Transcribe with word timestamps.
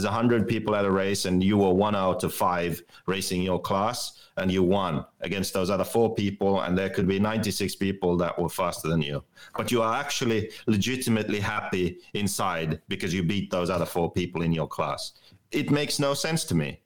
there's 0.00 0.10
100 0.10 0.48
people 0.48 0.74
at 0.74 0.86
a 0.86 0.90
race 0.90 1.26
and 1.26 1.44
you 1.44 1.58
were 1.58 1.74
one 1.74 1.94
out 1.94 2.24
of 2.24 2.32
five 2.32 2.82
racing 3.06 3.42
your 3.42 3.60
class 3.60 4.22
and 4.38 4.50
you 4.50 4.62
won 4.62 5.04
against 5.20 5.52
those 5.52 5.68
other 5.68 5.84
four 5.84 6.14
people 6.14 6.62
and 6.62 6.76
there 6.76 6.88
could 6.88 7.06
be 7.06 7.18
96 7.18 7.76
people 7.76 8.16
that 8.16 8.38
were 8.40 8.48
faster 8.48 8.88
than 8.88 9.02
you. 9.02 9.22
But 9.54 9.70
you 9.70 9.82
are 9.82 9.94
actually 9.94 10.52
legitimately 10.66 11.38
happy 11.38 11.98
inside 12.14 12.80
because 12.88 13.12
you 13.12 13.22
beat 13.22 13.50
those 13.50 13.68
other 13.68 13.84
four 13.84 14.10
people 14.10 14.40
in 14.40 14.52
your 14.52 14.66
class. 14.66 15.12
It 15.50 15.70
makes 15.70 15.98
no 15.98 16.14
sense 16.14 16.44
to 16.44 16.54
me. 16.54 16.80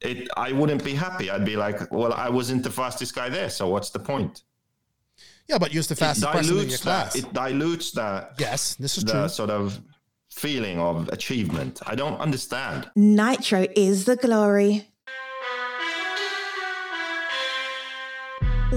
It 0.00 0.28
i 0.36 0.52
wouldn't 0.52 0.84
be 0.84 0.94
happy. 0.94 1.30
I'd 1.30 1.44
be 1.44 1.56
like 1.56 1.90
well 1.90 2.12
i 2.12 2.28
wasn't 2.28 2.62
the 2.62 2.70
fastest 2.70 3.14
guy 3.14 3.28
there 3.28 3.50
so 3.50 3.66
what's 3.68 3.90
the 3.90 3.98
point? 3.98 4.42
Yeah 5.48 5.58
but 5.58 5.74
you're 5.74 5.82
the 5.82 5.96
fastest 5.96 6.30
person 6.30 6.58
in 6.58 6.68
your 6.68 6.78
class 6.78 7.14
that, 7.14 7.24
it 7.24 7.32
dilutes 7.32 7.90
that 7.92 8.34
yes 8.38 8.76
this 8.76 8.98
is 8.98 9.04
the 9.04 9.12
true. 9.12 9.28
sort 9.28 9.50
of 9.50 9.80
feeling 10.34 10.78
of 10.78 11.08
achievement 11.08 11.80
i 11.86 11.94
don't 11.94 12.18
understand 12.20 12.88
Nitro 12.96 13.66
is 13.76 14.04
the 14.04 14.16
glory. 14.16 14.86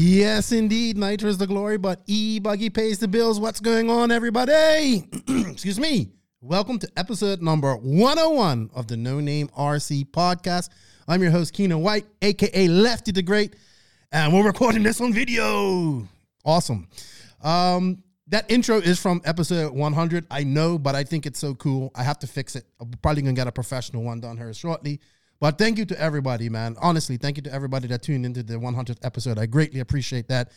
Yes, 0.00 0.52
indeed. 0.52 0.96
Nitro 0.96 1.28
is 1.28 1.38
the 1.38 1.46
glory, 1.48 1.76
but 1.76 2.02
E 2.06 2.38
Buggy 2.38 2.70
pays 2.70 3.00
the 3.00 3.08
bills. 3.08 3.40
What's 3.40 3.58
going 3.58 3.90
on, 3.90 4.12
everybody? 4.12 5.02
Excuse 5.28 5.80
me. 5.80 6.12
Welcome 6.40 6.78
to 6.78 6.88
episode 6.96 7.42
number 7.42 7.74
101 7.74 8.70
of 8.76 8.86
the 8.86 8.96
No 8.96 9.18
Name 9.18 9.48
RC 9.58 10.04
podcast. 10.12 10.68
I'm 11.08 11.20
your 11.20 11.32
host, 11.32 11.52
Keenan 11.52 11.82
White, 11.82 12.06
aka 12.22 12.68
Lefty 12.68 13.10
the 13.10 13.22
Great, 13.22 13.56
and 14.12 14.32
we're 14.32 14.44
recording 14.44 14.84
this 14.84 15.00
on 15.00 15.12
video. 15.12 16.06
Awesome. 16.44 16.86
Um, 17.42 18.04
that 18.28 18.48
intro 18.52 18.76
is 18.76 19.00
from 19.00 19.20
episode 19.24 19.74
100. 19.74 20.28
I 20.30 20.44
know, 20.44 20.78
but 20.78 20.94
I 20.94 21.02
think 21.02 21.26
it's 21.26 21.40
so 21.40 21.56
cool. 21.56 21.90
I 21.96 22.04
have 22.04 22.20
to 22.20 22.28
fix 22.28 22.54
it. 22.54 22.66
I'm 22.80 22.92
probably 23.02 23.22
gonna 23.22 23.34
get 23.34 23.48
a 23.48 23.52
professional 23.52 24.04
one 24.04 24.20
done 24.20 24.36
here 24.36 24.54
shortly. 24.54 25.00
But 25.40 25.56
thank 25.58 25.78
you 25.78 25.84
to 25.86 26.00
everybody, 26.00 26.48
man. 26.48 26.76
Honestly, 26.80 27.16
thank 27.16 27.36
you 27.36 27.42
to 27.44 27.52
everybody 27.52 27.86
that 27.88 28.02
tuned 28.02 28.26
into 28.26 28.42
the 28.42 28.54
100th 28.54 29.04
episode. 29.04 29.38
I 29.38 29.46
greatly 29.46 29.80
appreciate 29.80 30.28
that. 30.28 30.50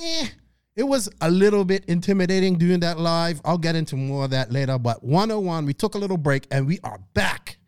Eh, 0.00 0.26
it 0.74 0.82
was 0.82 1.08
a 1.20 1.30
little 1.30 1.64
bit 1.64 1.84
intimidating 1.86 2.58
doing 2.58 2.80
that 2.80 2.98
live. 2.98 3.40
I'll 3.44 3.58
get 3.58 3.76
into 3.76 3.96
more 3.96 4.24
of 4.24 4.30
that 4.30 4.52
later. 4.52 4.78
But 4.78 5.04
101, 5.04 5.66
we 5.66 5.74
took 5.74 5.94
a 5.94 5.98
little 5.98 6.16
break 6.16 6.46
and 6.50 6.66
we 6.66 6.78
are 6.82 6.98
back 7.14 7.58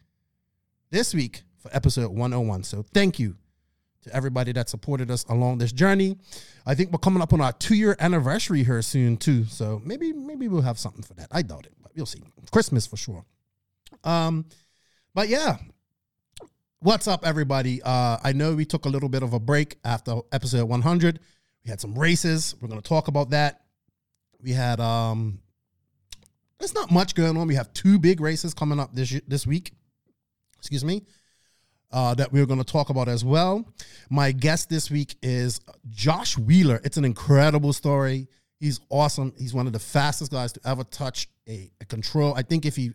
this 0.91 1.15
week 1.15 1.43
for 1.59 1.71
episode 1.75 2.11
101. 2.11 2.65
So 2.65 2.85
thank 2.95 3.19
you 3.19 3.37
to 4.03 4.15
everybody 4.15 4.53
that 4.53 4.69
supported 4.69 5.11
us 5.11 5.25
along 5.29 5.59
this 5.59 5.73
journey. 5.73 6.17
I 6.67 6.75
think 6.75 6.91
we're 6.91 6.99
coming 6.99 7.23
up 7.23 7.33
on 7.33 7.41
our 7.41 7.53
two 7.53 7.75
year 7.75 7.97
anniversary 8.01 8.65
here 8.65 8.83
soon 8.83 9.17
too. 9.17 9.45
So 9.45 9.81
maybe 9.85 10.13
maybe 10.13 10.49
we'll 10.49 10.63
have 10.63 10.79
something 10.79 11.03
for 11.03 11.15
that. 11.15 11.29
I 11.31 11.43
doubt 11.43 11.67
it, 11.67 11.75
but 11.83 11.93
we'll 11.95 12.07
see. 12.07 12.23
Christmas 12.51 12.87
for 12.87 12.97
sure. 12.97 13.25
Um, 14.05 14.47
but 15.15 15.29
yeah, 15.29 15.59
What's 16.83 17.07
up, 17.07 17.27
everybody? 17.27 17.83
Uh, 17.83 18.17
I 18.25 18.33
know 18.33 18.55
we 18.55 18.65
took 18.65 18.87
a 18.87 18.89
little 18.89 19.11
bit 19.11 19.23
of 19.23 19.35
a 19.35 19.39
break 19.39 19.77
after 19.85 20.21
episode 20.33 20.65
100. 20.65 21.21
We 21.63 21.69
had 21.69 21.79
some 21.79 21.95
races. 21.95 22.55
We're 22.59 22.69
going 22.69 22.81
to 22.81 22.89
talk 22.89 23.09
about 23.09 23.29
that. 23.31 23.61
We 24.43 24.53
had 24.53 24.81
um, 24.81 25.41
there's 26.59 26.73
not 26.73 26.91
much 26.91 27.15
going 27.15 27.37
on. 27.37 27.47
We 27.47 27.57
have 27.57 27.71
two 27.75 27.99
big 27.99 28.23
races 28.23 28.55
coming 28.55 28.81
up 28.81 28.95
this 28.95 29.21
this 29.29 29.47
week. 29.47 29.75
Excuse 30.57 30.83
me. 30.83 31.05
Uh, 31.93 32.15
that 32.15 32.33
we're 32.33 32.47
going 32.47 32.65
to 32.65 32.73
talk 32.73 32.89
about 32.89 33.09
as 33.09 33.27
well. 33.27 33.71
My 34.09 34.33
guest 34.33 34.71
this 34.71 34.91
week 34.91 35.17
is 35.21 35.61
Josh 35.91 36.39
Wheeler. 36.39 36.81
It's 36.83 36.97
an 36.97 37.05
incredible 37.05 37.75
story. 37.75 38.27
He's 38.59 38.81
awesome. 38.89 39.35
He's 39.37 39.53
one 39.53 39.67
of 39.67 39.75
the 39.75 39.79
fastest 39.79 40.33
guys 40.33 40.55
to 40.55 40.61
ever 40.65 40.85
touch 40.85 41.29
a, 41.47 41.71
a 41.83 41.85
control. 41.85 42.33
I 42.35 42.41
think 42.41 42.65
if 42.65 42.77
he 42.77 42.93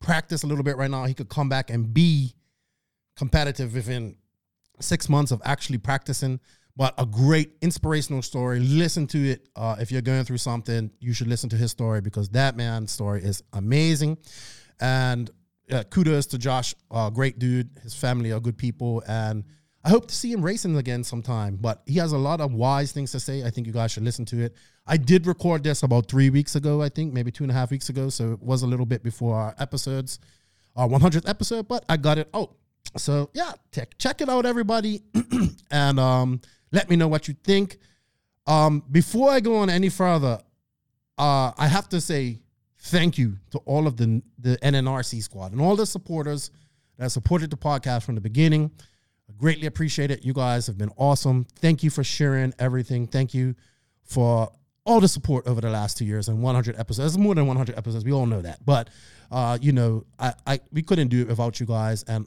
practiced 0.00 0.44
a 0.44 0.46
little 0.46 0.62
bit 0.62 0.76
right 0.76 0.90
now, 0.90 1.04
he 1.06 1.14
could 1.14 1.28
come 1.28 1.48
back 1.48 1.70
and 1.70 1.92
be 1.92 2.36
competitive 3.18 3.74
within 3.74 4.16
six 4.80 5.08
months 5.08 5.32
of 5.32 5.42
actually 5.44 5.78
practicing. 5.78 6.40
But 6.76 6.94
a 6.96 7.04
great 7.04 7.54
inspirational 7.60 8.22
story. 8.22 8.60
Listen 8.60 9.08
to 9.08 9.30
it. 9.30 9.48
Uh, 9.56 9.74
if 9.80 9.90
you're 9.90 10.00
going 10.00 10.22
through 10.22 10.38
something, 10.38 10.92
you 11.00 11.12
should 11.12 11.26
listen 11.26 11.50
to 11.50 11.56
his 11.56 11.72
story 11.72 12.00
because 12.00 12.28
that 12.30 12.56
man's 12.56 12.92
story 12.92 13.20
is 13.20 13.42
amazing. 13.52 14.16
And 14.80 15.28
uh, 15.72 15.82
kudos 15.90 16.26
to 16.26 16.38
Josh, 16.38 16.76
uh, 16.92 17.10
great 17.10 17.40
dude. 17.40 17.68
His 17.82 17.94
family 17.94 18.30
are 18.30 18.38
good 18.38 18.56
people, 18.56 19.02
and 19.08 19.42
I 19.84 19.90
hope 19.90 20.06
to 20.06 20.14
see 20.14 20.32
him 20.32 20.40
racing 20.40 20.76
again 20.76 21.02
sometime. 21.02 21.56
But 21.56 21.82
he 21.84 21.98
has 21.98 22.12
a 22.12 22.18
lot 22.18 22.40
of 22.40 22.52
wise 22.52 22.92
things 22.92 23.10
to 23.10 23.20
say. 23.20 23.42
I 23.42 23.50
think 23.50 23.66
you 23.66 23.72
guys 23.72 23.90
should 23.90 24.04
listen 24.04 24.24
to 24.26 24.40
it. 24.40 24.54
I 24.86 24.96
did 24.96 25.26
record 25.26 25.64
this 25.64 25.82
about 25.82 26.08
three 26.08 26.30
weeks 26.30 26.54
ago, 26.54 26.80
I 26.80 26.88
think, 26.90 27.12
maybe 27.12 27.30
two 27.30 27.42
and 27.42 27.50
a 27.50 27.54
half 27.54 27.70
weeks 27.72 27.88
ago. 27.88 28.08
So 28.08 28.32
it 28.32 28.42
was 28.42 28.62
a 28.62 28.66
little 28.66 28.86
bit 28.86 29.02
before 29.02 29.36
our 29.36 29.54
episodes, 29.58 30.20
our 30.76 30.88
100th 30.88 31.28
episode, 31.28 31.68
but 31.68 31.84
I 31.88 31.96
got 31.96 32.18
it 32.18 32.28
out. 32.32 32.54
So 32.96 33.30
yeah, 33.34 33.52
check 33.72 33.96
check 33.98 34.20
it 34.20 34.28
out, 34.28 34.46
everybody, 34.46 35.02
and 35.70 36.00
um, 36.00 36.40
let 36.72 36.88
me 36.88 36.96
know 36.96 37.08
what 37.08 37.28
you 37.28 37.34
think. 37.44 37.78
Um, 38.46 38.82
before 38.90 39.30
I 39.30 39.40
go 39.40 39.56
on 39.56 39.68
any 39.70 39.88
further, 39.88 40.40
uh, 41.18 41.52
I 41.56 41.68
have 41.68 41.88
to 41.90 42.00
say 42.00 42.40
thank 42.78 43.18
you 43.18 43.38
to 43.50 43.58
all 43.58 43.86
of 43.86 43.96
the 43.96 44.22
the 44.38 44.56
NNRC 44.62 45.22
squad 45.22 45.52
and 45.52 45.60
all 45.60 45.76
the 45.76 45.86
supporters 45.86 46.50
that 46.98 47.10
supported 47.10 47.50
the 47.50 47.56
podcast 47.56 48.04
from 48.04 48.14
the 48.14 48.20
beginning. 48.20 48.70
I 49.28 49.32
greatly 49.36 49.66
appreciate 49.66 50.10
it. 50.10 50.24
You 50.24 50.32
guys 50.32 50.66
have 50.66 50.78
been 50.78 50.90
awesome. 50.96 51.46
Thank 51.56 51.82
you 51.82 51.90
for 51.90 52.02
sharing 52.02 52.54
everything. 52.58 53.06
Thank 53.06 53.34
you 53.34 53.54
for 54.02 54.50
all 54.84 55.00
the 55.00 55.08
support 55.08 55.46
over 55.46 55.60
the 55.60 55.68
last 55.68 55.98
two 55.98 56.06
years 56.06 56.28
and 56.28 56.42
100 56.42 56.78
episodes. 56.78 57.18
more 57.18 57.34
than 57.34 57.46
100 57.46 57.76
episodes. 57.76 58.06
We 58.06 58.12
all 58.12 58.24
know 58.24 58.40
that, 58.40 58.64
but 58.64 58.88
uh, 59.30 59.58
you 59.60 59.72
know, 59.72 60.04
I, 60.18 60.32
I 60.46 60.60
we 60.72 60.82
couldn't 60.82 61.08
do 61.08 61.20
it 61.20 61.28
without 61.28 61.60
you 61.60 61.66
guys, 61.66 62.02
and 62.04 62.26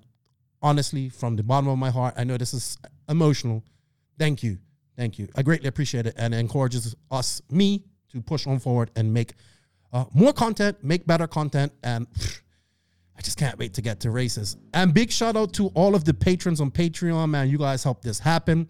honestly, 0.62 1.10
from 1.10 1.36
the 1.36 1.44
bottom 1.44 1.70
of 1.70 1.78
my 1.78 1.90
heart, 1.90 2.14
I 2.18 2.24
know 2.24 2.38
this 2.38 2.54
is 2.54 2.78
emotional. 3.10 3.64
Thank 4.18 4.44
you. 4.44 4.58
Thank 4.96 5.18
you. 5.18 5.28
I 5.36 5.42
greatly 5.42 5.68
appreciate 5.68 6.06
it 6.06 6.16
and 6.18 6.34
it 6.34 6.38
encourages 6.38 6.96
us, 7.10 7.42
me, 7.50 7.84
to 8.12 8.22
push 8.22 8.46
on 8.46 8.60
forward 8.60 8.92
and 8.96 9.14
make 9.14 9.34
uh, 9.94 10.06
more 10.14 10.34
content, 10.34 10.84
make 10.84 11.06
better 11.06 11.28
content. 11.28 11.72
And 11.84 12.10
pff, 12.12 12.42
I 13.18 13.22
just 13.22 13.38
can't 13.38 13.58
wait 13.58 13.74
to 13.76 13.82
get 13.82 14.00
to 14.02 14.12
races. 14.12 14.58
And 14.74 14.94
big 14.94 15.12
shout 15.12 15.36
out 15.36 15.54
to 15.54 15.68
all 15.70 15.96
of 15.96 16.06
the 16.06 16.14
patrons 16.14 16.62
on 16.62 16.72
Patreon, 16.72 17.30
man. 17.30 17.50
You 17.50 17.58
guys 17.58 17.84
helped 17.84 18.04
this 18.04 18.20
happen. 18.20 18.68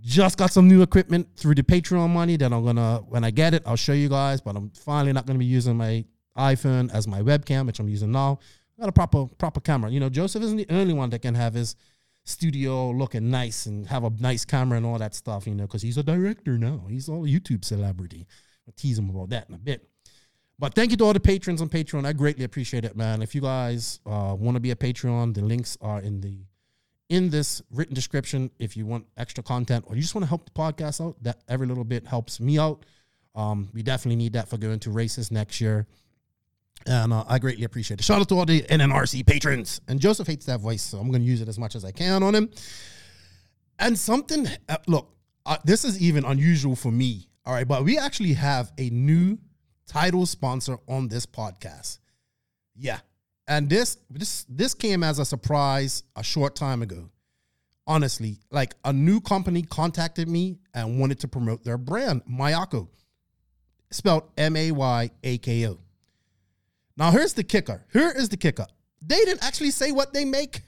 Just 0.00 0.36
got 0.36 0.50
some 0.50 0.68
new 0.68 0.82
equipment 0.82 1.28
through 1.36 1.54
the 1.54 1.62
Patreon 1.62 2.10
money 2.10 2.36
that 2.36 2.52
I'm 2.52 2.64
gonna, 2.64 2.98
when 3.08 3.24
I 3.24 3.30
get 3.30 3.54
it, 3.54 3.62
I'll 3.64 3.76
show 3.76 3.94
you 3.94 4.08
guys. 4.08 4.40
But 4.40 4.56
I'm 4.56 4.70
finally 4.70 5.12
not 5.12 5.24
gonna 5.24 5.38
be 5.38 5.46
using 5.46 5.76
my 5.76 6.04
iPhone 6.36 6.92
as 6.92 7.06
my 7.06 7.22
webcam, 7.22 7.66
which 7.66 7.78
I'm 7.78 7.88
using 7.88 8.10
now 8.12 8.38
got 8.78 8.88
a 8.88 8.92
proper 8.92 9.26
proper 9.26 9.60
camera. 9.60 9.90
You 9.90 10.00
know, 10.00 10.08
Joseph 10.08 10.42
isn't 10.42 10.56
the 10.56 10.66
only 10.70 10.94
one 10.94 11.10
that 11.10 11.20
can 11.20 11.34
have 11.34 11.54
his 11.54 11.76
studio 12.24 12.90
looking 12.90 13.30
nice 13.30 13.66
and 13.66 13.86
have 13.86 14.04
a 14.04 14.10
nice 14.18 14.44
camera 14.44 14.78
and 14.78 14.86
all 14.86 14.98
that 14.98 15.14
stuff. 15.14 15.46
You 15.46 15.54
know, 15.54 15.64
because 15.64 15.82
he's 15.82 15.98
a 15.98 16.02
director 16.02 16.58
now. 16.58 16.84
He's 16.88 17.08
all 17.08 17.24
a 17.24 17.28
YouTube 17.28 17.64
celebrity. 17.64 18.26
I'll 18.66 18.74
tease 18.76 18.98
him 18.98 19.10
about 19.10 19.30
that 19.30 19.48
in 19.48 19.54
a 19.54 19.58
bit. 19.58 19.88
But 20.58 20.74
thank 20.74 20.92
you 20.92 20.96
to 20.98 21.04
all 21.04 21.12
the 21.12 21.20
patrons 21.20 21.60
on 21.60 21.68
Patreon. 21.68 22.06
I 22.06 22.12
greatly 22.12 22.44
appreciate 22.44 22.84
it, 22.84 22.96
man. 22.96 23.22
If 23.22 23.34
you 23.34 23.40
guys 23.40 24.00
uh, 24.06 24.36
want 24.38 24.54
to 24.54 24.60
be 24.60 24.70
a 24.70 24.76
Patreon, 24.76 25.34
the 25.34 25.42
links 25.42 25.76
are 25.80 26.00
in 26.00 26.20
the 26.20 26.38
in 27.08 27.28
this 27.28 27.60
written 27.70 27.94
description. 27.94 28.50
If 28.58 28.76
you 28.76 28.86
want 28.86 29.06
extra 29.16 29.42
content 29.42 29.84
or 29.88 29.96
you 29.96 30.02
just 30.02 30.14
want 30.14 30.24
to 30.24 30.28
help 30.28 30.44
the 30.44 30.52
podcast 30.52 31.04
out, 31.04 31.22
that 31.22 31.42
every 31.48 31.66
little 31.66 31.84
bit 31.84 32.06
helps 32.06 32.40
me 32.40 32.58
out. 32.58 32.86
Um, 33.34 33.68
we 33.74 33.82
definitely 33.82 34.16
need 34.16 34.34
that 34.34 34.48
for 34.48 34.56
going 34.56 34.78
to 34.80 34.90
races 34.90 35.30
next 35.30 35.60
year. 35.60 35.86
And 36.86 37.12
uh, 37.12 37.24
I 37.26 37.38
greatly 37.38 37.64
appreciate 37.64 38.00
it. 38.00 38.04
Shout 38.04 38.20
out 38.20 38.28
to 38.28 38.38
all 38.38 38.44
the 38.46 38.62
NNRC 38.62 39.26
patrons. 39.26 39.80
And 39.88 40.00
Joseph 40.00 40.26
hates 40.26 40.46
that 40.46 40.60
voice, 40.60 40.82
so 40.82 40.98
I'm 40.98 41.08
going 41.08 41.22
to 41.22 41.26
use 41.26 41.40
it 41.40 41.48
as 41.48 41.58
much 41.58 41.74
as 41.74 41.84
I 41.84 41.92
can 41.92 42.22
on 42.22 42.34
him. 42.34 42.50
And 43.78 43.98
something, 43.98 44.46
uh, 44.68 44.76
look, 44.86 45.14
uh, 45.46 45.56
this 45.64 45.84
is 45.84 46.00
even 46.00 46.24
unusual 46.24 46.76
for 46.76 46.92
me. 46.92 47.28
All 47.46 47.52
right, 47.52 47.66
but 47.66 47.84
we 47.84 47.98
actually 47.98 48.34
have 48.34 48.72
a 48.78 48.90
new 48.90 49.38
title 49.86 50.26
sponsor 50.26 50.78
on 50.88 51.08
this 51.08 51.26
podcast. 51.26 51.98
Yeah. 52.74 53.00
And 53.46 53.68
this 53.68 53.98
this 54.08 54.46
this 54.48 54.72
came 54.72 55.02
as 55.02 55.18
a 55.18 55.24
surprise 55.24 56.02
a 56.16 56.22
short 56.22 56.56
time 56.56 56.80
ago. 56.80 57.10
Honestly, 57.86 58.38
like 58.50 58.74
a 58.84 58.92
new 58.92 59.20
company 59.20 59.60
contacted 59.60 60.28
me 60.28 60.58
and 60.72 60.98
wanted 60.98 61.20
to 61.20 61.28
promote 61.28 61.62
their 61.62 61.76
brand, 61.76 62.22
Mayako, 62.24 62.88
spelled 63.90 64.30
M 64.38 64.56
A 64.56 64.70
Y 64.72 65.10
A 65.22 65.38
K 65.38 65.68
O. 65.68 65.78
Now, 66.96 67.10
here's 67.10 67.32
the 67.32 67.44
kicker. 67.44 67.84
Here 67.92 68.10
is 68.10 68.28
the 68.28 68.36
kicker. 68.36 68.66
They 69.04 69.18
didn't 69.24 69.44
actually 69.44 69.70
say 69.70 69.92
what 69.92 70.12
they 70.12 70.24
make. 70.24 70.62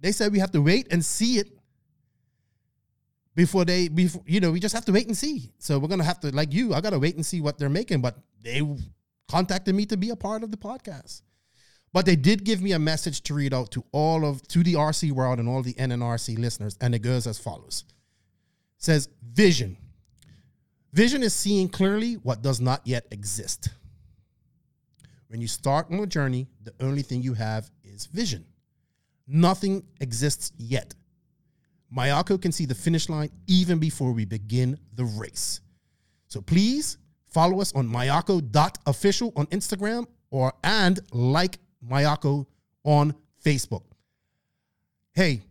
They 0.00 0.12
said 0.12 0.32
we 0.32 0.38
have 0.38 0.52
to 0.52 0.60
wait 0.60 0.88
and 0.90 1.04
see 1.04 1.38
it 1.38 1.48
before 3.34 3.64
they 3.64 3.88
before 3.88 4.22
you 4.26 4.40
know 4.40 4.50
we 4.50 4.60
just 4.60 4.74
have 4.74 4.84
to 4.86 4.92
wait 4.92 5.06
and 5.06 5.16
see. 5.16 5.52
So 5.58 5.78
we're 5.78 5.88
gonna 5.88 6.04
have 6.04 6.20
to 6.20 6.34
like 6.34 6.52
you. 6.52 6.74
I 6.74 6.80
gotta 6.80 6.98
wait 6.98 7.14
and 7.16 7.24
see 7.24 7.40
what 7.40 7.58
they're 7.58 7.68
making. 7.68 8.00
But 8.00 8.16
they 8.42 8.62
contacted 9.28 9.74
me 9.74 9.86
to 9.86 9.96
be 9.96 10.10
a 10.10 10.16
part 10.16 10.42
of 10.42 10.50
the 10.50 10.56
podcast. 10.56 11.22
But 11.92 12.04
they 12.04 12.16
did 12.16 12.44
give 12.44 12.60
me 12.60 12.72
a 12.72 12.78
message 12.78 13.22
to 13.22 13.34
read 13.34 13.54
out 13.54 13.70
to 13.72 13.84
all 13.92 14.26
of 14.26 14.46
to 14.48 14.62
the 14.62 14.74
RC 14.74 15.12
world 15.12 15.38
and 15.38 15.48
all 15.48 15.62
the 15.62 15.74
NNRC 15.74 16.38
listeners, 16.38 16.76
and 16.80 16.94
it 16.94 16.98
goes 17.00 17.26
as 17.26 17.38
follows: 17.38 17.84
it 17.88 17.94
says 18.84 19.08
vision. 19.22 19.76
Vision 20.92 21.22
is 21.22 21.34
seeing 21.34 21.68
clearly 21.68 22.14
what 22.14 22.42
does 22.42 22.60
not 22.60 22.80
yet 22.84 23.06
exist. 23.10 23.68
When 25.28 25.40
you 25.40 25.48
start 25.48 25.90
on 25.90 26.00
a 26.00 26.06
journey, 26.06 26.46
the 26.62 26.72
only 26.80 27.02
thing 27.02 27.22
you 27.22 27.34
have 27.34 27.70
is 27.84 28.06
vision. 28.06 28.44
Nothing 29.26 29.82
exists 30.00 30.52
yet. 30.56 30.94
Mayako 31.94 32.40
can 32.40 32.52
see 32.52 32.64
the 32.64 32.74
finish 32.74 33.08
line 33.08 33.30
even 33.46 33.78
before 33.78 34.12
we 34.12 34.24
begin 34.24 34.78
the 34.94 35.04
race. 35.04 35.60
So 36.28 36.40
please 36.40 36.98
follow 37.28 37.60
us 37.60 37.72
on 37.74 37.88
mayako.official 37.88 39.32
on 39.36 39.46
Instagram 39.46 40.06
or 40.30 40.52
and 40.64 41.00
like 41.12 41.58
Mayako 41.88 42.46
on 42.84 43.14
Facebook. 43.44 43.82
Hey, 45.12 45.42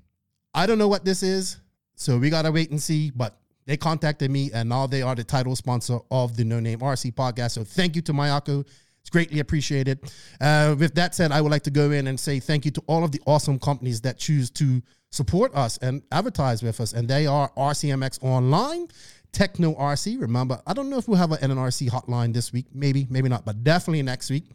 I 0.53 0.65
don't 0.65 0.77
know 0.77 0.87
what 0.87 1.05
this 1.05 1.23
is, 1.23 1.57
so 1.95 2.17
we 2.17 2.29
gotta 2.29 2.51
wait 2.51 2.71
and 2.71 2.81
see. 2.81 3.11
But 3.11 3.37
they 3.65 3.77
contacted 3.77 4.29
me, 4.29 4.51
and 4.53 4.69
now 4.69 4.85
they 4.87 5.01
are 5.01 5.15
the 5.15 5.23
title 5.23 5.55
sponsor 5.55 5.99
of 6.11 6.37
the 6.37 6.43
No 6.43 6.59
Name 6.59 6.79
RC 6.79 7.13
podcast. 7.13 7.51
So 7.51 7.63
thank 7.63 7.95
you 7.95 8.01
to 8.03 8.13
Mayako. 8.13 8.65
It's 9.05 9.11
greatly 9.11 9.39
appreciated. 9.39 9.99
Uh, 10.41 10.75
with 10.79 10.95
that 10.95 11.13
said, 11.13 11.31
I 11.31 11.39
would 11.39 11.51
like 11.51 11.61
to 11.65 11.69
go 11.69 11.91
in 11.91 12.07
and 12.07 12.19
say 12.19 12.39
thank 12.39 12.65
you 12.65 12.71
to 12.71 12.81
all 12.87 13.03
of 13.03 13.11
the 13.11 13.21
awesome 13.27 13.59
companies 13.59 14.01
that 14.01 14.17
choose 14.17 14.49
to 14.51 14.81
support 15.11 15.53
us 15.53 15.77
and 15.77 16.01
advertise 16.11 16.63
with 16.63 16.81
us. 16.81 16.91
And 16.91 17.07
they 17.07 17.27
are 17.27 17.51
RCMX 17.55 18.23
Online, 18.23 18.87
Tekno 19.31 19.79
RC. 19.79 20.19
Remember, 20.19 20.59
I 20.65 20.73
don't 20.73 20.89
know 20.89 20.97
if 20.97 21.07
we'll 21.07 21.19
have 21.19 21.31
an 21.31 21.51
NNRC 21.51 21.87
hotline 21.87 22.33
this 22.33 22.51
week. 22.51 22.65
Maybe, 22.73 23.05
maybe 23.11 23.29
not, 23.29 23.45
but 23.45 23.63
definitely 23.63 24.01
next 24.01 24.31
week. 24.31 24.45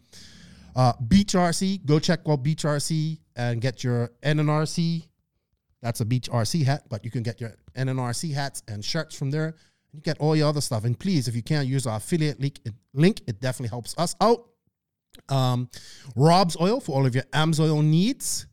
Uh, 0.75 0.91
Beach 1.07 1.31
RC, 1.31 1.85
go 1.85 1.97
check 1.97 2.19
out 2.27 2.43
Beach 2.43 2.63
RC 2.63 3.19
and 3.37 3.61
get 3.61 3.85
your 3.85 4.11
NNRC. 4.21 5.07
That's 5.81 6.01
a 6.01 6.05
Beach 6.05 6.29
RC 6.29 6.65
hat, 6.65 6.83
but 6.89 7.05
you 7.05 7.11
can 7.11 7.23
get 7.23 7.39
your 7.39 7.55
NNRC 7.77 8.33
hats 8.33 8.63
and 8.67 8.83
shirts 8.83 9.15
from 9.15 9.31
there. 9.31 9.55
You 9.93 10.01
get 10.01 10.17
all 10.19 10.35
your 10.35 10.47
other 10.47 10.61
stuff. 10.61 10.85
And 10.85 10.97
please, 10.97 11.27
if 11.27 11.35
you 11.35 11.43
can't 11.43 11.67
use 11.67 11.85
our 11.85 11.97
affiliate 11.97 12.39
link, 12.39 12.59
it, 12.65 12.73
link, 12.93 13.21
it 13.27 13.41
definitely 13.41 13.69
helps 13.69 13.95
us 13.97 14.15
out. 14.21 14.47
Um, 15.27 15.69
Rob's 16.15 16.55
Oil 16.59 16.79
for 16.79 16.95
all 16.95 17.05
of 17.05 17.13
your 17.13 17.25
AMSOIL 17.33 17.83
needs. 17.83 18.47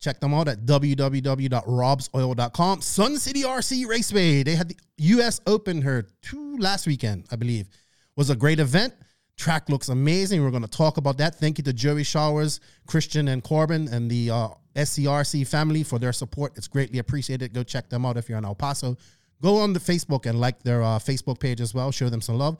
Check 0.00 0.20
them 0.20 0.32
out 0.34 0.48
at 0.48 0.64
www.robsoil.com. 0.64 2.80
Sun 2.80 3.18
City 3.18 3.42
RC 3.42 3.86
Raceway. 3.86 4.42
They 4.42 4.56
had 4.56 4.70
the 4.70 4.76
US 4.98 5.40
Open 5.46 5.80
here 5.80 6.08
two 6.22 6.58
last 6.58 6.88
weekend, 6.88 7.26
I 7.30 7.36
believe. 7.36 7.68
Was 8.16 8.30
a 8.30 8.36
great 8.36 8.58
event. 8.58 8.94
Track 9.36 9.68
looks 9.68 9.90
amazing. 9.90 10.42
We're 10.42 10.50
going 10.50 10.64
to 10.64 10.68
talk 10.68 10.96
about 10.96 11.18
that. 11.18 11.36
Thank 11.36 11.58
you 11.58 11.64
to 11.64 11.72
Joey 11.72 12.02
Showers, 12.02 12.58
Christian, 12.86 13.28
and 13.28 13.44
Corbin, 13.44 13.86
and 13.88 14.10
the 14.10 14.30
uh, 14.30 14.48
SCRC 14.74 15.46
family 15.46 15.84
for 15.84 15.98
their 15.98 16.12
support. 16.12 16.52
It's 16.56 16.68
greatly 16.68 16.98
appreciated. 16.98 17.54
Go 17.54 17.62
check 17.62 17.88
them 17.88 18.04
out 18.04 18.16
if 18.16 18.28
you're 18.28 18.38
in 18.38 18.44
El 18.44 18.54
Paso. 18.54 18.96
Go 19.42 19.58
on 19.58 19.72
the 19.72 19.80
Facebook 19.80 20.26
and 20.26 20.40
like 20.40 20.62
their 20.62 20.82
uh, 20.82 20.98
Facebook 20.98 21.40
page 21.40 21.60
as 21.60 21.74
well. 21.74 21.90
Show 21.90 22.08
them 22.08 22.20
some 22.20 22.38
love. 22.38 22.58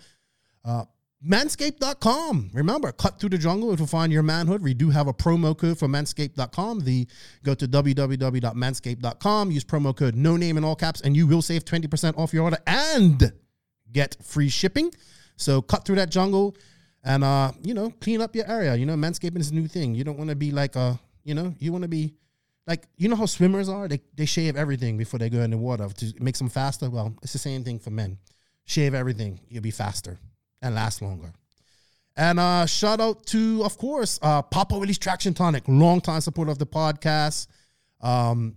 Uh, 0.65 0.85
Manscaped.com. 1.27 2.51
Remember, 2.53 2.91
cut 2.91 3.21
through 3.21 3.29
the 3.29 3.39
jungle 3.39 3.77
to 3.77 3.87
find 3.87 4.13
your 4.13 4.25
manhood. 4.25 4.61
We 4.61 4.75
do 4.75 4.91
have 4.91 5.07
a 5.07 5.13
promo 5.13 5.57
code 5.57 5.79
for 5.79 5.87
Manscaped.com. 5.87 6.81
The 6.81 7.07
go 7.45 7.55
to 7.55 7.69
www.manscaped.com. 7.69 9.51
Use 9.53 9.65
promo 9.65 9.97
code 9.97 10.17
no 10.17 10.37
name 10.37 10.57
in 10.59 10.65
all 10.65 10.75
caps, 10.75 11.01
and 11.01 11.17
you 11.17 11.29
will 11.29 11.43
save 11.43 11.65
20% 11.65 12.19
off 12.19 12.35
your 12.35 12.43
order 12.43 12.59
and 12.67 13.33
get 13.93 14.17
free 14.21 14.49
shipping. 14.49 14.93
So 15.37 15.63
cut 15.63 15.85
through 15.85 15.97
that 15.97 16.11
jungle 16.11 16.57
and 17.05 17.23
uh, 17.23 17.53
you 17.63 17.75
know, 17.75 17.93
clean 18.01 18.21
up 18.21 18.35
your 18.35 18.51
area. 18.51 18.75
You 18.75 18.87
know, 18.87 18.95
manscaping 18.95 19.39
is 19.39 19.51
a 19.51 19.55
new 19.55 19.69
thing. 19.69 19.95
You 19.95 20.03
don't 20.03 20.19
want 20.19 20.31
to 20.31 20.37
be 20.37 20.51
like 20.51 20.75
a, 20.75 20.99
you 21.23 21.35
know, 21.35 21.55
you 21.61 21.71
want 21.71 21.83
to 21.83 21.89
be 21.89 22.15
like 22.67 22.87
you 22.97 23.09
know 23.09 23.17
how 23.17 23.27
swimmers 23.27 23.69
are? 23.69 23.89
They 23.89 24.01
they 24.15 24.27
shave 24.27 24.57
everything 24.57 24.97
before 24.97 25.19
they 25.19 25.31
go 25.31 25.41
in 25.41 25.51
the 25.51 25.59
water 25.59 25.89
to 25.89 26.15
make 26.21 26.37
them 26.37 26.49
faster. 26.49 26.89
Well, 26.91 27.15
it's 27.23 27.33
the 27.33 27.39
same 27.39 27.65
thing 27.65 27.79
for 27.79 27.91
men. 27.91 28.19
Shave 28.65 28.95
everything, 28.95 29.41
you'll 29.49 29.63
be 29.63 29.73
faster 29.73 30.19
and 30.61 30.75
last 30.75 31.03
longer. 31.03 31.33
And 32.17 32.39
uh, 32.39 32.67
shout 32.67 33.01
out 33.01 33.25
to, 33.27 33.65
of 33.65 33.79
course, 33.79 34.19
uh, 34.23 34.43
Papa 34.43 34.79
Willie's 34.79 34.99
Traction 34.99 35.35
Tonic, 35.35 35.65
long 35.67 36.01
time 36.01 36.21
supporter 36.21 36.51
of 36.51 36.59
the 36.59 36.67
podcast. 36.67 37.47
Um, 38.01 38.57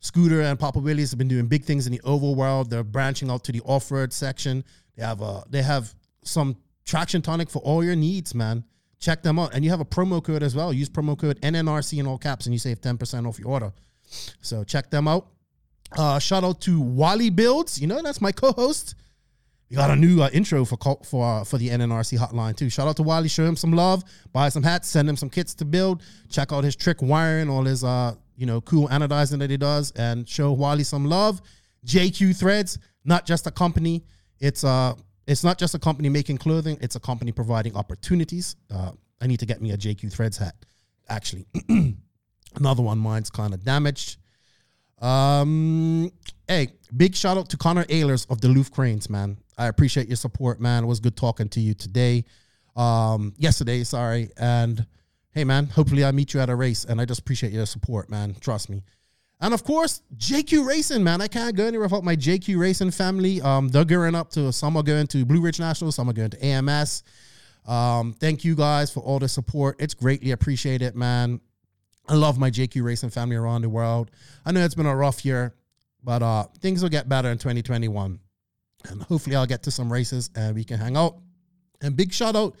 Scooter 0.00 0.42
and 0.42 0.58
Papa 0.58 0.78
Willie's 0.78 1.10
have 1.10 1.18
been 1.18 1.28
doing 1.28 1.46
big 1.46 1.64
things 1.64 1.86
in 1.86 1.92
the 1.92 2.00
oval 2.02 2.34
world. 2.34 2.70
They're 2.70 2.84
branching 2.84 3.30
out 3.30 3.44
to 3.44 3.52
the 3.52 3.60
off-road 3.62 4.12
section. 4.12 4.64
They 4.96 5.04
have 5.04 5.22
uh, 5.22 5.42
they 5.48 5.62
have 5.62 5.94
some 6.24 6.56
traction 6.84 7.22
tonic 7.22 7.48
for 7.48 7.60
all 7.60 7.82
your 7.82 7.96
needs, 7.96 8.34
man. 8.34 8.64
Check 9.02 9.20
them 9.24 9.36
out. 9.40 9.52
And 9.52 9.64
you 9.64 9.70
have 9.70 9.80
a 9.80 9.84
promo 9.84 10.22
code 10.22 10.44
as 10.44 10.54
well. 10.54 10.72
Use 10.72 10.88
promo 10.88 11.18
code 11.18 11.40
NNRC 11.40 11.98
in 11.98 12.06
all 12.06 12.18
caps 12.18 12.46
and 12.46 12.54
you 12.54 12.58
save 12.60 12.80
10% 12.80 13.28
off 13.28 13.36
your 13.36 13.48
order. 13.48 13.72
So 14.40 14.62
check 14.62 14.90
them 14.90 15.08
out. 15.08 15.26
Uh, 15.98 16.20
shout 16.20 16.44
out 16.44 16.60
to 16.62 16.80
Wally 16.80 17.28
Builds. 17.28 17.80
You 17.80 17.88
know, 17.88 18.00
that's 18.00 18.20
my 18.20 18.30
co-host. 18.30 18.94
We 19.68 19.76
got 19.76 19.90
a 19.90 19.96
new 19.96 20.22
uh, 20.22 20.30
intro 20.32 20.64
for 20.64 20.76
for 21.04 21.26
uh, 21.26 21.44
for 21.44 21.58
the 21.58 21.70
NNRC 21.70 22.16
hotline 22.18 22.54
too. 22.54 22.70
Shout 22.70 22.86
out 22.86 22.96
to 22.96 23.02
Wally. 23.02 23.28
Show 23.28 23.44
him 23.44 23.56
some 23.56 23.72
love. 23.72 24.04
Buy 24.32 24.50
some 24.50 24.62
hats. 24.62 24.86
Send 24.88 25.08
him 25.08 25.16
some 25.16 25.30
kits 25.30 25.54
to 25.54 25.64
build. 25.64 26.02
Check 26.28 26.52
out 26.52 26.62
his 26.62 26.76
trick 26.76 27.00
wiring, 27.00 27.48
all 27.48 27.64
his 27.64 27.82
uh 27.82 28.14
you 28.36 28.46
know 28.46 28.60
cool 28.60 28.86
anodizing 28.88 29.38
that 29.38 29.48
he 29.50 29.56
does, 29.56 29.90
and 29.92 30.28
show 30.28 30.52
Wally 30.52 30.84
some 30.84 31.06
love. 31.06 31.40
JQ 31.86 32.38
Threads, 32.38 32.78
not 33.04 33.24
just 33.24 33.46
a 33.46 33.50
company. 33.50 34.04
It's 34.40 34.62
uh 34.62 34.94
it's 35.32 35.42
not 35.42 35.58
just 35.58 35.74
a 35.74 35.78
company 35.78 36.08
making 36.08 36.38
clothing. 36.38 36.78
It's 36.80 36.94
a 36.94 37.00
company 37.00 37.32
providing 37.32 37.74
opportunities. 37.74 38.56
Uh, 38.70 38.92
I 39.20 39.26
need 39.26 39.40
to 39.40 39.46
get 39.46 39.62
me 39.62 39.70
a 39.72 39.76
JQ 39.76 40.12
Threads 40.12 40.36
hat. 40.36 40.54
Actually, 41.08 41.46
another 42.54 42.82
one. 42.82 42.98
Mine's 42.98 43.30
kind 43.30 43.54
of 43.54 43.64
damaged. 43.64 44.18
Um, 45.00 46.12
hey, 46.46 46.68
big 46.96 47.16
shout 47.16 47.38
out 47.38 47.48
to 47.50 47.56
Connor 47.56 47.84
Ehlers 47.84 48.30
of 48.30 48.40
Duluth 48.40 48.70
Cranes, 48.70 49.08
man. 49.08 49.38
I 49.56 49.66
appreciate 49.66 50.06
your 50.06 50.16
support, 50.16 50.60
man. 50.60 50.84
It 50.84 50.86
was 50.86 51.00
good 51.00 51.16
talking 51.16 51.48
to 51.48 51.60
you 51.60 51.74
today. 51.74 52.24
Um, 52.76 53.34
yesterday, 53.36 53.84
sorry. 53.84 54.30
And 54.36 54.86
hey, 55.30 55.44
man, 55.44 55.66
hopefully 55.66 56.04
I 56.04 56.12
meet 56.12 56.34
you 56.34 56.40
at 56.40 56.50
a 56.50 56.54
race. 56.54 56.84
And 56.84 57.00
I 57.00 57.04
just 57.04 57.20
appreciate 57.20 57.52
your 57.52 57.66
support, 57.66 58.10
man. 58.10 58.36
Trust 58.40 58.68
me. 58.68 58.82
And 59.42 59.52
of 59.52 59.64
course, 59.64 60.02
JQ 60.16 60.64
Racing, 60.64 61.02
man. 61.02 61.20
I 61.20 61.26
can't 61.26 61.56
go 61.56 61.66
anywhere 61.66 61.86
without 61.86 62.04
my 62.04 62.14
JQ 62.14 62.58
Racing 62.58 62.92
family. 62.92 63.42
Um, 63.42 63.68
they're 63.68 63.84
gearing 63.84 64.14
up 64.14 64.30
to 64.30 64.52
some 64.52 64.76
are 64.76 64.84
going 64.84 65.08
to 65.08 65.24
Blue 65.24 65.40
Ridge 65.40 65.58
National, 65.58 65.90
some 65.90 66.08
are 66.08 66.12
going 66.12 66.30
to 66.30 66.46
AMS. 66.46 67.02
Um, 67.66 68.12
thank 68.12 68.44
you 68.44 68.54
guys 68.54 68.92
for 68.92 69.00
all 69.00 69.18
the 69.18 69.28
support. 69.28 69.76
It's 69.80 69.94
greatly 69.94 70.30
appreciated, 70.30 70.94
man. 70.94 71.40
I 72.08 72.14
love 72.14 72.38
my 72.38 72.52
JQ 72.52 72.84
Racing 72.84 73.10
family 73.10 73.34
around 73.34 73.62
the 73.62 73.68
world. 73.68 74.12
I 74.46 74.52
know 74.52 74.64
it's 74.64 74.76
been 74.76 74.86
a 74.86 74.94
rough 74.94 75.24
year, 75.24 75.56
but 76.04 76.22
uh, 76.22 76.44
things 76.60 76.80
will 76.80 76.88
get 76.88 77.08
better 77.08 77.28
in 77.28 77.38
2021. 77.38 78.20
And 78.88 79.02
hopefully, 79.02 79.34
I'll 79.34 79.46
get 79.46 79.64
to 79.64 79.72
some 79.72 79.92
races 79.92 80.30
and 80.36 80.54
we 80.54 80.62
can 80.62 80.78
hang 80.78 80.96
out. 80.96 81.16
And 81.80 81.96
big 81.96 82.12
shout 82.12 82.36
out 82.36 82.56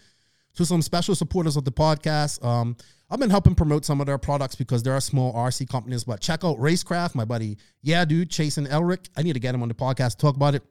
to 0.56 0.66
some 0.66 0.82
special 0.82 1.14
supporters 1.14 1.56
of 1.56 1.64
the 1.64 1.72
podcast. 1.72 2.44
Um, 2.44 2.76
I've 3.12 3.18
been 3.18 3.28
helping 3.28 3.54
promote 3.54 3.84
some 3.84 4.00
of 4.00 4.06
their 4.06 4.16
products 4.16 4.54
because 4.54 4.82
they're 4.82 4.98
small 4.98 5.34
RC 5.34 5.68
companies. 5.68 6.02
But 6.02 6.20
check 6.20 6.44
out 6.44 6.56
Racecraft, 6.56 7.14
my 7.14 7.26
buddy. 7.26 7.58
Yeah, 7.82 8.06
dude, 8.06 8.30
Chasen 8.30 8.66
Elric. 8.68 9.10
I 9.14 9.22
need 9.22 9.34
to 9.34 9.38
get 9.38 9.54
him 9.54 9.60
on 9.60 9.68
the 9.68 9.74
podcast 9.74 10.12
to 10.12 10.16
talk 10.16 10.34
about 10.34 10.54
it. 10.54 10.62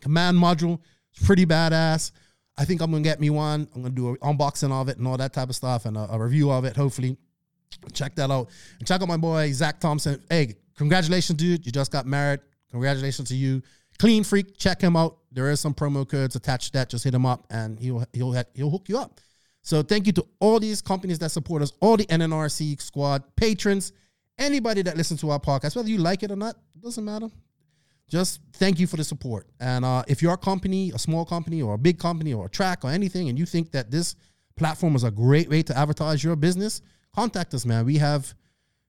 Command 0.00 0.38
module, 0.38 0.78
it's 1.14 1.26
pretty 1.26 1.44
badass. 1.44 2.10
I 2.56 2.64
think 2.64 2.80
I'm 2.80 2.90
gonna 2.90 3.02
get 3.02 3.20
me 3.20 3.28
one. 3.28 3.68
I'm 3.74 3.82
gonna 3.82 3.94
do 3.94 4.08
an 4.08 4.16
unboxing 4.16 4.72
of 4.72 4.88
it 4.88 4.96
and 4.96 5.06
all 5.06 5.18
that 5.18 5.34
type 5.34 5.50
of 5.50 5.56
stuff 5.56 5.84
and 5.84 5.98
a, 5.98 6.08
a 6.10 6.18
review 6.18 6.50
of 6.50 6.64
it. 6.64 6.74
Hopefully, 6.74 7.18
check 7.92 8.14
that 8.14 8.30
out. 8.30 8.48
And 8.78 8.88
check 8.88 9.02
out 9.02 9.08
my 9.08 9.18
boy 9.18 9.52
Zach 9.52 9.78
Thompson. 9.78 10.22
Hey, 10.30 10.54
congratulations, 10.78 11.36
dude! 11.36 11.66
You 11.66 11.72
just 11.72 11.92
got 11.92 12.06
married. 12.06 12.40
Congratulations 12.70 13.28
to 13.28 13.36
you. 13.36 13.62
Clean 13.98 14.24
Freak, 14.24 14.56
check 14.56 14.80
him 14.80 14.96
out. 14.96 15.18
There 15.32 15.50
is 15.50 15.60
some 15.60 15.74
promo 15.74 16.08
codes 16.08 16.34
attached 16.34 16.68
to 16.68 16.72
that. 16.78 16.88
Just 16.88 17.04
hit 17.04 17.12
him 17.12 17.26
up, 17.26 17.44
and 17.50 17.78
he'll 17.78 18.06
he'll 18.14 18.32
he'll 18.54 18.70
hook 18.70 18.88
you 18.88 18.96
up. 18.96 19.20
So 19.64 19.82
thank 19.82 20.06
you 20.06 20.12
to 20.12 20.26
all 20.40 20.60
these 20.60 20.82
companies 20.82 21.18
that 21.20 21.30
support 21.30 21.62
us, 21.62 21.72
all 21.80 21.96
the 21.96 22.04
NNRC 22.04 22.80
squad 22.82 23.24
patrons, 23.34 23.92
anybody 24.36 24.82
that 24.82 24.94
listens 24.94 25.22
to 25.22 25.30
our 25.30 25.40
podcast, 25.40 25.74
whether 25.74 25.88
you 25.88 25.96
like 25.96 26.22
it 26.22 26.30
or 26.30 26.36
not, 26.36 26.54
it 26.74 26.82
doesn't 26.82 27.02
matter. 27.02 27.30
Just 28.06 28.40
thank 28.52 28.78
you 28.78 28.86
for 28.86 28.98
the 28.98 29.04
support. 29.04 29.46
And 29.58 29.86
uh, 29.86 30.04
if 30.06 30.20
you're 30.20 30.34
a 30.34 30.36
company, 30.36 30.92
a 30.94 30.98
small 30.98 31.24
company, 31.24 31.62
or 31.62 31.74
a 31.74 31.78
big 31.78 31.98
company, 31.98 32.34
or 32.34 32.44
a 32.44 32.48
track, 32.50 32.84
or 32.84 32.90
anything, 32.90 33.30
and 33.30 33.38
you 33.38 33.46
think 33.46 33.72
that 33.72 33.90
this 33.90 34.16
platform 34.54 34.96
is 34.96 35.02
a 35.02 35.10
great 35.10 35.48
way 35.48 35.62
to 35.62 35.76
advertise 35.76 36.22
your 36.22 36.36
business, 36.36 36.82
contact 37.14 37.54
us, 37.54 37.64
man. 37.64 37.86
We 37.86 37.96
have 37.96 38.34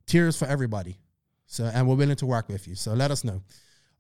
tiers 0.07 0.37
for 0.37 0.45
everybody. 0.45 0.97
So, 1.45 1.71
and 1.73 1.87
we're 1.87 1.95
willing 1.95 2.17
to 2.17 2.25
work 2.25 2.49
with 2.49 2.67
you. 2.67 2.75
So 2.75 2.93
let 2.93 3.11
us 3.11 3.23
know 3.23 3.41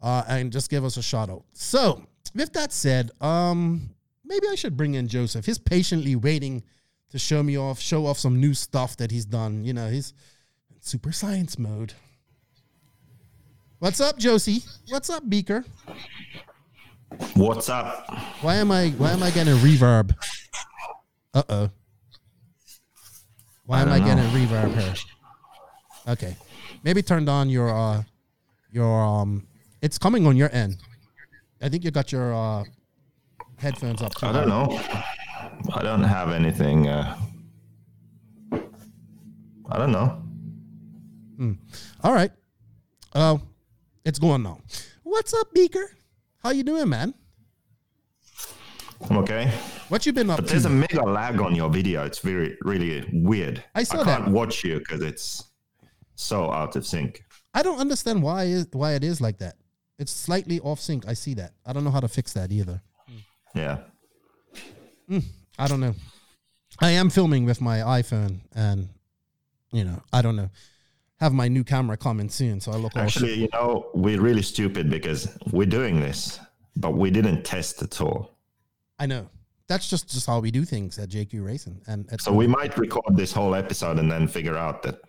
uh, 0.01 0.23
and 0.27 0.51
just 0.51 0.69
give 0.69 0.83
us 0.83 0.97
a 0.97 1.01
shout 1.01 1.29
out. 1.29 1.45
So, 1.53 2.05
with 2.33 2.51
that 2.51 2.73
said, 2.73 3.11
um, 3.21 3.94
maybe 4.25 4.47
I 4.47 4.55
should 4.55 4.75
bring 4.77 4.95
in 4.95 5.07
Joseph. 5.07 5.45
He's 5.45 5.57
patiently 5.57 6.15
waiting 6.15 6.63
to 7.11 7.19
show 7.19 7.43
me 7.43 7.57
off, 7.57 7.79
show 7.79 8.05
off 8.05 8.17
some 8.17 8.39
new 8.39 8.53
stuff 8.53 8.97
that 8.97 9.11
he's 9.11 9.25
done. 9.25 9.63
You 9.63 9.73
know, 9.73 9.89
he's 9.89 10.13
in 10.73 10.81
super 10.81 11.11
science 11.11 11.57
mode. 11.57 11.93
What's 13.79 14.01
up, 14.01 14.17
Josie? 14.17 14.63
What's 14.89 15.09
up, 15.09 15.29
Beaker? 15.29 15.63
What's 17.35 17.69
up? 17.69 18.09
Why 18.41 18.55
am 18.55 18.71
I 18.71 18.89
why 18.91 19.11
am 19.11 19.21
I 19.23 19.29
getting 19.31 19.53
reverb? 19.55 20.13
Uh 21.33 21.43
oh. 21.49 21.69
Why 23.65 23.79
I 23.79 23.81
am 23.83 23.89
I 23.89 23.99
don't 23.99 24.07
getting 24.07 24.23
know. 24.23 24.47
reverb 24.47 24.79
here? 24.79 24.93
Okay. 26.07 26.35
Maybe 26.83 27.01
turned 27.01 27.29
on 27.29 27.49
your 27.49 27.69
uh 27.69 28.03
your 28.71 29.03
um 29.03 29.47
it's 29.81 29.97
coming 29.97 30.25
on 30.25 30.35
your 30.35 30.49
end. 30.51 30.77
I 31.61 31.69
think 31.69 31.83
you 31.83 31.91
got 31.91 32.11
your 32.11 32.33
uh 32.33 32.63
headphones 33.65 33.99
up. 34.03 34.11
I 34.21 34.31
don't 34.31 34.47
know. 34.47 34.79
I 35.73 35.81
don't 35.81 36.03
have 36.03 36.31
anything. 36.31 36.87
Uh, 36.87 37.17
I 38.53 39.77
don't 39.79 39.91
know. 39.91 40.21
All 42.03 42.13
right. 42.13 42.31
Oh, 43.15 43.41
it's 44.05 44.19
going 44.19 44.43
now. 44.43 44.59
What's 45.01 45.33
up, 45.33 45.51
Beaker? 45.51 45.89
How 46.43 46.51
you 46.51 46.61
doing, 46.61 46.87
man? 46.89 47.15
I'm 49.09 49.17
okay. 49.17 49.51
What 49.89 50.05
you 50.05 50.13
been 50.13 50.29
up 50.29 50.37
But 50.37 50.47
there's 50.47 50.65
a 50.65 50.69
mega 50.69 51.01
lag 51.01 51.41
on 51.41 51.55
your 51.55 51.69
video. 51.71 52.05
It's 52.05 52.19
very, 52.19 52.55
really 52.61 53.09
weird. 53.13 53.63
I 53.73 53.81
saw 53.81 54.01
I 54.01 54.03
can't 54.03 54.25
that. 54.25 54.31
watch 54.31 54.63
you 54.63 54.77
because 54.77 55.01
it's 55.01 55.43
so 56.13 56.51
out 56.51 56.75
of 56.75 56.85
sync. 56.85 57.23
I 57.55 57.63
don't 57.63 57.79
understand 57.79 58.21
why 58.21 58.43
is 58.43 58.67
why 58.73 58.93
it 58.93 59.03
is 59.03 59.21
like 59.21 59.39
that. 59.39 59.55
It's 59.97 60.11
slightly 60.11 60.59
off 60.59 60.79
sync. 60.79 61.07
I 61.07 61.13
see 61.13 61.33
that. 61.35 61.53
I 61.65 61.73
don't 61.73 61.83
know 61.83 61.91
how 61.91 62.01
to 62.01 62.07
fix 62.07 62.31
that 62.33 62.51
either. 62.51 62.83
Yeah. 63.55 63.77
Hmm, 65.07 65.19
I 65.57 65.67
don't 65.67 65.79
know. 65.79 65.95
I 66.79 66.91
am 66.91 67.09
filming 67.09 67.45
with 67.45 67.61
my 67.61 67.79
iPhone, 67.79 68.41
and 68.53 68.89
you 69.71 69.83
know, 69.85 70.01
I 70.11 70.21
don't 70.21 70.35
know. 70.35 70.49
Have 71.21 71.33
my 71.33 71.47
new 71.47 71.63
camera 71.63 71.95
coming 71.95 72.29
soon, 72.29 72.59
so 72.59 72.71
I 72.71 72.75
look 72.75 72.95
all. 72.95 73.03
Actually, 73.03 73.35
you 73.35 73.47
know, 73.53 73.89
we're 73.93 74.19
really 74.19 74.41
stupid 74.41 74.89
because 74.89 75.37
we're 75.51 75.65
doing 75.65 76.01
this, 76.01 76.39
but 76.75 76.91
we 76.95 77.09
didn't 77.09 77.43
test 77.43 77.81
at 77.81 78.01
all. 78.01 78.37
I 78.99 79.05
know. 79.05 79.29
That's 79.67 79.89
just 79.89 80.09
just 80.09 80.27
how 80.27 80.39
we 80.39 80.51
do 80.51 80.65
things 80.65 80.99
at 80.99 81.09
JQ 81.09 81.43
Racing, 81.43 81.81
and 81.87 82.07
So 82.19 82.33
we 82.33 82.47
might 82.47 82.77
record 82.77 83.15
this 83.15 83.31
whole 83.31 83.55
episode 83.55 83.97
and 83.97 84.11
then 84.11 84.27
figure 84.27 84.57
out 84.57 84.83
that 84.83 84.99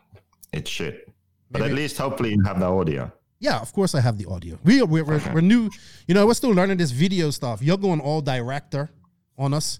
it's 0.53 0.71
shit. 0.71 1.13
But 1.51 1.63
at 1.63 1.73
least 1.73 1.99
hopefully 1.99 2.31
you 2.31 2.43
have 2.45 2.61
the 2.61 2.67
audio. 2.67 3.13
Yeah, 3.39 3.59
of 3.61 3.73
course 3.73 3.95
I 3.95 4.01
have 4.01 4.17
the 4.19 4.27
audio. 4.27 4.59
We 4.65 4.83
we're, 4.83 5.05
we're, 5.05 5.21
we're 5.35 5.41
new. 5.43 5.71
You 6.09 6.15
know, 6.15 6.27
we're 6.27 6.35
still 6.35 6.51
learning 6.51 6.79
this 6.79 6.91
video 6.91 7.31
stuff. 7.31 7.61
You're 7.63 7.77
going 7.77 8.01
all 8.01 8.21
director 8.23 8.89
on 9.37 9.53
us 9.55 9.79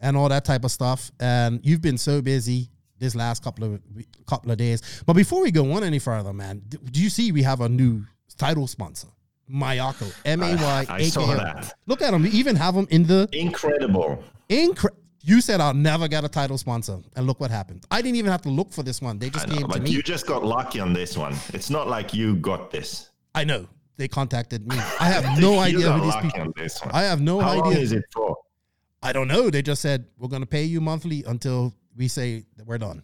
and 0.00 0.16
all 0.16 0.28
that 0.30 0.44
type 0.44 0.64
of 0.64 0.70
stuff. 0.70 1.10
And 1.20 1.60
you've 1.62 1.82
been 1.82 1.98
so 1.98 2.22
busy 2.22 2.70
this 2.98 3.14
last 3.14 3.44
couple 3.44 3.64
of 3.74 3.80
couple 4.26 4.50
of 4.50 4.56
days. 4.58 5.02
But 5.04 5.12
before 5.14 5.42
we 5.42 5.50
go 5.50 5.70
on 5.72 5.84
any 5.84 5.98
further, 5.98 6.32
man, 6.32 6.62
do 6.68 7.02
you 7.02 7.10
see 7.10 7.32
we 7.32 7.42
have 7.42 7.60
a 7.60 7.68
new 7.68 8.02
title 8.38 8.66
sponsor, 8.66 9.08
Mayako, 9.50 10.10
M 10.24 10.42
A 10.42 10.54
Y 10.56 10.86
I 10.88 10.98
A 11.00 11.04
saw 11.04 11.26
that. 11.34 11.74
Look 11.86 12.00
at 12.02 12.12
them. 12.12 12.22
We 12.22 12.30
even 12.30 12.56
have 12.56 12.74
them 12.74 12.86
in 12.90 13.04
the 13.06 13.28
Incredible. 13.32 14.22
incre. 14.48 14.88
You 15.26 15.40
said 15.40 15.60
I'll 15.60 15.74
never 15.74 16.06
get 16.06 16.22
a 16.22 16.28
title 16.28 16.56
sponsor, 16.56 17.00
and 17.16 17.26
look 17.26 17.40
what 17.40 17.50
happened. 17.50 17.84
I 17.90 18.00
didn't 18.00 18.14
even 18.14 18.30
have 18.30 18.42
to 18.42 18.48
look 18.48 18.72
for 18.72 18.84
this 18.84 19.02
one. 19.02 19.18
They 19.18 19.28
just 19.28 19.48
know, 19.48 19.54
came 19.54 19.62
to 19.62 19.68
but 19.68 19.82
me. 19.82 19.90
you 19.90 20.00
just 20.00 20.24
got 20.24 20.44
lucky 20.44 20.78
on 20.78 20.92
this 20.92 21.18
one. 21.18 21.34
It's 21.52 21.68
not 21.68 21.88
like 21.88 22.14
you 22.14 22.36
got 22.36 22.70
this. 22.70 23.10
I 23.34 23.42
know 23.42 23.66
they 23.96 24.06
contacted 24.06 24.68
me. 24.68 24.76
I 25.00 25.08
have 25.08 25.40
no 25.40 25.58
idea 25.58 25.90
who 25.90 26.04
these 26.04 26.14
people. 26.22 26.42
on. 26.42 26.90
I 26.92 27.02
have 27.02 27.20
no 27.20 27.40
How 27.40 27.56
long 27.58 27.72
idea. 27.72 27.82
is 27.82 27.90
it 27.90 28.04
for? 28.12 28.36
I 29.02 29.12
don't 29.12 29.26
know. 29.26 29.50
They 29.50 29.62
just 29.62 29.82
said 29.82 30.06
we're 30.16 30.28
gonna 30.28 30.46
pay 30.46 30.62
you 30.62 30.80
monthly 30.80 31.24
until 31.26 31.74
we 31.96 32.06
say 32.06 32.44
that 32.56 32.64
we're 32.64 32.78
done. 32.78 33.02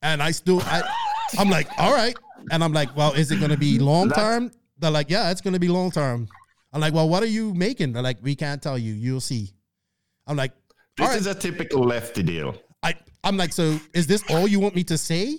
And 0.00 0.22
I 0.22 0.30
still, 0.30 0.62
I, 0.62 0.80
I'm 1.38 1.50
like, 1.50 1.68
all 1.76 1.92
right. 1.92 2.16
And 2.50 2.64
I'm 2.64 2.72
like, 2.72 2.96
well, 2.96 3.12
is 3.12 3.30
it 3.30 3.40
gonna 3.40 3.58
be 3.58 3.78
long 3.78 4.08
term? 4.08 4.50
They're 4.78 4.90
like, 4.90 5.10
yeah, 5.10 5.30
it's 5.30 5.42
gonna 5.42 5.58
be 5.58 5.68
long 5.68 5.90
term. 5.90 6.28
I'm 6.72 6.80
like, 6.80 6.94
well, 6.94 7.10
what 7.10 7.22
are 7.22 7.26
you 7.26 7.52
making? 7.52 7.92
They're 7.92 8.02
like, 8.02 8.16
we 8.22 8.34
can't 8.34 8.62
tell 8.62 8.78
you. 8.78 8.94
You'll 8.94 9.20
see. 9.20 9.50
I'm 10.26 10.36
like, 10.36 10.52
This 10.96 11.08
right. 11.08 11.18
is 11.18 11.26
a 11.26 11.34
typical 11.34 11.82
lefty 11.82 12.22
deal. 12.22 12.54
I, 12.82 12.94
I'm 13.24 13.36
like, 13.36 13.52
so 13.52 13.78
is 13.94 14.06
this 14.06 14.22
all 14.30 14.46
you 14.46 14.60
want 14.60 14.74
me 14.74 14.84
to 14.84 14.98
say 14.98 15.38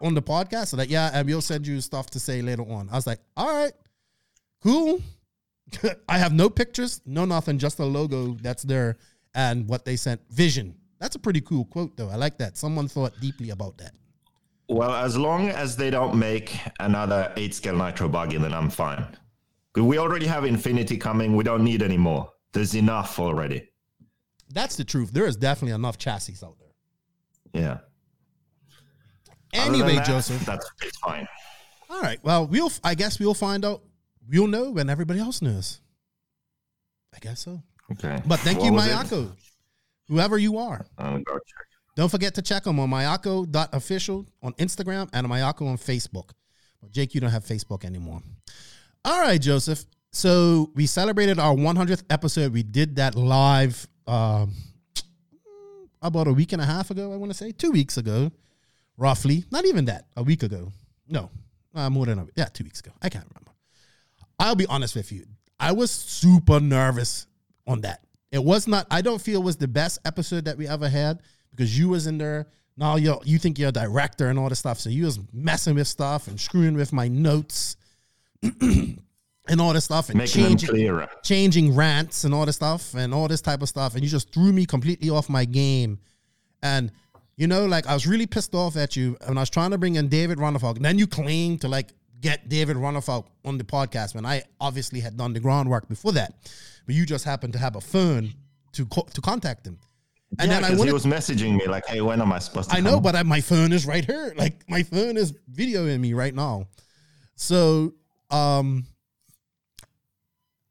on 0.00 0.14
the 0.14 0.22
podcast? 0.22 0.68
So 0.68 0.76
like, 0.76 0.90
yeah, 0.90 1.10
and 1.12 1.26
we'll 1.26 1.42
send 1.42 1.66
you 1.66 1.80
stuff 1.80 2.08
to 2.10 2.20
say 2.20 2.42
later 2.42 2.62
on. 2.62 2.88
I 2.90 2.94
was 2.94 3.06
like, 3.06 3.20
all 3.36 3.48
right, 3.48 3.72
cool. 4.62 5.00
I 6.08 6.18
have 6.18 6.32
no 6.32 6.48
pictures, 6.48 7.00
no 7.04 7.24
nothing, 7.24 7.58
just 7.58 7.78
a 7.78 7.84
logo 7.84 8.36
that's 8.40 8.62
there 8.62 8.96
and 9.34 9.68
what 9.68 9.84
they 9.84 9.96
sent. 9.96 10.20
Vision. 10.30 10.74
That's 10.98 11.14
a 11.14 11.18
pretty 11.18 11.42
cool 11.42 11.66
quote, 11.66 11.96
though. 11.96 12.08
I 12.08 12.16
like 12.16 12.38
that. 12.38 12.56
Someone 12.56 12.88
thought 12.88 13.12
deeply 13.20 13.50
about 13.50 13.76
that. 13.78 13.92
Well, 14.68 14.92
as 14.92 15.16
long 15.16 15.50
as 15.50 15.76
they 15.76 15.90
don't 15.90 16.18
make 16.18 16.58
another 16.80 17.32
eight 17.36 17.54
scale 17.54 17.76
nitro 17.76 18.08
buggy, 18.08 18.38
then 18.38 18.52
I'm 18.52 18.70
fine. 18.70 19.06
We 19.76 19.98
already 19.98 20.26
have 20.26 20.44
Infinity 20.44 20.96
coming. 20.96 21.36
We 21.36 21.44
don't 21.44 21.62
need 21.62 21.82
any 21.82 21.98
more. 21.98 22.32
There's 22.52 22.74
enough 22.74 23.20
already. 23.20 23.68
That's 24.50 24.76
the 24.76 24.84
truth. 24.84 25.12
There 25.12 25.26
is 25.26 25.36
definitely 25.36 25.74
enough 25.74 25.98
chassis 25.98 26.36
out 26.44 26.56
there. 26.58 27.62
Yeah. 27.62 27.78
Anyway, 29.52 29.96
that, 29.96 30.06
Joseph. 30.06 30.44
That's 30.44 30.70
it's 30.82 30.98
fine. 30.98 31.26
All 31.88 32.00
right. 32.00 32.18
Well, 32.22 32.46
we'll. 32.46 32.70
I 32.84 32.94
guess 32.94 33.18
we'll 33.18 33.34
find 33.34 33.64
out. 33.64 33.82
We'll 34.28 34.46
know 34.46 34.70
when 34.70 34.90
everybody 34.90 35.20
else 35.20 35.40
knows. 35.40 35.80
I 37.14 37.18
guess 37.20 37.40
so. 37.40 37.62
Okay. 37.92 38.20
But 38.26 38.40
thank 38.40 38.58
What 38.58 38.66
you, 38.66 38.78
it? 38.78 38.82
Mayako, 38.82 39.32
whoever 40.08 40.36
you 40.38 40.58
are. 40.58 40.86
Uh, 40.98 41.02
I'll 41.02 41.18
go 41.18 41.34
check. 41.34 41.66
Don't 41.96 42.10
forget 42.10 42.34
to 42.34 42.42
check 42.42 42.64
them 42.64 42.78
on 42.78 42.90
mayako.official 42.90 44.26
on 44.42 44.52
Instagram 44.54 45.08
and 45.14 45.26
Mayako 45.26 45.66
on 45.68 45.78
Facebook. 45.78 46.30
But 46.82 46.92
Jake, 46.92 47.14
you 47.14 47.22
don't 47.22 47.30
have 47.30 47.44
Facebook 47.44 47.84
anymore. 47.86 48.20
All 49.04 49.20
right, 49.22 49.40
Joseph. 49.40 49.86
So 50.12 50.70
we 50.74 50.86
celebrated 50.86 51.38
our 51.38 51.54
100th 51.54 52.02
episode. 52.10 52.52
We 52.52 52.62
did 52.62 52.96
that 52.96 53.14
live 53.14 53.86
um, 54.06 54.52
about 56.02 56.26
a 56.28 56.32
week 56.32 56.52
and 56.52 56.62
a 56.62 56.66
half 56.66 56.90
ago, 56.90 57.12
I 57.12 57.16
want 57.16 57.32
to 57.32 57.36
say. 57.36 57.52
Two 57.52 57.70
weeks 57.72 57.96
ago, 57.96 58.30
roughly. 58.96 59.44
Not 59.50 59.64
even 59.64 59.86
that. 59.86 60.06
A 60.16 60.22
week 60.22 60.42
ago. 60.42 60.72
No, 61.08 61.30
uh, 61.74 61.90
more 61.90 62.06
than 62.06 62.18
a 62.18 62.24
week. 62.24 62.34
Yeah, 62.36 62.46
two 62.46 62.64
weeks 62.64 62.80
ago. 62.80 62.92
I 63.02 63.08
can't 63.08 63.24
remember. 63.24 63.52
I'll 64.38 64.56
be 64.56 64.66
honest 64.66 64.94
with 64.94 65.12
you. 65.12 65.26
I 65.58 65.72
was 65.72 65.90
super 65.90 66.60
nervous 66.60 67.26
on 67.66 67.80
that. 67.82 68.00
It 68.32 68.42
was 68.42 68.66
not. 68.66 68.86
I 68.90 69.02
don't 69.02 69.20
feel 69.20 69.40
it 69.40 69.44
was 69.44 69.56
the 69.56 69.68
best 69.68 69.98
episode 70.04 70.44
that 70.44 70.58
we 70.58 70.68
ever 70.68 70.88
had 70.88 71.20
because 71.50 71.78
you 71.78 71.88
was 71.88 72.06
in 72.06 72.18
there. 72.18 72.46
Now 72.76 72.96
you 72.96 73.18
you 73.24 73.38
think 73.38 73.58
you're 73.58 73.70
a 73.70 73.72
director 73.72 74.28
and 74.28 74.38
all 74.38 74.48
this 74.48 74.58
stuff, 74.58 74.78
so 74.78 74.90
you 74.90 75.04
was 75.04 75.18
messing 75.32 75.76
with 75.76 75.88
stuff 75.88 76.28
and 76.28 76.38
screwing 76.38 76.74
with 76.74 76.92
my 76.92 77.08
notes 77.08 77.76
and 79.48 79.60
all 79.60 79.72
this 79.72 79.84
stuff 79.84 80.08
and 80.08 80.18
Making 80.18 80.56
changing 80.56 81.06
changing 81.22 81.74
rants 81.74 82.24
and 82.24 82.34
all 82.34 82.46
this 82.46 82.56
stuff 82.56 82.94
and 82.94 83.14
all 83.14 83.28
this 83.28 83.40
type 83.40 83.62
of 83.62 83.68
stuff, 83.68 83.94
and 83.94 84.02
you 84.02 84.10
just 84.10 84.32
threw 84.32 84.52
me 84.52 84.66
completely 84.66 85.10
off 85.10 85.28
my 85.28 85.44
game. 85.44 85.98
And 86.62 86.90
you 87.36 87.46
know, 87.46 87.66
like 87.66 87.86
I 87.86 87.94
was 87.94 88.06
really 88.06 88.26
pissed 88.26 88.54
off 88.54 88.76
at 88.76 88.96
you, 88.96 89.16
and 89.20 89.38
I 89.38 89.42
was 89.42 89.50
trying 89.50 89.70
to 89.70 89.78
bring 89.78 89.96
in 89.96 90.08
David 90.08 90.38
Ronnefalk. 90.38 90.76
And 90.76 90.84
then 90.84 90.98
you 90.98 91.06
claimed 91.06 91.60
to 91.62 91.68
like 91.68 91.92
get 92.20 92.48
David 92.48 92.76
Ronnefalk 92.76 93.26
on 93.44 93.58
the 93.58 93.64
podcast 93.64 94.14
when 94.14 94.24
I 94.24 94.42
obviously 94.60 95.00
had 95.00 95.16
done 95.16 95.32
the 95.32 95.40
groundwork 95.40 95.88
before 95.88 96.12
that, 96.12 96.34
but 96.86 96.94
you 96.94 97.06
just 97.06 97.24
happened 97.24 97.52
to 97.52 97.58
have 97.58 97.76
a 97.76 97.80
phone 97.80 98.32
to 98.72 98.86
co- 98.86 99.06
to 99.12 99.20
contact 99.20 99.66
him. 99.66 99.78
And 100.38 100.50
yeah, 100.50 100.56
then 100.56 100.64
I 100.64 100.68
because 100.68 100.78
wanted, 100.78 100.90
he 100.90 100.94
was 100.94 101.06
messaging 101.06 101.56
me 101.56 101.66
like, 101.66 101.86
"Hey, 101.86 102.00
when 102.00 102.20
am 102.20 102.32
I 102.32 102.38
supposed 102.38 102.70
to?" 102.70 102.76
I 102.76 102.80
know, 102.80 102.94
come?" 102.94 103.02
but 103.02 103.16
I, 103.16 103.22
my 103.22 103.40
phone 103.40 103.72
is 103.72 103.86
right 103.86 104.04
here. 104.04 104.34
Like 104.36 104.68
my 104.68 104.82
phone 104.82 105.16
is 105.16 105.32
videoing 105.52 106.00
me 106.00 106.14
right 106.14 106.34
now. 106.34 106.66
So, 107.36 107.94
um, 108.30 108.86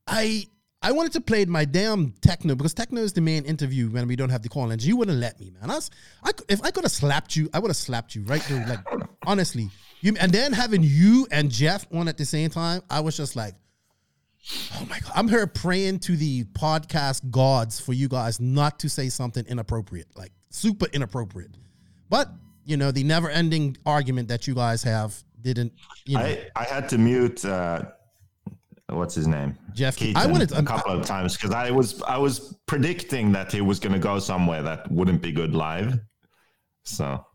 I 0.08 0.48
I 0.82 0.92
wanted 0.92 1.14
to 1.14 1.22
play 1.22 1.46
my 1.46 1.66
damn 1.66 2.12
Tekno 2.22 2.56
because 2.56 2.76
Tekno 2.76 3.00
is 3.00 3.14
the 3.14 3.22
main 3.22 3.44
interview 3.46 3.90
when 3.90 4.08
we 4.08 4.16
don't 4.16 4.30
have 4.30 4.44
the 4.44 4.50
call 4.50 4.70
ins. 4.70 4.86
You 4.86 4.98
wouldn't 4.98 5.18
let 5.18 5.40
me, 5.40 5.50
man. 5.50 5.72
I 5.72 5.76
was, 5.76 5.90
I 6.24 6.32
if 6.48 6.62
I 6.64 6.70
could 6.70 6.84
have 6.84 6.92
slapped 6.92 7.36
you, 7.36 7.50
I 7.54 7.60
would 7.60 7.70
have 7.70 7.78
slapped 7.78 8.14
you 8.14 8.24
right 8.24 8.44
there. 8.48 8.66
Like 8.68 9.10
honestly, 9.26 9.70
you 10.02 10.16
and 10.20 10.32
then 10.32 10.54
having 10.54 10.84
you 10.84 11.28
and 11.32 11.50
Jeff 11.50 11.88
on 11.92 12.08
at 12.08 12.18
the 12.18 12.26
same 12.26 12.50
time, 12.50 12.82
I 12.90 13.00
was 13.00 13.18
just 13.18 13.36
like. 13.36 13.56
Oh 14.76 14.86
my 14.88 15.00
god! 15.00 15.12
I'm 15.16 15.28
here 15.28 15.48
praying 15.48 16.02
to 16.02 16.16
the 16.16 16.44
podcast 16.44 17.32
gods 17.32 17.80
for 17.80 17.94
you 17.94 18.08
guys 18.08 18.40
not 18.40 18.78
to 18.82 18.90
say 18.90 19.10
something 19.10 19.44
inappropriate, 19.48 20.06
like 20.16 20.32
super 20.52 20.86
inappropriate. 20.94 21.50
But 22.12 22.30
you 22.64 22.78
know, 22.78 22.92
the 22.92 23.04
never-ending 23.04 23.78
argument 23.88 24.28
that 24.28 24.46
you 24.46 24.54
guys 24.54 24.84
have 24.84 25.16
didn't. 25.42 25.74
You 26.06 26.20
know, 26.20 26.26
I 26.26 26.48
I 26.56 26.64
had 26.64 26.90
to 26.90 27.00
mute. 27.00 27.44
Uh, 27.44 27.86
what's 28.90 29.16
his 29.16 29.28
name? 29.28 29.58
Jeff, 29.74 29.96
Keaton 29.98 30.18
I 30.18 30.28
wanted 30.28 30.50
to- 30.50 30.60
a 30.60 30.64
couple 30.64 30.92
of 30.92 31.06
times 31.06 31.36
because 31.36 31.52
I 31.52 31.72
was 31.72 32.02
I 32.04 32.18
was 32.18 32.56
predicting 32.68 33.32
that 33.34 33.52
he 33.52 33.62
was 33.62 33.80
going 33.80 33.94
to 33.94 34.00
go 34.00 34.20
somewhere 34.20 34.62
that 34.64 34.90
wouldn't 34.92 35.22
be 35.22 35.32
good 35.32 35.54
live. 35.56 36.00
So 36.84 37.26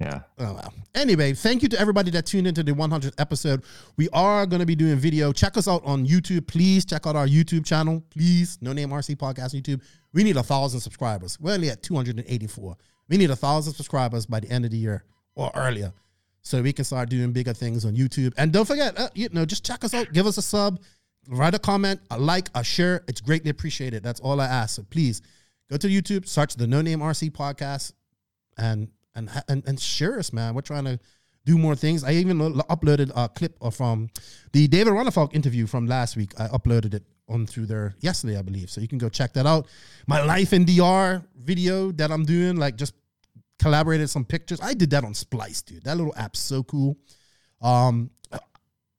Yeah. 0.00 0.20
Oh 0.38 0.54
wow. 0.54 0.72
Anyway, 0.94 1.34
thank 1.34 1.62
you 1.62 1.68
to 1.68 1.78
everybody 1.78 2.10
that 2.12 2.24
tuned 2.26 2.46
into 2.46 2.62
the 2.62 2.72
100th 2.72 3.12
episode. 3.18 3.62
We 3.96 4.08
are 4.14 4.46
going 4.46 4.60
to 4.60 4.66
be 4.66 4.74
doing 4.74 4.96
video. 4.96 5.30
Check 5.32 5.56
us 5.58 5.68
out 5.68 5.82
on 5.84 6.06
YouTube. 6.06 6.46
Please 6.48 6.84
check 6.86 7.06
out 7.06 7.16
our 7.16 7.26
YouTube 7.26 7.64
channel. 7.66 8.02
Please, 8.10 8.58
No 8.62 8.72
Name 8.72 8.90
RC 8.90 9.16
Podcast 9.16 9.54
on 9.54 9.60
YouTube. 9.60 9.82
We 10.14 10.24
need 10.24 10.36
a 10.38 10.42
thousand 10.42 10.80
subscribers. 10.80 11.38
We're 11.38 11.52
only 11.54 11.68
at 11.70 11.82
284. 11.82 12.76
We 13.08 13.16
need 13.18 13.30
a 13.30 13.36
thousand 13.36 13.74
subscribers 13.74 14.24
by 14.26 14.40
the 14.40 14.50
end 14.50 14.64
of 14.64 14.70
the 14.70 14.78
year 14.78 15.04
or 15.34 15.50
earlier, 15.54 15.92
so 16.42 16.62
we 16.62 16.72
can 16.72 16.84
start 16.84 17.08
doing 17.08 17.32
bigger 17.32 17.52
things 17.52 17.84
on 17.84 17.94
YouTube. 17.94 18.32
And 18.36 18.52
don't 18.52 18.66
forget, 18.66 18.98
uh, 18.98 19.08
you 19.14 19.28
know, 19.32 19.44
just 19.44 19.64
check 19.64 19.84
us 19.84 19.94
out. 19.94 20.12
Give 20.12 20.26
us 20.26 20.38
a 20.38 20.42
sub, 20.42 20.80
write 21.28 21.54
a 21.54 21.58
comment, 21.58 22.00
a 22.10 22.18
like, 22.18 22.48
a 22.54 22.64
share. 22.64 23.04
It's 23.08 23.20
greatly 23.20 23.50
appreciated. 23.50 24.02
That's 24.02 24.20
all 24.20 24.40
I 24.40 24.46
ask. 24.46 24.76
So 24.76 24.82
please 24.90 25.22
go 25.70 25.76
to 25.76 25.88
YouTube, 25.88 26.26
search 26.26 26.56
the 26.56 26.66
No 26.66 26.80
Name 26.82 27.00
RC 27.00 27.30
Podcast, 27.30 27.92
and 28.56 28.88
and 29.14 29.30
and, 29.48 29.62
and 29.66 29.80
share 29.80 30.18
us, 30.18 30.32
man. 30.32 30.54
We're 30.54 30.62
trying 30.62 30.84
to 30.84 30.98
do 31.44 31.58
more 31.58 31.74
things. 31.74 32.04
I 32.04 32.12
even 32.12 32.38
lo- 32.38 32.62
uploaded 32.68 33.10
a 33.14 33.28
clip 33.28 33.56
from 33.72 34.08
the 34.52 34.68
David 34.68 34.92
Ronnefalk 34.92 35.34
interview 35.34 35.66
from 35.66 35.86
last 35.86 36.16
week. 36.16 36.32
I 36.38 36.48
uploaded 36.48 36.94
it 36.94 37.04
on 37.28 37.46
through 37.46 37.66
there 37.66 37.94
yesterday, 38.00 38.36
I 38.36 38.42
believe. 38.42 38.70
So 38.70 38.80
you 38.80 38.88
can 38.88 38.98
go 38.98 39.08
check 39.08 39.32
that 39.34 39.46
out. 39.46 39.66
My 40.06 40.22
life 40.22 40.52
in 40.52 40.64
DR 40.64 41.22
video 41.36 41.92
that 41.92 42.10
I'm 42.10 42.24
doing, 42.24 42.56
like 42.56 42.76
just 42.76 42.94
collaborated 43.60 44.08
some 44.08 44.24
pictures. 44.24 44.58
I 44.60 44.74
did 44.74 44.90
that 44.90 45.04
on 45.04 45.14
Splice, 45.14 45.62
dude. 45.62 45.84
That 45.84 45.96
little 45.96 46.14
app's 46.16 46.40
so 46.40 46.62
cool. 46.62 46.96
Um, 47.60 48.10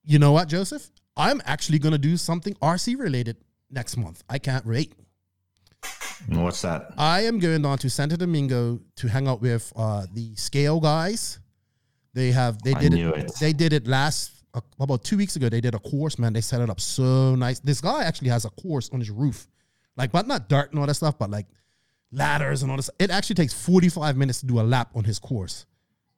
you 0.04 0.18
know 0.18 0.32
what, 0.32 0.48
Joseph? 0.48 0.88
I'm 1.16 1.42
actually 1.44 1.78
gonna 1.78 1.98
do 1.98 2.16
something 2.16 2.54
RC 2.54 2.98
related 2.98 3.36
next 3.70 3.96
month. 3.96 4.22
I 4.28 4.38
can't 4.38 4.64
wait. 4.64 4.94
What's 6.28 6.62
that? 6.62 6.92
I 6.96 7.22
am 7.22 7.40
going 7.40 7.62
down 7.62 7.78
to 7.78 7.90
Santo 7.90 8.16
Domingo 8.16 8.80
to 8.96 9.08
hang 9.08 9.26
out 9.26 9.42
with 9.42 9.72
uh, 9.74 10.06
the 10.14 10.34
Scale 10.36 10.78
guys. 10.78 11.40
They 12.14 12.30
have 12.30 12.62
they 12.62 12.74
did 12.74 12.94
it, 12.94 13.00
it. 13.00 13.32
They 13.40 13.52
did 13.52 13.72
it 13.72 13.86
last 13.88 14.44
uh, 14.54 14.60
about 14.78 15.02
two 15.02 15.16
weeks 15.16 15.34
ago. 15.34 15.48
They 15.48 15.60
did 15.60 15.74
a 15.74 15.80
course, 15.80 16.18
man. 16.18 16.32
They 16.32 16.40
set 16.40 16.60
it 16.60 16.70
up 16.70 16.80
so 16.80 17.34
nice. 17.34 17.58
This 17.58 17.80
guy 17.80 18.04
actually 18.04 18.28
has 18.28 18.44
a 18.44 18.50
course 18.50 18.90
on 18.92 19.00
his 19.00 19.10
roof, 19.10 19.48
like 19.96 20.12
but 20.12 20.26
not 20.28 20.48
dirt 20.48 20.70
and 20.70 20.78
all 20.78 20.86
that 20.86 20.94
stuff, 20.94 21.18
but 21.18 21.30
like 21.30 21.46
ladders 22.12 22.62
and 22.62 22.70
all 22.70 22.76
this. 22.76 22.90
It 22.98 23.10
actually 23.10 23.34
takes 23.34 23.52
forty 23.52 23.88
five 23.88 24.16
minutes 24.16 24.40
to 24.40 24.46
do 24.46 24.60
a 24.60 24.62
lap 24.62 24.90
on 24.94 25.04
his 25.04 25.18
course. 25.18 25.66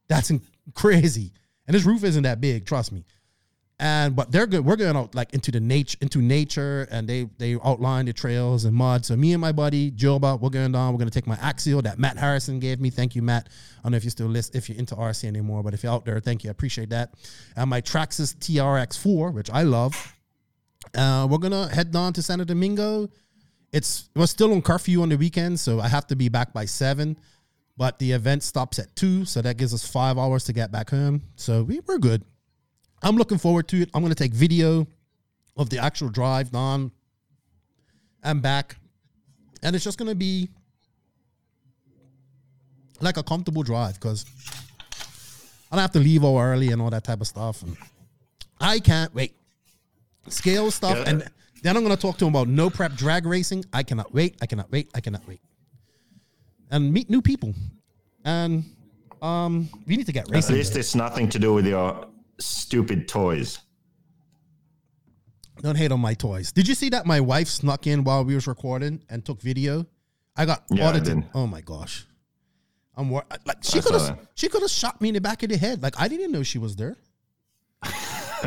That's 0.08 0.30
in- 0.30 0.42
crazy, 0.74 1.32
and 1.66 1.74
his 1.74 1.84
roof 1.84 2.04
isn't 2.04 2.24
that 2.24 2.40
big. 2.40 2.66
Trust 2.66 2.92
me 2.92 3.04
and 3.80 4.14
but 4.14 4.30
they're 4.30 4.46
good. 4.46 4.64
We're 4.64 4.76
going 4.76 4.96
out 4.96 5.14
like 5.14 5.34
into 5.34 5.50
the 5.50 5.60
nature, 5.60 5.98
into 6.00 6.22
nature, 6.22 6.86
and 6.90 7.08
they 7.08 7.24
they 7.38 7.56
outline 7.64 8.06
the 8.06 8.12
trails 8.12 8.64
and 8.64 8.74
mud. 8.74 9.04
So 9.04 9.16
me 9.16 9.32
and 9.32 9.40
my 9.40 9.52
buddy 9.52 9.90
Joba, 9.90 10.40
we're 10.40 10.50
going 10.50 10.72
down. 10.72 10.92
We're 10.92 10.98
gonna 10.98 11.10
take 11.10 11.26
my 11.26 11.38
axial 11.40 11.82
that 11.82 11.98
Matt 11.98 12.16
Harrison 12.16 12.60
gave 12.60 12.80
me. 12.80 12.90
Thank 12.90 13.16
you, 13.16 13.22
Matt. 13.22 13.48
I 13.78 13.82
don't 13.82 13.92
know 13.92 13.96
if 13.96 14.04
you 14.04 14.10
still 14.10 14.28
list 14.28 14.54
if 14.54 14.68
you're 14.68 14.78
into 14.78 14.94
RC 14.94 15.24
anymore, 15.24 15.62
but 15.62 15.74
if 15.74 15.82
you're 15.82 15.92
out 15.92 16.04
there, 16.04 16.20
thank 16.20 16.44
you. 16.44 16.50
I 16.50 16.52
appreciate 16.52 16.90
that. 16.90 17.14
And 17.56 17.68
my 17.68 17.80
Traxxas 17.80 18.36
TRX4, 18.36 19.32
which 19.32 19.50
I 19.50 19.62
love. 19.62 20.12
Uh, 20.94 21.26
we're 21.28 21.38
gonna 21.38 21.68
head 21.74 21.90
down 21.90 22.12
to 22.12 22.22
Santo 22.22 22.44
Domingo. 22.44 23.08
It's 23.74 24.08
we're 24.14 24.26
still 24.26 24.52
on 24.52 24.62
curfew 24.62 25.02
on 25.02 25.08
the 25.08 25.16
weekend, 25.16 25.58
so 25.58 25.80
I 25.80 25.88
have 25.88 26.06
to 26.06 26.14
be 26.14 26.28
back 26.28 26.52
by 26.52 26.64
seven. 26.64 27.18
But 27.76 27.98
the 27.98 28.12
event 28.12 28.44
stops 28.44 28.78
at 28.78 28.94
two, 28.94 29.24
so 29.24 29.42
that 29.42 29.56
gives 29.56 29.74
us 29.74 29.84
five 29.84 30.16
hours 30.16 30.44
to 30.44 30.52
get 30.52 30.70
back 30.70 30.90
home. 30.90 31.22
So 31.34 31.64
we, 31.64 31.80
we're 31.80 31.98
good. 31.98 32.22
I'm 33.02 33.16
looking 33.16 33.36
forward 33.36 33.66
to 33.68 33.82
it. 33.82 33.90
I'm 33.92 34.00
going 34.00 34.14
to 34.14 34.22
take 34.22 34.32
video 34.32 34.86
of 35.56 35.70
the 35.70 35.78
actual 35.78 36.08
drive 36.08 36.52
down 36.52 36.92
and 38.22 38.40
back. 38.40 38.76
And 39.64 39.74
it's 39.74 39.84
just 39.84 39.98
going 39.98 40.08
to 40.08 40.14
be 40.14 40.50
like 43.00 43.16
a 43.16 43.24
comfortable 43.24 43.64
drive 43.64 43.94
because 43.94 44.24
I 45.72 45.74
don't 45.74 45.82
have 45.82 45.92
to 45.92 45.98
leave 45.98 46.22
all 46.22 46.38
early 46.38 46.70
and 46.70 46.80
all 46.80 46.90
that 46.90 47.02
type 47.02 47.20
of 47.20 47.26
stuff. 47.26 47.60
And 47.62 47.76
I 48.60 48.78
can't 48.78 49.12
wait. 49.12 49.34
Scale 50.28 50.70
stuff. 50.70 50.96
Yeah. 50.96 51.10
And 51.10 51.30
then 51.64 51.76
I'm 51.76 51.82
going 51.82 51.96
to 51.96 52.00
talk 52.00 52.18
to 52.18 52.26
him 52.26 52.34
about 52.34 52.46
no 52.48 52.68
prep 52.70 52.92
drag 52.94 53.24
racing. 53.26 53.64
I 53.72 53.82
cannot 53.82 54.12
wait. 54.12 54.36
I 54.42 54.46
cannot 54.46 54.70
wait. 54.70 54.90
I 54.94 55.00
cannot 55.00 55.26
wait. 55.26 55.40
And 56.70 56.92
meet 56.92 57.08
new 57.08 57.22
people. 57.22 57.54
And 58.24 58.64
um, 59.22 59.68
we 59.86 59.96
need 59.96 60.06
to 60.06 60.12
get 60.12 60.28
At 60.28 60.34
racing. 60.34 60.56
least 60.56 60.76
it's 60.76 60.94
nothing 60.94 61.28
to 61.30 61.38
do 61.38 61.54
with 61.54 61.66
your 61.66 62.06
stupid 62.38 63.08
toys. 63.08 63.58
Don't 65.62 65.76
hate 65.76 65.90
on 65.92 66.00
my 66.00 66.14
toys. 66.14 66.52
Did 66.52 66.68
you 66.68 66.74
see 66.74 66.90
that 66.90 67.06
my 67.06 67.20
wife 67.20 67.48
snuck 67.48 67.86
in 67.86 68.04
while 68.04 68.24
we 68.24 68.34
was 68.34 68.46
recording 68.46 69.00
and 69.08 69.24
took 69.24 69.40
video? 69.40 69.86
I 70.36 70.44
got 70.46 70.64
Yeah, 70.70 70.88
audited. 70.88 71.20
did. 71.22 71.30
Oh 71.34 71.46
my 71.46 71.60
gosh. 71.62 72.06
I'm 72.96 73.08
wor- 73.08 73.24
like 73.46 73.58
she 73.62 73.80
could 73.80 73.94
have 73.94 74.18
she 74.34 74.48
could 74.48 74.62
have 74.62 74.70
shot 74.70 75.00
me 75.00 75.08
in 75.08 75.14
the 75.14 75.20
back 75.20 75.42
of 75.42 75.48
the 75.48 75.56
head. 75.56 75.82
Like 75.82 75.98
I 75.98 76.08
didn't 76.08 76.30
know 76.30 76.42
she 76.42 76.58
was 76.58 76.76
there. 76.76 76.96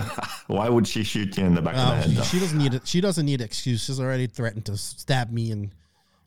Why 0.48 0.70
would 0.70 0.88
she 0.88 1.04
shoot 1.04 1.38
you 1.38 1.46
in 1.46 1.54
the 1.56 1.62
back 1.62 1.76
of 1.76 1.80
the 1.82 1.88
Um, 1.88 1.98
head? 1.98 2.10
though? 2.12 2.24
she 2.24 2.40
doesn't 2.40 2.58
need 2.58 2.74
it. 2.74 2.88
She 2.88 3.02
doesn't 3.02 3.26
need 3.26 3.42
excuse. 3.42 3.84
She's 3.86 4.00
already 4.00 4.28
threatened 4.28 4.66
to 4.66 4.78
stab 4.78 5.32
me 5.32 5.52
and 5.52 5.72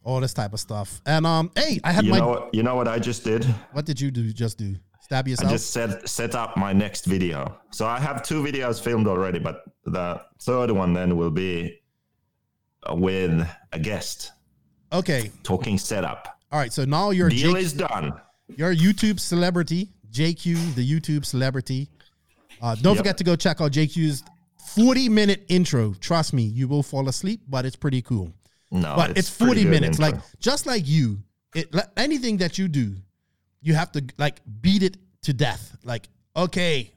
all 0.05 0.21
this 0.21 0.33
type 0.35 0.53
of 0.53 0.61
stuff. 0.61 1.01
And 1.07 1.27
um, 1.27 1.51
hey, 1.57 1.81
I 1.85 1.93
had 1.93 2.05
You 2.05 2.13
my. 2.13 2.19
know 2.19 2.29
what? 2.29 2.55
You 2.55 2.63
know 2.63 2.75
what 2.75 2.89
I 2.89 2.99
just 2.99 3.25
did? 3.25 3.45
what 3.73 3.85
did 3.87 4.01
you 4.01 4.11
do? 4.11 4.33
Just 4.33 4.59
do 4.59 4.77
stab 5.01 5.27
yourself. 5.27 5.49
I 5.51 5.53
just 5.55 5.71
set 5.73 6.09
set 6.09 6.35
up 6.35 6.57
my 6.57 6.73
next 6.73 7.05
video. 7.07 7.59
So 7.71 7.87
I 7.87 7.99
have 7.99 8.23
two 8.23 8.43
videos 8.43 8.81
filmed 8.81 9.07
already, 9.09 9.39
but 9.41 9.65
the 9.85 10.21
third 10.41 10.71
one 10.71 10.93
then 10.93 11.17
will 11.17 11.31
be 11.33 11.81
with 12.93 13.47
a 13.73 13.79
guest 13.79 14.33
okay. 14.93 15.31
talking 15.43 15.79
setup. 15.79 16.39
All 16.53 16.59
right. 16.59 16.73
So 16.73 16.85
now 16.85 17.11
you're 17.11 17.29
Deal 17.29 17.57
is 17.57 17.73
done. 17.73 18.13
You're 18.57 18.71
a 18.71 18.77
YouTube 18.77 19.21
celebrity, 19.21 19.89
JQ, 20.13 20.75
the 20.75 20.85
YouTube 20.89 21.25
celebrity. 21.25 21.89
Uh, 22.61 22.75
don't 22.77 22.95
Yep. 22.95 22.97
forget 22.99 23.19
to 23.19 23.25
go 23.25 23.37
check 23.37 23.61
out 23.61 23.73
JQ's 23.73 24.23
40 24.75 25.09
minute 25.09 25.45
intro. 25.49 25.95
Trust 26.01 26.33
me, 26.33 26.43
you 26.43 26.69
will 26.69 26.83
fall 26.83 27.09
asleep, 27.09 27.41
but 27.49 27.65
it's 27.65 27.77
pretty 27.77 28.03
cool. 28.03 28.33
No, 28.71 28.95
But 28.97 29.17
it's, 29.19 29.31
pretty 29.31 29.63
40 29.63 29.65
minutes. 29.65 29.99
intro. 29.99 30.19
Like 30.19 30.39
just 30.39 30.67
like 30.67 30.87
you, 30.87 31.19
it 31.55 31.75
like, 31.75 31.89
anything 31.97 32.37
that 32.39 32.59
you 32.59 32.69
do, 32.69 32.95
you 33.63 33.75
have 33.75 33.91
to 33.93 34.05
like 34.19 34.41
beat 34.61 34.83
it 34.83 34.97
to 35.23 35.33
death. 35.33 35.77
Like 35.85 36.09
okay, 36.37 36.93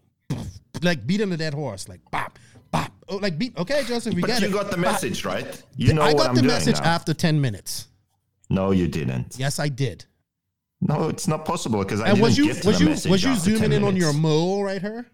like 0.82 1.06
beating 1.08 1.32
a 1.32 1.38
dead 1.38 1.54
horse. 1.54 1.88
Like 1.90 2.02
bop, 2.12 2.38
bop. 2.72 2.92
Oh, 3.10 3.18
like 3.18 3.40
beat. 3.40 3.58
Okay, 3.58 3.84
Joseph, 3.86 4.14
we 4.14 4.22
but 4.22 4.28
get 4.28 4.42
you 4.42 4.48
it. 4.50 4.54
got 4.54 4.66
the 4.70 4.78
Bop. 4.78 4.86
message, 4.94 5.26
right? 5.26 5.64
You 5.76 5.94
know 5.94 6.04
I 6.04 6.14
got 6.14 6.36
the 6.36 6.44
message 6.44 6.80
now. 6.80 6.86
after 6.86 7.14
10 7.14 7.42
minutes. 7.42 7.88
No, 8.50 8.72
you 8.72 8.88
didn't. 8.88 9.36
Yes, 9.38 9.58
I 9.60 9.68
did. 9.70 10.06
No, 10.80 11.08
it's 11.10 11.28
not 11.28 11.44
possible 11.46 11.80
because 11.80 12.02
I 12.02 12.08
And 12.10 12.16
didn't 12.18 12.24
was 12.24 12.38
you 12.38 12.46
get 12.48 12.62
to 12.62 12.68
was 12.68 12.78
the 12.78 12.84
you 12.84 12.90
message 12.92 13.12
was 13.12 13.24
you 13.24 13.32
after 13.32 13.50
10 13.52 13.58
zooming 13.60 13.72
in 13.74 13.84
on 13.84 13.96
your 13.96 14.14
mole 14.14 14.64
right 14.64 14.82
here? 14.82 15.08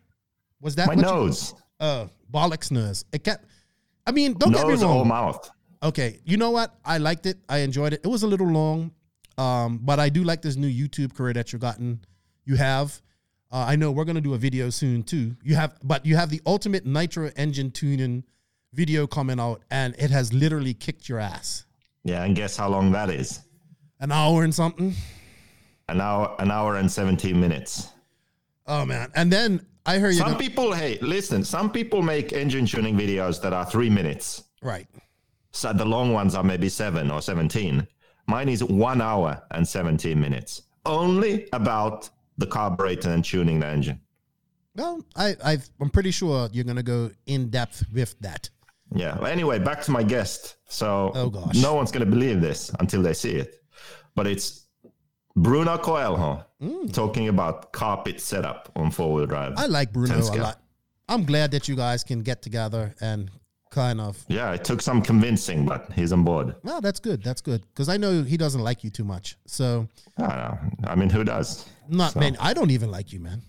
Was 0.62 0.76
that 0.76 0.88
my 0.88 0.96
what 0.96 1.06
you- 1.06 1.12
nose, 1.12 1.54
uh 1.80 2.08
bollocks 2.32 2.72
nose. 2.72 3.06
It 3.12 3.24
kept 3.24 3.46
I 4.06 4.12
mean, 4.12 4.34
don't 4.34 4.52
get 4.52 4.66
nose 4.68 4.80
me 4.82 4.86
or 4.88 4.90
wrong. 4.96 5.08
mouth. 5.08 5.50
Okay, 5.84 6.20
you 6.26 6.36
know 6.38 6.52
what? 6.52 6.76
I 6.84 6.98
liked 6.98 7.26
it. 7.26 7.38
I 7.48 7.60
enjoyed 7.60 7.94
it. 7.94 8.02
It 8.04 8.08
was 8.08 8.24
a 8.24 8.28
little 8.28 8.48
long, 8.48 8.92
um, 9.38 9.80
but 9.82 10.00
I 10.00 10.10
do 10.10 10.24
like 10.24 10.42
this 10.42 10.56
new 10.58 10.68
YouTube 10.70 11.14
career 11.16 11.34
that 11.34 11.54
you've 11.54 11.62
gotten. 11.62 12.02
You 12.46 12.56
have. 12.58 13.02
Uh, 13.52 13.66
I 13.68 13.76
know 13.78 13.92
we're 13.92 14.04
gonna 14.06 14.20
do 14.22 14.34
a 14.34 14.38
video 14.38 14.70
soon 14.70 15.04
too. 15.04 15.36
You 15.44 15.56
have, 15.56 15.78
but 15.84 16.06
you 16.06 16.16
have 16.18 16.30
the 16.30 16.42
ultimate 16.46 16.86
nitro 16.86 17.32
engine 17.36 17.72
tuning 17.72 18.24
video 18.74 19.08
coming 19.08 19.40
out, 19.40 19.64
and 19.72 19.96
it 19.98 20.12
has 20.12 20.34
literally 20.34 20.74
kicked 20.74 21.08
your 21.08 21.20
ass. 21.20 21.66
Yeah, 22.04 22.24
and 22.24 22.36
guess 22.36 22.58
how 22.58 22.70
long 22.70 22.92
that 22.92 23.10
is? 23.10 23.40
An 24.00 24.12
hour 24.12 24.44
and 24.44 24.54
something. 24.54 24.94
An 25.88 26.00
hour, 26.02 26.36
an 26.40 26.52
hour 26.52 26.76
and 26.76 26.92
17 26.92 27.40
minutes. 27.40 27.90
Oh 28.68 28.86
man! 28.86 29.12
And 29.16 29.32
then 29.32 29.66
I 29.86 29.98
heard 30.00 30.12
you. 30.12 30.20
Some 30.20 30.38
people, 30.38 30.74
hey, 30.74 30.98
listen, 31.02 31.44
some 31.44 31.72
people 31.72 32.02
make 32.02 32.34
engine 32.34 32.66
tuning 32.66 32.96
videos 32.98 33.42
that 33.42 33.54
are 33.54 33.66
three 33.66 33.90
minutes. 33.90 34.44
right. 34.62 34.88
So 35.52 35.74
the 35.74 35.86
long 35.86 36.14
ones 36.14 36.36
are 36.36 36.44
maybe 36.44 36.70
seven 36.70 37.10
or 37.10 37.22
17. 37.24 37.88
Mine 38.28 38.50
is 38.50 38.64
one 38.64 39.02
hour 39.02 39.42
and 39.50 39.68
17 39.68 40.20
minutes, 40.20 40.62
only 40.86 41.48
about 41.54 42.08
the 42.38 42.46
carburetor 42.46 43.10
and 43.10 43.26
tuning 43.26 43.60
the 43.60 43.66
engine. 43.66 44.00
Well, 44.76 45.04
I, 45.16 45.36
I've, 45.44 45.68
I'm 45.82 45.90
pretty 45.90 46.12
sure 46.12 46.50
you're 46.54 46.66
gonna 46.66 46.84
go 46.84 47.10
in 47.26 47.50
depth 47.50 47.84
with 47.92 48.14
that. 48.20 48.48
Yeah. 48.94 49.18
Well, 49.18 49.26
Anyway, 49.32 49.58
back 49.58 49.82
to 49.86 49.92
my 49.92 50.04
guest. 50.04 50.58
So 50.68 51.12
Oh, 51.16 51.30
gosh. 51.32 51.56
no 51.56 51.74
one's 51.74 51.92
going 51.92 52.06
to 52.06 52.10
believe 52.12 52.42
this 52.42 52.72
until 52.80 53.02
they 53.02 53.14
see 53.14 53.32
it. 53.36 53.64
But 54.16 54.26
it's 54.28 54.59
Bruno 55.36 55.78
Coelho 55.78 56.46
talking 56.92 57.28
about 57.30 57.72
carpet 57.72 58.20
setup 58.20 58.72
on 58.76 58.92
four 58.92 59.14
wheel 59.14 59.26
drive. 59.26 59.54
Mm. 59.54 59.60
I 59.60 59.66
like 59.68 59.94
Bruno 59.94 60.18
a 60.18 60.36
lot. 60.36 60.62
I'm 61.08 61.24
glad 61.24 61.52
that 61.52 61.68
you 61.68 61.76
guys 61.76 62.04
can 62.04 62.22
get 62.22 62.42
together 62.42 62.94
and 63.02 63.32
kind 63.72 64.02
of 64.02 64.24
yeah, 64.28 64.52
it 64.54 64.64
took 64.64 64.82
some 64.82 65.02
convincing, 65.02 65.66
but 65.66 65.92
he's 65.94 66.12
on 66.12 66.24
board. 66.24 66.56
Well, 66.64 66.82
that's 66.82 67.00
good. 67.00 67.24
That's 67.24 67.42
good 67.42 67.62
because 67.68 67.90
I 67.90 67.98
know 67.98 68.24
he 68.24 68.36
doesn't 68.38 68.62
like 68.62 68.84
you 68.84 68.90
too 68.90 69.04
much. 69.04 69.38
So 69.46 69.88
I 70.18 70.22
don't 70.28 70.38
know. 70.38 70.88
I 70.88 70.96
mean, 70.96 71.10
who 71.10 71.24
does? 71.24 71.66
not 71.88 72.14
So- 72.14 72.20
man. 72.20 72.36
I 72.40 72.54
don't 72.54 72.72
even 72.72 72.92
like 72.92 73.14
you, 73.14 73.20
man. 73.20 73.42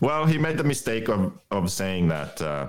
Well, 0.00 0.26
he 0.26 0.36
made 0.38 0.58
the 0.58 0.64
mistake 0.64 1.08
of, 1.08 1.32
of 1.50 1.70
saying 1.70 2.08
that 2.08 2.40
uh, 2.42 2.68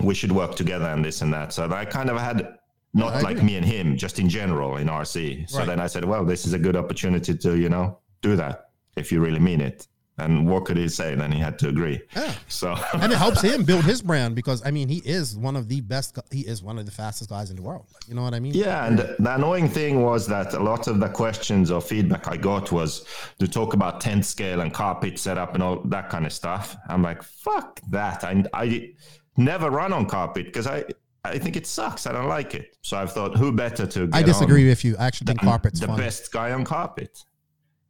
we 0.00 0.14
should 0.14 0.32
work 0.32 0.54
together 0.54 0.84
and 0.86 1.02
this 1.04 1.22
and 1.22 1.32
that. 1.32 1.52
So 1.52 1.70
I 1.72 1.86
kind 1.86 2.10
of 2.10 2.18
had 2.20 2.58
not 2.94 3.22
like 3.22 3.42
me 3.42 3.56
and 3.56 3.66
him, 3.66 3.96
just 3.96 4.18
in 4.18 4.28
general 4.28 4.76
in 4.76 4.86
RC. 4.88 5.50
So 5.50 5.58
Right. 5.58 5.66
then 5.66 5.80
I 5.80 5.86
said, 5.88 6.04
well, 6.04 6.24
this 6.24 6.46
is 6.46 6.52
a 6.52 6.58
good 6.58 6.76
opportunity 6.76 7.36
to, 7.36 7.56
you 7.58 7.68
know, 7.68 7.98
do 8.22 8.36
that. 8.36 8.70
if 8.96 9.10
you 9.10 9.20
really 9.20 9.40
mean 9.40 9.60
it. 9.60 9.88
And 10.18 10.48
what 10.48 10.64
could 10.66 10.76
he 10.76 10.88
say? 10.88 11.16
Then 11.16 11.32
he 11.32 11.40
had 11.40 11.58
to 11.58 11.68
agree. 11.68 12.00
Yeah. 12.14 12.32
So 12.46 12.76
and 12.94 13.12
it 13.12 13.18
helps 13.18 13.42
him 13.42 13.64
build 13.64 13.84
his 13.84 14.00
brand 14.00 14.36
because 14.36 14.64
I 14.64 14.70
mean 14.70 14.88
he 14.88 14.98
is 15.04 15.36
one 15.36 15.56
of 15.56 15.66
the 15.68 15.80
best. 15.80 16.16
He 16.30 16.42
is 16.42 16.62
one 16.62 16.78
of 16.78 16.84
the 16.86 16.92
fastest 16.92 17.28
guys 17.30 17.50
in 17.50 17.56
the 17.56 17.62
world. 17.62 17.86
You 18.06 18.14
know 18.14 18.22
what 18.22 18.32
I 18.32 18.38
mean? 18.38 18.54
Yeah, 18.54 18.86
and 18.86 18.96
the 19.00 19.34
annoying 19.34 19.68
thing 19.68 20.02
was 20.02 20.28
that 20.28 20.54
a 20.54 20.62
lot 20.62 20.86
of 20.86 21.00
the 21.00 21.08
questions 21.08 21.72
or 21.72 21.80
feedback 21.80 22.28
I 22.28 22.36
got 22.36 22.70
was 22.70 23.04
to 23.40 23.48
talk 23.48 23.74
about 23.74 24.00
tent 24.00 24.24
scale 24.24 24.60
and 24.60 24.72
carpet 24.72 25.18
setup 25.18 25.54
and 25.54 25.62
all 25.64 25.80
that 25.86 26.08
kind 26.10 26.24
of 26.26 26.32
stuff. 26.32 26.76
I'm 26.88 27.02
like, 27.02 27.20
fuck 27.24 27.80
that. 27.90 28.22
I, 28.22 28.44
I 28.54 28.92
never 29.36 29.68
run 29.68 29.92
on 29.92 30.06
carpet 30.06 30.44
because 30.46 30.68
I, 30.68 30.84
I 31.24 31.38
think 31.38 31.56
it 31.56 31.66
sucks. 31.66 32.06
I 32.06 32.12
don't 32.12 32.28
like 32.28 32.54
it. 32.54 32.76
So 32.82 32.98
I've 32.98 33.12
thought, 33.12 33.36
who 33.36 33.50
better 33.50 33.86
to 33.86 34.06
get 34.06 34.14
I 34.14 34.22
disagree 34.22 34.68
with 34.68 34.84
you. 34.84 34.94
I 34.98 35.06
actually 35.06 35.26
think 35.26 35.40
carpet's 35.40 35.80
the 35.80 35.86
fun. 35.86 35.98
best 35.98 36.30
guy 36.30 36.52
on 36.52 36.64
carpet. 36.64 37.18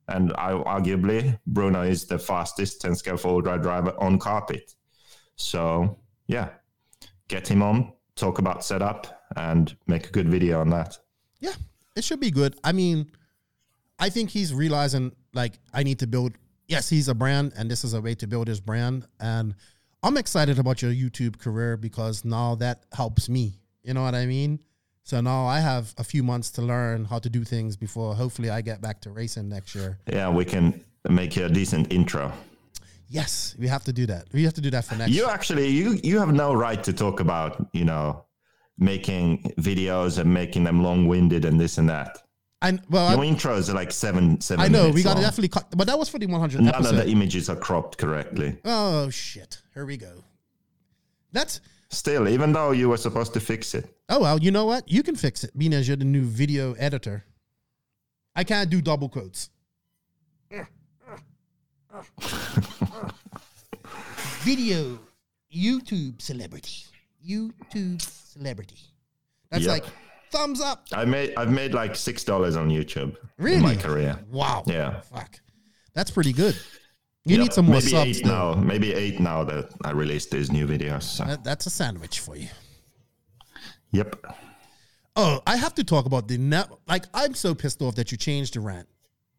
And 0.08 0.32
I, 0.36 0.52
arguably, 0.52 1.38
Bruno 1.46 1.82
is 1.82 2.04
the 2.04 2.18
fastest 2.18 2.80
10 2.80 2.94
scale 2.94 3.16
four 3.16 3.32
wheel 3.34 3.40
drive 3.40 3.62
driver 3.62 3.94
on 3.98 4.18
carpet. 4.18 4.74
So, 5.36 5.98
yeah, 6.28 6.50
get 7.28 7.48
him 7.48 7.62
on, 7.62 7.92
talk 8.14 8.38
about 8.38 8.64
setup, 8.64 9.22
and 9.36 9.74
make 9.86 10.08
a 10.08 10.10
good 10.10 10.28
video 10.28 10.60
on 10.60 10.70
that. 10.70 10.98
Yeah, 11.40 11.54
it 11.96 12.04
should 12.04 12.20
be 12.20 12.30
good. 12.30 12.54
I 12.62 12.72
mean, 12.72 13.10
I 13.98 14.10
think 14.10 14.30
he's 14.30 14.54
realizing 14.54 15.12
like 15.32 15.58
I 15.72 15.82
need 15.82 15.98
to 16.00 16.06
build. 16.06 16.34
Yes, 16.68 16.88
he's 16.88 17.08
a 17.08 17.14
brand, 17.14 17.52
and 17.56 17.70
this 17.70 17.82
is 17.84 17.94
a 17.94 18.00
way 18.00 18.14
to 18.16 18.26
build 18.26 18.46
his 18.46 18.60
brand. 18.60 19.06
And 19.20 19.54
I'm 20.04 20.18
excited 20.18 20.58
about 20.58 20.82
your 20.82 20.92
YouTube 20.92 21.38
career 21.38 21.78
because 21.78 22.26
now 22.26 22.56
that 22.56 22.84
helps 22.92 23.30
me. 23.30 23.54
You 23.82 23.94
know 23.94 24.02
what 24.02 24.14
I 24.14 24.26
mean? 24.26 24.60
So 25.02 25.22
now 25.22 25.46
I 25.46 25.60
have 25.60 25.94
a 25.96 26.04
few 26.04 26.22
months 26.22 26.50
to 26.52 26.62
learn 26.62 27.06
how 27.06 27.18
to 27.18 27.30
do 27.30 27.42
things 27.42 27.74
before 27.76 28.14
hopefully 28.14 28.50
I 28.50 28.60
get 28.60 28.82
back 28.82 29.00
to 29.02 29.10
racing 29.10 29.48
next 29.48 29.74
year. 29.74 29.98
Yeah, 30.06 30.28
we 30.28 30.44
can 30.44 30.84
make 31.08 31.34
a 31.38 31.48
decent 31.48 31.90
intro. 31.90 32.32
Yes, 33.08 33.56
we 33.58 33.66
have 33.66 33.84
to 33.84 33.94
do 33.94 34.04
that. 34.06 34.26
We 34.32 34.44
have 34.44 34.54
to 34.54 34.60
do 34.60 34.70
that 34.70 34.84
for 34.84 34.94
next. 34.96 35.10
You 35.12 35.28
actually, 35.28 35.68
you 35.68 35.98
you 36.02 36.18
have 36.18 36.32
no 36.32 36.52
right 36.52 36.82
to 36.84 36.92
talk 36.92 37.20
about, 37.20 37.66
you 37.72 37.84
know, 37.86 38.24
making 38.78 39.54
videos 39.58 40.18
and 40.18 40.32
making 40.32 40.64
them 40.64 40.82
long 40.82 41.06
winded 41.06 41.44
and 41.46 41.58
this 41.58 41.78
and 41.78 41.88
that. 41.88 42.18
And 42.60 42.80
well, 42.90 43.10
Your 43.12 43.24
I, 43.24 43.28
intros 43.28 43.68
are 43.70 43.74
like 43.74 43.92
seven 43.92 44.40
seven. 44.40 44.64
I 44.64 44.68
know 44.68 44.90
we 44.90 45.02
got 45.02 45.16
to 45.16 45.22
definitely 45.22 45.48
cut, 45.48 45.66
but 45.76 45.86
that 45.86 45.98
was 45.98 46.08
for 46.08 46.18
the 46.18 46.26
100 46.26 46.60
None 46.62 46.74
episode. 46.74 46.90
of 46.90 47.04
the 47.04 47.10
images 47.10 47.48
are 47.48 47.56
cropped 47.56 47.98
correctly. 47.98 48.56
oh 48.64 49.10
shit! 49.10 49.60
Here 49.74 49.84
we 49.84 49.96
go. 49.96 50.24
That's 51.32 51.60
Still, 51.90 52.28
even 52.28 52.52
though 52.52 52.70
you 52.72 52.88
were 52.88 52.96
supposed 52.96 53.34
to 53.34 53.40
fix 53.40 53.74
it. 53.74 53.86
Oh 54.08 54.20
well, 54.20 54.38
you 54.40 54.50
know 54.50 54.64
what? 54.66 54.90
You 54.90 55.02
can 55.02 55.14
fix 55.16 55.44
it, 55.44 55.56
being 55.56 55.72
as 55.72 55.86
you're 55.86 55.96
the 55.96 56.04
new 56.04 56.22
video 56.24 56.72
editor. 56.74 57.24
I 58.34 58.42
can't 58.42 58.68
do 58.70 58.80
double 58.80 59.08
quotes. 59.08 59.50
video 64.42 64.98
YouTube 65.54 66.20
celebrity. 66.20 66.84
YouTube 67.26 68.00
celebrity. 68.02 68.78
That's 69.50 69.64
Yep. 69.64 69.70
like 69.72 69.84
thumbs 70.30 70.60
up. 70.60 70.86
I 70.92 71.04
made 71.04 71.34
I've 71.36 71.50
made 71.50 71.74
like 71.74 71.94
six 71.96 72.24
dollars 72.24 72.56
on 72.56 72.68
YouTube 72.70 73.16
Really? 73.38 73.56
in 73.56 73.62
my 73.62 73.76
career. 73.76 74.18
Wow. 74.30 74.64
Yeah. 74.66 75.00
Fuck. 75.02 75.40
That's 75.94 76.10
pretty 76.10 76.32
good. 76.32 76.56
You 77.26 77.36
Yep. 77.36 77.42
need 77.42 77.52
some 77.54 77.66
more 77.66 77.76
maybe 77.76 77.88
subs. 77.90 78.18
eight 78.18 78.26
now. 78.26 78.54
Maybe 78.54 78.92
eight 78.92 79.18
now 79.18 79.44
that 79.44 79.70
I 79.82 79.92
released 79.92 80.30
these 80.30 80.52
new 80.52 80.66
videos. 80.66 81.04
So. 81.04 81.24
That- 81.24 81.42
that's 81.44 81.66
a 81.66 81.70
sandwich 81.70 82.20
for 82.20 82.36
you. 82.36 82.48
Yep. 83.92 84.24
Oh, 85.16 85.40
I 85.46 85.56
have 85.56 85.74
to 85.76 85.84
talk 85.84 86.06
about 86.06 86.28
the 86.28 86.36
net. 86.38 86.68
Like, 86.88 87.04
I'm 87.14 87.34
so 87.34 87.54
pissed 87.54 87.80
off 87.80 87.94
that 87.94 88.10
you 88.10 88.18
changed 88.18 88.54
the 88.54 88.60
rant 88.60 88.88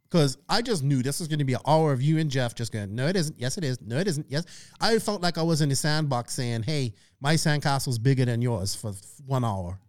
because 0.10 0.38
I 0.48 0.62
just 0.62 0.82
knew 0.84 1.04
this 1.04 1.20
was 1.20 1.28
going 1.28 1.40
to 1.40 1.46
be 1.46 1.54
an 1.54 1.60
hour 1.68 1.92
of 1.92 2.02
you 2.02 2.18
and 2.18 2.32
Jeff 2.32 2.56
just 2.56 2.72
going, 2.72 2.96
no, 2.96 3.08
it 3.08 3.16
isn't. 3.18 3.38
Yes, 3.40 3.58
it 3.58 3.64
is. 3.66 3.80
No, 3.82 3.98
it 3.98 4.08
isn't. 4.08 4.26
Yes. 4.30 4.46
I 4.80 4.98
felt 5.00 5.22
like 5.22 5.38
I 5.38 5.42
was 5.44 5.62
in 5.62 5.70
the 5.70 5.76
sandbox 5.76 6.34
saying, 6.34 6.64
hey, 6.64 6.94
my 7.20 7.36
sandcastle's 7.36 8.00
bigger 8.00 8.24
than 8.26 8.42
yours 8.42 8.74
for 8.74 8.94
one 9.26 9.44
hour. 9.44 9.80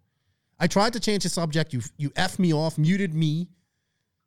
I 0.59 0.67
tried 0.67 0.93
to 0.95 1.01
change 1.01 1.23
the 1.23 1.29
subject. 1.29 1.73
You 1.73 1.83
you 1.99 2.11
f 2.17 2.39
me 2.39 2.53
off, 2.53 2.79
muted 2.79 3.13
me. 3.15 3.49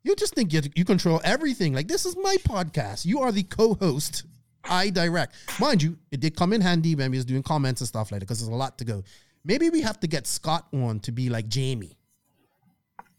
You 0.02 0.16
just 0.16 0.34
think 0.34 0.52
you, 0.52 0.62
you 0.74 0.84
control 0.84 1.20
everything. 1.24 1.74
Like, 1.74 1.88
this 1.88 2.06
is 2.06 2.16
my 2.16 2.36
podcast. 2.38 3.04
You 3.04 3.20
are 3.20 3.32
the 3.32 3.42
co 3.42 3.74
host. 3.74 4.24
I 4.64 4.90
direct. 4.90 5.34
Mind 5.58 5.82
you, 5.82 5.98
it 6.10 6.20
did 6.20 6.36
come 6.36 6.52
in 6.52 6.60
handy 6.60 6.94
when 6.94 7.10
we 7.10 7.16
was 7.16 7.24
doing 7.24 7.42
comments 7.42 7.80
and 7.80 7.88
stuff 7.88 8.12
like 8.12 8.20
that 8.20 8.26
because 8.26 8.40
there's 8.40 8.48
a 8.52 8.54
lot 8.54 8.78
to 8.78 8.84
go. 8.84 9.02
Maybe 9.44 9.70
we 9.70 9.80
have 9.80 9.98
to 10.00 10.06
get 10.06 10.26
Scott 10.26 10.66
on 10.72 11.00
to 11.00 11.12
be 11.12 11.30
like 11.30 11.48
Jamie. 11.48 11.96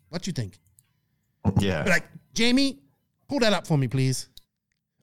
What 0.10 0.28
you 0.28 0.34
think? 0.34 0.60
Yeah. 1.60 1.84
Like, 1.88 2.04
Jamie, 2.34 2.80
pull 3.28 3.40
that 3.40 3.54
up 3.54 3.66
for 3.66 3.78
me, 3.78 3.88
please. 3.88 4.30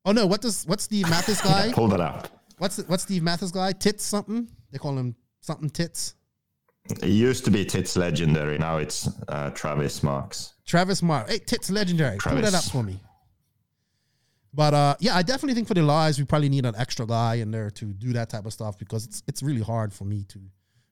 Oh 0.04 0.12
no, 0.12 0.26
what 0.26 0.40
does 0.40 0.64
what's 0.66 0.84
Steve 0.84 1.08
Mathis 1.10 1.40
guy? 1.44 1.72
Pull 1.72 1.88
that 1.88 2.00
up. 2.00 2.28
What's 2.58 2.78
what's 2.86 3.02
Steve 3.02 3.22
Mathis 3.22 3.50
guy? 3.50 3.72
Tits 3.72 4.04
something? 4.04 4.48
They 4.70 4.78
call 4.78 4.96
him 4.96 5.14
something 5.40 5.68
tits. 5.70 6.14
It 6.90 7.08
used 7.08 7.44
to 7.44 7.50
be 7.50 7.64
Tits 7.64 7.96
Legendary. 7.96 8.58
Now 8.58 8.78
it's 8.78 9.08
uh, 9.28 9.50
Travis 9.50 10.02
Marks. 10.02 10.54
Travis 10.68 11.02
Mark. 11.02 11.28
Hey, 11.30 11.38
tits 11.38 11.70
legendary. 11.70 12.18
Pull 12.18 12.36
that 12.36 12.54
up 12.54 12.64
for 12.64 12.82
me. 12.82 13.00
But 14.52 14.74
uh, 14.74 14.96
yeah, 15.00 15.16
I 15.16 15.22
definitely 15.22 15.54
think 15.54 15.66
for 15.66 15.74
the 15.74 15.82
lives 15.82 16.18
we 16.18 16.24
probably 16.24 16.48
need 16.50 16.66
an 16.66 16.74
extra 16.76 17.06
guy 17.06 17.36
in 17.36 17.50
there 17.50 17.70
to 17.70 17.86
do 17.86 18.12
that 18.12 18.28
type 18.28 18.44
of 18.44 18.52
stuff 18.52 18.78
because 18.78 19.06
it's 19.06 19.22
it's 19.26 19.42
really 19.42 19.62
hard 19.62 19.92
for 19.92 20.04
me 20.04 20.24
to 20.28 20.40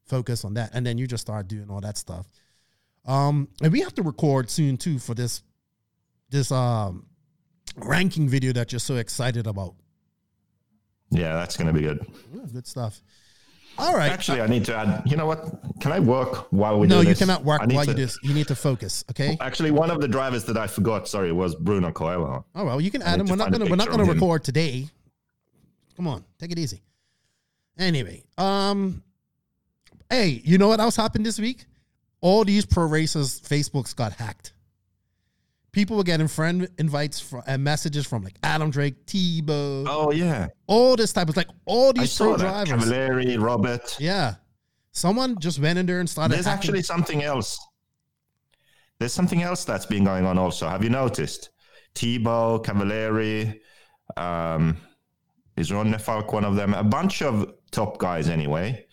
focus 0.04 0.44
on 0.44 0.54
that. 0.54 0.70
And 0.72 0.86
then 0.86 0.98
you 0.98 1.06
just 1.06 1.20
start 1.22 1.48
doing 1.48 1.68
all 1.70 1.80
that 1.80 1.98
stuff. 1.98 2.26
Um, 3.04 3.48
and 3.62 3.72
we 3.72 3.80
have 3.80 3.94
to 3.94 4.02
record 4.02 4.50
soon 4.50 4.76
too 4.76 4.98
for 4.98 5.14
this 5.14 5.42
this 6.30 6.50
um 6.50 7.06
ranking 7.76 8.28
video 8.28 8.52
that 8.54 8.72
you're 8.72 8.78
so 8.78 8.96
excited 8.96 9.46
about. 9.46 9.74
Yeah, 11.10 11.34
that's 11.34 11.56
going 11.56 11.68
to 11.68 11.72
be 11.72 11.82
good. 11.82 12.04
Yeah, 12.34 12.46
good 12.52 12.66
stuff. 12.66 13.00
All 13.78 13.94
right. 13.94 14.10
Actually, 14.10 14.40
I 14.40 14.46
need 14.46 14.64
to 14.66 14.76
add. 14.76 15.02
You 15.06 15.16
know 15.16 15.26
what? 15.26 15.80
Can 15.80 15.92
I 15.92 16.00
work 16.00 16.46
while 16.50 16.78
we 16.78 16.86
no, 16.86 17.02
do 17.02 17.08
you 17.08 17.14
cannot 17.14 17.44
work 17.44 17.60
while 17.60 17.70
you 17.70 17.80
to- 17.80 17.94
do 17.94 17.94
this. 17.94 18.18
You 18.22 18.34
need 18.34 18.48
to 18.48 18.54
focus. 18.54 19.04
Okay. 19.10 19.36
Actually, 19.40 19.70
one 19.70 19.90
of 19.90 20.00
the 20.00 20.08
drivers 20.08 20.44
that 20.44 20.56
I 20.56 20.66
forgot, 20.66 21.08
sorry, 21.08 21.32
was 21.32 21.54
Bruno 21.54 21.92
Coelho. 21.92 22.44
Oh 22.54 22.64
well, 22.64 22.80
you 22.80 22.90
can 22.90 23.02
add 23.02 23.20
him. 23.20 23.26
We're 23.26 23.36
not 23.36 23.52
gonna 23.52 23.66
we're 23.66 23.76
not 23.76 23.90
gonna 23.90 24.04
record 24.04 24.44
today. 24.44 24.88
Come 25.96 26.06
on, 26.06 26.24
take 26.38 26.52
it 26.52 26.58
easy. 26.58 26.82
Anyway, 27.78 28.24
um, 28.38 29.02
hey, 30.10 30.40
you 30.44 30.58
know 30.58 30.68
what 30.68 30.80
else 30.80 30.96
happened 30.96 31.26
this 31.26 31.38
week? 31.38 31.66
All 32.20 32.44
these 32.44 32.64
pro 32.64 32.86
racers' 32.86 33.40
Facebooks 33.40 33.94
got 33.94 34.12
hacked. 34.12 34.52
People 35.76 35.98
were 35.98 36.04
getting 36.04 36.26
friend 36.26 36.66
invites 36.78 37.20
from, 37.20 37.42
and 37.46 37.62
messages 37.62 38.06
from 38.06 38.22
like 38.24 38.38
Adam 38.42 38.70
Drake, 38.70 39.04
Tebow, 39.04 39.84
Oh 39.86 40.10
yeah, 40.10 40.48
all 40.66 40.96
this 40.96 41.12
type 41.12 41.28
of 41.28 41.36
like 41.36 41.48
all 41.66 41.92
these 41.92 42.16
pro 42.16 42.34
drivers. 42.38 42.70
Cavalieri, 42.70 43.36
Robert. 43.36 43.94
Yeah, 44.00 44.36
someone 44.92 45.38
just 45.38 45.58
went 45.58 45.78
in 45.78 45.84
there 45.84 46.00
and 46.00 46.08
started. 46.08 46.34
There's 46.34 46.46
hacking- 46.46 46.70
actually 46.70 46.82
something 46.82 47.22
else. 47.22 47.58
There's 48.98 49.12
something 49.12 49.42
else 49.42 49.66
that's 49.66 49.84
been 49.84 50.02
going 50.04 50.24
on 50.24 50.38
also. 50.38 50.66
Have 50.66 50.82
you 50.82 50.88
noticed? 50.88 51.50
Tebow, 51.94 52.64
Cavalieri, 52.64 53.60
um, 54.16 54.78
is 55.58 55.70
Ronnefalk 55.70 56.32
one 56.32 56.46
of 56.46 56.56
them? 56.56 56.72
A 56.72 56.84
bunch 56.84 57.20
of 57.20 57.52
top 57.70 57.98
guys 57.98 58.30
anyway. 58.30 58.86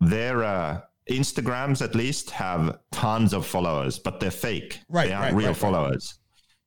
Their 0.00 0.44
uh, 0.44 0.80
Instagrams 1.10 1.82
at 1.82 1.94
least 1.94 2.30
have 2.30 2.78
tons 2.90 3.32
of 3.32 3.46
followers, 3.46 3.98
but 3.98 4.18
they're 4.20 4.30
fake. 4.30 4.80
Right, 4.88 5.08
They 5.08 5.12
aren't 5.14 5.32
right, 5.32 5.38
real 5.38 5.48
right, 5.48 5.56
followers. 5.56 6.18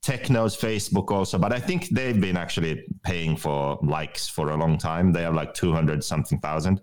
Tekno's 0.02 0.56
Facebook 0.56 1.12
also, 1.12 1.38
but 1.38 1.52
I 1.52 1.60
think 1.60 1.90
they've 1.90 2.20
been 2.20 2.38
actually 2.38 2.86
paying 3.04 3.36
for 3.36 3.78
likes 3.84 4.30
for 4.30 4.52
a 4.52 4.56
long 4.56 4.78
time. 4.78 5.12
They 5.12 5.24
have 5.24 5.34
like 5.34 5.54
200 5.54 6.04
something 6.04 6.40
thousand. 6.40 6.82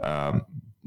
Um, 0.00 0.46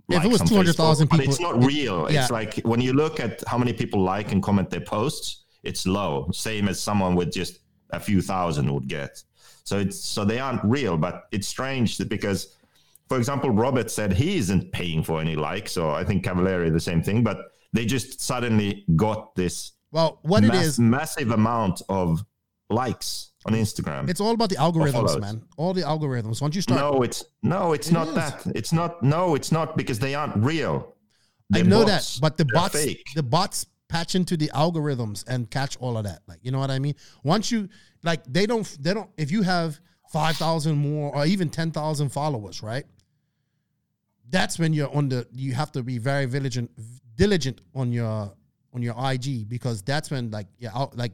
If 0.10 0.26
it 0.26 0.28
was 0.32 0.42
200,000 0.42 1.08
Facebook, 1.08 1.10
but 1.12 1.20
people- 1.20 1.34
it's 1.34 1.40
not 1.42 1.64
real. 1.64 2.12
Yeah. 2.12 2.22
It's 2.24 2.32
like 2.32 2.60
when 2.64 2.82
you 2.82 2.94
look 2.94 3.20
at 3.20 3.44
how 3.48 3.60
many 3.60 3.74
people 3.74 4.02
like 4.02 4.32
and 4.32 4.42
comment 4.42 4.72
their 4.72 4.82
posts, 4.82 5.44
it's 5.62 5.86
low. 5.86 6.30
Same 6.32 6.68
as 6.68 6.82
someone 6.82 7.14
with 7.16 7.32
just 7.32 7.60
a 7.92 8.00
few 8.00 8.22
thousand 8.22 8.72
would 8.74 8.88
get. 8.88 9.22
So 9.64 9.78
it's 9.78 10.00
so 10.00 10.26
they 10.26 10.40
aren't 10.40 10.64
real, 10.64 10.98
but 10.98 11.28
it's 11.32 11.48
strange 11.48 12.00
because, 12.10 12.56
for 13.10 13.18
example, 13.18 13.50
Robert 13.50 13.90
said 13.92 14.14
he 14.14 14.38
isn't 14.38 14.72
paying 14.72 15.04
for 15.04 15.20
any 15.20 15.36
likes, 15.36 15.76
or 15.78 15.92
I 15.94 16.04
think 16.04 16.24
Cavalieri 16.24 16.70
the 16.70 16.80
same 16.80 17.02
thing, 17.04 17.24
but 17.24 17.38
they 17.74 17.86
just 17.86 18.22
suddenly 18.22 18.86
got 18.96 19.36
this 19.36 19.74
well, 19.92 20.20
what 20.22 20.44
it 20.44 20.48
mass- 20.48 20.66
is, 20.66 20.80
massive 20.80 21.32
amount 21.32 21.82
of 21.90 22.24
likes 22.70 23.32
on 23.46 23.54
Instagram. 23.54 24.10
it's 24.10 24.22
all 24.22 24.32
about 24.32 24.50
the 24.50 24.56
algorithms, 24.56 25.20
man. 25.20 25.42
All 25.58 25.74
the 25.74 25.82
algorithms. 25.82 26.42
Once 26.42 26.56
you 26.56 26.62
start, 26.62 26.80
no, 26.80 27.02
it's 27.02 27.26
no, 27.42 27.74
it's 27.74 27.90
It 27.90 27.94
not 27.94 28.08
is. 28.10 28.14
that. 28.16 28.44
It's 28.56 28.72
not. 28.72 29.02
No, 29.02 29.36
it's 29.36 29.52
not 29.52 29.76
because 29.76 29.98
they 30.00 30.14
aren't 30.16 30.36
real. 30.38 30.96
I 31.54 31.58
They're 31.58 31.64
know 31.66 31.84
bots. 31.86 32.16
that, 32.16 32.22
but 32.22 32.38
the 32.38 32.44
They're 32.44 32.62
bots, 32.62 32.84
fake. 32.86 33.04
the 33.16 33.24
bots 33.24 33.66
patch 33.88 34.14
into 34.14 34.38
the 34.38 34.52
algorithms 34.54 35.24
and 35.28 35.50
catch 35.50 35.76
all 35.78 35.98
of 35.98 36.04
that. 36.04 36.20
Like, 36.28 36.40
you 36.44 36.52
know 36.52 36.60
what 36.60 36.70
I 36.70 36.78
mean? 36.78 36.94
Once 37.24 37.52
you 37.52 37.70
like, 38.04 38.24
they 38.32 38.46
don't, 38.46 38.68
they 38.80 38.94
don't. 38.94 39.10
If 39.18 39.32
you 39.32 39.42
have 39.42 39.80
five 40.14 40.36
thousand 40.38 40.78
more 40.78 41.16
or 41.16 41.26
even 41.26 41.50
ten 41.50 41.72
thousand 41.72 42.10
followers, 42.10 42.62
right? 42.62 42.86
That's 44.30 44.60
when 44.60 44.74
you're 44.74 44.94
on 44.96 45.10
the. 45.10 45.28
You 45.32 45.54
have 45.54 45.72
to 45.74 45.84
be 45.84 45.98
very 45.98 46.26
diligent, 46.26 46.72
diligent 47.16 47.62
on 47.76 47.92
your 47.92 48.32
on 48.74 48.82
your 48.82 48.96
IG 48.98 49.50
because 49.50 49.82
that's 49.82 50.12
when 50.12 50.32
like 50.32 50.48
yeah, 50.58 50.70
out- 50.76 50.96
like 50.96 51.14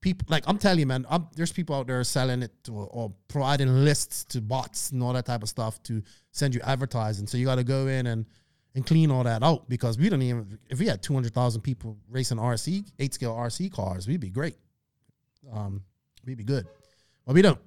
people 0.00 0.26
like 0.30 0.44
I'm 0.46 0.58
telling 0.58 0.80
you, 0.80 0.86
man. 0.86 1.06
I'm, 1.08 1.26
there's 1.34 1.52
people 1.52 1.74
out 1.74 1.86
there 1.86 2.02
selling 2.04 2.42
it 2.42 2.52
to, 2.64 2.72
or 2.72 3.12
providing 3.28 3.84
lists 3.84 4.24
to 4.26 4.40
bots 4.40 4.90
and 4.90 5.02
all 5.02 5.12
that 5.14 5.26
type 5.26 5.42
of 5.42 5.48
stuff 5.48 5.82
to 5.84 6.02
send 6.30 6.54
you 6.54 6.60
advertising. 6.62 7.26
So 7.26 7.38
you 7.38 7.46
got 7.46 7.56
to 7.56 7.64
go 7.64 7.86
in 7.86 8.06
and 8.06 8.26
and 8.74 8.86
clean 8.86 9.10
all 9.10 9.24
that 9.24 9.42
out 9.42 9.68
because 9.68 9.98
we 9.98 10.08
don't 10.08 10.22
even. 10.22 10.58
If 10.68 10.78
we 10.78 10.86
had 10.86 11.02
200,000 11.02 11.60
people 11.62 11.96
racing 12.08 12.38
RC 12.38 12.90
eight 12.98 13.14
scale 13.14 13.34
RC 13.34 13.72
cars, 13.72 14.06
we'd 14.06 14.20
be 14.20 14.30
great. 14.30 14.56
Um, 15.52 15.82
we'd 16.26 16.38
be 16.38 16.44
good, 16.44 16.66
but 17.26 17.34
we 17.34 17.42
don't. 17.42 17.58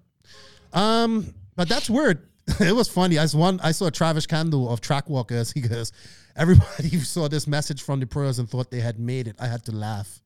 Um, 0.73 1.33
but 1.55 1.69
that's 1.69 1.89
weird. 1.89 2.27
it 2.59 2.75
was 2.75 2.87
funny. 2.87 3.17
I 3.19 3.25
saw 3.25 3.37
one. 3.39 3.59
I 3.61 3.71
saw 3.71 3.89
Travis 3.89 4.25
Candle 4.25 4.69
of 4.71 4.81
Trackwalkers. 4.81 5.53
He 5.53 5.61
goes, 5.61 5.91
everybody 6.35 6.89
saw 6.99 7.27
this 7.27 7.47
message 7.47 7.81
from 7.81 7.99
the 7.99 8.07
pros 8.07 8.39
and 8.39 8.49
thought 8.49 8.71
they 8.71 8.79
had 8.79 8.99
made 8.99 9.27
it. 9.27 9.35
I 9.39 9.47
had 9.47 9.63
to 9.65 9.71
laugh. 9.71 10.21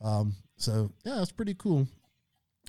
Um, 0.00 0.34
so 0.56 0.90
yeah, 1.04 1.20
it's 1.22 1.32
pretty 1.32 1.54
cool. 1.54 1.86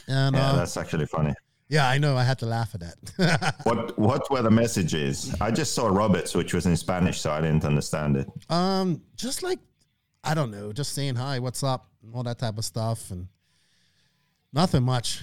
And 0.07 0.35
Yeah, 0.35 0.51
uh, 0.51 0.55
that's 0.57 0.75
actually 0.77 1.05
funny. 1.05 1.33
yeah, 1.69 1.87
I 1.87 1.97
know. 1.97 2.17
I 2.17 2.23
had 2.23 2.39
to 2.39 2.45
laugh 2.45 2.75
at 2.75 2.81
that. 2.81 3.55
What 3.63 3.97
what 3.97 4.29
were 4.31 4.41
the 4.41 4.51
messages? 4.51 5.33
I 5.39 5.49
just 5.51 5.73
saw 5.73 5.87
Roberts, 5.87 6.35
which 6.35 6.53
was 6.53 6.65
in 6.65 6.75
Spanish, 6.75 7.21
so 7.21 7.31
I 7.31 7.41
didn't 7.41 7.63
understand 7.65 8.17
it. 8.17 8.27
um, 8.49 9.01
just 9.15 9.43
like 9.43 9.59
I 10.23 10.33
don't 10.33 10.51
know, 10.51 10.71
just 10.73 10.93
saying 10.93 11.15
hi, 11.15 11.39
what's 11.39 11.63
up, 11.63 11.89
all 12.13 12.23
that 12.23 12.39
type 12.39 12.57
of 12.57 12.65
stuff, 12.65 13.11
and 13.11 13.27
nothing 14.51 14.83
much. 14.83 15.21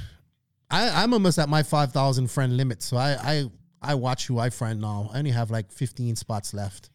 I, 0.70 1.02
I'm 1.02 1.12
almost 1.12 1.38
at 1.38 1.48
my 1.48 1.62
five 1.62 1.92
thousand 1.92 2.30
friend 2.30 2.56
limit, 2.56 2.82
so 2.82 2.96
I, 2.96 3.16
I 3.22 3.44
I 3.82 3.94
watch 3.94 4.26
who 4.26 4.38
I 4.38 4.50
friend 4.50 4.80
now. 4.80 5.10
I 5.12 5.18
only 5.18 5.30
have 5.32 5.50
like 5.50 5.72
fifteen 5.72 6.16
spots 6.16 6.54
left. 6.54 6.90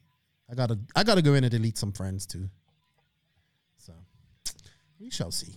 I 0.50 0.56
gotta 0.56 0.80
I 0.96 1.04
gotta 1.04 1.22
go 1.22 1.34
in 1.34 1.44
and 1.44 1.52
delete 1.52 1.78
some 1.78 1.92
friends 1.92 2.26
too. 2.26 2.50
So 3.78 3.94
we 5.00 5.10
shall 5.10 5.32
see. 5.32 5.56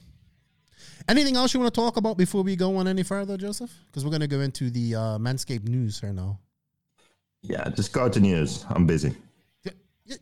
Anything 1.09 1.37
else 1.37 1.55
you 1.55 1.61
want 1.61 1.73
to 1.73 1.81
talk 1.81 1.97
about 1.97 2.19
before 2.19 2.43
we 2.43 2.57
go 2.57 2.77
on 2.77 2.89
any 2.89 3.03
further, 3.03 3.37
Joseph? 3.37 3.73
Because 3.87 4.05
we're 4.05 4.11
gonna 4.11 4.27
go 4.27 4.41
into 4.41 4.71
the 4.71 4.95
uh, 4.95 5.19
Manscaped 5.19 5.69
news 5.69 6.01
here 6.01 6.13
now. 6.13 6.39
Yeah, 7.43 7.69
just 7.71 7.93
go 7.93 8.09
to 8.09 8.21
news. 8.21 8.67
I'm 8.69 8.87
busy. 8.87 9.15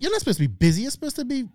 You're 0.00 0.10
not 0.10 0.18
supposed 0.18 0.38
to 0.38 0.48
be 0.48 0.54
busy. 0.54 0.82
You're 0.82 0.90
supposed 0.90 1.16
to 1.16 1.24
be. 1.24 1.48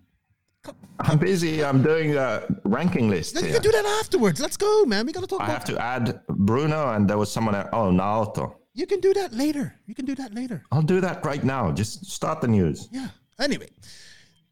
I'm 1.00 1.18
busy. 1.18 1.64
I'm 1.64 1.82
doing 1.82 2.16
a 2.16 2.46
ranking 2.64 3.10
list. 3.10 3.34
You 3.34 3.42
here. 3.42 3.54
can 3.54 3.62
do 3.62 3.72
that 3.72 3.84
afterwards. 4.00 4.40
Let's 4.40 4.56
go, 4.56 4.84
man. 4.84 5.06
We 5.06 5.12
gotta 5.12 5.26
talk 5.26 5.40
I 5.40 5.44
about. 5.44 5.54
have 5.54 5.64
to 5.64 5.82
add 5.82 6.20
Bruno, 6.28 6.92
and 6.92 7.08
there 7.08 7.18
was 7.18 7.30
someone 7.32 7.54
else. 7.54 7.68
Oh, 7.72 7.90
Naoto. 7.90 8.54
You 8.74 8.86
can 8.86 9.00
do 9.00 9.12
that 9.14 9.34
later. 9.34 9.74
You 9.86 9.94
can 9.94 10.04
do 10.04 10.14
that 10.14 10.34
later. 10.34 10.62
I'll 10.70 10.82
do 10.82 11.00
that 11.00 11.24
right 11.24 11.42
now. 11.42 11.72
Just 11.72 12.06
start 12.06 12.40
the 12.40 12.48
news. 12.48 12.88
Yeah. 12.92 13.08
Anyway, 13.40 13.68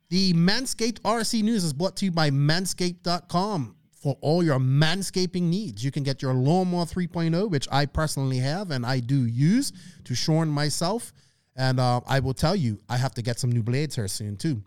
the 0.08 0.32
Manscaped 0.34 1.00
RC 1.00 1.42
News 1.42 1.64
is 1.64 1.72
brought 1.72 1.96
to 1.98 2.04
you 2.04 2.10
by 2.10 2.30
manscaped.com 2.30 3.76
for 3.94 4.16
all 4.20 4.42
your 4.42 4.58
manscaping 4.58 5.42
needs. 5.42 5.84
You 5.84 5.90
can 5.90 6.02
get 6.02 6.20
your 6.22 6.34
Lawnmower 6.34 6.86
3.0, 6.86 7.50
which 7.50 7.68
I 7.70 7.86
personally 7.86 8.38
have 8.38 8.70
and 8.70 8.84
I 8.84 9.00
do 9.00 9.26
use 9.26 9.72
to 10.04 10.14
shorn 10.14 10.48
myself. 10.48 11.12
And 11.56 11.78
uh, 11.78 12.00
I 12.06 12.20
will 12.20 12.34
tell 12.34 12.56
you, 12.56 12.80
I 12.88 12.96
have 12.96 13.12
to 13.14 13.22
get 13.22 13.38
some 13.38 13.52
new 13.52 13.62
blades 13.62 13.96
here 13.96 14.08
soon 14.08 14.36
too. 14.36 14.62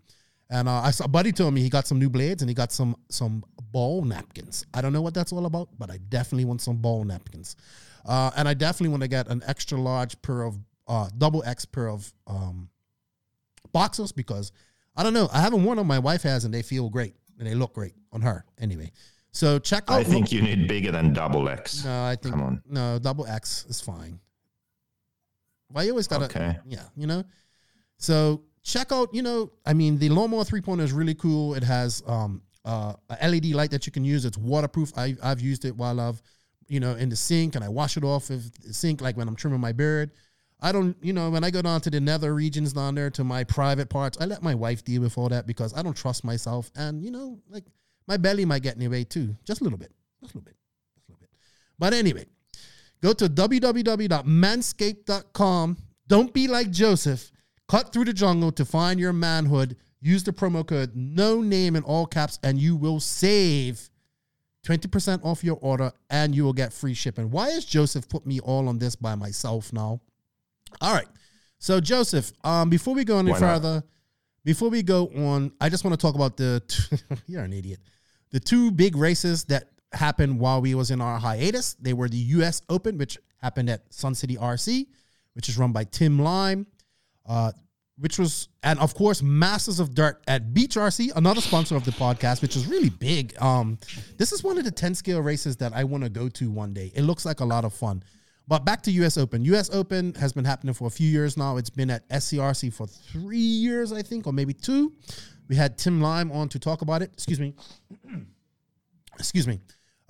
And 0.53 0.69
uh, 0.69 0.81
I 0.81 0.91
saw 0.91 1.05
a 1.05 1.07
buddy 1.07 1.31
told 1.31 1.51
me 1.55 1.61
he 1.61 1.69
got 1.69 1.87
some 1.87 1.97
new 1.97 2.11
blades 2.11 2.43
and 2.43 2.49
he 2.49 2.53
got 2.53 2.71
some 2.71 2.95
some 3.09 3.43
ball 3.71 4.03
napkins. 4.03 4.67
I 4.71 4.81
don't 4.81 4.93
know 4.93 5.01
what 5.01 5.15
that's 5.15 5.33
all 5.33 5.47
about, 5.47 5.69
but 5.79 5.89
I 5.89 5.97
definitely 6.09 6.45
want 6.45 6.61
some 6.61 6.77
ball 6.77 7.03
napkins. 7.03 7.55
Uh, 8.05 8.29
and 8.37 8.47
I 8.47 8.53
definitely 8.53 8.89
want 8.89 9.01
to 9.01 9.07
get 9.07 9.27
an 9.29 9.41
extra 9.47 9.79
large 9.81 10.21
pair 10.21 10.43
of 10.43 10.59
uh, 10.87 11.09
double 11.17 11.43
X 11.43 11.65
pair 11.65 11.89
of 11.89 12.13
um, 12.27 12.69
boxers 13.71 14.11
because 14.11 14.51
I 14.95 15.01
don't 15.01 15.15
know. 15.15 15.27
I 15.33 15.41
haven't 15.41 15.63
worn 15.63 15.79
them. 15.79 15.87
My 15.87 15.97
wife 15.97 16.21
has, 16.21 16.45
and 16.45 16.53
they 16.53 16.61
feel 16.61 16.87
great 16.87 17.15
and 17.39 17.47
they 17.47 17.55
look 17.55 17.73
great 17.73 17.93
on 18.11 18.21
her. 18.21 18.45
Anyway, 18.59 18.91
so 19.31 19.57
check 19.57 19.85
out. 19.87 20.01
I 20.01 20.03
think 20.03 20.31
you 20.31 20.43
need 20.43 20.67
bigger 20.67 20.91
than 20.91 21.13
double 21.13 21.49
X. 21.49 21.83
no, 21.83 22.03
I 22.05 22.15
think 22.15 22.35
Come 22.35 22.43
on. 22.43 22.61
no 22.69 22.99
double 22.99 23.25
X 23.25 23.65
is 23.69 23.81
fine. 23.81 24.19
Why 25.69 25.81
you 25.81 25.89
always 25.93 26.07
gotta? 26.07 26.25
Okay. 26.25 26.59
Yeah, 26.67 26.83
you 26.95 27.07
know. 27.07 27.23
So 27.97 28.43
check 28.63 28.91
out. 28.91 29.13
You 29.13 29.21
know, 29.21 29.51
I 29.65 29.73
mean, 29.73 29.97
the 29.97 30.09
lawnmower 30.09 30.43
3.0 30.43 30.81
is 30.81 30.91
really 30.91 31.15
cool. 31.15 31.55
It 31.55 31.63
has 31.63 32.03
um 32.07 32.41
uh, 32.65 32.93
a 33.09 33.29
LED 33.29 33.47
light 33.47 33.71
that 33.71 33.85
you 33.85 33.91
can 33.91 34.05
use. 34.05 34.25
It's 34.25 34.37
waterproof. 34.37 34.91
I 34.97 35.15
I've 35.21 35.41
used 35.41 35.65
it 35.65 35.75
while 35.75 35.99
I've 35.99 36.21
you 36.67 36.79
know 36.79 36.95
in 36.95 37.09
the 37.09 37.15
sink 37.15 37.55
and 37.55 37.63
I 37.63 37.69
wash 37.69 37.97
it 37.97 38.03
off 38.03 38.29
of 38.29 38.51
the 38.61 38.73
sink 38.73 39.01
like 39.01 39.17
when 39.17 39.27
I'm 39.27 39.35
trimming 39.35 39.59
my 39.59 39.71
beard. 39.71 40.11
I 40.63 40.71
don't, 40.71 40.95
you 41.01 41.11
know, 41.11 41.29
when 41.29 41.43
I 41.43 41.51
go 41.51 41.61
down 41.61 41.81
to 41.81 41.89
the 41.89 41.99
nether 41.99 42.33
regions 42.33 42.71
down 42.71 42.95
there 42.95 43.09
to 43.11 43.25
my 43.25 43.43
private 43.43 43.89
parts, 43.89 44.17
I 44.21 44.25
let 44.25 44.41
my 44.41 44.55
wife 44.55 44.85
deal 44.85 45.01
with 45.01 45.17
all 45.17 45.27
that 45.27 45.45
because 45.45 45.73
I 45.73 45.81
don't 45.81 45.95
trust 45.95 46.23
myself. 46.23 46.71
And, 46.73 47.03
you 47.03 47.11
know, 47.11 47.37
like 47.49 47.65
my 48.07 48.15
belly 48.15 48.45
might 48.45 48.63
get 48.63 48.75
in 48.75 48.79
the 48.79 48.87
way 48.87 49.03
too. 49.03 49.35
Just 49.43 49.59
a 49.59 49.65
little 49.65 49.77
bit. 49.77 49.91
Just 50.21 50.35
a 50.35 50.37
little 50.37 50.45
bit. 50.45 50.55
Just 50.95 51.09
a 51.09 51.11
little 51.11 51.19
bit. 51.19 51.29
But 51.77 51.93
anyway, 51.93 52.23
go 53.01 53.11
to 53.11 53.25
www.manscaped.com. 53.25 55.77
Don't 56.07 56.33
be 56.33 56.47
like 56.47 56.71
Joseph. 56.71 57.29
Cut 57.67 57.93
through 57.93 58.05
the 58.05 58.13
jungle 58.13 58.51
to 58.53 58.65
find 58.65 58.99
your 58.99 59.13
manhood. 59.13 59.77
Use 60.01 60.23
the 60.23 60.33
promo 60.33 60.65
code 60.67 60.91
no 60.95 61.41
name 61.41 61.75
in 61.75 61.83
all 61.83 62.05
caps 62.05 62.37
and 62.43 62.59
you 62.59 62.75
will 62.75 62.99
save 62.99 63.89
20% 64.65 65.23
off 65.23 65.43
your 65.43 65.57
order 65.61 65.91
and 66.09 66.35
you 66.35 66.43
will 66.43 66.53
get 66.53 66.73
free 66.73 66.93
shipping. 66.93 67.31
Why 67.31 67.51
has 67.51 67.65
Joseph 67.65 68.07
put 68.07 68.25
me 68.25 68.39
all 68.39 68.67
on 68.67 68.79
this 68.79 68.95
by 68.95 69.15
myself 69.15 69.71
now? 69.73 70.01
All 70.81 70.93
right. 70.93 71.07
So 71.59 71.79
Joseph, 71.79 72.31
um, 72.43 72.69
before 72.69 72.93
we 72.93 73.05
go 73.05 73.19
any 73.19 73.31
Why 73.31 73.39
not? 73.39 73.53
further, 73.53 73.83
before 74.43 74.69
we 74.69 74.83
go 74.83 75.07
on, 75.15 75.53
I 75.61 75.69
just 75.69 75.85
want 75.85 75.97
to 75.97 76.05
talk 76.05 76.15
about 76.15 76.35
the 76.35 76.61
you're 77.27 77.43
an 77.43 77.53
idiot. 77.53 77.79
The 78.31 78.39
two 78.39 78.71
big 78.71 78.97
races 78.97 79.45
that 79.45 79.69
happened 79.93 80.39
while 80.39 80.61
we 80.61 80.75
was 80.75 80.91
in 80.91 80.99
our 81.01 81.19
hiatus. 81.19 81.75
They 81.75 81.93
were 81.93 82.09
the 82.09 82.17
US 82.17 82.61
Open, 82.67 82.97
which 82.97 83.17
happened 83.37 83.69
at 83.69 83.93
Sun 83.93 84.15
City 84.15 84.35
RC, 84.35 84.87
which 85.33 85.47
is 85.49 85.57
run 85.57 85.71
by 85.71 85.83
Tim 85.85 86.19
Lime. 86.19 86.65
Uh, 87.25 87.51
which 87.99 88.17
was, 88.17 88.49
and 88.63 88.79
of 88.79 88.95
course, 88.95 89.21
Masters 89.21 89.79
of 89.79 89.93
Dirt 89.93 90.23
at 90.27 90.53
Beach 90.53 90.75
RC, 90.75 91.11
another 91.15 91.41
sponsor 91.41 91.75
of 91.75 91.85
the 91.85 91.91
podcast, 91.91 92.41
which 92.41 92.55
is 92.55 92.65
really 92.65 92.89
big. 92.89 93.39
Um, 93.41 93.77
this 94.17 94.31
is 94.31 94.43
one 94.43 94.57
of 94.57 94.63
the 94.63 94.71
10 94.71 94.95
scale 94.95 95.21
races 95.21 95.57
that 95.57 95.73
I 95.73 95.83
want 95.83 96.03
to 96.03 96.09
go 96.09 96.27
to 96.29 96.49
one 96.49 96.73
day. 96.73 96.91
It 96.95 97.03
looks 97.03 97.23
like 97.23 97.39
a 97.39 97.45
lot 97.45 97.65
of 97.65 97.73
fun. 97.73 98.03
But 98.47 98.65
back 98.65 98.81
to 98.83 98.91
US 98.91 99.17
Open. 99.17 99.45
US 99.45 99.69
Open 99.73 100.13
has 100.15 100.33
been 100.33 100.43
happening 100.43 100.73
for 100.73 100.87
a 100.87 100.91
few 100.91 101.07
years 101.07 101.37
now. 101.37 101.57
It's 101.57 101.69
been 101.69 101.89
at 101.89 102.07
SCRC 102.09 102.73
for 102.73 102.87
three 102.87 103.37
years, 103.37 103.93
I 103.93 104.01
think, 104.01 104.27
or 104.27 104.33
maybe 104.33 104.53
two. 104.53 104.93
We 105.47 105.55
had 105.55 105.77
Tim 105.77 106.01
Lime 106.01 106.31
on 106.31 106.49
to 106.49 106.59
talk 106.59 106.81
about 106.81 107.01
it. 107.01 107.11
Excuse 107.13 107.39
me. 107.39 107.53
Excuse 109.19 109.47
me. 109.47 109.59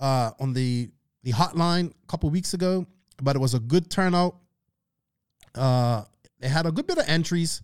Uh, 0.00 0.30
on 0.40 0.52
the 0.52 0.90
the 1.22 1.32
hotline 1.32 1.90
a 1.90 2.06
couple 2.06 2.28
weeks 2.30 2.54
ago, 2.54 2.86
but 3.22 3.36
it 3.36 3.38
was 3.38 3.54
a 3.54 3.60
good 3.60 3.90
turnout. 3.90 4.36
Uh, 5.54 6.02
they 6.44 6.50
had 6.50 6.66
a 6.66 6.72
good 6.72 6.86
bit 6.86 6.98
of 6.98 7.08
entries. 7.08 7.62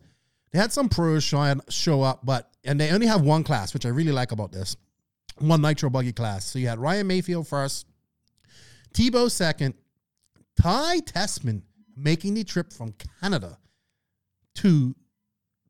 They 0.53 0.59
had 0.59 0.73
some 0.73 0.88
pros 0.88 1.23
show, 1.23 2.03
up, 2.03 2.25
but 2.25 2.51
and 2.64 2.81
they 2.81 2.90
only 2.90 3.07
have 3.07 3.21
one 3.21 3.45
class, 3.45 3.75
which 3.75 3.85
I 3.85 3.90
really 3.90 4.11
like 4.11 4.33
about 4.33 4.53
this. 4.53 4.75
One 5.38 5.61
nitro 5.61 5.90
buggy 5.90 6.14
class. 6.14 6.47
So 6.47 6.59
you 6.59 6.69
had 6.69 6.79
Ryan 6.79 7.07
Mayfield 7.07 7.47
first, 7.47 7.87
Tebow 8.95 9.31
second, 9.31 9.75
Ty 10.61 11.01
Tessmann 11.01 11.61
making 11.95 12.33
the 12.35 12.43
trip 12.43 12.73
from 12.73 12.95
Canada 13.21 13.59
to 14.57 14.97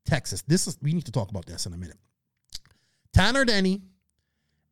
Texas. 0.06 0.42
This 0.46 0.68
is 0.68 0.78
we 0.80 0.92
need 0.92 1.06
to 1.06 1.12
talk 1.12 1.30
about 1.30 1.46
this 1.46 1.66
in 1.66 1.74
a 1.74 1.76
minute. 1.76 1.98
Tanner 3.12 3.44
Denny, 3.44 3.82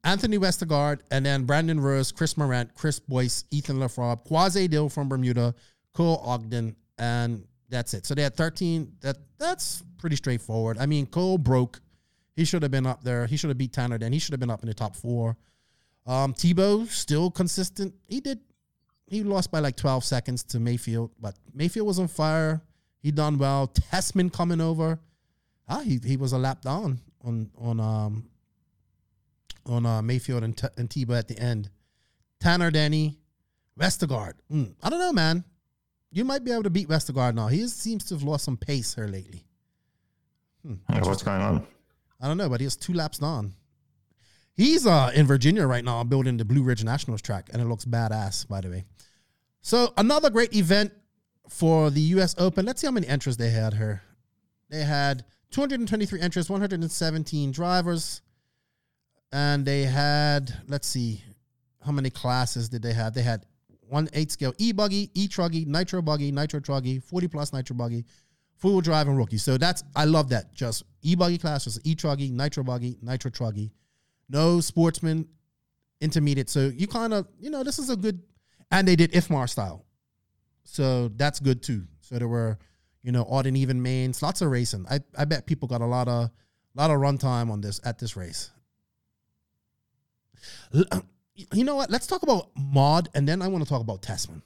Anthony 0.05 0.39
Westergaard, 0.39 1.01
and 1.11 1.27
then 1.27 1.43
Brandon 1.43 1.81
Rose, 1.81 2.13
Chris 2.13 2.37
Morant, 2.37 2.73
Chris 2.77 3.01
Boyce, 3.01 3.47
Ethan 3.51 3.79
Lafrob, 3.79 4.23
Quasi 4.23 4.69
Dill 4.69 4.89
from 4.89 5.09
Bermuda, 5.09 5.57
Cole 5.93 6.23
Ogden, 6.25 6.77
and 6.99 7.45
that's 7.69 7.95
it. 7.95 8.07
So 8.07 8.15
they 8.15 8.23
had 8.23 8.35
13. 8.35 8.93
That 9.01 9.17
that's 9.39 9.83
pretty 9.99 10.17
straightforward. 10.17 10.79
I 10.79 10.87
mean, 10.87 11.07
Cole 11.07 11.39
broke. 11.39 11.81
He 12.37 12.45
should 12.45 12.63
have 12.63 12.71
been 12.71 12.87
up 12.87 13.03
there. 13.03 13.27
He 13.27 13.37
should 13.37 13.49
have 13.49 13.59
beat 13.59 13.73
Tanner. 13.73 13.99
Then 13.99 14.13
he 14.13 14.19
should 14.19 14.33
have 14.33 14.41
been 14.41 14.51
up 14.51 14.63
in 14.63 14.69
the 14.69 14.75
top 14.75 14.95
four. 14.97 15.37
Um, 16.07 16.33
Tebow 16.33 16.89
still 16.89 17.31
consistent. 17.31 17.95
He 18.09 18.21
did. 18.21 18.41
He 19.07 19.23
lost 19.23 19.51
by 19.51 19.59
like 19.61 19.77
12 19.77 20.05
seconds 20.05 20.45
to 20.45 20.61
Mayfield, 20.61 21.11
but 21.19 21.35
Mayfield 21.55 21.87
was 21.87 21.99
on 21.99 22.09
fire. 22.09 22.63
He 23.01 23.11
done 23.11 23.39
well. 23.39 23.69
Tessmann 23.69 24.33
coming 24.33 24.61
over. 24.61 24.99
Ah, 25.69 25.81
he 25.81 26.01
he 26.05 26.17
was 26.17 26.33
a 26.33 26.39
lap 26.39 26.63
down 26.63 27.01
on 27.23 27.51
on 27.59 27.81
um 27.81 28.25
on 29.67 29.85
uh, 29.87 30.03
Mayfield 30.03 30.43
and, 30.45 30.57
T- 30.57 30.69
and 30.77 30.89
Tebow 30.89 31.19
at 31.19 31.29
the 31.29 31.39
end. 31.39 31.71
Tanner 32.41 32.71
Denny, 32.71 33.19
Westergaard. 33.79 34.35
Mm, 34.51 34.75
I 34.83 34.91
don't 34.91 35.01
know, 35.01 35.13
man. 35.13 35.45
You 36.11 36.25
might 36.25 36.45
be 36.45 36.53
able 36.53 36.63
to 36.63 36.71
beat 36.71 36.89
Westergaard 36.89 37.35
now. 37.35 37.49
He 37.49 37.61
is, 37.61 37.75
seems 37.75 38.05
to 38.07 38.15
have 38.15 38.23
lost 38.23 38.45
some 38.45 38.57
pace 38.57 38.95
here 38.95 39.07
lately. 39.07 39.45
Yeah, 40.65 41.01
what's 41.03 41.23
going 41.23 41.41
on? 41.41 41.67
I 42.21 42.27
don't 42.27 42.37
know, 42.37 42.49
but 42.49 42.61
he 42.61 42.65
has 42.65 42.77
two 42.77 42.93
laps 42.93 43.19
down. 43.19 43.55
He's 44.55 44.87
uh, 44.87 45.13
in 45.15 45.27
Virginia 45.27 45.67
right 45.67 45.85
now 45.85 46.03
building 46.03 46.37
the 46.37 46.45
Blue 46.45 46.63
Ridge 46.63 46.83
Nationals 46.83 47.23
track, 47.23 47.49
and 47.53 47.63
it 47.63 47.67
looks 47.67 47.85
badass, 47.85 48.49
by 48.49 48.61
the 48.61 48.71
way. 48.71 48.85
So 49.61 49.93
another 49.97 50.31
great 50.31 50.55
event 50.55 50.93
for 51.49 51.91
the 51.91 52.01
U.S. 52.01 52.35
Open. 52.39 52.67
Let's 52.67 52.81
see 52.81 52.87
how 52.87 52.93
many 52.93 53.07
entries 53.07 53.37
they 53.37 53.51
had 53.51 53.75
here. 53.75 54.03
They 54.69 54.83
had 54.83 55.25
223 55.51 56.21
entries, 56.21 56.51
117 56.51 57.53
drivers, 57.53 58.21
and 59.33 59.65
they 59.65 59.83
had 59.83 60.53
let's 60.69 60.89
see, 60.89 61.23
how 61.85 61.93
many 61.93 62.11
classes 62.11 62.69
did 62.69 62.83
they 62.83 62.93
have? 62.95 63.15
They 63.15 63.23
had 63.23 63.47
one 63.89 64.09
eight 64.13 64.31
scale 64.31 64.55
e 64.59 64.73
buggy, 64.73 65.11
e 65.15 65.29
truggy, 65.29 65.67
nitro 65.67 66.03
buggy, 66.03 66.31
nitro 66.33 66.61
truggy, 66.61 67.03
40 67.03 67.29
plus 67.29 67.53
nitro 67.53 67.77
buggy, 67.77 68.05
four 68.57 68.73
wheel 68.73 68.81
drive 68.81 69.09
and 69.09 69.17
rookie. 69.17 69.39
So 69.39 69.57
that's 69.57 69.85
I 69.97 70.05
love 70.05 70.29
that. 70.31 70.55
Just 70.55 70.85
e 71.03 71.15
buggy 71.15 71.39
class, 71.39 71.65
just 71.65 71.87
e 71.87 71.95
truggy, 71.95 72.31
nitro 72.31 72.65
buggy, 72.65 72.99
nitro 73.03 73.31
truggy. 73.31 73.71
No 74.29 74.61
sportsman, 74.61 75.27
intermediate. 76.01 76.51
So 76.51 76.71
you 76.75 76.87
kind 76.87 77.15
of 77.15 77.27
you 77.41 77.51
know 77.51 77.63
this 77.63 77.79
is 77.79 77.91
a 77.91 77.97
good, 77.97 78.21
and 78.71 78.87
they 78.87 78.97
did 78.97 79.13
IFMAR 79.13 79.49
style, 79.49 79.85
so 80.65 81.09
that's 81.09 81.41
good 81.41 81.63
too. 81.63 81.87
So 82.01 82.19
there 82.19 82.29
were 82.29 82.59
you 83.03 83.13
know 83.13 83.27
odd 83.29 83.47
and 83.47 83.57
even 83.57 83.81
mains, 83.81 84.23
lots 84.23 84.43
of 84.43 84.51
racing. 84.51 84.87
I 84.91 85.01
I 85.17 85.25
bet 85.25 85.47
people 85.47 85.69
got 85.69 85.81
a 85.81 85.87
lot 85.87 86.09
of 86.09 86.31
lot 86.75 86.91
of 86.91 86.99
runtime 86.99 87.51
on 87.51 87.61
this 87.61 87.81
at 87.85 87.99
this 87.99 88.17
race. 88.17 88.51
You 91.53 91.65
know 91.65 91.77
what? 91.77 91.91
Let's 91.91 92.07
talk 92.07 92.23
about 92.23 92.51
mod, 92.57 93.09
and 93.15 93.29
then 93.29 93.43
I 93.43 93.49
want 93.49 93.63
to 93.63 93.69
talk 93.69 93.81
about 93.81 94.03
Tessmann. 94.03 94.43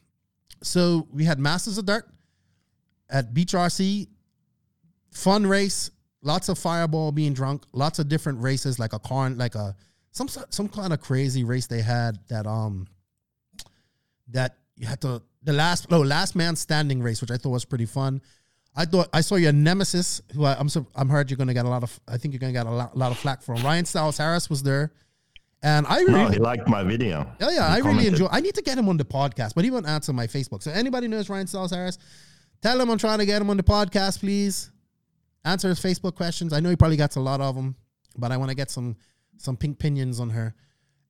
So 0.63 1.09
we 1.11 1.25
had 1.25 1.39
Masters 1.39 1.79
of 1.79 1.87
Dirt 1.87 2.07
at 3.11 3.33
Beach 3.35 3.53
RC, 3.53 4.09
fun 5.11 5.47
race, 5.47 5.91
lots 6.23 6.49
of 6.49 6.59
fireball 6.59 7.13
being 7.13 7.33
drunk, 7.33 7.65
lots 7.73 7.99
of 7.99 8.09
different 8.09 8.41
races, 8.41 8.79
like 8.79 8.93
a 8.93 8.99
car, 8.99 9.31
like 9.31 9.55
a 9.55 9.75
some 10.11 10.29
some 10.29 10.69
kind 10.69 10.93
of 10.93 11.01
crazy 11.01 11.45
race 11.45 11.67
they 11.67 11.81
had 11.81 12.19
that 12.29 12.47
um 12.47 12.87
that 14.29 14.57
you 14.77 14.87
had 14.87 15.01
to 15.01 15.23
the 15.43 15.53
last 15.53 15.87
oh 15.91 16.01
last 16.01 16.37
man 16.37 16.57
standing 16.57 17.03
race, 17.03 17.21
which 17.21 17.31
I 17.31 17.37
thought 17.37 17.51
was 17.51 17.65
pretty 17.65 17.87
fun. 17.87 18.21
I 18.75 18.85
thought 18.85 19.09
I 19.13 19.21
saw 19.21 19.37
your 19.37 19.53
nemesis, 19.53 20.23
who 20.35 20.45
I, 20.45 20.59
I'm 20.59 20.69
so, 20.69 20.87
I'm 20.95 21.09
heard 21.09 21.31
you're 21.31 21.37
gonna 21.37 21.55
get 21.55 21.67
a 21.67 21.69
lot 21.69 21.83
of 21.83 21.99
I 22.09 22.17
think 22.17 22.33
you're 22.35 22.41
gonna 22.41 22.53
get 22.53 22.67
a 22.67 22.71
lot, 22.71 22.97
lot 22.97 23.13
of 23.13 23.19
flack 23.19 23.43
from. 23.43 23.63
Ryan 23.63 23.85
Styles 23.85 24.19
Harris 24.19 24.49
was 24.49 24.63
there, 24.63 24.93
and 25.63 25.87
I 25.87 26.01
really 26.01 26.13
No, 26.13 26.29
he 26.29 26.39
liked 26.39 26.69
my 26.69 26.83
video. 26.83 27.27
Oh 27.41 27.51
yeah, 27.51 27.69
He 27.69 27.77
I 27.77 27.79
really 27.79 28.07
enjoy. 28.07 28.29
I 28.31 28.41
need 28.41 28.55
to 28.55 28.63
get 28.63 28.77
him 28.77 28.89
on 28.89 28.97
the 28.97 29.05
podcast, 29.05 29.55
but 29.55 29.65
he 29.65 29.71
won't 29.71 29.87
answer 29.87 30.13
my 30.13 30.27
Facebook. 30.27 30.63
So 30.63 30.71
anybody 30.71 31.09
knows 31.09 31.29
Ryan 31.29 31.47
Styles 31.47 31.71
Harris, 31.71 31.99
tell 32.61 32.81
him 32.81 32.91
I'm 32.91 32.99
trying 32.99 33.19
to 33.19 33.27
get 33.27 33.41
him 33.41 33.51
on 33.51 33.57
the 33.57 33.63
podcast, 33.63 34.21
please. 34.21 34.71
Answer 35.45 35.69
his 35.69 35.81
Facebook 35.81 36.15
questions. 36.15 36.53
I 36.53 36.61
know 36.61 36.71
he 36.71 36.77
probably 36.77 36.97
gets 36.97 37.17
a 37.17 37.21
lot 37.21 37.41
of 37.41 37.57
them, 37.57 37.77
but 38.17 38.31
I 38.31 38.37
want 38.37 38.51
to 38.51 38.57
get 38.57 38.71
some 38.71 38.97
some 39.39 39.57
pink 39.57 39.79
pinions 39.79 40.21
on 40.21 40.31
her. 40.31 40.55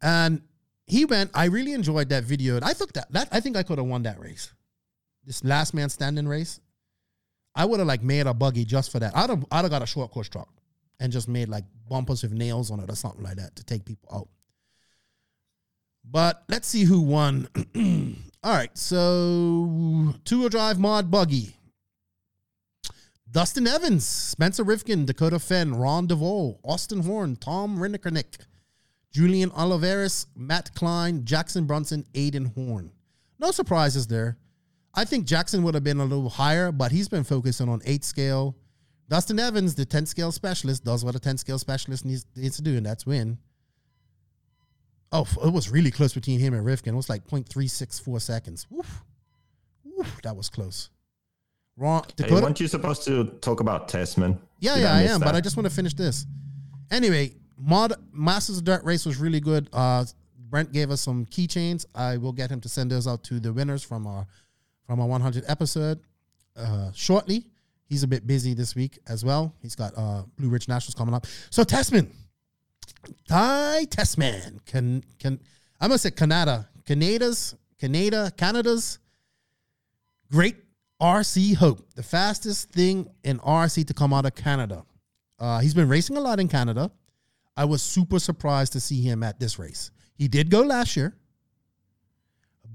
And 0.01 0.43
he 0.87 1.05
went. 1.05 1.31
I 1.35 1.47
really 1.47 1.73
enjoyed 1.73 2.09
that 2.11 2.25
video. 2.25 2.59
I 2.63 2.73
thought 2.73 2.93
that 2.95 3.11
that 3.13 3.29
I 3.31 3.41
think 3.41 3.57
I 3.57 3.63
could 3.63 3.79
have 3.79 3.87
won 3.87 4.03
that 4.05 4.19
race. 4.19 4.53
This 5.25 5.45
last 5.45 5.75
man 5.75 5.89
standing 5.89 6.27
race. 6.27 6.61
I 7.55 7.67
would 7.67 7.81
have 7.81 7.87
like 7.87 8.03
made 8.03 8.27
a 8.27 8.35
buggy 8.35 8.65
just 8.65 8.91
for 8.91 8.99
that. 9.01 9.17
I'd 9.17 9.31
have 9.31 9.45
I'd 9.51 9.63
have 9.63 9.71
got 9.71 9.83
a 9.83 9.87
short 9.87 10.11
course 10.11 10.29
truck 10.29 10.49
and 10.99 11.13
just 11.13 11.29
made 11.29 11.49
like 11.49 11.65
bumpers 11.89 12.23
with 12.23 12.33
nails 12.33 12.71
on 12.71 12.81
it 12.81 12.91
or 12.91 12.97
something 12.97 13.23
like 13.23 13.37
that 13.37 13.57
to 13.57 13.65
take 13.65 13.85
people 13.85 14.09
out. 14.15 14.29
But 16.05 16.45
let's 16.49 16.69
see 16.69 16.85
who 16.85 17.01
won. 17.01 17.49
All 18.45 18.53
right, 18.53 18.77
so 18.77 20.15
two 20.25 20.41
wheel 20.41 20.49
drive 20.49 20.79
mod 20.79 21.11
buggy. 21.11 21.55
Dustin 23.31 23.67
Evans, 23.67 24.07
Spencer 24.07 24.63
Rivkin, 24.63 25.07
Dakotah 25.07 25.41
Phend, 25.41 25.81
Ron 25.81 26.07
DeVoe, 26.07 26.59
Austin 26.63 27.01
Horn, 27.01 27.37
Tom 27.37 27.79
Rinnikernick, 27.79 28.45
Julian 29.11 29.51
Oliveris, 29.51 30.27
Matt 30.37 30.75
Klein, 30.75 31.25
Jackson 31.25 31.65
Brunson, 31.65 32.05
Aiden 32.13 32.55
Horn. 32.55 32.93
No 33.39 33.51
surprises 33.51 34.07
there. 34.07 34.37
I 34.95 35.07
think 35.07 35.25
Jackson 35.25 35.63
would 35.63 35.75
have 35.75 35.85
been 35.85 36.01
a 36.01 36.05
little 36.05 36.29
higher, 36.29 36.71
but 36.73 36.93
he's 36.93 37.09
been 37.09 37.25
focusing 37.25 37.71
on 37.71 37.81
eight 37.87 38.05
scale. 38.05 38.55
Dustin 39.09 39.39
Evans, 39.39 39.75
the 39.75 39.87
10 39.87 40.05
scale 40.07 40.33
specialist, 40.33 40.85
does 40.85 41.05
what 41.05 41.15
a 41.15 41.21
10 41.21 41.39
scale 41.39 41.59
specialist 41.59 42.05
needs, 42.05 42.27
needs 42.37 42.57
to 42.57 42.63
do, 42.63 42.77
and 42.77 42.85
that's 42.85 43.07
win. 43.07 43.39
Oh, 45.13 45.27
it 45.45 45.53
was 45.53 45.71
really 45.71 45.91
close 45.91 46.15
between 46.15 46.41
him 46.41 46.55
and 46.55 46.65
Rivkin. 46.67 46.89
It 46.89 46.95
was 46.97 47.09
like 47.11 47.27
0.364 47.27 48.21
seconds. 48.23 48.67
Woof. 48.71 49.05
Woof, 49.85 50.21
that 50.23 50.35
was 50.35 50.49
close. 50.49 50.91
Wrong. 51.77 52.03
Hey, 52.17 52.25
Dakota, 52.25 52.43
weren't 52.43 52.61
you 52.61 52.69
supposed 52.69 53.05
to 53.05 53.25
talk 53.41 53.61
about 53.61 53.89
Tessmann? 53.89 54.39
yeah, 54.61 54.75
Did 54.75 54.81
yeah, 54.83 54.93
I 54.95 55.03
miss 55.03 55.13
am, 55.13 55.21
but? 55.21 55.35
I 55.35 55.41
just 55.41 55.57
want 55.57 55.69
to 55.69 55.75
finish 55.75 55.95
this. 55.95 56.27
Anyway, 56.91 57.33
mod 57.59 57.95
Masters 58.13 58.59
of 58.59 58.65
Dirt 58.65 58.85
race 58.85 59.05
was 59.07 59.19
really 59.19 59.41
good. 59.41 59.69
Uh, 59.73 60.05
Brent 60.39 60.73
gave 60.73 60.91
us 60.91 61.01
some 61.01 61.25
keychains. 61.27 61.87
I 61.95 62.17
will 62.19 62.33
get 62.33 62.51
him 62.51 62.61
to 62.61 62.69
send 62.69 62.91
those 62.91 63.07
out 63.07 63.23
to 63.25 63.41
the 63.41 63.53
winners 63.53 63.83
from 63.83 64.07
our 64.07 64.27
from 64.87 65.01
our 65.01 65.07
100 65.07 65.45
episode 65.47 66.01
uh, 66.57 66.91
shortly. 66.93 67.47
He's 67.87 68.03
a 68.03 68.07
bit 68.07 68.27
busy 68.27 68.53
this 68.55 68.75
week 68.75 68.99
as 69.07 69.25
well. 69.25 69.55
He's 69.63 69.75
got 69.75 69.93
uh, 69.97 70.23
Blue 70.37 70.49
Ridge 70.49 70.69
Nationals 70.69 70.95
coming 70.95 71.15
up. 71.15 71.27
So 71.51 71.63
Tessmann, 71.63 72.11
Ty 73.29 73.87
Tessmann, 73.87 74.65
can 74.67 75.05
can 75.19 75.41
I'm 75.81 75.89
gonna 75.89 75.99
say 75.99 76.11
Canada, 76.11 76.69
Canada's 76.87 77.55
Canada, 77.79 78.33
Canada's 78.37 78.99
great 80.31 80.57
RC 81.01 81.57
hope, 81.57 81.93
the 81.95 82.03
fastest 82.03 82.71
thing 82.71 83.09
in 83.25 83.39
RC 83.41 83.87
to 83.89 83.95
come 83.95 84.13
out 84.13 84.25
of 84.25 84.35
Canada. 84.35 84.85
Uh, 85.39 85.59
he's 85.59 85.75
been 85.75 85.89
racing 85.89 86.17
a 86.17 86.21
lot 86.21 86.39
in 86.39 86.49
Canada. 86.49 86.91
I 87.57 87.65
was 87.65 87.83
super 87.83 88.19
surprised 88.19 88.73
to 88.75 88.81
see 88.81 89.03
him 89.03 89.23
at 89.23 89.41
this 89.41 89.59
race. 89.59 89.91
He 90.15 90.29
did 90.29 90.51
go 90.51 90.61
last 90.61 90.97
year, 90.97 91.17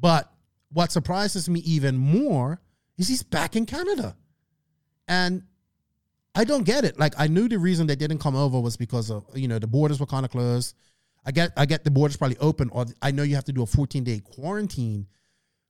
but 0.01 0.31
what 0.71 0.91
surprises 0.91 1.47
me 1.47 1.61
even 1.61 1.97
more 1.97 2.59
is 2.97 3.07
he's 3.07 3.23
back 3.23 3.55
in 3.55 3.65
Canada. 3.65 4.17
And 5.07 5.43
I 6.37 6.43
don't 6.43 6.65
get 6.65 6.85
it. 6.85 6.99
Like 6.99 7.15
I 7.17 7.25
knew 7.25 7.49
the 7.49 7.57
reason 7.57 7.87
they 7.87 7.95
didn't 7.95 8.19
come 8.19 8.35
over 8.35 8.59
was 8.59 8.77
because 8.77 9.09
of 9.09 9.25
you 9.33 9.47
know 9.47 9.57
the 9.57 9.65
borders 9.65 9.99
were 9.99 10.05
kind 10.05 10.23
of 10.23 10.29
closed. 10.29 10.75
I 11.25 11.31
get 11.31 11.51
I 11.57 11.65
get 11.65 11.83
the 11.83 11.89
borders 11.89 12.15
probably 12.15 12.37
open, 12.37 12.69
or 12.71 12.85
I 13.01 13.09
know 13.09 13.23
you 13.23 13.33
have 13.33 13.45
to 13.45 13.51
do 13.51 13.63
a 13.63 13.65
14 13.65 14.03
day 14.03 14.19
quarantine. 14.19 15.07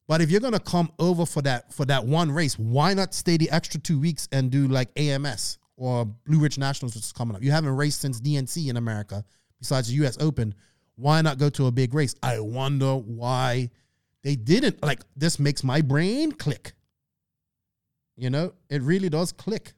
But 0.10 0.20
if 0.20 0.30
you're 0.30 0.42
gonna 0.42 0.60
come 0.60 0.92
over 1.00 1.26
for 1.26 1.42
that 1.44 1.74
for 1.74 1.86
that 1.86 2.06
one 2.06 2.30
race, 2.34 2.60
why 2.60 2.94
not 2.94 3.14
stay 3.14 3.38
the 3.38 3.50
extra 3.50 3.80
two 3.80 3.98
weeks 3.98 4.28
and 4.34 4.52
do 4.52 4.68
like 4.68 4.90
AMS 5.00 5.58
or 5.78 6.04
Blue 6.04 6.40
Ridge 6.40 6.58
Nationals, 6.58 6.96
which 6.96 7.06
is 7.06 7.14
coming 7.14 7.38
up? 7.38 7.44
You 7.44 7.52
haven't 7.52 7.74
raced 7.74 8.02
since 8.02 8.20
DNC 8.20 8.70
in 8.70 8.76
America, 8.76 9.24
besides 9.60 9.88
the 9.88 9.94
U.S. 9.96 10.18
Open. 10.20 10.54
Why 10.96 11.22
not 11.22 11.38
go 11.38 11.50
to 11.52 11.68
a 11.68 11.72
big 11.72 11.94
race? 11.94 12.14
I 12.22 12.42
wonder 12.42 12.94
why 12.94 13.70
they 14.22 14.36
didn't. 14.36 14.84
Like 14.84 15.00
this 15.16 15.40
makes 15.40 15.64
my 15.64 15.80
brain 15.80 16.34
click. 16.34 16.74
You 18.18 18.30
know, 18.30 18.54
it 18.70 18.82
really 18.82 19.08
does 19.08 19.32
click. 19.32 19.74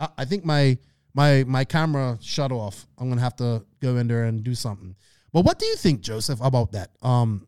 I, 0.00 0.08
I 0.18 0.24
think 0.24 0.44
my 0.44 0.78
my 1.14 1.44
my 1.44 1.64
camera 1.64 2.18
shut 2.20 2.52
off. 2.52 2.86
I'm 2.98 3.08
gonna 3.08 3.20
have 3.20 3.36
to 3.36 3.64
go 3.80 3.96
in 3.96 4.08
there 4.08 4.24
and 4.24 4.42
do 4.42 4.54
something. 4.54 4.94
But 5.32 5.44
what 5.44 5.58
do 5.58 5.66
you 5.66 5.76
think, 5.76 6.00
Joseph, 6.00 6.40
about 6.40 6.72
that? 6.72 6.90
Um, 7.02 7.46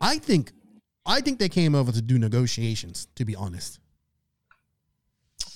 I 0.00 0.18
think 0.18 0.52
I 1.06 1.20
think 1.20 1.38
they 1.38 1.48
came 1.48 1.74
over 1.74 1.92
to 1.92 2.02
do 2.02 2.18
negotiations. 2.18 3.08
To 3.16 3.24
be 3.24 3.34
honest, 3.36 3.78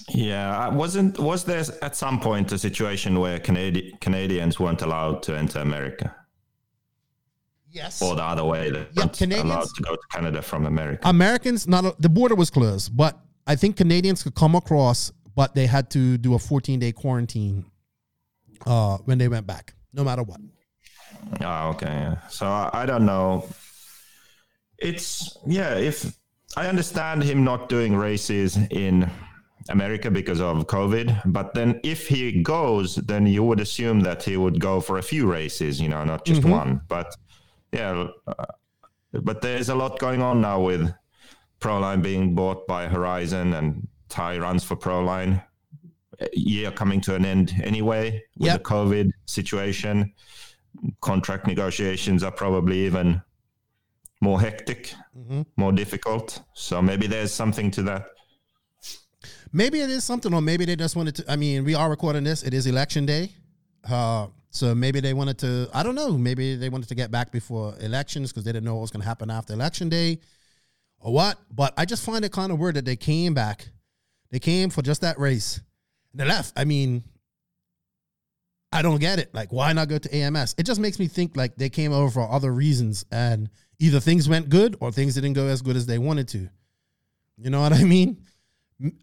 Yeah, 0.09 0.69
wasn't 0.69 1.19
was 1.19 1.45
there 1.45 1.65
at 1.83 1.95
some 1.97 2.19
point 2.21 2.51
a 2.53 2.59
situation 2.59 3.19
where 3.21 3.39
Canadi- 3.39 4.01
Canadians 4.01 4.59
weren't 4.59 4.83
allowed 4.83 5.23
to 5.25 5.37
enter 5.37 5.59
America, 5.61 6.15
yes. 7.71 8.01
or 8.01 8.15
the 8.17 8.23
other 8.25 8.45
way, 8.45 8.71
they 8.71 8.87
Yeah, 8.93 9.09
Canadians- 9.09 9.45
allowed 9.51 9.69
to 9.77 9.83
go 9.83 9.93
to 9.95 10.03
Canada 10.11 10.41
from 10.43 10.67
America? 10.67 11.07
Americans 11.09 11.67
not 11.67 12.01
the 12.01 12.09
border 12.09 12.35
was 12.35 12.51
closed, 12.51 12.97
but 12.97 13.19
I 13.47 13.57
think 13.57 13.77
Canadians 13.77 14.23
could 14.23 14.35
come 14.35 14.55
across, 14.55 15.13
but 15.39 15.55
they 15.55 15.67
had 15.69 15.89
to 15.89 16.19
do 16.19 16.35
a 16.35 16.39
14 16.39 16.81
day 16.81 16.91
quarantine 16.91 17.65
uh, 18.67 18.97
when 19.05 19.19
they 19.19 19.29
went 19.29 19.47
back, 19.47 19.73
no 19.93 20.03
matter 20.03 20.25
what. 20.25 20.41
Oh, 21.41 21.69
okay. 21.69 22.13
So 22.29 22.45
I, 22.49 22.85
don't 22.85 23.07
know. 23.07 23.47
It's 24.79 25.39
yeah. 25.47 25.75
If 25.77 26.19
I 26.57 26.67
understand 26.67 27.23
him 27.23 27.45
not 27.45 27.69
doing 27.69 27.95
races 27.95 28.59
in 28.73 29.09
America 29.69 30.11
because 30.11 30.41
of 30.41 30.67
COVID, 30.67 31.23
but 31.27 31.55
then 31.55 31.79
if 31.85 32.09
he 32.09 32.43
goes, 32.43 32.97
then 32.97 33.25
you 33.25 33.45
would 33.45 33.61
assume 33.61 34.01
that 34.01 34.25
he 34.25 34.37
would 34.37 34.59
go 34.59 34.81
for 34.81 34.99
a 34.99 35.03
few 35.05 35.31
races, 35.31 35.81
you 35.81 35.89
know, 35.89 36.03
not 36.03 36.25
just 36.25 36.45
one. 36.45 36.81
But 36.89 37.15
yeah, 37.73 38.09
uh, 38.27 38.45
but 39.13 39.41
there's 39.41 39.69
a 39.69 39.77
lot 39.77 40.01
going 40.01 40.21
on 40.21 40.41
now 40.41 40.61
with 40.61 40.93
Proline 41.61 42.03
being 42.03 42.35
bought 42.35 42.67
by 42.67 42.89
Horizon 42.89 43.55
and 43.55 43.87
Ty 44.09 44.39
runs 44.39 44.65
for 44.65 44.77
Proline. 44.77 45.43
Year 46.33 46.73
coming 46.73 47.01
to 47.03 47.15
an 47.15 47.25
end 47.25 47.55
anyway 47.63 48.23
with 48.37 48.47
Yep. 48.49 48.59
the 48.59 48.65
COVID 48.65 49.11
situation 49.27 50.13
contract 51.01 51.47
negotiations 51.47 52.23
are 52.25 52.33
probably 52.33 52.85
even 52.87 53.23
more 54.21 54.41
hectic, 54.41 54.95
Mm-hmm. 55.17 55.43
more 55.57 55.73
difficult. 55.73 56.43
So 56.55 56.81
maybe 56.83 57.07
there's 57.07 57.33
something 57.33 57.71
to 57.73 57.83
that. 57.83 58.07
Maybe 59.53 59.81
it 59.81 59.91
is 59.91 60.05
something, 60.05 60.33
or 60.35 60.41
maybe 60.41 60.65
they 60.65 60.77
just 60.77 60.95
wanted 60.97 61.15
to. 61.17 61.25
I 61.33 61.37
mean, 61.37 61.65
we 61.65 61.75
are 61.75 61.89
recording 61.89 62.25
this. 62.25 62.43
It 62.43 62.53
is 62.53 62.67
election 62.67 63.07
day, 63.07 63.33
uh, 63.89 64.27
so 64.51 64.75
maybe 64.75 65.01
they 65.01 65.15
wanted 65.15 65.39
to. 65.39 65.69
I 65.73 65.83
don't 65.83 65.95
know. 65.95 66.19
Maybe 66.19 66.55
they 66.57 66.69
wanted 66.69 66.89
to 66.91 66.95
get 66.95 67.11
back 67.11 67.33
before 67.33 67.75
elections 67.81 68.31
because 68.31 68.45
they 68.45 68.53
didn't 68.53 68.65
know 68.65 68.75
what 68.75 68.83
was 68.83 68.91
going 68.91 69.01
to 69.03 69.09
happen 69.09 69.31
after 69.31 69.55
election 69.55 69.89
day, 69.89 70.19
or 71.01 71.13
what. 71.15 71.39
But 71.51 71.73
I 71.79 71.85
just 71.87 72.05
find 72.05 72.25
it 72.25 72.33
kind 72.33 72.53
of 72.53 72.59
weird 72.59 72.75
that 72.75 72.85
they 72.85 72.97
came 72.97 73.33
back. 73.35 73.71
They 74.31 74.39
came 74.39 74.71
for 74.71 74.83
just 74.83 75.01
that 75.01 75.19
race, 75.19 75.61
and 76.13 76.21
they 76.21 76.25
left. 76.25 76.53
I 76.57 76.65
mean, 76.65 77.03
I 78.71 78.83
don't 78.83 79.01
get 79.01 79.19
it. 79.19 79.35
Like, 79.35 79.53
why 79.53 79.73
not 79.73 79.89
go 79.89 79.99
to 79.99 80.15
AMS? 80.15 80.55
It 80.59 80.67
just 80.67 80.81
makes 80.81 80.99
me 80.99 81.09
think 81.09 81.37
like 81.37 81.57
they 81.57 81.71
came 81.71 81.93
over 81.93 82.11
for 82.11 82.31
other 82.31 82.53
reasons 82.53 83.05
and 83.11 83.49
either 83.79 84.01
things 84.01 84.29
went 84.29 84.51
good 84.51 84.77
or 84.81 84.93
things 84.93 85.15
didn't 85.15 85.33
go 85.33 85.47
as 85.47 85.63
good 85.63 85.77
as 85.77 85.87
they 85.87 85.99
wanted 85.99 86.29
to. 86.29 86.49
You 87.39 87.51
know 87.51 87.61
what 87.61 87.73
I 87.73 87.85
mean? 87.85 88.25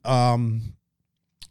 Um, 0.03 0.61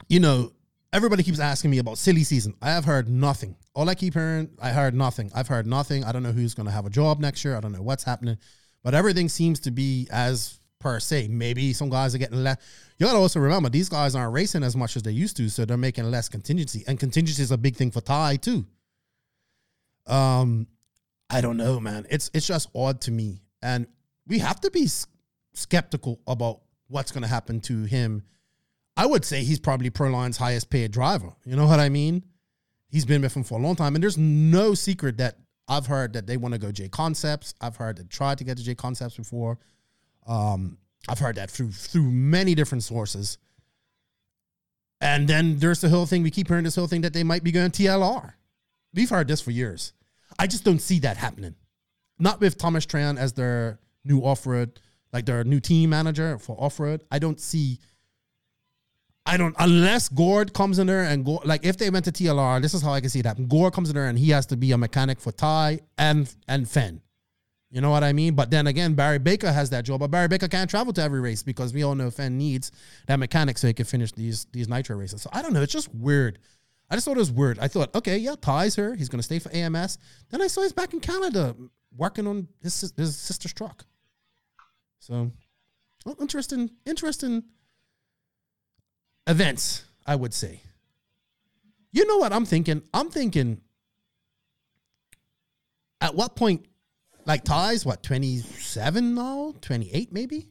you 0.09 0.20
know, 0.20 0.53
everybody 0.93 1.22
keeps 1.22 1.41
asking 1.41 1.70
me 1.70 1.79
about 1.79 1.99
silly 1.99 2.22
season. 2.22 2.55
I 2.62 2.70
have 2.70 2.85
heard 2.85 3.09
nothing. 3.09 3.57
All 3.75 3.89
I 3.89 3.95
keep 3.95 4.14
hearing, 4.14 4.51
I 4.62 4.70
heard 4.70 4.95
nothing. 4.95 5.33
I've 5.35 5.49
heard 5.49 5.66
nothing. 5.66 6.05
I 6.05 6.12
don't 6.12 6.22
know 6.22 6.33
who's 6.33 6.55
going 6.55 6.66
to 6.66 6.72
have 6.72 6.87
a 6.87 6.91
job 6.91 7.18
next 7.18 7.45
year. 7.45 7.57
I 7.57 7.61
don't 7.61 7.72
know 7.72 7.83
what's 7.83 8.05
happening, 8.05 8.39
but 8.85 8.95
everything 8.95 9.29
seems 9.29 9.59
to 9.61 9.72
be 9.72 10.07
as 10.12 10.61
per 10.85 11.01
se. 11.01 11.28
Maybe 11.28 11.72
some 11.72 11.89
guys 11.89 12.14
are 12.14 12.18
getting 12.18 12.45
less. 12.45 12.59
You 12.99 13.07
got 13.07 13.14
to 13.14 13.18
also 13.18 13.41
remember 13.41 13.70
these 13.70 13.89
guys 13.89 14.14
aren't 14.14 14.35
racing 14.35 14.62
as 14.62 14.76
much 14.76 14.97
as 14.97 15.03
they 15.03 15.11
used 15.11 15.37
to, 15.39 15.49
so 15.49 15.64
they're 15.64 15.78
making 15.78 16.11
less 16.11 16.28
contingency, 16.28 16.85
and 16.87 17.01
contingency 17.01 17.43
is 17.43 17.51
a 17.51 17.57
big 17.57 17.74
thing 17.74 17.91
for 17.91 18.03
Ty 18.03 18.37
too. 18.37 18.66
Um, 20.07 20.68
I 21.30 21.41
don't 21.41 21.57
know, 21.57 21.80
man. 21.80 22.07
It's 22.11 22.30
it's 22.35 22.47
just 22.47 22.68
odd 22.74 23.01
to 23.03 23.11
me, 23.11 23.41
and 23.62 23.87
we 24.26 24.39
have 24.41 24.61
to 24.61 24.70
be 24.70 24.87
skeptical 25.55 26.20
about 26.26 26.61
what's 26.89 27.11
to 27.22 27.28
happen 27.28 27.61
to 27.62 27.85
him. 27.85 28.22
I 28.97 29.07
would 29.07 29.24
say 29.24 29.43
he's 29.43 29.59
probably 29.59 29.89
Proline's 29.89 30.37
highest 30.37 30.68
paid 30.68 30.93
driver. 30.93 31.32
You 31.47 31.57
know 31.57 31.66
what 31.66 31.80
I 31.80 31.89
mean? 31.89 32.24
He's 32.91 33.07
been 33.07 33.22
with 33.22 33.35
him 33.35 33.43
for 33.43 33.59
a 33.59 33.62
long 33.62 33.74
time, 33.74 33.97
and 33.97 34.05
there's 34.05 34.18
no 34.18 34.74
secret 34.74 35.16
that 35.16 35.39
I've 35.66 35.87
heard 35.87 36.12
that 36.12 36.26
they 36.26 36.37
want 36.37 36.53
to 36.53 36.59
go 36.61 36.70
J 36.70 36.89
Concepts. 36.91 37.55
I've 37.62 37.76
heard 37.76 37.97
they 37.97 38.05
tried 38.05 38.37
to 38.39 38.45
get 38.45 38.59
to 38.59 38.62
J 38.62 38.74
Concepts 38.74 39.16
before. 39.16 39.59
Um, 40.27 40.79
I've 41.09 41.18
heard 41.18 41.37
that 41.37 41.51
through 41.51 41.72
through 41.72 42.11
many 42.11 42.55
different 42.55 42.83
sources. 42.83 43.39
And 45.01 45.29
then 45.29 45.59
there's 45.59 45.81
the 45.81 45.91
whole 45.91 46.07
thing. 46.07 46.22
We 46.22 46.31
keep 46.31 46.49
hearing 46.49 46.64
this 46.64 46.77
whole 46.77 46.87
thing 46.87 47.03
that 47.03 47.12
they 47.12 47.25
might 47.25 47.45
be 47.45 47.53
going 47.53 47.70
TLR. 47.70 48.33
We've 48.95 49.11
heard 49.11 49.29
this 49.29 49.41
for 49.41 49.51
years. 49.51 49.93
I 50.39 50.47
just 50.47 50.64
don't 50.64 50.81
see 50.81 51.01
that 51.01 51.16
happening. 51.16 51.57
Not 52.18 52.41
with 52.41 52.57
Thomas 52.57 52.87
Tran 52.87 53.18
as 53.18 53.33
their 53.33 53.81
new 54.05 54.20
off 54.20 54.47
road, 54.47 54.81
like 55.12 55.27
their 55.27 55.45
new 55.45 55.61
team 55.61 55.91
manager 55.91 56.39
for 56.39 56.57
off 56.59 56.81
road. 56.81 57.05
I 57.11 57.18
don't 57.18 57.41
see. 57.41 57.81
I 59.27 59.37
don't 59.37 59.55
unless 59.59 60.09
Gord 60.09 60.53
comes 60.53 60.79
in 60.79 60.87
there 60.87 61.03
and 61.03 61.25
go 61.25 61.41
like 61.45 61.64
if 61.64 61.77
they 61.77 61.91
went 61.91 62.05
to 62.07 62.12
TLR, 62.12 62.62
this 62.62 62.75
is 62.75 62.83
how 62.83 62.93
I 62.93 63.01
can 63.01 63.11
see 63.11 63.22
happen. 63.25 63.47
Gord 63.47 63.72
comes 63.72 63.89
in 63.89 63.95
there 63.97 64.07
and 64.07 64.18
he 64.18 64.31
has 64.31 64.47
to 64.47 64.57
be 64.57 64.72
a 64.72 64.79
mechanic 64.79 65.20
for 65.20 65.33
Ty 65.33 65.81
and 65.99 66.33
and 66.47 66.66
Phend. 66.66 67.01
You 67.75 67.81
know 67.81 67.91
what 67.91 68.05
I 68.05 68.12
mean? 68.12 68.35
But 68.35 68.53
then 68.53 68.68
again, 68.68 68.95
Barry 68.95 69.18
Baker 69.18 69.51
has 69.51 69.70
that 69.70 69.85
job, 69.85 69.99
but 69.99 70.09
Barry 70.09 70.29
Baker 70.29 70.47
can't 70.47 70.70
travel 70.70 70.93
to 70.93 71.03
every 71.03 71.20
race 71.20 71.43
because 71.43 71.75
we 71.75 71.83
all 71.83 71.97
know 71.97 72.09
Phend 72.09 72.35
needs 72.35 72.70
that 73.09 73.16
mechanic 73.16 73.59
so 73.59 73.66
he 73.66 73.72
can 73.72 73.85
finish 73.85 74.12
these 74.12 74.47
these 74.53 74.68
nitro 74.68 74.97
races. 74.97 75.22
So 75.22 75.31
I 75.33 75.43
don't 75.43 75.53
know. 75.53 75.61
It's 75.61 75.72
just 75.72 75.93
weird. 75.93 76.39
I 76.89 76.95
just 76.95 77.05
thought 77.05 77.16
it 77.16 77.18
was 77.18 77.33
weird. 77.33 77.59
I 77.59 77.66
thought, 77.66 77.93
okay, 77.97 78.16
yeah, 78.16 78.37
Ty's 78.41 78.77
here. 78.77 78.95
He's 78.95 79.09
going 79.09 79.18
to 79.18 79.25
stay 79.25 79.41
for 79.41 79.53
AMS. 79.53 79.99
Then 80.31 80.41
I 80.41 80.47
saw 80.47 80.62
he's 80.62 80.72
back 80.72 80.95
in 80.95 81.01
Canada 81.01 81.57
working 81.97 82.29
on 82.29 82.47
his 82.62 82.93
his 82.97 83.16
sister's 83.16 83.53
truck. 83.53 83.85
So, 85.01 85.33
well, 86.07 86.14
interesting, 86.20 86.70
interesting 86.87 87.43
events, 89.27 89.83
I 90.07 90.14
would 90.14 90.33
say. 90.33 90.61
You 91.91 92.07
know 92.07 92.18
what 92.18 92.33
I'm 92.33 92.45
thinking? 92.45 92.83
I'm 92.95 93.11
thinking 93.11 93.61
at 96.01 96.14
what 96.14 96.37
point 96.37 96.66
like 97.27 97.45
Ty's 97.45 97.85
what, 97.85 98.03
27 98.03 99.14
now? 99.14 99.55
28 99.61 100.12
maybe? 100.12 100.49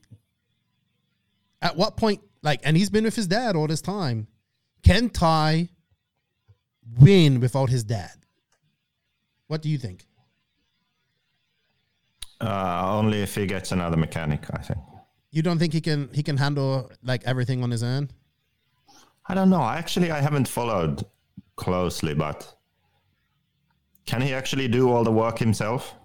At 1.61 1.77
what 1.77 1.97
point, 1.97 2.21
like, 2.41 2.59
and 2.63 2.75
he's 2.75 2.89
been 2.89 3.05
with 3.05 3.15
his 3.15 3.27
dad 3.27 3.55
all 3.55 3.67
this 3.67 3.81
time. 3.81 4.27
Can 4.83 5.09
Ty 5.09 5.69
win 6.99 7.39
without 7.39 7.69
his 7.69 7.83
dad? 7.83 8.11
What 9.47 9.61
do 9.61 9.69
you 9.69 9.77
think? 9.77 10.05
Uh, 12.41 12.97
only 12.97 13.21
if 13.21 13.35
he 13.35 13.45
gets 13.45 13.71
another 13.71 13.95
mechanic, 13.95 14.41
I 14.51 14.61
think. 14.61 14.79
You 15.31 15.41
don't 15.41 15.57
think 15.57 15.73
he 15.73 15.81
can 15.81 16.09
he 16.13 16.21
can 16.21 16.37
handle 16.37 16.91
like 17.01 17.23
everything 17.25 17.63
on 17.63 17.71
his 17.71 17.81
own? 17.81 18.09
I 19.27 19.33
don't 19.33 19.49
know. 19.49 19.63
Actually, 19.63 20.11
I 20.11 20.19
haven't 20.19 20.47
followed 20.47 21.05
closely, 21.55 22.13
but 22.13 22.55
can 24.05 24.21
he 24.21 24.33
actually 24.33 24.67
do 24.67 24.91
all 24.91 25.03
the 25.03 25.11
work 25.11 25.39
himself? 25.39 25.95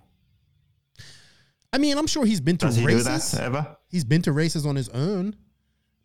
I 1.72 1.78
mean, 1.78 1.98
I'm 1.98 2.06
sure 2.06 2.24
he's 2.24 2.40
been 2.40 2.56
to 2.58 2.66
Does 2.66 2.76
he 2.76 2.84
races. 2.86 3.30
do 3.30 3.36
that 3.36 3.44
ever? 3.44 3.76
He's 3.88 4.04
been 4.04 4.22
to 4.22 4.32
races 4.32 4.64
on 4.64 4.76
his 4.76 4.88
own, 4.88 5.36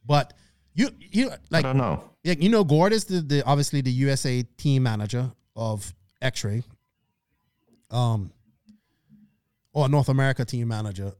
but 0.06 0.34
you 0.74 0.90
you 1.00 1.30
like 1.50 1.66
I 1.66 1.70
don't 1.70 1.78
know. 1.78 2.04
Yeah, 2.24 2.36
you 2.38 2.50
know, 2.50 2.64
Gord 2.64 2.94
is 2.94 3.06
the, 3.06 3.22
the 3.22 3.44
obviously 3.46 3.82
the 3.82 3.92
USA 3.92 4.44
team 4.58 4.84
manager 4.84 5.32
of 5.56 5.94
X-Ray, 6.22 6.64
um, 7.92 8.32
or 9.74 9.90
North 9.90 10.10
America 10.10 10.46
team 10.46 10.68
manager. 10.68 11.14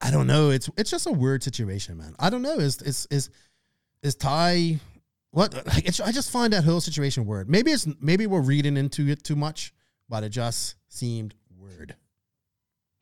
I 0.00 0.10
don't 0.10 0.26
know. 0.26 0.50
It's 0.50 0.68
it's 0.76 0.90
just 0.90 1.06
a 1.06 1.12
weird 1.12 1.42
situation, 1.42 1.96
man. 1.96 2.14
I 2.18 2.30
don't 2.30 2.42
know. 2.42 2.58
Is 2.58 2.82
is 2.82 3.06
is 3.10 3.30
is 4.02 4.14
Ty? 4.14 4.78
What 5.30 5.54
like 5.66 5.86
it's, 5.86 6.00
I 6.00 6.12
just 6.12 6.30
find 6.30 6.52
that 6.52 6.64
whole 6.64 6.80
situation 6.80 7.24
weird. 7.26 7.48
Maybe 7.48 7.70
it's 7.70 7.86
maybe 8.00 8.26
we're 8.26 8.42
reading 8.42 8.76
into 8.76 9.08
it 9.08 9.24
too 9.24 9.36
much, 9.36 9.72
but 10.08 10.24
it 10.24 10.28
just 10.28 10.74
seemed 10.88 11.34
weird. 11.56 11.96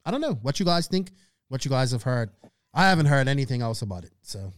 I 0.04 0.10
don't 0.10 0.20
know 0.20 0.34
what 0.42 0.58
you 0.58 0.66
guys 0.66 0.86
think, 0.86 1.12
what 1.48 1.64
you 1.64 1.70
guys 1.70 1.92
have 1.92 2.02
heard. 2.02 2.30
I 2.72 2.88
haven't 2.88 3.06
heard 3.06 3.28
anything 3.28 3.62
else 3.62 3.82
about 3.82 4.04
it. 4.04 4.12
So 4.22 4.52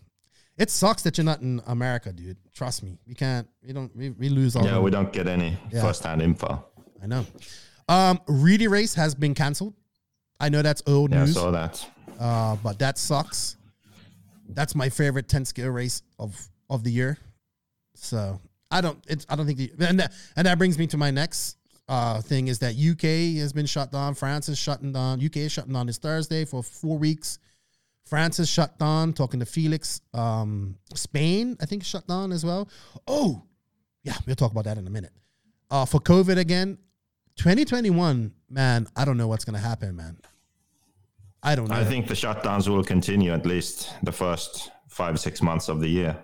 it 0.58 0.70
sucks 0.70 1.02
that 1.02 1.16
you're 1.18 1.24
not 1.24 1.40
in 1.40 1.60
America, 1.66 2.12
dude. 2.12 2.36
Trust 2.54 2.82
me. 2.82 2.98
We 3.06 3.14
can't, 3.14 3.48
we 3.66 3.72
don't, 3.72 3.94
we, 3.96 4.10
we 4.10 4.28
lose 4.28 4.54
all 4.56 4.64
Yeah, 4.64 4.78
we 4.78 4.90
don't 4.90 5.12
get 5.12 5.26
any 5.26 5.56
Yeah. 5.70 5.80
first-hand 5.82 6.20
info. 6.22 6.64
I 7.02 7.06
know. 7.06 7.26
Um, 7.88 8.20
Reedy 8.28 8.68
race 8.68 8.94
has 8.94 9.14
been 9.14 9.34
canceled. 9.34 9.74
I 10.38 10.48
know 10.48 10.62
that's 10.62 10.82
old 10.86 11.10
Yeah, 11.12 11.22
I 11.22 11.24
news, 11.24 11.34
saw 11.34 11.50
that. 11.50 11.86
uh, 12.20 12.56
but 12.62 12.78
that 12.78 12.98
sucks. 12.98 13.56
That's 14.48 14.74
my 14.74 14.88
favorite 14.88 15.28
10 15.28 15.44
scale 15.46 15.70
race 15.70 16.02
of, 16.18 16.38
of 16.68 16.84
the 16.84 16.90
year. 16.92 17.18
So 17.94 18.40
I 18.70 18.80
don't, 18.80 18.98
it's, 19.08 19.26
I 19.28 19.36
don't 19.36 19.46
think 19.46 19.58
the, 19.58 19.72
and 19.88 19.98
that, 20.00 20.12
and 20.36 20.46
that 20.46 20.58
brings 20.58 20.78
me 20.78 20.86
to 20.88 20.96
my 20.96 21.10
next 21.10 21.56
uh, 21.88 22.20
thing 22.20 22.48
is 22.48 22.58
that 22.60 22.74
UK 22.74 23.40
has 23.40 23.52
been 23.52 23.66
shut 23.66 23.92
down. 23.92 24.14
France 24.14 24.48
is 24.48 24.58
shutting 24.58 24.92
down. 24.92 25.24
UK 25.24 25.38
is 25.38 25.52
shutting 25.52 25.72
down 25.72 25.86
this 25.86 25.98
Thursday 25.98 26.44
for 26.44 26.62
four 26.62 26.98
weeks. 26.98 27.38
France 28.04 28.38
is 28.38 28.48
shut 28.48 28.78
down. 28.78 29.12
Talking 29.12 29.40
to 29.40 29.46
Felix. 29.46 30.00
Um, 30.14 30.76
Spain, 30.94 31.56
I 31.60 31.66
think, 31.66 31.84
shut 31.84 32.06
down 32.06 32.32
as 32.32 32.44
well. 32.44 32.68
Oh, 33.06 33.42
yeah, 34.04 34.14
we'll 34.26 34.36
talk 34.36 34.52
about 34.52 34.64
that 34.64 34.78
in 34.78 34.86
a 34.86 34.90
minute. 34.90 35.12
Uh, 35.70 35.84
for 35.84 36.00
COVID 36.00 36.36
again, 36.36 36.78
2021, 37.36 38.32
man, 38.50 38.86
I 38.94 39.04
don't 39.04 39.16
know 39.16 39.28
what's 39.28 39.44
gonna 39.44 39.58
happen, 39.58 39.96
man. 39.96 40.18
I 41.42 41.54
don't 41.56 41.68
know. 41.68 41.74
I 41.74 41.84
think 41.84 42.06
the 42.06 42.14
shutdowns 42.14 42.68
will 42.68 42.84
continue 42.84 43.32
at 43.32 43.46
least 43.46 43.92
the 44.02 44.12
first 44.12 44.70
five, 44.88 45.18
six 45.18 45.42
months 45.42 45.68
of 45.68 45.80
the 45.80 45.88
year. 45.88 46.16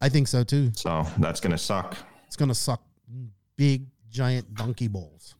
I 0.00 0.08
think 0.08 0.28
so 0.28 0.44
too. 0.44 0.70
So 0.76 1.04
that's 1.18 1.40
going 1.40 1.52
to 1.52 1.58
suck. 1.58 1.96
It's 2.26 2.36
gonna 2.36 2.54
suck 2.54 2.82
big 3.56 3.86
giant 4.14 4.54
donkey 4.54 4.88
balls. 4.88 5.34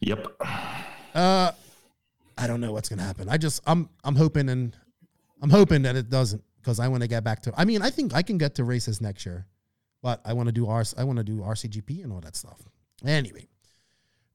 Yep. 0.00 0.28
Uh, 1.14 1.50
I 2.36 2.46
don't 2.46 2.60
know 2.60 2.72
what's 2.72 2.88
gonna 2.88 3.02
happen. 3.02 3.28
I 3.28 3.38
just 3.38 3.60
I'm 3.66 3.88
I'm 4.04 4.14
hoping 4.14 4.48
and 4.48 4.76
I'm 5.42 5.50
hoping 5.50 5.82
that 5.82 5.96
it 5.96 6.10
doesn't 6.10 6.42
because 6.60 6.78
I 6.78 6.86
want 6.86 7.02
to 7.02 7.08
get 7.08 7.24
back 7.24 7.42
to. 7.42 7.52
I 7.56 7.64
mean, 7.64 7.82
I 7.82 7.90
think 7.90 8.14
I 8.14 8.22
can 8.22 8.38
get 8.38 8.54
to 8.56 8.64
races 8.64 9.00
next 9.00 9.26
year, 9.26 9.46
but 10.02 10.20
I 10.24 10.34
want 10.34 10.48
to 10.48 10.52
do 10.52 10.68
R. 10.68 10.84
I 10.96 11.02
want 11.02 11.16
to 11.16 11.24
do 11.24 11.38
RCGP 11.38 12.04
and 12.04 12.12
all 12.12 12.20
that 12.20 12.36
stuff. 12.36 12.60
Anyway, 13.04 13.48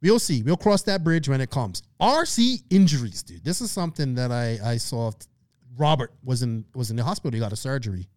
we'll 0.02 0.20
see. 0.20 0.42
We'll 0.42 0.58
cross 0.58 0.82
that 0.84 1.04
bridge 1.04 1.30
when 1.30 1.40
it 1.40 1.50
comes. 1.50 1.84
RC 2.02 2.64
injuries, 2.70 3.24
dude. 3.24 3.46
This 3.46 3.62
is 3.62 3.72
something 3.72 4.16
that 4.16 4.32
I 4.32 4.60
I 4.64 4.78
saw. 4.78 5.12
Robert 5.78 6.12
was 6.24 6.44
in 6.44 6.66
was 6.76 6.90
in 6.90 6.98
the 6.98 7.04
hospital. 7.04 7.34
He 7.34 7.40
got 7.40 7.54
a 7.54 7.58
surgery 7.58 8.10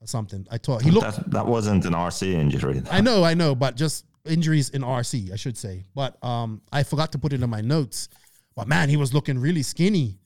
or 0.00 0.06
something. 0.06 0.46
I 0.50 0.58
thought 0.58 0.82
he 0.82 0.90
looked. 0.90 1.16
That, 1.16 1.30
that 1.30 1.46
wasn't 1.46 1.84
an 1.84 1.92
RC 1.92 2.32
injury. 2.32 2.82
I 2.90 3.00
know, 3.00 3.22
I 3.24 3.34
know, 3.34 3.54
but 3.54 3.76
just 3.76 4.06
injuries 4.24 4.70
in 4.70 4.82
RC, 4.82 5.32
I 5.32 5.36
should 5.36 5.56
say. 5.56 5.84
But 5.94 6.22
um, 6.24 6.62
I 6.72 6.82
forgot 6.82 7.12
to 7.12 7.18
put 7.18 7.32
it 7.32 7.42
in 7.42 7.50
my 7.50 7.60
notes. 7.60 8.08
But 8.54 8.68
man, 8.68 8.88
he 8.88 8.96
was 8.96 9.14
looking 9.14 9.38
really 9.38 9.62
skinny, 9.62 10.18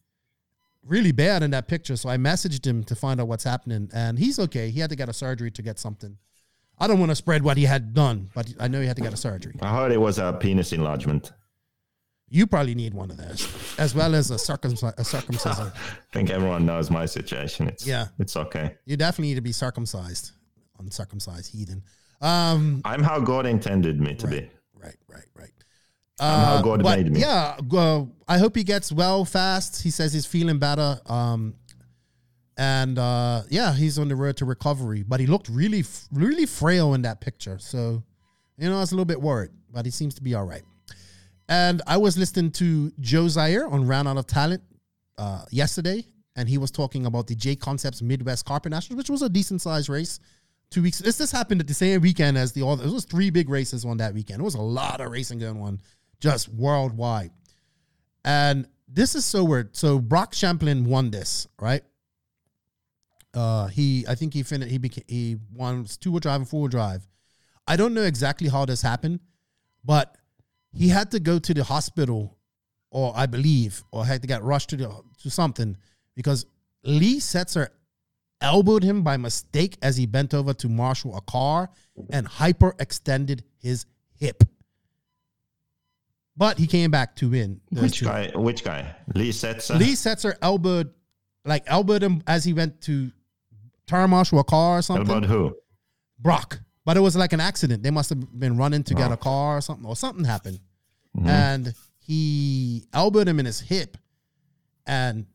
really 0.83 1.12
bad 1.12 1.43
in 1.43 1.51
that 1.53 1.68
picture. 1.68 1.97
So 1.97 2.09
I 2.09 2.16
messaged 2.16 2.66
him 2.66 2.85
to 2.85 2.95
find 2.95 3.20
out 3.20 3.29
what's 3.29 3.45
happening, 3.45 3.91
and 3.95 4.18
he's 4.18 4.39
okay. 4.39 4.70
He 4.70 4.81
had 4.81 4.91
to 4.91 4.97
get 4.97 5.09
a 5.09 5.12
surgery 5.12 5.51
to 5.51 5.62
get 5.62 5.79
something. 5.79 6.16
I 6.79 6.89
don't 6.89 6.99
want 6.99 7.11
to 7.11 7.16
spread 7.16 7.43
what 7.45 7.57
he 7.57 7.64
had 7.64 7.95
done, 7.95 8.31
but 8.35 8.53
I 8.59 8.66
know 8.66 8.81
he 8.81 8.87
had 8.87 8.97
to 8.97 9.03
get 9.03 9.12
a 9.12 9.16
surgery. 9.16 9.55
I 9.62 9.72
heard 9.72 9.93
it 9.93 10.01
was 10.01 10.18
a 10.18 10.33
penis 10.33 10.72
enlargement. 10.72 11.33
You 12.35 12.49
probably 12.49 12.74
need 12.74 12.95
one 12.95 13.12
of 13.12 13.16
those, 13.16 13.47
as 13.78 13.95
well 13.95 14.12
as 14.12 14.32
a, 14.32 14.35
circumci- 14.35 14.93
a 14.99 15.05
circumcision. 15.05 15.66
I 15.68 16.12
think 16.12 16.30
everyone 16.30 16.66
knows 16.66 16.91
my 16.91 17.07
situation. 17.07 17.68
It's 17.68 17.87
Yeah. 17.87 18.09
it's 18.18 18.37
okay. 18.37 18.74
You 18.87 18.97
definitely 18.97 19.28
need 19.28 19.35
to 19.37 19.41
be 19.41 19.53
circumcised, 19.53 20.32
uncircumcised 20.80 21.53
heathen. 21.53 21.85
Um, 22.20 22.82
I'm 22.85 23.05
how 23.05 23.20
God 23.20 23.47
intended 23.47 24.01
me 24.01 24.16
to 24.16 24.26
be. 24.26 24.51
right, 24.76 24.97
right, 25.09 25.26
right. 25.37 25.53
I'm 26.18 26.45
how 26.45 26.61
God 26.62 26.82
but 26.82 26.99
made 26.99 27.12
me. 27.12 27.20
Yeah, 27.20 27.57
uh, 27.72 28.05
I 28.26 28.39
hope 28.39 28.57
he 28.57 28.64
gets 28.64 28.91
well 28.91 29.24
fast. 29.24 29.82
He 29.85 29.91
says 29.91 30.12
he's 30.12 30.26
feeling 30.26 30.59
better. 30.59 30.99
Um, 31.07 31.55
and 32.59 32.99
uh, 32.99 33.43
yeah, 33.49 33.72
he's 33.74 33.97
on 33.97 34.09
the 34.09 34.16
road 34.16 34.39
to 34.39 34.45
recovery. 34.45 35.05
But 35.05 35.20
he 35.20 35.28
looked 35.28 35.49
really, 35.49 35.85
really 36.11 36.47
frail 36.47 36.95
in 36.95 37.03
that 37.03 37.20
picture. 37.20 37.59
So, 37.61 38.03
you 38.59 38.68
know, 38.68 38.76
I 38.78 38.80
was 38.80 38.91
a 38.91 38.97
little 38.97 39.05
bit 39.05 39.20
worried, 39.22 39.51
but 39.72 39.85
he 39.85 39.93
seems 39.93 40.14
to 40.16 40.22
be 40.22 40.35
all 40.35 40.45
right. 40.45 40.62
And 41.49 41.82
I 41.86 41.97
was 41.97 42.16
listening 42.16 42.51
to 42.53 42.92
Joe 43.01 43.28
Zaire 43.28 43.66
on 43.66 43.86
Round 43.86 44.09
Out 44.09 44.16
of 44.16 44.26
Talent 44.26 44.62
uh, 45.18 45.45
yesterday, 45.51 46.07
and 46.36 46.49
he 46.49 46.59
was 46.59 46.70
talking 46.70 47.07
about 47.07 47.26
the 47.26 47.34
J 47.34 47.55
Concepts 47.55 48.01
Midwest 48.03 48.45
Carpet 48.47 48.70
Nationals, 48.70 48.97
which 48.97 49.11
was 49.11 49.22
a 49.22 49.28
decent 49.28 49.61
sized 49.61 49.88
race. 49.88 50.20
Two 50.70 50.82
weeks. 50.82 50.99
This 50.99 51.18
this 51.18 51.30
happened 51.30 51.61
at 51.61 51.68
the 51.68 51.74
same 51.74 52.01
weekend 52.01 52.36
as 52.38 52.53
the 52.53 52.66
other. 52.66 52.84
It 52.84 52.90
was 52.90 53.05
three 53.05 53.30
big 53.30 53.49
races 53.49 53.84
on 53.84 53.99
that 53.99 54.14
weekend. 54.14 54.40
It 54.40 54.45
was 54.45 54.55
a 54.55 54.62
lot 54.62 55.01
of 55.01 55.11
racing 55.11 55.38
going 55.38 55.61
on, 55.61 55.80
just 56.20 56.49
worldwide. 56.49 57.30
And 58.24 58.66
this 58.88 59.14
is 59.14 59.24
so 59.24 59.45
weird. 59.45 59.76
So 59.76 59.99
Brock 59.99 60.32
Champlin 60.32 60.84
won 60.84 61.11
this, 61.11 61.47
right? 61.61 61.82
Uh, 63.34 63.66
he 63.66 64.05
I 64.09 64.14
think 64.14 64.32
he 64.32 64.42
finished. 64.42 64.70
He 64.70 64.78
became 64.78 65.05
he 65.07 65.36
won 65.53 65.84
two 66.01 66.11
wheel 66.11 66.20
drive 66.20 66.40
and 66.40 66.49
four 66.49 66.62
wheel 66.62 66.68
drive. 66.68 67.07
I 67.68 67.76
don't 67.76 67.95
know 67.95 68.03
exactly 68.03 68.49
how 68.49 68.64
this 68.64 68.82
happened, 68.82 69.20
but 69.84 70.16
he 70.75 70.89
had 70.89 71.11
to 71.12 71.20
go 71.20 71.39
to 71.39 71.55
the 71.55 71.64
hospital, 71.64 72.37
or 72.91 73.12
I 73.16 73.27
believe, 73.27 73.85
or 73.93 74.05
had 74.05 74.22
to 74.22 74.29
get 74.29 74.43
rushed 74.43 74.70
to 74.70 74.77
the 74.77 75.03
to 75.22 75.31
something 75.31 75.77
because 76.16 76.47
Lee 76.85 77.18
Setzer 77.18 77.68
elbowed 78.41 78.83
him 78.83 79.03
by 79.03 79.16
mistake 79.16 79.79
as 79.83 79.97
he 79.97 80.07
bent 80.07 80.35
over 80.35 80.53
to 80.55 80.68
marshal 80.68 81.16
a 81.16 81.20
car 81.22 81.70
and 82.11 82.29
hyperextended 82.29 83.41
his 83.59 83.87
hip. 84.16 84.43
But 86.37 86.59
he 86.59 86.66
came 86.66 86.91
back 86.91 87.14
to 87.16 87.31
win. 87.31 87.61
Which 87.70 88.01
two. 88.01 88.07
guy? 88.07 88.33
Which 88.35 88.64
guy? 88.64 88.97
Lee 89.14 89.31
Setzer. 89.31 89.79
Lee 89.79 89.93
Setzer 89.93 90.35
elbowed, 90.43 90.93
like 91.45 91.62
elbowed 91.66 92.03
him 92.03 92.22
as 92.27 92.45
he 92.45 92.53
went 92.53 92.81
to 92.83 93.12
turn 93.87 94.11
marshal 94.11 94.41
a 94.41 94.45
car 94.45 94.79
or 94.79 94.83
something. 94.83 95.09
About 95.09 95.25
who? 95.25 95.57
Brock. 96.18 96.61
But 96.85 96.97
it 96.97 97.01
was 97.01 97.16
like 97.16 97.32
an 97.32 97.41
accident. 97.41 97.82
They 97.82 97.91
must 97.91 98.11
have 98.11 98.39
been 98.39 98.57
running 98.57 98.82
to 98.85 98.95
get 98.95 99.11
a 99.12 99.16
car 99.16 99.57
or 99.57 99.61
something, 99.61 99.87
or 99.87 99.97
something 99.97 100.24
happened. 100.24 100.61
And 101.28 101.74
he 101.99 102.85
elbowed 102.93 103.26
him 103.28 103.39
in 103.41 103.47
his 103.47 103.61
hip 103.61 103.97
and 104.87 105.26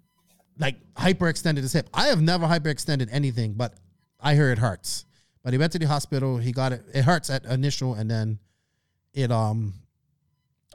like 0.60 0.76
hyperextended 0.94 1.58
his 1.58 1.74
hip. 1.74 1.90
I 1.94 2.08
have 2.08 2.22
never 2.22 2.46
hyperextended 2.46 3.10
anything, 3.12 3.54
but 3.54 3.74
I 4.20 4.36
hear 4.36 4.52
it 4.52 4.60
hurts. 4.60 5.06
But 5.44 5.54
he 5.54 5.58
went 5.60 5.72
to 5.72 5.80
the 5.80 5.88
hospital, 5.88 6.38
he 6.38 6.52
got 6.52 6.74
it. 6.74 6.84
It 6.94 7.04
hurts 7.04 7.30
at 7.30 7.46
initial 7.46 7.94
and 7.96 8.12
then 8.12 8.40
it 9.14 9.32
um 9.32 9.74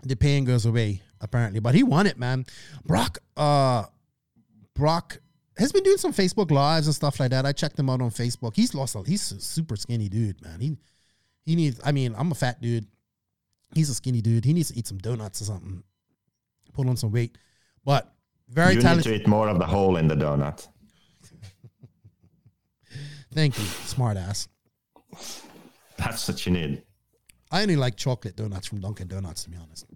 the 0.02 0.16
pain 0.16 0.44
goes 0.44 0.66
away, 0.66 1.02
apparently. 1.20 1.60
But 1.60 1.74
he 1.74 1.82
won 1.82 2.06
it, 2.06 2.18
man. 2.18 2.46
Brock 2.84 3.18
uh 3.36 3.84
Brock 4.74 5.20
has 5.56 5.72
been 5.72 5.82
doing 5.82 5.96
some 5.96 6.12
Facebook 6.12 6.50
lives 6.50 6.86
and 6.86 6.94
stuff 6.94 7.20
like 7.20 7.30
that. 7.30 7.46
I 7.46 7.52
checked 7.52 7.78
him 7.78 7.88
out 7.88 8.00
on 8.00 8.10
Facebook. 8.10 8.56
He's 8.56 8.74
lost 8.74 8.94
a 8.94 9.02
he's 9.02 9.32
a 9.32 9.40
super 9.40 9.76
skinny 9.76 10.08
dude, 10.08 10.42
man. 10.42 10.60
He 10.60 10.76
he 11.44 11.56
needs 11.56 11.80
I 11.84 11.92
mean, 11.92 12.14
I'm 12.16 12.32
a 12.32 12.34
fat 12.34 12.60
dude. 12.60 12.86
He's 13.74 13.90
a 13.90 13.94
skinny 13.94 14.20
dude. 14.20 14.44
He 14.44 14.52
needs 14.52 14.70
to 14.70 14.78
eat 14.78 14.86
some 14.86 14.98
donuts 14.98 15.40
or 15.42 15.44
something. 15.44 15.82
Put 16.72 16.88
on 16.88 16.96
some 16.96 17.12
weight. 17.12 17.38
But 17.84 18.12
very 18.48 18.74
you 18.74 18.82
need 18.82 19.02
to 19.02 19.14
eat 19.14 19.26
more 19.26 19.48
of 19.48 19.58
the 19.58 19.66
hole 19.66 19.96
in 19.96 20.08
the 20.08 20.14
donut. 20.14 20.66
Thank 23.32 23.58
you, 23.58 23.64
smart 23.64 24.16
ass. 24.16 24.48
That's 25.98 26.28
what 26.28 26.46
you 26.46 26.52
need. 26.52 26.82
I 27.50 27.62
only 27.62 27.76
like 27.76 27.96
chocolate 27.96 28.36
donuts 28.36 28.66
from 28.66 28.80
Dunkin' 28.80 29.08
Donuts, 29.08 29.44
to 29.44 29.50
be 29.50 29.56
honest. 29.56 29.86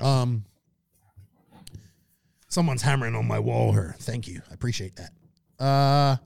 Um, 0.00 0.44
someone's 2.54 2.82
hammering 2.82 3.14
on 3.14 3.26
my 3.26 3.38
wall 3.38 3.72
here. 3.72 3.96
Thank 3.98 4.28
you, 4.28 4.40
I 4.50 4.54
appreciate 4.54 4.96
that. 4.96 5.10
Uh, 5.62 6.16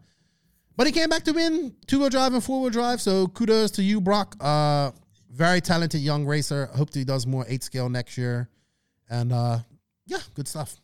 but 0.77 0.87
he 0.87 0.93
came 0.93 1.09
back 1.09 1.25
to 1.25 1.33
win 1.33 1.75
two 1.87 1.99
wheel 1.99 2.09
drive 2.09 2.35
and 2.35 2.45
four 2.45 2.61
wheel 2.61 2.71
drive. 2.71 3.01
So 3.01 3.27
kudos 3.27 3.73
to 3.73 3.83
you, 3.83 4.01
Brock. 4.01 4.37
Uh, 4.41 4.93
very 5.33 5.61
talented 5.61 6.01
young 6.01 6.25
racer. 6.25 6.67
Hope 6.67 6.95
he 6.95 7.05
does 7.05 7.27
more 7.27 7.45
eight 7.49 7.65
scale 7.65 7.89
next 7.89 8.17
year. 8.17 8.49
And 9.11 9.33
uh, 9.33 9.59
yeah, 10.07 10.21
good 10.35 10.47
stuff. 10.47 10.77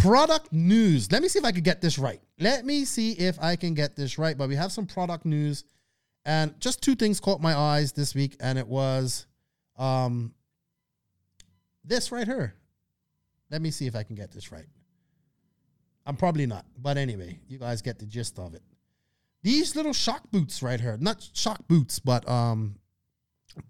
Product 0.00 0.52
news. 0.52 1.12
Let 1.12 1.22
me 1.22 1.28
see 1.28 1.38
if 1.38 1.44
I 1.44 1.52
can 1.52 1.62
get 1.62 1.80
this 1.80 1.98
right. 1.98 2.20
Let 2.40 2.64
me 2.64 2.84
see 2.84 3.12
if 3.12 3.38
I 3.40 3.56
can 3.56 3.74
get 3.74 3.94
this 3.94 4.18
right. 4.18 4.36
But 4.36 4.48
we 4.48 4.56
have 4.56 4.72
some 4.72 4.86
product 4.86 5.24
news. 5.24 5.64
And 6.24 6.58
just 6.58 6.82
two 6.82 6.94
things 6.94 7.20
caught 7.20 7.40
my 7.40 7.54
eyes 7.54 7.92
this 7.92 8.14
week, 8.14 8.34
and 8.40 8.58
it 8.58 8.66
was 8.66 9.26
um, 9.76 10.32
this 11.84 12.10
right 12.10 12.26
here. 12.26 12.54
Let 13.50 13.62
me 13.62 13.70
see 13.70 13.86
if 13.86 13.94
I 13.94 14.02
can 14.02 14.16
get 14.16 14.32
this 14.32 14.50
right. 14.50 14.66
I'm 16.06 16.16
probably 16.16 16.46
not, 16.46 16.66
but 16.80 16.96
anyway, 16.96 17.38
you 17.48 17.58
guys 17.58 17.80
get 17.80 17.98
the 17.98 18.06
gist 18.06 18.38
of 18.38 18.54
it. 18.54 18.62
These 19.42 19.76
little 19.76 19.92
shock 19.92 20.30
boots 20.30 20.62
right 20.62 20.80
here, 20.80 20.96
not 21.00 21.28
shock 21.34 21.66
boots, 21.68 21.98
but 21.98 22.28
um, 22.28 22.76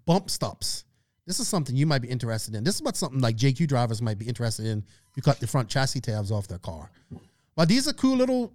bump 0.05 0.29
stops. 0.29 0.85
This 1.25 1.39
is 1.39 1.47
something 1.47 1.75
you 1.75 1.85
might 1.85 2.01
be 2.01 2.07
interested 2.07 2.55
in. 2.55 2.63
This 2.63 2.75
is 2.75 2.81
what 2.81 2.95
something 2.95 3.19
like 3.19 3.35
JQ 3.35 3.67
drivers 3.67 4.01
might 4.01 4.19
be 4.19 4.27
interested 4.27 4.65
in. 4.65 4.83
You 5.15 5.23
cut 5.23 5.39
the 5.39 5.47
front 5.47 5.69
chassis 5.69 6.01
tabs 6.01 6.31
off 6.31 6.47
their 6.47 6.59
car. 6.59 6.91
But 7.55 7.67
these 7.67 7.87
are 7.87 7.93
cool 7.93 8.17
little, 8.17 8.53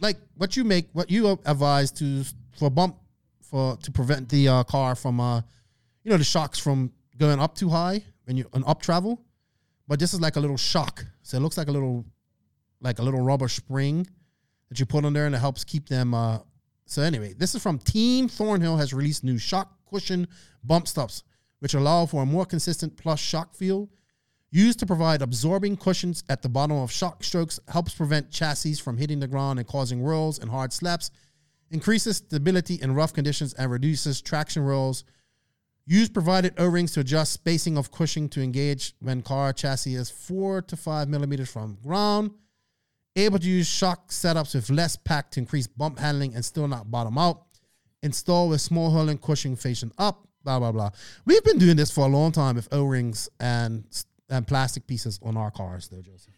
like 0.00 0.16
what 0.36 0.56
you 0.56 0.64
make, 0.64 0.88
what 0.92 1.10
you 1.10 1.38
advise 1.44 1.90
to 1.92 2.22
for 2.58 2.70
bump 2.70 2.96
for 3.42 3.76
to 3.76 3.90
prevent 3.90 4.28
the 4.28 4.48
uh, 4.48 4.64
car 4.64 4.94
from, 4.94 5.20
uh, 5.20 5.40
you 6.04 6.10
know, 6.10 6.16
the 6.16 6.24
shocks 6.24 6.58
from 6.58 6.92
going 7.18 7.40
up 7.40 7.54
too 7.54 7.68
high 7.68 8.04
when 8.24 8.36
you 8.36 8.48
on 8.52 8.62
up 8.66 8.82
travel. 8.82 9.20
But 9.88 10.00
this 10.00 10.12
is 10.12 10.20
like 10.20 10.36
a 10.36 10.40
little 10.40 10.56
shock, 10.56 11.04
so 11.22 11.36
it 11.36 11.40
looks 11.40 11.56
like 11.56 11.68
a 11.68 11.72
little, 11.72 12.04
like 12.80 12.98
a 12.98 13.02
little 13.02 13.20
rubber 13.20 13.48
spring 13.48 14.06
that 14.68 14.80
you 14.80 14.86
put 14.86 15.04
on 15.04 15.12
there, 15.12 15.26
and 15.26 15.34
it 15.34 15.38
helps 15.38 15.64
keep 15.64 15.88
them. 15.88 16.12
Uh, 16.12 16.38
so 16.86 17.02
anyway, 17.02 17.34
this 17.34 17.54
is 17.54 17.62
from 17.62 17.78
Team 17.78 18.28
Thornhill 18.28 18.76
has 18.76 18.92
released 18.92 19.24
new 19.24 19.38
shock 19.38 19.72
cushion 19.88 20.26
bump 20.64 20.88
stops, 20.88 21.22
which 21.60 21.74
allow 21.74 22.06
for 22.06 22.22
a 22.22 22.26
more 22.26 22.44
consistent 22.44 22.96
plus 22.96 23.20
shock 23.20 23.54
feel. 23.54 23.88
Used 24.50 24.78
to 24.78 24.86
provide 24.86 25.22
absorbing 25.22 25.76
cushions 25.76 26.22
at 26.28 26.42
the 26.42 26.48
bottom 26.48 26.76
of 26.76 26.90
shock 26.90 27.22
strokes, 27.22 27.58
helps 27.68 27.94
prevent 27.94 28.30
chassis 28.30 28.74
from 28.74 28.96
hitting 28.96 29.20
the 29.20 29.26
ground 29.26 29.58
and 29.58 29.68
causing 29.68 30.02
rolls 30.02 30.38
and 30.38 30.50
hard 30.50 30.72
slaps, 30.72 31.10
increases 31.70 32.18
stability 32.18 32.80
in 32.80 32.94
rough 32.94 33.12
conditions, 33.12 33.54
and 33.54 33.70
reduces 33.70 34.20
traction 34.20 34.62
rolls. 34.62 35.04
Use 35.86 36.08
provided 36.08 36.52
O-rings 36.58 36.92
to 36.92 37.00
adjust 37.00 37.32
spacing 37.32 37.78
of 37.78 37.92
cushioning 37.92 38.28
to 38.30 38.42
engage 38.42 38.94
when 39.00 39.22
car 39.22 39.52
chassis 39.52 39.94
is 39.94 40.10
four 40.10 40.60
to 40.62 40.76
five 40.76 41.08
millimeters 41.08 41.50
from 41.50 41.78
ground. 41.82 42.32
Able 43.14 43.38
to 43.38 43.48
use 43.48 43.68
shock 43.68 44.10
setups 44.10 44.54
with 44.54 44.68
less 44.68 44.96
pack 44.96 45.30
to 45.30 45.40
increase 45.40 45.68
bump 45.68 45.98
handling 46.00 46.34
and 46.34 46.44
still 46.44 46.66
not 46.66 46.90
bottom 46.90 47.16
out. 47.16 47.44
Install 48.02 48.48
with 48.48 48.60
small 48.60 48.90
hole 48.90 49.08
and 49.08 49.22
cushioning 49.22 49.56
facing 49.56 49.92
up. 49.96 50.26
Blah 50.42 50.58
blah 50.58 50.72
blah. 50.72 50.90
We've 51.24 51.42
been 51.44 51.58
doing 51.58 51.76
this 51.76 51.90
for 51.90 52.06
a 52.06 52.08
long 52.08 52.32
time 52.32 52.56
with 52.56 52.68
O-rings 52.72 53.28
and 53.40 53.84
and 54.28 54.46
plastic 54.46 54.86
pieces 54.86 55.20
on 55.22 55.36
our 55.36 55.50
cars, 55.50 55.88
though, 55.88 56.02
Joseph. 56.02 56.34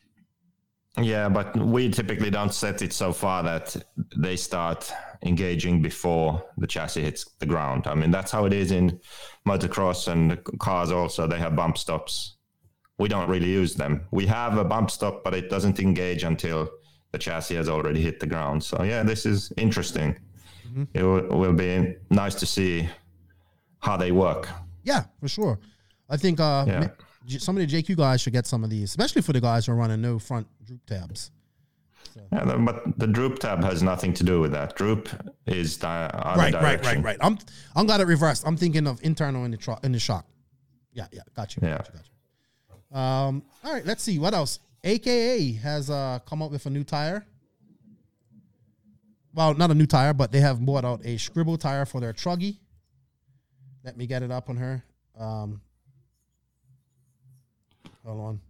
Yeah, 1.01 1.29
but 1.29 1.57
we 1.57 1.91
typically 1.91 2.31
don't 2.31 2.53
set 2.53 2.83
it 2.83 2.93
so 2.93 3.13
far 3.13 3.43
that 3.45 3.77
they 4.17 4.37
start 4.37 4.93
engaging 5.23 5.83
before 5.83 6.43
the 6.59 6.67
chassis 6.67 7.03
hits 7.03 7.25
the 7.39 7.47
ground. 7.47 7.87
I 7.87 7.95
mean, 7.95 8.11
that's 8.11 8.31
how 8.31 8.45
it 8.45 8.53
is 8.53 8.71
in 8.71 9.01
motocross 9.47 10.09
and 10.09 10.31
the 10.31 10.37
cars 10.59 10.91
also. 10.93 11.27
They 11.27 11.39
have 11.39 11.57
bump 11.57 11.77
stops. 11.79 12.37
We 12.99 13.09
don't 13.09 13.29
really 13.29 13.49
use 13.51 13.75
them. 13.75 14.07
We 14.11 14.27
have 14.27 14.57
a 14.59 14.65
bump 14.65 14.91
stop, 14.91 15.23
but 15.25 15.35
it 15.35 15.51
doesn't 15.51 15.79
engage 15.81 16.25
until 16.25 16.69
the 17.13 17.19
chassis 17.19 17.55
has 17.57 17.69
already 17.69 18.01
hit 18.03 18.21
the 18.21 18.27
ground. 18.27 18.63
So, 18.63 18.83
yeah, 18.83 19.03
this 19.03 19.25
is 19.27 19.53
interesting. 19.57 20.19
It 20.95 21.03
will, 21.03 21.27
will 21.29 21.53
be 21.55 21.97
nice 22.11 22.35
to 22.37 22.47
see 22.47 22.89
how 23.81 23.97
they 23.97 24.13
work. 24.13 24.49
Yeah, 24.85 25.05
for 25.21 25.29
sure. 25.29 25.59
I 26.11 26.17
think 26.17 26.41
uh, 26.41 26.65
Yeah. 26.67 26.89
some 27.39 27.57
of 27.57 27.67
the 27.69 27.83
JQ 27.83 27.97
guys 27.97 28.21
should 28.21 28.33
get 28.33 28.47
some 28.47 28.63
of 28.65 28.71
these, 28.71 28.91
especially 28.91 29.23
for 29.23 29.33
the 29.33 29.41
guys 29.41 29.67
who 29.67 29.73
are 29.73 29.77
running 29.77 30.01
no 30.01 30.19
front 30.19 30.47
droop 30.65 30.85
tabs. 30.87 31.31
Yeah, 32.33 32.57
but 32.57 32.99
the 32.99 33.07
droop 33.07 33.39
tab 33.39 33.63
has 33.65 33.83
nothing 33.83 34.13
to 34.15 34.25
do 34.25 34.41
with 34.41 34.53
that. 34.53 34.77
Droop 34.77 35.09
is 35.47 35.79
the 35.79 35.89
other 35.89 36.41
Right, 36.41 36.55
right, 36.55 36.85
right, 36.85 37.03
right. 37.03 37.17
I'm 37.21 37.39
I'm 37.75 37.87
glad 37.87 38.01
it 38.01 38.07
reversed. 38.07 38.47
I'm 38.47 38.57
thinking 38.57 38.87
of 38.87 39.01
internal 39.03 39.45
in 39.45 39.51
the 39.51 39.57
tro- 39.57 39.79
in 39.83 39.93
the 39.93 39.99
shock. 39.99 40.27
Yeah, 40.93 41.07
yeah, 41.13 41.21
got 41.35 41.57
you. 41.57 41.63
Yeah. 41.63 41.79
Got 41.79 41.87
you, 41.89 41.93
got 41.95 42.05
you. 42.93 42.99
Um, 42.99 43.43
all 43.65 43.73
right, 43.73 43.85
let's 43.87 44.03
see 44.03 44.19
what 44.19 44.35
else. 44.35 44.61
AKA 44.85 45.53
has 45.55 45.91
uh 45.91 46.19
come 46.27 46.43
up 46.43 46.51
with 46.51 46.67
a 46.67 46.71
new 46.71 46.85
tire. 46.85 47.27
Well, 49.35 49.55
not 49.55 49.71
a 49.71 49.75
new 49.75 49.87
tire, 49.87 50.13
but 50.13 50.33
they 50.33 50.41
have 50.41 50.65
bought 50.65 50.85
out 50.85 51.05
a 51.05 51.17
scribble 51.19 51.59
tire 51.59 51.85
for 51.85 52.01
their 52.01 52.13
truggy. 52.13 52.57
Let 53.85 53.97
me 53.97 54.07
get 54.07 54.23
it 54.23 54.31
up 54.31 54.51
on 54.51 54.57
her. 54.57 54.85
Um, 55.19 55.61
hold 58.05 58.21
on. 58.21 58.41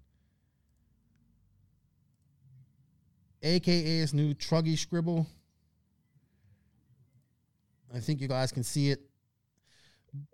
AKA's 3.43 4.13
new 4.13 4.35
truggy 4.35 4.77
scribble. 4.77 5.27
I 7.95 8.01
think 8.01 8.21
you 8.21 8.29
guys 8.29 8.53
can 8.53 8.63
see 8.63 8.91
it. 8.91 9.01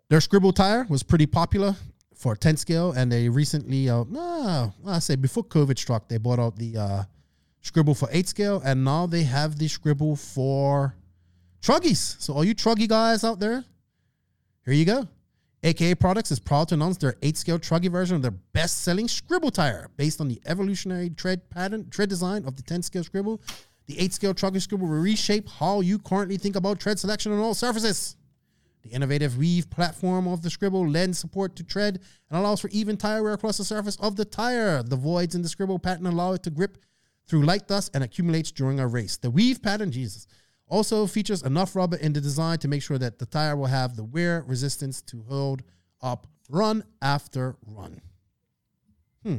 Their 0.08 0.20
scribble 0.20 0.52
tire 0.52 0.86
was 0.88 1.02
pretty 1.02 1.26
popular 1.26 1.76
for 2.14 2.36
10 2.36 2.56
scale, 2.56 2.92
and 2.92 3.10
they 3.10 3.28
recently, 3.28 3.88
uh, 3.88 4.04
I 4.86 4.98
say 4.98 5.16
before 5.16 5.44
COVID 5.44 5.78
struck, 5.78 6.08
they 6.08 6.18
bought 6.18 6.38
out 6.38 6.56
the 6.56 6.76
uh, 6.76 7.02
Scribble 7.64 7.94
for 7.94 8.08
eight 8.12 8.28
scale, 8.28 8.60
and 8.62 8.84
now 8.84 9.06
they 9.06 9.22
have 9.22 9.58
the 9.58 9.68
Scribble 9.68 10.16
for 10.16 10.94
truggies. 11.62 12.20
So 12.20 12.34
all 12.34 12.44
you 12.44 12.54
truggy 12.54 12.86
guys 12.86 13.24
out 13.24 13.40
there, 13.40 13.64
here 14.66 14.74
you 14.74 14.84
go. 14.84 15.08
AKA 15.64 15.94
Products 15.94 16.30
is 16.30 16.38
proud 16.38 16.68
to 16.68 16.74
announce 16.74 16.98
their 16.98 17.16
8 17.22 17.38
scale 17.38 17.58
truggy 17.58 17.90
version 17.90 18.16
of 18.16 18.20
their 18.20 18.32
best 18.52 18.82
selling 18.82 19.08
Scribble 19.08 19.50
tire. 19.50 19.88
Based 19.96 20.20
on 20.20 20.28
the 20.28 20.38
evolutionary 20.44 21.08
tread 21.08 21.48
pattern, 21.48 21.88
tread 21.88 22.10
design 22.10 22.44
of 22.44 22.56
the 22.56 22.62
10 22.62 22.82
scale 22.82 23.02
Scribble, 23.02 23.40
the 23.86 23.98
8 23.98 24.12
scale 24.12 24.34
truggy 24.34 24.60
Scribble 24.60 24.86
will 24.86 24.98
reshape 24.98 25.48
how 25.48 25.80
you 25.80 25.98
currently 25.98 26.36
think 26.36 26.54
about 26.54 26.80
tread 26.80 26.98
selection 26.98 27.32
on 27.32 27.38
all 27.38 27.54
surfaces. 27.54 28.16
The 28.82 28.90
innovative 28.90 29.38
weave 29.38 29.70
platform 29.70 30.28
of 30.28 30.42
the 30.42 30.50
Scribble 30.50 30.86
lends 30.86 31.18
support 31.18 31.56
to 31.56 31.64
tread 31.64 31.98
and 32.28 32.38
allows 32.38 32.60
for 32.60 32.68
even 32.68 32.98
tire 32.98 33.22
wear 33.22 33.32
across 33.32 33.56
the 33.56 33.64
surface 33.64 33.96
of 33.96 34.16
the 34.16 34.26
tire. 34.26 34.82
The 34.82 34.96
voids 34.96 35.34
in 35.34 35.40
the 35.40 35.48
Scribble 35.48 35.78
pattern 35.78 36.04
allow 36.04 36.34
it 36.34 36.42
to 36.42 36.50
grip 36.50 36.76
through 37.26 37.44
light 37.46 37.66
dust 37.68 37.90
and 37.94 38.04
accumulates 38.04 38.52
during 38.52 38.80
a 38.80 38.86
race. 38.86 39.16
The 39.16 39.30
weave 39.30 39.62
pattern, 39.62 39.90
Jesus, 39.90 40.26
also 40.74 41.06
features 41.06 41.42
enough 41.42 41.76
rubber 41.76 41.96
in 41.96 42.12
the 42.12 42.20
design 42.20 42.58
to 42.58 42.66
make 42.66 42.82
sure 42.82 42.98
that 42.98 43.20
the 43.20 43.26
tire 43.26 43.56
will 43.56 43.66
have 43.66 43.94
the 43.94 44.02
wear 44.02 44.44
resistance 44.48 45.00
to 45.02 45.22
hold 45.28 45.62
up 46.02 46.26
run 46.50 46.82
after 47.00 47.54
run. 47.64 48.00
Hmm. 49.22 49.36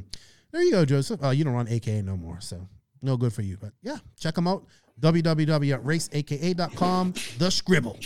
There 0.51 0.63
you 0.63 0.71
go, 0.71 0.85
Joseph. 0.85 1.21
Uh, 1.21 1.31
you 1.31 1.43
don't 1.43 1.53
run 1.53 1.67
AKA 1.67 2.03
no 2.03 2.15
more, 2.15 2.39
so 2.39 2.69
no 3.01 3.17
good 3.17 3.33
for 3.33 3.41
you. 3.41 3.57
But 3.57 3.73
yeah, 3.83 3.97
check 4.17 4.35
them 4.35 4.47
out. 4.47 4.65
www.raceaka.com. 5.01 7.13
The 7.37 7.51
Scribble. 7.51 7.99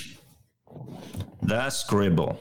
The 1.44 1.70
Scribble. 1.70 2.40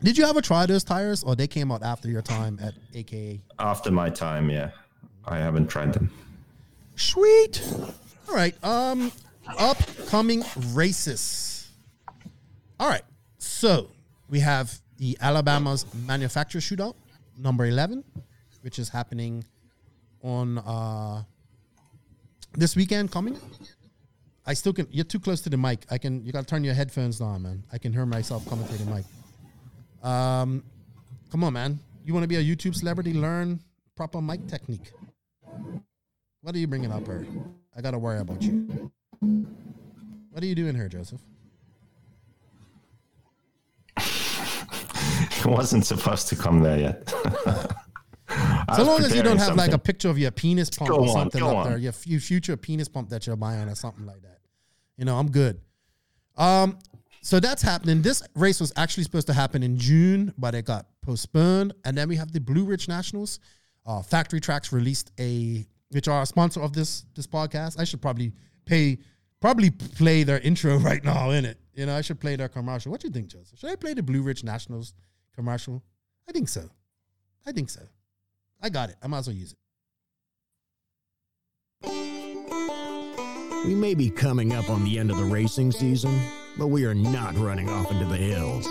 Did 0.00 0.16
you 0.16 0.26
ever 0.26 0.40
try 0.40 0.64
those 0.64 0.84
tires, 0.84 1.24
or 1.24 1.34
they 1.34 1.48
came 1.48 1.72
out 1.72 1.82
after 1.82 2.08
your 2.08 2.22
time 2.22 2.60
at 2.62 2.74
AKA? 2.94 3.42
After 3.58 3.90
my 3.90 4.08
time, 4.08 4.48
yeah. 4.48 4.70
I 5.24 5.38
haven't 5.38 5.66
tried 5.66 5.92
them. 5.92 6.12
Sweet. 6.94 7.60
All 8.28 8.34
right. 8.34 8.54
Um, 8.64 9.10
upcoming 9.58 10.44
races. 10.72 11.70
All 12.78 12.88
right. 12.88 13.02
So 13.38 13.90
we 14.28 14.40
have 14.40 14.72
the 14.98 15.16
Alabama's 15.20 15.86
manufacturer 16.06 16.60
shootout, 16.60 16.94
number 17.38 17.66
11, 17.66 18.04
which 18.62 18.78
is 18.78 18.88
happening 18.88 19.44
on 20.22 20.58
uh, 20.58 21.22
this 22.54 22.76
weekend 22.76 23.10
coming. 23.10 23.38
I 24.46 24.54
still 24.54 24.72
can. 24.72 24.86
You're 24.90 25.04
too 25.04 25.20
close 25.20 25.40
to 25.42 25.50
the 25.50 25.56
mic. 25.56 25.84
I 25.90 25.98
can. 25.98 26.24
You 26.24 26.32
got 26.32 26.40
to 26.40 26.46
turn 26.46 26.64
your 26.64 26.74
headphones 26.74 27.20
on, 27.20 27.42
man. 27.42 27.62
I 27.72 27.78
can 27.78 27.92
hear 27.92 28.06
myself 28.06 28.48
coming 28.48 28.66
through 28.66 28.84
the 28.84 28.90
mic. 28.90 29.04
Um, 30.02 30.64
come 31.30 31.44
on, 31.44 31.52
man. 31.52 31.78
You 32.04 32.14
want 32.14 32.24
to 32.24 32.28
be 32.28 32.36
a 32.36 32.42
YouTube 32.44 32.74
celebrity? 32.74 33.12
Learn 33.12 33.60
proper 33.96 34.20
mic 34.20 34.46
technique. 34.48 34.92
What 36.40 36.54
are 36.54 36.58
you 36.58 36.66
bringing 36.66 36.90
up 36.90 37.06
here? 37.06 37.26
I 37.76 37.80
got 37.80 37.90
to 37.92 37.98
worry 37.98 38.18
about 38.18 38.42
you. 38.42 38.90
What 39.20 40.42
are 40.42 40.46
you 40.46 40.54
doing 40.54 40.74
here, 40.74 40.88
Joseph? 40.88 41.20
It 45.40 45.46
wasn't 45.46 45.86
supposed 45.86 46.28
to 46.28 46.36
come 46.36 46.60
there 46.60 46.78
yet. 46.78 47.08
so 48.76 48.82
long 48.82 49.00
as 49.02 49.14
you 49.14 49.22
don't 49.22 49.38
have 49.38 49.56
like 49.56 49.72
a 49.72 49.78
picture 49.78 50.10
of 50.10 50.18
your 50.18 50.30
penis 50.30 50.68
pump 50.68 50.90
Go 50.90 50.96
or 50.98 51.08
something 51.08 51.40
go 51.40 51.48
up 51.48 51.56
on. 51.56 51.68
there, 51.70 51.78
your, 51.78 51.94
your 52.04 52.20
future 52.20 52.58
penis 52.58 52.88
pump 52.88 53.08
that 53.08 53.26
you're 53.26 53.36
buying 53.36 53.66
or 53.66 53.74
something 53.74 54.04
like 54.04 54.20
that. 54.20 54.40
You 54.98 55.06
know, 55.06 55.16
I'm 55.18 55.30
good. 55.30 55.58
Um, 56.36 56.78
so 57.22 57.40
that's 57.40 57.62
happening. 57.62 58.02
This 58.02 58.22
race 58.34 58.60
was 58.60 58.70
actually 58.76 59.04
supposed 59.04 59.26
to 59.28 59.32
happen 59.32 59.62
in 59.62 59.78
June, 59.78 60.34
but 60.36 60.54
it 60.54 60.66
got 60.66 60.86
postponed. 61.00 61.72
And 61.86 61.96
then 61.96 62.08
we 62.08 62.16
have 62.16 62.32
the 62.32 62.40
Blue 62.40 62.64
Ridge 62.64 62.86
Nationals. 62.86 63.40
Uh, 63.86 64.02
Factory 64.02 64.40
Tracks 64.40 64.72
released 64.72 65.10
a, 65.18 65.64
which 65.90 66.06
are 66.06 66.20
a 66.22 66.26
sponsor 66.26 66.60
of 66.60 66.74
this 66.74 67.06
this 67.14 67.26
podcast. 67.26 67.80
I 67.80 67.84
should 67.84 68.02
probably 68.02 68.32
pay, 68.66 68.98
probably 69.40 69.70
play 69.70 70.22
their 70.22 70.38
intro 70.40 70.76
right 70.90 71.02
now 71.04 71.30
in 71.30 71.44
it. 71.44 71.58
You 71.74 71.86
know, 71.86 71.96
I 71.96 72.00
should 72.02 72.20
play 72.20 72.36
their 72.36 72.48
commercial. 72.48 72.92
What 72.92 73.00
do 73.00 73.08
you 73.08 73.12
think, 73.12 73.28
Joseph? 73.28 73.58
Should 73.58 73.70
I 73.70 73.76
play 73.76 73.94
the 73.94 74.02
Blue 74.02 74.22
Ridge 74.22 74.44
Nationals 74.44 74.94
commercial? 75.34 75.82
I 76.28 76.32
think 76.32 76.48
so. 76.48 76.68
I 77.46 77.52
think 77.52 77.70
so. 77.70 77.82
I 78.60 78.68
got 78.68 78.90
it. 78.90 78.96
I 79.02 79.06
might 79.06 79.18
as 79.18 79.28
well 79.28 79.36
use 79.36 79.52
it. 79.52 79.58
We 83.66 83.74
may 83.74 83.94
be 83.94 84.10
coming 84.10 84.52
up 84.54 84.70
on 84.70 84.84
the 84.84 84.98
end 84.98 85.10
of 85.10 85.18
the 85.18 85.24
racing 85.24 85.72
season, 85.72 86.18
but 86.58 86.68
we 86.68 86.84
are 86.86 86.94
not 86.94 87.36
running 87.36 87.68
off 87.68 87.90
into 87.90 88.06
the 88.06 88.16
hills. 88.16 88.66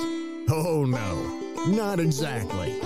Oh 0.50 0.84
no, 0.86 1.72
not 1.72 2.00
exactly. 2.00 2.80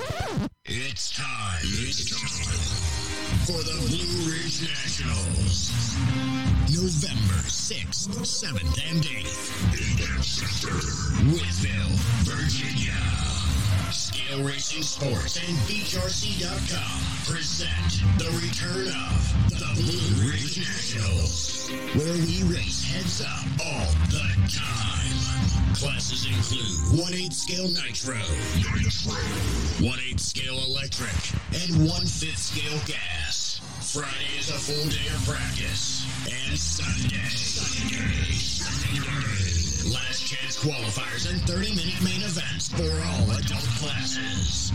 It's 0.65 1.15
time. 1.15 1.61
It's 1.63 2.09
time 2.09 3.45
for 3.45 3.63
the 3.63 3.77
Blue 3.87 4.31
Ridge 4.31 4.61
Nationals. 4.61 6.42
November 6.83 7.39
6th, 7.47 8.11
7th, 8.27 8.75
and 8.91 9.03
8th 9.03 9.47
in 9.71 9.87
Manchester, 10.03 10.67
Wytheville, 11.31 11.95
Virginia. 12.27 12.91
Scale 13.93 14.43
Racing 14.43 14.83
Sports 14.83 15.39
and 15.47 15.55
BeachRC.com 15.59 16.99
present 17.23 18.03
the 18.19 18.27
return 18.35 18.91
of 18.91 19.15
the 19.47 19.71
Blue 19.79 20.27
Ridge 20.27 20.57
Nationals, 20.59 21.69
where 21.95 22.19
we 22.19 22.43
race 22.51 22.83
heads 22.83 23.21
up 23.21 23.47
all 23.65 23.87
the 24.11 24.27
time. 24.51 25.73
Classes 25.79 26.27
include 26.27 26.99
1 26.99 27.13
8 27.13 27.31
scale 27.31 27.69
nitro, 27.69 28.19
1 29.79 29.99
8 30.09 30.19
scale 30.19 30.59
electric, 30.67 31.15
and 31.63 31.87
1 31.87 32.01
5th 32.01 32.37
scale 32.37 32.79
gas. 32.85 33.61
Friday 33.93 34.37
is 34.37 34.49
a 34.49 34.59
full 34.59 34.89
day 34.89 35.07
of 35.15 35.23
practice. 35.25 36.02
And 36.23 36.57
Sunday, 36.57 37.27
Sunday, 37.27 38.31
Sunday. 38.31 39.91
Last 39.91 40.25
chance 40.25 40.55
qualifiers 40.57 41.29
and 41.29 41.41
30 41.41 41.75
minute 41.75 42.01
main 42.01 42.23
events 42.23 42.69
for 42.69 42.87
all 42.87 43.31
adult 43.35 43.67
classes. 43.75 44.71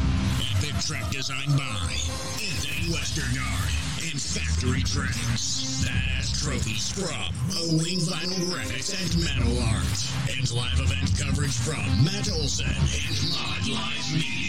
Epic 0.52 0.76
track 0.84 1.10
designed 1.10 1.56
by 1.56 1.96
Anthony 2.36 2.92
Westergaard 2.92 4.12
and 4.12 4.20
Factory 4.20 4.82
Tracks. 4.82 5.84
Badass 5.88 6.44
trophies 6.44 6.92
from 6.92 7.32
O-Wing 7.56 8.00
Vinyl 8.00 8.44
Graphics 8.52 8.92
and 8.92 9.24
Metal 9.24 9.62
Art. 9.72 10.36
And 10.36 10.44
live 10.52 10.80
event 10.80 11.16
coverage 11.18 11.56
from 11.56 12.04
Matt 12.04 12.30
Olson 12.30 12.68
and 12.68 13.16
Mod 13.32 13.68
Live 13.68 14.12
Media. 14.12 14.47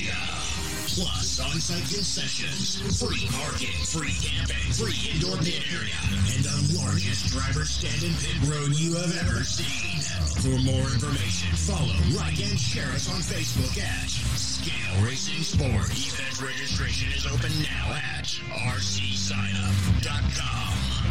Plus, 1.00 1.40
on-site 1.40 1.88
concessions, 1.88 2.76
free 3.00 3.24
parking, 3.32 3.72
free 3.88 4.12
camping, 4.20 4.68
free 4.76 5.00
indoor 5.16 5.40
pit 5.40 5.64
area, 5.72 5.96
and 6.36 6.44
the 6.44 6.76
largest 6.76 7.32
driver 7.32 7.64
stand 7.64 8.04
and 8.04 8.12
pit 8.20 8.36
road 8.52 8.76
you 8.76 9.00
have 9.00 9.16
ever 9.24 9.48
seen. 9.48 10.04
For 10.44 10.60
more 10.60 10.84
information, 10.92 11.56
follow, 11.56 11.96
like, 12.20 12.44
and 12.44 12.60
share 12.60 12.92
us 12.92 13.08
on 13.08 13.24
Facebook 13.24 13.80
at 13.80 14.12
Scale 14.36 15.00
Racing 15.00 15.40
Sport. 15.40 15.88
Event 15.88 16.36
registration 16.44 17.16
is 17.16 17.24
open 17.26 17.56
now 17.64 17.96
at 17.96 18.28
rcsignup.com. 18.76 19.40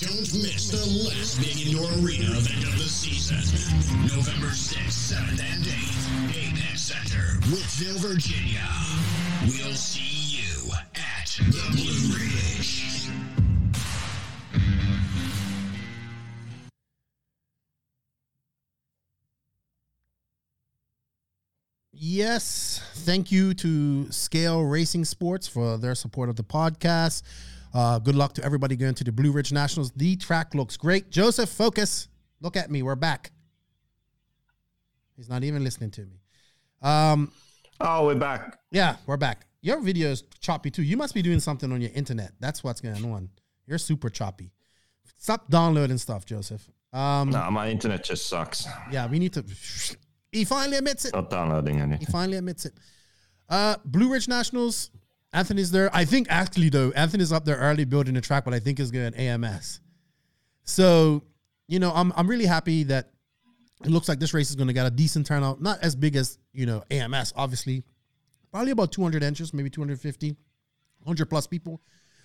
Don't 0.05 0.29
miss 0.45 0.69
the 0.69 0.85
last 1.09 1.41
big 1.41 1.65
indoor 1.65 1.89
arena 2.05 2.37
event 2.37 2.61
of 2.69 2.77
the 2.77 2.85
season. 2.85 3.41
November 4.05 4.53
6th, 4.53 5.17
7th, 5.17 5.41
and 5.41 5.65
8th, 5.65 6.37
Apex 6.37 6.77
Center, 6.77 7.41
Wytheville, 7.49 7.97
Virginia. 8.05 8.69
We'll 9.43 9.75
see 9.75 10.39
you 10.39 10.73
at 10.97 11.27
the 11.39 11.71
Blue 11.71 12.17
Ridge. 12.17 13.09
Yes. 21.93 22.83
Thank 22.95 23.31
you 23.31 23.55
to 23.55 24.11
Scale 24.11 24.65
Racing 24.65 25.05
Sports 25.05 25.47
for 25.47 25.79
their 25.79 25.95
support 25.95 26.29
of 26.29 26.37
the 26.37 26.43
podcast. 26.43 27.23
Uh, 27.73 28.01
good 28.01 28.17
luck 28.17 28.35
to 28.35 28.45
everybody 28.45 28.75
going 28.75 28.95
to 28.95 29.05
the 29.05 29.13
Blue 29.13 29.31
Ridge 29.31 29.53
Nationals. 29.53 29.93
The 29.93 30.17
track 30.17 30.55
looks 30.55 30.77
great. 30.77 31.11
Joseph, 31.11 31.49
focus. 31.49 32.09
Look 32.41 32.57
at 32.57 32.71
me. 32.71 32.83
We're 32.83 32.97
back. 32.97 33.31
He's 35.17 35.29
not 35.29 35.45
even 35.45 35.63
listening 35.63 35.91
to 35.93 36.03
me. 36.03 36.21
Um, 36.83 37.31
Oh, 37.81 38.07
we're 38.07 38.15
back. 38.17 38.59
yeah, 38.71 38.97
we're 39.07 39.17
back. 39.17 39.47
Your 39.61 39.81
video 39.81 40.11
is 40.11 40.23
choppy 40.41 40.71
too. 40.71 40.83
You 40.83 40.97
must 40.97 41.15
be 41.15 41.23
doing 41.23 41.41
something 41.41 41.71
on 41.73 41.81
your 41.81 41.91
internet. 41.95 42.33
That's 42.41 42.63
what's 42.65 42.81
going 42.81 43.05
on. 43.13 43.29
You're 43.67 43.79
super 43.79 44.09
choppy. 44.09 44.53
Stop 45.17 45.49
downloading 45.51 45.99
stuff, 45.99 46.25
Joseph. 46.25 46.69
Um, 46.93 47.31
No, 47.31 47.51
my 47.51 47.69
internet 47.69 48.05
just 48.05 48.29
sucks. 48.29 48.67
yeah, 48.91 49.07
we 49.07 49.19
need 49.19 49.33
to. 49.35 49.45
He 50.33 50.45
finally 50.45 50.77
admits 50.77 51.05
it. 51.05 51.15
Not 51.15 51.31
downloading 51.31 51.97
He 51.99 52.05
finally 52.07 52.39
admits 52.39 52.67
it. 52.67 52.75
Uh, 53.49 53.77
Blue 53.85 54.13
Ridge 54.13 54.29
Nationals. 54.29 54.91
Anthony's 55.33 55.71
there. 55.71 55.95
I 55.95 56.05
think 56.05 56.27
actually 56.31 56.71
though, 56.71 56.91
Anthony's 56.93 57.33
up 57.33 57.45
there 57.45 57.57
early 57.57 57.85
building 57.85 58.17
a 58.17 58.21
track, 58.21 58.45
but 58.45 58.55
I 58.55 58.61
think 58.61 58.81
is 58.81 58.91
going 58.91 59.13
to 59.13 59.21
AMS. 59.21 59.81
So, 60.65 61.23
you 61.67 61.79
know, 61.79 61.93
I'm 61.95 62.13
I'm 62.17 62.27
really 62.27 62.47
happy 62.47 62.85
that 62.85 63.11
it 63.85 63.91
looks 63.91 64.09
like 64.09 64.19
this 64.19 64.33
race 64.35 64.51
is 64.51 64.57
going 64.57 64.69
to 64.69 64.73
get 64.73 64.87
a 64.87 64.91
decent 64.91 65.27
turnout. 65.27 65.61
Not 65.61 65.81
as 65.83 65.95
big 65.95 66.17
as 66.17 66.39
you 66.59 66.67
know 66.67 66.83
AMS, 66.91 67.33
obviously. 67.37 67.85
Probably 68.51 68.73
about 68.73 68.93
200 68.93 69.23
entries, 69.23 69.55
maybe 69.55 69.71
250, 69.71 70.29
100 70.31 71.27
plus 71.31 71.47
people. 71.47 71.81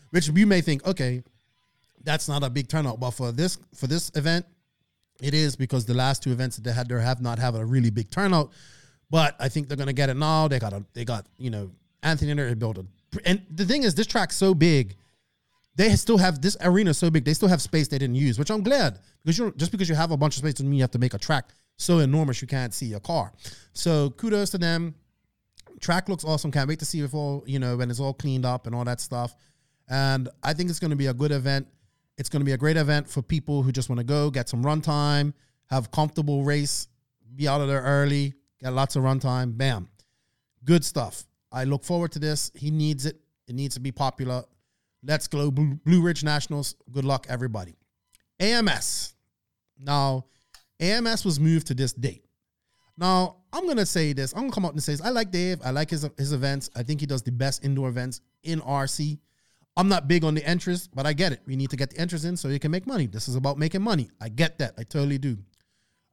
Which 0.10 0.28
you 0.30 0.48
may 0.48 0.62
think, 0.62 0.86
okay, 0.88 1.22
that's 2.04 2.28
not 2.28 2.44
a 2.44 2.50
big 2.50 2.68
turnout. 2.68 3.00
But 3.00 3.12
for 3.12 3.32
this 3.32 3.58
for 3.76 3.88
this 3.88 4.12
event, 4.16 4.46
it 5.22 5.34
is 5.34 5.56
because 5.56 5.86
the 5.86 5.94
last 5.94 6.24
two 6.24 6.32
events 6.32 6.56
that 6.58 6.64
they 6.64 6.72
had 6.72 6.90
there 6.90 7.00
have 7.00 7.22
not 7.22 7.40
had 7.40 7.56
a 7.56 7.64
really 7.64 7.92
big 7.92 8.10
turnout. 8.10 8.52
But 9.10 9.36
I 9.40 9.50
think 9.50 9.68
they're 9.68 9.78
gonna 9.78 9.94
get 9.94 10.10
it 10.10 10.18
now. 10.18 10.48
They 10.48 10.60
got 10.60 10.74
a 10.74 10.84
they 10.94 11.06
got 11.06 11.26
you 11.38 11.50
know 11.50 11.72
Anthony 12.02 12.34
there 12.34 12.56
built 12.56 12.78
a 12.80 12.86
and 13.26 13.44
the 13.54 13.66
thing 13.66 13.84
is 13.84 13.94
this 13.94 14.08
track's 14.08 14.36
so 14.36 14.54
big. 14.56 14.96
They 15.76 15.96
still 15.96 16.18
have 16.18 16.42
this 16.42 16.56
arena 16.62 16.94
so 16.94 17.10
big. 17.10 17.26
They 17.26 17.34
still 17.34 17.50
have 17.50 17.62
space 17.62 17.88
they 17.88 17.98
didn't 17.98 18.16
use, 18.16 18.38
which 18.38 18.52
I'm 18.52 18.62
glad 18.62 19.00
because 19.24 19.38
you 19.40 19.54
just 19.58 19.72
because 19.72 19.90
you 19.90 19.96
have 19.96 20.12
a 20.12 20.18
bunch 20.18 20.36
of 20.36 20.40
space 20.40 20.54
doesn't 20.54 20.70
mean 20.70 20.78
you 20.78 20.84
have 20.84 20.92
to 20.92 21.00
make 21.00 21.14
a 21.14 21.18
track 21.18 21.50
so 21.78 22.00
enormous 22.00 22.42
you 22.42 22.48
can't 22.48 22.74
see 22.74 22.94
a 22.94 23.00
car. 23.00 23.34
So 23.74 24.12
kudos 24.12 24.52
to 24.52 24.58
them. 24.58 24.96
Track 25.80 26.08
looks 26.08 26.24
awesome. 26.24 26.52
Can't 26.52 26.70
wait 26.70 26.80
to 26.80 26.86
see 26.86 27.02
if 27.02 27.14
all 27.14 27.44
you 27.48 27.60
know 27.60 27.78
when 27.78 27.90
it's 27.90 28.00
all 28.00 28.14
cleaned 28.14 28.46
up 28.46 28.68
and 28.68 28.76
all 28.76 28.86
that 28.86 29.02
stuff. 29.02 29.36
And 29.90 30.30
I 30.44 30.54
think 30.54 30.70
it's 30.70 30.80
going 30.80 30.92
to 30.92 30.98
be 30.98 31.08
a 31.08 31.14
good 31.14 31.32
event. 31.32 31.68
It's 32.18 32.30
going 32.30 32.42
to 32.42 32.46
be 32.46 32.52
a 32.52 32.58
great 32.58 32.78
event 32.78 33.10
for 33.10 33.22
people 33.22 33.64
who 33.64 33.72
just 33.72 33.90
want 33.90 33.98
to 33.98 34.04
go 34.04 34.30
get 34.30 34.48
some 34.48 34.64
run 34.64 34.82
time, 34.82 35.34
have 35.70 35.92
comfortable 35.92 36.44
race, 36.44 36.88
be 37.36 37.48
out 37.48 37.60
of 37.60 37.68
there 37.68 37.82
early, 37.82 38.34
get 38.62 38.72
lots 38.72 38.96
of 38.96 39.04
run 39.04 39.20
time. 39.20 39.52
Bam, 39.52 39.90
good 40.64 40.86
stuff. 40.86 41.26
I 41.52 41.64
look 41.64 41.84
forward 41.84 42.12
to 42.14 42.20
this. 42.20 42.52
He 42.54 42.70
needs 42.72 43.06
it. 43.06 43.20
It 43.48 43.56
needs 43.56 43.74
to 43.76 43.82
be 43.82 43.92
popular. 43.92 44.44
Let's 45.04 45.28
go 45.28 45.52
Blue, 45.52 46.02
Ridge 46.02 46.24
Nationals. 46.24 46.76
Good 46.92 47.06
luck, 47.06 47.26
everybody. 47.30 47.76
AMS. 48.40 49.14
Now, 49.78 50.26
AMS 50.80 51.26
was 51.26 51.40
moved 51.40 51.68
to 51.68 51.74
this 51.74 51.94
date. 51.94 52.26
Now, 52.98 53.38
I'm 53.52 53.68
gonna 53.68 53.86
say 53.86 54.14
this. 54.14 54.34
I'm 54.34 54.42
gonna 54.42 54.52
come 54.52 54.66
out 54.66 54.74
and 54.74 54.84
say 54.84 54.94
this. 54.94 55.02
I 55.02 55.10
like 55.10 55.32
Dave. 55.32 55.60
I 55.64 55.72
like 55.72 55.90
his 55.90 56.08
his 56.18 56.32
events. 56.32 56.70
I 56.76 56.84
think 56.84 57.00
he 57.00 57.06
does 57.06 57.24
the 57.24 57.32
best 57.32 57.66
indoor 57.66 57.90
events 57.90 58.22
in 58.44 58.62
RC. 58.62 59.20
I'm 59.76 59.90
not 59.90 60.08
big 60.08 60.24
on 60.24 60.36
the 60.36 60.46
entrance, 60.46 60.88
but 60.88 61.06
I 61.06 61.14
get 61.14 61.32
it. 61.32 61.42
We 61.48 61.56
need 61.56 61.72
to 61.72 61.76
get 61.76 61.90
the 61.90 62.00
entrance 62.00 62.26
in 62.26 62.38
so 62.38 62.48
you 62.48 62.60
can 62.60 62.70
make 62.72 62.86
money. 62.86 63.08
This 63.08 63.28
is 63.28 63.36
about 63.36 63.58
making 63.58 63.82
money. 63.82 64.12
I 64.22 64.30
get 64.30 64.60
that. 64.60 64.74
I 64.78 64.84
totally 64.84 65.18
do. 65.18 65.38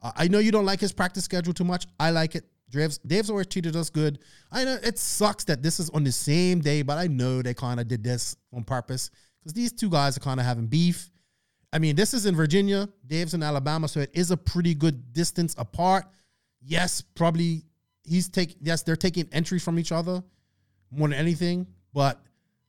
Uh, 0.03 0.13
I 0.17 0.29
know 0.29 0.39
you 0.39 0.51
don't 0.51 0.65
like 0.65 0.81
his 0.81 0.93
practice 0.93 1.25
schedule 1.25 1.53
too 1.53 1.65
much. 1.65 1.87
I 1.99 2.11
like 2.11 2.35
it. 2.35 2.45
Dave's, 2.71 2.99
Dave's 2.99 3.31
always 3.31 3.47
treated 3.47 3.77
us 3.77 3.91
good. 3.91 4.21
I 4.51 4.65
know 4.65 4.79
it 4.83 4.99
sucks 4.99 5.45
that 5.45 5.63
this 5.63 5.81
is 5.81 5.91
on 5.91 6.05
the 6.05 6.13
same 6.13 6.61
day, 6.61 6.83
but 6.83 6.99
I 6.99 7.07
know 7.07 7.43
they 7.43 7.55
kind 7.55 7.81
of 7.81 7.89
did 7.89 8.05
this 8.05 8.37
on 8.53 8.65
purpose 8.65 9.11
because 9.41 9.53
these 9.53 9.73
two 9.73 9.91
guys 9.91 10.17
are 10.17 10.21
kind 10.21 10.41
of 10.41 10.47
having 10.47 10.67
beef. 10.67 11.11
I 11.73 11.79
mean, 11.79 11.97
this 11.97 12.15
is 12.15 12.27
in 12.27 12.35
Virginia, 12.35 12.89
Dave's 13.07 13.35
in 13.35 13.43
Alabama, 13.43 13.89
so 13.89 14.01
it 14.01 14.11
is 14.13 14.31
a 14.31 14.37
pretty 14.37 14.75
good 14.75 15.13
distance 15.13 15.55
apart. 15.59 16.05
Yes, 16.63 17.01
probably 17.01 17.65
he's 18.05 18.29
take 18.29 18.57
yes, 18.61 18.83
they're 18.83 18.97
taking 18.97 19.29
entry 19.33 19.59
from 19.59 19.79
each 19.79 19.93
other 19.93 20.23
more 20.91 21.09
than 21.09 21.19
anything, 21.19 21.67
but 21.93 22.21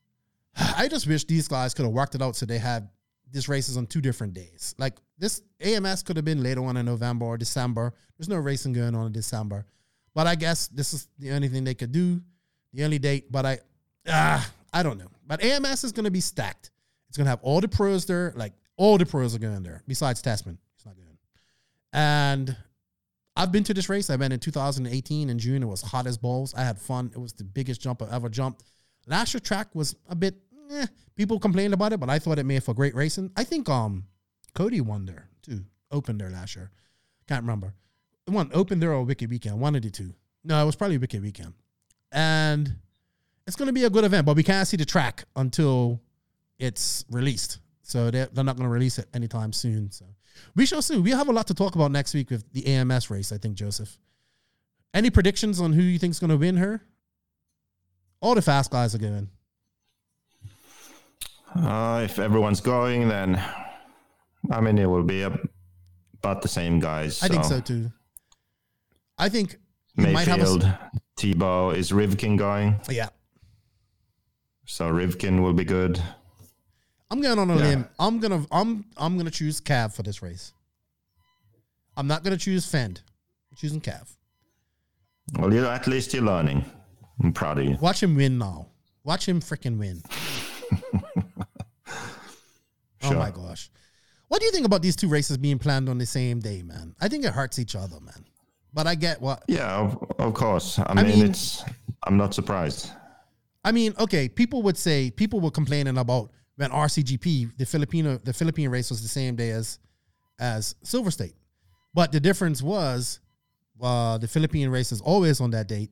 I 0.56 0.88
just 0.88 1.06
wish 1.06 1.24
these 1.24 1.48
guys 1.48 1.74
could 1.74 1.84
have 1.84 1.92
worked 1.92 2.14
it 2.14 2.22
out 2.22 2.36
so 2.36 2.46
they 2.46 2.58
had 2.58 2.88
this 3.30 3.48
races 3.48 3.76
on 3.76 3.86
two 3.86 4.00
different 4.00 4.34
days. 4.34 4.74
Like 4.78 4.98
this 5.18 5.42
AMS 5.60 6.02
could 6.02 6.16
have 6.16 6.24
been 6.24 6.42
later 6.42 6.64
on 6.64 6.76
in 6.76 6.86
November 6.86 7.24
or 7.26 7.38
December. 7.38 7.94
There's 8.18 8.28
no 8.28 8.36
racing 8.36 8.72
going 8.72 8.94
on 8.94 9.06
in 9.06 9.12
December. 9.12 9.66
But 10.14 10.26
I 10.26 10.34
guess 10.34 10.68
this 10.68 10.92
is 10.92 11.08
the 11.18 11.32
only 11.32 11.48
thing 11.48 11.64
they 11.64 11.74
could 11.74 11.92
do, 11.92 12.20
the 12.72 12.84
only 12.84 12.98
date. 12.98 13.30
But 13.30 13.46
I 13.46 13.58
ah, 14.08 14.50
I 14.72 14.82
don't 14.82 14.98
know. 14.98 15.10
But 15.26 15.42
AMS 15.42 15.84
is 15.84 15.92
gonna 15.92 16.10
be 16.10 16.20
stacked. 16.20 16.70
It's 17.08 17.16
gonna 17.16 17.30
have 17.30 17.40
all 17.42 17.60
the 17.60 17.68
pros 17.68 18.04
there, 18.06 18.32
like 18.36 18.52
all 18.76 18.98
the 18.98 19.06
pros 19.06 19.34
are 19.34 19.38
going 19.38 19.62
there, 19.62 19.82
besides 19.86 20.22
Tessmann. 20.22 20.58
He's 20.76 20.86
not 20.86 20.96
going. 20.96 21.18
And 21.92 22.56
I've 23.36 23.52
been 23.52 23.64
to 23.64 23.74
this 23.74 23.88
race. 23.88 24.10
I 24.10 24.16
went 24.16 24.32
in 24.32 24.40
2018 24.40 25.30
in 25.30 25.38
June. 25.38 25.62
It 25.62 25.66
was 25.66 25.80
hot 25.80 26.06
as 26.06 26.18
balls. 26.18 26.54
I 26.54 26.62
had 26.62 26.78
fun. 26.78 27.10
It 27.14 27.18
was 27.18 27.32
the 27.32 27.44
biggest 27.44 27.80
jump 27.80 28.02
I 28.02 28.14
ever 28.14 28.28
jumped. 28.28 28.64
Last 29.06 29.34
year 29.34 29.40
track 29.40 29.74
was 29.74 29.96
a 30.08 30.14
bit 30.14 30.34
eh, 30.70 30.86
people 31.16 31.38
complained 31.38 31.74
about 31.74 31.92
it, 31.92 32.00
but 32.00 32.10
I 32.10 32.18
thought 32.18 32.38
it 32.38 32.46
made 32.46 32.62
for 32.62 32.74
great 32.74 32.94
racing. 32.94 33.30
I 33.36 33.44
think 33.44 33.68
um 33.68 34.04
Cody 34.54 34.80
won 34.80 35.06
there 35.06 35.28
too. 35.42 35.64
Opened 35.90 36.20
there 36.20 36.30
last 36.30 36.56
year. 36.56 36.70
Can't 37.26 37.42
remember. 37.42 37.74
One 38.26 38.50
open 38.54 38.80
there 38.80 38.92
or 38.92 39.02
Wicked 39.02 39.30
Weekend. 39.30 39.60
One 39.60 39.74
of 39.74 39.82
the 39.82 39.90
two. 39.90 40.14
No, 40.44 40.60
it 40.62 40.66
was 40.66 40.76
probably 40.76 40.98
Wicked 40.98 41.22
Weekend. 41.22 41.54
And 42.12 42.76
it's 43.46 43.56
gonna 43.56 43.72
be 43.72 43.84
a 43.84 43.90
good 43.90 44.04
event, 44.04 44.26
but 44.26 44.36
we 44.36 44.42
can't 44.42 44.66
see 44.68 44.76
the 44.76 44.84
track 44.84 45.24
until 45.36 46.00
it's 46.58 47.04
released. 47.10 47.58
So 47.82 48.10
they're, 48.10 48.26
they're 48.32 48.44
not 48.44 48.56
going 48.56 48.68
to 48.68 48.72
release 48.72 48.98
it 48.98 49.08
anytime 49.12 49.52
soon. 49.52 49.90
So 49.90 50.06
we 50.54 50.64
shall 50.64 50.80
see. 50.80 50.96
We 50.98 51.10
have 51.10 51.28
a 51.28 51.32
lot 51.32 51.46
to 51.48 51.54
talk 51.54 51.74
about 51.74 51.90
next 51.90 52.14
week 52.14 52.30
with 52.30 52.50
the 52.52 52.66
AMS 52.66 53.10
race, 53.10 53.32
I 53.32 53.38
think, 53.38 53.54
Joseph. 53.54 53.98
Any 54.94 55.10
predictions 55.10 55.60
on 55.60 55.72
who 55.72 55.82
you 55.82 55.98
think 55.98 56.12
is 56.12 56.20
going 56.20 56.30
to 56.30 56.36
win 56.36 56.56
her? 56.56 56.80
All 58.20 58.34
the 58.34 58.42
fast 58.42 58.70
guys 58.70 58.94
are 58.94 58.98
going. 58.98 59.28
Uh, 61.54 62.02
if 62.04 62.18
everyone's 62.18 62.60
going, 62.60 63.08
then 63.08 63.42
I 64.50 64.60
mean 64.60 64.78
it 64.78 64.86
will 64.86 65.02
be 65.02 65.22
about 65.22 66.40
the 66.40 66.48
same 66.48 66.80
guys. 66.80 67.22
I 67.22 67.28
think 67.28 67.44
so 67.44 67.60
too. 67.60 67.92
I 69.18 69.28
think 69.28 69.56
you 69.96 70.06
might 70.08 70.26
have 70.26 70.40
Maifield, 70.40 70.64
a, 70.64 70.90
Tebo, 71.18 71.74
is 71.76 71.90
Rivkin 71.92 72.36
going? 72.38 72.80
yeah. 72.90 73.08
So 74.66 74.90
Rivkin 74.90 75.42
will 75.42 75.52
be 75.52 75.64
good. 75.64 76.00
I'm 77.10 77.20
going 77.20 77.38
on 77.38 77.50
a 77.50 77.56
Yeah. 77.56 77.62
limb. 77.62 77.88
I'm 77.98 78.20
gonna 78.20 78.46
I'm 78.50 78.84
I'm 78.96 79.18
gonna 79.18 79.30
choose 79.30 79.60
Cav 79.60 79.92
for 79.94 80.02
this 80.02 80.22
race. 80.22 80.52
I'm 81.96 82.06
not 82.06 82.24
gonna 82.24 82.38
choose 82.38 82.64
Phend. 82.64 83.02
I'm 83.50 83.56
choosing 83.56 83.80
Cav. 83.82 84.08
Well, 85.38 85.52
you 85.52 85.66
at 85.66 85.86
least 85.86 86.14
you're 86.14 86.22
learning. 86.22 86.64
I'm 87.22 87.32
proud 87.32 87.58
of 87.58 87.64
you. 87.64 87.76
Watch 87.80 88.02
him 88.02 88.16
win 88.16 88.38
now. 88.38 88.68
Watch 89.04 89.28
him 89.28 89.40
freaking 89.40 89.78
win. 89.78 90.02
Oh 93.04 93.14
my 93.14 93.32
gosh. 93.32 93.68
What 94.28 94.38
do 94.40 94.46
you 94.46 94.52
think 94.52 94.64
about 94.64 94.80
these 94.80 94.94
two 94.94 95.08
races 95.08 95.36
being 95.36 95.58
planned 95.58 95.88
on 95.88 95.98
the 95.98 96.06
same 96.06 96.38
day, 96.38 96.62
man? 96.62 96.94
I 97.00 97.08
think 97.08 97.24
it 97.24 97.32
hurts 97.32 97.58
each 97.58 97.74
other, 97.74 97.98
man. 98.00 98.24
But 98.72 98.86
I 98.86 98.94
get 98.94 99.20
what 99.20 99.44
Yeah, 99.48 99.76
of, 99.76 100.02
of 100.18 100.34
course. 100.34 100.78
I, 100.78 100.94
mean, 100.94 101.06
mean- 101.06 101.30
it's. 101.30 101.64
I'm 102.04 102.16
not 102.16 102.34
surprised. 102.34 102.90
I 103.64 103.70
mean, 103.70 103.94
okay, 103.98 104.28
people 104.28 104.62
would 104.62 104.76
say 104.76 105.10
people 105.10 105.40
were 105.40 105.50
complaining 105.50 105.98
about 105.98 106.30
when 106.56 106.70
RCGP, 106.70 107.56
the 107.58 107.64
Filipino, 107.64 108.18
the 108.18 108.32
Philippine 108.32 108.68
race 108.70 108.90
was 108.90 109.02
the 109.02 109.08
same 109.08 109.36
day 109.36 109.50
as 109.50 109.78
as 110.40 110.74
Silver 110.82 111.10
State. 111.10 111.34
But 111.94 112.12
the 112.12 112.20
difference 112.20 112.62
was 112.62 113.20
uh, 113.80 114.18
the 114.18 114.28
Philippine 114.28 114.68
race 114.68 114.92
is 114.92 115.00
always 115.00 115.40
on 115.40 115.50
that 115.50 115.68
date. 115.68 115.90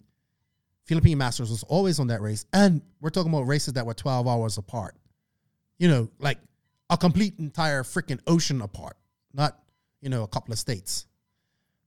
Philippine 0.85 1.18
Masters 1.18 1.51
was 1.51 1.62
always 1.64 2.01
on 2.01 2.09
that 2.09 2.20
race. 2.20 2.47
And 2.53 2.83
we're 3.01 3.11
talking 3.11 3.33
about 3.33 3.47
races 3.47 3.74
that 3.74 3.87
were 3.87 3.95
12 3.95 4.26
hours 4.26 4.59
apart. 4.59 4.97
You 5.78 5.89
know, 5.89 6.11
like 6.18 6.39
a 6.89 6.97
complete 6.97 7.35
entire 7.39 7.83
freaking 7.83 8.18
ocean 8.26 8.61
apart, 8.61 8.97
not, 9.33 9.59
you 10.01 10.09
know, 10.09 10.22
a 10.22 10.28
couple 10.28 10.53
of 10.53 10.59
states. 10.59 11.07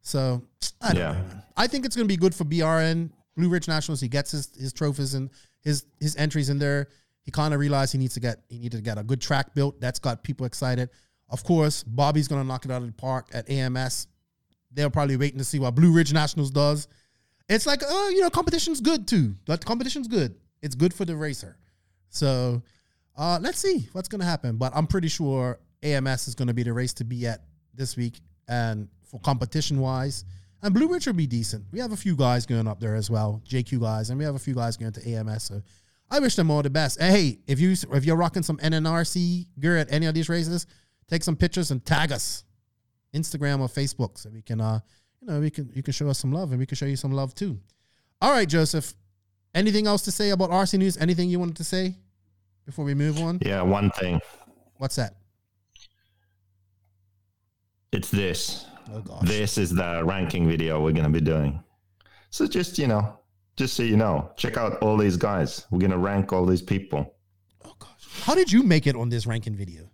So 0.03 0.43
I 0.81 0.89
don't 0.93 0.97
Yeah. 0.97 1.11
know. 1.13 1.25
I 1.57 1.65
think 1.67 1.85
it's 1.85 1.95
going 1.95 2.07
to 2.07 2.11
be 2.11 2.17
good 2.17 2.35
for 2.35 2.43
BRN, 2.45 3.09
Blue 3.35 3.49
Ridge 3.49 3.67
Nationals. 3.67 3.99
He 4.01 4.07
gets 4.07 4.31
his, 4.31 4.51
his 4.55 4.71
trophies 4.73 5.13
and 5.15 5.29
his 5.61 5.85
his 5.99 6.15
entries 6.17 6.49
in 6.49 6.59
there. 6.59 6.89
He 7.23 7.31
kind 7.31 7.53
of 7.53 7.59
realized 7.59 7.93
he 7.93 7.97
needs 7.97 8.13
to 8.15 8.19
get 8.19 8.43
he 8.49 8.59
needed 8.59 8.77
to 8.77 8.83
get 8.83 8.97
a 8.97 9.03
good 9.03 9.21
track 9.21 9.55
built. 9.55 9.79
That's 9.81 9.97
got 9.99 10.23
people 10.23 10.45
excited. 10.45 10.89
Of 11.29 11.43
course, 11.43 11.83
Bobby's 11.83 12.27
going 12.27 12.41
to 12.41 12.47
knock 12.47 12.65
it 12.65 12.71
out 12.71 12.81
of 12.81 12.87
the 12.87 12.93
park 12.93 13.29
at 13.33 13.49
AMS. 13.49 14.07
They're 14.71 14.89
probably 14.89 15.17
waiting 15.17 15.37
to 15.39 15.43
see 15.45 15.57
what 15.57 15.73
Blue 15.73 15.91
Ridge 15.91 16.11
Nationals 16.13 16.51
does. 16.51 16.87
It's 17.49 17.65
like, 17.65 17.81
oh, 17.85 18.09
you 18.09 18.21
know, 18.21 18.29
competition's 18.29 18.81
good 18.81 19.07
too. 19.07 19.35
But 19.45 19.63
competition's 19.65 20.07
good. 20.07 20.35
It's 20.61 20.75
good 20.75 20.93
for 20.93 21.05
the 21.05 21.15
racer. 21.15 21.57
So 22.09 22.61
uh, 23.15 23.39
let's 23.41 23.59
see 23.59 23.87
what's 23.93 24.09
going 24.09 24.21
to 24.21 24.27
happen. 24.27 24.57
But 24.57 24.73
I'm 24.75 24.87
pretty 24.87 25.07
sure 25.07 25.59
AMS 25.81 26.27
is 26.27 26.35
going 26.35 26.47
to 26.49 26.53
be 26.53 26.63
the 26.63 26.73
race 26.73 26.93
to 26.93 27.03
be 27.03 27.25
at 27.27 27.41
this 27.73 27.95
week. 27.95 28.19
And 28.47 28.87
for 29.13 29.19
competition 29.19 29.79
wise, 29.79 30.25
and 30.63 30.73
Blue 30.73 30.87
Ridge 30.87 31.05
will 31.05 31.13
be 31.13 31.27
decent. 31.27 31.63
We 31.71 31.79
have 31.79 31.91
a 31.91 31.95
few 31.95 32.15
guys 32.15 32.47
going 32.47 32.67
up 32.67 32.79
there 32.79 32.95
as 32.95 33.11
well, 33.11 33.43
JQ 33.47 33.79
guys, 33.79 34.09
and 34.09 34.17
we 34.17 34.25
have 34.25 34.33
a 34.33 34.39
few 34.39 34.55
guys 34.55 34.75
going 34.75 34.91
to 34.93 35.07
AMS. 35.07 35.43
So 35.43 35.61
I 36.09 36.19
wish 36.19 36.35
them 36.35 36.49
all 36.49 36.63
the 36.63 36.71
best. 36.71 36.99
And 36.99 37.15
hey, 37.15 37.37
if 37.45 37.59
you 37.59 37.75
if 37.91 38.05
you're 38.05 38.15
rocking 38.15 38.41
some 38.41 38.57
NNRC 38.57 39.45
gear 39.59 39.77
at 39.77 39.93
any 39.93 40.07
of 40.07 40.15
these 40.15 40.29
races, 40.29 40.65
take 41.07 41.23
some 41.23 41.35
pictures 41.35 41.69
and 41.69 41.85
tag 41.85 42.11
us, 42.11 42.43
Instagram 43.13 43.59
or 43.59 43.67
Facebook, 43.67 44.17
so 44.17 44.31
we 44.31 44.41
can 44.41 44.59
uh 44.59 44.79
you 45.21 45.27
know 45.27 45.39
we 45.39 45.51
can 45.51 45.71
you 45.75 45.83
can 45.83 45.93
show 45.93 46.09
us 46.09 46.17
some 46.17 46.31
love 46.31 46.49
and 46.49 46.59
we 46.59 46.65
can 46.65 46.75
show 46.75 46.87
you 46.87 46.95
some 46.95 47.11
love 47.11 47.35
too. 47.35 47.59
All 48.19 48.31
right, 48.31 48.49
Joseph. 48.49 48.95
Anything 49.53 49.85
else 49.85 50.01
to 50.03 50.11
say 50.11 50.31
about 50.31 50.49
RC 50.49 50.79
News? 50.79 50.97
Anything 50.97 51.29
you 51.29 51.39
wanted 51.39 51.57
to 51.57 51.63
say 51.63 51.97
before 52.65 52.83
we 52.83 52.95
move 52.95 53.21
on? 53.21 53.37
Yeah, 53.45 53.61
one 53.61 53.91
thing. 53.91 54.19
What's 54.77 54.95
that? 54.95 55.17
It's 57.91 58.09
this. 58.09 58.65
Oh 58.91 59.01
gosh. 59.01 59.27
This 59.27 59.57
is 59.57 59.71
the 59.71 60.03
ranking 60.03 60.47
video 60.47 60.81
we're 60.81 60.91
gonna 60.91 61.09
be 61.09 61.21
doing. 61.21 61.63
So 62.29 62.47
just 62.47 62.77
you 62.77 62.87
know, 62.87 63.19
just 63.55 63.75
so 63.75 63.83
you 63.83 63.97
know, 63.97 64.31
check 64.37 64.57
out 64.57 64.81
all 64.81 64.97
these 64.97 65.17
guys. 65.17 65.65
We're 65.71 65.79
gonna 65.79 65.97
rank 65.97 66.33
all 66.33 66.45
these 66.45 66.61
people. 66.61 67.15
Oh 67.63 67.75
gosh. 67.79 67.89
How 68.21 68.35
did 68.35 68.51
you 68.51 68.63
make 68.63 68.87
it 68.87 68.95
on 68.95 69.09
this 69.09 69.25
ranking 69.25 69.55
video? 69.55 69.89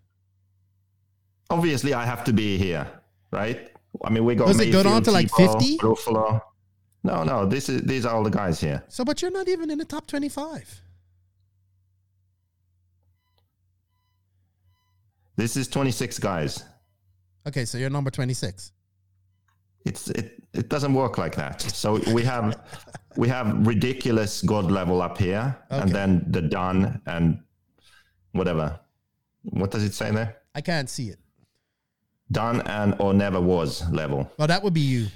Obviously, 1.50 1.94
I 1.94 2.06
have 2.06 2.24
to 2.26 2.34
be 2.34 2.58
here, 2.58 2.88
right? 3.32 3.72
I 4.04 4.10
mean, 4.10 4.24
we 4.24 4.36
got. 4.36 4.48
Does 4.48 4.60
it 4.60 4.72
go 4.72 4.84
down 4.84 5.02
to, 5.04 5.12
like, 5.12 5.32
50? 5.32 5.80
Ruffalo. 5.80 6.42
No, 7.04 7.24
no. 7.24 7.46
This 7.46 7.70
is 7.70 7.82
these 7.82 8.06
are 8.06 8.14
all 8.14 8.24
the 8.24 8.30
guys 8.30 8.62
here. 8.62 8.84
So, 8.88 9.04
but 9.04 9.22
you're 9.22 9.32
not 9.32 9.48
even 9.48 9.72
in 9.72 9.80
the 9.80 9.86
top 9.86 10.06
25. 10.06 10.82
This 15.38 15.56
is 15.58 15.68
26 15.68 16.20
guys. 16.20 16.64
Okay, 17.48 17.66
so 17.66 17.78
you're 17.78 17.90
number 17.90 18.12
26. 18.12 18.74
It's 19.90 20.10
it 20.12 20.28
it 20.54 20.70
doesn't 20.70 20.94
work 20.94 21.18
like 21.18 21.36
that. 21.36 21.62
So 21.62 22.00
we 22.14 22.24
have 22.24 22.46
we 23.18 23.28
have 23.28 23.48
ridiculous 23.66 24.42
god 24.42 24.72
level 24.72 25.02
up 25.02 25.18
here, 25.18 25.58
and 25.70 25.92
then 25.92 26.26
the 26.30 26.42
done 26.42 27.02
and 27.06 27.40
whatever. 28.32 28.80
What 29.44 29.72
does 29.72 29.84
it 29.84 29.94
say 29.94 30.12
there? 30.12 30.38
I 30.54 30.62
can't 30.62 30.90
see 30.90 31.10
it. 31.10 31.20
Done 32.32 32.62
and 32.62 32.96
or 33.00 33.14
never 33.14 33.42
was 33.42 33.90
level. 33.90 34.32
Well, 34.38 34.48
that 34.48 34.62
would 34.64 34.74
be 34.74 34.82
you. 34.96 35.08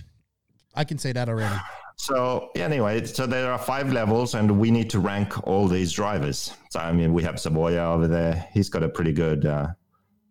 I 0.74 0.84
can 0.84 0.98
say 0.98 1.12
that 1.14 1.30
already. 1.30 1.56
So 1.98 2.50
anyway, 2.56 3.06
so 3.06 3.28
there 3.28 3.52
are 3.52 3.60
five 3.60 3.94
levels, 3.94 4.34
and 4.34 4.60
we 4.60 4.72
need 4.72 4.90
to 4.90 5.00
rank 5.00 5.48
all 5.48 5.68
these 5.68 5.92
drivers. 5.92 6.52
So 6.72 6.80
I 6.80 6.92
mean, 6.92 7.14
we 7.14 7.22
have 7.24 7.36
Savoya 7.36 7.94
over 7.94 8.08
there. 8.08 8.48
He's 8.54 8.70
got 8.70 8.82
a 8.82 8.90
pretty 8.90 9.14
good 9.14 9.46
uh, 9.46 9.68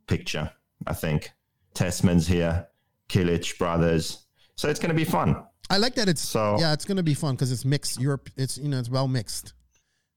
picture, 0.09 0.51
I 0.86 0.95
think. 0.95 1.30
Tessmann's 1.74 2.26
here, 2.26 2.66
Kilich 3.09 3.57
brothers. 3.57 4.21
So 4.57 4.68
it's 4.68 4.78
going 4.80 4.90
to 4.90 4.96
be 4.96 5.05
fun. 5.05 5.36
I 5.70 5.78
like 5.78 5.94
that 5.94 6.09
it's 6.09 6.20
So- 6.20 6.57
yeah, 6.59 6.72
it's 6.74 6.84
gonna 6.84 7.03
be 7.03 7.14
fun 7.14 7.34
because 7.34 7.50
it's 7.50 7.64
mixed. 7.64 7.98
Europe, 8.00 8.28
it's 8.36 8.59
you 8.59 8.68
know, 8.68 8.78
it's 8.78 8.90
well 8.90 9.09
mixed. 9.09 9.55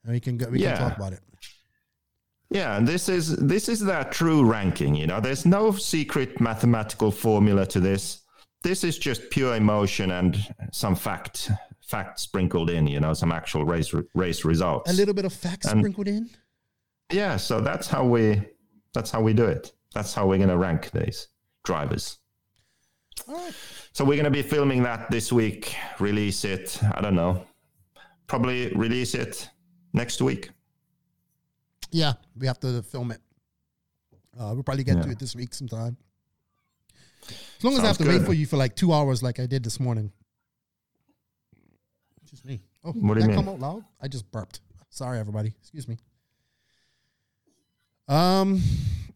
And 0.04 0.12
we 0.14 0.20
can 0.20 0.38
go. 0.38 0.50
We 0.50 0.60
Yeah. 0.60 0.76
can 0.78 0.90
talk 0.90 0.98
about 0.98 1.14
it. 1.14 1.22
Yeah, 2.50 2.76
and 2.78 2.86
this 2.88 3.08
is 3.10 3.36
this 3.38 3.70
is 3.70 3.80
their 3.80 4.04
true 4.06 4.44
ranking. 4.44 4.96
You 4.96 5.08
know, 5.08 5.20
there's 5.22 5.46
no 5.46 5.72
secret 5.72 6.42
mathematical 6.42 7.10
formula 7.12 7.66
to 7.68 7.80
this. 7.80 8.22
This 8.64 8.84
is 8.84 8.98
just 8.98 9.30
pure 9.30 9.56
emotion 9.56 10.12
and 10.12 10.36
some 10.72 10.96
fact 10.96 11.50
fact 11.88 12.20
sprinkled 12.20 12.70
in. 12.70 12.88
You 12.88 13.00
know, 13.00 13.14
some 13.14 13.32
actual 13.32 13.64
race 13.66 13.94
race 14.14 14.44
results. 14.44 14.92
A 14.92 14.94
little 14.94 15.14
bit 15.14 15.26
of 15.26 15.32
facts 15.34 15.68
And- 15.68 15.80
sprinkled 15.80 16.08
in. 16.08 16.30
yeah, 17.12 17.38
so 17.38 17.62
that's 17.62 17.88
how 17.88 18.04
we 18.06 18.42
that's 18.94 19.12
how 19.12 19.22
we 19.22 19.34
do 19.34 19.46
it. 19.46 19.72
That's 19.94 20.14
how 20.14 20.28
we're 20.28 20.38
going 20.38 20.50
to 20.50 20.58
rank 20.58 20.92
these 20.92 21.30
drivers. 21.64 22.18
All 23.28 23.36
right. 23.36 23.54
So 23.96 24.04
we're 24.04 24.16
going 24.18 24.26
to 24.26 24.30
be 24.30 24.42
filming 24.42 24.84
that 24.84 25.10
this 25.10 25.32
week. 25.32 25.74
Release 26.00 26.44
it. 26.44 26.78
I 26.96 27.00
don't 27.00 27.16
know. 27.16 27.46
Probably 28.28 28.68
release 28.74 29.16
it 29.16 29.50
next 29.94 30.22
week. 30.22 30.50
Yeah, 31.92 32.16
we 32.38 32.46
have 32.46 32.60
to 32.60 32.82
film 32.82 33.12
it. 33.12 33.22
Uh, 34.38 34.52
we'll 34.54 34.64
probably 34.64 34.84
get 34.84 35.02
to 35.02 35.10
it 35.10 35.18
this 35.18 35.34
week 35.34 35.54
sometime. 35.54 35.96
As 37.30 37.64
long 37.64 37.76
as 37.76 37.80
I 37.80 37.88
have 37.88 37.96
Sounds 37.96 38.10
to 38.10 38.18
wait 38.18 38.26
for 38.26 38.34
you 38.34 38.46
for 38.46 38.58
like 38.58 38.76
two 38.76 38.92
hours, 38.92 39.24
like 39.24 39.40
I 39.40 39.46
did 39.46 39.64
this 39.64 39.80
morning. 39.80 40.12
Just 42.30 42.44
me. 42.46 42.64
Oh, 42.84 42.92
What 42.92 43.14
do 43.14 43.22
did 43.22 43.30
you 43.30 43.30
that 43.30 43.36
come 43.38 43.48
out 43.48 43.62
loud? 43.62 43.86
I 44.02 44.10
just 44.10 44.30
burped. 44.30 44.60
Sorry, 44.90 45.20
everybody. 45.20 45.54
Excuse 45.62 45.88
me. 45.88 45.98
Um. 48.10 48.62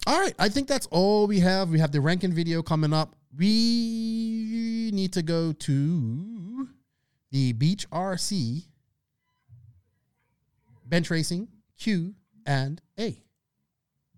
All 0.06 0.18
right. 0.18 0.34
I 0.38 0.48
think 0.48 0.68
that's 0.68 0.86
all 0.86 1.26
we 1.26 1.40
have. 1.40 1.68
We 1.68 1.80
have 1.80 1.92
the 1.92 2.00
ranking 2.00 2.32
video 2.32 2.62
coming 2.62 2.94
up. 2.94 3.14
We 3.36 4.90
need 4.92 5.12
to 5.12 5.22
go 5.22 5.52
to 5.52 6.68
the 7.30 7.52
Beach 7.52 7.88
RC 7.90 8.64
bench 10.84 11.10
racing 11.10 11.48
Q 11.78 12.14
and 12.44 12.82
A. 12.98 13.22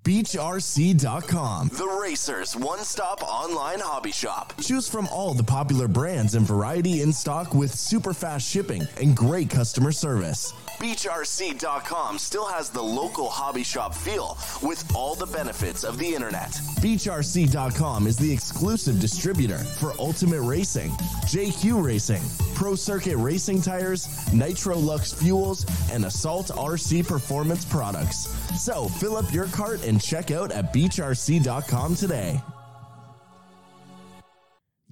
BeachRC.com, 0.04 1.68
the 1.68 1.98
racer's 2.02 2.56
one 2.56 2.80
stop 2.80 3.22
online 3.22 3.78
hobby 3.78 4.10
shop. 4.10 4.52
Choose 4.60 4.88
from 4.88 5.06
all 5.08 5.32
the 5.32 5.44
popular 5.44 5.86
brands 5.86 6.34
and 6.34 6.44
variety 6.44 7.02
in 7.02 7.12
stock 7.12 7.54
with 7.54 7.72
super 7.72 8.12
fast 8.12 8.48
shipping 8.48 8.82
and 9.00 9.16
great 9.16 9.48
customer 9.48 9.92
service. 9.92 10.52
BeachRC.com 10.78 12.18
still 12.18 12.46
has 12.46 12.70
the 12.70 12.82
local 12.82 13.28
hobby 13.28 13.62
shop 13.62 13.94
feel 13.94 14.36
with 14.62 14.84
all 14.94 15.14
the 15.14 15.26
benefits 15.26 15.84
of 15.84 15.98
the 15.98 16.14
internet. 16.14 16.50
BeachRC.com 16.80 18.06
is 18.06 18.16
the 18.16 18.32
exclusive 18.32 19.00
distributor 19.00 19.58
for 19.58 19.92
Ultimate 19.98 20.42
Racing, 20.42 20.90
JQ 21.26 21.84
Racing, 21.84 22.22
Pro 22.54 22.74
Circuit 22.74 23.16
Racing 23.16 23.62
Tires, 23.62 24.08
Nitro 24.32 24.76
Lux 24.76 25.12
Fuels, 25.12 25.64
and 25.92 26.04
Assault 26.04 26.48
RC 26.48 27.06
Performance 27.06 27.64
products. 27.64 28.28
So 28.60 28.88
fill 28.88 29.16
up 29.16 29.32
your 29.32 29.46
cart 29.46 29.82
and 29.84 30.00
check 30.00 30.30
out 30.30 30.52
at 30.52 30.72
BeachRC.com 30.72 31.94
today. 31.94 32.40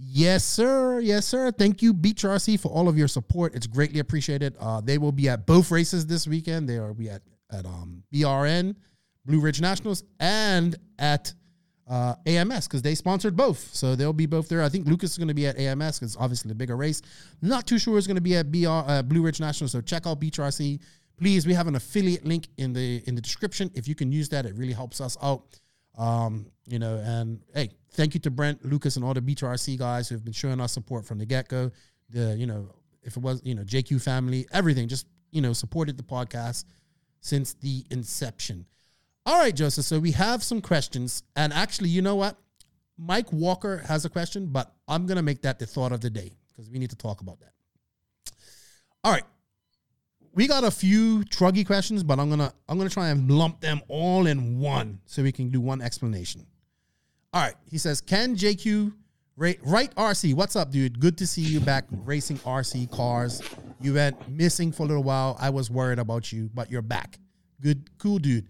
Yes, 0.02 0.44
sir. 0.44 0.98
Yes, 1.00 1.26
sir. 1.26 1.50
Thank 1.50 1.82
you, 1.82 1.92
Beach 1.92 2.22
RC, 2.22 2.58
for 2.58 2.68
all 2.68 2.88
of 2.88 2.96
your 2.96 3.08
support. 3.08 3.54
It's 3.54 3.66
greatly 3.66 4.00
appreciated. 4.00 4.56
Uh, 4.58 4.80
they 4.80 4.96
will 4.96 5.12
be 5.12 5.28
at 5.28 5.46
both 5.46 5.70
races 5.70 6.06
this 6.06 6.26
weekend. 6.26 6.66
They 6.66 6.78
are 6.78 6.94
be 6.94 7.10
at 7.10 7.20
at 7.52 7.66
um, 7.66 8.02
BRN, 8.12 8.76
Blue 9.26 9.40
Ridge 9.40 9.60
Nationals, 9.60 10.04
and 10.18 10.76
at 10.98 11.34
uh, 11.86 12.14
AMS 12.24 12.66
because 12.66 12.80
they 12.80 12.94
sponsored 12.94 13.36
both. 13.36 13.58
So 13.74 13.94
they'll 13.94 14.14
be 14.14 14.24
both 14.26 14.48
there. 14.48 14.62
I 14.62 14.70
think 14.70 14.86
Lucas 14.86 15.10
is 15.10 15.18
going 15.18 15.28
to 15.28 15.34
be 15.34 15.46
at 15.46 15.58
AMS 15.58 15.98
because 15.98 16.16
obviously 16.16 16.48
the 16.48 16.54
bigger 16.54 16.76
race. 16.76 17.02
Not 17.42 17.66
too 17.66 17.78
sure 17.78 17.98
it's 17.98 18.06
going 18.06 18.14
to 18.14 18.22
be 18.22 18.36
at 18.36 18.50
BR 18.50 18.68
uh, 18.68 19.02
Blue 19.02 19.22
Ridge 19.22 19.40
National. 19.40 19.68
So 19.68 19.82
check 19.82 20.06
out 20.06 20.18
Beach 20.18 20.38
RC. 20.38 20.80
Please, 21.18 21.46
we 21.46 21.52
have 21.52 21.66
an 21.66 21.74
affiliate 21.74 22.24
link 22.24 22.48
in 22.56 22.72
the 22.72 23.02
in 23.06 23.16
the 23.16 23.20
description. 23.20 23.70
If 23.74 23.86
you 23.86 23.94
can 23.94 24.10
use 24.10 24.30
that, 24.30 24.46
it 24.46 24.56
really 24.56 24.72
helps 24.72 25.00
us 25.02 25.18
out. 25.22 25.60
Um, 26.00 26.46
you 26.66 26.78
know, 26.78 26.96
and 27.04 27.40
hey, 27.54 27.70
thank 27.92 28.14
you 28.14 28.20
to 28.20 28.30
Brent, 28.30 28.64
Lucas, 28.64 28.96
and 28.96 29.04
all 29.04 29.12
the 29.12 29.20
BTRC 29.20 29.78
guys 29.78 30.08
who 30.08 30.14
have 30.14 30.24
been 30.24 30.32
showing 30.32 30.58
us 30.58 30.72
support 30.72 31.04
from 31.04 31.18
the 31.18 31.26
get 31.26 31.48
go. 31.48 31.70
The 32.08 32.34
you 32.38 32.46
know, 32.46 32.70
if 33.02 33.18
it 33.18 33.22
was 33.22 33.42
you 33.44 33.54
know 33.54 33.62
JQ 33.62 34.00
family, 34.02 34.46
everything, 34.50 34.88
just 34.88 35.06
you 35.30 35.42
know, 35.42 35.52
supported 35.52 35.98
the 35.98 36.02
podcast 36.02 36.64
since 37.20 37.52
the 37.52 37.84
inception. 37.90 38.64
All 39.26 39.38
right, 39.38 39.54
Joseph. 39.54 39.84
So 39.84 39.98
we 39.98 40.12
have 40.12 40.42
some 40.42 40.62
questions, 40.62 41.22
and 41.36 41.52
actually, 41.52 41.90
you 41.90 42.00
know 42.00 42.16
what? 42.16 42.38
Mike 42.96 43.30
Walker 43.30 43.78
has 43.86 44.06
a 44.06 44.08
question, 44.08 44.46
but 44.46 44.72
I'm 44.88 45.06
gonna 45.06 45.22
make 45.22 45.42
that 45.42 45.58
the 45.58 45.66
thought 45.66 45.92
of 45.92 46.00
the 46.00 46.10
day 46.10 46.32
because 46.48 46.70
we 46.70 46.78
need 46.78 46.90
to 46.90 46.96
talk 46.96 47.20
about 47.20 47.40
that. 47.40 47.52
All 49.04 49.12
right, 49.12 49.24
we 50.32 50.46
got 50.46 50.64
a 50.64 50.70
few 50.70 51.20
truggy 51.24 51.66
questions, 51.66 52.02
but 52.02 52.18
I'm 52.18 52.30
gonna 52.30 52.52
I'm 52.68 52.78
gonna 52.78 52.90
try 52.90 53.08
and 53.08 53.30
lump 53.30 53.60
them 53.60 53.80
all 53.88 54.26
in 54.26 54.58
one 54.58 55.00
so 55.06 55.22
we 55.22 55.32
can 55.32 55.50
do 55.50 55.60
one 55.60 55.80
explanation. 55.80 56.46
All 57.32 57.42
right, 57.42 57.54
he 57.68 57.78
says, 57.78 58.00
"Can 58.00 58.36
JQ 58.36 58.92
ra- 59.36 59.52
right 59.62 59.94
RC? 59.94 60.34
What's 60.34 60.56
up, 60.56 60.70
dude? 60.70 61.00
Good 61.00 61.18
to 61.18 61.26
see 61.26 61.42
you 61.42 61.60
back 61.60 61.86
racing 61.90 62.38
RC 62.38 62.90
cars. 62.90 63.42
You 63.80 63.94
went 63.94 64.28
missing 64.28 64.72
for 64.72 64.84
a 64.84 64.86
little 64.86 65.02
while. 65.02 65.36
I 65.40 65.50
was 65.50 65.70
worried 65.70 65.98
about 65.98 66.32
you, 66.32 66.50
but 66.52 66.70
you're 66.70 66.82
back. 66.82 67.18
Good, 67.60 67.90
cool, 67.98 68.18
dude. 68.18 68.46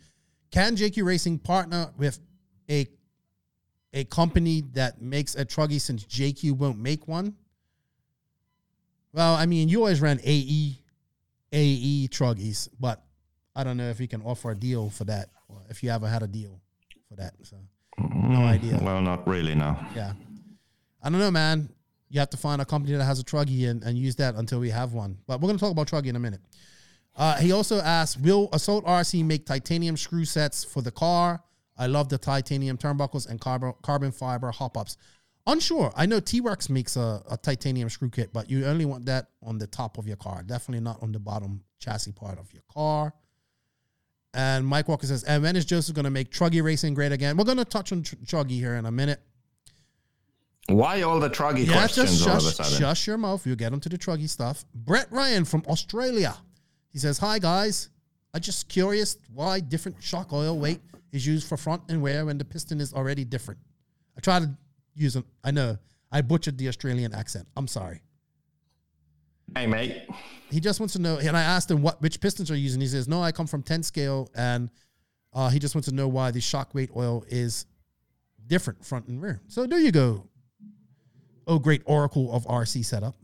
Can 0.50 0.76
JQ 0.76 1.04
Racing 1.04 1.38
partner 1.38 1.90
with 1.96 2.18
a 2.68 2.86
a 3.92 4.04
company 4.04 4.62
that 4.72 5.00
makes 5.00 5.34
a 5.34 5.44
truggy 5.44 5.80
since 5.80 6.04
JQ 6.04 6.52
won't 6.52 6.78
make 6.78 7.08
one? 7.08 7.36
Well, 9.12 9.34
I 9.34 9.46
mean, 9.46 9.68
you 9.68 9.78
always 9.78 10.00
ran 10.00 10.20
AE 10.22 10.78
AE 11.53 12.09
truggies, 12.11 12.68
but 12.78 13.03
I 13.55 13.64
don't 13.64 13.76
know 13.76 13.88
if 13.88 14.01
you 14.01 14.09
can 14.09 14.22
offer 14.22 14.51
a 14.51 14.55
deal 14.55 14.90
for 14.90 15.05
that, 15.05 15.30
or 15.48 15.59
if 15.68 15.82
you 15.82 15.90
ever 15.90 16.09
had 16.09 16.22
a 16.22 16.28
deal 16.28 16.61
for 17.09 17.16
that. 17.16 17.34
So 17.42 17.57
no 17.98 18.40
idea. 18.44 18.78
Well, 18.82 19.01
not 19.01 19.26
really, 19.26 19.55
no. 19.55 19.76
Yeah. 19.94 20.12
I 21.03 21.11
don't 21.11 21.18
know, 21.18 21.30
man. 21.30 21.68
You 22.09 22.20
have 22.20 22.30
to 22.30 22.36
find 22.36 22.61
a 22.61 22.64
company 22.64 22.96
that 22.96 23.05
has 23.05 23.20
a 23.20 23.24
truggy 23.24 23.68
and, 23.68 23.82
and 23.82 23.96
use 23.96 24.16
that 24.16 24.34
until 24.34 24.61
we 24.61 24.70
have 24.70 24.92
one. 24.92 25.18
But 25.26 25.40
we're 25.40 25.46
going 25.46 25.59
to 25.59 25.61
talk 25.61 25.72
about 25.72 25.86
truggy 25.86 26.07
in 26.07 26.16
a 26.16 26.20
minute. 26.20 26.40
Uh, 27.16 27.36
he 27.36 27.53
also 27.53 27.80
asked, 27.80 28.20
will 28.20 28.48
Assault 28.53 28.84
RC 28.84 29.24
make 29.24 29.46
titanium 29.46 29.96
screw 29.96 30.24
sets 30.24 30.64
for 30.64 30.82
the 30.82 30.90
car? 30.90 31.42
I 31.76 31.86
love 31.86 32.09
the 32.09 32.18
titanium 32.18 32.76
turnbuckles 32.76 33.28
and 33.28 33.40
carbon, 33.40 33.74
carbon 33.82 34.12
fiber 34.12 34.51
hop-ups. 34.51 34.96
Unsure. 35.47 35.93
I 35.97 36.07
know 36.07 36.20
T-Rex 36.20 36.68
makes 36.68 36.97
a, 36.97 37.22
a 37.30 37.36
titanium 37.36 37.88
screw 37.88 38.11
kit, 38.11 38.30
but 38.32 38.51
you 38.51 38.66
only 38.66 38.84
want 38.84 39.07
that 39.07 39.28
on 39.43 39.59
the 39.59 39.66
top 39.66 39.99
of 39.99 40.07
your 40.07 40.16
car. 40.16 40.43
Definitely 40.43 40.84
not 40.84 41.03
on 41.03 41.12
the 41.12 41.18
bottom 41.18 41.62
chassis 41.78 42.12
part 42.12 42.38
of 42.38 42.53
your 42.53 42.62
car. 42.72 43.12
And 44.34 44.64
Mike 44.66 44.86
Walker 44.86 45.07
says, 45.07 45.24
and 45.24 45.43
when 45.43 45.57
is 45.57 45.64
Joseph 45.64 45.95
going 45.95 46.05
to 46.05 46.11
make 46.11 46.30
truggy 46.30 46.62
racing 46.62 46.95
great 46.95 47.11
again? 47.11 47.36
We're 47.36 47.45
going 47.45 47.57
to 47.59 47.64
touch 47.64 47.91
on 47.91 48.03
tr- 48.03 48.14
truggy 48.16 48.51
here 48.53 48.74
in 48.74 48.86
a 48.86 48.91
minute. 48.93 49.20
Why 50.68 51.03
all 51.03 51.18
the 51.18 51.30
truggy 51.30 51.66
Yeah, 51.66 51.72
questions 51.72 52.18
just 52.18 52.28
all 52.28 52.36
of 52.36 52.38
a 52.38 52.47
shush, 52.47 52.55
sudden? 52.57 52.78
shush 52.78 53.07
your 53.09 53.18
mouth. 53.18 53.45
You'll 53.47 53.57
get 53.57 53.72
into 53.72 53.88
the 53.88 53.99
truggy 53.99 54.28
stuff. 54.28 54.64
Brett 54.74 55.09
Ryan 55.11 55.45
from 55.45 55.64
Australia. 55.66 56.36
He 56.91 56.99
says, 56.99 57.18
Hi, 57.18 57.38
guys. 57.41 57.88
I'm 58.32 58.41
just 58.41 58.68
curious 58.68 59.16
why 59.34 59.59
different 59.59 60.01
shock 60.01 60.32
oil 60.32 60.57
weight 60.57 60.80
is 61.11 61.26
used 61.26 61.49
for 61.49 61.57
front 61.57 61.82
and 61.88 62.05
rear 62.05 62.24
when 62.24 62.38
the 62.38 62.45
piston 62.45 62.80
is 62.80 62.93
already 62.95 63.24
different. 63.24 63.59
I 64.16 64.20
try 64.20 64.38
to 64.38 64.51
use 64.95 65.16
an, 65.16 65.24
I 65.45 65.51
know, 65.51 65.78
I 66.12 66.22
butchered 66.22 66.59
the 66.59 66.68
Australian 66.68 67.14
accent. 67.14 67.47
I'm 67.57 67.68
sorry. 67.68 68.03
Hey, 69.55 69.66
mate. 69.66 70.03
He 70.51 70.61
just 70.61 70.80
wants 70.80 70.95
to 70.95 71.01
know, 71.01 71.18
and 71.18 71.36
I 71.36 71.43
asked 71.43 71.70
him 71.70 71.82
what 71.82 72.01
which 72.01 72.20
pistons 72.20 72.51
are 72.51 72.57
you 72.57 72.62
using. 72.62 72.80
He 72.80 72.86
says, 72.86 73.09
No, 73.09 73.22
I 73.22 73.32
come 73.32 73.47
from 73.47 73.62
10 73.62 73.82
scale, 73.82 74.28
and 74.34 74.70
uh, 75.32 75.49
he 75.49 75.59
just 75.59 75.74
wants 75.74 75.88
to 75.88 75.95
know 75.95 76.09
why 76.09 76.30
the 76.30 76.41
shock 76.41 76.74
weight 76.74 76.91
oil 76.97 77.24
is 77.28 77.66
different 78.47 78.84
front 78.84 79.07
and 79.09 79.20
rear. 79.22 79.41
So 79.49 79.66
there 79.66 79.78
you 79.78 79.93
go. 79.93 80.26
Oh, 81.47 81.59
great 81.59 81.82
oracle 81.84 82.32
of 82.32 82.45
RC 82.47 82.84
setup. 82.84 83.16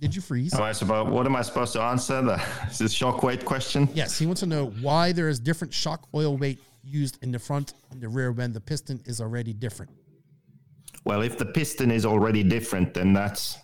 Did 0.00 0.14
you 0.14 0.22
freeze? 0.22 0.54
Am 0.54 0.62
I 0.62 0.72
supposed, 0.72 1.10
what 1.10 1.26
am 1.26 1.34
I 1.34 1.42
supposed 1.42 1.72
to 1.72 1.82
answer? 1.82 2.22
The, 2.22 2.40
is 2.70 2.78
this 2.78 2.92
shock 2.92 3.22
weight 3.22 3.44
question? 3.44 3.88
Yes, 3.94 4.18
he 4.18 4.26
wants 4.26 4.40
to 4.40 4.46
know 4.46 4.66
why 4.80 5.12
there 5.12 5.28
is 5.28 5.40
different 5.40 5.74
shock 5.74 6.08
oil 6.14 6.36
weight 6.36 6.60
used 6.88 7.18
in 7.22 7.30
the 7.30 7.38
front 7.38 7.74
and 7.90 8.00
the 8.00 8.08
rear 8.08 8.32
when 8.32 8.52
the 8.52 8.60
piston 8.60 9.00
is 9.06 9.20
already 9.20 9.52
different. 9.52 9.90
Well, 11.04 11.22
if 11.22 11.38
the 11.38 11.46
piston 11.46 11.90
is 11.90 12.04
already 12.04 12.42
different, 12.42 12.94
then 12.94 13.12
that's 13.12 13.58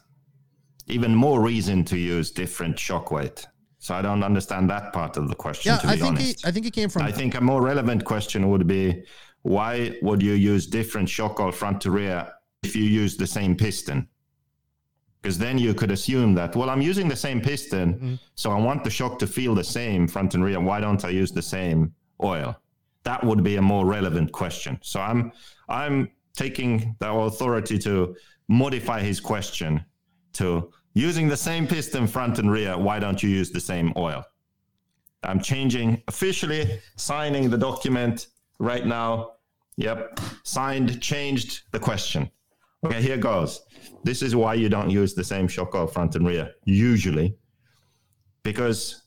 even 0.87 1.15
more 1.15 1.41
reason 1.41 1.85
to 1.87 1.97
use 1.97 2.31
different 2.31 2.79
shock 2.79 3.11
weight. 3.11 3.47
So 3.79 3.95
I 3.95 4.03
don't 4.03 4.23
understand 4.23 4.71
that 4.71 4.93
part 4.93 5.17
of 5.17 5.29
the 5.29 5.35
question. 5.35 5.73
Yeah, 5.73 5.79
to 5.79 5.89
I 5.89 5.97
be 5.97 6.01
think 6.03 6.19
he, 6.19 6.25
honest, 6.25 6.47
I 6.47 6.51
think 6.51 6.67
it 6.67 6.73
came 6.73 6.89
from 6.89 7.03
I 7.03 7.13
think 7.13 7.35
a 7.35 7.41
more 7.41 7.61
relevant 7.63 8.05
question 8.05 8.49
would 8.51 8.67
be 8.67 9.05
why 9.43 9.97
would 10.03 10.23
you 10.23 10.33
use 10.33 10.67
different 10.67 11.09
shock 11.09 11.39
oil 11.41 11.53
front 11.53 11.81
to 11.83 11.91
rear 11.91 12.27
if 12.63 12.75
you 12.75 12.85
use 12.85 13.17
the 13.17 13.27
same 13.27 13.55
piston? 13.57 14.09
Because 15.21 15.39
then 15.39 15.59
you 15.59 15.73
could 15.75 15.91
assume 15.91 16.35
that, 16.35 16.55
well, 16.57 16.69
I'm 16.71 16.83
using 16.83 17.09
the 17.09 17.17
same 17.17 17.41
piston, 17.41 17.95
Mm-hmm. 17.95 18.15
so 18.35 18.51
I 18.53 18.59
want 18.59 18.85
the 18.85 18.91
shock 18.91 19.19
to 19.21 19.27
feel 19.27 19.55
the 19.55 19.65
same 19.65 20.07
front 20.09 20.35
and 20.35 20.45
rear. 20.45 20.61
Why 20.61 20.81
don't 20.81 21.03
I 21.05 21.09
use 21.11 21.33
the 21.33 21.43
same 21.43 21.95
oil? 22.23 22.57
That 23.05 23.23
would 23.23 23.43
be 23.43 23.57
a 23.57 23.63
more 23.63 23.87
relevant 23.87 24.33
question. 24.33 24.79
So 24.83 25.01
I'm 25.01 25.33
I'm 25.69 26.11
taking 26.37 26.97
the 26.99 27.11
authority 27.11 27.79
to 27.81 28.17
modify 28.49 29.01
his 29.01 29.21
question 29.21 29.85
to 30.35 30.73
using 30.95 31.29
the 31.29 31.37
same 31.37 31.67
piston 31.67 32.07
front 32.07 32.39
and 32.39 32.51
rear. 32.51 32.77
Why 32.77 32.99
don't 32.99 33.23
you 33.23 33.29
use 33.29 33.51
the 33.51 33.61
same 33.61 33.93
oil? 33.97 34.25
I'm 35.23 35.41
changing 35.41 36.03
officially, 36.09 36.81
signing 36.97 37.51
the 37.51 37.59
document 37.59 38.29
right 38.59 38.87
now. 38.87 39.33
Yep, 39.77 40.21
signed, 40.45 41.01
changed 41.01 41.63
the 41.73 41.81
question. 41.81 42.31
Okay, 42.85 43.01
here 43.01 43.17
goes. 43.17 43.63
This 44.05 44.23
is 44.23 44.37
why 44.37 44.55
you 44.55 44.69
don't 44.69 44.91
use 44.91 45.15
the 45.15 45.25
same 45.25 45.49
shock 45.49 45.75
oil 45.75 45.87
front 45.87 46.15
and 46.15 46.27
rear, 46.27 46.53
usually, 46.65 47.37
because 48.43 49.03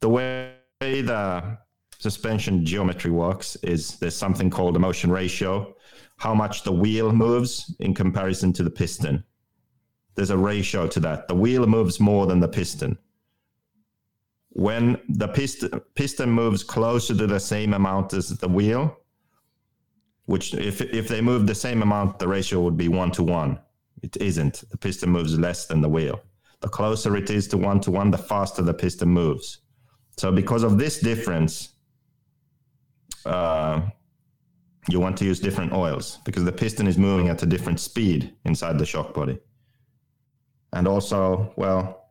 the 0.00 0.08
way 0.08 0.54
the 0.80 1.58
suspension 2.04 2.64
geometry 2.70 3.10
works 3.10 3.56
is 3.74 3.80
there's 4.00 4.16
something 4.24 4.50
called 4.50 4.76
a 4.76 4.84
motion 4.88 5.10
ratio, 5.10 5.74
how 6.16 6.34
much 6.34 6.62
the 6.62 6.76
wheel 6.82 7.12
moves 7.12 7.74
in 7.80 7.94
comparison 7.94 8.52
to 8.52 8.62
the 8.62 8.76
piston. 8.80 9.24
There's 10.14 10.34
a 10.36 10.44
ratio 10.52 10.86
to 10.94 11.00
that. 11.00 11.28
The 11.28 11.40
wheel 11.44 11.66
moves 11.66 11.98
more 12.10 12.26
than 12.26 12.40
the 12.40 12.54
piston 12.58 12.98
when 14.54 15.00
the 15.08 15.28
piston 15.28 15.80
piston 15.96 16.30
moves 16.30 16.62
closer 16.62 17.14
to 17.14 17.26
the 17.26 17.40
same 17.40 17.74
amount 17.74 18.14
as 18.14 18.28
the 18.28 18.48
wheel, 18.48 18.96
which 20.26 20.54
if 20.54 20.80
if 20.80 21.08
they 21.08 21.20
move 21.20 21.46
the 21.46 21.54
same 21.66 21.82
amount, 21.82 22.18
the 22.20 22.28
ratio 22.28 22.60
would 22.60 22.76
be 22.76 22.88
one 22.88 23.10
to 23.10 23.22
one. 23.24 23.58
It 24.02 24.16
isn't. 24.18 24.62
The 24.70 24.78
piston 24.78 25.10
moves 25.10 25.36
less 25.38 25.66
than 25.66 25.80
the 25.80 25.88
wheel. 25.88 26.20
The 26.60 26.68
closer 26.68 27.16
it 27.16 27.30
is 27.30 27.48
to 27.48 27.58
one 27.58 27.80
to 27.80 27.90
one, 27.90 28.10
the 28.12 28.18
faster 28.18 28.62
the 28.62 28.74
piston 28.74 29.08
moves. 29.08 29.58
So 30.16 30.30
because 30.30 30.62
of 30.62 30.78
this 30.78 31.00
difference, 31.00 31.73
uh, 33.26 33.80
you 34.88 35.00
want 35.00 35.16
to 35.18 35.24
use 35.24 35.40
different 35.40 35.72
oils 35.72 36.18
because 36.24 36.44
the 36.44 36.52
piston 36.52 36.86
is 36.86 36.98
moving 36.98 37.28
at 37.28 37.42
a 37.42 37.46
different 37.46 37.80
speed 37.80 38.34
inside 38.44 38.78
the 38.78 38.86
shock 38.86 39.14
body. 39.14 39.38
And 40.72 40.86
also, 40.86 41.52
well, 41.56 42.08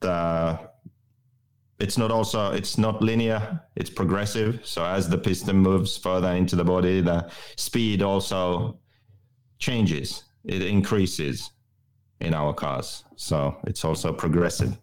the 0.00 0.58
it's 1.78 1.98
not 1.98 2.10
also 2.10 2.52
it's 2.52 2.78
not 2.78 3.02
linear 3.02 3.60
it's 3.76 3.90
progressive. 3.90 4.60
So 4.64 4.84
as 4.84 5.08
the 5.08 5.18
piston 5.18 5.56
moves 5.56 5.96
further 5.96 6.30
into 6.30 6.56
the 6.56 6.64
body 6.64 7.00
the 7.00 7.30
speed 7.56 8.02
also 8.02 8.78
changes. 9.58 10.24
It 10.44 10.62
increases 10.62 11.50
in 12.20 12.32
our 12.34 12.54
cars. 12.54 13.04
So 13.16 13.56
it's 13.66 13.84
also 13.84 14.12
progressive. 14.12 14.78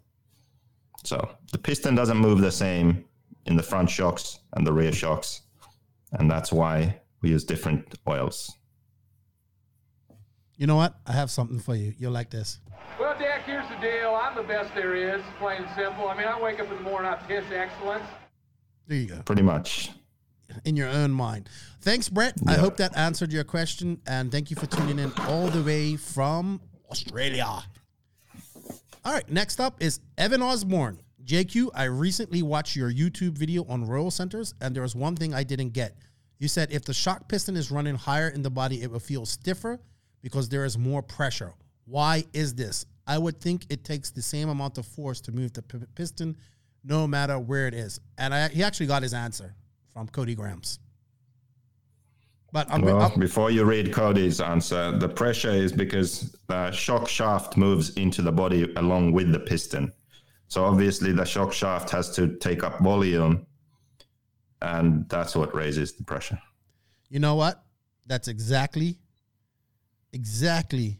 So 1.04 1.30
the 1.52 1.58
piston 1.58 1.96
doesn't 1.96 2.18
move 2.18 2.42
the 2.42 2.52
same 2.52 3.06
in 3.46 3.56
the 3.56 3.64
front 3.64 3.90
shocks 3.90 4.40
and 4.54 4.66
the 4.66 4.74
rear 4.74 4.92
shocks 4.92 5.42
and 6.14 6.30
that's 6.30 6.52
why 6.52 7.00
we 7.22 7.30
use 7.30 7.44
different 7.44 7.96
oils 8.08 8.58
You 10.58 10.68
know 10.68 10.76
what? 10.76 10.94
I 11.06 11.14
have 11.14 11.30
something 11.32 11.60
for 11.60 11.76
you. 11.76 11.94
You'll 11.98 12.12
like 12.14 12.30
this. 12.30 12.60
Well, 13.00 13.16
Dak, 13.18 13.44
here's 13.46 13.68
the 13.70 13.76
deal. 13.82 14.14
I'm 14.14 14.36
the 14.36 14.44
best 14.44 14.74
there 14.76 14.96
is, 14.96 15.22
plain 15.40 15.64
and 15.64 15.68
simple. 15.76 16.08
I 16.08 16.16
mean, 16.16 16.28
I 16.28 16.40
wake 16.40 16.60
up 16.60 16.70
in 16.72 16.78
the 16.78 16.84
morning, 16.84 17.10
I 17.12 17.16
piss 17.16 17.44
excellence. 17.52 18.04
There 18.88 18.98
you 18.98 19.08
go. 19.08 19.22
pretty 19.26 19.42
much 19.42 19.92
In 20.64 20.76
your 20.76 20.90
own 20.90 21.12
mind. 21.12 21.50
Thanks, 21.82 22.08
Brett. 22.08 22.36
I 22.48 22.54
hope 22.54 22.78
that 22.78 22.96
answered 22.96 23.32
your 23.34 23.44
question. 23.44 24.00
And 24.06 24.32
thank 24.32 24.52
you 24.52 24.56
for 24.56 24.68
tuning 24.68 25.00
in 25.00 25.12
all 25.28 25.48
the 25.48 25.64
way 25.64 25.96
from 25.98 26.62
Australia. 26.92 27.64
All 29.06 29.14
right, 29.14 29.30
next 29.30 29.60
up 29.60 29.82
is 29.82 30.00
Evan 30.18 30.42
Osborne. 30.42 31.00
JQ, 31.26 31.70
I 31.74 31.86
recently 31.86 32.42
watched 32.42 32.76
your 32.76 32.92
YouTube 32.92 33.38
video 33.38 33.64
on 33.70 33.86
roll 33.86 34.12
centers, 34.12 34.54
and 34.62 34.76
there 34.76 34.84
was 34.84 34.96
one 34.96 35.16
thing 35.16 35.34
I 35.34 35.44
didn't 35.44 35.70
get. 35.70 35.96
You 36.40 36.48
said 36.48 36.72
if 36.72 36.84
the 36.84 36.94
shock 36.94 37.30
piston 37.30 37.56
is 37.56 37.72
running 37.72 37.96
higher 37.96 38.28
in 38.30 38.42
the 38.42 38.50
body, 38.50 38.82
it 38.82 38.92
will 38.92 39.00
feel 39.00 39.26
stiffer 39.26 39.80
because 40.22 40.50
there 40.50 40.66
is 40.66 40.78
more 40.78 41.02
pressure. 41.02 41.54
Why 41.86 42.26
is 42.34 42.54
this? 42.56 42.86
I 43.08 43.18
would 43.18 43.40
think 43.40 43.66
it 43.70 43.84
takes 43.86 44.12
the 44.12 44.22
same 44.22 44.50
amount 44.50 44.78
of 44.78 44.86
force 44.86 45.22
to 45.22 45.32
move 45.32 45.54
the 45.54 45.62
p- 45.62 45.78
piston, 45.96 46.36
no 46.84 47.08
matter 47.08 47.40
where 47.40 47.68
it 47.68 47.74
is. 47.74 48.00
And 48.18 48.34
I, 48.34 48.50
he 48.50 48.64
actually 48.64 48.88
got 48.88 49.04
his 49.04 49.14
answer 49.14 49.56
from 49.94 50.08
Cody 50.08 50.36
Grams. 50.36 50.80
But 52.52 52.68
I'm, 52.72 52.82
Well, 52.82 53.02
I'm- 53.02 53.20
before 53.20 53.50
you 53.52 53.64
read 53.64 53.94
Cody's 53.94 54.40
answer, 54.42 54.98
the 54.98 55.10
pressure 55.10 55.52
is 55.52 55.72
because 55.72 56.36
the 56.48 56.72
shock 56.72 57.08
shaft 57.08 57.58
moves 57.58 57.92
into 57.96 58.22
the 58.22 58.32
body 58.32 58.72
along 58.76 59.12
with 59.14 59.32
the 59.32 59.40
piston. 59.40 59.92
So 60.54 60.66
obviously, 60.66 61.12
the 61.12 61.26
shock 61.26 61.52
shaft 61.52 61.90
has 61.90 62.12
to 62.12 62.36
take 62.38 62.64
up 62.64 62.78
volume, 62.78 63.48
and 64.62 65.10
that's 65.10 65.36
what 65.36 65.56
raises 65.56 65.94
the 65.94 66.04
pressure. 66.04 66.40
you 67.10 67.20
know 67.20 67.34
what? 67.34 67.64
That's 68.06 68.28
exactly, 68.28 69.00
exactly 70.12 71.00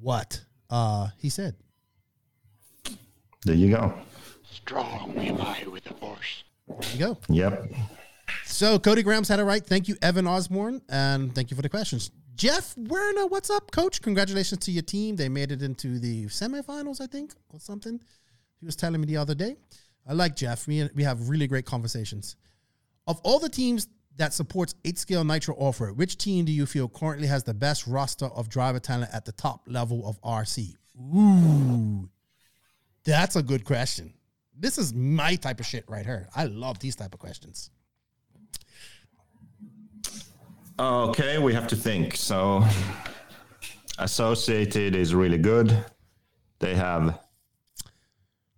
what 0.00 0.44
uh, 0.68 1.10
he 1.16 1.28
said. 1.28 1.54
There 3.44 3.54
you 3.54 3.70
go. 3.70 3.94
Strong 4.42 5.16
am 5.16 5.40
I 5.40 5.64
with 5.70 5.84
the 5.84 5.94
force. 5.94 6.42
There 6.66 6.90
you 6.92 6.98
go. 6.98 7.18
Yep. 7.28 7.70
So 8.46 8.80
Cody 8.80 9.04
Grams 9.04 9.28
had 9.28 9.38
it 9.38 9.44
right. 9.44 9.64
Thank 9.64 9.86
you, 9.86 9.94
Evan 10.02 10.26
Osborne, 10.26 10.82
and 10.88 11.32
thank 11.36 11.52
you 11.52 11.56
for 11.56 11.62
the 11.62 11.68
questions. 11.68 12.10
Jeff 12.34 12.76
Werner, 12.76 13.28
what's 13.28 13.48
up, 13.48 13.70
Coach? 13.70 14.02
Congratulations 14.02 14.58
to 14.64 14.72
your 14.72 14.82
team. 14.82 15.14
They 15.14 15.28
made 15.28 15.52
it 15.52 15.62
into 15.62 16.00
the 16.00 16.24
semifinals, 16.24 17.00
I 17.00 17.06
think, 17.06 17.32
or 17.52 17.60
something. 17.60 18.00
He 18.64 18.66
was 18.66 18.76
telling 18.76 18.98
me 18.98 19.06
the 19.06 19.18
other 19.18 19.34
day. 19.34 19.58
I 20.08 20.14
like 20.14 20.36
Jeff. 20.36 20.66
We 20.66 20.88
we 20.94 21.02
have 21.02 21.28
really 21.28 21.46
great 21.46 21.66
conversations. 21.66 22.36
Of 23.06 23.20
all 23.22 23.38
the 23.38 23.50
teams 23.50 23.88
that 24.16 24.32
supports 24.32 24.74
eight 24.86 24.96
scale 24.96 25.22
nitro 25.22 25.54
offer, 25.58 25.92
which 25.92 26.16
team 26.16 26.46
do 26.46 26.52
you 26.52 26.64
feel 26.64 26.88
currently 26.88 27.26
has 27.26 27.44
the 27.44 27.52
best 27.52 27.86
roster 27.86 28.24
of 28.24 28.48
driver 28.48 28.80
talent 28.80 29.10
at 29.12 29.26
the 29.26 29.32
top 29.32 29.64
level 29.66 30.08
of 30.08 30.18
RC? 30.22 30.76
Ooh, 30.98 32.08
that's 33.04 33.36
a 33.36 33.42
good 33.42 33.66
question. 33.66 34.14
This 34.58 34.78
is 34.78 34.94
my 34.94 35.34
type 35.34 35.60
of 35.60 35.66
shit 35.66 35.84
right 35.86 36.06
here. 36.06 36.30
I 36.34 36.46
love 36.46 36.78
these 36.78 36.96
type 36.96 37.12
of 37.12 37.20
questions. 37.20 37.70
Okay, 40.78 41.36
we 41.36 41.52
have 41.52 41.66
to 41.66 41.76
think. 41.76 42.16
So, 42.16 42.64
Associated 43.98 44.96
is 44.96 45.14
really 45.14 45.36
good. 45.36 45.84
They 46.60 46.74
have 46.74 47.23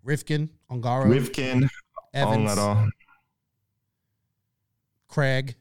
Rivkin, 0.07 0.49
Ongaro, 0.71 1.07
Rivkin, 1.07 1.69
Evans. 2.15 2.51
Ongaro. 2.51 2.89
Craig. 5.09 5.55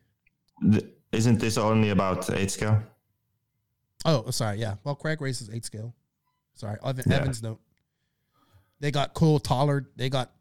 Isn't 1.12 1.39
this 1.39 1.58
only 1.58 1.89
about 1.89 2.30
eight 2.36 2.52
scale? 2.52 2.82
Oh, 4.06 4.30
sorry. 4.32 4.60
Yeah. 4.60 4.76
Well, 4.84 4.96
Craig 4.96 5.22
races 5.22 5.50
eight 5.52 5.66
scale. 5.66 5.93
Sorry. 6.54 6.78
Evan, 6.86 7.04
Yeah. 7.08 7.18
Evans, 7.18 7.41
no. 7.41 7.60
They 8.80 8.91
got 8.91 9.14
Cole 9.14 9.39
Tollard. 9.39 9.86
They 9.96 10.10
got, 10.10 10.32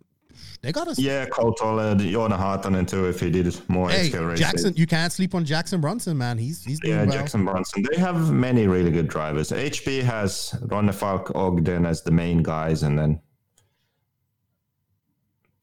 they 0.61 0.73
got 0.73 0.89
us. 0.89 0.99
Yeah, 0.99 1.27
Cole 1.27 1.55
Tollard, 1.55 2.01
Joona 2.01 2.37
Haatanen 2.39 2.87
too, 2.89 3.07
if 3.09 3.21
he 3.21 3.31
did 3.31 3.57
more 3.69 3.91
eight 3.91 3.97
Hey, 3.97 4.09
scale 4.11 4.25
races. 4.25 4.41
Jackson, 4.45 4.75
you 4.77 4.87
can't 4.87 5.13
sleep 5.13 5.35
on 5.35 5.45
Jackson 5.45 5.81
Brunson, 5.81 6.19
man. 6.19 6.37
He's 6.39 6.63
he's 6.65 6.81
doing 6.81 6.95
Yeah, 6.95 7.05
well. 7.05 7.13
Jackson 7.13 7.45
Bronson. 7.45 7.85
They 7.91 7.97
have 7.99 8.33
many 8.33 8.67
really 8.67 8.91
good 8.91 9.09
drivers. 9.09 9.51
HB 9.51 10.03
has 10.03 10.55
Ronnefalk, 10.65 11.35
Ogden 11.37 11.87
as 11.87 12.03
the 12.03 12.11
main 12.11 12.43
guys, 12.43 12.83
and 12.83 12.99
then 12.99 13.21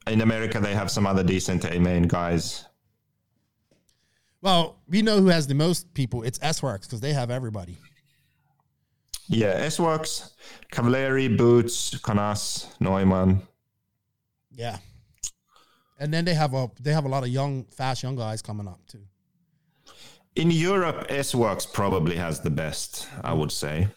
in 0.08 0.22
America 0.22 0.60
they 0.60 0.74
have 0.74 0.90
some 0.92 1.06
other 1.06 1.24
decent 1.24 1.66
A 1.66 1.80
main 1.80 2.04
guys. 2.04 2.66
Well, 4.42 4.78
we 4.88 5.02
know 5.02 5.20
who 5.22 5.28
has 5.28 5.46
the 5.48 5.54
most 5.54 5.94
people. 5.94 6.24
It's 6.24 6.40
SWorkz 6.40 6.82
because 6.84 7.00
they 7.00 7.14
have 7.14 7.30
everybody. 7.30 7.78
Yeah, 9.28 9.66
SWorkz, 9.68 10.32
Cavalieri, 10.72 11.28
Boots, 11.28 11.98
Canas, 12.00 12.68
Neumann. 12.80 13.44
Yeah. 14.52 14.78
And 16.00 16.12
then 16.12 16.26
they 16.26 16.34
have 16.34 16.54
a 16.56 16.70
they 16.82 16.92
have 16.92 17.06
a 17.06 17.08
lot 17.08 17.24
of 17.24 17.30
young, 17.30 17.66
fast 17.66 18.02
young 18.04 18.16
guys 18.16 18.42
coming 18.42 18.68
up 18.68 18.80
too. 18.88 19.04
In 20.36 20.50
Europe, 20.50 21.08
SWorkz 21.10 21.72
probably 21.72 22.16
has 22.16 22.40
the 22.42 22.50
best, 22.50 23.08
I 23.24 23.34
would 23.34 23.52
say. 23.52 23.88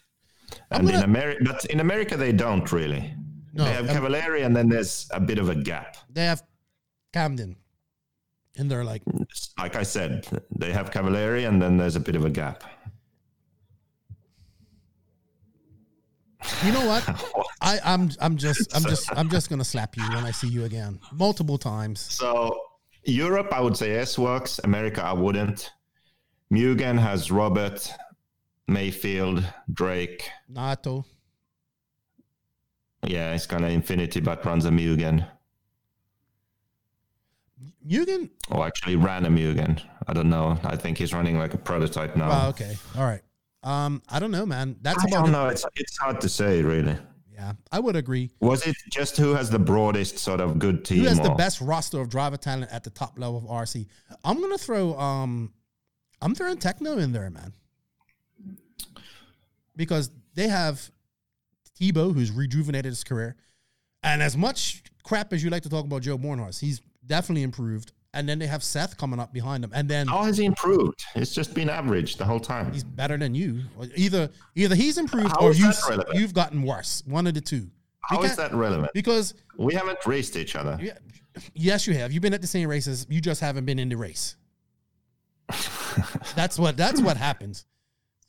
And 0.69 0.87
in 0.87 0.93
gonna- 0.93 1.03
America, 1.05 1.43
but 1.43 1.65
in 1.65 1.79
America 1.79 2.15
they 2.17 2.31
don't 2.31 2.71
really. 2.71 3.13
No, 3.55 3.63
they 3.63 3.71
have 3.71 3.87
Cavalieri, 3.87 4.41
and 4.43 4.53
then 4.55 4.67
there's 4.67 5.07
a 5.11 5.19
bit 5.19 5.39
of 5.39 5.47
a 5.49 5.55
gap. 5.55 5.95
They 6.09 6.25
have 6.25 6.43
Camden, 7.13 7.55
and 8.57 8.69
they're 8.69 8.83
like, 8.83 9.01
Like 9.57 9.77
I 9.77 9.83
said, 9.83 10.27
they 10.57 10.73
have 10.73 10.91
Cavalieri, 10.91 11.45
and 11.45 11.61
then 11.61 11.77
there's 11.77 11.95
a 11.95 12.01
bit 12.01 12.15
of 12.17 12.25
a 12.25 12.29
gap. 12.29 12.63
you 16.65 16.71
know 16.73 16.85
what? 16.85 17.03
I, 17.61 17.79
I'm 17.83 18.11
I'm 18.19 18.35
just 18.37 18.75
I'm 18.75 18.83
just 18.83 19.09
I'm 19.17 19.29
just 19.29 19.49
gonna 19.49 19.63
slap 19.63 19.95
you 19.97 20.03
when 20.09 20.25
I 20.25 20.31
see 20.31 20.47
you 20.49 20.65
again, 20.65 20.99
multiple 21.13 21.57
times. 21.57 22.01
So 22.01 22.59
Europe, 23.05 23.53
I 23.53 23.61
would 23.61 23.77
say 23.77 23.89
SWorkz. 24.01 24.63
America, 24.63 25.01
I 25.03 25.13
wouldn't. 25.13 25.71
Mugen 26.51 26.99
has 26.99 27.31
Robert, 27.31 27.91
Maifield, 28.69 29.43
Drake. 29.73 30.29
Nato. 30.49 31.05
Yeah, 33.07 33.33
it's 33.33 33.45
kind 33.45 33.63
of 33.63 33.71
Infinity, 33.71 34.19
but 34.19 34.45
runs 34.45 34.65
a 34.65 34.69
Mugen. 34.69 35.27
Mugen. 37.87 38.29
Or 38.49 38.65
actually 38.65 38.95
ran 38.95 39.25
a 39.25 39.29
Mugen. 39.29 39.81
I 40.07 40.13
don't 40.13 40.29
know. 40.29 40.57
I 40.63 40.75
think 40.75 40.97
he's 40.97 41.13
running 41.13 41.37
like 41.37 41.53
a 41.53 41.57
prototype 41.57 42.15
now. 42.15 42.45
Oh, 42.45 42.49
okay. 42.49 42.75
All 42.97 43.03
right. 43.03 43.21
Um, 43.63 44.01
I 44.09 44.19
don't 44.19 44.31
know, 44.31 44.45
man. 44.45 44.77
That's 44.81 45.03
I 45.03 45.09
don't 45.09 45.31
know. 45.31 45.47
It's 45.47 45.65
it's 45.75 45.97
hard 45.97 46.21
to 46.21 46.29
say, 46.29 46.61
really. 46.61 46.97
Yeah, 47.33 47.53
I 47.71 47.79
would 47.79 47.95
agree. 47.95 48.31
Was 48.39 48.65
it 48.65 48.77
just 48.91 49.17
who 49.17 49.33
has 49.33 49.49
the 49.49 49.59
broadest 49.59 50.19
sort 50.19 50.39
of 50.39 50.57
good 50.57 50.85
team? 50.85 50.99
Who 50.99 51.05
has 51.05 51.19
the 51.19 51.31
best 51.31 51.59
roster 51.59 51.99
of 51.99 52.09
driver 52.09 52.37
talent 52.37 52.71
at 52.71 52.83
the 52.83 52.91
top 52.91 53.19
level 53.19 53.37
of 53.37 53.43
RC? 53.45 53.87
I'm 54.23 54.39
gonna 54.39 54.57
throw 54.57 54.97
um, 54.97 55.51
I'm 56.21 56.33
throwing 56.33 56.57
Tekno 56.57 56.97
in 56.97 57.11
there, 57.11 57.29
man, 57.29 57.53
because 59.75 60.11
they 60.35 60.47
have 60.47 60.89
Tebo, 61.79 62.13
who's 62.13 62.31
rejuvenated 62.31 62.91
his 62.91 63.03
career, 63.03 63.35
and 64.03 64.21
as 64.21 64.37
much 64.37 64.83
crap 65.03 65.33
as 65.33 65.43
you 65.43 65.49
like 65.49 65.63
to 65.63 65.69
talk 65.69 65.85
about 65.85 66.01
Joe 66.01 66.17
Bornhorst, 66.17 66.59
he's 66.61 66.81
definitely 67.05 67.43
improved. 67.43 67.91
And 68.13 68.29
then 68.29 68.39
they 68.39 68.47
have 68.47 68.63
Seth 68.63 68.95
coming 68.97 69.19
up 69.19 69.33
behind 69.33 69.61
him, 69.65 69.71
and 69.73 69.89
then 69.89 70.07
How 70.07 70.23
has 70.23 70.37
he 70.37 70.45
improved? 70.45 71.03
It's 71.15 71.33
just 71.35 71.53
been 71.53 71.69
average 71.69 72.15
the 72.15 72.23
whole 72.23 72.39
time. 72.39 72.71
he's 72.71 72.83
better 72.85 73.17
than 73.17 73.35
you. 73.35 73.63
Either 73.97 74.29
either 74.55 74.73
he's 74.73 74.97
improved 74.97 75.31
How 75.31 75.47
or 75.47 75.51
you 75.53 75.69
you've 76.13 76.33
gotten 76.33 76.61
worse. 76.63 77.03
One 77.05 77.27
of 77.27 77.33
the 77.33 77.41
two. 77.41 77.69
How 77.99 78.15
Because- 78.17 78.31
is 78.31 78.37
that 78.37 78.53
relevant? 78.53 78.91
Because 78.93 79.33
We 79.57 79.73
haven't 79.73 80.05
raced 80.05 80.37
each 80.37 80.55
other. 80.55 80.79
Yeah, 80.81 80.93
yes, 81.53 81.87
you 81.87 81.93
have. 81.95 82.13
You've 82.13 82.21
been 82.23 82.33
at 82.33 82.39
the 82.39 82.47
same 82.47 82.69
races. 82.69 83.05
You 83.09 83.19
just 83.19 83.41
haven't 83.41 83.65
been 83.65 83.79
in 83.79 83.89
the 83.89 83.97
race. 83.97 84.37
that's 86.35 86.57
what. 86.57 86.77
That's 86.77 87.01
what 87.01 87.17
happens. 87.17 87.65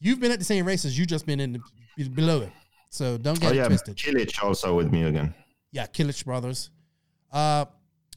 You've 0.00 0.18
been 0.20 0.32
at 0.32 0.38
the 0.40 0.44
same 0.44 0.64
races. 0.66 0.98
You've 0.98 1.08
just 1.08 1.26
been 1.26 1.38
in 1.40 1.62
the, 1.96 2.08
below 2.08 2.42
it. 2.42 2.52
So 2.90 3.18
don't 3.18 3.38
get 3.40 3.52
Oh 3.52 3.54
yeah, 3.54 3.68
twisted. 3.68 3.96
Kilic 3.96 4.42
also 4.42 4.74
with 4.74 4.90
Mugen. 4.90 5.34
Yeah, 5.72 5.86
Killich 5.86 6.24
brothers. 6.24 6.70
Uh, 7.32 7.66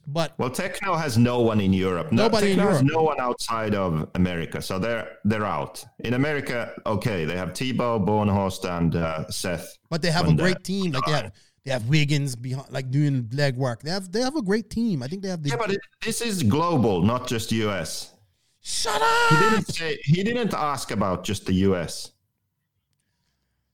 but 0.08 0.34
Well, 0.40 0.50
Tekno 0.50 0.98
has 0.98 1.18
no 1.18 1.42
one 1.42 1.60
in 1.62 1.74
Europe. 1.74 2.12
No, 2.12 2.24
Nobody 2.24 2.52
in 2.52 2.60
Tekno 2.60 2.70
has 2.70 2.84
no 2.84 3.02
one 3.04 3.20
outside 3.20 3.76
of 3.76 4.10
America, 4.16 4.62
so 4.62 4.80
they're 4.80 5.18
they're 5.26 5.46
out. 5.46 5.84
In 6.00 6.14
America, 6.14 6.72
okay, 6.86 7.26
they 7.26 7.36
have 7.38 7.50
Tebo, 7.50 8.04
Bornhorst, 8.04 8.66
and 8.78 8.96
uh, 8.96 9.30
Seth. 9.30 9.78
but 9.90 10.02
they 10.02 10.12
have 10.12 10.28
a 10.28 10.34
great 10.34 10.64
team. 10.64 10.92
Like 10.92 11.06
they 11.06 11.12
have 11.12 11.32
they 11.66 11.72
have 11.72 11.88
Wiggins 11.88 12.36
behind, 12.36 12.72
like 12.72 12.90
doing 12.90 13.30
leg 13.34 13.56
work. 13.58 13.84
They 13.84 13.92
have 13.92 14.12
they 14.12 14.22
have 14.22 14.36
a 14.36 14.42
great 14.42 14.70
team. 14.70 15.04
I 15.04 15.08
think 15.08 15.22
they 15.22 15.30
have 15.30 15.44
the. 15.44 15.50
Yeah, 15.50 15.58
but 15.58 15.72
it, 15.72 15.82
this 16.04 16.22
is 16.22 16.42
global, 16.44 17.02
not 17.04 17.28
just 17.28 17.52
US. 17.52 18.14
Shut 18.62 19.00
up! 19.02 19.30
He 19.30 19.36
didn't 19.50 19.68
say 19.74 19.98
he 20.04 20.24
didn't 20.24 20.54
ask 20.54 20.92
about 20.92 21.24
just 21.24 21.46
the 21.46 21.54
US. 21.70 22.12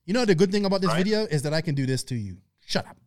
You 0.06 0.14
know 0.14 0.26
the 0.26 0.36
good 0.36 0.52
thing 0.52 0.66
about 0.66 0.82
this 0.82 0.90
Right. 0.90 1.04
video 1.04 1.24
is 1.26 1.42
that 1.44 1.54
I 1.54 1.62
can 1.62 1.76
do 1.76 1.86
this 1.86 2.04
to 2.06 2.16
you. 2.16 2.38
Shut 2.66 2.86
up. 2.88 2.98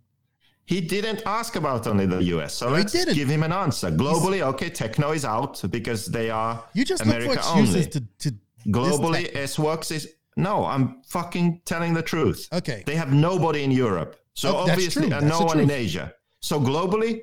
He 0.67 0.81
didn't 0.83 1.23
ask 1.25 1.57
about 1.57 1.87
only 1.87 2.05
the 2.07 2.23
US. 2.37 2.55
So 2.55 2.69
he 2.69 2.75
let's 2.75 2.93
didn't. 2.93 3.15
give 3.15 3.29
him 3.29 3.43
an 3.43 3.53
answer. 3.53 3.91
Globally, 3.91 4.43
okay, 4.43 4.69
Tekno 4.71 5.15
is 5.17 5.25
out 5.25 5.63
because 5.71 6.07
they 6.07 6.29
are 6.31 6.63
You 6.75 6.85
just 6.85 7.03
America 7.03 7.29
look 7.31 7.41
for 7.41 7.61
excuses 7.61 7.75
only. 7.77 7.91
to 7.91 8.31
to. 8.31 8.37
Globally, 8.69 9.33
SWorkz 9.33 9.91
is 9.93 10.09
no. 10.37 10.67
I'm 10.67 11.01
fucking 11.07 11.63
telling 11.65 11.95
the 11.95 12.03
truth. 12.03 12.49
Okay. 12.53 12.83
They 12.85 12.97
have 12.97 13.13
nobody 13.13 13.63
in 13.65 13.71
Europe, 13.71 14.17
so 14.35 14.49
Oh, 14.57 14.57
obviously, 14.71 15.11
and 15.11 15.27
no 15.29 15.41
one 15.41 15.61
in. 15.61 15.71
Asia. 15.71 16.13
So 16.41 16.61
globally, 16.61 17.23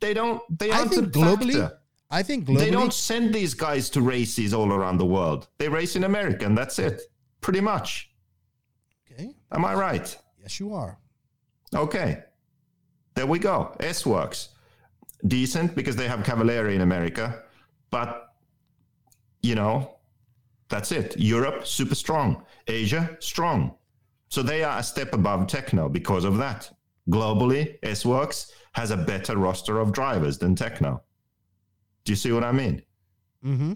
they 0.00 0.14
don't. 0.14 0.40
They 0.58 0.70
I 0.70 0.78
aren't 0.78 0.90
think 0.92 1.06
a 1.08 1.10
globally. 1.18 1.52
factor. 1.60 1.78
I 2.10 2.22
think 2.22 2.46
globally. 2.46 2.58
They 2.60 2.70
don't 2.70 2.94
send 2.94 3.34
these 3.34 3.52
guys 3.52 3.90
to 3.90 4.00
races 4.00 4.54
all 4.54 4.72
around 4.72 4.96
the 4.98 5.04
world. 5.16 5.48
They 5.58 5.68
race 5.68 5.96
in 5.96 6.04
America, 6.04 6.46
and 6.46 6.56
that's 6.56 6.78
it. 6.78 7.02
Pretty 7.40 7.60
much. 7.60 8.10
Am 9.52 9.64
I 9.64 9.74
right? 9.74 10.16
Yes, 10.40 10.60
you 10.60 10.74
are. 10.74 10.98
Okay. 11.74 12.22
There 13.14 13.26
we 13.26 13.38
go. 13.38 13.74
SWorkz. 13.80 14.48
Decent 15.26 15.74
because 15.74 15.96
they 15.96 16.08
have 16.08 16.24
Cavalieri 16.24 16.74
in 16.74 16.82
America, 16.82 17.42
but 17.90 18.34
you 19.42 19.54
know, 19.54 19.96
that's 20.68 20.92
it. 20.92 21.18
Europe, 21.18 21.66
super 21.66 21.94
strong. 21.94 22.44
Asia, 22.66 23.16
strong. 23.20 23.74
So 24.28 24.42
they 24.42 24.62
are 24.64 24.78
a 24.78 24.82
step 24.82 25.14
above 25.14 25.46
Tekno 25.46 25.90
because 25.90 26.24
of 26.24 26.36
that. 26.38 26.70
Globally, 27.08 27.80
SWorkz 27.80 28.50
has 28.72 28.90
a 28.90 28.96
better 28.96 29.36
roster 29.38 29.78
of 29.78 29.92
drivers 29.92 30.38
than 30.38 30.54
Tekno. 30.54 31.00
Do 32.04 32.12
you 32.12 32.16
see 32.16 32.32
what 32.32 32.44
I 32.44 32.52
mean? 32.52 32.82
Mm-hmm. 33.44 33.72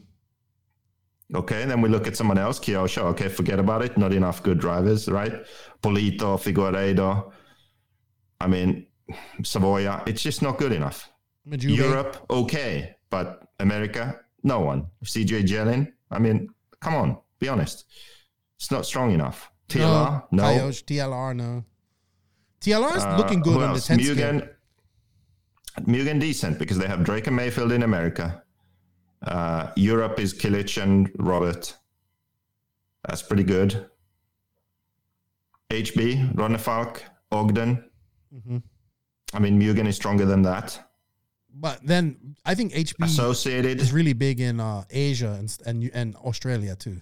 Okay, 1.35 1.65
then 1.65 1.81
we 1.81 1.89
look 1.89 2.07
at 2.07 2.17
someone 2.17 2.39
else, 2.39 2.59
Kyosho. 2.59 3.03
Okay, 3.13 3.29
forget 3.29 3.59
about 3.59 3.83
it. 3.83 3.97
Not 3.97 4.13
enough 4.13 4.43
good 4.43 4.59
drivers, 4.59 5.09
right? 5.09 5.33
Polito, 5.83 6.37
Figueiredo. 6.37 7.31
I 8.41 8.47
mean, 8.49 8.87
Savoia. 9.43 10.03
It's 10.09 10.23
just 10.23 10.43
not 10.43 10.59
good 10.59 10.73
enough. 10.73 11.09
Majuve. 11.49 11.77
Europe, 11.77 12.27
okay, 12.31 12.97
but 13.11 13.43
America, 13.61 14.21
no 14.43 14.61
one. 14.61 14.87
CJ 15.05 15.45
Jelin. 15.47 15.93
I 16.11 16.19
mean, 16.19 16.49
come 16.81 16.95
on, 16.95 17.19
be 17.39 17.49
honest. 17.49 17.85
It's 18.57 18.71
not 18.71 18.85
strong 18.85 19.13
enough. 19.13 19.51
TLR, 19.69 20.25
no. 20.33 20.43
Coyote, 20.43 20.83
TLR, 20.85 21.37
no. 21.37 21.65
TLR 22.61 22.97
is 22.97 23.05
Uh, 23.05 23.17
looking 23.17 23.41
good 23.41 23.55
on 23.57 23.61
the 23.61 23.67
else? 23.69 23.87
10 23.87 24.01
scale. 24.01 24.17
Mugen, 24.17 24.49
Mugen 25.87 26.21
decent 26.21 26.59
because 26.59 26.77
they 26.77 26.87
have 26.89 27.05
Drake 27.05 27.27
and 27.29 27.39
Maifield 27.39 27.73
in 27.73 27.83
America. 27.85 28.43
Uh, 29.23 29.71
Europe 29.77 30.19
is 30.19 30.33
Kilic 30.33 30.83
and 30.83 31.11
Robert. 31.19 31.77
That's 33.07 33.23
pretty 33.23 33.45
good. 33.45 33.87
HB, 35.71 36.35
Ronnefalk, 36.35 37.01
Ogden. 37.31 37.85
Mm-hmm. 38.35 38.59
I 39.33 39.39
mean, 39.39 39.61
Mugen 39.61 39.87
is 39.87 39.97
stronger 39.97 40.27
than 40.27 40.43
that. 40.43 40.79
But 41.53 41.81
then 41.85 42.37
I 42.45 42.55
think 42.55 42.73
HB 42.73 43.05
Associated, 43.05 43.81
is 43.81 43.93
really 43.93 44.13
big 44.13 44.41
in 44.41 44.61
uh, 44.61 44.85
Asia 44.89 45.37
and, 45.39 45.59
and 45.67 45.91
and 45.95 46.17
Australia 46.17 46.77
too. 46.77 47.01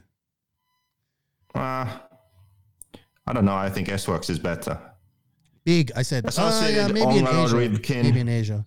uh, 1.54 1.86
I 3.26 3.32
don't 3.32 3.44
know. 3.44 3.54
I 3.54 3.68
think 3.68 3.88
SWorkz 3.88 4.30
is 4.30 4.38
better. 4.38 4.80
Big, 5.64 5.92
I 5.94 6.02
said. 6.02 6.24
Uh, 6.24 6.30
yeah, 6.32 6.48
Associated, 6.48 6.94
maybe 6.94 7.18
in 7.18 7.26
Asia. 7.28 8.02
Maybe 8.02 8.20
in 8.20 8.28
Asia. 8.28 8.64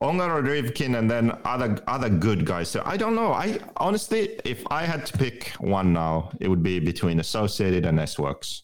Ongar 0.00 0.38
or 0.38 0.42
Rivkin 0.42 0.98
and 0.98 1.10
then 1.10 1.36
other 1.44 1.78
other 1.86 2.08
good 2.08 2.46
guys. 2.46 2.70
So 2.70 2.82
I 2.86 2.96
don't 2.96 3.14
know. 3.14 3.32
I 3.32 3.58
honestly, 3.76 4.40
if 4.44 4.64
I 4.70 4.84
had 4.84 5.04
to 5.06 5.18
pick 5.18 5.48
one 5.58 5.92
now, 5.92 6.30
it 6.40 6.48
would 6.48 6.62
be 6.62 6.80
between 6.80 7.20
Associated 7.20 7.84
and 7.84 7.98
SWorkz. 7.98 8.62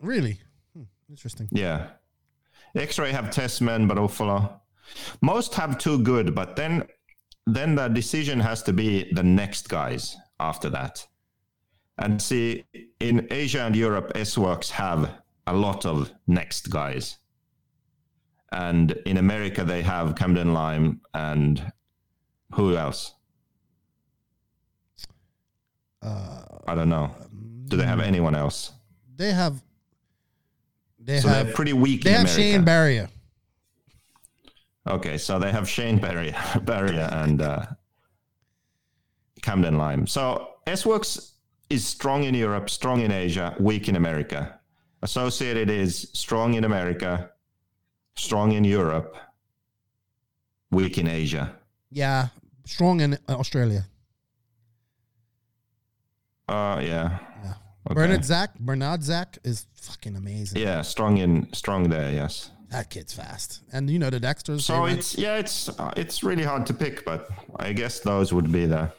Really? 0.00 0.40
Hmm, 0.74 0.84
interesting. 1.10 1.48
Yeah. 1.52 1.88
X-Ray 2.74 3.12
have 3.12 3.26
Tessmann, 3.26 3.86
but 3.88 3.96
Buffalo. 3.96 4.60
Most 5.20 5.54
have 5.54 5.78
two 5.78 5.98
good, 6.02 6.34
but 6.34 6.56
then 6.56 6.84
then 7.46 7.74
the 7.74 7.88
decision 7.88 8.40
has 8.40 8.62
to 8.62 8.72
be 8.72 9.12
the 9.12 9.22
next 9.22 9.68
guys 9.68 10.16
after 10.40 10.70
that. 10.70 11.06
And 11.98 12.22
see, 12.22 12.64
in 13.00 13.26
Asia 13.30 13.62
and 13.62 13.74
Europe, 13.74 14.12
SWorkz 14.14 14.70
have 14.70 15.10
a 15.46 15.52
lot 15.52 15.84
of 15.84 16.12
next 16.26 16.70
guys. 16.70 17.18
And 18.50 18.92
in 19.04 19.18
America, 19.18 19.64
they 19.64 19.82
have 19.82 20.14
Camden 20.16 20.52
Lime 20.54 21.00
and 21.14 21.72
who 22.54 22.76
else? 22.76 23.12
Uh, 26.02 26.42
I 26.66 26.74
don't 26.74 26.88
know. 26.88 27.10
Do 27.66 27.76
they 27.76 27.84
have 27.86 28.00
anyone 28.00 28.34
else? 28.34 28.72
they 29.16 29.32
have. 29.32 29.60
They 31.00 31.18
So 31.20 31.28
have. 31.28 31.46
they're 31.46 31.54
pretty 31.54 31.72
weak 31.72 32.04
They 32.04 32.10
have 32.12 32.20
America. 32.22 32.40
Shane 32.42 32.64
Barrier. 32.64 33.08
Okay, 34.86 35.18
so 35.18 35.38
they 35.38 35.50
have 35.50 35.68
Shane 35.68 35.98
Barrier, 35.98 36.36
Barrier 36.62 37.08
and 37.12 37.42
uh, 37.42 37.66
Camden 39.42 39.76
Lime. 39.76 40.06
So 40.06 40.48
SWorkz 40.66 41.32
is 41.68 41.86
strong 41.86 42.24
in 42.24 42.34
Europe, 42.34 42.70
strong 42.70 43.00
in 43.00 43.10
Asia, 43.10 43.54
weak 43.58 43.88
in 43.88 43.96
America. 43.96 44.60
Associated 45.02 45.68
is 45.68 46.10
strong 46.14 46.54
in 46.54 46.64
America, 46.64 47.30
strong 48.18 48.52
in 48.52 48.64
Europe, 48.64 49.16
weak 50.70 50.98
in 50.98 51.08
Asia. 51.08 51.54
Yeah, 51.90 52.28
strong 52.64 53.00
in 53.00 53.18
Australia. 53.28 53.84
Uh, 56.48 56.80
yeah. 56.82 57.18
Yeah. 57.44 57.54
Okay. 57.90 57.94
Bernard 57.94 58.24
Zach, 58.24 58.58
Bernard 58.58 59.02
Zach 59.02 59.38
is 59.44 59.66
fucking 59.74 60.16
amazing. 60.16 60.60
Yeah, 60.60 60.82
strong 60.82 61.18
in 61.18 61.52
strong 61.52 61.88
there. 61.88 62.12
Yes. 62.12 62.50
That 62.70 62.90
kid's 62.90 63.14
fast, 63.14 63.62
and 63.72 63.88
you 63.88 63.98
know 63.98 64.10
the 64.10 64.20
Dexters. 64.20 64.60
So 64.60 64.84
it's 64.84 65.16
yeah, 65.16 65.38
it's 65.38 65.70
uh, 65.70 65.92
it's 65.96 66.22
really 66.22 66.44
hard 66.44 66.66
to 66.66 66.74
pick, 66.74 67.02
but 67.02 67.30
I 67.56 67.72
guess 67.72 68.00
those 68.00 68.30
would 68.34 68.52
be 68.52 68.66
the 68.66 68.92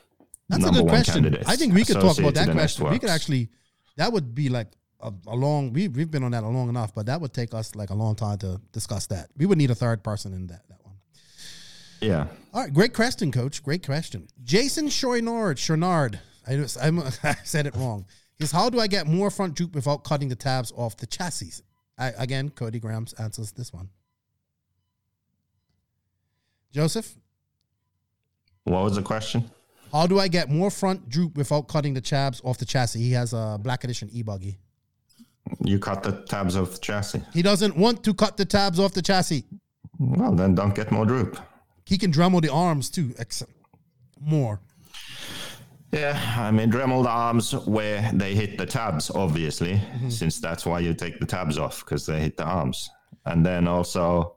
That's 0.47 0.65
a 0.65 0.71
good 0.71 0.85
one 0.85 0.87
question. 0.87 1.13
candidates. 1.13 1.47
I 1.47 1.55
think 1.55 1.75
we 1.75 1.85
could 1.85 2.01
talk 2.01 2.17
about 2.17 2.33
that 2.33 2.49
question. 2.49 2.89
We 2.89 2.97
could 2.97 3.11
actually, 3.11 3.49
that 3.97 4.11
would 4.11 4.33
be 4.33 4.49
like 4.49 4.69
a, 5.01 5.11
a 5.27 5.35
long. 5.35 5.73
We 5.73 5.87
we've 5.87 6.09
been 6.11 6.23
on 6.23 6.31
that 6.31 6.43
a 6.43 6.47
long 6.47 6.69
enough, 6.69 6.93
but 6.93 7.05
that 7.07 7.19
would 7.21 7.33
take 7.33 7.53
us 7.53 7.75
like 7.75 7.89
a 7.89 7.95
long 7.95 8.15
time 8.15 8.37
to 8.39 8.59
discuss 8.71 9.07
that. 9.07 9.29
We 9.37 9.45
would 9.45 9.57
need 9.57 9.71
a 9.71 9.75
third 9.75 10.03
person 10.03 10.33
in 10.33 10.47
that 10.47 10.67
that 10.69 10.79
one. 10.83 10.95
Yeah. 12.01 12.27
All 12.53 12.61
right, 12.63 12.73
great 12.73 12.93
question, 12.93 13.31
Coach. 13.31 13.61
Great 13.63 13.85
question. 13.85 14.27
Jason 14.43 14.87
Chouinard, 14.87 15.55
Chouinard. 15.57 16.19
I, 16.47 16.65
I'm, 16.87 16.99
I 17.23 17.35
said 17.43 17.67
it 17.67 17.75
wrong. 17.75 18.05
Is 18.39 18.51
how 18.51 18.69
do 18.69 18.79
I 18.79 18.87
get 18.87 19.05
more 19.05 19.29
front 19.29 19.55
droop 19.55 19.75
without 19.75 20.03
cutting 20.05 20.29
the 20.29 20.35
tabs 20.35 20.71
off 20.75 20.95
the 20.95 21.05
chassis? 21.05 21.61
I, 21.97 22.13
again, 22.17 22.49
Cody 22.49 22.79
Grams 22.79 23.11
answers 23.13 23.51
this 23.51 23.73
one. 23.73 23.89
Joseph, 26.71 27.15
What 28.63 28.83
was 28.83 28.95
the 28.95 29.01
question? 29.01 29.49
how 29.91 30.05
do 30.05 30.19
I 30.19 30.27
get 30.27 30.49
more 30.49 30.69
front 30.69 31.09
droop 31.09 31.35
without 31.35 31.67
cutting 31.67 31.95
the 31.95 32.01
tabs 32.01 32.41
off 32.43 32.57
the 32.59 32.65
chassis? 32.65 32.99
He 32.99 33.11
has 33.13 33.33
a 33.33 33.59
black 33.61 33.83
edition 33.83 34.07
e-buggy. 34.11 34.57
You 35.63 35.79
cut 35.79 36.03
the 36.03 36.23
tabs 36.27 36.55
of 36.55 36.71
the 36.73 36.79
chassis. 36.79 37.21
He 37.33 37.41
doesn't 37.41 37.75
want 37.77 38.03
to 38.03 38.13
cut 38.13 38.37
the 38.37 38.45
tabs 38.45 38.79
off 38.79 38.93
the 38.93 39.01
chassis. 39.01 39.43
Well, 39.99 40.33
then 40.33 40.55
don't 40.55 40.73
get 40.75 40.91
more 40.91 41.05
droop. 41.05 41.37
He 41.85 41.97
can 41.97 42.11
Dremel 42.11 42.41
the 42.41 42.51
arms 42.51 42.89
too, 42.89 43.13
except 43.19 43.51
more. 44.21 44.59
Yeah, 45.91 46.19
I 46.37 46.51
mean 46.51 46.71
Dremel 46.71 47.03
the 47.03 47.09
arms 47.09 47.51
where 47.65 48.11
they 48.13 48.35
hit 48.35 48.57
the 48.57 48.65
tabs, 48.65 49.09
obviously, 49.09 49.73
Mm-hmm. 49.73 50.09
since 50.09 50.39
that's 50.39 50.65
why 50.65 50.79
you 50.81 50.93
take 50.93 51.19
the 51.19 51.25
tabs 51.25 51.57
off 51.57 51.79
because 51.83 52.05
they 52.05 52.19
hit 52.19 52.37
the 52.37 52.43
arms, 52.45 52.89
and 53.25 53.43
then 53.45 53.67
also 53.67 54.35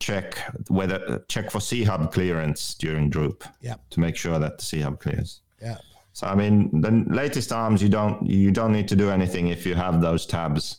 check 0.00 0.36
whether 0.68 1.24
check 1.28 1.50
for 1.50 1.60
C 1.60 1.82
hub 1.84 2.12
clearance 2.12 2.74
during 2.74 3.08
droop 3.08 3.44
Yeah, 3.60 3.76
to 3.90 4.00
make 4.00 4.16
sure 4.16 4.38
that 4.38 4.58
the 4.58 4.64
C 4.64 4.80
hub 4.80 5.00
clears. 5.00 5.40
yeah. 5.62 5.78
So 6.12 6.26
I 6.26 6.34
mean, 6.34 6.80
the 6.80 7.04
latest 7.08 7.52
arms 7.52 7.82
you 7.82 7.88
don't 7.88 8.24
you 8.26 8.50
don't 8.50 8.72
need 8.72 8.88
to 8.88 8.96
do 8.96 9.10
anything 9.10 9.48
if 9.48 9.64
you 9.66 9.74
have 9.74 10.00
those 10.00 10.26
tabs 10.26 10.78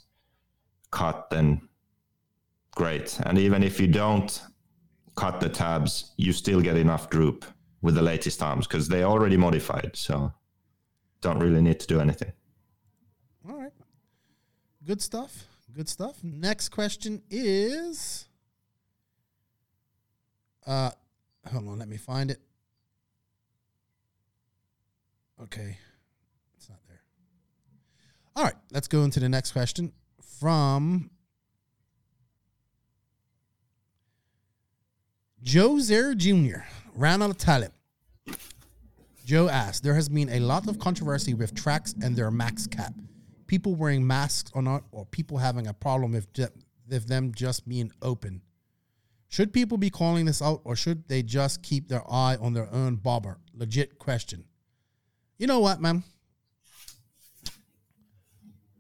cut. 0.91 1.29
Then 1.29 1.67
great, 2.75 3.19
and 3.25 3.37
even 3.37 3.63
if 3.63 3.79
you 3.79 3.87
don't 3.87 4.41
cut 5.15 5.39
the 5.39 5.49
tabs, 5.49 6.13
you 6.17 6.33
still 6.33 6.61
get 6.61 6.77
enough 6.77 7.09
droop 7.09 7.45
with 7.81 7.95
the 7.95 8.01
latest 8.01 8.41
arms 8.41 8.67
because 8.67 8.87
they're 8.87 9.05
already 9.05 9.37
modified. 9.37 9.91
So 9.95 10.31
don't 11.21 11.39
really 11.39 11.61
need 11.61 11.79
to 11.79 11.87
do 11.87 11.99
anything. 11.99 12.31
All 13.47 13.55
right. 13.55 13.73
Good 14.85 15.01
stuff. 15.01 15.47
Good 15.73 15.89
stuff. 15.89 16.23
Next 16.23 16.69
question 16.69 17.21
is 17.29 18.25
uh 20.65 20.91
hold 21.51 21.67
on, 21.67 21.79
let 21.79 21.89
me 21.89 21.97
find 21.97 22.31
it. 22.31 22.39
Okay. 25.43 25.77
It's 26.55 26.69
not 26.69 26.79
there. 26.87 27.01
All 28.35 28.43
right, 28.43 28.55
let's 28.71 28.87
go 28.87 29.03
into 29.03 29.19
the 29.19 29.29
next 29.29 29.51
question 29.51 29.91
from 30.39 31.09
Joe 35.41 35.79
Zer 35.79 36.15
Jr. 36.15 36.61
Ran 36.95 37.21
out 37.21 37.31
of 37.31 37.37
talent. 37.37 37.73
Joe 39.25 39.49
asked, 39.49 39.83
there 39.83 39.95
has 39.95 40.09
been 40.09 40.29
a 40.29 40.39
lot 40.39 40.67
of 40.67 40.79
controversy 40.79 41.33
with 41.33 41.53
tracks 41.55 41.93
and 42.01 42.15
their 42.15 42.31
max 42.31 42.67
cap. 42.67 42.93
People 43.47 43.75
wearing 43.75 44.05
masks 44.05 44.51
or 44.53 44.61
not, 44.61 44.83
or 44.91 45.05
people 45.05 45.37
having 45.37 45.67
a 45.67 45.73
problem 45.73 46.11
with, 46.11 46.31
ju- 46.33 46.47
with 46.89 47.07
them 47.07 47.33
just 47.33 47.67
being 47.67 47.91
open. 48.01 48.41
Should 49.27 49.51
people 49.51 49.77
be 49.77 49.89
calling 49.89 50.25
this 50.25 50.41
out 50.41 50.61
or 50.63 50.75
should 50.75 51.07
they 51.07 51.23
just 51.23 51.63
keep 51.63 51.87
their 51.87 52.03
eye 52.09 52.37
on 52.39 52.53
their 52.53 52.71
own 52.73 52.95
bobber? 52.95 53.39
Legit 53.53 53.97
question. 53.97 54.45
You 55.37 55.47
know 55.47 55.59
what, 55.59 55.81
man? 55.81 56.03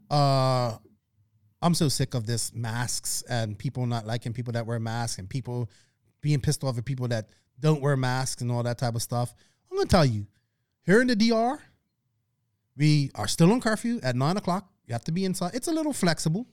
Uh 0.09 0.77
I'm 1.61 1.73
so 1.73 1.87
sick 1.87 2.13
of 2.13 2.25
this 2.25 2.53
masks 2.53 3.23
and 3.29 3.57
people 3.57 3.85
not 3.85 4.05
liking 4.05 4.33
people 4.33 4.51
that 4.53 4.67
wear 4.67 4.79
masks 4.79 5.17
and 5.17 5.29
people 5.29 5.69
being 6.19 6.41
pissed 6.41 6.63
off 6.63 6.77
at 6.77 6.83
people 6.83 7.07
that 7.07 7.29
don't 7.59 7.81
wear 7.81 7.95
masks 7.95 8.41
and 8.41 8.51
all 8.51 8.63
that 8.63 8.77
type 8.77 8.95
of 8.95 9.01
stuff. 9.01 9.33
I'm 9.71 9.77
gonna 9.77 9.87
tell 9.87 10.05
you, 10.05 10.27
here 10.85 11.01
in 11.01 11.07
the 11.07 11.15
DR, 11.15 11.59
we 12.75 13.11
are 13.15 13.27
still 13.27 13.51
on 13.51 13.61
curfew 13.61 13.99
at 14.03 14.15
nine 14.15 14.35
o'clock. 14.35 14.69
You 14.87 14.93
have 14.93 15.05
to 15.05 15.13
be 15.13 15.23
inside. 15.23 15.51
It's 15.53 15.67
a 15.67 15.71
little 15.71 15.93
flexible 15.93 16.47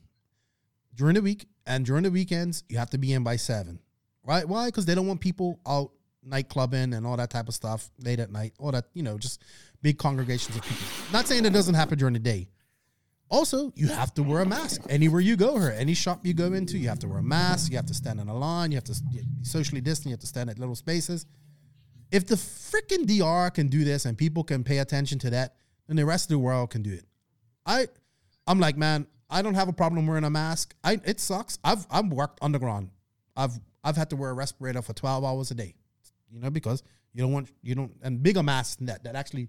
during 0.95 1.15
the 1.15 1.21
week, 1.21 1.45
and 1.65 1.85
during 1.85 2.03
the 2.03 2.11
weekends, 2.11 2.63
you 2.69 2.77
have 2.77 2.89
to 2.91 2.97
be 2.97 3.13
in 3.13 3.23
by 3.23 3.35
seven. 3.35 3.79
Right? 4.23 4.47
Why? 4.47 4.67
Because 4.67 4.85
they 4.85 4.95
don't 4.95 5.07
want 5.07 5.19
people 5.19 5.59
out 5.67 5.91
nightclubbing 6.27 6.95
and 6.95 7.05
all 7.05 7.17
that 7.17 7.31
type 7.31 7.47
of 7.47 7.53
stuff 7.53 7.89
late 7.99 8.19
at 8.19 8.31
night. 8.31 8.53
All 8.59 8.71
that, 8.71 8.85
you 8.93 9.03
know, 9.03 9.17
just 9.17 9.41
big 9.81 9.97
congregations 9.97 10.55
of 10.55 10.63
people. 10.63 10.85
Not 11.11 11.27
saying 11.27 11.45
it 11.45 11.53
doesn't 11.53 11.75
happen 11.75 11.97
during 11.97 12.13
the 12.13 12.19
day. 12.19 12.49
Also, 13.29 13.71
you 13.75 13.87
have 13.87 14.13
to 14.15 14.23
wear 14.23 14.41
a 14.41 14.45
mask 14.45 14.81
anywhere 14.89 15.21
you 15.21 15.37
go 15.37 15.57
here. 15.57 15.73
Any 15.77 15.93
shop 15.93 16.25
you 16.25 16.33
go 16.33 16.51
into, 16.51 16.77
you 16.77 16.89
have 16.89 16.99
to 16.99 17.07
wear 17.07 17.19
a 17.19 17.23
mask. 17.23 17.71
You 17.71 17.77
have 17.77 17.85
to 17.85 17.93
stand 17.93 18.19
in 18.19 18.27
a 18.27 18.37
line. 18.37 18.71
You 18.71 18.75
have 18.75 18.83
to 18.85 19.01
be 19.11 19.21
socially 19.41 19.79
distant. 19.79 20.07
You 20.07 20.13
have 20.13 20.19
to 20.19 20.27
stand 20.27 20.49
at 20.49 20.59
little 20.59 20.75
spaces. 20.75 21.25
If 22.11 22.27
the 22.27 22.35
freaking 22.35 23.05
DR 23.07 23.49
can 23.49 23.69
do 23.69 23.85
this 23.85 24.05
and 24.05 24.17
people 24.17 24.43
can 24.43 24.65
pay 24.65 24.79
attention 24.79 25.17
to 25.19 25.29
that, 25.29 25.55
then 25.87 25.95
the 25.95 26.05
rest 26.05 26.25
of 26.25 26.29
the 26.29 26.39
world 26.39 26.71
can 26.71 26.81
do 26.81 26.91
it. 26.91 27.05
I, 27.65 27.87
I'm 28.47 28.59
like, 28.59 28.75
man, 28.75 29.07
I 29.29 29.41
don't 29.41 29.53
have 29.53 29.69
a 29.69 29.73
problem 29.73 30.07
wearing 30.07 30.25
a 30.25 30.29
mask. 30.29 30.75
I 30.83 30.99
it 31.05 31.19
sucks. 31.21 31.57
I've 31.63 31.87
I've 31.89 32.07
worked 32.07 32.39
underground. 32.41 32.89
I've 33.35 33.57
I've 33.81 33.95
had 33.95 34.09
to 34.09 34.17
wear 34.17 34.31
a 34.31 34.33
respirator 34.33 34.81
for 34.81 34.93
12 34.93 35.23
hours 35.23 35.51
a 35.51 35.55
day. 35.55 35.75
You 36.29 36.39
know, 36.39 36.49
because 36.49 36.83
you 37.13 37.21
don't 37.21 37.31
want 37.31 37.49
you 37.61 37.75
don't 37.75 37.93
and 38.03 38.21
bigger 38.21 38.43
masks 38.43 38.75
than 38.75 38.87
that 38.87 39.05
that 39.05 39.15
actually, 39.15 39.47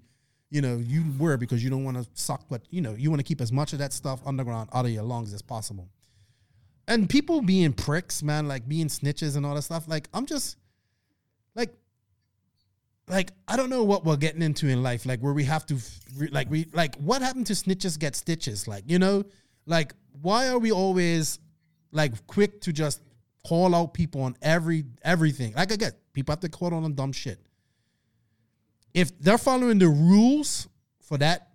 you 0.52 0.60
know, 0.60 0.76
you 0.76 1.02
wear 1.18 1.38
because 1.38 1.64
you 1.64 1.70
don't 1.70 1.82
want 1.82 1.96
to 1.96 2.06
suck, 2.12 2.44
but 2.50 2.60
you 2.68 2.82
know, 2.82 2.92
you 2.92 3.08
want 3.08 3.20
to 3.20 3.24
keep 3.24 3.40
as 3.40 3.50
much 3.50 3.72
of 3.72 3.78
that 3.78 3.90
stuff 3.90 4.20
underground 4.26 4.68
out 4.74 4.84
of 4.84 4.90
your 4.90 5.02
lungs 5.02 5.32
as 5.32 5.40
possible. 5.40 5.88
And 6.86 7.08
people 7.08 7.40
being 7.40 7.72
pricks, 7.72 8.22
man, 8.22 8.48
like 8.48 8.68
being 8.68 8.88
snitches 8.88 9.34
and 9.34 9.46
all 9.46 9.54
that 9.54 9.62
stuff. 9.62 9.88
Like 9.88 10.10
I'm 10.12 10.26
just 10.26 10.58
like 11.54 11.70
like 13.08 13.32
I 13.48 13.56
don't 13.56 13.70
know 13.70 13.82
what 13.82 14.04
we're 14.04 14.18
getting 14.18 14.42
into 14.42 14.68
in 14.68 14.82
life, 14.82 15.06
like 15.06 15.20
where 15.20 15.32
we 15.32 15.44
have 15.44 15.64
to, 15.66 15.78
like 16.30 16.50
we 16.50 16.66
like 16.74 16.96
what 16.96 17.22
happened 17.22 17.46
to 17.46 17.54
snitches 17.54 17.98
get 17.98 18.14
stitches, 18.14 18.68
like 18.68 18.84
you 18.86 18.98
know, 18.98 19.24
like 19.64 19.94
why 20.20 20.48
are 20.48 20.58
we 20.58 20.70
always 20.70 21.38
like 21.92 22.26
quick 22.26 22.60
to 22.60 22.74
just 22.74 23.00
call 23.48 23.74
out 23.74 23.94
people 23.94 24.20
on 24.20 24.36
every 24.42 24.84
everything? 25.02 25.54
Like 25.54 25.72
I 25.72 25.76
get 25.76 25.94
people 26.12 26.32
have 26.32 26.40
to 26.40 26.50
call 26.50 26.74
on 26.74 26.94
dumb 26.94 27.12
shit. 27.12 27.40
If 28.94 29.18
they're 29.18 29.38
following 29.38 29.78
the 29.78 29.88
rules 29.88 30.68
for 31.00 31.18
that 31.18 31.48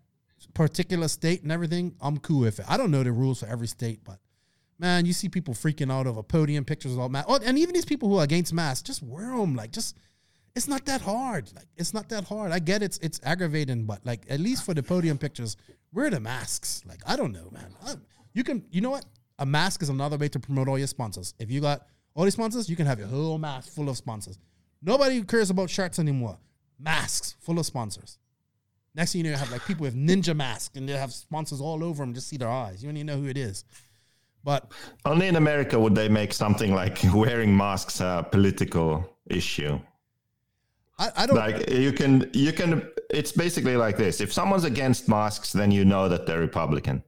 particular 0.53 1.07
state 1.07 1.43
and 1.43 1.51
everything, 1.51 1.95
I'm 2.01 2.18
cool 2.18 2.41
with 2.41 2.59
it. 2.59 2.65
I 2.68 2.77
don't 2.77 2.91
know 2.91 3.03
the 3.03 3.11
rules 3.11 3.41
for 3.41 3.47
every 3.47 3.68
state, 3.68 3.99
but 4.03 4.19
man, 4.80 5.05
you 5.05 5.14
see 5.14 5.30
people 5.30 5.53
freaking 5.53 5.91
out 5.91 6.07
over 6.07 6.23
podium 6.23 6.65
pictures 6.65 6.93
of 6.93 6.99
all 6.99 7.09
masks. 7.09 7.31
Oh, 7.31 7.39
and 7.43 7.57
even 7.57 7.73
these 7.73 7.85
people 7.85 8.09
who 8.09 8.18
are 8.18 8.23
against 8.23 8.53
masks, 8.53 8.84
just 8.84 9.03
wear 9.03 9.38
them. 9.38 9.55
Like, 9.55 9.72
just 9.72 9.97
it's 10.55 10.68
not 10.68 10.85
that 10.85 11.01
hard. 11.01 11.51
Like, 11.55 11.68
it's 11.76 11.93
not 11.93 12.09
that 12.09 12.23
hard. 12.23 12.51
I 12.51 12.59
get 12.59 12.81
it's 12.81 12.97
it's 12.99 13.19
aggravating, 13.23 13.85
but 13.85 14.05
like 14.05 14.26
at 14.30 14.39
least 14.39 14.65
for 14.65 14.73
the 14.73 14.81
podium 14.81 15.18
pictures, 15.18 15.57
wear 15.93 16.09
the 16.09 16.19
masks. 16.19 16.84
Like, 16.88 17.01
I 17.05 17.15
don't 17.15 17.31
know, 17.31 17.49
man. 17.51 17.76
I, 17.85 17.95
you 18.34 18.43
can, 18.43 18.64
you 18.72 18.81
know 18.81 18.91
what? 18.91 19.05
A 19.39 19.45
mask 19.45 19.84
is 19.84 19.89
another 19.89 20.18
way 20.18 20.30
to 20.30 20.39
promote 20.39 20.68
all 20.68 20.77
your 20.77 20.88
sponsors. 20.88 21.35
If 21.39 21.51
you 21.51 21.61
got 21.61 21.85
all 22.15 22.23
these 22.23 22.34
sponsors, 22.34 22.68
you 22.68 22.76
can 22.76 22.88
have 22.88 22.97
your 22.97 23.07
whole 23.07 23.38
mask 23.38 23.73
full 23.73 23.89
of 23.89 23.97
sponsors. 23.97 24.39
Nobody 24.81 25.22
cares 25.23 25.51
about 25.51 25.69
shirts 25.69 25.99
anymore. 25.99 26.39
Masks 26.79 27.35
full 27.39 27.59
of 27.59 27.65
sponsors. 27.65 28.19
Next 28.95 29.11
thing 29.11 29.19
you 29.19 29.23
know, 29.25 29.31
you 29.31 29.37
have 29.37 29.51
like 29.51 29.65
people 29.65 29.83
with 29.83 29.95
ninja 29.95 30.35
masks 30.35 30.75
and 30.75 30.87
they 30.89 30.93
have 30.93 31.13
sponsors 31.13 31.61
all 31.61 31.83
over 31.83 32.03
them. 32.03 32.13
Just 32.13 32.27
see 32.27 32.37
their 32.37 32.49
eyes. 32.49 32.81
You 32.81 32.89
don't 32.89 32.97
even 32.97 33.07
know 33.07 33.17
who 33.17 33.27
it 33.27 33.37
is. 33.37 33.63
But 34.43 34.71
Only 35.05 35.27
in 35.27 35.35
America 35.35 35.79
would 35.79 35.93
they 35.93 36.07
make 36.09 36.33
something 36.33 36.73
like 36.73 36.99
wearing 37.13 37.55
masks 37.55 37.99
a 37.99 38.25
political 38.31 39.17
issue. 39.29 39.79
I, 40.99 41.11
I 41.15 41.25
don't. 41.27 41.35
Like 41.35 41.69
you 41.69 41.91
can, 41.91 42.29
you 42.33 42.51
can. 42.53 42.89
It's 43.09 43.31
basically 43.31 43.77
like 43.77 43.97
this: 43.97 44.19
if 44.19 44.33
someone's 44.33 44.63
against 44.63 45.07
masks, 45.07 45.53
then 45.53 45.69
you 45.69 45.85
know 45.85 46.09
that 46.09 46.25
they're 46.25 46.39
Republican. 46.39 47.03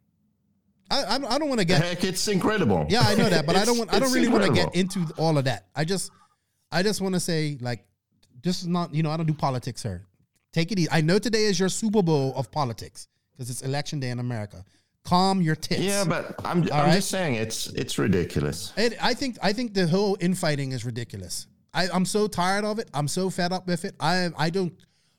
I, 0.91 1.03
I, 1.03 1.15
I 1.15 1.39
don't 1.39 1.49
want 1.49 1.59
to 1.59 1.65
get. 1.65 1.81
Heck, 1.81 2.03
it's 2.03 2.27
incredible. 2.27 2.85
Yeah, 2.89 3.01
I 3.01 3.15
know 3.15 3.29
that, 3.29 3.45
but 3.45 3.55
I 3.55 3.65
don't 3.65 3.77
want. 3.77 3.93
I 3.93 3.99
don't 3.99 4.11
really 4.11 4.27
want 4.27 4.45
to 4.45 4.53
get 4.53 4.75
into 4.75 5.05
all 5.17 5.37
of 5.37 5.45
that. 5.45 5.67
I 5.75 5.85
just, 5.85 6.11
I 6.71 6.83
just 6.83 7.01
want 7.01 7.15
to 7.15 7.19
say 7.19 7.57
like, 7.61 7.85
this 8.43 8.61
is 8.61 8.67
not. 8.67 8.93
You 8.93 9.03
know, 9.03 9.11
I 9.11 9.17
don't 9.17 9.25
do 9.25 9.33
politics 9.33 9.83
here. 9.83 10.05
Take 10.51 10.71
it 10.71 10.79
easy. 10.79 10.89
I 10.91 11.01
know 11.01 11.19
today 11.19 11.45
is 11.45 11.59
your 11.59 11.69
Super 11.69 12.01
Bowl 12.01 12.33
of 12.35 12.51
politics 12.51 13.07
because 13.31 13.49
it's 13.49 13.61
election 13.61 13.99
day 13.99 14.09
in 14.09 14.19
America. 14.19 14.63
Calm 15.03 15.41
your 15.41 15.55
tits. 15.55 15.81
Yeah, 15.81 16.03
but 16.03 16.35
I'm, 16.43 16.63
I'm 16.63 16.69
right. 16.69 16.93
just 16.93 17.09
saying 17.09 17.35
it's 17.35 17.67
it's 17.67 17.97
ridiculous. 17.97 18.73
It, 18.75 18.97
I 19.01 19.13
think 19.13 19.37
I 19.41 19.53
think 19.53 19.73
the 19.73 19.87
whole 19.87 20.17
infighting 20.19 20.71
is 20.71 20.85
ridiculous. 20.85 21.47
I, 21.73 21.87
I'm 21.89 22.05
so 22.05 22.27
tired 22.27 22.65
of 22.65 22.79
it. 22.79 22.89
I'm 22.93 23.07
so 23.07 23.29
fed 23.29 23.53
up 23.53 23.67
with 23.67 23.85
it. 23.85 23.95
I 23.99 24.29
I 24.37 24.49
don't 24.49 24.73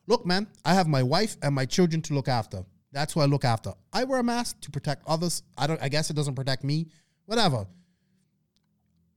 look, 0.07 0.27
man. 0.27 0.49
I 0.65 0.75
have 0.75 0.87
my 0.87 1.03
wife 1.03 1.37
and 1.43 1.55
my 1.55 1.65
children 1.65 2.03
to 2.03 2.15
look 2.15 2.29
after. 2.29 2.65
That's 2.93 3.13
who 3.15 3.21
I 3.21 3.27
look 3.27 3.45
after. 3.45 3.73
I 3.93 4.05
wear 4.05 4.21
a 4.21 4.25
mask 4.25 4.61
to 4.63 4.71
protect 4.71 5.03
others. 5.07 5.43
I 5.57 5.67
don't. 5.67 5.81
I 5.83 5.89
guess 5.89 6.11
it 6.11 6.15
doesn't 6.15 6.35
protect 6.35 6.65
me. 6.65 6.89
Whatever. 7.27 7.67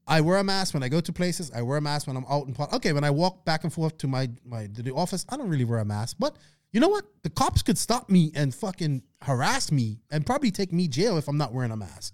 I 0.05 0.21
wear 0.21 0.37
a 0.37 0.43
mask 0.43 0.73
when 0.73 0.83
I 0.83 0.89
go 0.89 0.99
to 0.99 1.13
places. 1.13 1.51
I 1.55 1.61
wear 1.61 1.77
a 1.77 1.81
mask 1.81 2.07
when 2.07 2.17
I'm 2.17 2.25
out 2.29 2.47
in 2.47 2.53
public. 2.53 2.75
Okay, 2.75 2.93
when 2.93 3.03
I 3.03 3.09
walk 3.09 3.45
back 3.45 3.63
and 3.63 3.71
forth 3.71 3.97
to 3.99 4.07
my 4.07 4.29
my 4.45 4.67
the 4.67 4.93
office, 4.93 5.25
I 5.29 5.37
don't 5.37 5.49
really 5.49 5.65
wear 5.65 5.79
a 5.79 5.85
mask. 5.85 6.17
But 6.19 6.35
you 6.71 6.79
know 6.79 6.89
what? 6.89 7.05
The 7.21 7.29
cops 7.29 7.61
could 7.61 7.77
stop 7.77 8.09
me 8.09 8.31
and 8.35 8.53
fucking 8.53 9.03
harass 9.21 9.71
me 9.71 9.99
and 10.11 10.25
probably 10.25 10.51
take 10.51 10.73
me 10.73 10.87
jail 10.87 11.17
if 11.17 11.27
I'm 11.27 11.37
not 11.37 11.53
wearing 11.53 11.71
a 11.71 11.77
mask. 11.77 12.13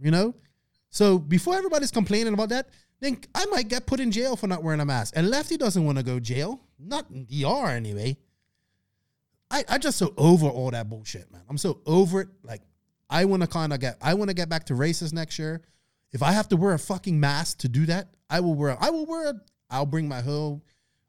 You 0.00 0.10
know? 0.10 0.34
So 0.90 1.18
before 1.18 1.56
everybody's 1.56 1.90
complaining 1.90 2.34
about 2.34 2.50
that, 2.50 2.68
then 3.00 3.18
I 3.34 3.46
might 3.46 3.68
get 3.68 3.86
put 3.86 3.98
in 3.98 4.12
jail 4.12 4.36
for 4.36 4.46
not 4.46 4.62
wearing 4.62 4.80
a 4.80 4.84
mask. 4.84 5.14
And 5.16 5.28
Lefty 5.30 5.56
doesn't 5.56 5.84
want 5.84 5.98
to 5.98 6.04
go 6.04 6.20
jail. 6.20 6.60
Not 6.78 7.10
in 7.10 7.24
DR 7.24 7.70
anyway. 7.70 8.18
I, 9.50 9.64
I 9.68 9.78
just 9.78 9.98
so 9.98 10.12
over 10.16 10.46
all 10.46 10.70
that 10.70 10.88
bullshit, 10.88 11.30
man. 11.32 11.42
I'm 11.48 11.58
so 11.58 11.80
over 11.86 12.20
it. 12.20 12.28
Like, 12.42 12.62
I 13.08 13.24
want 13.24 13.42
to 13.42 13.48
kind 13.48 13.72
of 13.72 13.80
get 13.80 13.96
I 14.00 14.14
want 14.14 14.28
to 14.30 14.34
get 14.34 14.48
back 14.48 14.66
to 14.66 14.74
races 14.74 15.12
next 15.12 15.38
year. 15.38 15.62
If 16.12 16.22
I 16.22 16.32
have 16.32 16.48
to 16.48 16.56
wear 16.56 16.74
a 16.74 16.78
fucking 16.78 17.18
mask 17.18 17.58
to 17.58 17.68
do 17.68 17.86
that, 17.86 18.08
I 18.28 18.40
will 18.40 18.54
wear. 18.54 18.76
I 18.80 18.90
will 18.90 19.06
wear. 19.06 19.40
I'll 19.70 19.86
bring 19.86 20.08
my 20.08 20.20
whole. 20.20 20.62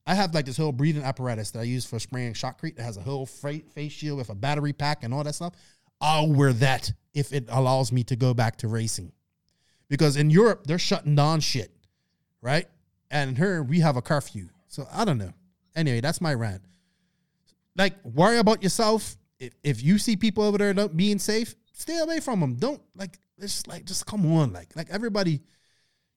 I 0.06 0.16
have 0.16 0.34
like 0.34 0.46
this 0.46 0.58
whole 0.58 0.72
breathing 0.72 1.04
apparatus 1.04 1.52
that 1.52 1.60
I 1.60 1.64
use 1.64 1.86
for 1.86 2.00
spraying 2.00 2.34
shotcrete. 2.34 2.76
That 2.78 2.84
has 2.84 2.98
a 2.98 3.02
whole 3.02 3.26
fa- 3.26 3.62
face 3.74 3.92
shield 3.92 4.18
with 4.18 4.30
a 4.30 4.36
battery 4.36 4.74
pack 4.74 5.04
and 5.04 5.14
all 5.14 5.24
that 5.24 5.36
stuff. 5.36 5.54
I'll 6.02 6.32
wear 6.32 6.52
that 6.54 6.92
if 7.14 7.32
it 7.32 7.46
allows 7.50 7.92
me 7.92 8.04
to 8.06 8.16
go 8.16 8.34
back 8.34 8.58
to 8.58 8.68
racing, 8.68 9.12
because 9.88 10.18
in 10.18 10.30
Europe 10.30 10.66
they're 10.66 10.80
shutting 10.80 11.16
down 11.16 11.40
shit, 11.40 11.72
right? 12.42 12.68
And 13.12 13.38
here 13.38 13.64
we 13.64 13.80
have 13.80 13.96
a 13.96 14.02
curfew. 14.02 14.50
So 14.68 14.88
I 14.92 15.06
don't 15.06 15.18
know. 15.18 15.32
Anyway, 15.76 16.02
that's 16.02 16.20
my 16.20 16.34
rant. 16.34 16.62
Like, 17.76 17.94
worry 18.04 18.38
about 18.38 18.64
yourself. 18.64 19.18
If, 19.40 19.54
if 19.64 19.84
you 19.84 19.98
see 19.98 20.16
people 20.16 20.44
over 20.44 20.58
there 20.58 20.74
not 20.74 20.96
being 20.96 21.20
safe, 21.20 21.56
stay 21.74 22.00
away 22.00 22.20
from 22.20 22.40
them. 22.40 22.56
Don't 22.56 22.82
like 22.96 23.18
it's 23.38 23.54
just 23.54 23.68
like 23.68 23.86
just 23.86 24.06
come 24.06 24.26
on, 24.38 24.54
like 24.54 24.76
like 24.76 24.90
everybody. 24.90 25.42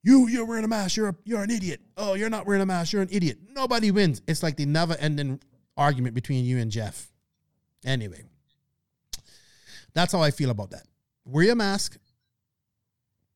You 0.02 0.28
you're 0.28 0.44
wearing 0.44 0.64
a 0.64 0.68
mask. 0.68 0.96
You're 0.96 1.08
a, 1.08 1.14
you're 1.24 1.42
an 1.42 1.50
idiot. 1.50 1.80
Oh, 1.96 2.14
you're 2.14 2.30
not 2.30 2.46
wearing 2.46 2.62
a 2.62 2.66
mask. 2.66 2.92
You're 2.92 3.02
an 3.02 3.08
idiot. 3.10 3.38
Nobody 3.50 3.90
wins. 3.90 4.22
It's 4.28 4.42
like 4.42 4.56
the 4.56 4.64
never 4.66 4.94
ending 5.00 5.40
argument 5.76 6.14
between 6.14 6.44
you 6.44 6.58
and 6.58 6.70
Jeff. 6.70 7.08
Anyway, 7.84 8.22
that's 9.94 10.12
how 10.12 10.20
I 10.22 10.30
feel 10.30 10.50
about 10.50 10.70
that. 10.70 10.84
Wear 11.24 11.44
your 11.44 11.56
mask. 11.56 11.98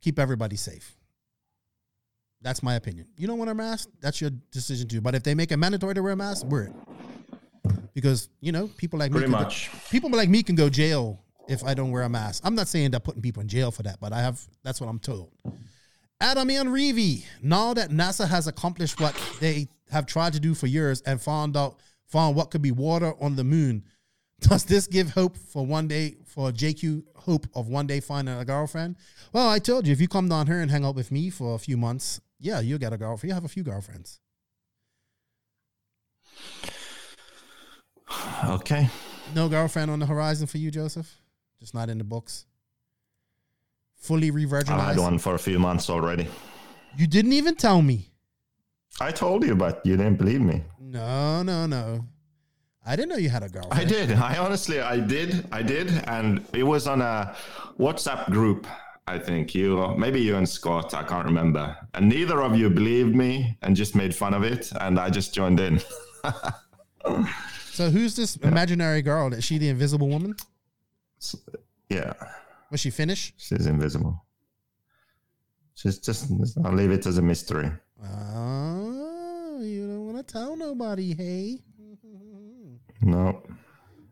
Keep 0.00 0.18
everybody 0.18 0.56
safe. 0.56 0.96
That's 2.42 2.62
my 2.62 2.74
opinion. 2.76 3.06
You 3.16 3.26
don't 3.26 3.38
want 3.38 3.50
a 3.50 3.54
mask? 3.54 3.88
That's 4.00 4.20
your 4.20 4.30
decision 4.50 4.88
too. 4.88 5.00
But 5.00 5.14
if 5.14 5.22
they 5.22 5.34
make 5.34 5.52
it 5.52 5.56
mandatory 5.58 5.94
to 5.94 6.02
wear 6.02 6.12
a 6.12 6.16
mask, 6.16 6.46
wear 6.48 6.64
it. 6.64 6.72
Because 7.94 8.28
you 8.40 8.52
know 8.52 8.68
people 8.76 8.98
like 8.98 9.10
Pretty 9.10 9.26
me 9.26 9.32
can 9.32 9.40
go- 9.40 9.44
much. 9.44 9.70
people 9.90 10.10
like 10.10 10.28
me 10.28 10.42
can 10.42 10.54
go 10.54 10.68
jail 10.70 11.20
if 11.50 11.64
I 11.64 11.74
don't 11.74 11.90
wear 11.90 12.04
a 12.04 12.08
mask. 12.08 12.42
I'm 12.46 12.54
not 12.54 12.68
saying 12.68 12.92
they're 12.92 13.00
putting 13.00 13.22
people 13.22 13.40
in 13.42 13.48
jail 13.48 13.70
for 13.70 13.82
that, 13.82 13.98
but 14.00 14.12
I 14.12 14.20
have 14.20 14.40
that's 14.62 14.80
what 14.80 14.88
I'm 14.88 15.00
told. 15.00 15.32
Adamian 16.20 16.68
Reevy, 16.68 17.24
now 17.42 17.74
that 17.74 17.90
NASA 17.90 18.28
has 18.28 18.46
accomplished 18.46 19.00
what 19.00 19.20
they 19.40 19.68
have 19.90 20.06
tried 20.06 20.32
to 20.34 20.40
do 20.40 20.54
for 20.54 20.66
years 20.66 21.00
and 21.02 21.20
found 21.20 21.56
out 21.56 21.80
found 22.06 22.36
what 22.36 22.50
could 22.50 22.62
be 22.62 22.70
water 22.70 23.14
on 23.20 23.36
the 23.36 23.44
moon, 23.44 23.84
does 24.40 24.64
this 24.64 24.86
give 24.86 25.10
hope 25.10 25.36
for 25.36 25.66
one 25.66 25.88
day 25.88 26.16
for 26.24 26.52
JQ 26.52 27.02
hope 27.16 27.46
of 27.54 27.68
one 27.68 27.86
day 27.86 28.00
finding 28.00 28.38
a 28.38 28.44
girlfriend? 28.44 28.96
Well, 29.32 29.48
I 29.48 29.58
told 29.58 29.86
you 29.86 29.92
if 29.92 30.00
you 30.00 30.08
come 30.08 30.28
down 30.28 30.46
here 30.46 30.60
and 30.60 30.70
hang 30.70 30.84
out 30.84 30.94
with 30.94 31.10
me 31.10 31.30
for 31.30 31.54
a 31.54 31.58
few 31.58 31.76
months, 31.76 32.20
yeah, 32.38 32.60
you'll 32.60 32.78
get 32.78 32.92
a 32.92 32.96
girlfriend. 32.96 33.30
You 33.30 33.34
have 33.34 33.44
a 33.44 33.48
few 33.48 33.62
girlfriends. 33.62 34.20
Okay. 38.44 38.88
No 39.34 39.48
girlfriend 39.48 39.90
on 39.90 39.98
the 40.00 40.06
horizon 40.06 40.46
for 40.46 40.58
you, 40.58 40.70
Joseph? 40.70 41.19
Just 41.60 41.74
not 41.74 41.90
in 41.90 41.98
the 41.98 42.04
books. 42.04 42.46
Fully 43.96 44.30
I 44.30 44.80
had 44.80 44.98
one 44.98 45.18
for 45.18 45.34
a 45.34 45.38
few 45.38 45.58
months 45.58 45.90
already. 45.90 46.26
You 46.96 47.06
didn't 47.06 47.34
even 47.34 47.54
tell 47.54 47.82
me. 47.82 48.08
I 48.98 49.12
told 49.12 49.44
you, 49.44 49.54
but 49.54 49.84
you 49.84 49.96
didn't 49.96 50.16
believe 50.16 50.40
me. 50.40 50.62
No, 50.80 51.42
no, 51.42 51.66
no. 51.66 52.06
I 52.84 52.96
didn't 52.96 53.10
know 53.10 53.16
you 53.16 53.28
had 53.28 53.42
a 53.42 53.48
girlfriend. 53.48 53.78
I 53.78 53.84
did. 53.84 54.12
I 54.12 54.38
honestly, 54.38 54.80
I 54.80 54.98
did. 54.98 55.46
I 55.52 55.62
did, 55.62 55.90
and 56.06 56.44
it 56.54 56.62
was 56.62 56.86
on 56.86 57.02
a 57.02 57.36
WhatsApp 57.78 58.30
group. 58.30 58.66
I 59.06 59.18
think 59.18 59.54
you, 59.54 59.94
maybe 59.98 60.20
you 60.20 60.36
and 60.36 60.48
Scott. 60.48 60.94
I 60.94 61.02
can't 61.02 61.26
remember. 61.26 61.76
And 61.92 62.08
neither 62.08 62.42
of 62.42 62.56
you 62.56 62.70
believed 62.70 63.14
me 63.14 63.58
and 63.60 63.76
just 63.76 63.94
made 63.94 64.14
fun 64.14 64.32
of 64.32 64.44
it, 64.44 64.72
and 64.80 64.98
I 64.98 65.10
just 65.10 65.34
joined 65.34 65.60
in. 65.60 65.80
So 67.72 67.88
who's 67.88 68.14
this 68.14 68.36
imaginary 68.36 69.00
girl? 69.00 69.32
Is 69.32 69.42
she 69.42 69.56
the 69.56 69.68
invisible 69.70 70.08
woman? 70.08 70.34
Yeah, 71.88 72.12
Was 72.70 72.80
she 72.80 72.90
Finnish? 72.90 73.32
she's 73.36 73.66
invisible. 73.66 74.24
She's 75.74 75.98
just. 75.98 76.30
I'll 76.64 76.72
leave 76.74 76.90
it 76.90 77.06
as 77.06 77.18
a 77.18 77.22
mystery. 77.22 77.70
Oh, 78.04 79.58
you 79.62 79.86
don't 79.86 80.06
want 80.12 80.18
to 80.26 80.32
tell 80.32 80.56
nobody, 80.56 81.14
hey? 81.14 81.58
No. 83.02 83.42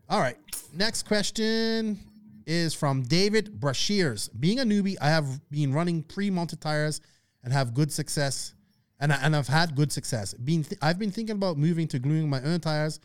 All 0.09 0.19
right. 0.19 0.35
Next 0.75 1.03
question 1.03 1.99
is 2.47 2.73
from 2.73 3.03
David 3.03 3.59
Brashears. 3.59 4.29
Being 4.39 4.59
a 4.59 4.63
newbie, 4.63 4.95
I 4.99 5.09
have 5.09 5.27
been 5.51 5.71
running 5.73 6.01
pre-mounted 6.01 6.59
tires 6.59 6.99
and 7.43 7.53
have 7.53 7.75
good 7.75 7.91
success, 7.91 8.55
and 8.99 9.13
I, 9.13 9.17
and 9.21 9.35
I've 9.35 9.47
had 9.47 9.75
good 9.75 9.91
success. 9.91 10.33
Being 10.33 10.63
th- 10.63 10.79
I've 10.81 10.97
been 10.97 11.11
thinking 11.11 11.35
about 11.35 11.57
moving 11.59 11.87
to 11.89 11.99
gluing 11.99 12.27
my 12.27 12.41
own 12.41 12.59
tires. 12.61 12.99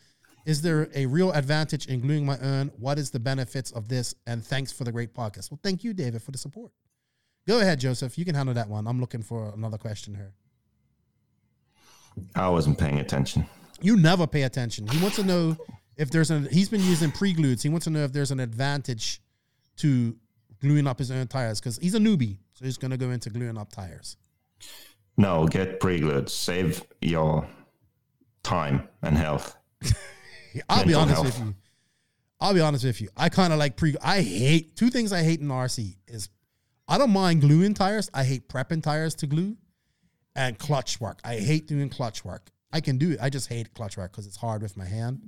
Is 0.44 0.60
there 0.60 0.90
a 0.94 1.06
real 1.06 1.32
advantage 1.32 1.86
in 1.86 2.00
gluing 2.00 2.26
my 2.26 2.38
own? 2.38 2.70
What 2.78 2.98
is 2.98 3.10
the 3.10 3.20
benefits 3.20 3.70
of 3.70 3.88
this? 3.88 4.14
And 4.26 4.44
thanks 4.44 4.72
for 4.72 4.84
the 4.84 4.92
great 4.92 5.14
podcast. 5.14 5.50
Well, 5.50 5.60
thank 5.62 5.84
you, 5.84 5.94
David, 5.94 6.22
for 6.22 6.32
the 6.32 6.38
support. 6.38 6.70
Go 7.46 7.60
ahead, 7.60 7.80
Joseph. 7.80 8.18
You 8.18 8.24
can 8.24 8.34
handle 8.34 8.54
that 8.54 8.68
one. 8.68 8.86
I'm 8.86 9.00
looking 9.00 9.22
for 9.22 9.52
another 9.54 9.78
question 9.78 10.14
here. 10.14 10.32
I 12.34 12.48
wasn't 12.48 12.78
paying 12.78 13.00
attention. 13.00 13.46
You 13.80 13.96
never 13.96 14.26
pay 14.26 14.42
attention. 14.42 14.86
He 14.86 15.00
wants 15.00 15.16
to 15.16 15.24
know 15.24 15.56
if 15.96 16.10
there's 16.10 16.30
an. 16.30 16.46
He's 16.50 16.68
been 16.68 16.82
using 16.82 17.10
pre-glues. 17.10 17.62
He 17.62 17.68
wants 17.68 17.84
to 17.84 17.90
know 17.90 18.04
if 18.04 18.12
there's 18.12 18.30
an 18.30 18.40
advantage 18.40 19.20
to 19.78 20.16
gluing 20.60 20.86
up 20.86 20.98
his 20.98 21.10
own 21.10 21.26
tires 21.26 21.60
because 21.60 21.78
he's 21.78 21.94
a 21.94 21.98
newbie, 21.98 22.38
so 22.54 22.64
he's 22.64 22.78
going 22.78 22.90
to 22.90 22.96
go 22.96 23.10
into 23.10 23.30
gluing 23.30 23.58
up 23.58 23.72
tires. 23.72 24.16
No, 25.16 25.46
get 25.46 25.80
pre-glued. 25.80 26.28
Save 26.28 26.84
your 27.00 27.46
time 28.42 28.88
and 29.02 29.16
health. 29.16 29.56
I'll 30.68 30.84
be 30.84 30.94
honest 30.94 31.22
health. 31.22 31.38
with 31.38 31.46
you. 31.46 31.54
I'll 32.40 32.54
be 32.54 32.60
honest 32.60 32.84
with 32.84 33.00
you. 33.00 33.08
I 33.16 33.28
kind 33.28 33.52
of 33.52 33.58
like 33.58 33.76
pre. 33.76 33.96
I 34.02 34.20
hate 34.20 34.76
two 34.76 34.90
things. 34.90 35.12
I 35.12 35.22
hate 35.22 35.40
in 35.40 35.48
RC 35.48 35.96
is 36.06 36.28
I 36.86 36.98
don't 36.98 37.10
mind 37.10 37.40
gluing 37.40 37.74
tires. 37.74 38.10
I 38.12 38.24
hate 38.24 38.48
prepping 38.48 38.82
tires 38.82 39.14
to 39.16 39.26
glue, 39.26 39.56
and 40.36 40.58
clutch 40.58 41.00
work. 41.00 41.20
I 41.24 41.36
hate 41.36 41.66
doing 41.66 41.88
clutch 41.88 42.24
work. 42.24 42.50
I 42.72 42.80
can 42.80 42.98
do 42.98 43.12
it. 43.12 43.18
I 43.22 43.30
just 43.30 43.48
hate 43.48 43.72
clutch 43.74 43.96
work 43.96 44.12
because 44.12 44.26
it's 44.26 44.36
hard 44.36 44.62
with 44.62 44.76
my 44.76 44.84
hand. 44.84 45.20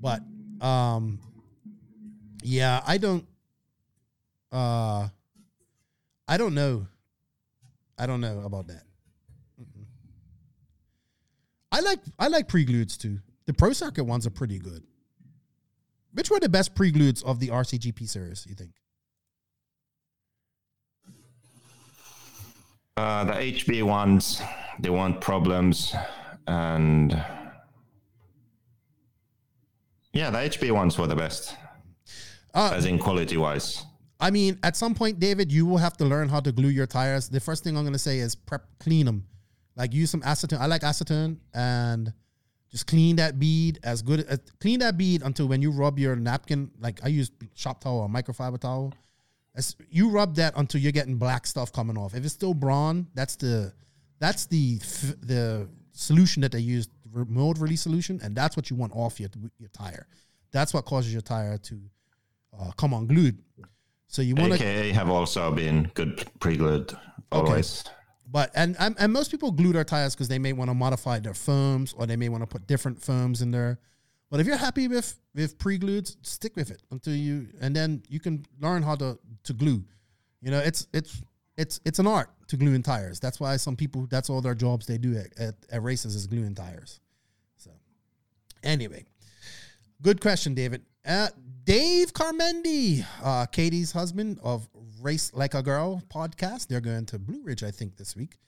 But 0.00 0.20
um, 0.60 1.20
yeah, 2.42 2.82
I 2.86 2.98
don't. 2.98 3.26
Uh, 4.50 5.08
I 6.28 6.36
don't 6.36 6.54
know. 6.54 6.86
I 7.98 8.06
don't 8.06 8.20
know 8.20 8.42
about 8.44 8.66
that. 8.66 8.82
Mm-mm. 9.60 9.84
I 11.70 11.80
like 11.80 12.00
I 12.18 12.28
like 12.28 12.48
pre-glueds 12.48 12.98
too. 12.98 13.20
The 13.46 13.52
pro 13.52 13.72
circuit 13.72 14.04
ones 14.04 14.26
are 14.26 14.30
pretty 14.30 14.58
good. 14.58 14.84
Which 16.12 16.30
were 16.30 16.40
the 16.40 16.48
best 16.48 16.74
pre-glueds 16.74 17.24
of 17.24 17.40
the 17.40 17.48
RCGP 17.48 18.08
series? 18.08 18.46
You 18.48 18.54
think? 18.54 18.72
Uh, 22.96 23.24
the 23.24 23.32
HB 23.32 23.84
ones, 23.84 24.42
they 24.78 24.90
want 24.90 25.20
problems, 25.20 25.94
and 26.46 27.12
yeah, 30.12 30.28
the 30.30 30.38
HB 30.38 30.72
ones 30.72 30.98
were 30.98 31.06
the 31.06 31.16
best, 31.16 31.56
Uh, 32.52 32.72
as 32.74 32.84
in 32.84 32.98
quality 32.98 33.38
wise. 33.38 33.86
I 34.20 34.30
mean, 34.30 34.58
at 34.62 34.76
some 34.76 34.94
point, 34.94 35.18
David, 35.18 35.50
you 35.50 35.64
will 35.64 35.78
have 35.78 35.96
to 35.96 36.04
learn 36.04 36.28
how 36.28 36.40
to 36.40 36.52
glue 36.52 36.68
your 36.68 36.86
tires. 36.86 37.30
The 37.30 37.40
first 37.40 37.64
thing 37.64 37.76
I'm 37.78 37.82
going 37.82 37.94
to 37.94 37.98
say 37.98 38.18
is 38.18 38.34
prep, 38.34 38.66
clean 38.78 39.06
them. 39.06 39.26
Like 39.74 39.94
use 39.94 40.10
some 40.10 40.20
acetone. 40.20 40.60
I 40.60 40.66
like 40.66 40.82
acetone 40.82 41.38
and 41.54 42.12
just 42.72 42.86
clean 42.86 43.16
that 43.16 43.38
bead 43.38 43.78
as 43.84 44.02
good. 44.02 44.20
As, 44.20 44.40
clean 44.58 44.80
that 44.80 44.96
bead 44.96 45.22
until 45.22 45.46
when 45.46 45.60
you 45.60 45.70
rub 45.70 45.98
your 45.98 46.16
napkin, 46.16 46.70
like 46.80 47.00
I 47.04 47.08
use 47.08 47.30
shop 47.54 47.84
towel 47.84 48.00
or 48.00 48.08
microfiber 48.08 48.58
towel. 48.58 48.92
As 49.54 49.76
you 49.90 50.08
rub 50.08 50.34
that 50.36 50.54
until 50.56 50.80
you're 50.80 50.92
getting 50.92 51.16
black 51.16 51.46
stuff 51.46 51.70
coming 51.70 51.98
off. 51.98 52.14
If 52.14 52.24
it's 52.24 52.32
still 52.32 52.54
brawn, 52.54 53.06
that's 53.14 53.36
the 53.36 53.72
that's 54.18 54.46
the 54.46 54.78
the 55.22 55.68
solution 55.92 56.40
that 56.40 56.52
they 56.52 56.60
use, 56.60 56.88
the 57.12 57.26
mold 57.26 57.58
release 57.58 57.82
solution, 57.82 58.18
and 58.22 58.34
that's 58.34 58.56
what 58.56 58.70
you 58.70 58.76
want 58.76 58.92
off 58.96 59.20
your 59.20 59.28
your 59.58 59.68
tire. 59.68 60.06
That's 60.50 60.72
what 60.72 60.86
causes 60.86 61.12
your 61.12 61.22
tire 61.22 61.58
to 61.58 61.80
uh, 62.58 62.70
come 62.78 62.94
unglued. 62.94 63.38
So 64.06 64.22
you 64.22 64.34
want 64.34 64.54
to 64.54 64.92
have 64.94 65.10
also 65.10 65.52
been 65.52 65.90
good 65.94 66.24
pre-glued 66.40 66.96
always. 67.30 67.84
But 68.30 68.50
and 68.54 68.76
and, 68.78 69.12
most 69.12 69.30
people 69.30 69.50
glue 69.50 69.72
their 69.72 69.84
tires 69.84 70.14
because 70.14 70.28
they 70.28 70.38
may 70.38 70.52
want 70.52 70.70
to 70.70 70.74
modify 70.74 71.18
their 71.18 71.34
foams 71.34 71.92
or 71.92 72.06
they 72.06 72.16
may 72.16 72.28
want 72.28 72.42
to 72.42 72.46
put 72.46 72.66
different 72.66 73.00
foams 73.02 73.42
in 73.42 73.50
there. 73.50 73.78
But 74.30 74.40
if 74.40 74.46
you're 74.46 74.56
happy 74.56 74.88
with 74.88 75.20
with 75.34 75.58
pre-glued, 75.58 76.08
stick 76.24 76.56
with 76.56 76.70
it 76.70 76.82
until 76.90 77.14
you, 77.14 77.48
and 77.60 77.76
then 77.76 78.02
you 78.08 78.20
can 78.20 78.46
learn 78.60 78.82
how 78.82 78.94
to 78.96 79.18
to 79.44 79.52
glue. 79.52 79.84
You 80.40 80.50
know, 80.50 80.60
it's 80.60 80.86
it's 80.92 81.20
it's 81.56 81.80
it's 81.84 81.98
an 81.98 82.06
art 82.06 82.30
to 82.48 82.56
glue 82.56 82.74
in 82.74 82.82
tires. 82.82 83.20
That's 83.20 83.38
why 83.38 83.56
some 83.56 83.76
people 83.76 84.06
that's 84.08 84.30
all 84.30 84.40
their 84.40 84.54
jobs 84.54 84.86
they 84.86 84.98
do 84.98 85.16
at, 85.16 85.38
at, 85.38 85.54
at 85.70 85.82
races 85.82 86.14
is 86.14 86.26
gluing 86.26 86.54
tires. 86.54 87.00
So 87.56 87.70
anyway, 88.62 89.04
good 90.00 90.20
question, 90.20 90.54
David. 90.54 90.82
Uh, 91.04 91.28
Dave 91.64 92.12
Carmendi, 92.12 93.04
uh, 93.22 93.46
Katie's 93.46 93.92
husband 93.92 94.38
of 94.42 94.68
Race 95.02 95.32
Like 95.34 95.54
a 95.54 95.62
Girl 95.62 96.00
podcast. 96.08 96.68
They're 96.68 96.80
going 96.80 97.06
to 97.06 97.18
Blue 97.18 97.42
Ridge, 97.42 97.62
I 97.62 97.70
think, 97.70 97.96
this 97.96 98.14
week. 98.14 98.38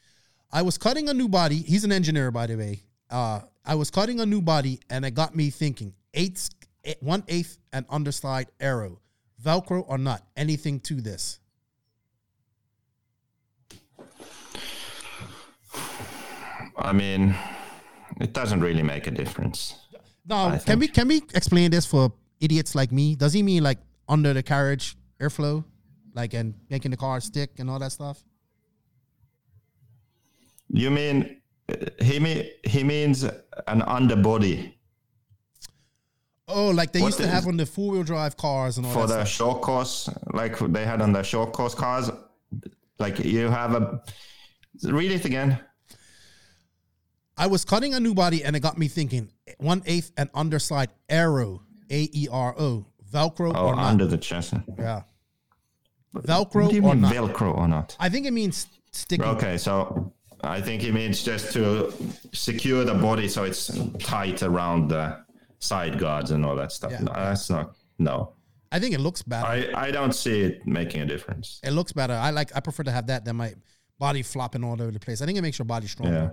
I 0.53 0.63
was 0.63 0.79
cutting 0.79 1.09
a 1.09 1.15
new 1.15 1.29
body. 1.29 1.57
He's 1.57 1.85
an 1.85 1.91
engineer, 1.93 2.31
by 2.31 2.47
the 2.47 2.57
way. 2.57 2.83
Uh, 3.11 3.41
I 3.67 3.75
was 3.75 3.91
cutting 3.91 4.21
a 4.21 4.27
new 4.27 4.41
body, 4.41 4.79
and 4.89 5.05
it 5.05 5.13
got 5.13 5.35
me 5.35 5.51
thinking: 5.51 5.95
eighth, 6.15 6.51
one 7.01 7.25
eighth, 7.29 7.59
and 7.73 7.85
underside 7.91 8.47
arrow, 8.61 9.01
Velcro 9.43 9.85
or 9.89 9.99
not, 9.99 10.23
anything 10.37 10.81
to 10.81 11.01
this. 11.01 11.41
I 16.77 16.93
mean, 16.93 17.35
it 18.21 18.33
doesn't 18.33 18.61
really 18.61 18.83
make 18.83 19.07
a 19.07 19.11
difference. 19.11 19.75
Now, 20.27 20.51
I 20.51 20.59
can 20.59 20.79
we 20.79 20.89
can 20.89 21.09
we 21.09 21.23
explain 21.35 21.71
this 21.71 21.85
for 21.85 22.13
idiots 22.41 22.75
like 22.75 22.93
me? 22.93 23.17
Does 23.17 23.33
he 23.33 23.43
mean 23.43 23.63
like 23.63 23.79
under 24.09 24.33
the 24.33 24.43
carriage 24.43 24.97
airflow, 25.21 25.65
like 26.15 26.33
and 26.35 26.55
making 26.71 26.91
the 26.93 26.97
car 26.97 27.21
stick 27.21 27.59
and 27.59 27.69
all 27.69 27.79
that 27.79 27.93
stuff? 27.93 28.23
You 30.71 30.91
mean 30.91 31.41
he 32.01 32.19
mean 32.19 32.49
he 32.65 32.83
means 32.85 33.25
an 33.67 33.83
underbody 33.83 34.79
Oh, 36.47 36.69
like 36.69 36.93
they 36.93 37.01
What 37.01 37.07
used 37.09 37.19
to 37.21 37.27
have 37.27 37.47
on 37.47 37.57
the 37.57 37.65
four 37.65 37.93
wheel 37.93 38.03
drive 38.03 38.37
cars 38.37 38.77
and 38.77 38.87
all 38.87 38.93
for 38.93 39.07
the 39.07 39.25
stuff. 39.25 39.29
short 39.29 39.63
course, 39.63 40.11
like 40.35 40.59
they 40.59 40.85
had 40.85 41.01
on 41.01 41.13
the 41.15 41.23
short 41.23 41.53
course 41.55 41.75
cars. 41.75 42.11
Like 42.99 43.19
you 43.25 43.49
have 43.49 43.73
a 43.75 44.03
read 44.83 45.11
it 45.11 45.25
again. 45.25 45.59
I 47.39 47.47
was 47.47 47.65
cutting 47.65 47.95
a 47.95 47.99
new 48.01 48.13
body 48.15 48.45
and 48.45 48.55
it 48.55 48.61
got 48.61 48.77
me 48.77 48.89
thinking: 48.89 49.31
one 49.59 49.83
eighth 49.87 50.13
and 50.19 50.29
underside 50.35 50.91
aero, 51.09 51.63
A 51.91 52.11
E 52.13 52.29
R 52.31 52.55
O, 52.59 52.87
Velcro 53.11 53.53
Oh, 53.57 53.69
or 53.69 53.77
not? 53.77 53.87
under 53.87 54.07
the 54.07 54.19
chassis. 54.19 54.59
yeah, 54.79 55.03
Velcro 56.23 56.69
do 56.69 56.77
you 56.77 56.83
or 56.85 56.95
mean 56.95 57.03
not? 57.03 57.13
Velcro 57.13 57.57
or 57.57 57.69
not? 57.69 57.97
I 58.01 58.09
think 58.09 58.27
it 58.27 58.33
means 58.33 58.67
sticking. 58.93 59.25
Okay, 59.27 59.59
so 59.59 60.13
I 60.43 60.61
think 60.61 60.85
it 60.85 60.93
means 60.93 61.23
just 61.23 61.53
to 61.55 61.93
secure 62.33 62.85
the 62.85 62.95
body 62.95 63.29
so 63.29 63.45
it's 63.45 63.79
tight 63.99 64.43
around 64.43 64.89
the 64.89 65.25
side 65.59 65.99
guards 65.99 66.31
and 66.31 66.45
all 66.45 66.57
that 66.57 66.73
stuff. 66.73 66.93
Yeah. 66.93 67.01
No, 67.01 67.13
that's 67.13 67.51
not. 67.51 67.75
No, 67.99 68.33
I 68.73 68.79
think 68.79 68.95
it 68.95 69.01
looks 69.01 69.23
better. 69.23 69.47
I, 69.47 69.71
I 69.75 69.91
don't 69.91 70.15
see 70.15 70.43
it 70.43 70.67
making 70.67 71.01
a 71.03 71.07
difference. 71.07 71.61
it 71.63 71.71
looks 71.71 71.93
better. 71.93 72.15
I 72.15 72.31
like. 72.31 72.55
I 72.57 72.61
prefer 72.61 72.83
to 72.85 72.91
have 72.91 73.07
that 73.09 73.25
than 73.25 73.37
my 73.37 73.55
body 73.99 74.23
flopping 74.23 74.65
all 74.65 74.81
over 74.81 74.91
the 74.91 75.01
place. 75.01 75.23
I 75.23 75.27
think 75.27 75.39
it 75.39 75.43
makes 75.43 75.59
your 75.59 75.67
body 75.67 75.87
stronger. 75.87 76.15
Yeah. 76.15 76.31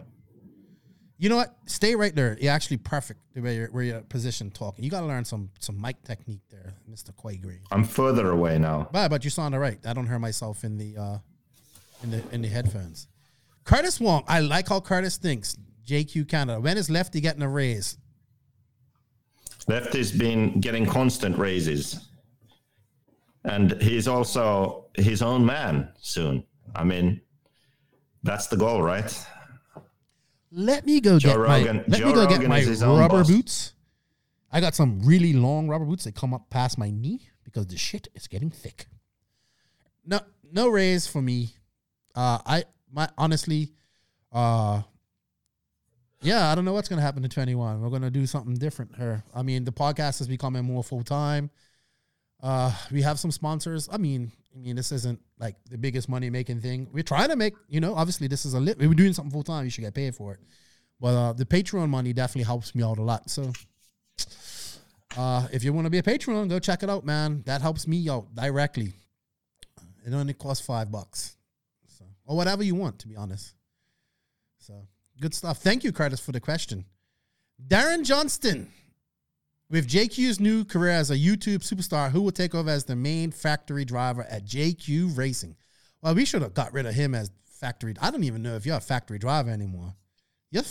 You 1.21 1.29
know 1.29 1.35
what? 1.35 1.55
Stay 1.67 1.95
right 1.95 2.15
there. 2.15 2.35
You're 2.41 2.51
actually 2.51 2.77
perfect 2.77 3.19
the 3.35 3.41
way 3.41 3.55
you're, 3.55 3.67
where 3.67 3.83
you're 3.83 4.01
positioned 4.01 4.55
talking. 4.55 4.83
You 4.83 4.89
got 4.89 5.01
to 5.01 5.05
learn 5.05 5.23
some 5.23 5.51
some 5.59 5.79
mic 5.79 6.01
technique 6.03 6.41
there, 6.49 6.73
Mister 6.87 7.11
Quay 7.11 7.37
Green. 7.37 7.59
I'm 7.71 7.83
further 7.83 8.31
away 8.31 8.57
now. 8.57 8.89
But 8.91 9.09
but 9.09 9.23
you 9.23 9.29
sound 9.29 9.53
all 9.53 9.61
right. 9.61 9.77
I 9.85 9.93
don't 9.93 10.07
hear 10.07 10.17
myself 10.17 10.63
in 10.63 10.79
the 10.79 10.97
uh, 10.97 11.17
in 12.01 12.09
the 12.09 12.23
in 12.31 12.41
the 12.41 12.47
headphones. 12.47 13.07
Curtis 13.65 13.99
Wong. 13.99 14.23
I 14.27 14.39
like 14.39 14.69
how 14.69 14.79
Curtis 14.79 15.17
thinks. 15.17 15.55
JQ 15.85 16.27
Canada. 16.27 16.59
When 16.59 16.75
is 16.75 16.89
Lefty 16.89 17.21
getting 17.21 17.43
a 17.43 17.49
raise? 17.49 17.97
Lefty's 19.67 20.11
been 20.11 20.59
getting 20.59 20.87
constant 20.87 21.37
raises. 21.37 22.09
And 23.43 23.79
he's 23.79 24.07
also 24.07 24.87
his 24.95 25.21
own 25.21 25.45
man 25.45 25.91
soon. 25.99 26.45
I 26.75 26.83
mean, 26.83 27.21
that's 28.23 28.47
the 28.47 28.57
goal, 28.57 28.81
right? 28.81 29.15
Let 30.51 30.85
me 30.85 30.99
go 30.99 31.17
Joe 31.17 31.29
get 31.29 31.39
Rogan- 31.39 31.75
my 31.77 31.83
let 31.87 31.99
Joe 31.99 32.05
me 32.07 32.13
go 32.13 32.27
get 32.27 32.47
my 32.47 32.59
is 32.59 32.67
his 32.67 32.83
own 32.83 32.99
rubber 32.99 33.19
boss. 33.19 33.29
boots. 33.29 33.73
I 34.51 34.59
got 34.59 34.75
some 34.75 34.99
really 35.05 35.31
long 35.33 35.67
rubber 35.69 35.85
boots 35.85 36.03
that 36.03 36.13
come 36.15 36.33
up 36.33 36.49
past 36.49 36.77
my 36.77 36.89
knee 36.89 37.29
because 37.45 37.67
the 37.67 37.77
shit 37.77 38.09
is 38.13 38.27
getting 38.27 38.49
thick. 38.49 38.87
No, 40.05 40.19
no 40.51 40.67
raise 40.67 41.07
for 41.07 41.21
me. 41.21 41.55
Uh, 42.13 42.39
I 42.45 42.63
my 42.91 43.07
honestly, 43.17 43.71
uh, 44.33 44.81
yeah, 46.21 46.51
I 46.51 46.55
don't 46.55 46.65
know 46.65 46.73
what's 46.73 46.89
gonna 46.89 47.01
happen 47.01 47.23
to 47.23 47.29
twenty 47.29 47.55
one. 47.55 47.79
We're 47.79 47.89
gonna 47.89 48.11
do 48.11 48.25
something 48.25 48.55
different 48.55 48.95
here. 48.97 49.23
I 49.33 49.43
mean, 49.43 49.63
the 49.63 49.71
podcast 49.71 50.19
is 50.19 50.27
becoming 50.27 50.65
more 50.65 50.83
full 50.83 51.03
time. 51.03 51.49
Uh, 52.41 52.73
we 52.91 53.01
have 53.01 53.19
some 53.19 53.31
sponsors. 53.31 53.87
I 53.91 53.97
mean, 53.97 54.31
I 54.55 54.57
mean, 54.57 54.75
this 54.75 54.91
isn't 54.91 55.19
like 55.39 55.55
the 55.69 55.77
biggest 55.77 56.09
money 56.09 56.29
making 56.29 56.61
thing. 56.61 56.87
We're 56.91 57.03
trying 57.03 57.29
to 57.29 57.35
make, 57.35 57.53
you 57.67 57.79
know, 57.79 57.93
obviously 57.93 58.27
this 58.27 58.45
is 58.45 58.53
a 58.53 58.59
lit. 58.59 58.79
We're 58.79 58.93
doing 58.93 59.13
something 59.13 59.31
full 59.31 59.43
time. 59.43 59.65
You 59.65 59.69
should 59.69 59.81
get 59.81 59.93
paid 59.93 60.15
for 60.15 60.33
it. 60.33 60.39
But 60.99 61.15
uh, 61.15 61.33
the 61.33 61.45
Patreon 61.45 61.89
money 61.89 62.13
definitely 62.13 62.43
helps 62.43 62.75
me 62.75 62.83
out 62.83 62.97
a 62.97 63.01
lot. 63.01 63.29
So, 63.29 63.51
uh, 65.17 65.47
if 65.51 65.63
you 65.63 65.73
want 65.73 65.85
to 65.85 65.89
be 65.89 65.97
a 65.97 66.03
Patreon, 66.03 66.49
go 66.49 66.59
check 66.59 66.83
it 66.83 66.89
out, 66.89 67.05
man. 67.05 67.43
That 67.45 67.61
helps 67.61 67.87
me 67.87 68.07
out 68.09 68.33
directly. 68.35 68.93
It 70.05 70.13
only 70.13 70.33
costs 70.33 70.65
five 70.65 70.91
bucks, 70.91 71.35
so 71.87 72.05
or 72.25 72.35
whatever 72.35 72.63
you 72.63 72.75
want, 72.75 72.99
to 72.99 73.07
be 73.07 73.15
honest. 73.15 73.53
So 74.57 74.87
good 75.19 75.33
stuff. 75.33 75.59
Thank 75.59 75.83
you, 75.83 75.91
Curtis, 75.91 76.19
for 76.19 76.31
the 76.31 76.39
question. 76.39 76.85
Darren 77.67 78.03
Johnston. 78.03 78.71
With 79.71 79.87
JQ's 79.87 80.41
new 80.41 80.65
career 80.65 80.91
as 80.91 81.11
a 81.11 81.15
YouTube 81.15 81.59
superstar, 81.59 82.11
who 82.11 82.21
will 82.21 82.31
take 82.31 82.53
over 82.53 82.69
as 82.69 82.83
the 82.83 82.95
main 82.95 83.31
factory 83.31 83.85
driver 83.85 84.23
at 84.23 84.43
JQ 84.45 85.17
Racing? 85.17 85.55
Well, 86.01 86.13
we 86.13 86.25
should 86.25 86.41
have 86.41 86.53
got 86.53 86.73
rid 86.73 86.85
of 86.85 86.93
him 86.93 87.15
as 87.15 87.31
factory. 87.45 87.95
I 88.01 88.11
don't 88.11 88.25
even 88.25 88.43
know 88.43 88.55
if 88.55 88.65
you're 88.65 88.75
a 88.75 88.81
factory 88.81 89.17
driver 89.17 89.49
anymore. 89.49 89.95
You're, 90.51 90.63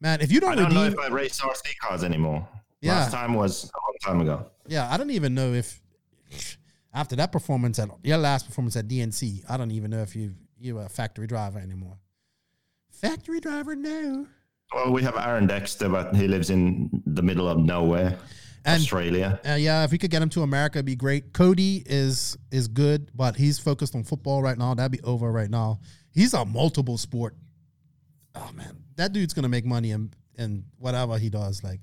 man. 0.00 0.20
If 0.20 0.32
you 0.32 0.40
don't, 0.40 0.52
I 0.52 0.56
don't 0.56 0.74
know 0.74 0.84
if 0.84 0.98
I 0.98 1.06
race 1.06 1.40
RC 1.40 1.78
cars 1.78 2.02
anymore. 2.02 2.48
Yeah. 2.80 2.94
Last 2.94 3.12
time 3.12 3.34
was 3.34 3.64
a 3.64 3.78
long 3.86 4.18
time 4.18 4.20
ago. 4.22 4.46
yeah, 4.66 4.92
I 4.92 4.96
don't 4.96 5.10
even 5.10 5.32
know 5.34 5.52
if 5.52 5.80
after 6.92 7.14
that 7.16 7.30
performance 7.30 7.78
at 7.78 7.88
your 8.02 8.18
last 8.18 8.46
performance 8.46 8.76
at 8.76 8.88
DNC, 8.88 9.44
I 9.48 9.56
don't 9.56 9.70
even 9.70 9.92
know 9.92 10.02
if 10.02 10.16
you 10.16 10.34
you 10.58 10.74
were 10.74 10.84
a 10.84 10.88
factory 10.88 11.28
driver 11.28 11.60
anymore. 11.60 11.98
Factory 12.90 13.38
driver, 13.38 13.76
no. 13.76 14.26
Well, 14.74 14.92
we 14.92 15.02
have 15.04 15.16
Aaron 15.16 15.46
Dexter, 15.46 15.88
but 15.88 16.14
he 16.16 16.26
lives 16.26 16.50
in 16.50 17.02
the 17.06 17.22
middle 17.22 17.48
of 17.48 17.58
nowhere, 17.58 18.18
And- 18.64 18.80
Australia. 18.80 19.40
Uh, 19.48 19.52
yeah, 19.54 19.84
if 19.84 19.92
we 19.92 19.98
could 19.98 20.10
get 20.10 20.20
him 20.20 20.28
to 20.30 20.42
America, 20.42 20.78
it'd 20.78 20.86
be 20.86 20.96
great. 20.96 21.32
Cody 21.32 21.82
is 21.86 22.36
is 22.50 22.66
good, 22.68 23.10
but 23.14 23.36
he's 23.36 23.58
focused 23.58 23.94
on 23.94 24.02
football 24.04 24.42
right 24.42 24.58
now. 24.58 24.74
That'd 24.74 24.92
be 24.92 25.00
over 25.02 25.30
right 25.30 25.50
now. 25.50 25.80
He's 26.12 26.34
a 26.34 26.44
multiple 26.44 26.98
sport. 26.98 27.36
Oh 28.34 28.50
man, 28.54 28.76
that 28.96 29.12
dude's 29.12 29.32
gonna 29.32 29.48
make 29.48 29.64
money 29.64 29.90
in 29.92 30.12
in 30.36 30.64
whatever 30.78 31.18
he 31.18 31.30
does. 31.30 31.62
Like, 31.62 31.80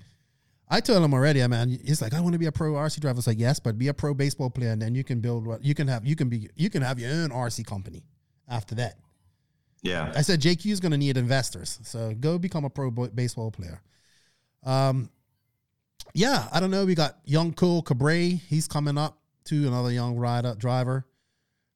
I 0.68 0.80
told 0.80 1.02
him 1.02 1.14
already. 1.14 1.42
I 1.42 1.46
mean, 1.46 1.80
he's 1.84 2.02
like, 2.02 2.12
I 2.12 2.20
want 2.20 2.34
to 2.34 2.38
be 2.38 2.46
a 2.46 2.52
pro 2.52 2.72
RC 2.74 3.00
driver. 3.00 3.18
It's 3.18 3.26
like, 3.26 3.38
yes, 3.38 3.58
but 3.58 3.78
be 3.78 3.88
a 3.88 3.94
pro 3.94 4.12
baseball 4.12 4.50
player, 4.50 4.70
and 4.72 4.82
then 4.82 4.94
you 4.94 5.02
can 5.04 5.20
build 5.20 5.46
what 5.46 5.64
you 5.64 5.74
can 5.74 5.88
have. 5.88 6.04
You 6.04 6.16
can 6.16 6.28
be 6.28 6.50
you 6.56 6.68
can 6.68 6.82
have 6.82 6.98
your 6.98 7.10
own 7.10 7.30
RC 7.30 7.64
company 7.64 8.02
after 8.48 8.74
that. 8.74 8.98
Yeah. 9.82 10.12
I 10.14 10.22
said 10.22 10.40
JQ 10.40 10.70
is 10.70 10.80
going 10.80 10.92
to 10.92 10.98
need 10.98 11.16
investors, 11.16 11.80
so 11.82 12.14
go 12.14 12.38
become 12.38 12.64
a 12.64 12.70
pro 12.70 12.90
baseball 12.90 13.50
player. 13.50 13.82
Um, 14.64 15.10
yeah, 16.14 16.48
I 16.52 16.60
don't 16.60 16.70
know. 16.70 16.84
We 16.84 16.94
got 16.94 17.18
young 17.24 17.52
Cole 17.52 17.82
Cabre. 17.82 18.12
He's 18.12 18.68
coming 18.68 18.96
up 18.96 19.18
to 19.46 19.66
another 19.66 19.90
young 19.90 20.16
rider 20.16 20.54
driver. 20.56 21.04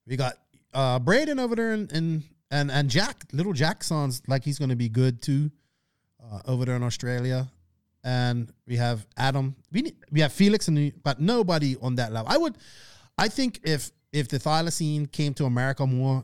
We 0.05 0.15
got 0.15 0.35
uh 0.73 0.99
Braden 0.99 1.39
over 1.39 1.55
there, 1.55 1.73
and 1.73 1.91
and 1.91 2.23
and, 2.49 2.71
and 2.71 2.89
Jack, 2.89 3.25
little 3.33 3.53
Jack 3.53 3.83
sounds 3.83 4.21
like 4.27 4.43
he's 4.43 4.57
going 4.57 4.69
to 4.69 4.75
be 4.75 4.89
good 4.89 5.21
too, 5.21 5.51
uh, 6.23 6.39
over 6.45 6.65
there 6.65 6.75
in 6.75 6.83
Australia. 6.83 7.47
And 8.03 8.51
we 8.65 8.77
have 8.77 9.05
Adam. 9.17 9.55
We 9.71 9.81
need, 9.81 9.95
we 10.11 10.21
have 10.21 10.31
Felix, 10.31 10.69
and 10.69 10.93
but 11.03 11.19
nobody 11.19 11.75
on 11.81 11.95
that 11.95 12.13
level. 12.13 12.31
I 12.31 12.37
would, 12.37 12.57
I 13.17 13.27
think 13.27 13.59
if 13.63 13.91
if 14.13 14.29
the 14.29 14.39
thylacine 14.39 15.11
came 15.11 15.33
to 15.35 15.45
America 15.45 15.85
more, 15.85 16.23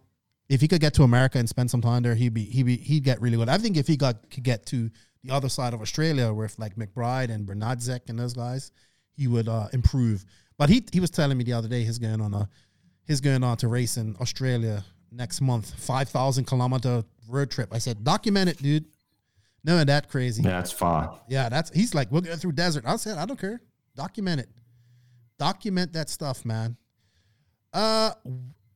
if 0.54 0.62
he 0.62 0.68
could 0.68 0.82
get 0.82 0.94
to 0.94 1.04
America 1.04 1.40
and 1.40 1.50
spend 1.50 1.72
some 1.72 1.82
time 1.82 2.04
there, 2.04 2.14
he'd 2.14 2.34
be 2.34 2.46
he'd 2.46 2.64
be 2.64 2.78
he'd 2.78 3.04
get 3.04 3.20
really 3.20 3.38
good. 3.38 3.50
I 3.50 3.58
think 3.58 3.76
if 3.76 3.88
he 3.88 3.98
got 3.98 4.30
could 4.30 4.44
get 4.44 4.66
to 4.68 4.92
the 5.24 5.34
other 5.34 5.50
side 5.50 5.74
of 5.74 5.82
Australia 5.82 6.32
with 6.32 6.60
like 6.60 6.76
McBride 6.76 7.32
and 7.32 7.48
Bernadzek 7.48 8.02
and 8.10 8.20
those 8.20 8.34
guys, 8.34 8.72
he 9.16 9.28
would 9.28 9.48
uh, 9.48 9.68
improve. 9.74 10.26
But 10.60 10.70
he 10.70 10.86
he 10.94 11.00
was 11.00 11.10
telling 11.10 11.38
me 11.40 11.44
the 11.44 11.54
other 11.54 11.68
day 11.68 11.84
he's 11.84 11.98
going 11.98 12.22
on 12.22 12.34
a 12.36 12.48
he's 13.08 13.20
going 13.20 13.44
on 13.44 13.58
to 13.58 13.68
race 13.68 13.98
in 13.98 14.16
Australia 14.22 14.86
next 15.12 15.42
month, 15.42 15.74
five 15.80 16.10
thousand 16.10 16.46
kilometer 16.46 17.04
road 17.28 17.50
trip. 17.50 17.70
I 17.72 17.80
said, 17.80 18.04
document 18.04 18.50
it, 18.50 18.58
dude. 18.62 18.86
No, 19.64 19.84
that 19.84 20.10
crazy. 20.10 20.44
Yeah, 20.44 20.60
it's 20.60 20.72
far. 20.72 21.20
Yeah, 21.28 21.50
that's 21.50 21.72
he's 21.72 21.96
like, 21.96 22.12
we'll 22.12 22.22
go 22.22 22.36
through 22.36 22.52
desert. 22.52 22.84
I 22.86 22.96
said, 22.98 23.18
I 23.18 23.26
don't 23.26 23.40
care. 23.40 23.60
Document 23.96 24.42
it. 24.42 24.50
Document 25.40 25.94
that 25.94 26.12
stuff, 26.12 26.46
man. 26.46 26.78
Uh 27.74 28.12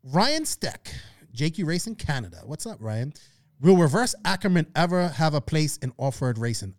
Ryan 0.03 0.45
Steck, 0.45 0.89
JQ 1.37 1.65
Racing 1.65 1.95
Canada. 1.95 2.41
What's 2.43 2.65
up, 2.65 2.77
Ryan? 2.81 3.13
Will 3.61 3.77
reverse 3.77 4.15
Ackerman 4.25 4.67
ever 4.75 5.07
have 5.07 5.33
a 5.33 5.41
place 5.41 5.77
in 5.77 5.93
off-road 5.97 6.37
racing? 6.37 6.73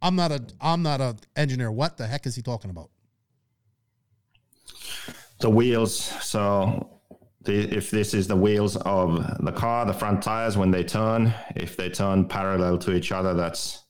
I'm 0.00 0.16
not 0.16 0.32
a 0.32 0.44
I'm 0.60 0.82
not 0.82 1.00
a 1.00 1.16
engineer. 1.36 1.70
What 1.70 1.96
the 1.96 2.06
heck 2.06 2.26
is 2.26 2.34
he 2.34 2.42
talking 2.42 2.70
about? 2.70 2.90
the 5.40 5.50
wheels. 5.50 5.96
So 6.22 7.00
the, 7.42 7.76
if 7.76 7.90
this 7.90 8.14
is 8.14 8.26
the 8.26 8.36
wheels 8.36 8.76
of 8.76 9.44
the 9.44 9.52
car, 9.52 9.86
the 9.86 9.92
front 9.92 10.22
tires 10.22 10.56
when 10.56 10.70
they 10.70 10.84
turn, 10.84 11.32
if 11.56 11.76
they 11.76 11.90
turn 11.90 12.26
parallel 12.26 12.78
to 12.78 12.94
each 12.94 13.12
other, 13.12 13.34
that's 13.34 13.84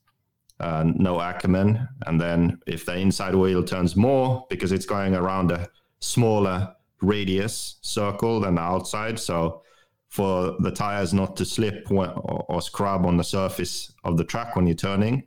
uh, 0.61 0.85
no 0.87 1.21
Ackerman. 1.21 1.89
And 2.07 2.21
then 2.21 2.61
if 2.67 2.85
the 2.85 2.97
inside 2.97 3.35
wheel 3.35 3.65
turns 3.65 3.97
more 3.97 4.47
because 4.51 4.73
it's 4.73 4.87
going 4.87 5.15
around 5.15 5.51
a 5.51 5.69
smaller 6.01 6.75
radius 7.01 7.77
circle 7.81 8.41
than 8.41 8.57
the 8.57 8.61
outside, 8.61 9.19
so 9.19 9.63
for 10.09 10.57
the 10.61 10.71
tires 10.71 11.13
not 11.13 11.37
to 11.37 11.45
slip 11.45 11.91
when, 11.91 12.11
or, 12.11 12.45
or 12.49 12.63
scrub 12.63 13.05
on 13.05 13.17
the 13.17 13.25
surface 13.25 13.93
of 14.05 14.17
the 14.17 14.25
track 14.25 14.57
when 14.57 14.67
you're 14.67 14.75
turning, 14.75 15.25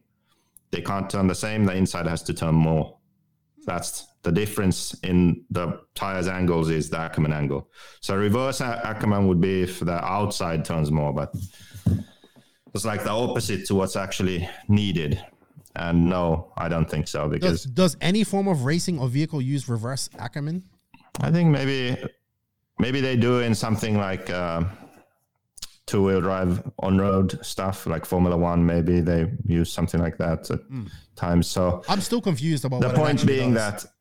they 0.72 0.82
can't 0.82 1.10
turn 1.10 1.28
the 1.28 1.36
same. 1.36 1.66
The 1.66 1.76
inside 1.76 2.08
has 2.08 2.24
to 2.24 2.34
turn 2.34 2.56
more. 2.56 2.98
That's 3.66 4.08
the 4.24 4.32
difference 4.32 4.94
in 5.04 5.44
the 5.50 5.82
tires 5.96 6.28
angles 6.28 6.70
is 6.70 6.90
the 6.90 7.00
Ackerman 7.00 7.34
angle. 7.34 7.70
So 8.02 8.16
reverse 8.16 8.62
Ackerman 8.62 9.28
would 9.28 9.42
be 9.42 9.64
if 9.64 9.80
the 9.80 10.04
outside 10.04 10.66
turns 10.66 10.92
more, 10.92 11.14
but 11.14 11.34
it's 12.74 12.86
like 12.86 13.04
the 13.04 13.12
opposite 13.12 13.66
to 13.68 13.76
what's 13.76 13.96
actually 13.96 14.48
needed. 14.68 15.24
And 15.76 16.10
no, 16.10 16.52
I 16.58 16.68
don't 16.70 16.90
think 16.90 17.08
so 17.08 17.30
Does 17.30 17.40
because 17.40 17.64
does 17.66 17.98
any 18.02 18.24
form 18.24 18.48
of 18.48 18.66
racing 18.66 19.00
or 19.00 19.08
vehicle 19.08 19.42
use 19.42 19.70
reverse 19.70 20.10
Ackerman? 20.20 20.64
I 21.20 21.32
think 21.32 21.50
maybe 21.50 21.98
maybe 22.82 23.00
they 23.00 23.16
do 23.16 23.40
in 23.40 23.54
something 23.56 23.98
like 23.98 24.30
uh, 24.30 24.64
two 25.86 26.04
wheel 26.04 26.22
drive 26.22 26.64
on 26.80 26.98
road 26.98 27.38
stuff 27.46 27.86
like 27.86 28.06
Formula 28.06 28.36
One. 28.36 28.66
Maybe 28.66 29.00
they 29.00 29.32
use 29.46 29.72
something 29.72 30.02
like 30.02 30.18
that 30.18 30.50
at 30.50 30.60
times. 31.16 31.48
So 31.48 31.84
I'm 31.88 32.02
still 32.02 32.22
confused 32.22 32.66
about 32.66 32.82
the 32.82 32.90
point 32.90 33.26
being 33.26 33.54
does. 33.54 33.84
that 33.84 33.92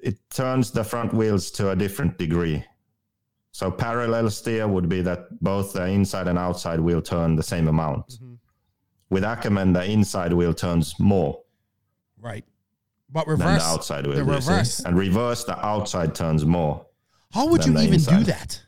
it 0.00 0.18
turns 0.30 0.70
the 0.70 0.82
front 0.82 1.12
wheels 1.12 1.50
to 1.52 1.70
a 1.70 1.76
different 1.76 2.18
degree. 2.18 2.64
So 3.52 3.70
parallel 3.70 4.30
steer 4.30 4.66
would 4.68 4.88
be 4.88 5.00
that 5.02 5.20
both 5.42 5.72
the 5.72 5.86
inside 5.86 6.28
and 6.28 6.38
outside 6.38 6.80
wheel 6.80 7.00
turn 7.00 7.36
the 7.36 7.42
same 7.42 7.68
amount. 7.68 8.06
Mm-hmm. 8.08 8.34
With 9.08 9.24
Ackerman, 9.24 9.72
the 9.72 9.84
inside 9.84 10.32
wheel 10.32 10.52
turns 10.52 10.98
more 10.98 11.42
right. 12.20 12.44
But 13.10 13.26
reverse 13.28 13.62
the 13.62 13.68
outside 13.68 14.06
wheel. 14.06 14.16
the 14.16 14.24
reverse. 14.24 14.80
And 14.80 14.98
reverse, 14.98 15.44
the 15.44 15.58
outside 15.64 16.14
turns 16.14 16.44
more. 16.44 16.85
How 17.36 17.46
would 17.46 17.66
you 17.66 17.78
even 17.78 18.00
do 18.00 18.24
that? 18.24 18.62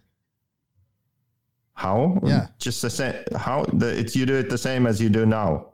How? 1.72 2.20
Yeah. 2.22 2.48
Just 2.58 2.82
the 2.82 2.90
same. 2.90 3.14
How? 3.34 3.64
The, 3.64 3.98
it's 3.98 4.14
you 4.14 4.26
do 4.26 4.34
it 4.34 4.50
the 4.50 4.58
same 4.58 4.86
as 4.86 5.00
you 5.00 5.08
do 5.08 5.24
now. 5.24 5.72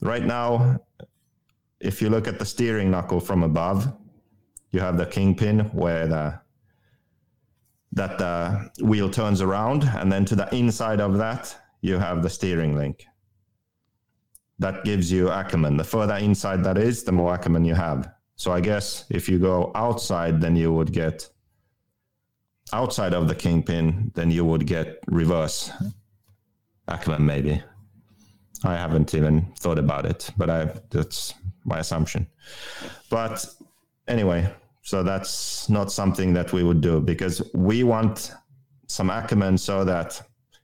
Right 0.00 0.24
now, 0.24 0.80
if 1.80 2.00
you 2.00 2.08
look 2.08 2.28
at 2.28 2.38
the 2.38 2.44
steering 2.44 2.90
knuckle 2.90 3.20
from 3.20 3.42
above, 3.42 3.92
you 4.70 4.80
have 4.80 4.96
the 4.96 5.06
kingpin 5.06 5.60
where 5.72 6.06
the 6.06 6.40
that 7.92 8.18
the 8.18 8.70
wheel 8.84 9.10
turns 9.10 9.40
around, 9.40 9.84
and 9.84 10.12
then 10.12 10.24
to 10.26 10.36
the 10.36 10.48
inside 10.54 11.00
of 11.00 11.16
that, 11.18 11.56
you 11.80 11.98
have 11.98 12.22
the 12.22 12.30
steering 12.30 12.76
link. 12.76 13.06
That 14.58 14.84
gives 14.84 15.10
you 15.10 15.30
Ackerman. 15.30 15.76
The 15.78 15.84
further 15.84 16.16
inside 16.16 16.62
that 16.64 16.78
is, 16.78 17.02
the 17.02 17.12
more 17.12 17.34
Ackerman 17.34 17.64
you 17.64 17.74
have. 17.74 18.12
So 18.36 18.52
I 18.52 18.60
guess 18.60 19.06
if 19.10 19.28
you 19.28 19.38
go 19.38 19.72
outside, 19.74 20.40
then 20.40 20.54
you 20.54 20.72
would 20.72 20.92
get 20.92 21.28
outside 22.72 23.14
of 23.14 23.28
the 23.28 23.34
kingpin, 23.34 24.10
then 24.14 24.30
you 24.30 24.44
would 24.44 24.66
get 24.66 24.98
reverse 25.06 25.70
Ackerman 26.88 27.24
maybe. 27.24 27.62
I 28.64 28.74
haven't 28.76 29.14
even 29.14 29.52
thought 29.58 29.78
about 29.78 30.06
it, 30.06 30.30
but 30.36 30.50
I 30.50 30.72
that's 30.90 31.34
my 31.64 31.78
assumption. 31.78 32.26
But 33.10 33.46
anyway, 34.08 34.52
so 34.82 35.02
that's 35.02 35.68
not 35.68 35.92
something 35.92 36.32
that 36.34 36.52
we 36.52 36.62
would 36.62 36.80
do 36.80 37.00
because 37.00 37.42
we 37.54 37.82
want 37.82 38.32
some 38.86 39.10
Ackerman 39.10 39.58
so 39.58 39.84
that 39.84 40.20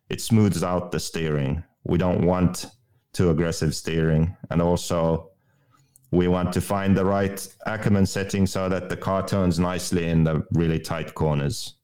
it 0.08 0.20
smooths 0.20 0.62
out 0.62 0.92
the 0.92 1.00
steering. 1.00 1.62
We 1.84 1.98
don't 1.98 2.24
want 2.24 2.66
too 3.12 3.30
aggressive 3.30 3.74
steering, 3.74 4.36
and 4.50 4.62
also 4.62 5.30
we 6.12 6.28
want 6.28 6.52
to 6.52 6.60
find 6.60 6.96
the 6.96 7.04
right 7.04 7.46
Ackerman 7.66 8.06
setting 8.06 8.46
so 8.46 8.68
that 8.68 8.88
the 8.88 8.96
car 8.96 9.26
turns 9.26 9.58
nicely 9.58 10.08
in 10.08 10.24
the 10.24 10.46
really 10.52 10.78
tight 10.78 11.14
corners. 11.14 11.74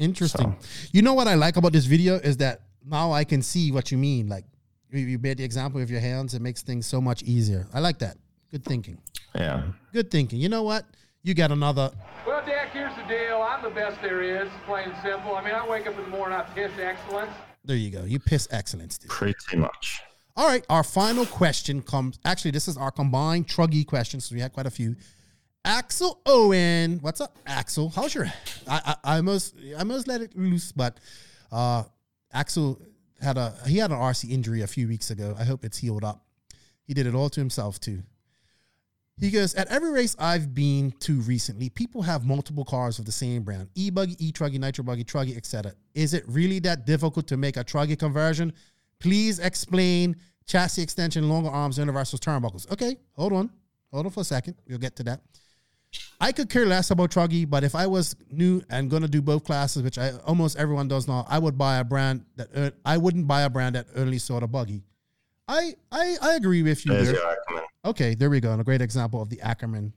Interesting. 0.00 0.56
You 0.92 1.02
know 1.02 1.14
what 1.14 1.28
I 1.28 1.34
like 1.34 1.56
about 1.56 1.72
this 1.72 1.84
video 1.84 2.16
is 2.16 2.38
that 2.38 2.62
now 2.84 3.12
I 3.12 3.24
can 3.24 3.42
see 3.42 3.70
what 3.70 3.92
you 3.92 3.98
mean. 3.98 4.28
Like 4.28 4.44
you- 4.90 5.00
you 5.06 5.18
made 5.18 5.36
the 5.38 5.44
example 5.44 5.80
of 5.80 5.90
your 5.90 6.00
hands, 6.00 6.34
it 6.34 6.40
makes 6.42 6.62
things 6.62 6.86
so 6.86 7.00
much 7.00 7.22
easier. 7.22 7.68
I 7.72 7.80
like 7.80 7.98
that. 8.00 8.16
Good 8.50 8.64
thinking. 8.64 8.98
Yeah. 9.34 9.62
Good 9.92 10.10
thinking. 10.10 10.40
You 10.40 10.48
know 10.48 10.62
what? 10.62 10.86
You 11.22 11.34
got 11.34 11.52
another. 11.52 11.92
Well, 12.26 12.44
Dak, 12.46 12.70
here's 12.72 12.96
the 12.96 13.02
deal. 13.02 13.42
I'm 13.42 13.62
the 13.62 13.70
best 13.70 14.00
there 14.02 14.22
is, 14.22 14.48
plain 14.66 14.88
and 14.88 14.94
simple. 15.04 15.36
I 15.36 15.44
mean, 15.44 15.54
I 15.54 15.68
wake 15.68 15.86
up 15.86 15.96
in 15.98 16.04
the 16.04 16.08
morning, 16.10 16.36
I 16.38 16.42
piss 16.54 16.72
excellence. 16.80 17.30
There 17.64 17.76
you 17.76 17.90
go. 17.90 18.04
You 18.04 18.18
piss 18.18 18.48
excellence, 18.50 18.96
dude. 18.96 19.10
Pretty 19.10 19.56
much. 19.56 20.00
All 20.34 20.46
right, 20.48 20.64
our 20.70 20.82
final 20.82 21.26
question 21.26 21.82
comes. 21.82 22.18
Actually, 22.24 22.52
this 22.52 22.66
is 22.68 22.78
our 22.78 22.90
combined 22.90 23.46
Truggy 23.48 23.86
questions. 23.86 24.24
So 24.24 24.34
we 24.34 24.40
had 24.40 24.52
quite 24.54 24.64
a 24.66 24.70
few. 24.70 24.96
Axel 25.64 26.20
Owen, 26.24 26.98
what's 27.02 27.20
up, 27.20 27.36
Axel? 27.46 27.90
How's 27.90 28.14
your? 28.14 28.26
I 28.66 28.80
I, 29.04 29.12
I 29.12 29.16
almost 29.16 29.54
I 29.76 29.80
almost 29.80 30.08
let 30.08 30.20
it 30.22 30.36
loose, 30.36 30.72
but 30.72 30.98
uh, 31.52 31.84
Axel 32.32 32.80
had 33.20 33.36
a 33.36 33.54
he 33.66 33.78
had 33.78 33.90
an 33.90 33.98
RC 33.98 34.30
injury 34.30 34.62
a 34.62 34.66
few 34.66 34.88
weeks 34.88 35.10
ago. 35.10 35.36
I 35.38 35.44
hope 35.44 35.64
it's 35.64 35.78
healed 35.78 36.04
up. 36.04 36.24
He 36.86 36.94
did 36.94 37.06
it 37.06 37.14
all 37.14 37.28
to 37.28 37.40
himself 37.40 37.78
too. 37.78 38.02
He 39.18 39.30
goes, 39.30 39.54
at 39.54 39.68
every 39.68 39.90
race 39.90 40.16
I've 40.18 40.54
been 40.54 40.92
to 41.00 41.20
recently, 41.20 41.68
people 41.68 42.00
have 42.00 42.24
multiple 42.24 42.64
cars 42.64 42.98
of 42.98 43.04
the 43.04 43.12
same 43.12 43.42
brand. 43.42 43.68
E-Buggy, 43.74 44.16
E-Truggy, 44.18 44.58
Nitro 44.58 44.82
Buggy, 44.82 45.04
Truggy, 45.04 45.36
etc. 45.36 45.74
Is 45.94 46.14
it 46.14 46.24
really 46.26 46.58
that 46.60 46.86
difficult 46.86 47.26
to 47.26 47.36
make 47.36 47.58
a 47.58 47.64
Truggy 47.64 47.98
conversion? 47.98 48.54
Please 48.98 49.38
explain 49.38 50.16
chassis 50.46 50.80
extension, 50.80 51.28
longer 51.28 51.50
arms, 51.50 51.76
universal 51.76 52.18
turnbuckles. 52.18 52.70
Okay, 52.72 52.96
hold 53.12 53.34
on. 53.34 53.50
Hold 53.92 54.06
on 54.06 54.12
for 54.12 54.20
a 54.20 54.24
second. 54.24 54.54
We'll 54.66 54.78
get 54.78 54.96
to 54.96 55.02
that. 55.02 55.20
I 56.20 56.32
could 56.32 56.50
care 56.50 56.66
less 56.66 56.90
about 56.90 57.10
Truggy, 57.10 57.48
but 57.48 57.64
if 57.64 57.74
I 57.74 57.86
was 57.86 58.14
new 58.30 58.62
and 58.68 58.90
going 58.90 59.02
to 59.02 59.08
do 59.08 59.22
both 59.22 59.44
classes, 59.44 59.82
which 59.82 59.96
I 59.96 60.12
almost 60.26 60.58
everyone 60.58 60.86
does 60.86 61.08
now, 61.08 61.26
I 61.28 61.38
would 61.38 61.56
buy 61.56 61.78
a 61.78 61.84
brand 61.84 62.24
that 62.36 62.48
uh, 62.54 62.70
I 62.84 62.98
wouldn't 62.98 63.26
buy 63.26 63.42
a 63.42 63.50
brand 63.50 63.74
that 63.74 63.86
only 63.96 64.18
sold 64.18 64.42
a 64.42 64.46
buggy. 64.46 64.82
I 65.48 65.74
I, 65.90 66.16
I 66.20 66.34
agree 66.34 66.62
with 66.62 66.84
you 66.84 66.92
There's 66.92 67.06
there. 67.06 67.16
your 67.16 67.26
Ackerman. 67.30 67.64
Okay, 67.86 68.14
there 68.14 68.28
we 68.28 68.38
go. 68.40 68.52
And 68.52 68.60
a 68.60 68.64
great 68.64 68.82
example 68.82 69.22
of 69.22 69.30
the 69.30 69.40
Ackerman. 69.40 69.92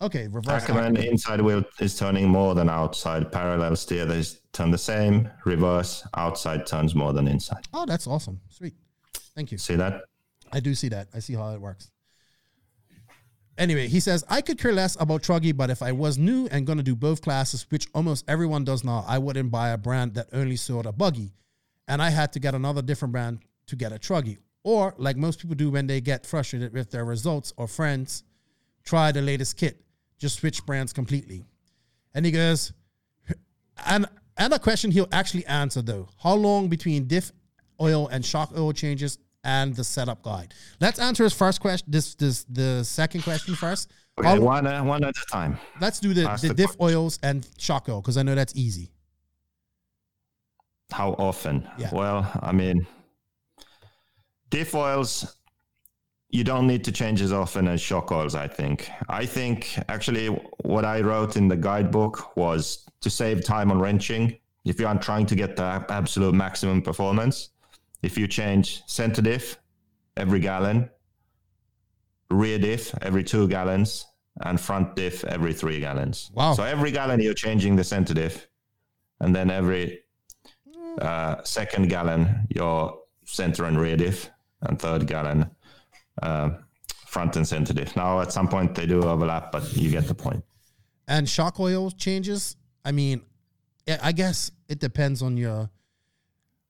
Okay, 0.00 0.26
reverse 0.26 0.64
Ackerman 0.64 0.96
Ackerman. 0.96 1.04
inside 1.04 1.40
wheel 1.42 1.62
is 1.78 1.96
turning 1.96 2.28
more 2.28 2.54
than 2.54 2.68
outside. 2.70 3.30
Parallel 3.30 3.76
steer 3.76 4.06
they 4.06 4.24
turn 4.52 4.70
the 4.70 4.78
same. 4.78 5.30
Reverse 5.44 6.04
outside 6.16 6.66
turns 6.66 6.94
more 6.94 7.12
than 7.12 7.28
inside. 7.28 7.68
Oh, 7.74 7.84
that's 7.84 8.06
awesome. 8.06 8.40
Sweet. 8.48 8.74
Thank 9.36 9.52
you. 9.52 9.58
See 9.58 9.76
that? 9.76 10.02
I 10.50 10.60
do 10.60 10.74
see 10.74 10.88
that. 10.88 11.08
I 11.14 11.20
see 11.20 11.34
how 11.34 11.50
it 11.54 11.60
works. 11.60 11.91
Anyway, 13.58 13.86
he 13.86 14.00
says, 14.00 14.24
I 14.28 14.40
could 14.40 14.58
care 14.58 14.72
less 14.72 14.96
about 14.98 15.22
Truggy, 15.22 15.54
but 15.54 15.68
if 15.68 15.82
I 15.82 15.92
was 15.92 16.16
new 16.16 16.48
and 16.50 16.66
to 16.66 16.82
do 16.82 16.96
both 16.96 17.20
classes, 17.20 17.66
which 17.68 17.86
almost 17.94 18.24
everyone 18.26 18.64
does 18.64 18.82
now, 18.82 19.04
I 19.06 19.18
wouldn't 19.18 19.50
buy 19.50 19.70
a 19.70 19.78
brand 19.78 20.14
that 20.14 20.28
only 20.32 20.56
sold 20.56 20.86
a 20.86 20.92
buggy. 20.92 21.32
And 21.86 22.00
I 22.00 22.10
had 22.10 22.32
to 22.32 22.40
get 22.40 22.54
another 22.54 22.80
different 22.80 23.12
brand 23.12 23.40
to 23.66 23.76
get 23.76 23.92
a 23.92 23.96
Truggy. 23.96 24.38
Or, 24.64 24.94
like 24.96 25.16
most 25.16 25.40
people 25.40 25.56
do 25.56 25.70
when 25.70 25.86
they 25.86 26.00
get 26.00 26.24
frustrated 26.24 26.72
with 26.72 26.90
their 26.90 27.04
results 27.04 27.52
or 27.56 27.66
friends, 27.66 28.24
try 28.84 29.12
the 29.12 29.20
latest 29.20 29.56
kit. 29.56 29.84
Just 30.18 30.38
switch 30.38 30.64
brands 30.64 30.92
completely. 30.92 31.44
And 32.14 32.24
he 32.24 32.32
goes, 32.32 32.72
and, 33.84 34.06
and 34.38 34.52
a 34.52 34.58
question 34.58 34.90
he'll 34.90 35.08
actually 35.12 35.44
answer 35.46 35.82
though. 35.82 36.08
How 36.22 36.34
long 36.34 36.68
between 36.68 37.06
diff 37.06 37.32
oil 37.80 38.08
and 38.08 38.24
shock 38.24 38.52
oil 38.56 38.72
changes 38.72 39.18
and 39.44 39.74
the 39.74 39.84
setup 39.84 40.22
guide? 40.22 40.54
Let's 40.80 40.98
answer 40.98 41.24
his 41.24 41.32
first 41.32 41.60
question. 41.60 41.90
This 41.90 42.14
this 42.14 42.44
the 42.44 42.84
second 42.84 43.22
question 43.22 43.54
first. 43.54 43.90
Okay, 44.18 44.38
one, 44.38 44.66
uh, 44.66 44.84
one 44.84 45.02
at 45.04 45.16
a 45.16 45.26
time. 45.30 45.58
let's 45.80 45.98
do 45.98 46.12
the, 46.12 46.28
Ask 46.28 46.42
the 46.42 46.48
the 46.48 46.54
diff 46.54 46.78
oils 46.80 47.18
and 47.22 47.48
shock 47.56 47.88
oil 47.88 48.02
because 48.02 48.18
I 48.18 48.22
know 48.22 48.34
that's 48.34 48.54
easy. 48.54 48.90
How 50.90 51.12
often? 51.12 51.66
Yeah. 51.78 51.88
Well, 51.92 52.30
I 52.42 52.52
mean, 52.52 52.86
diff 54.50 54.74
oils, 54.74 55.36
you 56.28 56.44
don't 56.44 56.66
need 56.66 56.84
to 56.84 56.92
change 56.92 57.22
as 57.22 57.32
often 57.32 57.66
as 57.68 57.80
shock 57.80 58.12
oils, 58.12 58.34
I 58.34 58.48
think. 58.48 58.90
I 59.08 59.24
think 59.24 59.78
actually 59.88 60.26
what 60.62 60.84
I 60.84 61.00
wrote 61.00 61.36
in 61.36 61.48
the 61.48 61.56
guidebook 61.56 62.36
was 62.36 62.86
to 63.00 63.08
save 63.08 63.44
time 63.44 63.70
on 63.70 63.80
wrenching. 63.80 64.36
If 64.64 64.78
you 64.78 64.86
aren't 64.86 65.02
trying 65.02 65.26
to 65.26 65.34
get 65.34 65.56
the 65.56 65.84
absolute 65.88 66.34
maximum 66.34 66.82
performance, 66.82 67.48
if 68.02 68.18
you 68.18 68.26
change 68.26 68.82
center 68.86 69.22
diff 69.22 69.58
every 70.16 70.40
gallon, 70.40 70.90
rear 72.30 72.58
diff 72.58 72.94
every 73.02 73.24
two 73.24 73.48
gallons, 73.48 74.06
and 74.40 74.60
front 74.60 74.96
diff 74.96 75.24
every 75.24 75.52
three 75.52 75.80
gallons. 75.80 76.30
Wow. 76.34 76.54
So 76.54 76.62
every 76.62 76.90
gallon 76.90 77.20
you're 77.20 77.34
changing 77.34 77.76
the 77.76 77.84
center 77.84 78.14
diff, 78.14 78.48
and 79.20 79.34
then 79.34 79.50
every 79.50 80.00
uh, 81.00 81.42
second 81.44 81.88
gallon 81.88 82.46
your 82.48 82.98
center 83.24 83.64
and 83.64 83.78
rear 83.80 83.96
diff, 83.96 84.30
and 84.62 84.78
third 84.78 85.06
gallon 85.06 85.50
uh, 86.22 86.50
front 87.06 87.36
and 87.36 87.46
center 87.46 87.72
diff. 87.72 87.94
Now, 87.96 88.20
at 88.20 88.32
some 88.32 88.48
point, 88.48 88.74
they 88.74 88.86
do 88.86 89.02
overlap, 89.02 89.52
but 89.52 89.76
you 89.76 89.90
get 89.90 90.08
the 90.08 90.14
point. 90.14 90.44
And 91.08 91.28
shock 91.28 91.60
oil 91.60 91.90
changes. 91.90 92.56
I 92.84 92.92
mean, 92.92 93.22
I 93.88 93.98
I 94.02 94.12
guess 94.12 94.50
it 94.68 94.78
depends 94.78 95.22
on 95.22 95.36
your, 95.36 95.68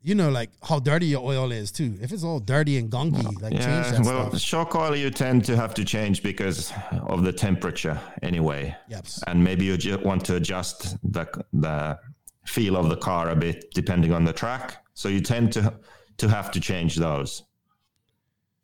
you 0.03 0.15
know, 0.15 0.31
like 0.31 0.51
how 0.63 0.79
dirty 0.81 1.07
your 1.07 1.23
oil 1.25 1.53
is 1.53 1.71
too. 1.71 1.97
If 2.03 2.13
it's 2.13 2.25
all 2.25 2.41
dirty 2.41 2.77
and 2.79 2.91
gunky, 2.91 3.25
like 3.41 3.53
change 3.53 3.63
Yeah, 3.63 3.91
that 3.93 4.01
well, 4.05 4.29
stuff. 4.31 4.41
shock 4.41 4.75
oil 4.75 4.97
you 4.97 5.11
tend 5.11 5.45
to 5.45 5.57
have 5.57 5.75
to 5.75 5.85
change 5.85 6.23
because 6.23 6.73
of 7.09 7.23
the 7.23 7.33
temperature 7.33 8.01
anyway. 8.23 8.75
Yep. 8.89 9.07
And 9.27 9.43
maybe 9.45 9.65
you 9.65 9.77
just 9.77 10.01
want 10.03 10.25
to 10.27 10.37
adjust 10.37 10.97
the 11.13 11.27
the 11.53 11.99
feel 12.47 12.77
of 12.77 12.89
the 12.89 12.97
car 12.97 13.31
a 13.31 13.37
bit 13.37 13.73
depending 13.73 14.13
on 14.13 14.25
the 14.25 14.33
track. 14.33 14.85
So 14.95 15.09
you 15.09 15.21
tend 15.21 15.53
to 15.53 15.73
to 16.19 16.29
have 16.29 16.51
to 16.53 16.61
change 16.61 16.97
those 16.97 17.45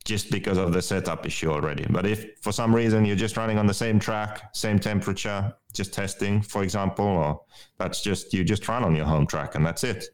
just 0.04 0.30
because 0.30 0.56
of 0.58 0.72
the 0.72 0.80
setup 0.82 1.26
issue 1.26 1.50
already. 1.50 1.84
But 1.90 2.06
if 2.06 2.38
for 2.40 2.50
some 2.52 2.74
reason 2.74 3.04
you're 3.04 3.16
just 3.16 3.36
running 3.36 3.58
on 3.58 3.66
the 3.66 3.74
same 3.74 3.98
track, 3.98 4.54
same 4.54 4.78
temperature, 4.78 5.54
just 5.74 5.92
testing, 5.92 6.40
for 6.40 6.62
example, 6.62 7.04
or 7.06 7.40
that's 7.78 8.02
just 8.02 8.32
you 8.32 8.42
just 8.42 8.66
run 8.68 8.84
on 8.84 8.96
your 8.96 9.04
home 9.06 9.26
track 9.26 9.54
and 9.54 9.64
that's 9.66 9.84
it. 9.84 10.06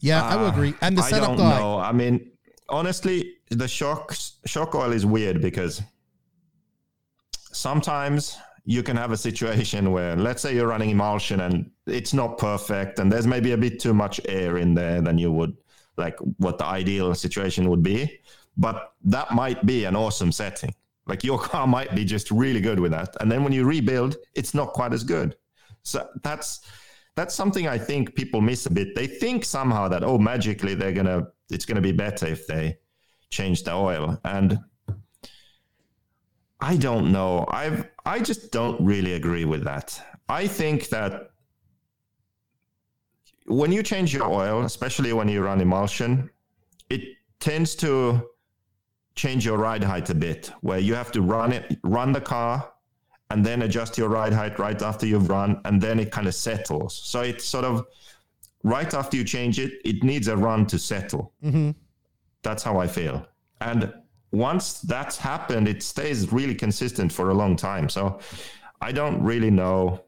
Yeah, 0.00 0.22
I 0.22 0.36
would 0.36 0.46
uh, 0.46 0.52
agree. 0.52 0.74
And 0.80 0.96
the 0.96 1.02
I 1.02 1.10
setup 1.10 1.28
don't 1.28 1.38
guide. 1.38 1.60
know. 1.60 1.78
I 1.78 1.92
mean, 1.92 2.30
honestly, 2.68 3.34
the 3.50 3.68
shock 3.68 4.14
shock 4.46 4.74
oil 4.74 4.92
is 4.92 5.04
weird 5.04 5.40
because 5.40 5.82
sometimes 7.52 8.36
you 8.64 8.82
can 8.82 8.96
have 8.96 9.12
a 9.12 9.16
situation 9.16 9.92
where, 9.96 10.14
let's 10.16 10.42
say, 10.42 10.54
you're 10.54 10.68
running 10.68 10.90
emulsion 10.90 11.40
and 11.40 11.70
it's 11.86 12.14
not 12.14 12.38
perfect, 12.38 12.98
and 12.98 13.10
there's 13.10 13.26
maybe 13.26 13.52
a 13.52 13.56
bit 13.56 13.80
too 13.80 13.94
much 13.94 14.20
air 14.26 14.58
in 14.58 14.74
there 14.74 15.00
than 15.00 15.18
you 15.18 15.32
would 15.32 15.56
like 15.96 16.16
what 16.36 16.58
the 16.58 16.64
ideal 16.64 17.14
situation 17.14 17.68
would 17.68 17.82
be. 17.82 18.20
But 18.56 18.92
that 19.04 19.32
might 19.32 19.64
be 19.66 19.84
an 19.84 19.96
awesome 19.96 20.32
setting. 20.32 20.74
Like 21.06 21.24
your 21.24 21.38
car 21.50 21.66
might 21.66 21.94
be 21.94 22.04
just 22.04 22.30
really 22.30 22.60
good 22.60 22.78
with 22.78 22.92
that, 22.92 23.16
and 23.20 23.30
then 23.32 23.42
when 23.42 23.52
you 23.52 23.64
rebuild, 23.64 24.16
it's 24.34 24.54
not 24.54 24.72
quite 24.74 24.92
as 24.92 25.02
good. 25.02 25.36
So 25.82 26.06
that's 26.22 26.60
that's 27.18 27.34
something 27.34 27.66
I 27.66 27.78
think 27.78 28.14
people 28.14 28.40
miss 28.40 28.66
a 28.66 28.70
bit. 28.70 28.94
They 28.94 29.06
think 29.06 29.44
somehow 29.44 29.88
that 29.88 30.04
oh, 30.04 30.18
magically 30.18 30.74
they're 30.74 30.92
gonna 30.92 31.26
it's 31.50 31.64
gonna 31.64 31.80
be 31.80 31.92
better 31.92 32.26
if 32.26 32.46
they 32.46 32.78
change 33.30 33.64
the 33.64 33.74
oil, 33.74 34.18
and 34.24 34.58
I 36.60 36.76
don't 36.76 37.12
know. 37.12 37.44
I've 37.48 37.88
I 38.04 38.20
just 38.20 38.52
don't 38.52 38.80
really 38.80 39.14
agree 39.14 39.44
with 39.44 39.64
that. 39.64 40.00
I 40.28 40.46
think 40.46 40.88
that 40.90 41.30
when 43.46 43.72
you 43.72 43.82
change 43.82 44.14
your 44.14 44.30
oil, 44.30 44.64
especially 44.64 45.12
when 45.12 45.28
you 45.28 45.42
run 45.42 45.60
emulsion, 45.60 46.30
it 46.90 47.02
tends 47.40 47.74
to 47.76 48.28
change 49.14 49.44
your 49.44 49.58
ride 49.58 49.82
height 49.82 50.10
a 50.10 50.14
bit, 50.14 50.52
where 50.60 50.78
you 50.78 50.94
have 50.94 51.10
to 51.12 51.22
run 51.22 51.52
it, 51.52 51.78
run 51.82 52.12
the 52.12 52.20
car, 52.20 52.70
and 53.30 53.44
then 53.44 53.62
adjust 53.62 53.98
your 53.98 54.08
ride 54.08 54.32
height 54.32 54.58
right 54.58 54.80
after 54.80 55.06
you've 55.06 55.28
run, 55.28 55.60
and 55.64 55.80
then 55.80 56.00
it 56.00 56.10
kind 56.10 56.26
of 56.26 56.34
settles. 56.34 56.94
So 57.04 57.20
it's 57.20 57.44
sort 57.44 57.64
of 57.64 57.86
right 58.62 58.92
after 58.94 59.16
you 59.16 59.24
change 59.24 59.58
it, 59.58 59.74
it 59.84 60.02
needs 60.02 60.28
a 60.28 60.36
run 60.36 60.66
to 60.66 60.78
settle. 60.78 61.32
Mm-hmm. 61.44 61.70
That's 62.42 62.62
how 62.62 62.78
I 62.78 62.86
feel. 62.86 63.26
And 63.60 63.92
once 64.30 64.80
that's 64.80 65.16
happened, 65.16 65.68
it 65.68 65.82
stays 65.82 66.32
really 66.32 66.54
consistent 66.54 67.12
for 67.12 67.30
a 67.30 67.34
long 67.34 67.56
time. 67.56 67.88
So 67.88 68.20
I 68.80 68.92
don't 68.92 69.22
really 69.22 69.50
know. 69.50 70.04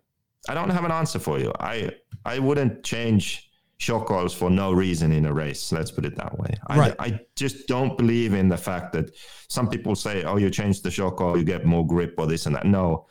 I 0.48 0.54
don't 0.54 0.70
have 0.70 0.84
an 0.84 0.92
answer 0.92 1.18
for 1.18 1.38
you. 1.38 1.52
I 1.60 1.92
I 2.24 2.38
wouldn't 2.38 2.82
change 2.82 3.49
shock 3.80 4.10
oils 4.10 4.34
for 4.34 4.50
no 4.50 4.72
reason 4.72 5.10
in 5.10 5.24
a 5.24 5.32
race. 5.32 5.72
Let's 5.72 5.90
put 5.90 6.04
it 6.04 6.14
that 6.16 6.38
way. 6.38 6.54
Right. 6.68 6.94
I, 6.98 7.06
I 7.06 7.20
just 7.34 7.66
don't 7.66 7.96
believe 7.96 8.34
in 8.34 8.48
the 8.48 8.56
fact 8.56 8.92
that 8.92 9.16
some 9.48 9.68
people 9.68 9.96
say, 9.96 10.22
"Oh, 10.22 10.36
you 10.36 10.50
change 10.50 10.82
the 10.82 10.90
shock 10.90 11.20
oil, 11.20 11.36
you 11.38 11.44
get 11.44 11.64
more 11.64 11.86
grip 11.86 12.14
or 12.18 12.26
this 12.26 12.46
and 12.46 12.54
that." 12.54 12.66
No, 12.66 13.06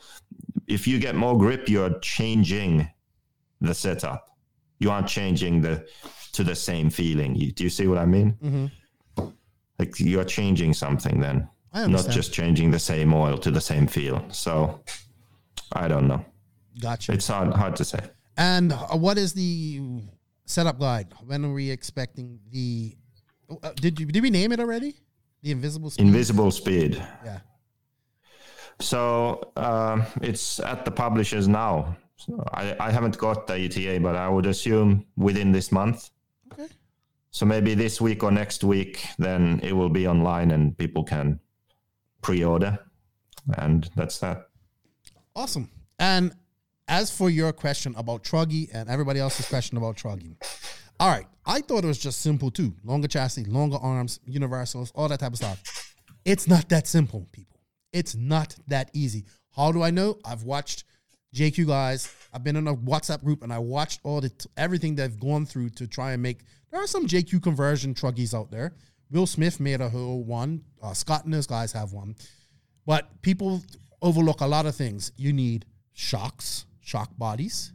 if 0.67 0.87
you 0.87 0.99
get 0.99 1.15
more 1.15 1.37
grip, 1.37 1.67
you're 1.67 1.97
changing 1.99 2.87
the 3.59 3.73
setup. 3.73 4.37
You 4.79 4.91
aren't 4.91 5.07
changing 5.07 5.61
the 5.61 5.87
to 6.33 6.43
the 6.43 6.55
same 6.55 6.89
feeling. 6.91 7.35
You, 7.35 7.51
do 7.51 7.63
you 7.63 7.69
see 7.69 7.87
what 7.87 7.97
I 7.97 8.05
mean? 8.05 8.71
Like 9.79 9.99
you're 9.99 10.23
changing 10.23 10.73
something 10.73 11.19
then, 11.19 11.49
I 11.73 11.87
not 11.87 12.09
just 12.09 12.31
changing 12.31 12.69
the 12.69 12.79
same 12.79 13.13
oil 13.13 13.37
to 13.39 13.49
the 13.49 13.61
same 13.61 13.87
feel. 13.87 14.23
So 14.29 14.81
I 15.73 15.87
don't 15.87 16.07
know. 16.07 16.23
Gotcha. 16.79 17.13
It's 17.13 17.27
hard 17.27 17.53
hard 17.53 17.75
to 17.77 17.85
say. 17.85 17.99
And 18.37 18.71
uh, 18.71 18.77
what 18.95 19.17
is 19.17 19.33
the 19.33 19.81
setup 20.49 20.79
guide? 20.79 21.13
When 21.25 21.45
are 21.45 21.53
we 21.53 21.69
expecting 21.69 22.39
the? 22.51 22.95
Uh, 23.63 23.71
did 23.75 23.99
you 23.99 24.05
did 24.07 24.23
we 24.23 24.29
name 24.29 24.51
it 24.51 24.59
already? 24.59 24.95
The 25.43 25.51
invisible 25.51 25.89
speed. 25.89 26.05
Invisible 26.05 26.51
speed. 26.51 26.95
yeah. 27.23 27.39
So 28.81 29.51
um, 29.55 30.05
it's 30.21 30.59
at 30.59 30.85
the 30.85 30.91
publishers 30.91 31.47
now. 31.47 31.95
So 32.15 32.43
I, 32.53 32.75
I 32.79 32.91
haven't 32.91 33.17
got 33.17 33.47
the 33.47 33.55
ETA, 33.55 33.99
but 34.01 34.15
I 34.15 34.27
would 34.27 34.45
assume 34.45 35.05
within 35.15 35.51
this 35.51 35.71
month. 35.71 36.09
Okay. 36.51 36.67
So 37.31 37.45
maybe 37.45 37.75
this 37.75 38.01
week 38.01 38.23
or 38.23 38.31
next 38.31 38.63
week, 38.63 39.05
then 39.17 39.59
it 39.63 39.73
will 39.73 39.89
be 39.89 40.07
online 40.07 40.51
and 40.51 40.77
people 40.77 41.03
can 41.03 41.39
pre-order, 42.21 42.77
and 43.57 43.89
that's 43.95 44.19
that. 44.19 44.49
Awesome. 45.35 45.69
And 45.99 46.33
as 46.89 47.15
for 47.15 47.29
your 47.29 47.53
question 47.53 47.93
about 47.95 48.23
Truggy 48.23 48.69
and 48.73 48.89
everybody 48.89 49.19
else's 49.19 49.47
question 49.47 49.77
about 49.77 49.95
Truggy, 49.95 50.35
all 50.99 51.09
right, 51.09 51.27
I 51.45 51.61
thought 51.61 51.83
it 51.85 51.87
was 51.87 51.99
just 51.99 52.19
simple 52.19 52.51
too. 52.51 52.73
Longer 52.83 53.07
chassis, 53.07 53.45
longer 53.45 53.77
arms, 53.77 54.19
universals, 54.25 54.91
all 54.95 55.07
that 55.07 55.21
type 55.21 55.31
of 55.31 55.37
stuff. 55.37 55.95
It's 56.25 56.47
not 56.47 56.67
that 56.69 56.87
simple, 56.87 57.25
people. 57.31 57.61
It's 57.93 58.15
not 58.15 58.55
that 58.67 58.89
easy. 58.93 59.25
How 59.55 59.71
do 59.71 59.81
I 59.81 59.91
know? 59.91 60.17
I've 60.25 60.43
watched 60.43 60.83
JQ 61.33 61.67
guys. 61.67 62.13
I've 62.33 62.43
been 62.43 62.55
in 62.55 62.67
a 62.67 62.75
WhatsApp 62.75 63.23
group 63.23 63.43
and 63.43 63.53
I 63.53 63.59
watched 63.59 64.01
all 64.03 64.19
the 64.19 64.31
everything 64.57 64.95
they've 64.95 65.19
gone 65.19 65.45
through 65.45 65.69
to 65.71 65.87
try 65.87 66.11
and 66.11 66.21
make. 66.21 66.39
There 66.71 66.81
are 66.81 66.87
some 66.87 67.07
JQ 67.07 67.41
conversion 67.41 67.93
truggies 67.93 68.33
out 68.33 68.51
there. 68.51 68.73
Will 69.11 69.25
Smith 69.25 69.59
made 69.59 69.81
a 69.81 69.89
whole 69.89 70.23
one. 70.23 70.63
Uh, 70.81 70.93
Scott 70.93 71.25
and 71.25 71.33
his 71.33 71.47
guys 71.47 71.71
have 71.71 71.93
one. 71.93 72.15
But 72.85 73.21
people 73.21 73.63
overlook 74.01 74.41
a 74.41 74.47
lot 74.47 74.65
of 74.65 74.75
things. 74.75 75.11
You 75.17 75.33
need 75.33 75.65
shocks, 75.93 76.65
shock 76.89 77.15
bodies. 77.17 77.71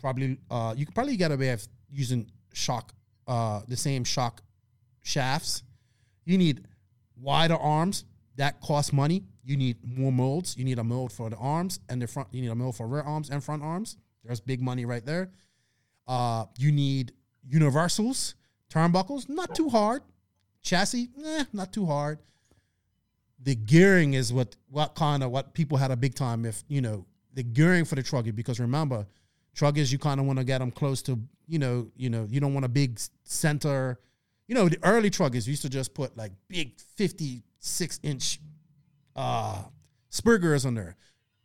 Probably, 0.00 0.38
uh, 0.50 0.74
you 0.76 0.86
could 0.86 0.94
probably 0.94 1.16
get 1.16 1.30
away 1.30 1.50
with 1.50 1.68
using 1.90 2.30
shock, 2.52 2.92
uh, 3.26 3.60
the 3.68 3.76
same 3.76 4.04
shock 4.04 4.42
shafts. 5.02 5.62
You 6.24 6.38
need 6.38 6.66
wider 7.20 7.56
arms. 7.56 8.04
That 8.36 8.60
costs 8.60 8.92
money. 8.92 9.24
You 9.44 9.56
need 9.56 9.76
more 9.84 10.10
molds. 10.10 10.56
You 10.56 10.64
need 10.64 10.78
a 10.78 10.84
mold 10.84 11.12
for 11.12 11.30
the 11.30 11.36
arms 11.36 11.80
and 11.88 12.00
the 12.00 12.06
front. 12.06 12.28
You 12.32 12.42
need 12.42 12.50
a 12.50 12.54
mold 12.54 12.76
for 12.76 12.86
rear 12.86 13.02
arms 13.02 13.30
and 13.30 13.44
front 13.44 13.62
arms. 13.62 13.96
There's 14.24 14.40
big 14.40 14.60
money 14.60 14.84
right 14.86 15.04
there. 15.04 15.30
Uh, 16.08 16.46
you 16.58 16.72
need 16.72 17.12
universals, 17.46 18.34
turnbuckles. 18.72 19.28
Not 19.28 19.54
too 19.54 19.68
hard. 19.68 20.02
Chassis, 20.62 21.10
eh, 21.24 21.44
not 21.52 21.72
too 21.72 21.84
hard 21.86 22.18
the 23.44 23.54
gearing 23.54 24.14
is 24.14 24.32
what 24.32 24.56
what 24.70 24.94
kind 24.94 25.22
of 25.22 25.30
what 25.30 25.52
people 25.52 25.76
had 25.76 25.90
a 25.90 25.96
big 25.96 26.14
time 26.14 26.46
if 26.46 26.64
you 26.66 26.80
know 26.80 27.04
the 27.34 27.42
gearing 27.42 27.84
for 27.84 27.96
the 27.96 28.02
truggy 28.02 28.34
because 28.34 28.60
remember 28.60 29.06
truggers 29.54 29.92
you 29.92 29.98
kind 29.98 30.20
of 30.20 30.26
want 30.26 30.38
to 30.38 30.44
get 30.44 30.58
them 30.58 30.70
close 30.70 31.02
to 31.02 31.18
you 31.46 31.58
know 31.58 31.88
you 31.96 32.10
know 32.10 32.26
you 32.30 32.40
don't 32.40 32.54
want 32.54 32.64
a 32.64 32.68
big 32.68 32.98
center. 33.24 33.98
You 34.48 34.54
know 34.54 34.68
the 34.68 34.78
early 34.82 35.10
truggers 35.10 35.46
used 35.46 35.62
to 35.62 35.68
just 35.68 35.94
put 35.94 36.16
like 36.16 36.32
big 36.48 36.78
56 36.96 38.00
inch 38.02 38.40
uh 39.16 39.62
spur 40.10 40.38
gears 40.38 40.66
on 40.66 40.74
there 40.74 40.96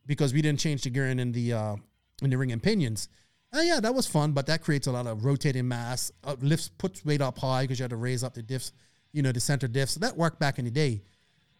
because 0.05 0.33
we 0.33 0.41
didn't 0.41 0.59
change 0.59 0.83
the 0.83 0.89
gearing 0.89 1.19
in 1.19 1.31
the 1.31 1.53
uh 1.53 1.75
in 2.21 2.29
the 2.29 2.37
ring 2.37 2.51
and 2.51 2.61
pinions. 2.61 3.09
And 3.51 3.67
yeah 3.67 3.79
that 3.79 3.93
was 3.93 4.05
fun 4.05 4.33
but 4.33 4.45
that 4.47 4.61
creates 4.61 4.87
a 4.87 4.91
lot 4.91 5.07
of 5.07 5.23
rotating 5.25 5.67
mass 5.67 6.11
uh, 6.23 6.35
lifts 6.41 6.69
puts 6.69 7.05
weight 7.05 7.21
up 7.21 7.37
high 7.37 7.63
because 7.63 7.79
you 7.79 7.83
had 7.83 7.91
to 7.91 7.95
raise 7.95 8.23
up 8.23 8.33
the 8.33 8.43
diffs 8.43 8.71
you 9.11 9.21
know 9.21 9.31
the 9.31 9.39
center 9.39 9.67
diffs. 9.67 9.89
So 9.89 9.99
that 10.01 10.17
worked 10.17 10.39
back 10.39 10.59
in 10.59 10.65
the 10.65 10.71
day 10.71 11.01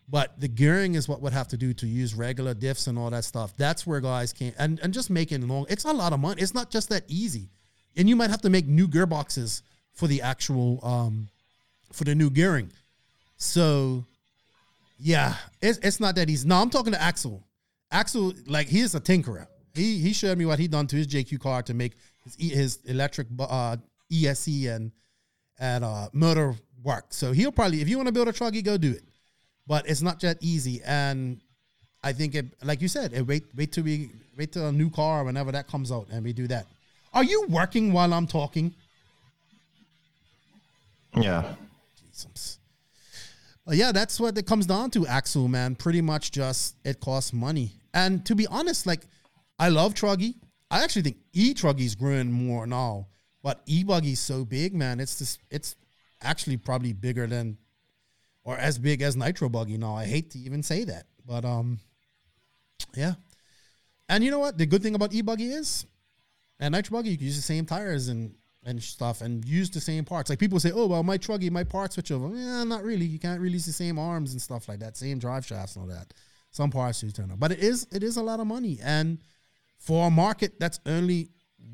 but 0.10 0.40
the 0.40 0.48
gearing 0.48 0.95
is 0.95 1.07
what 1.07 1.22
would 1.22 1.34
have 1.34 1.48
to 1.49 1.57
do 1.57 1.73
to 1.73 1.88
use 1.88 2.15
regular 2.15 2.56
diffs 2.56 2.88
and 2.88 2.98
all 2.98 3.10
that 3.11 3.23
stuff. 3.23 3.56
That's 3.57 3.86
where 3.86 3.99
guys 3.99 4.34
can 4.34 4.53
and 4.57 4.80
and 4.80 4.94
just 4.94 5.10
making 5.10 5.48
long. 5.48 5.65
It's 5.69 5.86
a 5.86 5.94
lot 5.94 6.14
of 6.14 6.19
money. 6.19 6.41
It's 6.41 6.53
not 6.53 6.72
just 6.72 6.90
that 6.90 7.03
easy, 7.07 7.49
and 7.95 8.10
you 8.10 8.15
might 8.15 8.30
have 8.30 8.41
to 8.41 8.49
make 8.49 8.68
new 8.68 8.88
gearboxes 8.88 9.61
for 9.94 10.07
the 10.07 10.22
actual 10.22 10.80
um 10.84 11.27
for 11.94 12.06
the 12.06 12.15
new 12.15 12.30
gearing. 12.30 12.72
So, 13.38 14.03
yeah, 14.99 15.36
it's 15.61 15.77
it's 15.80 15.99
not 15.99 16.15
that 16.15 16.30
easy. 16.30 16.48
No, 16.48 16.56
I'm 16.56 16.69
talking 16.69 16.94
to 16.94 17.02
Axel. 17.02 17.44
Axel, 17.91 18.34
like 18.48 18.68
he 18.68 18.80
is 18.80 18.95
a 18.95 18.99
tinkerer. 18.99 19.48
He 19.76 19.99
he 19.99 20.14
showed 20.14 20.38
me 20.38 20.45
what 20.45 20.60
he 20.60 20.68
done 20.68 20.88
to 20.88 20.95
his 20.95 21.07
JQ 21.07 21.40
car 21.40 21.61
to 21.64 21.73
make 21.73 21.94
his 22.23 22.52
his 22.52 22.80
electric 22.86 23.27
uh, 23.40 23.77
ESC 24.11 24.73
and 24.73 24.91
and 25.60 25.84
uh, 25.84 26.10
motor 26.14 26.56
work. 26.84 27.06
So 27.10 27.31
he'll 27.31 27.52
probably 27.52 27.81
if 27.81 27.90
you 27.90 27.98
want 27.98 28.07
to 28.07 28.14
build 28.14 28.27
a 28.27 28.34
truck, 28.34 28.56
you 28.56 28.64
go 28.64 28.77
do 28.77 28.91
it 28.91 29.03
but 29.70 29.88
it's 29.88 30.02
not 30.02 30.20
that 30.22 30.38
easy. 30.41 30.82
And 30.84 31.40
I 32.04 32.12
think 32.12 32.34
it, 32.34 32.48
like 32.64 32.82
you 32.82 32.90
said, 32.90 33.14
it 33.14 33.26
wait 33.26 33.46
wait 33.56 33.72
till 33.72 33.84
we 33.86 34.10
wait 34.36 34.52
till 34.52 34.68
a 34.68 34.72
new 34.72 34.90
car 34.90 35.24
whenever 35.24 35.52
that 35.54 35.68
comes 35.68 35.91
out, 35.91 36.08
and 36.12 36.26
we 36.26 36.34
do 36.34 36.48
that. 36.48 36.66
Are 37.14 37.24
you 37.24 37.46
working 37.48 37.94
while 37.94 38.14
I'm 38.14 38.28
talking? 38.28 38.74
Yeah. 41.16 41.54
Jesus. 42.02 42.60
Uh, 43.68 43.74
yeah, 43.74 43.91
that's 43.91 44.20
what 44.20 44.38
it 44.38 44.46
comes 44.46 44.66
down 44.66 44.90
to, 44.91 45.06
Axel, 45.06 45.48
man. 45.48 45.76
Pretty 45.76 46.02
much 46.02 46.32
just 46.32 46.76
it 46.84 47.00
costs 47.00 47.32
money. 47.32 47.72
And 47.94 48.26
to 48.26 48.36
be 48.36 48.48
honest, 48.48 48.88
like 48.88 49.02
I 49.60 49.70
love 49.70 49.94
Truggy. 49.94 50.34
I 50.72 50.84
actually 50.84 51.04
think 51.04 51.18
E 51.34 51.54
Truggy's 51.54 51.94
growing 51.94 52.32
more 52.32 52.66
now. 52.66 53.06
But 53.44 53.62
E 53.68 53.84
Buggy's 53.84 54.20
so 54.20 54.46
big, 54.46 54.74
man. 54.74 55.00
It's 55.00 55.20
just 55.20 55.40
it's 55.52 55.76
actually 56.22 56.58
probably 56.58 56.94
bigger 56.94 57.28
than 57.28 57.58
or 58.50 58.58
as 58.58 58.80
big 58.80 59.04
as 59.04 59.16
Nitro 59.16 59.48
Buggy 59.48 59.78
now. 59.78 59.96
I 59.96 60.06
hate 60.06 60.32
to 60.32 60.40
even 60.40 60.64
say 60.64 60.84
that. 60.86 61.06
But 61.24 61.46
um 61.46 61.80
yeah. 62.96 63.14
And 64.10 64.24
you 64.24 64.32
know 64.32 64.40
what? 64.40 64.58
The 64.58 64.66
good 64.66 64.82
thing 64.82 64.96
about 64.96 65.14
E 65.14 65.22
Buggy 65.22 65.52
is 65.52 65.86
and 66.60 66.74
Nitro 66.74 66.98
Buggy, 66.98 67.12
you 67.12 67.18
can 67.18 67.28
use 67.28 67.36
the 67.36 67.44
same 67.44 67.66
tires 67.66 68.08
and 68.08 68.34
and 68.66 68.82
stuff 68.82 69.22
and 69.22 69.46
use 69.46 69.70
the 69.70 69.80
same 69.80 70.04
parts. 70.04 70.32
Like 70.32 70.40
people 70.40 70.60
say, 70.60 70.72
oh 70.74 70.88
well, 70.88 71.04
my 71.04 71.18
truggy, 71.18 71.52
my 71.52 71.64
parts 71.64 71.94
switch 71.94 72.12
over. 72.12 72.36
Yeah, 72.36 72.64
not 72.64 72.84
really. 72.84 73.06
You 73.06 73.20
can't 73.20 73.40
really 73.40 73.54
use 73.54 73.68
the 73.68 73.72
same 73.72 74.00
arms 74.00 74.32
and 74.32 74.42
stuff 74.42 74.68
like 74.68 74.80
that, 74.80 74.98
same 74.98 75.20
drive 75.20 75.46
shafts 75.46 75.76
and 75.76 75.84
all 75.84 75.96
that. 75.96 76.12
Some 76.50 76.72
parts 76.72 77.04
you 77.04 77.12
turn 77.12 77.30
on, 77.30 77.38
but 77.38 77.52
it 77.52 77.60
is 77.60 77.88
it 77.92 78.02
is 78.02 78.18
a 78.18 78.24
lot 78.24 78.40
of 78.40 78.48
money, 78.48 78.80
and 78.84 79.20
for 79.78 80.08
a 80.08 80.10
market 80.10 80.60
that's 80.60 80.80
only 80.88 81.30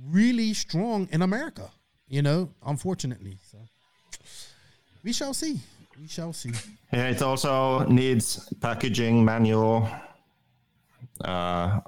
really 0.08 0.54
strong 0.54 1.08
in 1.14 1.22
America, 1.22 1.72
you 2.10 2.22
know, 2.22 2.50
unfortunately. 2.66 3.38
So 3.50 3.60
we 5.06 5.14
shall 5.14 5.34
see. 5.34 5.62
We 6.00 6.08
shall 6.08 6.34
see. 6.34 6.52
Yeah, 6.92 7.08
it 7.08 7.22
also 7.22 7.86
needs 7.88 8.54
packaging 8.62 9.24
manual. 9.24 9.90
Uh, 11.24 11.80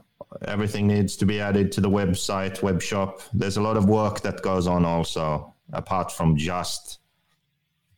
everything 0.45 0.87
needs 0.87 1.15
to 1.17 1.25
be 1.25 1.39
added 1.39 1.71
to 1.73 1.81
the 1.81 1.89
website, 1.89 2.61
web 2.61 2.81
shop. 2.81 3.21
There's 3.33 3.57
a 3.57 3.61
lot 3.61 3.77
of 3.77 3.85
work 3.85 4.21
that 4.21 4.41
goes 4.41 4.67
on 4.67 4.85
also, 4.85 5.53
apart 5.73 6.11
from 6.11 6.37
just 6.37 6.99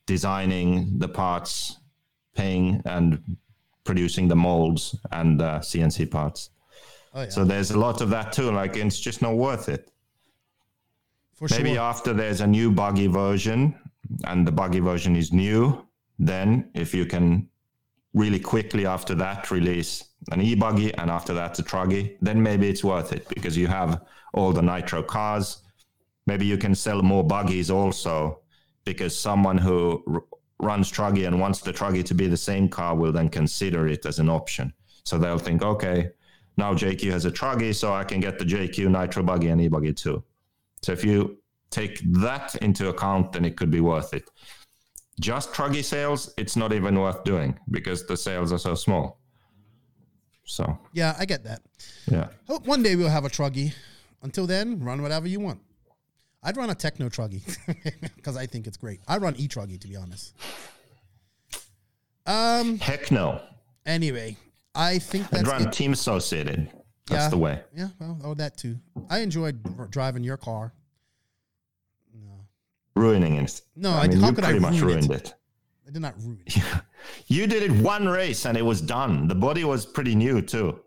designing 0.05 0.97
the 0.97 1.07
parts, 1.07 1.77
paying 2.35 2.81
and 2.85 3.37
producing 3.83 4.27
the 4.27 4.35
molds 4.35 4.95
and 5.11 5.41
uh, 5.41 5.59
CNC 5.59 6.09
parts. 6.11 6.49
Oh, 7.13 7.23
yeah. 7.23 7.29
So 7.29 7.43
there's 7.43 7.71
a 7.71 7.79
lot 7.79 8.01
of 8.01 8.09
that 8.09 8.33
too. 8.33 8.51
Like 8.51 8.75
it's 8.75 8.99
just 8.99 9.21
not 9.21 9.35
worth 9.35 9.69
it. 9.69 9.91
For 11.33 11.47
Maybe 11.51 11.73
sure. 11.73 11.79
after 11.79 12.13
there's 12.13 12.41
a 12.41 12.47
new 12.47 12.71
buggy 12.71 13.07
version 13.07 13.79
and 14.25 14.45
the 14.45 14.51
buggy 14.51 14.79
version 14.79 15.15
is 15.15 15.31
new, 15.31 15.85
then 16.19 16.69
if 16.73 16.93
you 16.93 17.05
can 17.05 17.47
really 18.13 18.39
quickly 18.39 18.85
after 18.85 19.15
that 19.15 19.49
release 19.51 20.03
an 20.31 20.41
e-buggy 20.41 20.93
and 20.95 21.09
after 21.09 21.33
that 21.33 21.57
a 21.59 21.63
truggy, 21.63 22.17
then 22.21 22.41
maybe 22.41 22.67
it's 22.69 22.83
worth 22.83 23.13
it 23.13 23.27
because 23.29 23.55
you 23.55 23.67
have 23.67 24.01
all 24.33 24.51
the 24.51 24.61
nitro 24.61 25.01
cars. 25.01 25.63
Maybe 26.27 26.45
you 26.45 26.57
can 26.57 26.75
sell 26.75 27.01
more 27.01 27.23
buggies 27.23 27.71
also 27.71 28.41
because 28.83 29.17
someone 29.17 29.57
who 29.57 30.03
r- 30.07 30.23
runs 30.59 30.91
truggy 30.91 31.25
and 31.25 31.39
wants 31.39 31.61
the 31.61 31.71
truggy 31.71 32.03
to 32.05 32.13
be 32.13 32.27
the 32.27 32.37
same 32.37 32.67
car 32.67 32.95
will 32.95 33.11
then 33.11 33.29
consider 33.29 33.87
it 33.87 34.05
as 34.05 34.19
an 34.19 34.29
option. 34.29 34.73
So 35.05 35.17
they'll 35.17 35.39
think, 35.39 35.63
okay, 35.63 36.09
now 36.57 36.73
JQ 36.73 37.11
has 37.11 37.25
a 37.25 37.31
truggy, 37.31 37.73
so 37.73 37.93
I 37.93 38.03
can 38.03 38.19
get 38.19 38.37
the 38.37 38.45
JQ 38.45 38.91
nitro 38.91 39.23
buggy 39.23 39.47
and 39.47 39.61
e-buggy 39.61 39.93
too. 39.93 40.23
So 40.81 40.91
if 40.91 41.03
you 41.03 41.37
take 41.69 42.01
that 42.13 42.55
into 42.55 42.89
account, 42.89 43.31
then 43.31 43.45
it 43.45 43.55
could 43.55 43.71
be 43.71 43.79
worth 43.79 44.13
it. 44.13 44.29
Just 45.19 45.53
truggy 45.53 45.83
sales, 45.83 46.33
it's 46.37 46.55
not 46.55 46.71
even 46.73 46.97
worth 46.97 47.23
doing 47.23 47.57
because 47.71 48.05
the 48.07 48.15
sales 48.15 48.51
are 48.53 48.59
so 48.59 48.75
small. 48.75 49.19
So 50.45 50.79
yeah, 50.93 51.15
I 51.19 51.25
get 51.25 51.43
that. 51.43 51.61
Yeah. 52.09 52.29
Hope 52.47 52.65
one 52.65 52.81
day 52.81 52.95
we'll 52.95 53.09
have 53.09 53.25
a 53.25 53.29
truggy. 53.29 53.73
Until 54.21 54.47
then, 54.47 54.79
run 54.79 55.01
whatever 55.01 55.27
you 55.27 55.39
want. 55.39 55.61
I'd 56.41 56.57
run 56.57 56.69
a 56.69 56.75
Tekno 56.75 57.09
truggy 57.09 57.41
because 58.15 58.35
I 58.37 58.45
think 58.45 58.65
it's 58.65 58.77
great. 58.77 58.99
I 59.07 59.17
run 59.17 59.35
e 59.37 59.47
truggy 59.47 59.79
to 59.79 59.87
be 59.87 59.95
honest. 59.95 60.35
Um. 62.25 62.79
Heck 62.79 63.11
no. 63.11 63.41
Anyway, 63.85 64.37
I 64.73 64.99
think 64.99 65.29
that's 65.29 65.47
I'd 65.47 65.51
run 65.51 65.67
it. 65.67 65.73
team 65.73 65.93
associated. 65.93 66.69
That's 67.07 67.25
yeah, 67.25 67.29
the 67.29 67.37
way. 67.37 67.61
Yeah. 67.75 67.87
Well, 67.99 68.19
oh, 68.23 68.33
that 68.35 68.57
too. 68.57 68.77
I 69.09 69.19
enjoyed 69.19 69.91
driving 69.91 70.23
your 70.23 70.37
car. 70.37 70.73
Ruining 72.95 73.35
it. 73.35 73.61
No, 73.75 73.91
I, 73.91 74.01
I 74.01 74.07
mean, 74.07 74.21
you 74.21 74.33
pretty 74.33 74.59
much 74.59 74.79
ruined 74.79 75.11
it? 75.11 75.27
it? 75.27 75.33
I 75.87 75.91
did 75.91 76.01
not 76.01 76.15
ruin 76.21 76.41
it. 76.45 76.57
you 77.27 77.47
did 77.47 77.63
it 77.63 77.71
one 77.71 78.07
race 78.07 78.45
and 78.45 78.57
it 78.57 78.61
was 78.63 78.81
done. 78.81 79.27
The 79.27 79.35
body 79.35 79.63
was 79.63 79.85
pretty 79.85 80.15
new 80.15 80.41
too. 80.41 80.79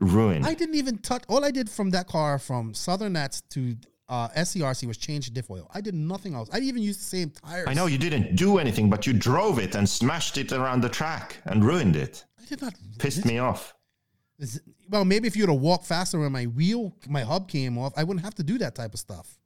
Ruined. 0.00 0.46
I 0.46 0.54
didn't 0.54 0.74
even 0.74 0.98
touch. 0.98 1.22
All 1.28 1.44
I 1.44 1.50
did 1.50 1.70
from 1.70 1.90
that 1.90 2.08
car 2.08 2.38
from 2.38 2.74
Southern 2.74 3.14
Nats 3.14 3.42
to 3.50 3.76
uh, 4.08 4.28
SCRC 4.30 4.86
was 4.86 4.98
change 4.98 5.32
diff 5.32 5.50
oil. 5.50 5.70
I 5.72 5.80
did 5.80 5.94
nothing 5.94 6.34
else. 6.34 6.50
I 6.50 6.56
didn't 6.56 6.68
even 6.68 6.82
use 6.82 6.98
the 6.98 7.04
same 7.04 7.30
tires. 7.30 7.66
I 7.68 7.74
know 7.74 7.86
you 7.86 7.98
didn't 7.98 8.36
do 8.36 8.58
anything, 8.58 8.90
but 8.90 9.06
you 9.06 9.14
drove 9.14 9.58
it 9.58 9.74
and 9.74 9.88
smashed 9.88 10.36
it 10.36 10.52
around 10.52 10.82
the 10.82 10.88
track 10.88 11.38
and 11.44 11.64
ruined 11.64 11.96
it. 11.96 12.24
I 12.40 12.44
did 12.44 12.60
not. 12.60 12.74
Pissed 12.98 13.20
it. 13.20 13.24
me 13.24 13.38
off. 13.38 13.74
well, 14.90 15.06
maybe 15.06 15.28
if 15.28 15.36
you 15.36 15.44
would 15.44 15.52
have 15.52 15.62
walked 15.62 15.86
faster 15.86 16.18
when 16.18 16.32
my 16.32 16.44
wheel, 16.46 16.94
my 17.08 17.22
hub 17.22 17.48
came 17.48 17.78
off, 17.78 17.94
I 17.96 18.04
wouldn't 18.04 18.24
have 18.24 18.34
to 18.34 18.42
do 18.42 18.58
that 18.58 18.74
type 18.74 18.92
of 18.92 19.00
stuff. 19.00 19.38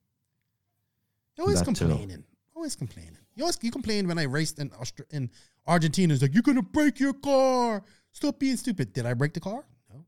You're 1.36 1.44
always 1.44 1.58
that 1.60 1.64
complaining. 1.64 2.18
Too. 2.18 2.24
Always 2.54 2.76
complaining. 2.76 3.18
You 3.34 3.44
always 3.44 3.58
you 3.62 3.70
complained 3.70 4.08
when 4.08 4.18
I 4.18 4.22
raced 4.24 4.58
in 4.58 4.70
Austra- 4.70 5.10
in 5.12 5.30
Argentina. 5.66 6.14
It's 6.14 6.22
like 6.22 6.32
you're 6.32 6.42
gonna 6.42 6.62
break 6.62 6.98
your 6.98 7.12
car. 7.12 7.82
Stop 8.12 8.38
being 8.38 8.56
stupid. 8.56 8.92
Did 8.92 9.04
I 9.04 9.14
break 9.14 9.34
the 9.34 9.40
car? 9.40 9.64
No. 9.92 10.04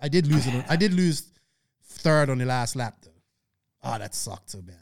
I 0.00 0.08
did 0.08 0.26
lose 0.26 0.46
it. 0.46 0.64
I 0.68 0.76
did 0.76 0.92
lose 0.92 1.30
third 1.84 2.30
on 2.30 2.38
the 2.38 2.44
last 2.44 2.74
lap 2.74 2.96
though. 3.02 3.10
Oh, 3.84 3.98
that 3.98 4.14
sucked 4.14 4.50
so 4.50 4.60
bad. 4.60 4.76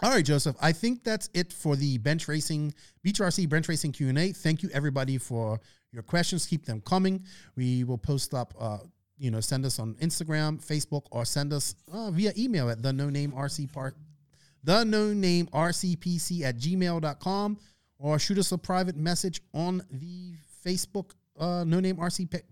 All 0.00 0.10
right, 0.10 0.24
Joseph. 0.24 0.56
I 0.60 0.72
think 0.72 1.02
that's 1.02 1.28
it 1.34 1.52
for 1.52 1.74
the 1.74 1.98
bench 1.98 2.28
racing 2.28 2.74
BRC 3.04 3.48
bench 3.48 3.68
racing 3.68 3.92
Q 3.92 4.10
and 4.10 4.18
A. 4.18 4.32
Thank 4.32 4.62
you 4.62 4.68
everybody 4.72 5.18
for 5.18 5.58
your 5.92 6.02
questions. 6.02 6.46
Keep 6.46 6.66
them 6.66 6.82
coming. 6.82 7.24
We 7.56 7.84
will 7.84 7.98
post 7.98 8.34
up. 8.34 8.54
Uh, 8.58 8.78
you 9.18 9.30
know, 9.30 9.40
send 9.40 9.64
us 9.64 9.78
on 9.78 9.94
Instagram, 9.94 10.64
Facebook, 10.64 11.06
or 11.10 11.24
send 11.24 11.52
us 11.52 11.74
uh, 11.92 12.10
via 12.10 12.32
email 12.36 12.70
at 12.70 12.82
the 12.82 12.92
no 12.92 13.10
name 13.10 13.32
RC 13.32 13.72
part 13.72 13.96
the 14.64 14.84
no 14.84 15.12
name 15.12 15.46
rcpc 15.46 16.42
at 16.42 16.56
gmail.com 16.56 17.58
or 17.98 18.18
shoot 18.18 18.38
us 18.38 18.52
a 18.52 18.58
private 18.58 18.96
message 18.96 19.40
on 19.54 19.82
the 19.90 20.32
Facebook 20.64 21.12
uh, 21.38 21.64
no 21.64 21.80
name 21.80 21.96
RC 21.96 22.30
pe- 22.30 22.42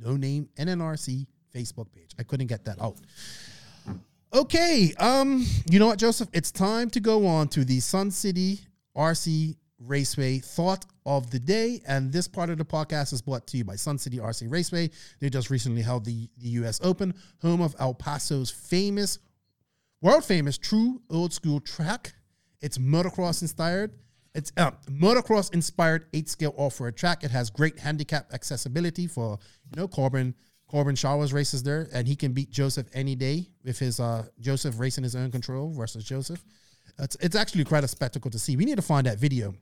no 0.00 0.16
name 0.16 0.48
NNRC 0.56 1.26
Facebook 1.54 1.92
page. 1.92 2.12
I 2.18 2.22
couldn't 2.22 2.46
get 2.46 2.64
that 2.64 2.80
out. 2.80 2.96
Okay, 4.32 4.94
um, 4.98 5.44
you 5.68 5.80
know 5.80 5.88
what, 5.88 5.98
Joseph? 5.98 6.28
It's 6.32 6.52
time 6.52 6.88
to 6.90 7.00
go 7.00 7.26
on 7.26 7.48
to 7.48 7.64
the 7.64 7.80
Sun 7.80 8.12
City 8.12 8.60
RC 8.96 9.56
Raceway 9.80 10.38
thought 10.38 10.84
of 11.06 11.30
the 11.30 11.38
day, 11.38 11.80
and 11.86 12.12
this 12.12 12.28
part 12.28 12.50
of 12.50 12.58
the 12.58 12.64
podcast 12.64 13.12
is 13.12 13.22
brought 13.22 13.46
to 13.48 13.56
you 13.56 13.64
by 13.64 13.76
Sun 13.76 13.98
City 13.98 14.18
RC 14.18 14.50
Raceway. 14.50 14.90
They 15.20 15.30
just 15.30 15.50
recently 15.50 15.82
held 15.82 16.04
the, 16.04 16.28
the 16.38 16.48
U.S. 16.50 16.80
Open, 16.82 17.14
home 17.40 17.60
of 17.60 17.74
El 17.78 17.94
Paso's 17.94 18.50
famous 18.50 19.18
world 20.02 20.24
famous 20.24 20.58
true 20.58 21.00
old 21.10 21.32
school 21.32 21.60
track. 21.60 22.12
It's 22.60 22.78
motocross 22.78 23.42
inspired. 23.42 23.92
It's 24.34 24.52
uh, 24.56 24.72
motocross 24.88 25.52
inspired 25.52 26.06
eight 26.12 26.28
scale 26.28 26.54
off 26.56 26.80
road 26.80 26.96
track. 26.96 27.24
It 27.24 27.30
has 27.30 27.50
great 27.50 27.78
handicap 27.78 28.32
accessibility 28.32 29.06
for 29.06 29.38
you 29.70 29.80
know 29.80 29.88
Corbin. 29.88 30.34
Corbin 30.68 30.94
Showers 30.94 31.32
races 31.32 31.64
there, 31.64 31.88
and 31.92 32.06
he 32.06 32.14
can 32.14 32.32
beat 32.32 32.48
Joseph 32.48 32.86
any 32.94 33.16
day 33.16 33.48
with 33.64 33.80
his 33.80 33.98
uh, 33.98 34.26
Joseph 34.38 34.78
racing 34.78 35.02
his 35.02 35.16
own 35.16 35.32
control 35.32 35.72
versus 35.72 36.04
Joseph. 36.04 36.44
It's, 36.98 37.16
it's 37.20 37.36
actually 37.36 37.64
quite 37.64 37.84
a 37.84 37.88
spectacle 37.88 38.30
to 38.30 38.38
see. 38.38 38.56
We 38.56 38.64
need 38.64 38.76
to 38.76 38.82
find 38.82 39.06
that 39.06 39.18
video. 39.18 39.54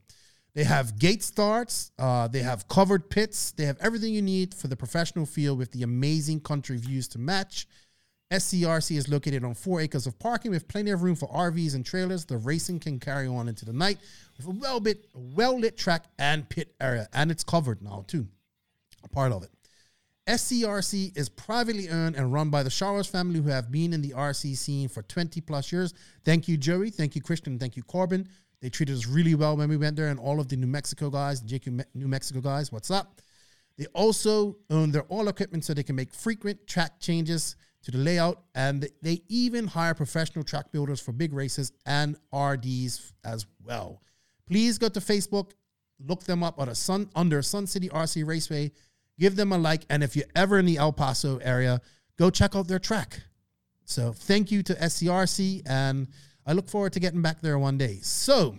They 0.55 0.63
have 0.63 0.97
gate 0.97 1.23
starts, 1.23 1.91
uh, 1.99 2.27
they 2.27 2.39
have 2.39 2.67
covered 2.67 3.09
pits, 3.09 3.51
they 3.51 3.65
have 3.65 3.77
everything 3.79 4.13
you 4.13 4.21
need 4.21 4.53
for 4.53 4.67
the 4.67 4.75
professional 4.75 5.25
field 5.25 5.59
with 5.59 5.71
the 5.71 5.83
amazing 5.83 6.41
country 6.41 6.77
views 6.77 7.07
to 7.09 7.19
match. 7.19 7.67
SCRC 8.31 8.97
is 8.97 9.09
located 9.09 9.43
on 9.43 9.53
four 9.53 9.81
acres 9.81 10.05
of 10.05 10.17
parking 10.19 10.51
with 10.51 10.67
plenty 10.67 10.91
of 10.91 11.01
room 11.01 11.15
for 11.15 11.27
RVs 11.29 11.75
and 11.75 11.85
trailers. 11.85 12.25
The 12.25 12.37
racing 12.37 12.79
can 12.79 12.99
carry 12.99 13.27
on 13.27 13.47
into 13.47 13.65
the 13.65 13.73
night 13.73 13.97
with 14.37 14.47
a 14.47 14.51
well 14.51 14.79
lit, 14.79 15.05
well 15.13 15.59
lit 15.59 15.77
track 15.77 16.05
and 16.17 16.47
pit 16.47 16.75
area, 16.79 17.07
and 17.13 17.31
it's 17.31 17.43
covered 17.43 17.81
now 17.81 18.05
too. 18.07 18.27
A 19.03 19.07
part 19.07 19.31
of 19.31 19.43
it. 19.43 19.49
SCRC 20.29 21.17
is 21.17 21.27
privately 21.27 21.89
owned 21.89 22.15
and 22.15 22.31
run 22.31 22.51
by 22.51 22.61
the 22.61 22.69
Showers 22.69 23.07
family 23.07 23.39
who 23.39 23.49
have 23.49 23.71
been 23.71 23.93
in 23.93 24.01
the 24.03 24.11
RC 24.11 24.55
scene 24.57 24.87
for 24.87 25.01
20 25.01 25.41
plus 25.41 25.71
years. 25.71 25.95
Thank 26.23 26.47
you, 26.47 26.55
Joey. 26.55 26.91
Thank 26.91 27.15
you, 27.15 27.21
Christian. 27.21 27.57
Thank 27.57 27.75
you, 27.75 27.81
Corbin. 27.81 28.27
They 28.61 28.69
treated 28.69 28.95
us 28.95 29.07
really 29.07 29.33
well 29.33 29.57
when 29.57 29.69
we 29.69 29.77
went 29.77 29.95
there, 29.95 30.09
and 30.09 30.19
all 30.19 30.39
of 30.39 30.47
the 30.47 30.55
New 30.55 30.67
Mexico 30.67 31.09
guys, 31.09 31.41
JQ 31.41 31.83
New 31.95 32.07
Mexico 32.07 32.41
guys, 32.41 32.71
what's 32.71 32.91
up? 32.91 33.21
They 33.79 33.87
also 33.87 34.57
own 34.69 34.91
their 34.91 35.01
all 35.03 35.29
equipment 35.29 35.65
so 35.65 35.73
they 35.73 35.81
can 35.81 35.95
make 35.95 36.13
frequent 36.13 36.67
track 36.67 36.99
changes 36.99 37.55
to 37.81 37.89
the 37.89 37.97
layout, 37.97 38.43
and 38.53 38.87
they 39.01 39.23
even 39.29 39.65
hire 39.65 39.95
professional 39.95 40.43
track 40.43 40.71
builders 40.71 40.99
for 40.99 41.11
big 41.11 41.33
races 41.33 41.71
and 41.87 42.17
RDs 42.31 43.13
as 43.23 43.47
well. 43.65 44.03
Please 44.45 44.77
go 44.77 44.89
to 44.89 44.99
Facebook, 44.99 45.53
look 46.05 46.23
them 46.25 46.43
up 46.43 46.59
a 46.59 46.75
Sun 46.75 47.09
under 47.15 47.41
Sun 47.41 47.65
City 47.65 47.89
RC 47.89 48.27
Raceway, 48.27 48.71
give 49.19 49.35
them 49.35 49.51
a 49.51 49.57
like, 49.57 49.83
and 49.89 50.03
if 50.03 50.15
you're 50.15 50.25
ever 50.35 50.57
in 50.59 50.65
the 50.65 50.77
El 50.77 50.93
Paso 50.93 51.37
area, 51.37 51.81
go 52.17 52.29
check 52.29 52.55
out 52.55 52.67
their 52.67 52.79
track. 52.79 53.21
So 53.85 54.13
thank 54.13 54.51
you 54.51 54.63
to 54.63 54.73
SCRC, 54.75 55.63
and 55.65 56.07
I 56.45 56.53
look 56.53 56.69
forward 56.69 56.93
to 56.93 56.99
getting 56.99 57.21
back 57.21 57.41
there 57.41 57.59
one 57.59 57.77
day. 57.77 57.99
So 58.01 58.57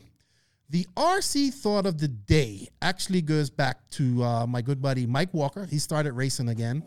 The 0.70 0.86
RC 0.96 1.52
thought 1.52 1.84
of 1.84 1.98
the 1.98 2.06
day 2.06 2.68
actually 2.80 3.22
goes 3.22 3.50
back 3.50 3.88
to 3.90 4.22
uh, 4.22 4.46
my 4.46 4.62
good 4.62 4.80
buddy 4.80 5.04
Mike 5.04 5.34
Walker. 5.34 5.66
He 5.66 5.80
started 5.80 6.12
racing 6.12 6.48
again. 6.48 6.84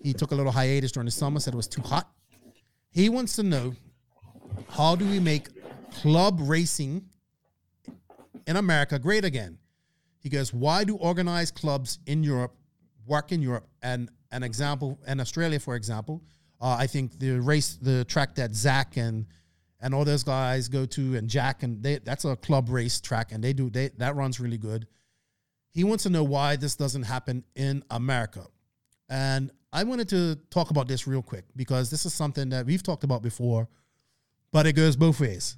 He 0.00 0.12
took 0.12 0.30
a 0.30 0.36
little 0.36 0.52
hiatus 0.52 0.92
during 0.92 1.06
the 1.06 1.10
summer, 1.10 1.40
said 1.40 1.52
it 1.52 1.56
was 1.56 1.66
too 1.66 1.82
hot. 1.82 2.08
He 2.92 3.08
wants 3.08 3.34
to 3.36 3.42
know 3.42 3.74
how 4.68 4.94
do 4.94 5.04
we 5.04 5.18
make 5.18 5.48
club 5.92 6.38
racing 6.42 7.04
in 8.46 8.54
America 8.54 9.00
great 9.00 9.24
again? 9.24 9.58
He 10.20 10.28
goes, 10.28 10.54
why 10.54 10.84
do 10.84 10.94
organized 10.94 11.56
clubs 11.56 11.98
in 12.06 12.22
Europe 12.22 12.54
work 13.06 13.32
in 13.32 13.42
Europe? 13.42 13.66
And 13.82 14.10
an 14.30 14.42
example, 14.42 14.98
in 15.06 15.20
Australia, 15.20 15.60
for 15.60 15.76
example, 15.76 16.22
uh, 16.60 16.76
I 16.78 16.86
think 16.86 17.18
the 17.18 17.40
race, 17.40 17.76
the 17.80 18.04
track 18.04 18.34
that 18.36 18.54
Zach 18.54 18.96
and 18.96 19.26
and 19.80 19.92
all 19.92 20.04
those 20.04 20.22
guys 20.22 20.68
go 20.68 20.86
to, 20.86 21.16
and 21.16 21.28
Jack 21.28 21.64
and 21.64 21.82
they, 21.82 21.98
that's 21.98 22.24
a 22.24 22.36
club 22.36 22.68
race 22.68 23.00
track, 23.00 23.32
and 23.32 23.42
they 23.42 23.52
do 23.52 23.68
they 23.68 23.90
that 23.98 24.14
runs 24.14 24.38
really 24.38 24.58
good. 24.58 24.86
He 25.72 25.84
wants 25.84 26.04
to 26.04 26.10
know 26.10 26.22
why 26.22 26.56
this 26.56 26.76
doesn't 26.76 27.02
happen 27.02 27.44
in 27.56 27.82
America, 27.90 28.46
and 29.08 29.50
I 29.72 29.84
wanted 29.84 30.08
to 30.10 30.36
talk 30.50 30.70
about 30.70 30.86
this 30.86 31.06
real 31.06 31.22
quick 31.22 31.44
because 31.56 31.90
this 31.90 32.06
is 32.06 32.14
something 32.14 32.50
that 32.50 32.64
we've 32.64 32.82
talked 32.82 33.04
about 33.04 33.22
before, 33.22 33.68
but 34.52 34.66
it 34.66 34.74
goes 34.74 34.96
both 34.96 35.18
ways. 35.18 35.56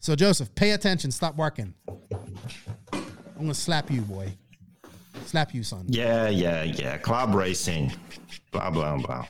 So 0.00 0.16
Joseph, 0.16 0.54
pay 0.54 0.72
attention. 0.72 1.10
Stop 1.12 1.36
working. 1.36 1.74
I'm 2.92 3.04
gonna 3.38 3.54
slap 3.54 3.90
you, 3.90 4.00
boy. 4.00 4.36
Slap 5.26 5.54
you, 5.54 5.62
son. 5.62 5.86
Yeah, 5.88 6.28
yeah, 6.28 6.62
yeah. 6.62 6.98
Club 6.98 7.34
racing. 7.34 7.92
Blah, 8.52 8.70
blah, 8.70 8.96
blah. 8.98 9.26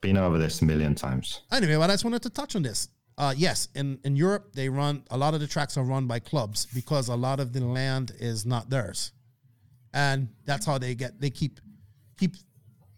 Been 0.00 0.16
over 0.16 0.38
this 0.38 0.62
a 0.62 0.64
million 0.64 0.94
times. 0.94 1.42
Anyway, 1.50 1.76
well, 1.76 1.90
I 1.90 1.94
just 1.94 2.04
wanted 2.04 2.22
to 2.22 2.30
touch 2.30 2.54
on 2.54 2.62
this. 2.62 2.88
Uh, 3.16 3.34
yes, 3.36 3.68
in, 3.74 3.98
in 4.04 4.14
Europe, 4.14 4.52
they 4.54 4.68
run 4.68 5.02
a 5.10 5.18
lot 5.18 5.34
of 5.34 5.40
the 5.40 5.46
tracks 5.46 5.76
are 5.76 5.82
run 5.82 6.06
by 6.06 6.20
clubs 6.20 6.66
because 6.66 7.08
a 7.08 7.16
lot 7.16 7.40
of 7.40 7.52
the 7.52 7.60
land 7.60 8.12
is 8.20 8.46
not 8.46 8.70
theirs, 8.70 9.10
and 9.92 10.28
that's 10.44 10.64
how 10.64 10.78
they 10.78 10.94
get 10.94 11.20
they 11.20 11.28
keep 11.28 11.58
keep. 12.16 12.36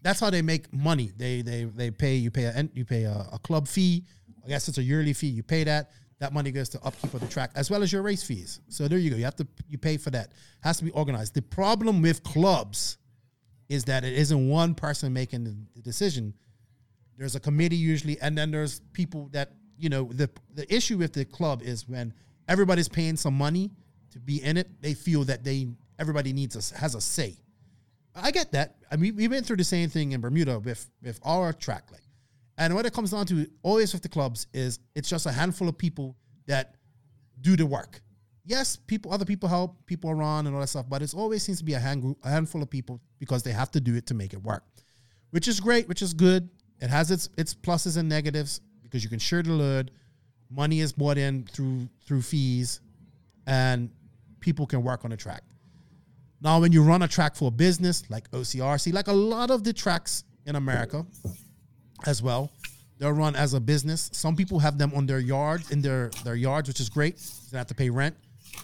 That's 0.03 0.19
how 0.19 0.29
they 0.29 0.43
make 0.43 0.71
money. 0.71 1.11
They 1.17 1.41
they 1.41 1.63
they 1.63 1.89
pay 1.89 2.15
you 2.15 2.29
pay 2.29 2.43
a 2.43 2.69
you 2.75 2.85
pay 2.85 3.05
a, 3.05 3.29
a 3.33 3.39
club 3.39 3.67
fee. 3.67 4.05
I 4.45 4.47
guess 4.47 4.67
it's 4.67 4.77
a 4.77 4.83
yearly 4.83 5.13
fee. 5.13 5.27
You 5.27 5.41
pay 5.41 5.63
that. 5.63 5.89
That 6.21 6.33
money 6.33 6.51
goes 6.51 6.69
to 6.69 6.83
upkeep 6.83 7.15
of 7.15 7.19
the 7.19 7.27
track 7.27 7.49
as 7.55 7.71
well 7.71 7.81
as 7.81 7.91
your 7.91 8.03
race 8.03 8.21
fees. 8.21 8.61
So 8.69 8.87
there 8.87 8.99
you 8.99 9.09
go. 9.09 9.15
You 9.17 9.23
have 9.23 9.35
to 9.37 9.47
you 9.67 9.79
pay 9.79 9.97
for 9.97 10.11
that. 10.11 10.33
Has 10.61 10.77
to 10.77 10.83
be 10.83 10.91
organized. 10.91 11.33
The 11.33 11.41
problem 11.41 12.03
with 12.03 12.21
clubs 12.21 12.99
is 13.69 13.85
that 13.85 14.03
it 14.03 14.13
isn't 14.13 14.47
one 14.47 14.75
person 14.75 15.13
making 15.13 15.45
the, 15.45 15.81
decision. 15.81 16.35
There's 17.17 17.35
a 17.35 17.39
committee 17.39 17.75
usually, 17.75 18.21
and 18.21 18.37
then 18.37 18.51
there's 18.51 18.81
people 18.93 19.29
that 19.31 19.53
you 19.79 19.89
know. 19.89 20.11
the 20.13 20.29
The 20.53 20.71
issue 20.73 20.99
with 20.99 21.11
the 21.11 21.25
club 21.25 21.63
is 21.63 21.89
when 21.89 22.13
everybody's 22.47 22.87
paying 22.87 23.17
some 23.17 23.33
money 23.33 23.71
to 24.11 24.19
be 24.19 24.43
in 24.43 24.57
it. 24.57 24.69
They 24.79 24.93
feel 24.93 25.23
that 25.23 25.43
they 25.43 25.69
everybody 25.97 26.33
needs 26.33 26.55
a, 26.55 26.77
has 26.77 26.93
a 26.93 27.01
say. 27.01 27.35
I 28.13 28.29
get 28.29 28.51
that. 28.51 28.75
I 28.91 28.95
mean, 28.95 29.15
we 29.15 29.27
went 29.27 29.47
through 29.47 29.57
the 29.57 29.63
same 29.63 29.89
thing 29.89 30.11
in 30.11 30.21
Bermuda 30.21 30.59
with 30.59 30.87
with 31.01 31.19
our 31.23 31.51
track. 31.51 31.85
Like 31.91 32.00
and 32.61 32.75
what 32.75 32.85
it 32.85 32.93
comes 32.93 33.09
down 33.09 33.25
to 33.25 33.47
always 33.63 33.91
with 33.91 34.03
the 34.03 34.09
clubs 34.09 34.45
is 34.53 34.77
it's 34.93 35.09
just 35.09 35.25
a 35.25 35.31
handful 35.31 35.67
of 35.67 35.79
people 35.79 36.15
that 36.45 36.75
do 37.41 37.55
the 37.55 37.65
work. 37.65 38.01
Yes, 38.45 38.75
people, 38.75 39.11
other 39.11 39.25
people 39.25 39.49
help, 39.49 39.83
people 39.87 40.11
are 40.11 40.21
on 40.21 40.45
and 40.45 40.55
all 40.55 40.61
that 40.61 40.67
stuff, 40.67 40.85
but 40.87 41.01
it 41.01 41.11
always 41.15 41.41
seems 41.41 41.57
to 41.57 41.63
be 41.63 41.73
a, 41.73 41.79
hand 41.79 42.03
group, 42.03 42.19
a 42.23 42.29
handful 42.29 42.61
of 42.61 42.69
people 42.69 43.01
because 43.17 43.41
they 43.41 43.51
have 43.51 43.71
to 43.71 43.81
do 43.81 43.95
it 43.95 44.05
to 44.05 44.13
make 44.13 44.33
it 44.33 44.43
work, 44.43 44.63
which 45.31 45.47
is 45.47 45.59
great, 45.59 45.87
which 45.87 46.03
is 46.03 46.13
good. 46.13 46.47
It 46.79 46.91
has 46.91 47.09
its 47.09 47.29
its 47.35 47.55
pluses 47.55 47.97
and 47.97 48.07
negatives 48.07 48.61
because 48.83 49.03
you 49.03 49.09
can 49.09 49.17
share 49.17 49.41
the 49.41 49.53
load. 49.53 49.89
Money 50.51 50.81
is 50.81 50.93
brought 50.93 51.17
in 51.17 51.47
through 51.51 51.89
through 52.05 52.21
fees, 52.21 52.79
and 53.47 53.89
people 54.39 54.67
can 54.67 54.83
work 54.83 55.03
on 55.03 55.09
the 55.09 55.17
track. 55.17 55.41
Now, 56.41 56.59
when 56.59 56.71
you 56.71 56.83
run 56.83 57.01
a 57.01 57.07
track 57.07 57.35
for 57.35 57.47
a 57.47 57.51
business 57.51 58.03
like 58.09 58.29
OCRC, 58.29 58.93
like 58.93 59.07
a 59.07 59.13
lot 59.13 59.49
of 59.49 59.63
the 59.63 59.73
tracks 59.73 60.25
in 60.45 60.55
America, 60.55 61.05
as 62.05 62.21
well. 62.21 62.51
They're 63.01 63.13
run 63.13 63.35
as 63.35 63.55
a 63.55 63.59
business. 63.59 64.11
Some 64.13 64.35
people 64.35 64.59
have 64.59 64.77
them 64.77 64.93
on 64.93 65.07
their 65.07 65.19
yards, 65.19 65.71
in 65.71 65.81
their 65.81 66.11
their 66.23 66.35
yards, 66.35 66.67
which 66.67 66.79
is 66.79 66.87
great. 66.87 67.17
They 67.17 67.53
don't 67.53 67.57
have 67.59 67.67
to 67.67 67.75
pay 67.75 67.89
rent, 67.89 68.15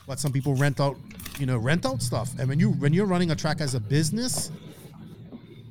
but 0.06 0.20
some 0.20 0.32
people 0.32 0.54
rent 0.54 0.80
out, 0.80 0.96
you 1.40 1.48
know, 1.48 1.58
rent 1.58 1.88
out 1.88 2.04
stuff. 2.04 2.30
And 2.38 2.48
when 2.48 2.60
you 2.60 2.72
when 2.72 2.94
you're 2.94 3.08
running 3.08 3.32
a 3.32 3.36
track 3.36 3.62
as 3.62 3.74
a 3.74 3.80
business, 3.80 4.52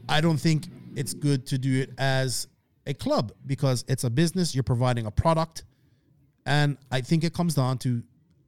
I 0.09 0.21
don't 0.21 0.39
think 0.39 0.67
it's 0.97 1.15
good 1.15 1.47
to 1.47 1.59
do 1.59 1.81
it 1.81 1.91
as 1.99 2.49
a 2.87 2.95
club 2.95 3.33
because 3.47 3.85
it's 3.87 4.03
a 4.03 4.11
business. 4.11 4.53
You're 4.53 4.65
providing 4.65 5.07
a 5.07 5.13
product, 5.13 5.63
and 6.45 6.77
I 6.91 7.03
think 7.03 7.23
it 7.23 7.33
comes 7.33 7.55
down 7.55 7.79
to, 7.79 8.03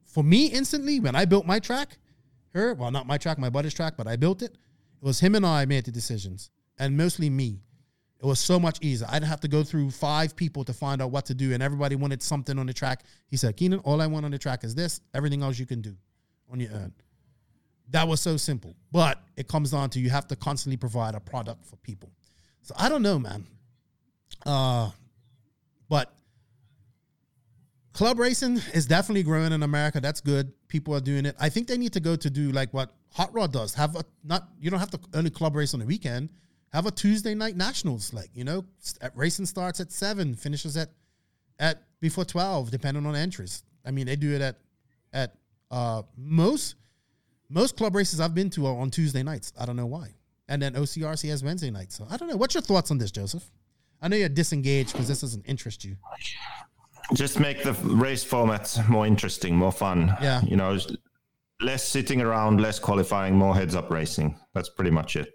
for 0.05 0.23
me, 0.23 0.47
instantly 0.47 0.99
when 0.99 1.15
I 1.15 1.23
built 1.25 1.45
my 1.45 1.59
track, 1.59 1.97
her 2.53 2.73
well, 2.73 2.91
not 2.91 3.07
my 3.07 3.17
track, 3.17 3.37
my 3.37 3.49
buddy's 3.49 3.73
track, 3.73 3.93
but 3.95 4.05
I 4.05 4.17
built 4.17 4.41
it. 4.41 4.51
It 4.51 5.05
was 5.05 5.21
him 5.21 5.35
and 5.35 5.45
I 5.45 5.63
made 5.63 5.85
the 5.85 5.91
decisions, 5.91 6.49
and 6.77 6.97
mostly 6.97 7.29
me. 7.29 7.61
It 8.21 8.25
was 8.25 8.39
so 8.39 8.59
much 8.59 8.79
easier. 8.81 9.07
I 9.09 9.13
didn't 9.13 9.29
have 9.29 9.39
to 9.41 9.47
go 9.47 9.63
through 9.63 9.91
five 9.91 10.35
people 10.35 10.65
to 10.65 10.73
find 10.73 11.01
out 11.01 11.09
what 11.11 11.25
to 11.27 11.33
do, 11.33 11.53
and 11.53 11.63
everybody 11.63 11.95
wanted 11.95 12.21
something 12.21 12.59
on 12.59 12.65
the 12.65 12.73
track. 12.73 13.03
He 13.27 13.37
said, 13.37 13.55
Keenan, 13.55 13.79
all 13.79 14.01
I 14.01 14.07
want 14.07 14.25
on 14.25 14.31
the 14.31 14.37
track 14.37 14.65
is 14.65 14.75
this. 14.75 14.99
Everything 15.13 15.41
else 15.41 15.57
you 15.57 15.65
can 15.65 15.81
do 15.81 15.95
on 16.51 16.59
your 16.59 16.73
own. 16.73 16.91
That 17.91 18.07
was 18.07 18.19
so 18.19 18.35
simple. 18.35 18.75
But 18.91 19.21
it 19.37 19.47
comes 19.47 19.71
down 19.71 19.89
to 19.91 19.99
you 19.99 20.09
have 20.09 20.27
to 20.27 20.35
constantly 20.35 20.75
provide 20.75 21.15
a 21.15 21.21
product 21.21 21.65
for 21.65 21.77
people. 21.77 22.11
So 22.61 22.75
I 22.77 22.89
don't 22.89 23.01
know, 23.01 23.19
man. 23.19 23.45
Uh, 24.45 24.91
but 25.87 26.13
club 27.93 28.19
racing 28.19 28.61
is 28.73 28.85
definitely 28.85 29.23
growing 29.23 29.53
in 29.53 29.63
America. 29.63 30.01
That's 30.01 30.19
good. 30.19 30.51
People 30.67 30.93
are 30.93 31.01
doing 31.01 31.25
it. 31.25 31.35
I 31.39 31.47
think 31.47 31.67
they 31.67 31.77
need 31.77 31.93
to 31.93 31.99
go 32.01 32.17
to 32.17 32.29
do 32.29 32.51
like 32.51 32.73
what 32.73 32.91
Hot 33.13 33.33
Rod 33.33 33.53
does. 33.53 33.73
Have 33.75 33.95
a 33.95 34.03
not 34.23 34.49
you 34.59 34.69
don't 34.69 34.79
have 34.79 34.91
to 34.91 34.99
only 35.13 35.29
club 35.29 35.55
race 35.55 35.73
on 35.73 35.79
the 35.79 35.85
weekend 35.85 36.29
have 36.73 36.85
a 36.85 36.91
Tuesday 36.91 37.33
night 37.35 37.55
nationals, 37.55 38.13
like 38.13 38.29
you 38.33 38.43
know, 38.43 38.65
racing 39.15 39.45
starts 39.45 39.79
at 39.79 39.91
seven, 39.91 40.35
finishes 40.35 40.77
at 40.77 40.89
at 41.59 41.83
before 41.99 42.25
twelve, 42.25 42.71
depending 42.71 43.05
on 43.05 43.15
entries. 43.15 43.63
I 43.85 43.91
mean, 43.91 44.05
they 44.05 44.15
do 44.15 44.33
it 44.33 44.41
at 44.41 44.57
at 45.13 45.35
uh, 45.71 46.03
most 46.17 46.75
most 47.49 47.75
club 47.75 47.95
races 47.95 48.19
I've 48.19 48.35
been 48.35 48.49
to 48.51 48.67
are 48.67 48.75
on 48.75 48.91
Tuesday 48.91 49.23
nights. 49.23 49.51
I 49.59 49.65
don't 49.65 49.75
know 49.75 49.87
why. 49.87 50.09
And 50.47 50.61
then 50.61 50.73
OCRC 50.73 51.29
has 51.29 51.43
Wednesday 51.43 51.69
nights. 51.69 51.95
So 51.95 52.07
I 52.09 52.17
don't 52.17 52.29
know. 52.29 52.37
What's 52.37 52.55
your 52.55 52.61
thoughts 52.61 52.91
on 52.91 52.97
this, 52.97 53.11
Joseph? 53.11 53.43
I 54.01 54.07
know 54.07 54.15
you're 54.15 54.29
disengaged 54.29 54.93
because 54.93 55.07
this 55.07 55.21
doesn't 55.21 55.45
interest 55.45 55.83
you. 55.83 55.95
Just 57.13 57.39
make 57.39 57.63
the 57.63 57.73
race 57.73 58.23
format 58.23 58.77
more 58.87 59.05
interesting, 59.05 59.55
more 59.55 59.71
fun. 59.71 60.15
Yeah. 60.21 60.41
You 60.43 60.57
know, 60.57 60.77
less 61.61 61.87
sitting 61.87 62.21
around, 62.21 62.61
less 62.61 62.79
qualifying, 62.79 63.35
more 63.35 63.55
heads 63.55 63.75
up 63.75 63.89
racing. 63.89 64.39
That's 64.53 64.69
pretty 64.69 64.91
much 64.91 65.15
it. 65.15 65.33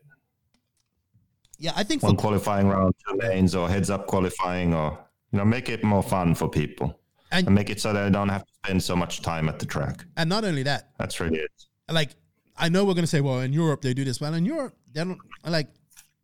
Yeah, 1.59 1.73
I 1.77 1.85
think 1.85 2.03
one 2.03 2.17
qualifying 2.17 2.69
round, 2.69 2.95
two 3.07 3.17
lanes, 3.17 3.55
or 3.55 3.69
heads 3.69 3.91
up 3.91 4.07
qualifying, 4.07 4.75
or 4.75 4.99
you 5.33 5.39
know, 5.39 5.45
make 5.45 5.69
it 5.69 5.85
more 5.85 6.03
fun 6.03 6.35
for 6.35 6.49
people, 6.49 6.99
and, 7.31 7.47
and 7.47 7.55
make 7.55 7.71
it 7.71 7.81
so 7.81 7.93
that 7.93 8.05
they 8.05 8.11
don't 8.11 8.29
have 8.29 8.45
to 8.45 8.53
spend 8.65 8.83
so 8.83 8.97
much 8.97 9.23
time 9.23 9.49
at 9.49 9.59
the 9.59 9.67
track. 9.67 10.05
And 10.17 10.29
not 10.29 10.45
only 10.45 10.63
that, 10.65 10.91
that's 10.99 11.21
really 11.21 11.39
it. 11.39 11.51
Like, 11.89 12.11
I 12.57 12.69
know 12.69 12.85
we're 12.85 12.95
gonna 12.95 13.07
say, 13.07 13.21
well, 13.21 13.41
in 13.41 13.53
Europe 13.53 13.83
they 13.83 13.95
do 13.95 14.05
this. 14.05 14.21
Well, 14.21 14.35
in 14.35 14.45
Europe, 14.45 14.75
they 14.93 15.05
don't 15.05 15.19
like, 15.47 15.69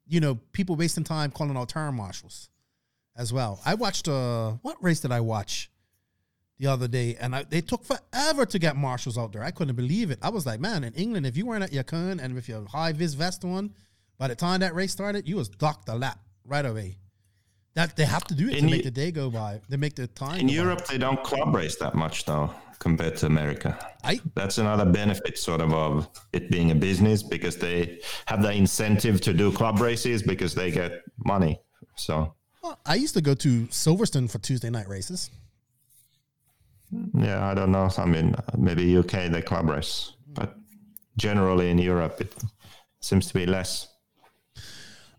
you 0.07 0.20
know, 0.20 0.36
people 0.52 0.77
wasting 0.77 1.05
time 1.05 1.31
calling 1.31 1.57
out 1.57 1.69
turn 1.69 1.94
marshals 1.94 2.51
as 3.16 3.32
well. 3.32 3.61
I 3.65 3.74
watched 3.74 4.09
uh 4.09 4.52
what 4.62 4.82
race 4.82 5.01
did 5.01 5.12
I 5.12 5.20
watch 5.20 5.70
the 6.59 6.66
other 6.66 6.89
day? 6.89 7.16
And 7.20 7.35
I, 7.35 7.43
they 7.44 7.61
took 7.61 7.85
forever 7.85 8.47
to 8.47 8.59
get 8.59 8.77
marshals 8.77 9.16
out 9.19 9.32
there. 9.32 9.43
I 9.43 9.51
couldn't 9.51 9.77
believe 9.77 10.11
it. 10.11 10.19
I 10.23 10.31
was 10.31 10.47
like, 10.47 10.61
man, 10.61 10.85
in 10.85 10.93
England, 10.94 11.27
if 11.27 11.36
you 11.36 11.47
weren't 11.47 11.65
at 11.65 11.73
your 11.73 11.85
cone 11.85 12.20
and 12.20 12.35
with 12.35 12.48
your 12.48 12.66
high 12.66 12.93
vis 12.93 13.15
vest 13.15 13.44
on 13.44 13.74
by 14.20 14.28
the 14.28 14.36
time 14.36 14.60
that 14.60 14.74
race 14.74 14.92
started, 14.92 15.26
you 15.26 15.36
was 15.36 15.48
docked 15.48 15.88
a 15.88 15.94
lap 15.94 16.20
right 16.44 16.66
away. 16.66 16.98
That 17.72 17.97
they 17.97 18.05
have 18.05 18.24
to 18.24 18.34
do 18.34 18.48
it 18.48 18.59
in 18.59 18.64
to 18.64 18.70
make 18.70 18.84
the 18.84 18.90
day 18.90 19.10
go 19.10 19.30
by. 19.30 19.62
They 19.70 19.78
make 19.78 19.94
the 19.94 20.09
time. 20.09 20.40
In 20.40 20.48
Europe, 20.51 20.80
by. 20.80 20.92
they 20.92 20.98
don't 20.98 21.22
club 21.24 21.55
race 21.55 21.76
that 21.76 21.94
much 21.94 22.26
though, 22.26 22.51
compared 22.80 23.16
to 23.18 23.26
America. 23.26 23.78
I, 24.05 24.20
That's 24.34 24.59
another 24.59 24.84
benefit, 24.84 25.38
sort 25.38 25.62
of, 25.62 25.72
of 25.72 26.09
it 26.34 26.51
being 26.51 26.70
a 26.70 26.74
business 26.74 27.22
because 27.22 27.56
they 27.56 28.01
have 28.26 28.42
the 28.42 28.52
incentive 28.52 29.22
to 29.22 29.32
do 29.32 29.51
club 29.52 29.80
races 29.80 30.22
because 30.22 30.55
they 30.55 30.70
get 30.70 31.01
money. 31.24 31.59
So. 31.97 32.34
Well, 32.62 32.78
I 32.84 32.97
used 32.97 33.14
to 33.14 33.22
go 33.22 33.34
to 33.36 33.66
Silverstone 33.68 34.30
for 34.30 34.38
Tuesday 34.38 34.68
night 34.68 34.88
races. 34.88 35.30
Yeah, 37.14 37.48
I 37.48 37.55
don't 37.55 37.72
know. 37.72 37.88
I 37.97 38.05
mean, 38.05 38.34
maybe 38.59 38.98
UK 38.98 39.30
they 39.30 39.40
club 39.40 39.70
race, 39.70 40.12
but 40.26 40.56
generally 41.16 41.70
in 41.70 41.78
Europe 41.78 42.20
it 42.20 42.34
seems 43.01 43.26
to 43.28 43.34
be 43.34 43.47
less. 43.47 43.89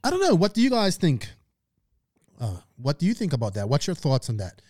I 0.04 0.10
don't 0.10 0.22
know. 0.22 0.36
What 0.36 0.54
do 0.54 0.62
you 0.62 0.70
guys 0.70 0.98
think? 0.98 1.30
Uh, 2.40 2.58
what 2.76 2.98
do 3.00 3.06
you 3.06 3.14
think 3.14 3.34
about 3.34 3.54
that? 3.54 3.70
What's 3.70 3.86
your 3.86 3.96
thoughts 3.96 4.30
on 4.30 4.38
that? 4.38 4.62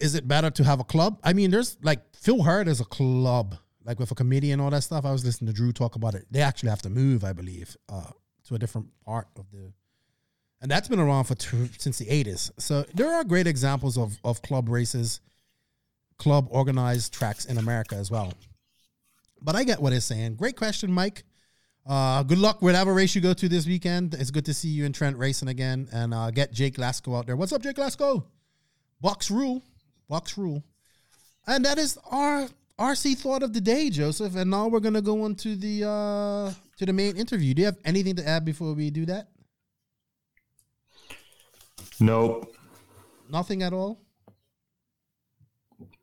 Is 0.00 0.14
it 0.14 0.26
better 0.26 0.50
to 0.50 0.64
have 0.64 0.80
a 0.80 0.84
club? 0.84 1.18
I 1.22 1.32
mean, 1.32 1.50
there's 1.50 1.76
like 1.82 2.00
Phil 2.14 2.42
Hurd 2.42 2.68
is 2.68 2.80
a 2.80 2.84
club, 2.84 3.56
like 3.84 3.98
with 3.98 4.10
a 4.10 4.50
and 4.50 4.60
all 4.60 4.70
that 4.70 4.82
stuff. 4.82 5.04
I 5.04 5.12
was 5.12 5.24
listening 5.24 5.48
to 5.48 5.54
Drew 5.54 5.72
talk 5.72 5.94
about 5.96 6.14
it. 6.14 6.26
They 6.30 6.40
actually 6.40 6.70
have 6.70 6.82
to 6.82 6.90
move, 6.90 7.24
I 7.24 7.32
believe, 7.32 7.76
uh, 7.88 8.10
to 8.48 8.54
a 8.54 8.58
different 8.58 8.88
part 9.04 9.28
of 9.36 9.50
the, 9.50 9.72
and 10.60 10.70
that's 10.70 10.88
been 10.88 10.98
around 10.98 11.24
for 11.24 11.36
two, 11.36 11.68
since 11.78 11.98
the 11.98 12.06
'80s. 12.06 12.50
So 12.58 12.84
there 12.94 13.12
are 13.14 13.24
great 13.24 13.46
examples 13.46 13.96
of 13.96 14.18
of 14.24 14.42
club 14.42 14.68
races 14.68 15.20
club 16.22 16.46
organized 16.50 17.12
tracks 17.12 17.44
in 17.44 17.58
America 17.58 17.96
as 17.96 18.10
well. 18.10 18.32
But 19.40 19.56
I 19.56 19.64
get 19.64 19.82
what 19.82 19.92
he's 19.92 20.04
saying. 20.04 20.36
Great 20.36 20.56
question, 20.56 20.92
Mike. 20.92 21.24
Uh, 21.86 22.22
good 22.22 22.38
luck 22.38 22.62
whatever 22.62 22.94
race 22.94 23.14
you 23.14 23.20
go 23.20 23.32
to 23.34 23.48
this 23.48 23.66
weekend. 23.66 24.14
It's 24.14 24.30
good 24.30 24.44
to 24.44 24.54
see 24.54 24.68
you 24.68 24.84
and 24.86 24.94
Trent 24.94 25.16
racing 25.18 25.48
again, 25.48 25.88
and 25.92 26.14
uh, 26.14 26.30
get 26.30 26.52
Jake 26.52 26.76
Lasco 26.76 27.16
out 27.18 27.26
there. 27.26 27.34
What's 27.36 27.52
up, 27.52 27.62
Jake 27.62 27.76
Lasco? 27.76 28.24
Box 29.00 29.30
rule, 29.30 29.62
box 30.08 30.38
rule, 30.38 30.62
and 31.46 31.64
that 31.64 31.78
is 31.78 31.98
our 32.10 32.48
RC 32.78 33.18
thought 33.18 33.42
of 33.42 33.52
the 33.52 33.60
day, 33.60 33.90
Joseph. 33.90 34.36
And 34.36 34.50
now 34.50 34.68
we're 34.68 34.78
gonna 34.80 35.02
go 35.02 35.24
on 35.24 35.34
to 35.36 35.56
the 35.56 35.84
uh, 35.88 36.52
to 36.76 36.86
the 36.86 36.92
main 36.92 37.16
interview. 37.16 37.52
Do 37.52 37.62
you 37.62 37.66
have 37.66 37.78
anything 37.84 38.14
to 38.16 38.28
add 38.28 38.44
before 38.44 38.74
we 38.74 38.90
do 38.90 39.04
that? 39.06 39.28
Nope, 41.98 42.54
Nothing 43.30 43.62
at 43.62 43.72
all. 43.72 43.98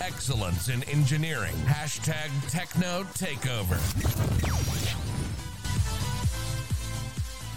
Excellence 0.00 0.68
in 0.68 0.82
engineering. 0.84 1.54
Hashtag 1.66 2.28
Tekno 2.50 3.04
Takeover. 3.16 3.80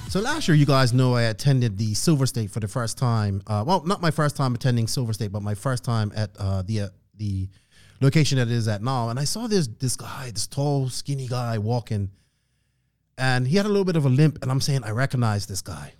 So 0.09 0.19
last 0.19 0.47
year, 0.47 0.55
you 0.55 0.65
guys 0.65 0.91
know 0.91 1.13
I 1.13 1.23
attended 1.23 1.77
the 1.77 1.93
Silver 1.93 2.25
State 2.25 2.49
for 2.49 2.59
the 2.59 2.67
first 2.67 2.97
time. 2.97 3.43
Uh, 3.45 3.63
well, 3.67 3.83
not 3.85 4.01
my 4.01 4.09
first 4.09 4.35
time 4.35 4.55
attending 4.55 4.87
Silver 4.87 5.13
State, 5.13 5.31
but 5.31 5.43
my 5.43 5.53
first 5.53 5.83
time 5.83 6.11
at 6.15 6.31
uh, 6.39 6.63
the 6.63 6.81
uh, 6.81 6.87
the 7.17 7.47
location 8.01 8.37
that 8.37 8.47
it 8.47 8.53
is 8.53 8.67
at 8.67 8.81
now. 8.81 9.09
And 9.09 9.19
I 9.19 9.23
saw 9.23 9.47
this 9.47 9.67
this 9.67 9.95
guy, 9.95 10.31
this 10.31 10.47
tall, 10.47 10.89
skinny 10.89 11.27
guy 11.27 11.57
walking, 11.57 12.09
and 13.17 13.47
he 13.47 13.57
had 13.57 13.65
a 13.65 13.69
little 13.69 13.85
bit 13.85 13.95
of 13.95 14.05
a 14.05 14.09
limp. 14.09 14.39
And 14.41 14.51
I'm 14.51 14.61
saying 14.61 14.83
I 14.83 14.91
recognize 14.91 15.45
this 15.45 15.61
guy, 15.61 15.93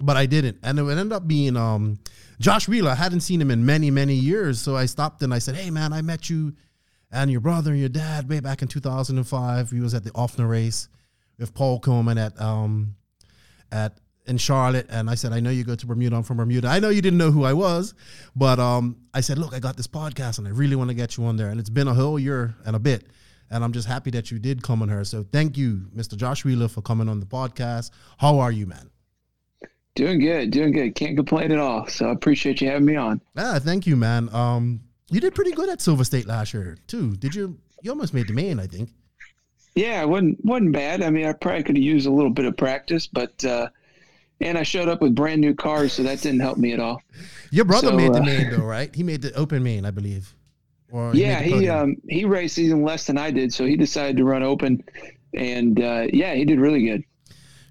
but 0.00 0.16
I 0.16 0.26
didn't. 0.26 0.58
And 0.62 0.78
it 0.78 0.82
ended 0.82 1.12
up 1.12 1.26
being 1.26 1.56
um, 1.56 1.98
Josh 2.40 2.68
Wheeler. 2.68 2.90
I 2.90 2.96
hadn't 2.96 3.20
seen 3.20 3.40
him 3.40 3.50
in 3.50 3.66
many 3.66 3.90
many 3.90 4.14
years, 4.14 4.60
so 4.60 4.76
I 4.76 4.86
stopped 4.86 5.22
and 5.22 5.32
I 5.32 5.38
said, 5.38 5.56
"Hey 5.56 5.70
man, 5.70 5.92
I 5.92 6.02
met 6.02 6.30
you 6.30 6.54
and 7.10 7.30
your 7.30 7.40
brother 7.40 7.70
and 7.70 7.80
your 7.80 7.88
dad 7.88 8.28
way 8.28 8.40
back 8.40 8.62
in 8.62 8.68
2005. 8.68 9.72
We 9.72 9.80
was 9.80 9.94
at 9.94 10.04
the 10.04 10.10
Offner 10.10 10.48
race 10.48 10.88
with 11.38 11.54
Paul 11.54 11.80
Coleman 11.80 12.18
at 12.18 12.40
um 12.40 12.96
at 13.70 13.98
in 14.26 14.38
Charlotte, 14.38 14.86
and 14.90 15.08
I 15.08 15.14
said, 15.14 15.32
I 15.32 15.40
know 15.40 15.50
you 15.50 15.64
go 15.64 15.74
to 15.74 15.86
Bermuda. 15.86 16.16
I'm 16.16 16.22
from 16.22 16.38
Bermuda. 16.38 16.68
I 16.68 16.78
know 16.78 16.88
you 16.88 17.02
didn't 17.02 17.18
know 17.18 17.30
who 17.30 17.44
I 17.44 17.52
was, 17.52 17.94
but 18.34 18.58
um, 18.58 18.96
I 19.14 19.20
said, 19.20 19.38
look, 19.38 19.54
I 19.54 19.58
got 19.58 19.76
this 19.76 19.86
podcast, 19.86 20.38
and 20.38 20.46
I 20.46 20.50
really 20.50 20.76
want 20.76 20.90
to 20.90 20.94
get 20.94 21.16
you 21.16 21.24
on 21.24 21.36
there. 21.36 21.48
And 21.48 21.60
it's 21.60 21.70
been 21.70 21.88
a 21.88 21.94
whole 21.94 22.18
year 22.18 22.54
and 22.64 22.76
a 22.76 22.78
bit, 22.78 23.08
and 23.50 23.62
I'm 23.62 23.72
just 23.72 23.86
happy 23.86 24.10
that 24.12 24.30
you 24.30 24.38
did 24.38 24.62
come 24.62 24.82
on 24.82 24.88
her. 24.88 25.04
So 25.04 25.24
thank 25.32 25.56
you, 25.56 25.88
Mr. 25.94 26.16
Josh 26.16 26.44
Wheeler, 26.44 26.68
for 26.68 26.82
coming 26.82 27.08
on 27.08 27.20
the 27.20 27.26
podcast. 27.26 27.90
How 28.18 28.38
are 28.38 28.52
you, 28.52 28.66
man? 28.66 28.90
Doing 29.94 30.20
good, 30.20 30.50
doing 30.50 30.72
good. 30.72 30.94
Can't 30.94 31.16
complain 31.16 31.52
at 31.52 31.58
all. 31.58 31.86
So 31.86 32.08
I 32.10 32.12
appreciate 32.12 32.60
you 32.60 32.68
having 32.68 32.84
me 32.84 32.96
on. 32.96 33.20
Ah, 33.36 33.58
thank 33.58 33.86
you, 33.86 33.96
man. 33.96 34.28
Um, 34.34 34.80
you 35.08 35.20
did 35.20 35.34
pretty 35.34 35.52
good 35.52 35.70
at 35.70 35.80
Silver 35.80 36.04
State 36.04 36.26
last 36.26 36.52
year 36.52 36.76
too. 36.86 37.16
Did 37.16 37.34
you? 37.34 37.58
You 37.82 37.92
almost 37.92 38.12
made 38.12 38.28
the 38.28 38.34
main, 38.34 38.58
I 38.58 38.66
think. 38.66 38.90
Yeah, 39.74 40.02
it 40.02 40.08
wasn't 40.08 40.44
wasn't 40.44 40.72
bad. 40.72 41.02
I 41.02 41.10
mean, 41.10 41.26
I 41.26 41.32
probably 41.32 41.62
could 41.62 41.76
have 41.76 41.84
used 41.84 42.06
a 42.06 42.10
little 42.10 42.30
bit 42.30 42.44
of 42.44 42.56
practice, 42.56 43.06
but 43.06 43.42
uh, 43.44 43.68
and 44.40 44.58
I 44.58 44.62
showed 44.62 44.88
up 44.88 45.00
with 45.00 45.14
brand 45.14 45.40
new 45.40 45.54
cars, 45.54 45.92
so 45.92 46.02
that 46.02 46.20
didn't 46.20 46.40
help 46.40 46.58
me 46.58 46.72
at 46.72 46.80
all. 46.80 47.00
Your 47.50 47.64
brother 47.64 47.88
So, 47.88 47.96
made 47.96 48.12
the 48.12 48.20
uh, 48.20 48.24
main 48.24 48.50
though, 48.50 48.64
right? 48.64 48.94
He 48.94 49.02
made 49.02 49.22
the 49.22 49.32
open 49.34 49.62
main, 49.62 49.84
I 49.84 49.90
believe. 49.90 50.34
Or 50.90 51.14
yeah, 51.14 51.40
made 51.40 51.48
he 51.48 51.68
um, 51.68 51.96
he 52.08 52.24
raced 52.24 52.58
even 52.58 52.82
less 52.82 53.06
than 53.06 53.18
I 53.18 53.30
did, 53.30 53.52
so 53.52 53.64
he 53.66 53.76
decided 53.76 54.16
to 54.18 54.24
run 54.24 54.42
open, 54.42 54.84
and 55.34 55.80
uh, 55.80 56.06
yeah, 56.12 56.34
he 56.34 56.44
did 56.44 56.60
really 56.60 56.84
good. 56.86 57.02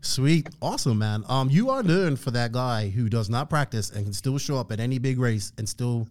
Sweet, 0.02 0.50
awesome, 0.62 1.00
man. 1.00 1.24
Um, 1.28 1.50
you 1.50 1.72
are 1.72 1.82
known 1.82 2.16
for 2.16 2.30
that 2.32 2.52
guy 2.52 2.90
who 2.90 3.10
does 3.10 3.30
not 3.30 3.50
practice 3.50 3.90
and 3.90 4.04
can 4.04 4.14
still 4.14 4.38
show 4.38 4.58
up 4.58 4.72
at 4.72 4.80
any 4.80 5.00
big 5.00 5.20
race 5.20 5.52
and 5.58 5.68
still 5.68 6.08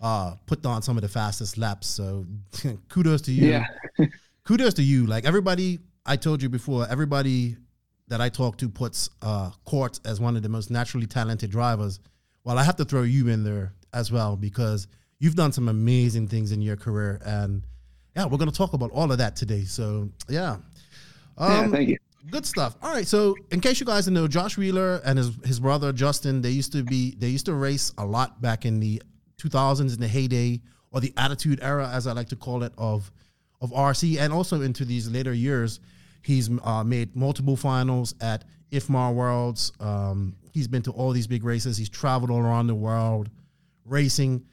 uh 0.00 0.34
put 0.46 0.66
on 0.66 0.82
some 0.82 0.96
of 0.96 1.02
the 1.02 1.08
fastest 1.08 1.56
laps. 1.56 1.86
So 1.86 2.26
kudos 2.88 3.22
to 3.22 3.32
you. 3.32 3.50
Yeah. 3.50 3.66
kudos 4.44 4.74
to 4.74 4.82
you. 4.82 5.06
Like 5.06 5.24
everybody, 5.24 5.78
I 6.04 6.16
told 6.16 6.42
you 6.42 6.48
before, 6.48 6.88
everybody 6.90 7.56
that 8.08 8.20
I 8.20 8.28
talk 8.28 8.56
to 8.58 8.68
puts 8.68 9.10
uh 9.22 9.50
Courts 9.64 10.00
as 10.04 10.20
one 10.20 10.36
of 10.36 10.42
the 10.42 10.48
most 10.48 10.70
naturally 10.70 11.06
talented 11.06 11.50
drivers. 11.50 12.00
Well, 12.44 12.58
I 12.58 12.62
have 12.62 12.76
to 12.76 12.84
throw 12.84 13.02
you 13.02 13.28
in 13.28 13.44
there 13.44 13.72
as 13.92 14.12
well 14.12 14.36
because 14.36 14.86
you've 15.18 15.36
done 15.36 15.52
some 15.52 15.68
amazing 15.68 16.28
things 16.28 16.52
in 16.52 16.60
your 16.60 16.76
career, 16.76 17.20
and 17.24 17.62
yeah, 18.14 18.26
we're 18.26 18.38
gonna 18.38 18.52
talk 18.52 18.72
about 18.74 18.90
all 18.90 19.10
of 19.10 19.18
that 19.18 19.36
today. 19.36 19.64
So 19.64 20.10
yeah. 20.28 20.56
yeah, 21.38 21.60
Um, 21.60 21.72
thank 21.72 21.88
you. 21.88 21.96
Good 22.30 22.46
stuff. 22.46 22.74
All 22.82 22.90
right. 22.90 23.06
So, 23.06 23.36
in 23.50 23.60
case 23.60 23.80
you 23.80 23.86
guys 23.86 24.06
don't 24.06 24.14
know, 24.14 24.26
Josh 24.26 24.56
Wheeler 24.56 25.02
and 25.04 25.18
his 25.18 25.32
his 25.44 25.60
brother 25.60 25.92
Justin, 25.92 26.40
they 26.40 26.50
used 26.50 26.72
to 26.72 26.82
be 26.82 27.14
they 27.18 27.28
used 27.28 27.46
to 27.46 27.54
race 27.54 27.92
a 27.98 28.06
lot 28.06 28.40
back 28.40 28.64
in 28.64 28.80
the 28.80 29.02
2000s 29.38 29.94
in 29.94 30.00
the 30.00 30.08
heyday 30.08 30.60
or 30.90 31.00
the 31.00 31.12
Attitude 31.18 31.58
Era, 31.60 31.88
as 31.92 32.06
I 32.06 32.12
like 32.12 32.28
to 32.30 32.36
call 32.36 32.62
it, 32.62 32.72
of 32.78 33.10
of 33.60 33.72
RC, 33.72 34.18
and 34.18 34.32
also 34.32 34.62
into 34.62 34.84
these 34.86 35.10
later 35.10 35.34
years. 35.34 35.80
He's 36.24 36.50
uh, 36.62 36.84
made 36.84 37.14
multiple 37.14 37.56
finals 37.56 38.14
at 38.20 38.44
IFMAR 38.72 39.14
Worlds. 39.14 39.72
Um, 39.78 40.36
he's 40.52 40.68
been 40.68 40.82
to 40.82 40.90
all 40.92 41.12
these 41.12 41.26
big 41.26 41.44
races. 41.44 41.76
He's 41.76 41.88
traveled 41.88 42.30
all 42.30 42.40
around 42.40 42.66
the 42.66 42.74
world 42.74 43.30
racing, 43.84 44.44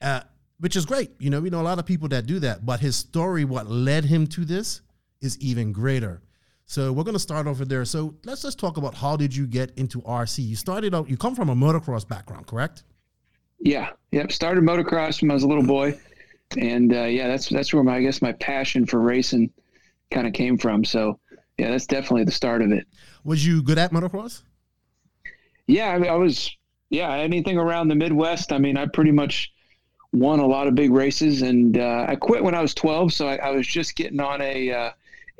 uh, 0.00 0.22
which 0.58 0.76
is 0.76 0.86
great. 0.86 1.10
You 1.18 1.30
know, 1.30 1.40
we 1.40 1.50
know 1.50 1.60
a 1.60 1.62
lot 1.62 1.78
of 1.78 1.86
people 1.86 2.08
that 2.08 2.26
do 2.26 2.38
that, 2.40 2.64
but 2.64 2.80
his 2.80 2.96
story, 2.96 3.44
what 3.44 3.68
led 3.68 4.04
him 4.04 4.26
to 4.28 4.44
this, 4.44 4.80
is 5.20 5.38
even 5.40 5.72
greater. 5.72 6.22
So 6.64 6.92
we're 6.92 7.04
going 7.04 7.14
to 7.14 7.20
start 7.20 7.46
over 7.46 7.64
there. 7.64 7.84
So 7.84 8.14
let's 8.24 8.42
just 8.42 8.58
talk 8.58 8.76
about 8.76 8.94
how 8.94 9.16
did 9.16 9.34
you 9.34 9.46
get 9.46 9.76
into 9.76 10.00
RC? 10.02 10.46
You 10.46 10.56
started 10.56 10.94
out. 10.94 11.10
You 11.10 11.16
come 11.16 11.34
from 11.34 11.50
a 11.50 11.54
motocross 11.54 12.06
background, 12.06 12.46
correct? 12.46 12.84
Yeah, 13.58 13.90
yep. 14.12 14.32
Started 14.32 14.64
motocross 14.64 15.20
when 15.20 15.30
I 15.30 15.34
was 15.34 15.42
a 15.42 15.48
little 15.48 15.66
boy, 15.66 15.98
and 16.56 16.94
uh, 16.94 17.02
yeah, 17.02 17.28
that's 17.28 17.48
that's 17.48 17.74
where 17.74 17.82
my 17.82 17.96
I 17.96 18.02
guess 18.02 18.22
my 18.22 18.32
passion 18.32 18.86
for 18.86 19.00
racing 19.00 19.50
kind 20.10 20.26
of 20.26 20.32
came 20.32 20.58
from. 20.58 20.84
So 20.84 21.18
yeah, 21.58 21.70
that's 21.70 21.86
definitely 21.86 22.24
the 22.24 22.32
start 22.32 22.62
of 22.62 22.72
it. 22.72 22.86
Was 23.24 23.46
you 23.46 23.62
good 23.62 23.78
at 23.78 23.92
motocross? 23.92 24.42
Yeah, 25.66 25.90
I, 25.90 26.06
I 26.06 26.16
was. 26.16 26.50
Yeah, 26.88 27.14
anything 27.14 27.56
around 27.56 27.86
the 27.86 27.94
Midwest. 27.94 28.52
I 28.52 28.58
mean, 28.58 28.76
I 28.76 28.86
pretty 28.86 29.12
much 29.12 29.52
won 30.12 30.40
a 30.40 30.46
lot 30.46 30.66
of 30.66 30.74
big 30.74 30.90
races, 30.90 31.42
and 31.42 31.78
uh, 31.78 32.06
I 32.08 32.16
quit 32.16 32.42
when 32.42 32.54
I 32.54 32.60
was 32.60 32.74
12, 32.74 33.12
so 33.12 33.28
I, 33.28 33.36
I 33.36 33.50
was 33.50 33.64
just 33.64 33.94
getting 33.94 34.18
on 34.18 34.42
a 34.42 34.72
uh, 34.72 34.90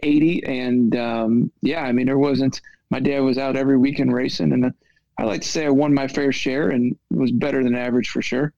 80, 0.04 0.44
and 0.44 0.94
um, 0.94 1.52
yeah, 1.60 1.82
I 1.82 1.90
mean, 1.90 2.06
there 2.06 2.18
wasn't. 2.18 2.60
My 2.90 3.00
dad 3.00 3.20
was 3.20 3.36
out 3.36 3.56
every 3.56 3.76
weekend 3.76 4.12
racing, 4.12 4.52
and 4.52 4.72
I 5.18 5.24
like 5.24 5.42
to 5.42 5.48
say 5.48 5.66
I 5.66 5.70
won 5.70 5.92
my 5.92 6.08
fair 6.08 6.32
share 6.32 6.70
and 6.70 6.96
was 7.10 7.30
better 7.32 7.62
than 7.62 7.74
average 7.74 8.10
for 8.10 8.22
sure. 8.22 8.52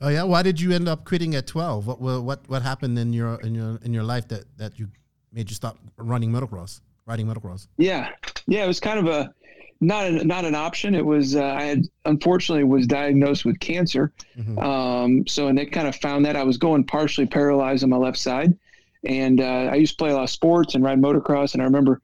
Oh 0.00 0.08
yeah. 0.08 0.24
Why 0.24 0.42
did 0.42 0.60
you 0.60 0.72
end 0.72 0.88
up 0.88 1.04
quitting 1.04 1.34
at 1.34 1.46
twelve? 1.46 1.86
What 1.86 2.00
what 2.00 2.22
what, 2.22 2.48
what 2.48 2.62
happened 2.62 2.98
in 2.98 3.12
your 3.12 3.40
in 3.40 3.54
your 3.54 3.78
in 3.82 3.94
your 3.94 4.02
life 4.02 4.28
that 4.28 4.44
that 4.58 4.78
you 4.78 4.88
made 5.32 5.50
you 5.50 5.56
stop 5.56 5.78
running 5.96 6.30
motocross, 6.30 6.80
riding 7.06 7.26
motocross? 7.26 7.68
Yeah, 7.78 8.10
yeah, 8.46 8.64
it 8.64 8.66
was 8.66 8.80
kind 8.80 8.98
of 8.98 9.06
a 9.06 9.32
not 9.80 10.06
a, 10.06 10.24
not 10.24 10.44
an 10.44 10.54
option. 10.54 10.94
It 10.94 11.04
was 11.04 11.34
uh, 11.36 11.44
I 11.44 11.62
had 11.64 11.82
unfortunately 12.04 12.64
was 12.64 12.86
diagnosed 12.86 13.44
with 13.44 13.58
cancer, 13.60 14.12
um, 14.58 15.26
so 15.26 15.48
and 15.48 15.58
they 15.58 15.66
kind 15.66 15.88
of 15.88 15.96
found 15.96 16.24
that 16.26 16.36
I 16.36 16.44
was 16.44 16.56
going 16.56 16.84
partially 16.84 17.26
paralyzed 17.26 17.82
on 17.82 17.90
my 17.90 17.96
left 17.96 18.18
side, 18.18 18.56
and 19.04 19.40
uh, 19.40 19.70
I 19.72 19.74
used 19.74 19.92
to 19.92 19.96
play 19.96 20.10
a 20.10 20.14
lot 20.14 20.24
of 20.24 20.30
sports 20.30 20.74
and 20.74 20.84
ride 20.84 21.00
motocross, 21.00 21.54
and 21.54 21.62
I 21.62 21.64
remember 21.64 22.00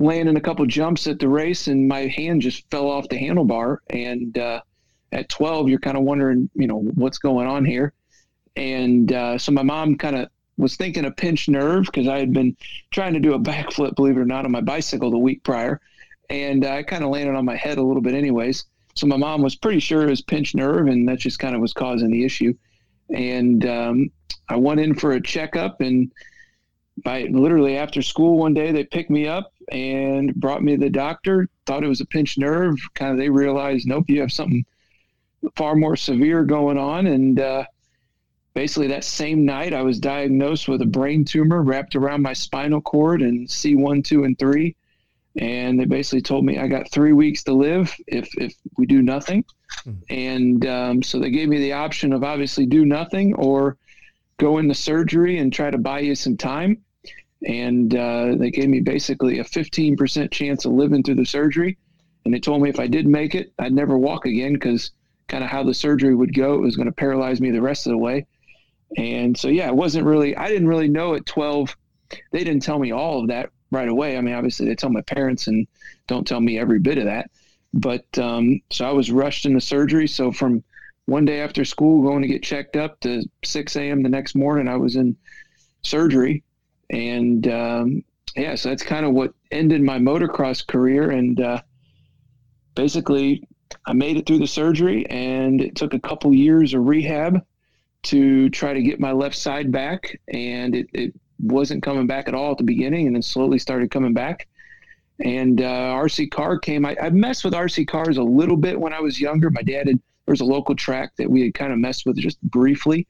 landing 0.00 0.36
a 0.36 0.40
couple 0.40 0.66
jumps 0.66 1.06
at 1.06 1.20
the 1.20 1.28
race, 1.28 1.68
and 1.68 1.86
my 1.86 2.08
hand 2.08 2.42
just 2.42 2.68
fell 2.70 2.88
off 2.88 3.08
the 3.08 3.16
handlebar, 3.16 3.78
and 3.90 4.36
uh, 4.36 4.60
at 5.12 5.28
12 5.28 5.68
you're 5.68 5.78
kind 5.78 5.96
of 5.96 6.02
wondering 6.02 6.50
you 6.54 6.66
know 6.66 6.80
what's 6.94 7.18
going 7.18 7.46
on 7.46 7.64
here? 7.64 7.92
And 8.56 9.12
uh, 9.12 9.38
so 9.38 9.52
my 9.52 9.62
mom 9.62 9.96
kind 9.96 10.16
of 10.16 10.28
was 10.56 10.76
thinking 10.76 11.04
a 11.04 11.10
pinched 11.10 11.48
nerve 11.48 11.86
because 11.86 12.08
I 12.08 12.18
had 12.18 12.32
been 12.32 12.56
trying 12.90 13.14
to 13.14 13.20
do 13.20 13.34
a 13.34 13.38
backflip, 13.38 13.96
believe 13.96 14.16
it 14.16 14.20
or 14.20 14.26
not, 14.26 14.44
on 14.44 14.52
my 14.52 14.60
bicycle 14.60 15.10
the 15.10 15.18
week 15.18 15.42
prior, 15.42 15.80
and 16.30 16.64
I 16.64 16.82
kind 16.82 17.04
of 17.04 17.10
landed 17.10 17.34
on 17.34 17.44
my 17.44 17.56
head 17.56 17.78
a 17.78 17.82
little 17.82 18.02
bit, 18.02 18.14
anyways. 18.14 18.66
So 18.94 19.06
my 19.06 19.16
mom 19.16 19.42
was 19.42 19.56
pretty 19.56 19.80
sure 19.80 20.02
it 20.02 20.10
was 20.10 20.22
pinched 20.22 20.54
nerve, 20.54 20.86
and 20.86 21.08
that 21.08 21.18
just 21.18 21.38
kind 21.38 21.54
of 21.54 21.60
was 21.60 21.72
causing 21.72 22.10
the 22.10 22.24
issue. 22.24 22.54
And 23.10 23.66
um, 23.66 24.10
I 24.48 24.56
went 24.56 24.80
in 24.80 24.94
for 24.94 25.12
a 25.12 25.20
checkup, 25.20 25.80
and 25.80 26.12
by 27.02 27.22
literally 27.24 27.76
after 27.76 28.02
school 28.02 28.38
one 28.38 28.54
day, 28.54 28.70
they 28.70 28.84
picked 28.84 29.10
me 29.10 29.26
up 29.26 29.52
and 29.72 30.34
brought 30.36 30.62
me 30.62 30.76
to 30.76 30.84
the 30.84 30.90
doctor. 30.90 31.48
Thought 31.66 31.82
it 31.82 31.88
was 31.88 32.00
a 32.00 32.06
pinched 32.06 32.38
nerve. 32.38 32.78
Kind 32.94 33.12
of, 33.12 33.18
they 33.18 33.28
realized, 33.28 33.88
nope, 33.88 34.04
you 34.08 34.20
have 34.20 34.32
something 34.32 34.64
far 35.56 35.74
more 35.74 35.96
severe 35.96 36.44
going 36.44 36.78
on. 36.78 37.08
And 37.08 37.40
uh, 37.40 37.64
basically, 38.54 38.88
that 38.88 39.04
same 39.04 39.44
night, 39.44 39.74
I 39.74 39.82
was 39.82 39.98
diagnosed 39.98 40.68
with 40.68 40.80
a 40.82 40.86
brain 40.86 41.24
tumor 41.24 41.62
wrapped 41.62 41.96
around 41.96 42.22
my 42.22 42.32
spinal 42.32 42.80
cord 42.80 43.22
and 43.22 43.48
C1, 43.48 44.04
2, 44.04 44.24
and 44.24 44.38
3. 44.38 44.74
And 45.36 45.80
they 45.80 45.84
basically 45.84 46.22
told 46.22 46.44
me 46.44 46.58
I 46.58 46.68
got 46.68 46.90
three 46.90 47.12
weeks 47.12 47.42
to 47.44 47.52
live 47.52 47.92
if, 48.06 48.28
if 48.38 48.54
we 48.78 48.86
do 48.86 49.02
nothing. 49.02 49.44
Mm. 49.84 49.96
And 50.08 50.66
um, 50.66 51.02
so 51.02 51.18
they 51.18 51.30
gave 51.30 51.48
me 51.48 51.58
the 51.58 51.72
option 51.72 52.12
of 52.12 52.22
obviously 52.22 52.66
do 52.66 52.84
nothing 52.84 53.34
or 53.34 53.76
go 54.38 54.58
into 54.58 54.74
surgery 54.74 55.38
and 55.38 55.52
try 55.52 55.70
to 55.70 55.78
buy 55.78 56.00
you 56.00 56.14
some 56.14 56.36
time. 56.36 56.78
And 57.46 57.94
uh, 57.94 58.36
they 58.36 58.50
gave 58.50 58.68
me 58.68 58.80
basically 58.80 59.40
a 59.40 59.44
15% 59.44 60.30
chance 60.30 60.64
of 60.64 60.72
living 60.72 61.02
through 61.02 61.16
the 61.16 61.26
surgery. 61.26 61.76
And 62.24 62.32
they 62.32 62.40
told 62.40 62.62
me 62.62 62.70
if 62.70 62.78
I 62.78 62.86
did 62.86 63.06
make 63.06 63.34
it, 63.34 63.52
I'd 63.58 63.72
never 63.72 63.98
walk 63.98 64.26
again 64.26 64.54
because 64.54 64.92
kind 65.28 65.42
of 65.42 65.50
how 65.50 65.62
the 65.62 65.74
surgery 65.74 66.14
would 66.14 66.34
go, 66.34 66.54
it 66.54 66.60
was 66.60 66.76
going 66.76 66.86
to 66.86 66.92
paralyze 66.92 67.40
me 67.40 67.50
the 67.50 67.60
rest 67.60 67.86
of 67.86 67.90
the 67.90 67.98
way. 67.98 68.26
And 68.96 69.36
so, 69.36 69.48
yeah, 69.48 69.68
it 69.68 69.74
wasn't 69.74 70.06
really, 70.06 70.36
I 70.36 70.48
didn't 70.48 70.68
really 70.68 70.88
know 70.88 71.14
at 71.14 71.26
12. 71.26 71.76
They 72.32 72.44
didn't 72.44 72.62
tell 72.62 72.78
me 72.78 72.92
all 72.92 73.20
of 73.20 73.28
that 73.28 73.50
right 73.70 73.88
away. 73.88 74.16
I 74.16 74.20
mean, 74.20 74.34
obviously, 74.34 74.66
they 74.66 74.74
tell 74.74 74.90
my 74.90 75.02
parents 75.02 75.46
and 75.46 75.66
don't 76.06 76.26
tell 76.26 76.40
me 76.40 76.58
every 76.58 76.78
bit 76.78 76.98
of 76.98 77.04
that. 77.04 77.30
But 77.72 78.06
um, 78.18 78.60
so 78.70 78.84
I 78.84 78.92
was 78.92 79.10
rushed 79.10 79.46
into 79.46 79.60
surgery. 79.60 80.06
So 80.06 80.30
from 80.30 80.62
one 81.06 81.24
day 81.24 81.40
after 81.40 81.64
school, 81.64 82.02
going 82.02 82.22
to 82.22 82.28
get 82.28 82.42
checked 82.42 82.76
up 82.76 83.00
to 83.00 83.24
6 83.44 83.76
a.m. 83.76 84.02
the 84.02 84.08
next 84.08 84.34
morning, 84.34 84.68
I 84.68 84.76
was 84.76 84.96
in 84.96 85.16
surgery. 85.82 86.44
And 86.90 87.46
um, 87.48 88.04
yeah, 88.36 88.54
so 88.54 88.68
that's 88.68 88.82
kind 88.82 89.04
of 89.04 89.12
what 89.12 89.34
ended 89.50 89.82
my 89.82 89.98
motocross 89.98 90.66
career. 90.66 91.10
And 91.10 91.40
uh, 91.40 91.62
basically, 92.74 93.46
I 93.86 93.92
made 93.92 94.16
it 94.16 94.26
through 94.26 94.38
the 94.38 94.46
surgery, 94.46 95.06
and 95.06 95.60
it 95.60 95.74
took 95.74 95.94
a 95.94 95.98
couple 95.98 96.32
years 96.32 96.74
of 96.74 96.86
rehab 96.86 97.44
to 98.04 98.48
try 98.50 98.72
to 98.72 98.82
get 98.82 99.00
my 99.00 99.12
left 99.12 99.36
side 99.36 99.72
back. 99.72 100.18
And 100.28 100.74
it, 100.74 100.88
it 100.92 101.14
wasn't 101.40 101.82
coming 101.82 102.06
back 102.06 102.28
at 102.28 102.34
all 102.34 102.52
at 102.52 102.58
the 102.58 102.64
beginning, 102.64 103.06
and 103.06 103.16
then 103.16 103.22
slowly 103.22 103.58
started 103.58 103.90
coming 103.90 104.14
back. 104.14 104.48
And 105.20 105.60
uh, 105.60 105.94
RC 105.96 106.30
car 106.30 106.58
came. 106.58 106.84
I, 106.84 106.96
I 107.00 107.10
messed 107.10 107.44
with 107.44 107.54
RC 107.54 107.86
cars 107.86 108.16
a 108.16 108.22
little 108.22 108.56
bit 108.56 108.78
when 108.78 108.92
I 108.92 109.00
was 109.00 109.20
younger. 109.20 109.50
My 109.50 109.62
dad 109.62 109.86
had 109.88 110.00
there 110.26 110.32
was 110.32 110.40
a 110.40 110.44
local 110.44 110.74
track 110.74 111.12
that 111.16 111.30
we 111.30 111.42
had 111.42 111.54
kind 111.54 111.72
of 111.72 111.78
messed 111.78 112.06
with 112.06 112.16
just 112.16 112.40
briefly. 112.42 113.06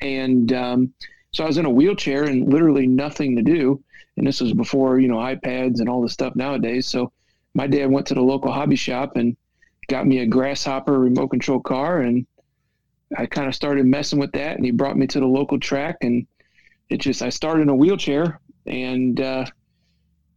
And 0.00 0.52
um, 0.52 0.94
so 1.32 1.44
I 1.44 1.46
was 1.46 1.58
in 1.58 1.66
a 1.66 1.70
wheelchair 1.70 2.24
and 2.24 2.50
literally 2.50 2.86
nothing 2.86 3.36
to 3.36 3.42
do. 3.42 3.82
And 4.16 4.26
this 4.26 4.40
was 4.40 4.54
before, 4.54 4.98
you 4.98 5.08
know, 5.08 5.16
iPads 5.16 5.80
and 5.80 5.88
all 5.88 6.02
the 6.02 6.08
stuff 6.08 6.34
nowadays. 6.34 6.86
So 6.86 7.12
my 7.54 7.66
dad 7.66 7.90
went 7.90 8.06
to 8.06 8.14
the 8.14 8.22
local 8.22 8.50
hobby 8.50 8.76
shop 8.76 9.16
and 9.16 9.36
got 9.88 10.06
me 10.06 10.20
a 10.20 10.26
grasshopper 10.26 10.98
remote 10.98 11.28
control 11.28 11.60
car. 11.60 12.00
And 12.00 12.26
I 13.16 13.26
kind 13.26 13.48
of 13.48 13.54
started 13.54 13.86
messing 13.86 14.18
with 14.18 14.32
that. 14.32 14.56
And 14.56 14.64
he 14.64 14.70
brought 14.70 14.96
me 14.96 15.06
to 15.08 15.20
the 15.20 15.26
local 15.26 15.58
track. 15.58 15.96
And 16.02 16.26
it 16.88 16.98
just, 16.98 17.22
I 17.22 17.28
started 17.28 17.62
in 17.62 17.68
a 17.68 17.74
wheelchair 17.74 18.40
and 18.66 19.20
uh, 19.20 19.46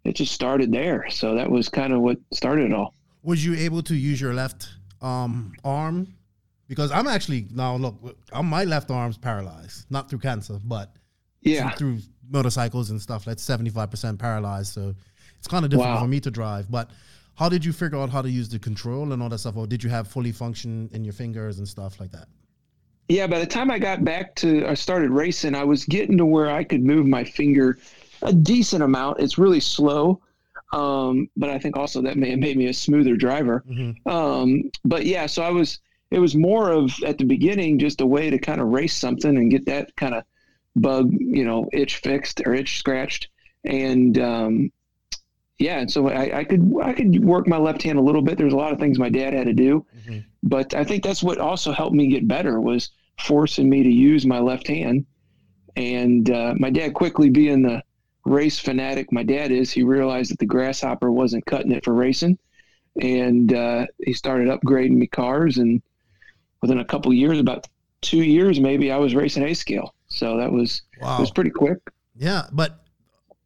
it 0.03 0.15
just 0.15 0.33
started 0.33 0.71
there. 0.71 1.09
So 1.09 1.35
that 1.35 1.49
was 1.49 1.69
kind 1.69 1.93
of 1.93 2.01
what 2.01 2.17
started 2.33 2.71
it 2.71 2.73
all. 2.73 2.93
Was 3.23 3.45
you 3.45 3.55
able 3.55 3.83
to 3.83 3.95
use 3.95 4.19
your 4.19 4.33
left 4.33 4.69
um, 5.01 5.53
arm 5.63 6.15
because 6.71 6.89
I'm 6.89 7.05
actually 7.05 7.47
now 7.51 7.75
look, 7.75 8.17
I'm, 8.31 8.45
my 8.45 8.63
left 8.63 8.91
arm's 8.91 9.17
paralyzed, 9.17 9.87
not 9.89 10.09
through 10.09 10.19
cancer, 10.19 10.57
but 10.63 10.95
yeah, 11.41 11.71
through 11.71 11.99
motorcycles 12.29 12.91
and 12.91 13.01
stuff. 13.01 13.25
That's 13.25 13.43
75 13.43 13.91
percent 13.91 14.19
paralyzed, 14.19 14.73
so 14.73 14.95
it's 15.37 15.49
kind 15.49 15.65
of 15.65 15.71
difficult 15.71 15.95
wow. 15.95 16.01
for 16.01 16.07
me 16.07 16.21
to 16.21 16.31
drive. 16.31 16.71
But 16.71 16.89
how 17.35 17.49
did 17.49 17.65
you 17.65 17.73
figure 17.73 17.97
out 17.97 18.09
how 18.09 18.21
to 18.21 18.29
use 18.29 18.47
the 18.47 18.57
control 18.57 19.11
and 19.11 19.21
all 19.21 19.27
that 19.27 19.39
stuff, 19.39 19.57
or 19.57 19.67
did 19.67 19.83
you 19.83 19.89
have 19.89 20.07
fully 20.07 20.31
function 20.31 20.89
in 20.93 21.03
your 21.03 21.13
fingers 21.13 21.57
and 21.57 21.67
stuff 21.67 21.99
like 21.99 22.11
that? 22.11 22.29
Yeah, 23.11 23.27
by 23.27 23.39
the 23.39 23.45
time 23.45 23.69
I 23.69 23.77
got 23.77 24.05
back 24.05 24.35
to, 24.35 24.65
I 24.65 24.73
started 24.73 25.11
racing, 25.11 25.53
I 25.53 25.65
was 25.65 25.83
getting 25.83 26.17
to 26.17 26.25
where 26.25 26.49
I 26.49 26.63
could 26.63 26.81
move 26.81 27.05
my 27.05 27.25
finger 27.25 27.77
a 28.21 28.31
decent 28.31 28.83
amount. 28.83 29.19
It's 29.19 29.37
really 29.37 29.59
slow, 29.59 30.21
um, 30.71 31.29
but 31.35 31.49
I 31.49 31.59
think 31.59 31.75
also 31.75 32.01
that 32.03 32.15
may 32.15 32.29
have 32.29 32.39
made 32.39 32.55
me 32.55 32.67
a 32.67 32.73
smoother 32.73 33.17
driver. 33.17 33.65
Mm-hmm. 33.69 34.07
Um, 34.09 34.71
but 34.85 35.05
yeah, 35.05 35.25
so 35.25 35.43
I 35.43 35.49
was, 35.49 35.81
it 36.09 36.19
was 36.19 36.35
more 36.35 36.71
of 36.71 36.89
at 37.05 37.17
the 37.17 37.25
beginning, 37.25 37.79
just 37.79 37.99
a 37.99 38.05
way 38.05 38.29
to 38.29 38.39
kind 38.39 38.61
of 38.61 38.67
race 38.67 38.95
something 38.95 39.35
and 39.35 39.51
get 39.51 39.65
that 39.65 39.93
kind 39.97 40.15
of 40.15 40.23
bug, 40.77 41.11
you 41.11 41.43
know, 41.43 41.67
itch 41.73 41.97
fixed 41.97 42.41
or 42.45 42.53
itch 42.53 42.77
scratched. 42.77 43.27
And, 43.65 44.17
um, 44.19 44.71
yeah, 45.59 45.79
and 45.79 45.91
so 45.91 46.07
I, 46.07 46.39
I, 46.39 46.43
could 46.45 46.73
I 46.81 46.93
could 46.93 47.25
work 47.25 47.45
my 47.45 47.57
left 47.57 47.83
hand 47.83 47.99
a 47.99 48.01
little 48.01 48.21
bit. 48.21 48.37
There's 48.37 48.53
a 48.53 48.57
lot 48.57 48.71
of 48.71 48.79
things 48.79 48.97
my 48.97 49.09
dad 49.09 49.33
had 49.33 49.47
to 49.47 49.53
do, 49.53 49.85
mm-hmm. 49.97 50.19
but 50.43 50.73
I 50.73 50.85
think 50.85 51.03
that's 51.03 51.21
what 51.21 51.39
also 51.39 51.73
helped 51.73 51.93
me 51.93 52.07
get 52.07 52.25
better 52.25 52.61
was 52.61 52.89
forcing 53.21 53.69
me 53.69 53.83
to 53.83 53.89
use 53.89 54.25
my 54.25 54.39
left 54.39 54.67
hand. 54.67 55.05
And 55.75 56.29
uh, 56.29 56.53
my 56.57 56.69
dad 56.69 56.93
quickly 56.93 57.29
being 57.29 57.61
the 57.61 57.81
race 58.25 58.59
fanatic 58.59 59.11
my 59.11 59.23
dad 59.23 59.51
is, 59.51 59.71
he 59.71 59.83
realized 59.83 60.31
that 60.31 60.39
the 60.39 60.45
grasshopper 60.45 61.11
wasn't 61.11 61.45
cutting 61.45 61.71
it 61.71 61.83
for 61.83 61.93
racing, 61.93 62.37
and 63.01 63.53
uh, 63.53 63.87
he 64.03 64.13
started 64.13 64.47
upgrading 64.47 64.97
me 64.97 65.07
cars. 65.07 65.57
And 65.57 65.81
within 66.61 66.79
a 66.79 66.85
couple 66.85 67.13
years, 67.13 67.39
about 67.39 67.67
two 68.01 68.23
years 68.23 68.59
maybe, 68.59 68.91
I 68.91 68.97
was 68.97 69.15
racing 69.15 69.43
A 69.43 69.53
scale. 69.53 69.93
So 70.07 70.37
that 70.37 70.51
was 70.51 70.81
wow. 71.01 71.19
was 71.19 71.31
pretty 71.31 71.51
quick. 71.51 71.79
Yeah, 72.15 72.47
but 72.51 72.83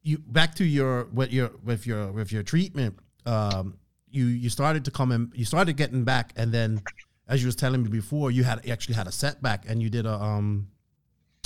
you 0.02 0.18
back 0.18 0.56
to 0.56 0.66
your 0.66 1.06
what 1.12 1.32
your 1.32 1.52
with 1.64 1.86
your 1.86 2.12
with 2.12 2.32
your 2.32 2.44
treatment. 2.44 2.98
Um, 3.26 3.78
you 4.10 4.26
you 4.26 4.50
started 4.50 4.86
to 4.86 4.92
come 4.92 5.12
in, 5.12 5.32
you 5.36 5.46
started 5.46 5.78
getting 5.78 6.04
back, 6.04 6.34
and 6.36 6.52
then 6.52 6.82
as 7.28 7.42
you 7.42 7.48
was 7.48 7.56
telling 7.56 7.84
me 7.84 7.90
before, 7.90 8.32
you 8.32 8.44
had 8.44 8.68
actually 8.70 8.96
had 8.96 9.08
a 9.08 9.12
setback, 9.12 9.66
and 9.68 9.82
you 9.82 9.90
did 9.90 10.06
a 10.06 10.14
um, 10.14 10.68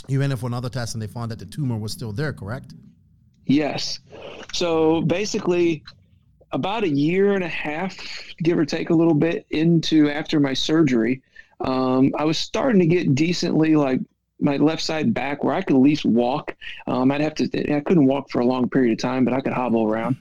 you 0.08 0.20
went 0.20 0.32
in 0.32 0.38
for 0.38 0.48
another 0.48 0.70
test, 0.70 0.96
and 0.96 1.02
they 1.02 1.08
found 1.08 1.32
that 1.32 1.40
the 1.40 1.46
tumor 1.46 1.78
was 1.78 1.92
still 1.92 2.12
there. 2.12 2.34
Correct? 2.34 2.74
Yes. 3.46 4.00
So 4.54 5.02
basically, 5.02 5.84
about 6.52 6.84
a 6.84 6.90
year 6.90 7.34
and 7.34 7.44
a 7.44 7.50
half, 7.50 7.98
give 8.44 8.58
or 8.58 8.66
take 8.66 8.90
a 8.90 8.94
little 8.94 9.14
bit, 9.14 9.46
into 9.50 10.10
after 10.10 10.40
my 10.40 10.54
surgery, 10.54 11.22
um, 11.62 12.14
I 12.18 12.26
was 12.26 12.38
starting 12.38 12.80
to 12.80 12.86
get 12.86 13.16
decently 13.16 13.76
like 13.76 14.00
my 14.40 14.58
left 14.58 14.82
side 14.82 15.14
back 15.14 15.44
where 15.44 15.54
I 15.54 15.62
could 15.62 15.76
at 15.76 15.82
least 15.82 16.06
walk. 16.06 16.56
Um, 16.88 17.12
I'd 17.12 17.22
have 17.22 17.36
to, 17.36 17.76
I 17.76 17.82
couldn't 17.82 18.06
walk 18.06 18.30
for 18.30 18.40
a 18.40 18.46
long 18.46 18.70
period 18.70 18.94
of 18.94 19.00
time, 19.00 19.26
but 19.26 19.34
I 19.34 19.42
could 19.42 19.54
hobble 19.54 19.86
around. 19.86 20.16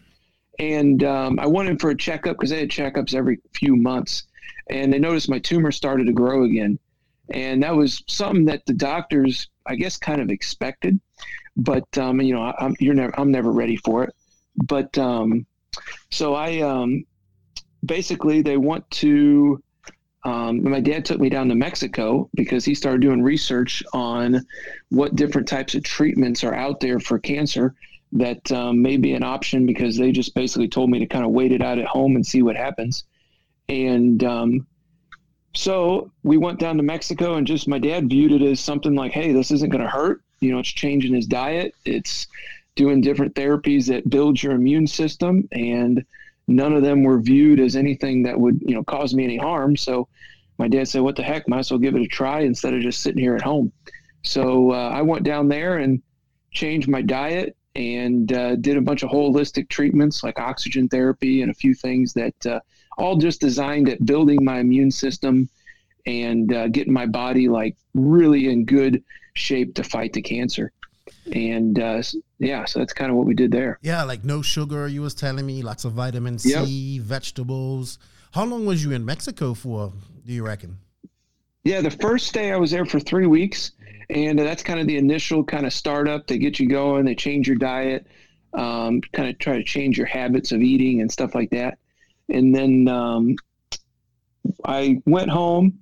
And 0.58 1.04
um, 1.04 1.38
I 1.38 1.46
went 1.46 1.68
in 1.68 1.78
for 1.78 1.90
a 1.90 1.96
checkup 1.96 2.36
because 2.36 2.50
they 2.50 2.60
had 2.60 2.68
checkups 2.68 3.14
every 3.14 3.38
few 3.52 3.76
months. 3.76 4.24
And 4.70 4.92
they 4.92 4.98
noticed 4.98 5.30
my 5.30 5.38
tumor 5.38 5.72
started 5.72 6.06
to 6.06 6.12
grow 6.12 6.44
again. 6.44 6.78
And 7.30 7.62
that 7.62 7.76
was 7.76 8.02
something 8.06 8.46
that 8.46 8.64
the 8.66 8.72
doctors, 8.72 9.48
I 9.66 9.74
guess, 9.74 9.96
kind 9.96 10.20
of 10.20 10.30
expected 10.30 10.98
but 11.58 11.98
um, 11.98 12.20
you 12.20 12.32
know, 12.32 12.42
I, 12.42 12.64
am 12.64 12.74
you're 12.78 12.94
never 12.94 13.18
I'm 13.18 13.30
never 13.30 13.52
ready 13.52 13.76
for 13.76 14.04
it. 14.04 14.14
But 14.56 14.96
um, 14.96 15.44
so 16.10 16.34
I 16.34 16.60
um, 16.60 17.04
basically 17.84 18.40
they 18.40 18.56
want 18.56 18.88
to. 18.92 19.62
Um, 20.24 20.68
my 20.68 20.80
dad 20.80 21.04
took 21.04 21.20
me 21.20 21.28
down 21.28 21.48
to 21.48 21.54
Mexico 21.54 22.28
because 22.34 22.64
he 22.64 22.74
started 22.74 23.00
doing 23.00 23.22
research 23.22 23.82
on 23.92 24.44
what 24.90 25.14
different 25.14 25.46
types 25.46 25.74
of 25.74 25.84
treatments 25.84 26.42
are 26.42 26.54
out 26.54 26.80
there 26.80 26.98
for 26.98 27.18
cancer 27.18 27.74
that 28.12 28.50
um, 28.50 28.82
may 28.82 28.96
be 28.96 29.14
an 29.14 29.22
option 29.22 29.64
because 29.64 29.96
they 29.96 30.10
just 30.10 30.34
basically 30.34 30.68
told 30.68 30.90
me 30.90 30.98
to 30.98 31.06
kind 31.06 31.24
of 31.24 31.30
wait 31.30 31.52
it 31.52 31.62
out 31.62 31.78
at 31.78 31.86
home 31.86 32.16
and 32.16 32.26
see 32.26 32.42
what 32.42 32.56
happens. 32.56 33.04
And 33.68 34.22
um, 34.24 34.66
so 35.54 36.10
we 36.22 36.36
went 36.36 36.58
down 36.58 36.76
to 36.76 36.82
Mexico 36.82 37.34
and 37.34 37.46
just 37.46 37.68
my 37.68 37.78
dad 37.78 38.08
viewed 38.08 38.32
it 38.32 38.42
as 38.42 38.60
something 38.60 38.94
like, 38.94 39.12
hey, 39.12 39.32
this 39.32 39.50
isn't 39.50 39.70
going 39.70 39.82
to 39.82 39.90
hurt. 39.90 40.22
You 40.40 40.52
know, 40.52 40.58
it's 40.58 40.68
changing 40.68 41.14
his 41.14 41.26
diet. 41.26 41.74
It's 41.84 42.26
doing 42.78 43.00
different 43.00 43.34
therapies 43.34 43.88
that 43.88 44.08
build 44.08 44.40
your 44.40 44.52
immune 44.52 44.86
system, 44.86 45.48
and 45.50 46.04
none 46.46 46.72
of 46.72 46.82
them 46.82 47.02
were 47.02 47.20
viewed 47.20 47.58
as 47.58 47.74
anything 47.74 48.22
that 48.22 48.38
would 48.38 48.62
you 48.62 48.74
know 48.74 48.84
cause 48.84 49.14
me 49.14 49.24
any 49.24 49.36
harm. 49.36 49.76
So 49.76 50.08
my 50.58 50.68
dad 50.68 50.86
said, 50.86 51.02
"What 51.02 51.16
the 51.16 51.24
heck? 51.24 51.48
Might 51.48 51.58
as 51.58 51.70
well 51.72 51.80
give 51.80 51.96
it 51.96 52.02
a 52.02 52.06
try 52.06 52.42
instead 52.42 52.74
of 52.74 52.80
just 52.80 53.02
sitting 53.02 53.20
here 53.20 53.34
at 53.34 53.42
home." 53.42 53.72
So 54.22 54.72
uh, 54.72 54.90
I 54.90 55.02
went 55.02 55.24
down 55.24 55.48
there 55.48 55.78
and 55.78 56.00
changed 56.52 56.88
my 56.88 57.02
diet 57.02 57.56
and 57.74 58.32
uh, 58.32 58.56
did 58.56 58.76
a 58.76 58.80
bunch 58.80 59.02
of 59.02 59.10
holistic 59.10 59.68
treatments 59.68 60.22
like 60.22 60.38
oxygen 60.38 60.88
therapy 60.88 61.42
and 61.42 61.50
a 61.50 61.54
few 61.54 61.74
things 61.74 62.12
that 62.14 62.46
uh, 62.46 62.60
all 62.98 63.16
just 63.16 63.40
designed 63.40 63.88
at 63.88 64.04
building 64.04 64.44
my 64.44 64.58
immune 64.58 64.90
system 64.90 65.48
and 66.06 66.52
uh, 66.52 66.68
getting 66.68 66.92
my 66.92 67.06
body 67.06 67.48
like 67.48 67.76
really 67.94 68.48
in 68.48 68.64
good 68.64 69.02
shape 69.34 69.74
to 69.74 69.84
fight 69.84 70.12
the 70.12 70.22
cancer. 70.22 70.72
And 71.32 71.78
uh, 71.78 72.02
yeah, 72.38 72.64
so 72.64 72.78
that's 72.78 72.92
kind 72.92 73.10
of 73.10 73.16
what 73.16 73.26
we 73.26 73.34
did 73.34 73.50
there. 73.50 73.78
Yeah, 73.82 74.02
like 74.04 74.24
no 74.24 74.42
sugar. 74.42 74.88
You 74.88 75.02
was 75.02 75.14
telling 75.14 75.46
me 75.46 75.62
lots 75.62 75.84
of 75.84 75.92
vitamin 75.92 76.38
C, 76.38 76.96
yep. 76.96 77.02
vegetables. 77.04 77.98
How 78.32 78.44
long 78.44 78.66
was 78.66 78.84
you 78.84 78.92
in 78.92 79.04
Mexico 79.04 79.54
for? 79.54 79.92
Do 80.26 80.32
you 80.32 80.44
reckon? 80.44 80.78
Yeah, 81.64 81.80
the 81.80 81.90
first 81.90 82.32
day 82.32 82.52
I 82.52 82.56
was 82.56 82.70
there 82.70 82.86
for 82.86 83.00
three 83.00 83.26
weeks, 83.26 83.72
and 84.10 84.38
that's 84.38 84.62
kind 84.62 84.80
of 84.80 84.86
the 84.86 84.96
initial 84.96 85.44
kind 85.44 85.66
of 85.66 85.72
startup. 85.72 86.26
They 86.26 86.38
get 86.38 86.58
you 86.58 86.68
going, 86.68 87.04
they 87.04 87.14
change 87.14 87.46
your 87.46 87.56
diet, 87.56 88.06
um, 88.54 89.00
kind 89.12 89.28
of 89.28 89.38
try 89.38 89.56
to 89.56 89.64
change 89.64 89.98
your 89.98 90.06
habits 90.06 90.52
of 90.52 90.62
eating 90.62 91.00
and 91.00 91.10
stuff 91.10 91.34
like 91.34 91.50
that. 91.50 91.78
And 92.28 92.54
then 92.54 92.88
um, 92.88 93.36
I 94.64 95.00
went 95.06 95.30
home 95.30 95.78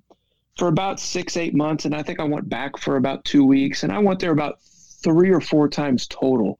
for 0.57 0.67
about 0.69 0.99
six, 0.99 1.37
eight 1.37 1.53
months, 1.53 1.85
and 1.85 1.93
I 1.95 2.01
think 2.03 2.19
I 2.19 2.23
went 2.23 2.49
back 2.49 2.77
for 2.77 2.97
about 2.97 3.23
two 3.25 3.45
weeks, 3.45 3.83
and 3.83 3.91
I 3.91 3.99
went 3.99 4.19
there 4.19 4.31
about 4.31 4.59
three 4.61 5.29
or 5.31 5.39
four 5.41 5.67
times 5.69 6.07
total 6.07 6.59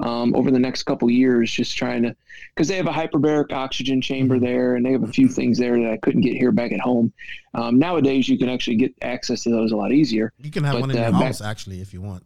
um, 0.00 0.34
over 0.36 0.50
the 0.50 0.58
next 0.58 0.82
couple 0.84 1.10
years, 1.10 1.50
just 1.50 1.76
trying 1.76 2.02
to 2.02 2.14
because 2.54 2.68
they 2.68 2.76
have 2.76 2.86
a 2.86 2.92
hyperbaric 2.92 3.52
oxygen 3.52 4.00
chamber 4.00 4.36
Mm-hmm. 4.36 4.44
there, 4.44 4.74
and 4.76 4.84
they 4.84 4.92
have 4.92 5.02
a 5.02 5.08
few 5.12 5.28
things 5.28 5.58
there 5.58 5.80
that 5.80 5.90
I 5.92 5.96
couldn't 5.96 6.20
get 6.20 6.36
here 6.36 6.52
back 6.52 6.72
at 6.72 6.80
home. 6.80 7.12
Um, 7.54 7.78
nowadays, 7.78 8.28
you 8.28 8.38
can 8.38 8.48
actually 8.48 8.76
get 8.76 8.94
access 9.02 9.42
to 9.44 9.50
those 9.50 9.72
a 9.72 9.76
lot 9.76 9.92
easier. 9.92 10.32
You 10.38 10.50
can 10.50 10.64
have 10.64 10.74
But, 10.74 10.80
one 10.82 10.90
in 10.90 10.98
uh, 10.98 11.02
your 11.02 11.12
back- 11.12 11.22
house 11.22 11.40
actually 11.40 11.80
if 11.80 11.92
you 11.94 12.00
want. 12.02 12.24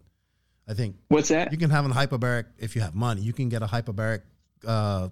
I 0.69 0.75
think 0.75 0.97
What's 1.09 1.29
that? 1.29 1.51
you 1.53 1.59
can 1.59 1.71
have 1.71 1.85
a 1.85 1.89
hyperbaric 1.89 2.45
if 2.59 2.75
you 2.77 2.83
have 2.83 2.95
money. 2.95 3.21
You 3.21 3.33
can 3.33 3.49
get 3.49 3.63
a 3.63 3.67
hyperbaric 3.67 4.23
uh, 4.67 5.09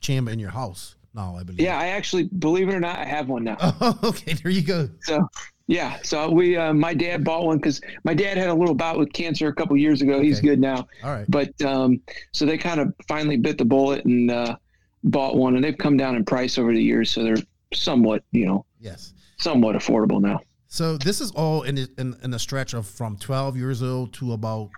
chamber 0.00 0.30
in 0.32 0.38
your 0.38 0.50
house 0.50 0.96
now. 1.18 1.36
I 1.36 1.42
believe. 1.42 1.60
Yeah, 1.60 1.78
I 1.78 1.88
actually 1.88 2.24
believe 2.38 2.68
it 2.68 2.74
or 2.74 2.80
not, 2.80 2.98
I 2.98 3.04
have 3.04 3.28
one 3.28 3.44
now. 3.44 3.56
Oh, 3.60 3.98
okay. 4.04 4.34
There 4.34 4.50
you 4.52 4.62
go. 4.62 4.88
So 5.02 5.28
yeah, 5.66 5.98
so 6.02 6.30
we 6.30 6.56
uh, 6.56 6.72
my 6.72 6.94
dad 6.94 7.24
bought 7.24 7.44
one 7.44 7.58
because 7.58 7.80
my 8.04 8.14
dad 8.14 8.36
had 8.38 8.48
a 8.48 8.54
little 8.54 8.74
bout 8.74 8.98
with 8.98 9.12
cancer 9.12 9.48
a 9.48 9.54
couple 9.54 9.76
years 9.76 10.00
ago. 10.00 10.20
He's 10.20 10.40
good 10.40 10.60
now. 10.60 10.86
All 11.04 11.10
right. 11.10 11.26
But 11.28 11.60
um, 11.62 12.00
so 12.32 12.46
they 12.46 12.56
kind 12.56 12.80
of 12.80 12.94
finally 13.06 13.36
bit 13.36 13.58
the 13.58 13.64
bullet 13.64 14.04
and 14.04 14.30
uh, 14.30 14.56
bought 15.04 15.36
one, 15.36 15.56
and 15.56 15.64
they've 15.64 15.76
come 15.76 15.96
down 15.96 16.16
in 16.16 16.24
price 16.24 16.56
over 16.58 16.72
the 16.72 16.82
years, 16.82 17.10
so 17.10 17.22
they're 17.22 17.36
somewhat, 17.74 18.22
you 18.32 18.46
know, 18.46 18.64
Yes. 18.80 19.12
somewhat 19.38 19.76
affordable 19.76 20.20
now. 20.22 20.40
So 20.68 20.96
this 20.96 21.20
is 21.20 21.30
all 21.32 21.62
in 21.62 21.76
in, 21.98 22.16
in 22.22 22.32
a 22.32 22.38
stretch 22.38 22.72
of 22.74 22.86
from 22.86 23.16
12 23.18 23.56
years 23.56 23.82
old 23.82 24.12
to 24.14 24.32
about 24.32 24.70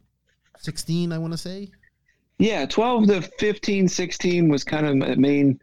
16, 0.59 1.12
I 1.12 1.19
want 1.19 1.33
to 1.33 1.39
say. 1.39 1.71
Yeah, 2.39 2.65
12 2.67 3.07
to 3.09 3.23
15, 3.39 3.87
16 3.87 4.49
was 4.49 4.65
kind 4.65 4.87
of 4.87 5.09
the 5.09 5.17
main 5.17 5.61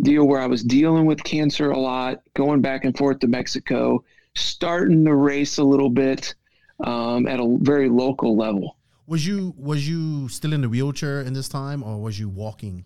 deal 0.00 0.24
where 0.26 0.40
I 0.40 0.46
was 0.46 0.62
dealing 0.62 1.06
with 1.06 1.22
cancer 1.24 1.70
a 1.70 1.78
lot, 1.78 2.20
going 2.34 2.60
back 2.60 2.84
and 2.84 2.96
forth 2.96 3.20
to 3.20 3.26
Mexico, 3.26 4.04
starting 4.34 5.04
to 5.04 5.14
race 5.14 5.58
a 5.58 5.64
little 5.64 5.90
bit 5.90 6.34
um, 6.84 7.26
at 7.26 7.40
a 7.40 7.56
very 7.60 7.88
local 7.88 8.36
level. 8.36 8.76
Was 9.06 9.26
you 9.26 9.54
was 9.56 9.88
you 9.88 10.28
still 10.28 10.52
in 10.52 10.62
the 10.62 10.68
wheelchair 10.68 11.20
in 11.22 11.32
this 11.32 11.48
time, 11.48 11.82
or 11.82 12.00
was 12.00 12.18
you 12.18 12.28
walking? 12.28 12.84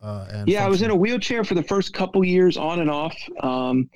Uh, 0.00 0.26
and 0.30 0.48
Yeah, 0.48 0.64
I 0.64 0.68
was 0.68 0.82
in 0.82 0.90
a 0.90 0.96
wheelchair 0.96 1.42
for 1.42 1.54
the 1.54 1.62
first 1.62 1.92
couple 1.92 2.24
years, 2.24 2.56
on 2.56 2.80
and 2.80 2.90
off. 2.90 3.16
Um, 3.40 3.90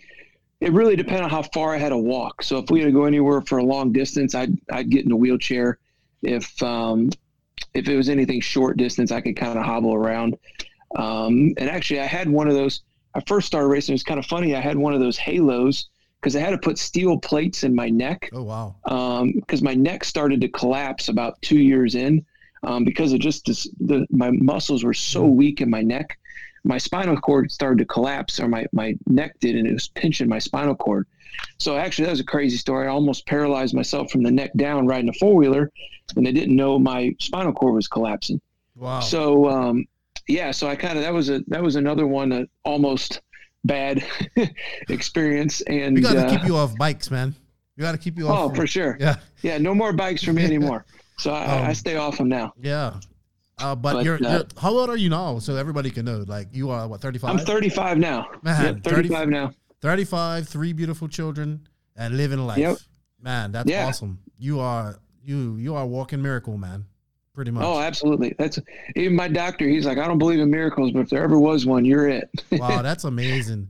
it 0.61 0.73
really 0.73 0.97
depended 0.97 1.25
on 1.25 1.31
how 1.31 1.43
far 1.43 1.75
I 1.75 1.79
had 1.79 1.91
to 1.91 1.97
walk. 1.97 2.43
So 2.43 2.59
if 2.59 2.71
we 2.71 2.81
had 2.81 2.87
to 2.87 2.93
go 2.93 3.05
anywhere 3.05 3.41
for 3.43 3.59
a 3.59 3.65
long 3.65 3.93
distance, 3.93 4.35
I'd 4.35 4.59
I'd 4.71 4.91
get 4.91 5.05
in 5.05 5.13
a 5.13 5.17
wheelchair. 5.17 5.79
If 6.23 6.61
um, 6.63 7.11
if 7.73 7.89
it 7.89 7.97
was 7.97 8.09
anything 8.09 8.41
short 8.41 8.77
distance, 8.77 9.13
I 9.13 9.21
could 9.21 9.37
kind 9.37 9.59
of 9.59 9.65
hobble 9.65 9.95
around. 9.95 10.37
Um, 10.97 11.53
and 11.59 11.69
actually, 11.71 12.01
I 12.01 12.07
had 12.07 12.29
one 12.29 12.49
of 12.49 12.55
those. 12.55 12.83
I 13.15 13.21
first 13.27 13.47
started 13.47 13.69
racing. 13.69 13.93
It 13.93 13.97
was 13.97 14.03
kind 14.03 14.21
of 14.21 14.27
funny. 14.27 14.55
I 14.55 14.61
had 14.61 14.77
one 14.77 14.95
of 14.95 15.01
those 15.01 15.17
halos 15.19 15.89
because 16.21 16.37
I 16.37 16.41
had 16.41 16.51
to 16.51 16.59
put 16.59 16.79
steel 16.79 17.19
plates 17.19 17.65
in 17.65 17.75
my 17.75 17.89
neck 17.89 18.29
Oh 18.33 18.43
wow. 18.43 18.75
because 19.35 19.63
my 19.63 19.75
neck 19.75 20.05
started 20.05 20.41
to 20.43 20.49
collapse 20.49 21.09
about 21.09 21.41
two 21.43 21.59
years 21.59 21.95
in 21.95 22.25
um, 22.63 22.85
because 22.85 23.13
of 23.13 23.21
just 23.21 23.47
this, 23.47 23.67
the 23.81 24.07
my 24.11 24.31
muscles 24.31 24.85
were 24.85 24.95
so 24.95 25.27
weak 25.27 25.61
in 25.61 25.71
my 25.71 25.81
neck. 25.83 26.19
My 26.63 26.77
spinal 26.77 27.17
cord 27.17 27.51
started 27.51 27.79
to 27.79 27.87
collapse, 27.87 28.39
or 28.39 28.47
my, 28.47 28.67
my 28.73 28.95
neck 29.07 29.41
did, 29.41 29.57
and 29.57 29.67
it 29.67 29.73
was 29.73 29.89
pinching 29.89 30.29
my 30.29 30.39
spinal 30.39 30.75
cord. 30.75 31.07
So 31.59 31.77
actually, 31.79 32.05
that 32.05 32.11
was 32.11 32.21
a 32.21 32.25
crazy 32.25 32.59
story. 32.59 32.87
I 32.87 32.91
almost 32.91 33.25
paralyzed 33.27 33.75
myself 33.75 34.11
from 34.11 34.23
the 34.23 34.31
neck 34.31 34.51
down 34.57 34.87
riding 34.87 35.09
a 35.09 35.15
four 35.15 35.35
wheeler, 35.35 35.73
and 36.17 36.29
I 36.29 36.33
didn't 36.33 36.55
know 36.55 36.79
my 36.79 37.15
spinal 37.19 37.55
cord 37.55 37.75
was 37.75 37.89
collapsing. 37.89 38.43
Wow. 38.77 39.01
So 39.01 39.49
um, 39.49 39.87
yeah, 40.31 40.51
so 40.51 40.69
I 40.69 40.77
kind 40.77 40.97
of 40.99 41.05
that 41.05 41.13
was 41.13 41.29
a 41.31 41.41
that 41.49 41.63
was 41.63 41.77
another 41.77 42.07
one 42.07 42.29
that 42.31 42.49
almost 42.65 43.21
bad 43.65 44.05
experience, 44.89 45.61
and 45.63 45.95
we 45.97 46.01
got 46.03 46.15
to 46.15 46.27
uh, 46.27 46.31
keep 46.31 46.47
you 46.47 46.57
off 46.57 46.77
bikes, 46.77 47.11
man. 47.11 47.35
We 47.77 47.83
got 47.83 47.93
to 47.93 47.99
keep 47.99 48.19
you 48.19 48.29
off. 48.29 48.39
Oh, 48.39 48.47
from- 48.49 48.57
for 48.57 48.67
sure. 48.67 48.97
Yeah. 49.01 49.17
Yeah, 49.43 49.59
no 49.59 49.75
more 49.75 49.93
bikes 49.93 50.23
for 50.23 50.33
me 50.33 50.45
anymore. 50.45 50.85
So 51.19 51.33
I, 51.33 51.45
Um, 51.45 51.67
I 51.67 51.73
stay 51.73 51.97
off 51.97 52.19
them 52.19 52.29
now. 52.29 52.53
Yeah. 52.61 53.01
Uh, 53.59 53.75
but, 53.75 53.93
But, 53.95 54.05
you're, 54.05 54.17
uh, 54.17 54.31
you're 54.33 54.45
how 54.59 54.71
old 54.71 54.89
are 54.89 54.97
you 54.97 55.11
now? 55.11 55.39
So 55.39 55.57
everybody 55.57 55.91
can 55.91 56.05
know. 56.07 56.25
Like 56.27 56.49
you 56.53 56.71
are 56.71 56.89
what 56.89 57.01
35? 57.03 57.31
I'm 57.31 57.39
35 57.39 57.99
now. 57.99 58.27
Man, 58.43 58.77
Yep, 58.77 58.85
35 58.85 59.19
30 59.19 59.31
now. 59.31 59.53
35, 59.83 60.49
three 60.49 60.73
beautiful 60.73 61.09
children, 61.09 61.67
and 61.97 62.17
living 62.17 62.39
life. 62.47 62.59
Yep. 62.59 62.77
Man, 63.23 63.53
that's 63.53 63.69
Yeah. 63.69 63.87
awesome. 63.87 64.19
You 64.39 64.61
are 64.61 64.99
you 65.23 65.57
you 65.57 65.75
are 65.75 65.83
a 65.83 65.87
walking 65.87 66.23
miracle, 66.23 66.57
man. 66.57 66.87
Pretty 67.35 67.53
much. 67.53 67.65
Oh, 67.65 67.79
absolutely. 67.79 68.35
That's 68.39 68.59
even 68.97 69.15
my 69.15 69.29
doctor. 69.29 69.69
He's 69.69 69.87
like, 69.87 69.99
I 69.99 70.09
don't 70.09 70.19
believe 70.19 70.41
in 70.41 70.51
miracles, 70.51 70.91
but 70.91 71.01
if 71.01 71.11
there 71.11 71.23
ever 71.23 71.39
was 71.39 71.65
one, 71.65 71.85
you're 71.85 72.09
it. 72.09 72.29
wow, 72.53 72.83
that's 72.83 73.05
amazing. 73.05 73.69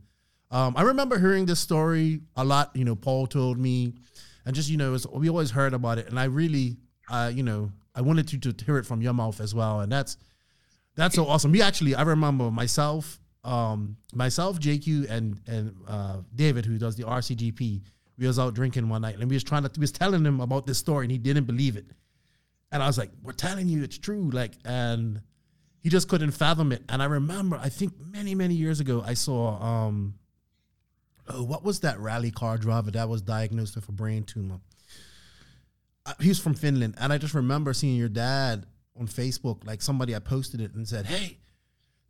Um, 0.50 0.74
I 0.76 0.82
remember 0.82 1.18
hearing 1.18 1.46
this 1.46 1.60
story 1.60 2.20
a 2.36 2.44
lot. 2.44 2.70
You 2.74 2.84
know, 2.84 2.96
Paul 2.96 3.26
told 3.26 3.58
me, 3.58 3.94
and 4.44 4.54
just 4.54 4.70
you 4.70 4.76
know, 4.76 4.94
it's, 4.94 5.06
we 5.06 5.28
always 5.28 5.50
heard 5.50 5.74
about 5.74 5.98
it, 5.98 6.08
and 6.08 6.18
I 6.18 6.24
really, 6.24 6.78
uh, 7.10 7.30
you 7.32 7.42
know, 7.42 7.70
I 7.94 8.00
wanted 8.00 8.28
to 8.28 8.52
to 8.52 8.64
hear 8.64 8.78
it 8.78 8.86
from 8.86 9.02
your 9.02 9.12
mouth 9.12 9.40
as 9.40 9.54
well, 9.54 9.80
and 9.80 9.92
that's 9.92 10.16
that's 10.96 11.14
so 11.14 11.26
awesome. 11.26 11.52
We 11.52 11.62
actually, 11.62 11.94
I 11.94 12.02
remember 12.02 12.50
myself, 12.50 13.20
um, 13.44 13.96
myself, 14.14 14.58
JQ, 14.58 15.10
and 15.10 15.40
and 15.46 15.76
uh, 15.86 16.18
David, 16.34 16.64
who 16.64 16.78
does 16.78 16.96
the 16.96 17.04
RCGP. 17.04 17.82
We 18.18 18.26
was 18.26 18.38
out 18.38 18.54
drinking 18.54 18.88
one 18.88 19.02
night, 19.02 19.16
and 19.18 19.28
we 19.28 19.36
was 19.36 19.44
trying 19.44 19.62
to, 19.62 19.70
we 19.76 19.82
was 19.82 19.92
telling 19.92 20.24
him 20.24 20.40
about 20.40 20.66
this 20.66 20.78
story, 20.78 21.04
and 21.04 21.12
he 21.12 21.18
didn't 21.18 21.44
believe 21.44 21.76
it. 21.76 21.86
And 22.72 22.82
I 22.82 22.86
was 22.86 22.96
like, 22.98 23.10
"We're 23.22 23.32
telling 23.32 23.68
you, 23.68 23.82
it's 23.82 23.98
true." 23.98 24.30
Like, 24.30 24.52
and 24.64 25.20
he 25.80 25.88
just 25.88 26.08
couldn't 26.08 26.30
fathom 26.32 26.72
it. 26.72 26.82
And 26.88 27.02
I 27.02 27.06
remember, 27.06 27.56
I 27.56 27.68
think 27.68 27.94
many, 27.98 28.34
many 28.34 28.54
years 28.54 28.80
ago, 28.80 29.02
I 29.04 29.14
saw, 29.14 29.60
um, 29.62 30.14
oh, 31.28 31.42
what 31.42 31.64
was 31.64 31.80
that 31.80 31.98
rally 31.98 32.30
car 32.30 32.58
driver 32.58 32.90
that 32.92 33.08
was 33.08 33.22
diagnosed 33.22 33.74
with 33.76 33.88
a 33.88 33.92
brain 33.92 34.22
tumor? 34.24 34.60
Uh, 36.06 36.12
he 36.20 36.28
was 36.28 36.38
from 36.38 36.54
Finland, 36.54 36.94
and 36.98 37.12
I 37.12 37.18
just 37.18 37.34
remember 37.34 37.72
seeing 37.72 37.96
your 37.96 38.08
dad 38.08 38.66
on 38.98 39.06
Facebook. 39.06 39.66
Like 39.66 39.82
somebody 39.82 40.12
had 40.12 40.24
posted 40.24 40.60
it 40.60 40.74
and 40.74 40.86
said, 40.88 41.06
"Hey, 41.06 41.38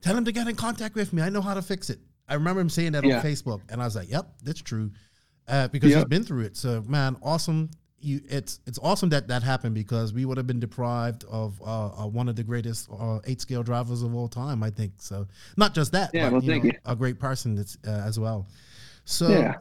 tell 0.02 0.16
him 0.16 0.24
to 0.26 0.32
get 0.32 0.46
in 0.46 0.56
contact 0.56 0.94
with 0.94 1.12
me. 1.12 1.22
I 1.22 1.28
know 1.28 1.40
how 1.42 1.54
to 1.54 1.62
fix 1.62 1.90
it." 1.90 2.00
I 2.28 2.34
remember 2.34 2.60
him 2.60 2.68
saying 2.70 2.92
that 2.92 3.04
Yeah. 3.04 3.16
on 3.18 3.22
Facebook, 3.24 3.60
and 3.70 3.80
I 3.82 3.84
was 3.86 3.96
like, 3.96 4.08
"Yep, 4.10 4.34
that's 4.44 4.60
true," 4.62 4.92
uh, 5.48 5.68
because 5.68 5.92
he's 5.92 6.04
been 6.04 6.22
through 6.22 6.42
it. 6.42 6.56
So, 6.56 6.82
man, 6.86 7.16
awesome. 7.22 7.70
You, 8.02 8.20
it's 8.28 8.60
it's 8.66 8.78
awesome 8.82 9.10
that 9.10 9.28
that 9.28 9.42
happened 9.42 9.74
because 9.74 10.12
we 10.14 10.24
would 10.24 10.38
have 10.38 10.46
been 10.46 10.58
deprived 10.60 11.24
of 11.30 11.60
uh, 11.60 11.88
uh, 11.88 12.06
one 12.06 12.28
of 12.30 12.36
the 12.36 12.42
greatest 12.42 12.88
uh, 12.90 13.18
eight 13.26 13.40
scale 13.42 13.62
drivers 13.62 14.02
of 14.02 14.14
all 14.14 14.26
time. 14.28 14.62
I 14.62 14.70
think 14.70 14.92
so. 14.98 15.26
Not 15.58 15.74
just 15.74 15.92
that, 15.92 16.10
Yeah, 16.14 16.30
but 16.30 16.42
well, 16.44 16.60
know, 16.60 16.70
a 16.86 16.96
great 16.96 17.18
person 17.20 17.54
that's, 17.56 17.76
uh, 17.86 17.90
as 17.90 18.18
well. 18.18 18.46
So, 19.04 19.28
Yeah. 19.28 19.54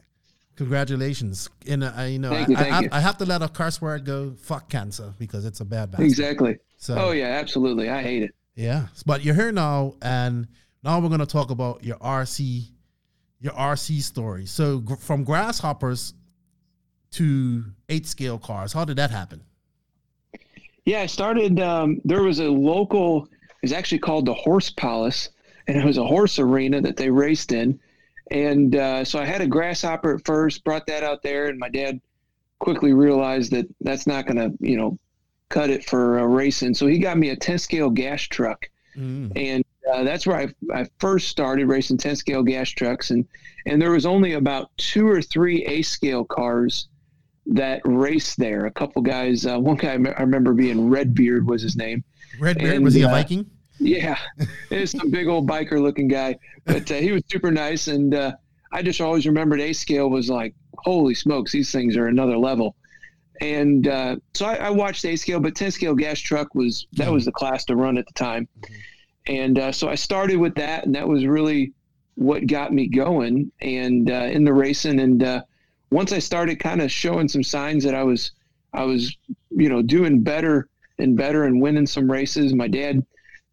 congratulations. 0.55 1.49
And 1.67 1.83
uh, 1.83 1.91
you 2.07 2.19
know, 2.19 2.31
I, 2.31 2.45
you, 2.47 2.55
I, 2.55 2.79
you. 2.81 2.89
I 2.91 2.99
have 2.99 3.17
to 3.17 3.25
let 3.25 3.41
a 3.41 3.49
curse 3.49 3.81
word 3.81 4.05
go. 4.05 4.33
Fuck 4.41 4.69
cancer 4.69 5.13
because 5.19 5.45
it's 5.45 5.59
a 5.61 5.65
bad 5.65 5.91
bastard. 5.91 6.07
exactly. 6.07 6.57
So, 6.77 6.95
Oh 6.97 7.11
yeah, 7.11 7.27
absolutely. 7.27 7.89
I 7.89 8.01
hate 8.01 8.23
it. 8.23 8.31
yeah, 8.55 8.87
but 9.05 9.23
you're 9.23 9.35
here 9.35 9.51
now, 9.51 9.95
and 10.01 10.47
now 10.83 10.99
we're 10.99 11.09
gonna 11.09 11.25
talk 11.25 11.51
about 11.51 11.83
your 11.83 11.97
RC, 11.97 12.69
your 13.41 13.53
RC 13.53 14.01
story. 14.01 14.45
So 14.45 14.79
gr- 14.79 14.95
from 14.95 15.23
grasshoppers 15.23 16.13
to 17.11 17.65
eight 17.89 18.05
scale 18.05 18.37
cars, 18.37 18.73
how 18.73 18.85
did 18.85 18.97
that 18.97 19.11
happen? 19.11 19.41
Yeah, 20.85 21.01
I 21.01 21.05
started. 21.05 21.59
Um, 21.59 22.01
there 22.05 22.23
was 22.23 22.39
a 22.39 22.49
local. 22.49 23.25
It 23.25 23.63
was 23.63 23.73
actually 23.73 23.99
called 23.99 24.25
the 24.25 24.33
Horse 24.33 24.69
Palace, 24.69 25.29
and 25.67 25.77
it 25.77 25.85
was 25.85 25.97
a 25.97 26.05
horse 26.05 26.39
arena 26.39 26.81
that 26.81 26.97
they 26.97 27.09
raced 27.09 27.51
in. 27.51 27.79
And 28.31 28.75
uh, 28.75 29.03
so 29.03 29.19
I 29.19 29.25
had 29.25 29.41
a 29.41 29.47
grasshopper 29.47 30.15
at 30.15 30.25
first, 30.25 30.63
brought 30.63 30.85
that 30.87 31.03
out 31.03 31.21
there, 31.23 31.47
and 31.47 31.59
my 31.59 31.69
dad 31.69 31.99
quickly 32.59 32.93
realized 32.93 33.51
that 33.51 33.65
that's 33.81 34.05
not 34.05 34.25
going 34.27 34.37
to, 34.37 34.55
you 34.65 34.77
know, 34.77 34.97
cut 35.49 35.69
it 35.69 35.83
for 35.85 36.19
uh, 36.19 36.23
racing. 36.23 36.73
So 36.75 36.85
he 36.87 36.99
got 36.99 37.17
me 37.17 37.29
a 37.29 37.35
10 37.35 37.57
scale 37.59 37.89
gas 37.89 38.21
truck, 38.21 38.67
Mm. 38.97 39.31
and 39.35 39.63
uh, 39.93 40.03
that's 40.03 40.25
where 40.25 40.35
I, 40.37 40.47
I 40.73 40.85
first 40.99 41.27
started 41.29 41.67
racing 41.67 41.97
10 41.97 42.15
scale 42.15 42.41
gas 42.43 42.69
trucks. 42.69 43.11
And 43.11 43.25
and 43.67 43.79
there 43.81 43.91
was 43.91 44.05
only 44.05 44.33
about 44.33 44.75
two 44.77 45.07
or 45.07 45.21
three 45.21 45.63
A 45.65 45.83
scale 45.83 46.25
cars 46.25 46.87
that 47.49 47.81
race 47.83 48.35
there. 48.35 48.65
A 48.65 48.71
couple 48.71 49.01
guys. 49.01 49.45
Uh, 49.45 49.59
one 49.59 49.75
guy 49.75 49.93
I 49.93 49.97
me- 49.97 50.11
I 50.11 50.21
remember 50.21 50.53
being 50.53 50.89
Redbeard 50.89 51.47
was 51.47 51.61
his 51.61 51.75
name. 51.75 52.03
Redbeard 52.39 52.75
And, 52.75 52.83
was 52.83 52.93
he 52.93 53.01
a 53.01 53.07
uh, 53.07 53.11
Viking? 53.11 53.49
Yeah, 53.79 54.17
it's 54.69 54.91
some 54.91 55.09
big 55.09 55.27
old 55.27 55.47
biker 55.47 55.81
looking 55.81 56.07
guy, 56.07 56.37
but 56.65 56.89
uh, 56.91 56.95
he 56.95 57.11
was 57.11 57.23
super 57.29 57.51
nice. 57.51 57.87
And 57.87 58.13
uh, 58.13 58.33
I 58.71 58.81
just 58.81 59.01
always 59.01 59.25
remembered 59.25 59.61
A 59.61 59.73
scale 59.73 60.09
was 60.09 60.29
like, 60.29 60.53
holy 60.77 61.15
smokes, 61.15 61.51
these 61.51 61.71
things 61.71 61.97
are 61.97 62.07
another 62.07 62.37
level. 62.37 62.75
And 63.41 63.87
uh, 63.87 64.17
so 64.33 64.45
I, 64.45 64.55
I 64.55 64.69
watched 64.69 65.05
A 65.05 65.15
scale, 65.15 65.39
but 65.39 65.55
10 65.55 65.71
scale 65.71 65.95
gas 65.95 66.19
truck 66.19 66.53
was 66.55 66.87
that 66.93 67.11
was 67.11 67.25
the 67.25 67.31
class 67.31 67.65
to 67.65 67.75
run 67.75 67.97
at 67.97 68.05
the 68.05 68.13
time. 68.13 68.47
And 69.27 69.57
uh, 69.57 69.71
so 69.71 69.87
I 69.87 69.95
started 69.95 70.37
with 70.37 70.55
that, 70.55 70.85
and 70.85 70.95
that 70.95 71.07
was 71.07 71.25
really 71.25 71.73
what 72.15 72.47
got 72.47 72.73
me 72.73 72.87
going 72.87 73.51
and 73.61 74.11
uh, 74.11 74.27
in 74.31 74.43
the 74.43 74.53
racing. 74.53 74.99
And 74.99 75.23
uh, 75.23 75.43
once 75.91 76.11
I 76.11 76.19
started 76.19 76.59
kind 76.59 76.81
of 76.81 76.91
showing 76.91 77.27
some 77.27 77.43
signs 77.43 77.83
that 77.83 77.95
I 77.95 78.03
was, 78.03 78.31
I 78.73 78.83
was, 78.83 79.15
you 79.49 79.69
know, 79.69 79.81
doing 79.81 80.21
better 80.21 80.67
and 80.99 81.15
better 81.15 81.45
and 81.45 81.61
winning 81.61 81.87
some 81.87 82.11
races. 82.11 82.53
My 82.53 82.67
dad, 82.67 83.05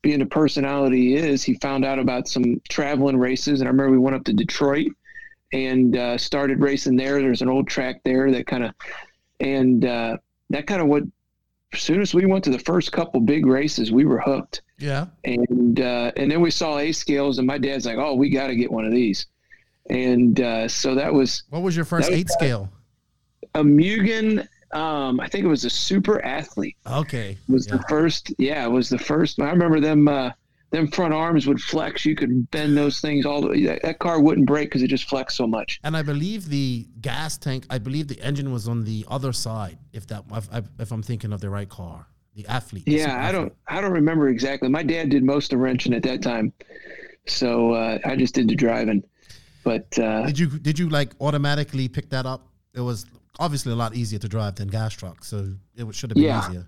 being 0.03 0.19
the 0.19 0.27
personality 0.27 1.09
he 1.09 1.17
is, 1.17 1.43
he 1.43 1.55
found 1.55 1.85
out 1.85 1.99
about 1.99 2.29
some 2.29 2.61
traveling 2.69 3.17
races, 3.17 3.61
and 3.61 3.69
I 3.69 3.71
remember 3.71 3.93
we 3.93 3.99
went 3.99 4.17
up 4.17 4.25
to 4.25 4.33
Detroit 4.33 4.93
and 5.53 5.97
uh, 5.97 6.19
started 6.19 6.61
racing 6.61 6.97
there. 6.97 7.21
There's 7.21 7.43
an 7.43 7.49
old 7.49 7.69
track 7.69 8.03
there 8.05 8.31
that 8.33 8.47
kind 8.47 8.65
of, 8.65 8.75
and 9.41 9.85
uh, 9.85 10.17
that 10.51 10.67
kind 10.67 10.81
of 10.81 10.89
what. 10.89 11.05
As 11.73 11.81
soon 11.81 12.01
as 12.01 12.15
we 12.15 12.27
went 12.27 12.45
to 12.45 12.51
the 12.51 12.61
first 12.61 12.93
couple 12.93 13.21
big 13.21 13.45
races, 13.45 13.91
we 13.91 14.05
were 14.05 14.21
hooked. 14.21 14.63
Yeah. 14.79 15.07
And 15.25 15.81
uh, 15.81 16.13
and 16.17 16.31
then 16.31 16.41
we 16.41 16.51
saw 16.51 16.79
A 16.79 16.93
scales, 16.93 17.39
and 17.39 17.47
my 17.47 17.59
dad's 17.59 17.87
like, 17.87 17.99
"Oh, 17.99 18.15
we 18.15 18.31
got 18.31 18.47
to 18.47 18.57
get 18.57 18.71
one 18.71 18.85
of 18.85 18.93
these." 18.93 19.27
And 19.91 20.41
uh, 20.41 20.69
so 20.69 20.95
that 20.95 21.13
was. 21.13 21.45
What 21.51 21.63
was 21.63 21.77
your 21.77 21.85
first 21.85 22.11
was 22.11 22.19
eight 22.19 22.31
scale? 22.31 22.71
A 23.55 23.63
Mugen. 23.63 24.47
Um, 24.73 25.21
I 25.21 25.29
think 25.29 25.45
it 25.45 25.49
was 25.49 25.65
a 25.65 25.71
super 25.71 26.23
athlete. 26.25 26.77
Okay. 26.87 27.39
Was 27.49 27.67
yeah. 27.67 27.77
the 27.77 27.83
first? 27.89 28.33
Yeah, 28.39 28.65
it 28.65 28.71
was 28.71 28.89
the 28.89 28.99
first. 28.99 29.41
I 29.41 29.51
remember 29.51 29.81
them. 29.81 30.09
Uh, 30.09 30.31
them 30.71 30.89
front 30.89 31.15
arms 31.15 31.47
would 31.47 31.61
flex. 31.61 32.05
You 32.05 32.15
could 32.15 32.51
bend 32.51 32.77
those 32.77 33.01
things 33.01 33.25
all 33.25 33.41
the 33.41 33.49
way. 33.49 33.65
That, 33.65 33.83
that 33.83 33.99
car 33.99 34.21
wouldn't 34.21 34.47
break 34.47 34.69
because 34.69 34.83
it 34.83 34.89
just 34.89 35.09
flexed 35.09 35.37
so 35.37 35.47
much. 35.47 35.81
And 35.85 35.97
I 35.97 36.03
believe 36.03 36.49
the 36.49 36.87
gas 37.01 37.39
tank. 37.39 37.67
I 37.71 37.79
believe 37.79 38.09
the 38.09 38.21
engine 38.21 38.53
was 38.53 38.69
on 38.69 38.85
the 38.85 39.07
other 39.09 39.33
side. 39.33 39.79
If 39.93 40.07
that, 40.09 40.25
if, 40.33 40.49
if 40.79 40.93
I'm 40.93 41.03
thinking 41.03 41.33
of 41.33 41.41
the 41.41 41.51
right 41.51 41.69
car, 41.69 42.07
the 42.35 42.47
athlete. 42.47 42.85
Yeah, 42.87 43.15
I 43.15 43.29
athlete. 43.29 43.33
don't. 43.33 43.53
I 43.69 43.81
don't 43.81 43.93
remember 43.93 44.29
exactly. 44.29 44.69
My 44.69 44.83
dad 44.83 45.09
did 45.09 45.23
most 45.23 45.53
of 45.53 45.59
the 45.59 45.63
wrenching 45.63 45.95
at 45.95 46.03
that 46.03 46.23
time, 46.23 46.53
so 47.27 47.73
uh, 47.73 47.99
I 48.05 48.17
just 48.17 48.35
did 48.35 48.49
the 48.49 48.57
driving. 48.57 49.03
But 49.67 49.99
uh, 49.99 50.25
Did 50.27 50.39
you 50.39 50.47
did 50.47 50.79
you 50.79 50.89
like 50.91 51.11
automatically 51.21 51.89
pick 51.89 52.09
that 52.11 52.25
up? 52.25 52.47
It 52.73 52.81
was 52.83 53.05
obviously 53.41 53.73
a 53.73 53.75
lot 53.75 53.97
easier 53.97 54.21
to 54.21 54.29
drive 54.29 54.55
than 54.55 54.69
gas 54.69 54.95
truck, 54.95 55.25
so 55.25 55.55
it 55.75 55.93
should 55.93 56.11
have 56.11 56.15
been 56.15 56.23
Yeah. 56.25 56.49
easier. 56.49 56.67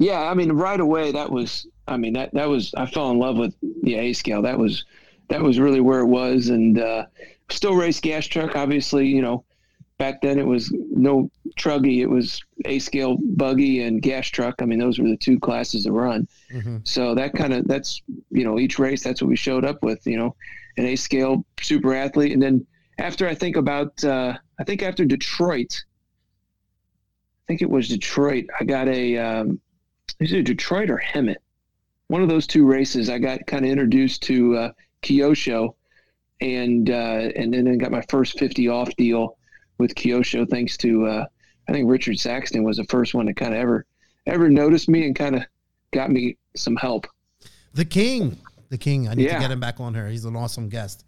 Yeah, 0.00 0.18
I 0.22 0.34
mean, 0.34 0.50
right 0.50 0.80
away 0.80 1.12
that 1.12 1.30
was. 1.30 1.64
I 1.86 1.96
mean, 1.96 2.14
that 2.14 2.34
that 2.34 2.48
was. 2.48 2.74
I 2.76 2.86
fell 2.86 3.12
in 3.12 3.20
love 3.20 3.36
with 3.36 3.54
the 3.84 3.94
A 3.94 4.12
scale. 4.14 4.42
That 4.42 4.58
was, 4.58 4.84
that 5.28 5.40
was 5.40 5.60
really 5.60 5.80
where 5.80 6.00
it 6.00 6.06
was, 6.06 6.48
and 6.48 6.80
uh, 6.80 7.06
still 7.50 7.76
race 7.76 8.00
gas 8.00 8.26
truck. 8.26 8.56
Obviously, 8.56 9.06
you 9.06 9.22
know, 9.22 9.44
back 9.98 10.20
then 10.22 10.40
it 10.40 10.46
was 10.46 10.74
no 10.90 11.30
truggy. 11.56 12.00
It 12.00 12.08
was 12.10 12.42
A 12.64 12.80
scale 12.80 13.16
buggy 13.36 13.82
and 13.82 14.02
gas 14.02 14.26
truck. 14.26 14.56
I 14.60 14.64
mean, 14.64 14.80
those 14.80 14.98
were 14.98 15.08
the 15.08 15.16
two 15.16 15.38
classes 15.38 15.84
to 15.84 15.92
run. 15.92 16.26
So 16.82 17.14
that 17.14 17.32
kind 17.34 17.52
of 17.52 17.68
that's 17.68 18.02
you 18.32 18.42
know 18.42 18.58
each 18.58 18.80
race 18.80 19.04
that's 19.04 19.22
what 19.22 19.28
we 19.28 19.36
showed 19.36 19.64
up 19.64 19.84
with. 19.84 20.04
You 20.04 20.16
know, 20.16 20.34
an 20.76 20.86
A 20.86 20.96
scale 20.96 21.44
super 21.60 21.94
athlete, 21.94 22.32
and 22.32 22.42
then 22.42 22.66
after 22.98 23.26
I 23.28 23.34
think 23.34 23.56
about 23.56 24.02
uh, 24.04 24.36
I 24.58 24.64
think 24.64 24.82
after 24.82 25.04
Detroit, 25.04 25.72
I 25.74 27.42
think 27.48 27.62
it 27.62 27.70
was 27.70 27.88
Detroit. 27.88 28.46
I 28.58 28.64
got 28.64 28.88
a 28.88 29.18
um, 29.18 29.60
is 30.20 30.32
it 30.32 30.44
Detroit 30.44 30.90
or 30.90 30.98
Hemet? 30.98 31.36
One 32.08 32.22
of 32.22 32.28
those 32.28 32.46
two 32.46 32.66
races, 32.66 33.08
I 33.08 33.18
got 33.18 33.46
kind 33.46 33.64
of 33.64 33.70
introduced 33.70 34.22
to 34.24 34.56
uh, 34.56 34.72
Kyosho, 35.02 35.74
and 36.40 36.90
uh, 36.90 37.30
and 37.36 37.52
then 37.52 37.68
I 37.68 37.76
got 37.76 37.90
my 37.90 38.04
first 38.08 38.38
fifty 38.38 38.68
off 38.68 38.94
deal 38.96 39.38
with 39.78 39.94
Kyosho, 39.94 40.48
thanks 40.48 40.76
to 40.78 41.06
uh, 41.06 41.24
I 41.68 41.72
think 41.72 41.90
Richard 41.90 42.18
Saxton 42.18 42.64
was 42.64 42.76
the 42.76 42.84
first 42.84 43.14
one 43.14 43.26
to 43.26 43.34
kind 43.34 43.54
of 43.54 43.60
ever 43.60 43.86
ever 44.26 44.48
notice 44.48 44.88
me 44.88 45.06
and 45.06 45.16
kind 45.16 45.36
of 45.36 45.42
got 45.92 46.10
me 46.10 46.36
some 46.54 46.76
help. 46.76 47.06
The 47.74 47.84
king, 47.84 48.38
the 48.72 48.78
king. 48.78 49.06
I 49.06 49.14
need 49.14 49.28
to 49.28 49.38
get 49.38 49.50
him 49.52 49.60
back 49.60 49.78
on 49.78 49.94
here. 49.94 50.08
He's 50.08 50.24
an 50.24 50.34
awesome 50.34 50.68
guest. 50.68 51.04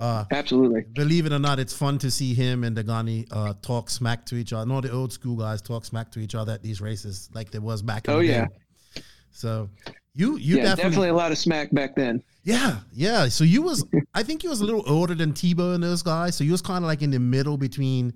Uh, 0.00 0.24
Absolutely. 0.32 0.82
believe 0.94 1.26
it 1.26 1.32
or 1.32 1.38
not, 1.38 1.60
it's 1.60 1.72
fun 1.74 1.96
to 1.98 2.10
see 2.10 2.34
him 2.34 2.64
and 2.64 2.76
Dagani 2.76 3.28
uh, 3.30 3.54
talk 3.62 3.88
smack 3.88 4.26
to 4.26 4.34
each 4.34 4.52
other. 4.52 4.66
No, 4.66 4.80
the 4.80 4.90
old 4.90 5.12
school 5.12 5.36
guys 5.36 5.62
talk 5.62 5.84
smack 5.84 6.10
to 6.12 6.18
each 6.18 6.34
other 6.34 6.52
at 6.52 6.62
these 6.62 6.80
races, 6.80 7.28
like 7.34 7.52
there 7.52 7.60
was 7.60 7.82
back. 7.82 8.08
In 8.08 8.14
Oh 8.14 8.18
yeah, 8.18 8.46
day. 8.46 9.02
So 9.30 9.68
you 10.14 10.36
you 10.38 10.56
yeah, 10.56 10.62
definitely, 10.62 10.82
definitely 10.82 11.08
a 11.10 11.14
lot 11.14 11.30
of 11.30 11.38
smack 11.38 11.70
back 11.70 11.94
then. 11.94 12.22
yeah 12.42 12.78
yeah. 12.92 13.28
So 13.28 13.44
you 13.44 13.62
was 13.62 13.84
I 14.14 14.22
think 14.24 14.42
you 14.42 14.50
was 14.50 14.60
a 14.60 14.64
little 14.64 14.82
older 14.90 15.14
than 15.14 15.32
Tebo 15.34 15.74
and 15.74 15.84
those 15.84 16.02
guys. 16.02 16.34
So 16.34 16.42
you 16.42 16.50
was 16.52 16.62
kind 16.62 16.82
of 16.82 16.88
like 16.88 17.02
in 17.02 17.10
the 17.10 17.20
middle 17.20 17.56
between 17.56 18.12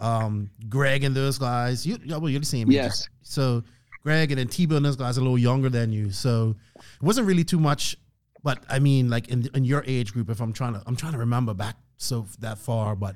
um, 0.00 0.50
Greg 0.68 1.04
and 1.04 1.14
those 1.14 1.38
guys. 1.38 1.86
You 1.86 1.98
yeah, 2.04 2.16
well 2.16 2.30
you're 2.30 2.40
the 2.40 2.46
same. 2.46 2.68
age. 2.68 2.74
Yes. 2.74 3.08
So 3.22 3.62
Greg 4.02 4.32
and 4.32 4.38
then 4.40 4.48
Tebo 4.48 4.76
and 4.76 4.84
those 4.84 4.96
guys 4.96 5.16
are 5.16 5.20
a 5.20 5.24
little 5.24 5.38
younger 5.38 5.68
than 5.68 5.92
you. 5.92 6.10
So 6.10 6.56
it 6.76 7.02
wasn't 7.02 7.26
really 7.28 7.44
too 7.44 7.60
much. 7.60 7.96
But 8.42 8.64
I 8.68 8.78
mean, 8.78 9.10
like 9.10 9.28
in 9.28 9.48
in 9.54 9.64
your 9.64 9.84
age 9.86 10.12
group, 10.12 10.30
if 10.30 10.40
I'm 10.40 10.52
trying 10.52 10.74
to 10.74 10.82
I'm 10.86 10.96
trying 10.96 11.12
to 11.12 11.18
remember 11.18 11.54
back 11.54 11.76
so 11.98 12.26
that 12.40 12.58
far, 12.58 12.96
but 12.96 13.14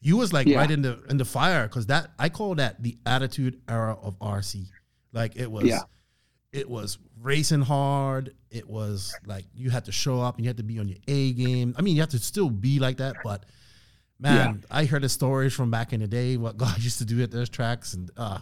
you 0.00 0.16
was 0.16 0.32
like 0.32 0.46
Yeah. 0.46 0.58
right 0.58 0.70
in 0.70 0.82
the 0.82 1.02
in 1.08 1.16
the 1.16 1.24
fire 1.24 1.66
because 1.68 1.86
that 1.86 2.10
I 2.18 2.28
call 2.28 2.54
that 2.56 2.82
the 2.82 2.96
attitude 3.06 3.60
era 3.68 3.96
of 4.02 4.18
RC. 4.18 4.66
Like 5.12 5.36
it 5.36 5.50
was, 5.50 5.64
Yeah. 5.64 5.82
it 6.52 6.68
was 6.68 6.98
racing 7.22 7.62
hard. 7.62 8.34
It 8.50 8.68
was 8.68 9.14
like 9.24 9.44
you 9.54 9.70
had 9.70 9.84
to 9.84 9.92
show 9.92 10.20
up 10.20 10.36
and 10.36 10.44
you 10.44 10.48
had 10.48 10.56
to 10.56 10.64
be 10.64 10.78
on 10.80 10.88
your 10.88 10.98
A 11.06 11.32
game. 11.34 11.74
I 11.78 11.82
mean, 11.82 11.94
you 11.94 12.02
have 12.02 12.10
to 12.10 12.18
still 12.18 12.50
be 12.50 12.80
like 12.80 12.96
that, 12.96 13.16
but 13.22 13.44
man, 14.18 14.64
I 14.70 14.84
heard 14.86 15.02
the 15.02 15.08
stories 15.08 15.52
from 15.52 15.70
back 15.70 15.92
in 15.92 16.00
the 16.00 16.08
day 16.08 16.36
what 16.36 16.56
God 16.64 16.82
used 16.82 16.98
to 16.98 17.04
do 17.04 17.22
at 17.22 17.30
those 17.30 17.48
tracks, 17.48 17.94
and 17.94 18.10
uh, 18.16 18.38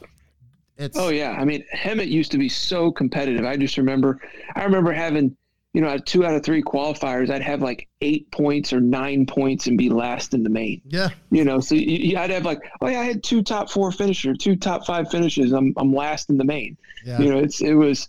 it's 0.79 0.97
Oh 0.99 1.11
yeah, 1.11 1.33
I 1.33 1.45
mean 1.45 1.63
Hemet 1.75 2.09
used 2.09 2.33
to 2.33 2.39
be 2.39 2.49
so 2.49 2.91
competitive. 2.91 3.45
I 3.45 3.57
just 3.57 3.77
remember, 3.77 4.19
I 4.55 4.65
remember 4.65 4.93
having, 4.93 5.37
you 5.75 5.81
know, 5.81 5.89
at 5.89 6.05
two 6.05 6.25
out 6.25 6.35
of 6.35 6.43
three 6.45 6.63
qualifiers, 6.63 7.31
I'd 7.31 7.41
have 7.43 7.63
like 7.63 7.89
eight 8.03 8.31
points 8.31 8.73
or 8.73 8.81
nine 8.81 9.25
points 9.25 9.67
and 9.69 9.79
be 9.79 9.89
last 9.89 10.35
in 10.35 10.43
the 10.43 10.51
main. 10.51 10.83
yeah, 10.87 11.09
You 11.31 11.45
know, 11.45 11.61
so 11.61 11.75
you, 11.75 11.87
you- 12.11 12.19
I'd 12.19 12.31
have 12.31 12.45
like, 12.45 12.61
oh 12.81 12.89
yeah, 12.89 13.01
I 13.01 13.05
had 13.05 13.23
two 13.23 13.43
top 13.43 13.71
four 13.71 13.91
finishes, 13.91 14.37
two 14.39 14.55
top 14.57 14.85
five 14.87 15.11
finishes. 15.11 15.53
I'm 15.53 15.73
I'm 15.77 15.95
last 15.95 16.29
in 16.31 16.37
the 16.37 16.45
main. 16.45 16.77
yeah. 17.05 17.19
You 17.21 17.31
know, 17.31 17.39
it's 17.39 17.61
it 17.63 17.75
was, 17.75 18.09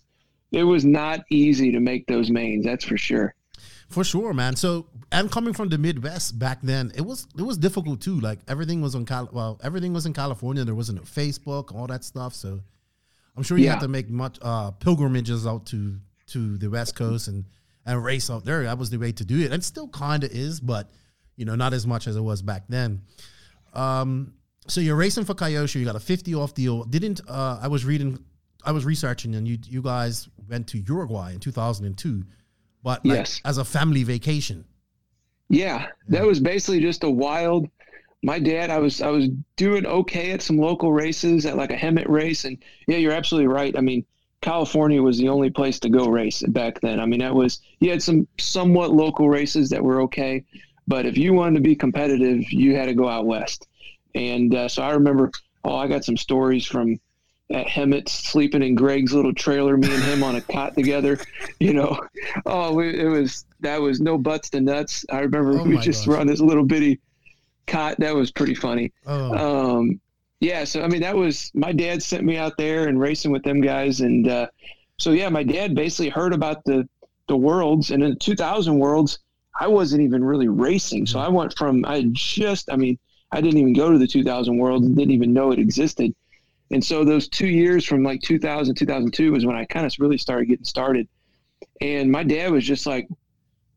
it 0.51 0.63
was 0.63 0.83
not 0.85 1.21
easy 1.31 1.71
to 1.71 1.79
make 1.79 2.05
those 2.07 2.29
mains. 2.29 2.65
That's 2.65 2.83
for 2.85 2.97
sure. 2.97 3.33
For 3.89 4.03
sure, 4.03 4.33
man. 4.33 4.55
So, 4.55 4.87
and 5.11 5.31
coming 5.31 5.53
from 5.53 5.69
the 5.69 5.77
Midwest 5.77 6.37
back 6.39 6.59
then, 6.63 6.91
it 6.95 7.01
was 7.01 7.27
it 7.37 7.43
was 7.43 7.57
difficult 7.57 8.01
too. 8.01 8.19
Like 8.19 8.39
everything 8.47 8.81
was 8.81 8.93
on 8.95 9.05
Cal. 9.05 9.29
Well, 9.31 9.59
everything 9.63 9.93
was 9.93 10.05
in 10.05 10.13
California. 10.13 10.63
There 10.65 10.75
wasn't 10.75 10.99
a 10.99 11.03
Facebook, 11.03 11.73
all 11.73 11.87
that 11.87 12.03
stuff. 12.03 12.33
So, 12.33 12.59
I'm 13.37 13.43
sure 13.43 13.57
you 13.57 13.65
Yeah. 13.65 13.73
had 13.73 13.81
to 13.81 13.87
make 13.87 14.09
much 14.09 14.37
uh, 14.41 14.71
pilgrimages 14.71 15.45
out 15.47 15.65
to 15.67 15.95
to 16.33 16.57
the 16.57 16.69
West 16.69 16.95
Coast 16.95 17.27
and 17.27 17.45
and 17.85 18.03
race 18.03 18.29
out 18.29 18.45
there. 18.45 18.63
That 18.63 18.77
was 18.77 18.89
the 18.89 18.97
way 18.97 19.11
to 19.13 19.25
do 19.25 19.39
it, 19.41 19.51
and 19.51 19.63
still 19.63 19.87
kind 19.89 20.23
of 20.23 20.31
is, 20.31 20.59
but 20.59 20.89
you 21.35 21.45
know, 21.45 21.55
not 21.55 21.73
as 21.73 21.85
much 21.87 22.07
as 22.07 22.15
it 22.15 22.21
was 22.21 22.41
back 22.41 22.63
then. 22.69 23.01
Um, 23.73 24.33
so 24.67 24.79
you're 24.81 24.95
racing 24.95 25.25
for 25.25 25.33
Kyosho. 25.33 25.75
You 25.75 25.85
got 25.85 25.95
a 25.95 25.99
50 25.99 26.35
off 26.35 26.53
deal. 26.53 26.83
Didn't 26.83 27.21
uh, 27.27 27.59
I 27.61 27.67
was 27.67 27.83
reading, 27.85 28.23
I 28.63 28.71
was 28.71 28.85
researching, 28.85 29.35
and 29.35 29.47
you 29.47 29.57
you 29.67 29.81
guys 29.81 30.29
went 30.49 30.67
to 30.69 30.77
Uruguay 30.79 31.33
in 31.33 31.39
2002, 31.39 32.23
but 32.83 33.05
like, 33.05 33.17
Yes. 33.17 33.41
as 33.45 33.57
a 33.57 33.65
family 33.65 34.03
vacation. 34.03 34.65
Yeah, 35.49 35.87
that 36.07 36.25
was 36.25 36.39
basically 36.39 36.79
just 36.79 37.03
a 37.03 37.09
wild. 37.09 37.69
My 38.23 38.39
dad, 38.39 38.69
I 38.69 38.79
was 38.79 39.01
I 39.01 39.09
was 39.09 39.27
doing 39.57 39.85
okay 39.85 40.31
at 40.31 40.41
some 40.41 40.57
local 40.57 40.93
races 40.93 41.45
at 41.45 41.57
like 41.57 41.71
a 41.71 41.75
Hemet 41.75 42.07
race, 42.07 42.45
and 42.45 42.57
yeah, 42.87 42.97
you're 42.97 43.11
absolutely 43.11 43.47
right. 43.47 43.77
I 43.77 43.81
mean, 43.81 44.05
California 44.43 45.01
was 45.01 45.17
the 45.17 45.29
only 45.29 45.49
place 45.49 45.79
to 45.79 45.89
go 45.89 46.07
race 46.07 46.43
back 46.49 46.81
then. 46.81 46.99
I 46.99 47.05
mean, 47.05 47.21
that 47.21 47.33
was 47.33 47.61
you 47.79 47.89
had 47.89 48.03
some 48.03 48.27
somewhat 48.37 48.91
local 48.91 49.29
races 49.29 49.69
that 49.69 49.81
were 49.81 50.01
okay, 50.01 50.43
but 50.85 51.05
if 51.05 51.17
you 51.17 51.33
wanted 51.33 51.55
to 51.55 51.61
be 51.61 51.75
competitive, 51.75 52.51
you 52.51 52.75
had 52.75 52.87
to 52.87 52.93
go 52.93 53.07
out 53.07 53.25
west. 53.25 53.67
And 54.15 54.53
uh, 54.53 54.67
so 54.67 54.83
I 54.83 54.91
remember, 54.91 55.31
oh, 55.63 55.75
I 55.77 55.87
got 55.87 56.03
some 56.03 56.17
stories 56.17 56.65
from 56.65 56.99
at 57.51 57.67
Hemet 57.67 58.09
sleeping 58.09 58.63
in 58.63 58.75
Greg's 58.75 59.13
little 59.13 59.33
trailer, 59.33 59.77
me 59.77 59.93
and 59.93 60.03
him 60.03 60.23
on 60.23 60.35
a 60.35 60.41
cot 60.41 60.75
together. 60.75 61.17
You 61.59 61.73
know, 61.73 61.97
oh, 62.45 62.79
it, 62.81 62.95
it 62.95 63.07
was 63.07 63.45
that 63.61 63.79
was 63.79 64.01
no 64.01 64.17
butts 64.17 64.49
to 64.49 64.59
nuts. 64.59 65.05
I 65.09 65.19
remember 65.19 65.57
Oh 65.61 65.63
we 65.63 65.77
just 65.77 66.01
gosh. 66.01 66.07
were 66.07 66.17
on 66.19 66.27
this 66.27 66.41
little 66.41 66.65
bitty 66.65 66.99
cot. 67.67 67.97
That 67.99 68.13
was 68.13 68.31
pretty 68.31 68.55
funny. 68.55 68.91
Oh, 69.07 69.77
Um, 69.77 70.01
yeah, 70.43 70.65
so 70.65 70.83
I 70.83 70.89
mean, 70.89 70.99
that 71.01 71.15
was 71.15 71.51
my 71.53 71.71
dad 71.71 72.03
sent 72.03 72.25
me 72.25 72.35
out 72.35 72.57
there 72.57 72.89
and 72.89 72.99
racing 72.99 73.31
with 73.31 73.43
them 73.43 73.61
guys, 73.61 74.01
and 74.01 74.27
uh, 74.27 74.47
so 74.97 75.11
yeah, 75.11 75.29
my 75.29 75.41
dad 75.41 75.73
basically 75.73 76.09
heard 76.09 76.33
about 76.33 76.65
the 76.65 76.87
the 77.29 77.37
worlds, 77.37 77.91
and 77.91 78.03
in 78.03 78.09
the 78.09 78.15
2000 78.17 78.77
worlds, 78.77 79.19
I 79.57 79.67
wasn't 79.67 80.01
even 80.01 80.21
really 80.21 80.49
racing, 80.49 81.05
so 81.05 81.19
I 81.19 81.29
went 81.29 81.57
from 81.57 81.85
I 81.85 82.09
just, 82.11 82.69
I 82.69 82.75
mean, 82.75 82.99
I 83.31 83.39
didn't 83.39 83.57
even 83.57 83.71
go 83.71 83.89
to 83.89 83.97
the 83.97 84.05
2000 84.05 84.57
worlds, 84.57 84.85
didn't 84.89 85.11
even 85.11 85.31
know 85.31 85.51
it 85.51 85.59
existed, 85.59 86.13
and 86.71 86.83
so 86.83 87.05
those 87.05 87.29
two 87.29 87.47
years 87.47 87.85
from 87.85 88.03
like 88.03 88.19
2000 88.21 88.75
2002 88.75 89.31
was 89.31 89.45
when 89.45 89.55
I 89.55 89.63
kind 89.63 89.85
of 89.85 89.93
really 89.97 90.17
started 90.17 90.47
getting 90.49 90.65
started, 90.65 91.07
and 91.79 92.11
my 92.11 92.23
dad 92.23 92.51
was 92.51 92.65
just 92.65 92.85
like. 92.85 93.07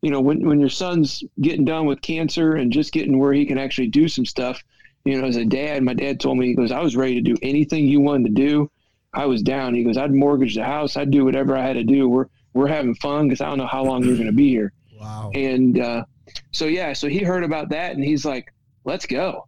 You 0.03 0.11
know, 0.11 0.21
when, 0.21 0.47
when 0.47 0.59
your 0.59 0.69
son's 0.69 1.23
getting 1.41 1.65
done 1.65 1.87
with 1.87 2.01
cancer 2.01 2.55
and 2.57 2.71
just 2.71 2.93
getting 2.93 3.17
where 3.17 3.33
he 3.33 3.47
can 3.47 3.57
actually 3.57 3.87
do 3.87 4.07
some 4.07 4.27
stuff, 4.27 4.63
you 5.07 5.21
know, 5.21 5.27
as 5.27 5.37
a 5.37 5.45
dad, 5.45 5.83
my 5.83 5.93
dad 5.93 6.19
told 6.19 6.37
me, 6.37 6.47
he 6.47 6.53
goes, 6.53 6.71
I 6.71 6.81
was 6.81 6.95
ready 6.95 7.15
to 7.15 7.21
do 7.21 7.37
anything 7.41 7.85
you 7.85 8.01
wanted 8.01 8.35
to 8.35 8.41
do. 8.47 8.69
I 9.13 9.25
was 9.25 9.41
down. 9.41 9.73
He 9.73 9.83
goes, 9.83 9.97
I'd 9.97 10.13
mortgage 10.13 10.55
the 10.55 10.63
house. 10.63 10.97
I'd 10.97 11.11
do 11.11 11.25
whatever 11.25 11.57
I 11.57 11.65
had 11.65 11.73
to 11.73 11.83
do. 11.83 12.09
We're, 12.09 12.27
we're 12.53 12.67
having 12.67 12.95
fun 12.95 13.27
because 13.27 13.41
I 13.41 13.47
don't 13.47 13.57
know 13.57 13.67
how 13.67 13.83
long 13.83 14.03
you're 14.03 14.15
going 14.15 14.27
to 14.27 14.33
be 14.33 14.49
here. 14.49 14.73
wow. 14.99 15.31
And 15.33 15.79
uh, 15.79 16.03
so, 16.51 16.65
yeah, 16.65 16.93
so 16.93 17.07
he 17.07 17.19
heard 17.19 17.43
about 17.43 17.69
that 17.69 17.95
and 17.95 18.03
he's 18.03 18.25
like, 18.25 18.53
let's 18.83 19.05
go. 19.05 19.47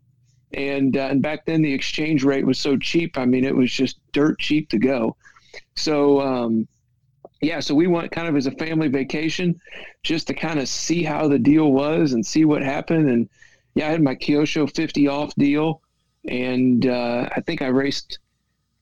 and 0.53 0.98
uh, 0.98 1.02
and 1.11 1.22
back 1.22 1.45
then 1.45 1.61
the 1.61 1.73
exchange 1.73 2.23
rate 2.23 2.45
was 2.45 2.57
so 2.57 2.77
cheap. 2.77 3.18
I 3.18 3.26
mean, 3.26 3.44
it 3.45 3.56
was 3.56 3.72
just 3.72 3.99
dirt 4.11 4.40
cheap 4.40 4.69
to 4.69 4.80
go. 4.80 5.15
So 5.76 6.22
um, 6.22 6.68
yeah, 7.41 7.60
so 7.60 7.76
we 7.76 7.88
went 7.88 8.11
kind 8.11 8.27
of 8.27 8.36
as 8.36 8.48
a 8.48 8.52
family 8.52 8.88
vacation, 8.88 9.60
just 10.03 10.27
to 10.27 10.34
kind 10.34 10.60
of 10.60 10.68
see 10.68 11.03
how 11.03 11.27
the 11.27 11.40
deal 11.40 11.72
was 11.72 12.14
and 12.14 12.26
see 12.26 12.45
what 12.45 12.61
happened. 12.64 13.10
And 13.10 13.30
yeah, 13.75 13.87
I 13.87 13.91
had 13.91 14.01
my 14.01 14.15
Kyosho 14.15 14.73
50 14.73 15.07
off 15.07 15.33
deal, 15.35 15.81
and 16.25 16.85
uh, 16.85 17.29
I 17.35 17.41
think 17.41 17.61
I 17.61 17.67
raced. 17.67 18.19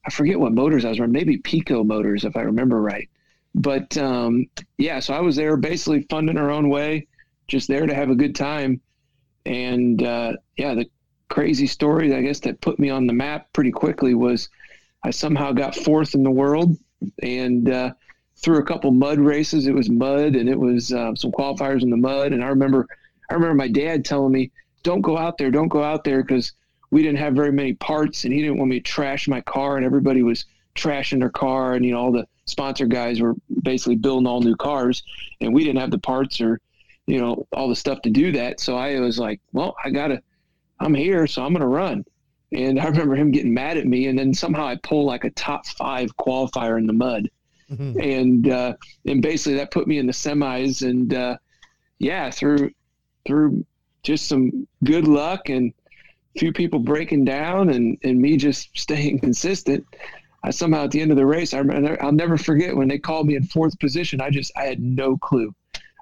I 0.06 0.10
forget 0.10 0.40
what 0.40 0.54
motors 0.54 0.86
I 0.86 0.90
was 0.90 1.00
running, 1.00 1.14
maybe 1.14 1.38
Picco 1.38 1.86
motors 1.86 2.24
if 2.24 2.36
I 2.38 2.42
remember 2.42 2.82
right. 2.82 3.10
But 3.54 3.98
um, 3.98 4.46
yeah, 4.78 5.00
so 5.00 5.14
I 5.14 5.20
was 5.20 5.36
there 5.36 5.58
basically 5.58 6.06
funding 6.10 6.38
our 6.38 6.52
own 6.52 6.70
way, 6.70 7.08
just 7.48 7.68
there 7.68 7.86
to 7.86 7.94
have 7.94 8.10
a 8.10 8.16
good 8.16 8.36
time. 8.36 8.80
And 9.46 10.02
uh, 10.04 10.34
yeah, 10.58 10.76
the 10.76 10.86
crazy 11.30 11.68
story, 11.68 12.14
I 12.14 12.22
guess, 12.22 12.40
that 12.42 12.62
put 12.62 12.80
me 12.80 12.90
on 12.90 13.08
the 13.08 13.14
map 13.14 13.52
pretty 13.54 13.72
quickly 13.72 14.14
was 14.14 14.50
I 15.04 15.12
somehow 15.12 15.52
got 15.52 15.76
fourth 15.76 16.16
in 16.16 16.24
the 16.24 16.32
world 16.32 16.78
and 17.22 17.70
uh, 17.70 17.92
through 18.38 18.60
a 18.60 18.66
couple 18.66 18.92
mud 18.92 19.20
races. 19.20 19.68
It 19.68 19.74
was 19.74 19.90
mud 19.90 20.36
and 20.36 20.48
it 20.48 20.60
was 20.60 20.92
uh, 20.92 21.16
some 21.16 21.32
qualifiers 21.32 21.82
in 21.82 21.90
the 21.90 21.98
mud. 21.98 22.34
And 22.34 22.44
I 22.44 22.48
remember, 22.48 22.88
I 23.30 23.34
remember 23.34 23.56
my 23.56 23.68
dad 23.68 24.06
telling 24.06 24.32
me, 24.32 24.52
"Don't 24.88 25.02
go 25.02 25.18
out 25.18 25.38
there, 25.38 25.52
don't 25.52 25.68
go 25.68 25.84
out 25.84 26.04
there," 26.04 26.24
because 26.24 26.54
we 26.92 27.04
didn't 27.04 27.20
have 27.20 27.34
very 27.36 27.52
many 27.52 27.74
parts, 27.74 28.24
and 28.24 28.34
he 28.34 28.42
didn't 28.42 28.58
want 28.58 28.70
me 28.70 28.80
to 28.80 28.92
trash 28.92 29.28
my 29.28 29.42
car. 29.42 29.78
And 29.78 29.86
everybody 29.86 30.24
was 30.24 30.46
trashing 30.76 31.20
their 31.20 31.30
car, 31.30 31.74
and 31.74 31.86
you 31.86 31.92
know 31.92 32.00
all 32.00 32.12
the 32.12 32.28
sponsor 32.46 32.86
guys 32.86 33.22
were 33.22 33.36
basically 33.64 33.96
building 33.96 34.28
all 34.28 34.42
new 34.42 34.56
cars, 34.56 35.04
and 35.42 35.54
we 35.54 35.64
didn't 35.64 35.80
have 35.80 35.92
the 35.92 36.00
parts 36.00 36.42
or 36.42 36.60
you 37.06 37.20
know 37.20 37.48
all 37.52 37.70
the 37.70 37.76
stuff 37.76 38.02
to 38.02 38.10
do 38.10 38.32
that. 38.32 38.60
So 38.60 38.76
I 38.76 39.00
was 39.00 39.20
like, 39.20 39.40
"Well, 39.52 39.76
I 39.84 39.90
gotta." 39.92 40.22
I'm 40.80 40.94
here, 40.94 41.28
so 41.28 41.44
I'm 41.44 41.54
going 41.54 41.62
to 41.62 41.68
run. 41.68 42.06
And 42.52 42.80
I 42.80 42.86
remember 42.86 43.16
him 43.16 43.32
getting 43.32 43.54
mad 43.54 43.78
at 43.78 43.86
me, 43.86 44.08
and 44.08 44.18
then 44.18 44.34
somehow 44.34 44.68
I 44.68 44.78
pull 44.78 45.06
like 45.06 45.26
a 45.26 45.32
top 45.32 45.66
five 45.66 46.16
qualifier 46.18 46.78
in 46.78 46.88
the 46.88 46.94
mud, 46.94 47.30
mm-hmm. 47.70 48.00
and 48.00 48.48
uh, 48.48 48.74
and 49.06 49.22
basically 49.22 49.56
that 49.56 49.72
put 49.72 49.88
me 49.88 49.98
in 49.98 50.08
the 50.08 50.14
semis. 50.14 50.88
And 50.88 51.14
uh, 51.14 51.38
yeah, 52.00 52.32
through 52.32 52.72
through 53.26 53.66
just 54.08 54.30
some 54.30 54.66
good 54.86 55.06
luck 55.06 55.50
and 55.50 55.74
a 56.36 56.40
few 56.40 56.54
people 56.54 56.80
breaking 56.80 57.26
down, 57.26 57.70
and 57.70 57.98
and 58.04 58.20
me 58.20 58.38
just 58.38 58.70
staying 58.76 59.20
consistent, 59.28 59.86
I 60.44 60.52
somehow 60.52 60.86
at 60.86 60.92
the 60.92 61.02
end 61.02 61.12
of 61.12 61.18
the 61.18 61.26
race, 61.26 61.54
I 61.54 61.60
remember, 61.60 62.02
I'll 62.02 62.14
never 62.14 62.38
forget 62.38 62.76
when 62.76 62.88
they 62.88 62.98
called 62.98 63.28
me 63.28 63.36
in 63.36 63.44
fourth 63.44 63.78
position. 63.80 64.22
I 64.22 64.30
just 64.30 64.52
I 64.56 64.64
had 64.64 64.80
no 64.80 65.18
clue. 65.18 65.54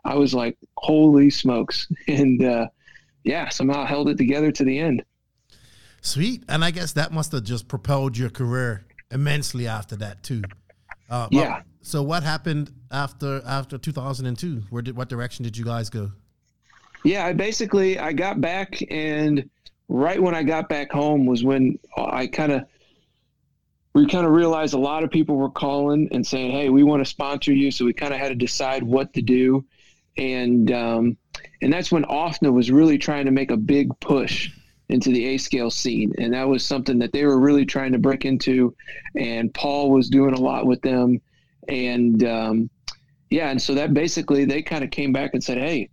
I 0.06 0.16
was 0.16 0.36
like, 0.36 0.56
holy 0.78 1.32
smokes, 1.32 1.88
and 2.08 2.44
uh, 2.44 2.68
yeah, 3.24 3.50
somehow 3.50 3.86
held 3.86 4.08
it 4.08 4.18
together 4.18 4.52
to 4.52 4.64
the 4.64 4.78
end. 4.78 5.04
Sweet, 6.02 6.44
and 6.48 6.64
I 6.64 6.70
guess 6.70 6.94
that 6.94 7.12
must 7.12 7.32
have 7.32 7.44
just 7.44 7.68
propelled 7.68 8.16
your 8.16 8.30
career 8.30 8.86
immensely 9.10 9.68
after 9.68 9.96
that 9.96 10.22
too. 10.22 10.44
Uh, 11.10 11.28
well, 11.32 11.44
yeah. 11.44 11.62
So 11.82 12.04
what 12.04 12.22
happened 12.22 12.72
after 12.92 13.42
after 13.46 13.80
2002? 13.80 14.66
Where 14.70 14.84
did 14.84 14.96
what 14.96 15.10
direction 15.10 15.44
did 15.44 15.58
you 15.58 15.66
guys 15.66 15.90
go? 15.90 16.12
Yeah, 17.06 17.24
I 17.26 17.34
basically 17.34 18.00
I 18.00 18.14
got 18.14 18.42
back 18.42 18.82
and 18.90 19.48
right 19.88 20.20
when 20.22 20.34
I 20.34 20.42
got 20.42 20.68
back 20.68 20.92
home 20.92 21.28
was 21.28 21.44
when 21.44 21.78
I 21.96 22.26
kind 22.26 22.52
of 22.52 22.66
we 23.94 24.08
kind 24.08 24.26
of 24.26 24.34
realized 24.34 24.74
a 24.74 24.80
lot 24.80 25.04
of 25.04 25.12
people 25.12 25.38
were 25.38 25.52
calling 25.52 26.10
and 26.12 26.26
saying, 26.26 26.52
"Hey, 26.52 26.70
we 26.70 26.84
want 26.84 27.02
to 27.02 27.10
sponsor 27.10 27.54
you." 27.54 27.70
So 27.70 27.86
we 27.86 27.94
kind 27.94 28.12
of 28.12 28.20
had 28.20 28.30
to 28.30 28.36
decide 28.36 28.82
what 28.82 29.14
to 29.14 29.22
do, 29.22 29.64
and 30.18 30.72
um, 30.72 31.18
and 31.62 31.72
that's 31.72 31.92
when 31.92 32.06
OFNA 32.06 32.52
was 32.52 32.72
really 32.72 32.98
trying 32.98 33.26
to 33.26 33.32
make 33.32 33.52
a 33.52 33.58
big 33.58 33.98
push 34.00 34.52
into 34.90 35.12
the 35.12 35.26
A 35.28 35.38
scale 35.38 35.70
scene. 35.70 36.12
And 36.18 36.34
that 36.34 36.48
was 36.48 36.66
something 36.66 36.98
that 37.00 37.12
they 37.14 37.24
were 37.26 37.40
really 37.40 37.66
trying 37.66 37.92
to 37.92 38.00
break 38.00 38.26
into. 38.26 38.76
And 39.16 39.54
Paul 39.54 39.92
was 39.92 40.10
doing 40.10 40.34
a 40.34 40.40
lot 40.40 40.66
with 40.66 40.82
them. 40.82 41.22
And 41.70 42.24
um, 42.24 42.70
yeah, 43.30 43.50
and 43.50 43.62
so 43.62 43.76
that 43.76 43.94
basically 43.94 44.46
they 44.46 44.62
kind 44.62 44.84
of 44.84 44.92
came 44.92 45.14
back 45.14 45.34
and 45.34 45.44
said, 45.44 45.58
hey, 45.58 45.90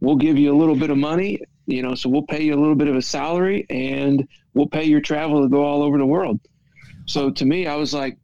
we'll 0.00 0.16
give 0.16 0.38
you 0.38 0.54
a 0.54 0.56
little 0.56 0.76
bit 0.76 0.90
of 0.90 0.98
money, 0.98 1.40
you 1.66 1.82
know, 1.82 1.94
so 1.94 2.08
we'll 2.08 2.22
pay 2.22 2.42
you 2.42 2.54
a 2.54 2.60
little 2.60 2.74
bit 2.74 2.88
of 2.88 2.96
a 2.96 3.02
salary 3.02 3.66
and 3.70 4.26
we'll 4.54 4.68
pay 4.68 4.84
your 4.84 5.00
travel 5.00 5.42
to 5.42 5.48
go 5.48 5.64
all 5.64 5.82
over 5.82 5.98
the 5.98 6.06
world. 6.06 6.40
So 7.06 7.30
to 7.30 7.44
me, 7.44 7.66
I 7.66 7.76
was 7.76 7.94
like, 7.94 8.16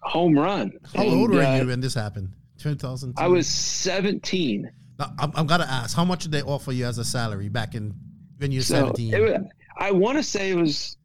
home 0.00 0.38
run. 0.38 0.72
How 0.94 1.02
and, 1.02 1.12
old 1.12 1.30
were 1.30 1.42
uh, 1.42 1.56
you 1.58 1.66
when 1.66 1.80
this 1.80 1.94
happened? 1.94 2.30
2000. 2.58 3.14
I 3.16 3.28
was 3.28 3.46
17. 3.46 4.70
Now, 4.98 5.12
I'm, 5.18 5.32
I'm 5.34 5.46
gonna 5.46 5.66
ask, 5.68 5.96
how 5.96 6.04
much 6.04 6.22
did 6.22 6.32
they 6.32 6.42
offer 6.42 6.72
you 6.72 6.86
as 6.86 6.98
a 6.98 7.04
salary 7.04 7.48
back 7.48 7.74
in 7.74 7.94
when 8.38 8.52
you 8.52 8.60
were 8.60 8.64
so 8.64 8.92
17? 8.94 9.20
Was, 9.20 9.40
I 9.76 9.90
want 9.90 10.18
to 10.18 10.22
say 10.22 10.50
it 10.50 10.56
was, 10.56 10.96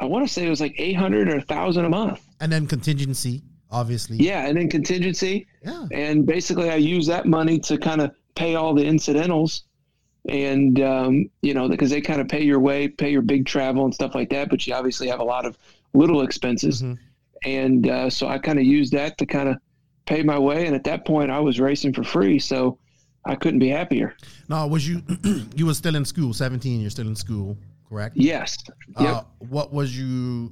I 0.00 0.06
want 0.06 0.26
to 0.26 0.32
say 0.32 0.46
it 0.46 0.50
was 0.50 0.60
like 0.60 0.74
800 0.78 1.28
or 1.28 1.36
1,000 1.36 1.84
a 1.84 1.88
month. 1.88 2.20
And 2.40 2.50
then 2.50 2.66
contingency, 2.66 3.42
obviously. 3.70 4.16
Yeah, 4.16 4.46
and 4.46 4.56
then 4.56 4.68
contingency. 4.68 5.46
Yeah. 5.62 5.86
And 5.92 6.24
basically, 6.24 6.70
I 6.70 6.76
use 6.76 7.06
that 7.06 7.26
money 7.26 7.58
to 7.60 7.76
kind 7.76 8.00
of 8.00 8.12
pay 8.40 8.54
all 8.54 8.72
the 8.72 8.84
incidentals, 8.84 9.64
and 10.26 10.80
um, 10.80 11.30
you 11.42 11.52
know, 11.52 11.68
because 11.68 11.90
they 11.90 12.00
kind 12.00 12.22
of 12.22 12.28
pay 12.28 12.42
your 12.42 12.58
way, 12.58 12.88
pay 12.88 13.10
your 13.10 13.20
big 13.20 13.44
travel 13.44 13.84
and 13.84 13.94
stuff 13.94 14.14
like 14.14 14.30
that. 14.30 14.48
But 14.48 14.66
you 14.66 14.74
obviously 14.74 15.08
have 15.08 15.20
a 15.20 15.24
lot 15.24 15.44
of 15.44 15.58
little 15.92 16.22
expenses, 16.22 16.80
mm-hmm. 16.80 16.94
and 17.44 17.88
uh, 17.88 18.08
so 18.08 18.28
I 18.28 18.38
kind 18.38 18.58
of 18.58 18.64
use 18.64 18.90
that 18.90 19.18
to 19.18 19.26
kind 19.26 19.50
of 19.50 19.56
pay 20.06 20.22
my 20.22 20.38
way, 20.38 20.66
and 20.66 20.74
at 20.74 20.84
that 20.84 21.06
point, 21.06 21.30
I 21.30 21.38
was 21.38 21.60
racing 21.60 21.92
for 21.92 22.02
free, 22.02 22.38
so 22.38 22.78
I 23.26 23.34
couldn't 23.36 23.60
be 23.60 23.68
happier. 23.68 24.16
No, 24.48 24.66
was 24.66 24.88
you 24.88 25.02
you 25.54 25.66
were 25.66 25.74
still 25.74 25.94
in 25.94 26.06
school? 26.06 26.32
Seventeen, 26.32 26.80
you're 26.80 26.90
still 26.90 27.08
in 27.08 27.16
school, 27.16 27.58
correct? 27.86 28.16
Yes. 28.16 28.56
Uh, 28.96 29.02
yep. 29.02 29.26
what 29.50 29.70
was 29.70 29.96
you? 29.96 30.50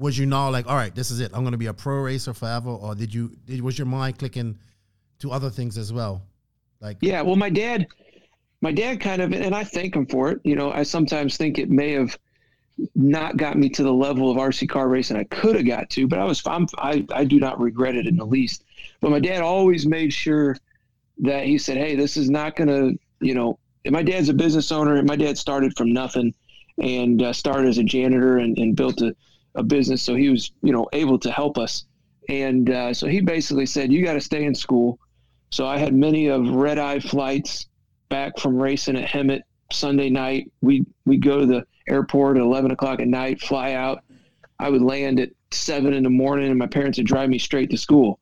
Was 0.00 0.16
you 0.16 0.26
now 0.26 0.48
like, 0.48 0.66
all 0.66 0.76
right, 0.76 0.94
this 0.94 1.10
is 1.10 1.20
it? 1.20 1.32
I'm 1.34 1.42
going 1.42 1.52
to 1.52 1.58
be 1.58 1.66
a 1.66 1.74
pro 1.74 2.00
racer 2.00 2.32
forever, 2.32 2.70
or 2.70 2.94
did 2.94 3.12
you? 3.12 3.36
Did, 3.44 3.60
was 3.60 3.76
your 3.76 3.86
mind 3.86 4.18
clicking 4.18 4.56
to 5.18 5.32
other 5.32 5.50
things 5.50 5.76
as 5.76 5.92
well? 5.92 6.22
Like, 6.80 6.98
yeah. 7.00 7.22
Well, 7.22 7.36
my 7.36 7.50
dad, 7.50 7.86
my 8.60 8.72
dad 8.72 9.00
kind 9.00 9.22
of, 9.22 9.32
and 9.32 9.54
I 9.54 9.64
thank 9.64 9.96
him 9.96 10.06
for 10.06 10.30
it. 10.30 10.40
You 10.44 10.56
know, 10.56 10.70
I 10.70 10.82
sometimes 10.82 11.36
think 11.36 11.58
it 11.58 11.70
may 11.70 11.92
have 11.92 12.16
not 12.94 13.36
got 13.36 13.58
me 13.58 13.68
to 13.70 13.82
the 13.82 13.92
level 13.92 14.30
of 14.30 14.36
RC 14.36 14.68
car 14.68 14.88
racing 14.88 15.16
I 15.16 15.24
could 15.24 15.56
have 15.56 15.66
got 15.66 15.90
to, 15.90 16.06
but 16.06 16.18
I 16.18 16.24
was 16.24 16.42
I'm, 16.46 16.66
I 16.78 17.04
I 17.12 17.24
do 17.24 17.40
not 17.40 17.60
regret 17.60 17.96
it 17.96 18.06
in 18.06 18.16
the 18.16 18.26
least. 18.26 18.64
But 19.00 19.10
my 19.10 19.18
dad 19.18 19.42
always 19.42 19.86
made 19.86 20.12
sure 20.12 20.56
that 21.18 21.44
he 21.44 21.58
said, 21.58 21.76
"Hey, 21.76 21.96
this 21.96 22.16
is 22.16 22.30
not 22.30 22.56
going 22.56 22.68
to, 22.68 22.98
you 23.20 23.34
know." 23.34 23.58
my 23.90 24.02
dad's 24.02 24.28
a 24.28 24.34
business 24.34 24.72
owner. 24.72 25.02
My 25.02 25.16
dad 25.16 25.38
started 25.38 25.76
from 25.76 25.92
nothing 25.92 26.34
and 26.82 27.22
uh, 27.22 27.32
started 27.32 27.68
as 27.68 27.78
a 27.78 27.84
janitor 27.84 28.38
and, 28.38 28.56
and 28.58 28.76
built 28.76 29.00
a, 29.00 29.14
a 29.54 29.62
business. 29.62 30.02
So 30.02 30.14
he 30.14 30.28
was, 30.28 30.52
you 30.62 30.72
know, 30.72 30.86
able 30.92 31.18
to 31.20 31.30
help 31.30 31.58
us. 31.58 31.84
And 32.28 32.70
uh, 32.70 32.92
so 32.92 33.06
he 33.06 33.20
basically 33.20 33.66
said, 33.66 33.92
"You 33.92 34.04
got 34.04 34.14
to 34.14 34.20
stay 34.20 34.44
in 34.44 34.54
school." 34.54 34.98
So 35.50 35.66
I 35.66 35.78
had 35.78 35.94
many 35.94 36.26
of 36.28 36.48
red 36.48 36.78
eye 36.78 37.00
flights 37.00 37.66
back 38.08 38.38
from 38.38 38.60
racing 38.60 38.96
at 38.96 39.08
Hemet 39.08 39.42
Sunday 39.72 40.10
night. 40.10 40.50
We 40.60 40.84
we 41.04 41.16
go 41.16 41.40
to 41.40 41.46
the 41.46 41.66
airport 41.88 42.36
at 42.36 42.42
11 42.42 42.70
o'clock 42.70 43.00
at 43.00 43.08
night, 43.08 43.40
fly 43.40 43.72
out. 43.72 44.02
I 44.58 44.68
would 44.70 44.82
land 44.82 45.20
at 45.20 45.30
seven 45.50 45.94
in 45.94 46.02
the 46.02 46.10
morning, 46.10 46.50
and 46.50 46.58
my 46.58 46.66
parents 46.66 46.98
would 46.98 47.06
drive 47.06 47.30
me 47.30 47.38
straight 47.38 47.70
to 47.70 47.76
school. 47.76 48.18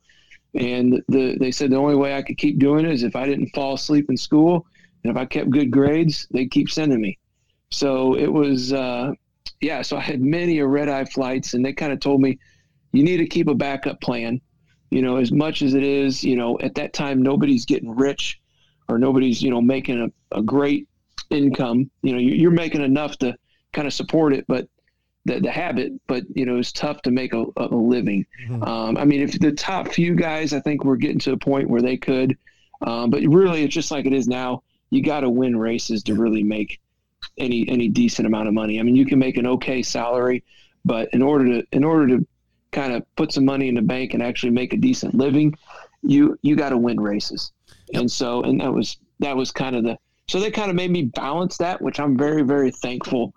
And 0.54 1.02
the, 1.08 1.36
they 1.38 1.50
said 1.50 1.70
the 1.70 1.76
only 1.76 1.96
way 1.96 2.14
I 2.14 2.22
could 2.22 2.38
keep 2.38 2.58
doing 2.58 2.84
it 2.84 2.92
is 2.92 3.02
if 3.02 3.16
I 3.16 3.26
didn't 3.26 3.54
fall 3.54 3.74
asleep 3.74 4.08
in 4.08 4.16
school, 4.16 4.66
and 5.02 5.10
if 5.10 5.16
I 5.16 5.24
kept 5.24 5.50
good 5.50 5.70
grades, 5.70 6.26
they'd 6.30 6.50
keep 6.50 6.70
sending 6.70 7.00
me. 7.00 7.18
So 7.70 8.16
it 8.16 8.32
was, 8.32 8.72
uh, 8.72 9.12
yeah. 9.60 9.82
So 9.82 9.96
I 9.96 10.00
had 10.00 10.20
many 10.20 10.58
a 10.58 10.66
red 10.66 10.88
eye 10.88 11.04
flights, 11.04 11.54
and 11.54 11.64
they 11.64 11.72
kind 11.72 11.92
of 11.92 12.00
told 12.00 12.20
me, 12.20 12.38
you 12.92 13.02
need 13.02 13.18
to 13.18 13.26
keep 13.26 13.48
a 13.48 13.54
backup 13.54 14.00
plan. 14.00 14.40
You 14.96 15.02
know, 15.02 15.16
as 15.18 15.30
much 15.30 15.60
as 15.60 15.74
it 15.74 15.82
is, 15.82 16.24
you 16.24 16.36
know, 16.36 16.58
at 16.60 16.74
that 16.76 16.94
time 16.94 17.20
nobody's 17.20 17.66
getting 17.66 17.94
rich, 17.94 18.40
or 18.88 18.98
nobody's 18.98 19.42
you 19.42 19.50
know 19.50 19.60
making 19.60 20.00
a, 20.00 20.38
a 20.38 20.42
great 20.42 20.88
income. 21.28 21.90
You 22.00 22.14
know, 22.14 22.18
you're 22.18 22.50
making 22.50 22.82
enough 22.82 23.18
to 23.18 23.36
kind 23.74 23.86
of 23.86 23.92
support 23.92 24.32
it, 24.32 24.46
but 24.48 24.66
the, 25.26 25.38
the 25.38 25.50
habit, 25.50 25.92
but 26.06 26.24
you 26.34 26.46
know, 26.46 26.56
it's 26.56 26.72
tough 26.72 27.02
to 27.02 27.10
make 27.10 27.34
a, 27.34 27.44
a 27.58 27.66
living. 27.66 28.24
Mm-hmm. 28.48 28.62
Um, 28.62 28.96
I 28.96 29.04
mean, 29.04 29.20
if 29.20 29.38
the 29.38 29.52
top 29.52 29.88
few 29.88 30.14
guys, 30.14 30.54
I 30.54 30.60
think 30.60 30.82
we're 30.82 30.96
getting 30.96 31.18
to 31.18 31.32
a 31.32 31.36
point 31.36 31.68
where 31.68 31.82
they 31.82 31.98
could, 31.98 32.38
um, 32.80 33.10
but 33.10 33.20
really 33.22 33.64
it's 33.64 33.74
just 33.74 33.90
like 33.90 34.06
it 34.06 34.14
is 34.14 34.26
now. 34.26 34.62
You 34.88 35.02
got 35.02 35.20
to 35.20 35.28
win 35.28 35.58
races 35.58 36.04
to 36.04 36.14
really 36.14 36.42
make 36.42 36.80
any, 37.36 37.68
any 37.68 37.88
decent 37.88 38.26
amount 38.26 38.48
of 38.48 38.54
money. 38.54 38.80
I 38.80 38.82
mean, 38.82 38.96
you 38.96 39.04
can 39.04 39.18
make 39.18 39.36
an 39.36 39.46
okay 39.46 39.82
salary, 39.82 40.42
but 40.86 41.10
in 41.12 41.20
order 41.20 41.60
to, 41.60 41.66
in 41.72 41.84
order 41.84 42.16
to 42.16 42.26
kind 42.76 42.92
of 42.92 43.02
put 43.16 43.32
some 43.32 43.44
money 43.44 43.68
in 43.68 43.74
the 43.74 43.82
bank 43.82 44.14
and 44.14 44.22
actually 44.22 44.50
make 44.50 44.72
a 44.72 44.76
decent 44.76 45.14
living, 45.14 45.56
you, 46.02 46.38
you 46.42 46.54
got 46.54 46.70
to 46.70 46.78
win 46.78 47.00
races. 47.00 47.52
Yep. 47.92 48.00
And 48.00 48.10
so, 48.10 48.42
and 48.42 48.60
that 48.60 48.72
was, 48.72 48.98
that 49.20 49.36
was 49.36 49.50
kind 49.50 49.74
of 49.74 49.82
the, 49.84 49.98
so 50.28 50.40
they 50.40 50.50
kind 50.50 50.70
of 50.70 50.76
made 50.76 50.90
me 50.90 51.02
balance 51.02 51.56
that, 51.58 51.80
which 51.80 51.98
I'm 51.98 52.16
very, 52.16 52.42
very 52.42 52.70
thankful 52.70 53.32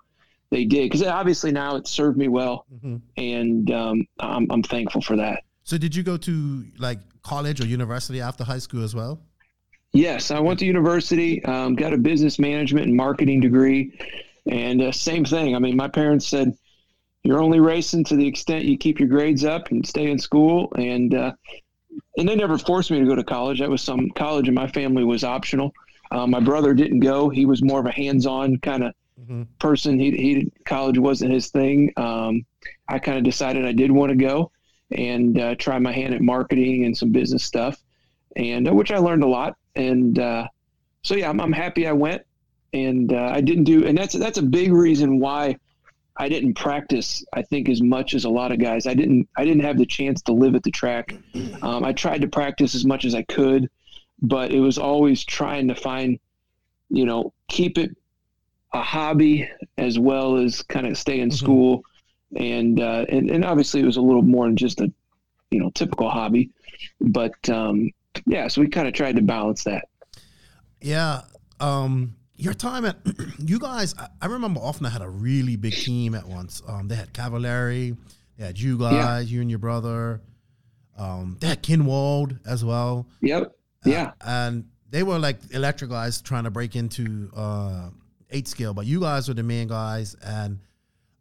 they 0.52 0.66
did 0.66 0.90
because 0.90 1.04
obviously 1.04 1.52
now 1.52 1.76
it 1.76 1.88
served 1.88 2.18
me 2.18 2.28
well, 2.28 2.66
mm-hmm. 2.74 2.98
and 3.18 3.70
um, 3.72 4.08
I'm, 4.20 4.48
I'm 4.50 4.64
thankful 4.64 5.02
for 5.02 5.16
that. 5.16 5.44
So, 5.64 5.78
did 5.78 5.96
you 5.96 6.02
go 6.02 6.18
to 6.18 6.66
like 6.80 7.00
college 7.22 7.62
or 7.62 7.68
university 7.68 8.20
after 8.20 8.44
high 8.44 8.58
school 8.58 8.84
as 8.84 8.96
well? 8.96 9.22
Yes, 9.94 10.32
I 10.32 10.40
went 10.40 10.60
to 10.60 10.66
university, 10.66 11.44
um, 11.46 11.76
got 11.76 11.94
a 11.94 11.98
business 11.98 12.40
management 12.40 12.88
and 12.88 12.96
marketing 12.96 13.40
degree, 13.40 13.94
And 14.46 14.82
uh, 14.82 14.92
same 14.92 15.26
thing. 15.26 15.56
I 15.56 15.60
mean, 15.60 15.76
my 15.76 15.88
parents 15.88 16.28
said, 16.28 16.56
you're 17.24 17.42
only 17.42 17.60
racing 17.60 18.04
to 18.06 18.16
the 18.16 18.28
extent 18.28 18.66
you 18.66 18.78
keep 18.78 19.00
your 19.00 19.10
grades 19.10 19.44
up 19.44 19.72
and 19.72 19.86
stay 19.86 20.10
in 20.10 20.18
school. 20.18 20.72
And, 20.76 21.14
uh, 21.14 21.34
and 22.18 22.28
they 22.28 22.36
never 22.36 22.58
forced 22.58 22.92
me 22.92 23.00
to 23.00 23.06
go 23.06 23.16
to 23.16 23.24
college. 23.24 23.60
That 23.60 23.70
was 23.70 23.82
some 23.82 24.10
college 24.12 24.48
in 24.48 24.54
my 24.54 24.68
family 24.68 25.04
was 25.04 25.24
optional. 25.24 25.74
Uh, 26.12 26.26
my 26.26 26.40
brother 26.40 26.74
didn't 26.74 27.02
go. 27.02 27.30
He 27.30 27.46
was 27.46 27.62
more 27.62 27.80
of 27.80 27.86
a 27.86 27.92
hands-on 27.92 28.58
kind 28.58 28.84
of 28.84 28.94
Mhm. 29.30 29.48
person. 29.60 30.00
He, 30.00 30.12
he 30.12 30.52
college 30.64 30.98
wasn't 30.98 31.34
his 31.34 31.50
thing. 31.50 31.92
Um, 31.98 32.46
I 32.88 33.00
kind 33.00 33.18
of 33.18 33.26
decided 33.26 33.66
I 33.66 33.74
did 33.74 33.92
want 33.92 34.12
to 34.12 34.16
go 34.16 34.50
and 34.92 35.38
uh, 35.38 35.56
try 35.56 35.78
my 35.78 35.92
hand 35.92 36.14
at 36.14 36.22
marketing 36.22 36.86
and 36.86 36.96
some 36.96 37.12
business 37.12 37.44
stuff, 37.44 37.84
and 38.38 38.70
uh, 38.70 38.74
which 38.74 38.92
I 38.94 38.98
learned 38.98 39.24
a 39.24 39.28
lot. 39.28 39.58
And 39.76 40.18
uh, 40.18 40.48
so 41.04 41.16
yeah, 41.16 41.30
I'm, 41.30 41.42
I'm 41.42 41.52
happy 41.52 41.86
I 41.86 41.92
went, 41.92 42.22
and 42.72 43.12
uh, 43.12 43.32
I 43.34 43.42
didn't 43.42 43.66
do. 43.66 43.86
And 43.86 43.98
that's 43.98 44.14
that's 44.14 44.38
a 44.38 44.42
big 44.42 44.72
reason 44.72 45.20
why 45.20 45.58
I 46.20 46.30
didn't 46.30 46.54
practice. 46.56 47.26
I 47.34 47.42
think 47.42 47.70
as 47.70 47.82
much 47.82 48.14
as 48.14 48.26
a 48.26 48.30
lot 48.30 48.52
of 48.52 48.60
guys. 48.60 48.86
I 48.86 48.94
didn't 48.94 49.28
I 49.38 49.46
didn't 49.46 49.64
have 49.64 49.78
the 49.78 49.86
chance 49.86 50.22
to 50.24 50.34
live 50.34 50.56
at 50.56 50.64
the 50.64 50.72
track. 50.72 51.16
Um, 51.62 51.84
I 51.84 51.94
tried 51.94 52.22
to 52.22 52.28
practice 52.28 52.76
as 52.76 52.86
much 52.86 53.06
as 53.06 53.16
I 53.16 53.24
could, 53.24 53.70
but 54.22 54.52
it 54.52 54.60
was 54.60 54.78
always 54.78 55.24
trying 55.24 55.68
to 55.70 55.76
find, 55.76 56.20
you 56.90 57.06
know, 57.06 57.34
keep 57.48 57.78
it 57.78 57.96
a 58.74 58.82
hobby 58.82 59.50
as 59.78 59.98
well 59.98 60.38
as 60.38 60.62
kind 60.62 60.86
of 60.86 60.98
stay 60.98 61.22
in 61.22 61.32
school 61.32 61.84
and 62.36 62.80
uh, 62.80 63.06
and 63.10 63.32
and 63.32 63.44
obviously 63.44 63.82
it 63.82 63.86
was 63.86 63.98
a 63.98 64.02
little 64.02 64.22
more 64.22 64.46
than 64.46 64.56
just 64.56 64.80
a 64.80 64.92
you 65.50 65.60
know 65.60 65.72
typical 65.72 66.08
hobby 66.08 66.52
but 67.02 67.50
um 67.50 67.90
yeah 68.28 68.48
so 68.48 68.62
we 68.62 68.68
kind 68.68 68.88
of 68.88 68.94
tried 68.94 69.16
to 69.16 69.24
balance 69.24 69.64
that 69.64 69.88
Yeah. 70.82 71.22
Um, 71.60 72.16
your 72.40 72.54
time 72.54 72.86
at 72.86 72.98
you 73.40 73.60
guys, 73.60 73.94
I, 73.98 74.08
I 74.22 74.26
remember 74.28 74.60
often 74.62 74.86
I 74.86 74.90
had 74.90 75.02
a 75.02 75.10
really 75.10 75.56
big 75.56 75.74
team 75.74 76.16
at 76.16 76.26
once. 76.26 76.62
Um, 76.68 76.88
they 76.88 76.96
had 76.96 77.14
Cavallari, 77.14 77.96
they 78.38 78.46
had 78.46 78.60
you 78.60 78.78
guys, 78.78 79.32
you 79.32 79.42
and 79.42 79.50
your 79.50 79.60
brother. 79.60 80.22
Um, 80.98 81.38
they 81.40 81.48
had 81.48 81.64
Kinwald 81.64 82.40
as 82.46 82.64
well. 82.66 83.08
yep 83.22 83.56
yeah 83.86 84.12
And 84.20 84.66
they 84.90 85.04
were 85.04 85.20
like 85.20 85.38
electric 85.52 85.92
guys 85.92 86.22
trying 86.22 86.44
to 86.46 86.50
break 86.50 86.76
into 86.76 87.30
uh, 87.36 87.90
eight 88.32 88.48
scale, 88.48 88.74
but 88.74 88.86
you 88.86 89.00
guys 89.00 89.28
were 89.28 89.34
the 89.34 89.44
main 89.44 89.68
guys. 89.68 90.16
And 90.22 90.60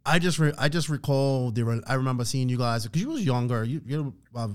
I 0.05 0.19
just 0.19 0.39
re- 0.39 0.55
I 0.59 0.69
just 0.69 0.89
recall 0.89 1.51
they 1.51 1.63
were. 1.63 1.81
I 1.87 1.95
remember 1.95 2.25
seeing 2.25 2.49
you 2.49 2.57
guys 2.57 2.85
because 2.85 3.03
you 3.03 3.11
was 3.11 3.25
younger. 3.25 3.63
You 3.63 3.83
you're 3.85 4.13
about, 4.33 4.51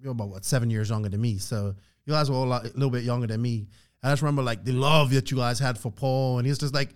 you're 0.00 0.12
about 0.12 0.28
what 0.28 0.44
seven 0.44 0.70
years 0.70 0.90
younger 0.90 1.08
than 1.08 1.20
me. 1.20 1.38
So 1.38 1.74
you 2.04 2.12
guys 2.12 2.30
were 2.30 2.36
all 2.36 2.52
a 2.52 2.62
little 2.74 2.90
bit 2.90 3.04
younger 3.04 3.26
than 3.26 3.40
me. 3.40 3.66
I 4.02 4.10
just 4.10 4.22
remember 4.22 4.42
like 4.42 4.64
the 4.64 4.72
love 4.72 5.10
that 5.10 5.30
you 5.30 5.36
guys 5.36 5.58
had 5.58 5.78
for 5.78 5.90
Paul, 5.92 6.38
and 6.38 6.46
he's 6.46 6.58
just 6.58 6.74
like. 6.74 6.90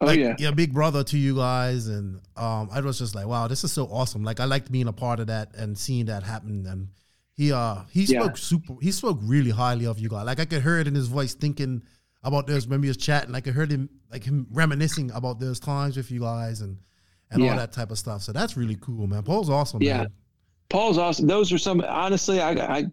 oh 0.00 0.06
like, 0.06 0.18
yeah 0.38 0.50
big 0.50 0.72
brother 0.74 1.02
to 1.04 1.16
you 1.18 1.36
guys, 1.36 1.86
and 1.86 2.20
um, 2.36 2.68
I 2.72 2.80
was 2.80 2.98
just 2.98 3.14
like, 3.14 3.26
wow, 3.26 3.48
this 3.48 3.64
is 3.64 3.72
so 3.72 3.84
awesome. 3.86 4.24
Like, 4.24 4.40
I 4.40 4.44
liked 4.44 4.70
being 4.70 4.88
a 4.88 4.92
part 4.92 5.20
of 5.20 5.28
that 5.28 5.54
and 5.56 5.76
seeing 5.78 6.06
that 6.06 6.22
happen. 6.22 6.66
And 6.66 6.88
he, 7.34 7.52
uh, 7.52 7.82
he 7.90 8.04
Yeah. 8.04 8.22
spoke 8.22 8.36
super. 8.38 8.74
He 8.82 8.92
spoke 8.92 9.18
really 9.22 9.50
highly 9.50 9.86
of 9.86 9.98
you 9.98 10.08
guys. 10.08 10.26
Like, 10.26 10.40
I 10.40 10.44
could 10.44 10.62
hear 10.62 10.78
it 10.80 10.88
in 10.88 10.94
his 10.94 11.08
voice, 11.08 11.34
thinking 11.34 11.82
about 12.22 12.46
those 12.46 12.66
when 12.66 12.80
we 12.80 12.88
was 12.88 12.96
chatting. 12.96 13.30
Like 13.32 13.46
I 13.46 13.52
heard 13.52 13.70
him, 13.70 13.88
like 14.10 14.24
him 14.24 14.46
reminiscing 14.50 15.12
about 15.12 15.38
those 15.38 15.60
times 15.60 15.96
with 15.96 16.10
you 16.10 16.20
guys 16.20 16.60
and 16.60 16.76
and 17.30 17.42
all 17.42 17.56
that 17.56 17.72
type 17.72 17.90
of 17.90 17.98
stuff. 17.98 18.22
So 18.22 18.32
that's 18.32 18.56
really 18.56 18.76
cool, 18.80 19.06
man. 19.06 19.22
Paul's 19.22 19.48
awesome. 19.50 19.82
Yeah. 19.82 19.98
man. 19.98 20.08
paul's 20.68 20.98
awesome 20.98 21.28
those 21.28 21.52
are 21.52 21.58
some 21.58 21.80
honestly 21.82 22.40
I, 22.40 22.50
I 22.52 22.84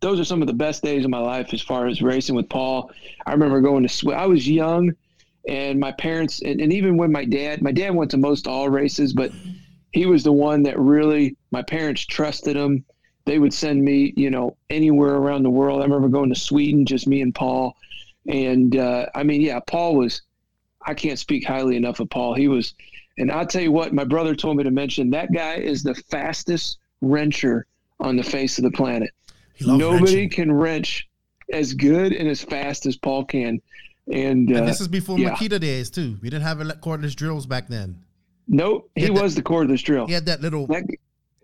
those 0.00 0.20
are 0.20 0.24
some 0.24 0.42
of 0.42 0.46
the 0.46 0.54
best 0.54 0.82
days 0.82 1.04
of 1.04 1.10
my 1.10 1.18
life 1.18 1.52
as 1.52 1.62
far 1.62 1.86
as 1.86 2.02
racing 2.02 2.34
with 2.34 2.48
paul. 2.48 2.90
I 3.26 3.32
remember 3.32 3.60
going 3.60 3.82
to 3.82 3.88
sw- 3.88 4.08
i 4.08 4.26
was 4.26 4.48
young 4.48 4.92
and 5.48 5.78
my 5.78 5.92
parents 5.92 6.42
and, 6.42 6.60
and 6.60 6.72
even 6.72 6.96
when 6.96 7.12
my 7.12 7.24
dad 7.24 7.62
my 7.62 7.72
dad 7.72 7.94
went 7.94 8.10
to 8.10 8.16
most 8.16 8.46
all 8.46 8.68
races 8.68 9.12
but 9.12 9.30
he 9.92 10.06
was 10.06 10.22
the 10.24 10.32
one 10.32 10.62
that 10.64 10.78
really 10.78 11.36
my 11.52 11.62
parents 11.62 12.04
trusted 12.04 12.56
him. 12.56 12.84
They 13.24 13.38
would 13.38 13.54
send 13.54 13.82
me 13.82 14.12
you 14.16 14.30
know 14.30 14.56
anywhere 14.70 15.14
around 15.14 15.42
the 15.42 15.50
world. 15.50 15.80
I 15.80 15.84
remember 15.84 16.08
going 16.08 16.32
to 16.32 16.38
sweden 16.38 16.84
just 16.84 17.06
me 17.06 17.22
and 17.22 17.34
paul. 17.34 17.76
And 18.28 18.76
uh, 18.76 19.06
i 19.14 19.22
mean 19.22 19.40
yeah 19.40 19.60
paul 19.60 19.96
was 19.96 20.22
i 20.84 20.94
can't 20.94 21.18
speak 21.18 21.46
highly 21.46 21.76
enough 21.76 22.00
of 22.00 22.10
paul. 22.10 22.34
He 22.34 22.48
was 22.48 22.74
and 23.18 23.30
i'll 23.32 23.46
tell 23.46 23.62
you 23.62 23.72
what 23.72 23.94
my 23.94 24.04
brother 24.04 24.34
told 24.34 24.56
me 24.56 24.64
to 24.64 24.70
mention 24.70 25.10
that 25.10 25.32
guy 25.32 25.54
is 25.54 25.82
the 25.82 25.94
fastest 25.94 26.78
wrencher 27.02 27.62
on 28.00 28.16
the 28.16 28.22
face 28.22 28.58
of 28.58 28.64
the 28.64 28.70
planet 28.70 29.10
nobody 29.60 30.02
wrenching. 30.04 30.30
can 30.30 30.52
wrench 30.52 31.08
as 31.52 31.74
good 31.74 32.12
and 32.12 32.28
as 32.28 32.42
fast 32.42 32.86
as 32.86 32.96
paul 32.96 33.24
can 33.24 33.60
and, 34.12 34.52
uh, 34.52 34.58
And 34.58 34.68
this 34.68 34.80
is 34.80 34.86
before 34.88 35.18
yeah. 35.18 35.34
Makita 35.34 35.58
days 35.60 35.90
too. 35.90 36.16
We 36.22 36.30
didn't 36.30 36.44
have 36.44 36.58
cordless 36.80 37.14
drills 37.16 37.44
back 37.46 37.68
then. 37.68 38.04
nope 38.46 38.88
he 38.94 39.06
that- 39.06 39.12
was 39.12 39.34
the 39.34 39.42
cordless 39.42 39.82
drill 39.82 40.06
He 40.06 40.12
had 40.12 40.26
that 40.26 40.40
little 40.40 40.66
That- 40.68 40.84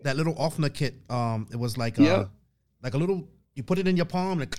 that 0.03 0.17
little 0.17 0.35
OFNA 0.35 0.73
kit. 0.73 0.95
Um, 1.09 1.47
it 1.51 1.55
was 1.57 1.77
like 1.77 1.97
Yeah. 1.97 2.11
uh, 2.13 2.27
like 2.81 2.93
a 2.93 2.97
little. 2.97 3.25
You 3.55 3.63
put 3.63 3.79
it 3.79 3.87
in 3.87 3.95
your 3.95 4.05
palm 4.05 4.41
and, 4.41 4.53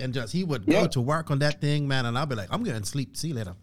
and 0.00 0.12
just 0.12 0.32
he 0.32 0.44
would 0.44 0.66
go 0.66 0.86
to 0.86 1.00
work 1.00 1.30
on 1.30 1.38
that 1.40 1.60
thing, 1.60 1.86
man. 1.88 2.06
And 2.06 2.16
I'll 2.16 2.26
be 2.26 2.34
like, 2.34 2.48
I'm 2.50 2.62
going 2.62 2.80
to 2.80 2.86
sleep. 2.86 3.16
See 3.16 3.28
you 3.28 3.34
later. 3.34 3.54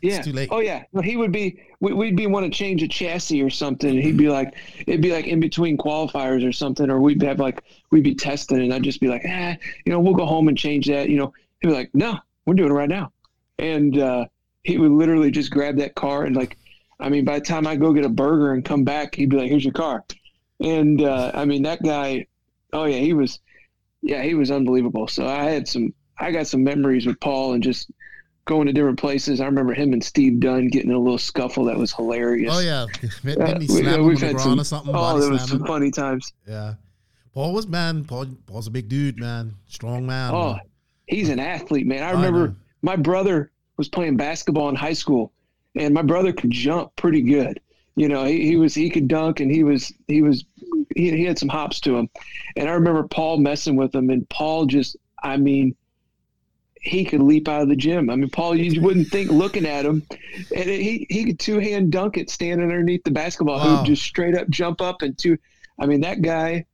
Yeah. 0.00 0.16
It's 0.16 0.26
too 0.26 0.32
late. 0.32 0.48
Oh 0.50 0.60
yeah. 0.60 0.82
No, 0.92 1.00
he 1.00 1.16
would 1.16 1.32
be. 1.32 1.62
We, 1.80 1.92
we'd 1.92 2.16
be 2.16 2.26
want 2.26 2.44
to 2.44 2.50
change 2.50 2.82
a 2.82 2.88
chassis 2.88 3.40
or 3.42 3.50
something. 3.50 3.90
And 3.90 4.02
he'd 4.02 4.16
be 4.16 4.28
like, 4.28 4.54
it'd 4.86 5.00
be 5.00 5.12
like 5.12 5.26
in 5.26 5.38
between 5.38 5.78
qualifiers 5.78 6.46
or 6.46 6.52
something, 6.52 6.90
or 6.90 7.00
we'd 7.00 7.22
have 7.22 7.38
like 7.38 7.62
we'd 7.90 8.02
be 8.02 8.14
testing, 8.14 8.60
and 8.60 8.74
I'd 8.74 8.82
just 8.82 9.00
be 9.00 9.08
like, 9.08 9.22
ah, 9.28 9.56
you 9.84 9.92
know, 9.92 10.00
we'll 10.00 10.14
go 10.14 10.26
home 10.26 10.48
and 10.48 10.58
change 10.58 10.86
that. 10.88 11.08
You 11.08 11.18
know, 11.18 11.32
he'd 11.60 11.68
be 11.68 11.74
like, 11.74 11.90
no, 11.94 12.18
we're 12.46 12.54
doing 12.54 12.70
it 12.70 12.74
right 12.74 12.88
now, 12.88 13.12
and 13.58 13.98
uh, 13.98 14.26
he 14.64 14.78
would 14.78 14.90
literally 14.90 15.30
just 15.30 15.50
grab 15.50 15.76
that 15.76 15.94
car 15.94 16.24
and 16.24 16.34
like, 16.34 16.58
I 16.98 17.08
mean, 17.08 17.24
by 17.24 17.38
the 17.38 17.44
time 17.44 17.66
I 17.66 17.76
go 17.76 17.92
get 17.92 18.04
a 18.04 18.08
burger 18.08 18.54
and 18.54 18.64
come 18.64 18.82
back, 18.84 19.14
he'd 19.14 19.30
be 19.30 19.36
like, 19.36 19.50
here's 19.50 19.64
your 19.64 19.72
car, 19.72 20.04
and 20.60 21.00
uh, 21.02 21.30
I 21.34 21.44
mean 21.44 21.62
that 21.62 21.82
guy. 21.82 22.26
Oh 22.72 22.84
yeah, 22.84 22.98
he 22.98 23.12
was. 23.12 23.38
Yeah, 24.02 24.22
he 24.22 24.34
was 24.34 24.50
unbelievable. 24.50 25.08
So 25.08 25.26
I 25.26 25.44
had 25.44 25.66
some. 25.68 25.94
I 26.18 26.30
got 26.30 26.46
some 26.46 26.62
memories 26.62 27.06
with 27.06 27.18
Paul 27.20 27.54
and 27.54 27.62
just 27.62 27.90
going 28.44 28.66
to 28.66 28.72
different 28.72 28.98
places. 28.98 29.40
I 29.40 29.46
remember 29.46 29.72
him 29.74 29.92
and 29.92 30.02
Steve 30.02 30.40
Dunn 30.40 30.68
getting 30.68 30.90
in 30.90 30.96
a 30.96 30.98
little 30.98 31.18
scuffle 31.18 31.64
that 31.64 31.76
was 31.76 31.92
hilarious. 31.92 32.52
Oh 32.54 32.58
yeah, 32.60 32.86
didn't 33.24 33.62
he 33.62 33.72
we- 33.72 33.80
we've 33.82 33.88
on 33.88 34.14
the 34.14 34.26
had 34.26 34.40
some- 34.40 34.60
or 34.60 34.64
something? 34.64 34.94
Oh, 34.94 35.18
there 35.20 35.30
was 35.30 35.48
some 35.48 35.64
funny 35.66 35.90
times. 35.90 36.32
Yeah, 36.46 36.74
Paul 37.34 37.52
was 37.54 37.66
man. 37.66 38.04
Paul 38.04 38.26
Paul's 38.46 38.66
a 38.66 38.70
big 38.70 38.88
dude, 38.88 39.18
man. 39.18 39.54
Strong 39.66 40.06
man. 40.06 40.32
Oh, 40.34 40.52
man. 40.52 40.60
he's 41.06 41.28
an 41.28 41.38
athlete, 41.40 41.86
man. 41.86 42.02
I 42.02 42.08
I 42.08 42.12
remember 42.12 42.48
know. 42.48 42.54
my 42.82 42.96
brother 42.96 43.50
was 43.76 43.88
playing 43.88 44.16
basketball 44.16 44.68
in 44.68 44.74
high 44.74 44.92
school, 44.92 45.32
and 45.76 45.94
my 45.94 46.02
brother 46.02 46.32
could 46.32 46.50
jump 46.50 46.94
pretty 46.96 47.22
good. 47.22 47.60
You 47.94 48.08
know, 48.08 48.24
he, 48.24 48.46
he 48.46 48.56
was 48.56 48.74
he 48.74 48.90
could 48.90 49.06
dunk, 49.08 49.40
and 49.40 49.50
he 49.50 49.64
was 49.64 49.92
he 50.08 50.22
was 50.22 50.44
he, 50.96 51.10
he 51.16 51.24
had 51.24 51.38
some 51.38 51.48
hops 51.48 51.80
to 51.80 51.96
him. 51.96 52.08
And 52.56 52.68
I 52.68 52.72
remember 52.72 53.02
Paul 53.04 53.38
messing 53.38 53.76
with 53.76 53.94
him, 53.94 54.10
and 54.10 54.28
Paul 54.28 54.66
just, 54.66 54.96
I 55.22 55.36
mean, 55.36 55.74
he 56.80 57.04
could 57.04 57.22
leap 57.22 57.46
out 57.48 57.62
of 57.62 57.68
the 57.68 57.76
gym. 57.76 58.10
I 58.10 58.16
mean, 58.16 58.28
Paul, 58.30 58.56
you 58.56 58.80
wouldn't 58.82 59.08
think 59.08 59.30
looking 59.30 59.66
at 59.66 59.86
him, 59.86 60.02
and 60.54 60.68
he 60.68 61.06
he 61.08 61.24
could 61.24 61.38
two 61.38 61.58
hand 61.60 61.92
dunk 61.92 62.16
it 62.16 62.28
standing 62.30 62.66
underneath 62.68 63.04
the 63.04 63.10
basketball 63.12 63.58
Wow. 63.60 63.76
hoop, 63.76 63.86
just 63.86 64.02
straight 64.02 64.36
up 64.36 64.48
jump 64.50 64.80
up 64.80 65.02
and 65.02 65.16
two. 65.16 65.38
I 65.78 65.86
mean, 65.86 66.00
that 66.00 66.22
guy 66.22 66.66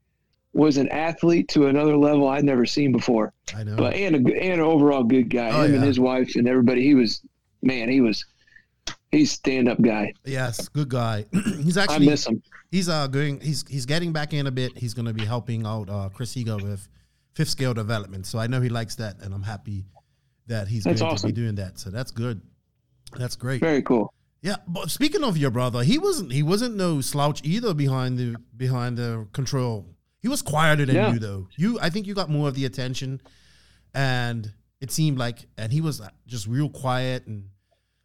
was 0.54 0.78
an 0.78 0.88
athlete 0.88 1.46
to 1.48 1.66
another 1.66 1.96
level 1.96 2.26
I'd 2.26 2.42
never 2.42 2.64
seen 2.64 2.90
before 2.90 3.32
I 3.54 3.62
know. 3.64 3.76
but 3.76 3.94
and 3.94 4.14
a 4.16 4.18
and 4.18 4.54
an 4.54 4.60
overall 4.60 5.04
good 5.04 5.28
guy. 5.28 5.50
Oh, 5.50 5.62
Him 5.62 5.74
and 5.74 5.84
his 5.84 6.00
wife 6.00 6.36
and 6.36 6.48
everybody. 6.48 6.82
He 6.82 6.94
was 6.94 7.20
man. 7.62 7.90
He 7.90 8.00
was 8.00 8.24
he's 9.12 9.30
stand 9.32 9.68
up 9.68 9.80
guy. 9.80 10.12
yes, 10.24 10.68
good 10.68 10.88
guy. 10.88 11.24
he's 11.32 11.76
actually 11.76 12.06
I 12.06 12.10
miss 12.10 12.26
him. 12.26 12.42
he's 12.70 12.88
uh 12.88 13.06
going 13.06 13.40
he's 13.40 13.64
he's 13.68 13.86
getting 13.86 14.12
back 14.12 14.32
in 14.32 14.46
a 14.46 14.50
bit. 14.50 14.76
He's 14.76 14.94
going 14.94 15.06
to 15.06 15.14
be 15.14 15.24
helping 15.24 15.66
out 15.66 15.88
uh, 15.90 16.08
Chris 16.12 16.34
Higa 16.34 16.62
with 16.62 16.88
fifth 17.34 17.48
scale 17.50 17.74
development. 17.74 18.26
So 18.26 18.38
I 18.38 18.46
know 18.46 18.60
he 18.60 18.68
likes 18.68 18.96
that, 18.96 19.20
and 19.22 19.32
I'm 19.34 19.42
happy 19.42 19.84
that 20.46 20.66
he's 20.68 20.84
That's 20.84 21.00
going 21.00 21.12
awesome. 21.12 21.28
to 21.30 21.34
be 21.34 21.40
doing 21.40 21.54
that. 21.56 21.78
So 21.78 21.90
that's 21.90 22.10
good. 22.10 22.40
That's 23.16 23.36
great. 23.36 23.60
Very 23.60 23.82
cool. 23.82 24.12
Yeah, 24.40 24.56
but 24.68 24.90
speaking 24.90 25.24
of 25.24 25.36
your 25.36 25.50
brother, 25.50 25.82
he 25.82 25.98
wasn't 25.98 26.32
he 26.32 26.42
wasn't 26.42 26.76
no 26.76 27.00
slouch 27.00 27.40
either 27.44 27.74
behind 27.74 28.18
the 28.18 28.36
behind 28.56 28.96
the 28.96 29.26
control. 29.32 29.86
He 30.20 30.28
was 30.28 30.42
quieter 30.42 30.84
than 30.86 30.94
Yeah. 30.96 31.12
you 31.12 31.18
though. 31.18 31.48
You 31.56 31.78
I 31.80 31.90
think 31.90 32.06
you 32.06 32.14
got 32.14 32.28
more 32.30 32.48
of 32.48 32.54
the 32.54 32.64
attention, 32.64 33.20
and 33.94 34.52
it 34.80 34.90
seemed 34.90 35.18
like 35.18 35.46
and 35.56 35.72
he 35.72 35.80
was 35.80 36.00
just 36.26 36.46
real 36.46 36.68
quiet 36.68 37.26
and 37.26 37.48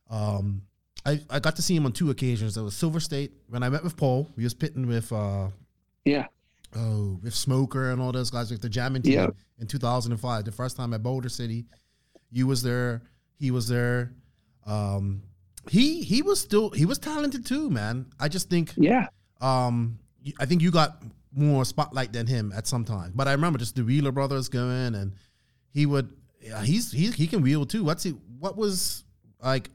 um. 0.10 0.64
I, 1.06 1.20
I 1.30 1.40
got 1.40 1.56
to 1.58 1.62
see 1.62 1.76
him 1.76 1.86
on 1.86 1.92
two 1.92 2.10
occasions. 2.12 2.56
There 2.56 2.64
was 2.64 2.76
Silver 2.76 3.00
State 3.00 3.34
when 3.50 3.62
I 3.64 3.70
met 3.70 3.84
with 3.84 3.98
Paul. 3.98 4.30
We 4.36 4.44
was 4.44 4.54
pitting 4.54 4.88
with 4.88 5.12
uh 5.12 5.50
Yeah. 6.06 6.28
oh 6.76 7.20
with 7.22 7.34
Smoker 7.36 7.92
and 7.92 8.02
all 8.02 8.12
those 8.12 8.30
guys 8.30 8.52
with 8.52 8.62
the 8.62 8.70
jamming 8.70 9.02
team 9.02 9.14
Yeah. 9.14 9.28
in 9.60 9.68
2005. 9.68 10.46
The 10.46 10.52
first 10.52 10.78
time 10.78 10.94
at 10.94 11.04
Boulder 11.04 11.30
City, 11.30 11.66
you 12.32 12.48
was 12.48 12.64
there. 12.64 13.02
He 13.38 13.52
was 13.52 13.68
there. 13.68 14.14
Um, 14.66 15.24
he 15.70 16.04
he 16.04 16.22
was 16.22 16.40
still 16.40 16.70
he 16.70 16.86
was 16.86 17.00
talented 17.00 17.46
too, 17.46 17.70
man. 17.70 18.06
I 18.20 18.28
just 18.30 18.50
think 18.50 18.74
Yeah. 18.78 19.08
um 19.42 20.00
I 20.40 20.46
think 20.46 20.62
you 20.62 20.72
got 20.72 21.04
more 21.36 21.66
spotlight 21.66 22.14
than 22.14 22.28
him 22.28 22.54
at 22.56 22.68
some 22.68 22.86
time. 22.86 23.12
But 23.16 23.28
I 23.28 23.32
remember 23.34 23.60
just 23.60 23.76
the 23.76 23.84
Wheeler 23.84 24.12
brothers 24.12 24.48
going 24.50 24.96
and 24.96 25.14
he 25.72 25.86
would 25.86 26.10
yeah, 26.42 26.62
he's 26.64 26.92
he 26.92 27.12
he 27.12 27.28
can 27.28 27.42
wheel 27.42 27.66
too. 27.66 27.84
What's 27.84 28.04
he 28.04 28.12
what 28.40 28.56
was 28.58 29.04
like 29.44 29.70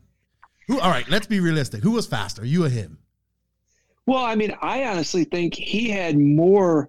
Who? 0.68 0.78
All 0.80 0.90
right, 0.90 1.08
let's 1.08 1.26
be 1.26 1.40
realistic. 1.40 1.82
Who 1.82 1.92
was 1.92 2.06
faster, 2.06 2.44
you 2.44 2.64
or 2.64 2.68
him? 2.68 2.98
Well, 4.06 4.24
I 4.24 4.36
mean, 4.36 4.54
I 4.62 4.84
honestly 4.84 5.24
think 5.24 5.54
he 5.54 5.90
had 5.90 6.18
more 6.18 6.88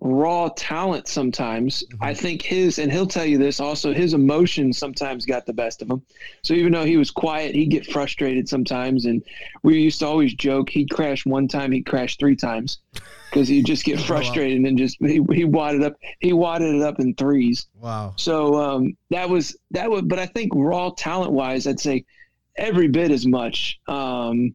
raw 0.00 0.48
talent 0.56 1.06
sometimes. 1.06 1.82
Mm-hmm. 1.82 2.04
I 2.04 2.14
think 2.14 2.42
his, 2.42 2.78
and 2.78 2.90
he'll 2.90 3.06
tell 3.06 3.24
you 3.24 3.38
this 3.38 3.60
also, 3.60 3.92
his 3.92 4.14
emotions 4.14 4.78
sometimes 4.78 5.26
got 5.26 5.46
the 5.46 5.52
best 5.52 5.82
of 5.82 5.90
him. 5.90 6.02
So 6.42 6.54
even 6.54 6.72
though 6.72 6.84
he 6.84 6.96
was 6.96 7.10
quiet, 7.10 7.54
he'd 7.54 7.66
get 7.66 7.86
frustrated 7.86 8.48
sometimes. 8.48 9.04
And 9.04 9.22
we 9.62 9.80
used 9.80 10.00
to 10.00 10.06
always 10.06 10.34
joke 10.34 10.70
he'd 10.70 10.90
crash 10.90 11.26
one 11.26 11.46
time, 11.48 11.72
he'd 11.72 11.86
crash 11.86 12.16
three 12.16 12.36
times 12.36 12.78
because 13.30 13.46
he'd 13.46 13.66
just 13.66 13.84
get 13.84 14.00
frustrated 14.06 14.64
and 14.64 14.78
just, 14.78 14.96
he, 15.00 15.20
he 15.32 15.44
wadded 15.44 15.82
up, 15.82 15.96
he 16.20 16.32
wadded 16.32 16.74
it 16.74 16.82
up 16.82 16.98
in 16.98 17.14
threes. 17.14 17.66
Wow. 17.74 18.14
So 18.16 18.54
um, 18.54 18.96
that 19.10 19.28
was, 19.28 19.56
that 19.72 19.90
was, 19.90 20.02
but 20.02 20.18
I 20.18 20.26
think 20.26 20.52
raw 20.54 20.90
talent 20.90 21.32
wise, 21.32 21.66
I'd 21.66 21.80
say 21.80 22.04
every 22.56 22.88
bit 22.88 23.10
as 23.10 23.26
much. 23.26 23.80
Um, 23.86 24.54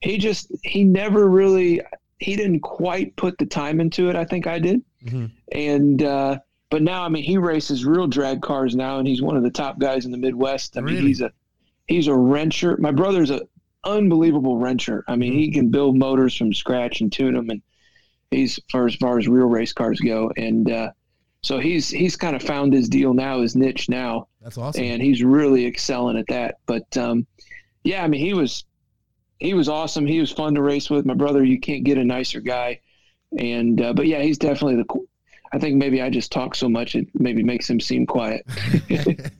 he 0.00 0.18
just, 0.18 0.52
he 0.62 0.84
never 0.84 1.28
really, 1.28 1.80
he 2.18 2.36
didn't 2.36 2.60
quite 2.60 3.16
put 3.16 3.38
the 3.38 3.46
time 3.46 3.80
into 3.80 4.08
it. 4.10 4.16
I 4.16 4.24
think 4.24 4.46
I 4.46 4.58
did. 4.58 4.82
Mm-hmm. 5.04 5.26
And, 5.52 6.02
uh, 6.02 6.38
but 6.70 6.80
now, 6.80 7.04
I 7.04 7.10
mean, 7.10 7.22
he 7.22 7.36
races 7.36 7.84
real 7.84 8.06
drag 8.06 8.40
cars 8.40 8.74
now, 8.74 8.98
and 8.98 9.06
he's 9.06 9.20
one 9.20 9.36
of 9.36 9.42
the 9.42 9.50
top 9.50 9.78
guys 9.78 10.06
in 10.06 10.10
the 10.10 10.16
Midwest. 10.16 10.78
I 10.78 10.80
mean, 10.80 11.06
he's 11.06 11.20
a 11.20 11.30
he's 11.86 12.06
a 12.06 12.12
wrencher. 12.12 12.78
My 12.78 12.90
brother's 12.90 13.30
a 13.30 13.42
unbelievable 13.84 14.56
wrencher. 14.56 15.02
I 15.06 15.16
mean, 15.16 15.34
he 15.34 15.50
can 15.50 15.68
build 15.68 15.98
motors 15.98 16.34
from 16.34 16.54
scratch 16.54 17.02
and 17.02 17.12
tune 17.12 17.34
them, 17.34 17.50
and 17.50 17.60
he's 18.30 18.58
far 18.70 18.86
as 18.86 18.94
far 18.94 19.18
as 19.18 19.28
real 19.28 19.48
race 19.48 19.74
cars 19.74 20.00
go. 20.00 20.32
And 20.38 20.70
uh, 20.70 20.92
so 21.42 21.58
he's 21.58 21.90
he's 21.90 22.16
kind 22.16 22.34
of 22.34 22.42
found 22.42 22.72
his 22.72 22.88
deal 22.88 23.12
now, 23.12 23.42
his 23.42 23.54
niche 23.54 23.90
now, 23.90 24.28
That's 24.42 24.58
awesome. 24.58 24.82
and 24.84 25.00
he's 25.02 25.22
really 25.22 25.66
excelling 25.66 26.16
at 26.18 26.26
that. 26.28 26.56
But 26.66 26.96
um, 26.96 27.26
yeah, 27.84 28.02
I 28.04 28.08
mean, 28.08 28.20
he 28.20 28.34
was 28.34 28.64
he 29.38 29.54
was 29.54 29.68
awesome. 29.68 30.06
He 30.06 30.20
was 30.20 30.30
fun 30.32 30.54
to 30.54 30.62
race 30.62 30.88
with. 30.90 31.04
My 31.06 31.14
brother, 31.14 31.42
you 31.44 31.58
can't 31.60 31.84
get 31.84 31.98
a 31.98 32.04
nicer 32.04 32.40
guy. 32.40 32.80
And 33.38 33.80
uh, 33.80 33.92
but 33.92 34.06
yeah, 34.06 34.20
he's 34.22 34.38
definitely 34.38 34.76
the. 34.76 35.06
I 35.54 35.58
think 35.58 35.76
maybe 35.76 36.00
I 36.00 36.08
just 36.10 36.32
talk 36.32 36.54
so 36.54 36.68
much 36.68 36.94
it 36.94 37.08
maybe 37.14 37.42
makes 37.42 37.68
him 37.68 37.78
seem 37.80 38.06
quiet. 38.06 38.46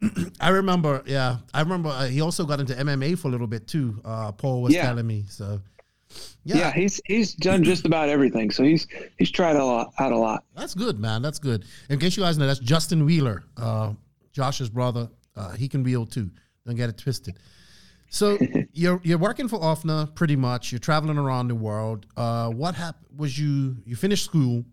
I 0.40 0.50
remember, 0.50 1.02
yeah, 1.06 1.38
I 1.52 1.60
remember 1.60 1.88
uh, 1.88 2.06
he 2.06 2.20
also 2.20 2.44
got 2.44 2.60
into 2.60 2.72
MMA 2.74 3.18
for 3.18 3.26
a 3.28 3.30
little 3.32 3.48
bit 3.48 3.66
too. 3.66 4.00
Uh, 4.04 4.30
Paul 4.30 4.62
was 4.62 4.72
Yeah. 4.72 4.82
telling 4.86 5.06
me. 5.06 5.24
So, 5.28 5.60
Yeah. 6.44 6.56
yeah, 6.58 6.72
he's 6.72 7.00
he's 7.06 7.34
done 7.34 7.64
just 7.64 7.84
about 7.84 8.08
everything. 8.08 8.52
So 8.52 8.62
he's 8.62 8.86
he's 9.18 9.30
tried 9.32 9.56
a 9.56 9.64
lot 9.64 9.92
out 9.98 10.12
a 10.12 10.16
lot. 10.18 10.44
that's 10.56 10.74
good, 10.74 11.00
man. 11.00 11.20
That's 11.22 11.40
good. 11.40 11.64
In 11.90 11.98
case 11.98 12.16
you 12.16 12.22
guys 12.22 12.38
know, 12.38 12.46
that's 12.46 12.60
Justin 12.60 13.04
Wheeler, 13.04 13.42
uh, 13.56 13.94
Josh's 14.38 14.70
brother. 14.70 15.08
Uh, 15.34 15.50
he 15.50 15.68
can 15.68 15.82
wheel 15.82 16.06
too. 16.06 16.30
Don't 16.64 16.76
get 16.76 16.88
it 16.88 16.96
twisted. 16.96 17.40
So 18.08 18.38
you're 18.72 19.00
you're 19.02 19.18
working 19.18 19.48
for 19.48 19.58
OFNA 19.58 20.14
pretty 20.14 20.36
much. 20.36 20.70
You're 20.70 20.78
traveling 20.78 21.18
around 21.18 21.48
the 21.48 21.56
world. 21.56 22.06
Uh, 22.16 22.48
what 22.50 22.76
happened? 22.76 23.08
Was 23.16 23.36
you 23.36 23.78
you 23.84 23.96
finished 23.96 24.24
school? 24.24 24.64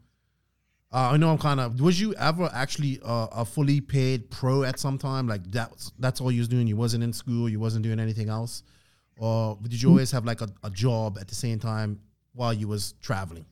Uh, 0.93 1.13
I 1.13 1.17
know 1.17 1.31
I'm 1.31 1.39
kind 1.39 1.59
of. 1.59 1.81
Was 1.81 1.99
you 1.99 2.13
ever 2.13 2.47
actually 2.53 2.99
uh, 3.03 3.27
a 3.31 3.43
fully 3.43 3.81
paid 3.81 4.29
pro 4.29 4.61
at 4.61 4.79
some 4.79 4.99
time? 4.99 5.27
Like 5.27 5.49
that? 5.53 5.71
That's 5.97 6.21
all 6.21 6.31
you 6.31 6.41
was 6.41 6.47
doing. 6.47 6.67
You 6.67 6.77
wasn't 6.77 7.03
in 7.03 7.11
school. 7.11 7.49
You 7.49 7.59
wasn't 7.59 7.81
doing 7.83 7.99
anything 7.99 8.29
else, 8.29 8.61
or 9.17 9.57
did 9.63 9.81
you 9.81 9.89
always 9.89 10.11
have 10.11 10.25
like 10.25 10.41
a, 10.41 10.49
a 10.63 10.69
job 10.69 11.17
at 11.19 11.27
the 11.27 11.35
same 11.35 11.57
time 11.57 11.99
while 12.33 12.53
you 12.53 12.67
was 12.67 12.93
traveling? 13.01 13.45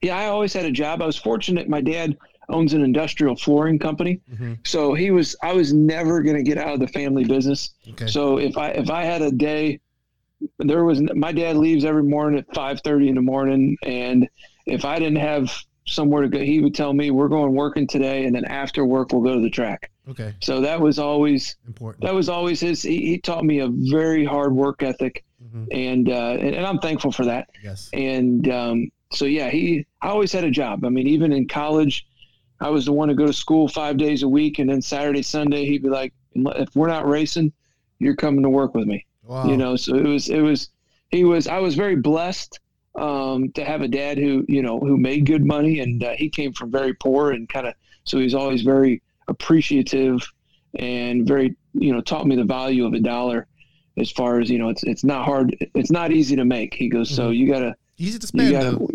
Yeah, 0.00 0.16
I 0.16 0.26
always 0.26 0.52
had 0.52 0.64
a 0.64 0.70
job. 0.70 1.02
I 1.02 1.06
was 1.06 1.16
fortunate. 1.16 1.68
My 1.68 1.80
dad 1.80 2.16
owns 2.52 2.74
an 2.74 2.82
industrial 2.82 3.34
flooring 3.36 3.78
company, 3.78 4.20
Mm-hmm. 4.32 4.54
so 4.64 4.94
he 4.94 5.10
was. 5.10 5.34
I 5.42 5.52
was 5.52 5.72
never 5.72 6.22
going 6.22 6.36
to 6.36 6.42
get 6.42 6.58
out 6.58 6.74
of 6.74 6.80
the 6.80 6.88
family 6.88 7.24
business. 7.24 7.70
Okay. 7.90 8.06
So 8.06 8.38
if 8.38 8.56
I 8.56 8.68
if 8.70 8.90
I 8.90 9.04
had 9.04 9.22
a 9.22 9.30
day, 9.30 9.80
there 10.58 10.84
was 10.84 11.00
my 11.14 11.32
dad 11.32 11.56
leaves 11.56 11.84
every 11.84 12.02
morning 12.04 12.38
at 12.38 12.54
five 12.54 12.80
thirty 12.82 13.08
in 13.08 13.14
the 13.14 13.22
morning, 13.22 13.76
and 13.84 14.28
if 14.66 14.84
I 14.84 14.98
didn't 14.98 15.16
have 15.32 15.50
somewhere 15.86 16.22
to 16.22 16.28
go, 16.28 16.38
he 16.38 16.60
would 16.60 16.74
tell 16.74 16.92
me 16.92 17.10
we're 17.10 17.28
going 17.28 17.52
working 17.54 17.86
today, 17.86 18.24
and 18.26 18.34
then 18.34 18.44
after 18.44 18.84
work 18.84 19.12
we'll 19.12 19.22
go 19.22 19.34
to 19.34 19.40
the 19.40 19.50
track. 19.50 19.90
Okay. 20.08 20.34
So 20.40 20.60
that 20.60 20.80
was 20.80 20.98
always 20.98 21.56
Important. 21.66 22.02
that 22.04 22.14
was 22.14 22.28
always 22.28 22.60
his. 22.60 22.82
He, 22.82 22.98
he 23.06 23.18
taught 23.18 23.44
me 23.44 23.60
a 23.60 23.68
very 23.68 24.24
hard 24.24 24.54
work 24.54 24.82
ethic, 24.82 25.24
Mhm. 25.42 25.66
and, 25.72 26.08
uh, 26.08 26.36
and 26.40 26.54
and 26.56 26.66
I'm 26.66 26.78
thankful 26.78 27.10
for 27.12 27.24
that. 27.24 27.50
Yes. 27.64 27.88
And 27.92 28.48
um, 28.48 28.90
so 29.12 29.24
yeah, 29.26 29.48
he 29.50 29.84
I 30.00 30.08
always 30.08 30.32
had 30.32 30.44
a 30.44 30.50
job. 30.50 30.84
I 30.84 30.88
mean, 30.88 31.06
even 31.08 31.32
in 31.32 31.46
college, 31.48 32.06
I 32.62 32.68
was 32.68 32.84
the 32.84 32.92
one 32.92 33.08
to 33.08 33.14
go 33.14 33.26
to 33.26 33.32
school 33.32 33.68
five 33.68 33.96
days 33.96 34.22
a 34.22 34.28
week, 34.28 34.58
and 34.58 34.70
then 34.70 34.80
Saturday, 34.80 35.22
Sunday, 35.22 35.66
he'd 35.66 35.82
be 35.82 35.88
like, 35.88 36.12
"If 36.34 36.74
we're 36.76 36.88
not 36.88 37.08
racing, 37.08 37.52
you're 37.98 38.16
coming 38.16 38.42
to 38.42 38.48
work 38.48 38.74
with 38.74 38.86
me." 38.86 39.04
Wow. 39.24 39.46
You 39.46 39.56
know, 39.56 39.76
so 39.76 39.96
it 39.96 40.06
was 40.06 40.28
it 40.28 40.40
was 40.40 40.70
he 41.10 41.24
was 41.24 41.48
I 41.48 41.58
was 41.58 41.74
very 41.74 41.96
blessed 41.96 42.60
um, 42.94 43.50
to 43.52 43.64
have 43.64 43.82
a 43.82 43.88
dad 43.88 44.18
who 44.18 44.44
you 44.48 44.62
know 44.62 44.78
who 44.78 44.96
made 44.96 45.26
good 45.26 45.44
money, 45.44 45.80
and 45.80 46.02
uh, 46.02 46.12
he 46.16 46.28
came 46.28 46.52
from 46.52 46.70
very 46.70 46.94
poor 46.94 47.32
and 47.32 47.48
kind 47.48 47.66
of 47.66 47.74
so 48.04 48.18
he's 48.18 48.34
always 48.34 48.62
very 48.62 49.02
appreciative 49.28 50.26
and 50.78 51.26
very 51.26 51.56
you 51.74 51.92
know 51.92 52.00
taught 52.00 52.26
me 52.26 52.36
the 52.36 52.44
value 52.44 52.86
of 52.86 52.92
a 52.94 53.00
dollar 53.00 53.46
as 53.98 54.10
far 54.10 54.40
as 54.40 54.50
you 54.50 54.58
know 54.58 54.68
it's 54.68 54.82
it's 54.84 55.04
not 55.04 55.24
hard 55.24 55.54
it's 55.74 55.90
not 55.90 56.10
easy 56.10 56.34
to 56.34 56.44
make 56.44 56.74
he 56.74 56.88
goes 56.88 57.10
so 57.10 57.30
you 57.30 57.46
gotta 57.46 57.74
Easy 57.98 58.18
to 58.18 58.24
you 58.24 58.28
spend. 58.28 58.52
gotta 58.52 58.70
though. 58.70 58.88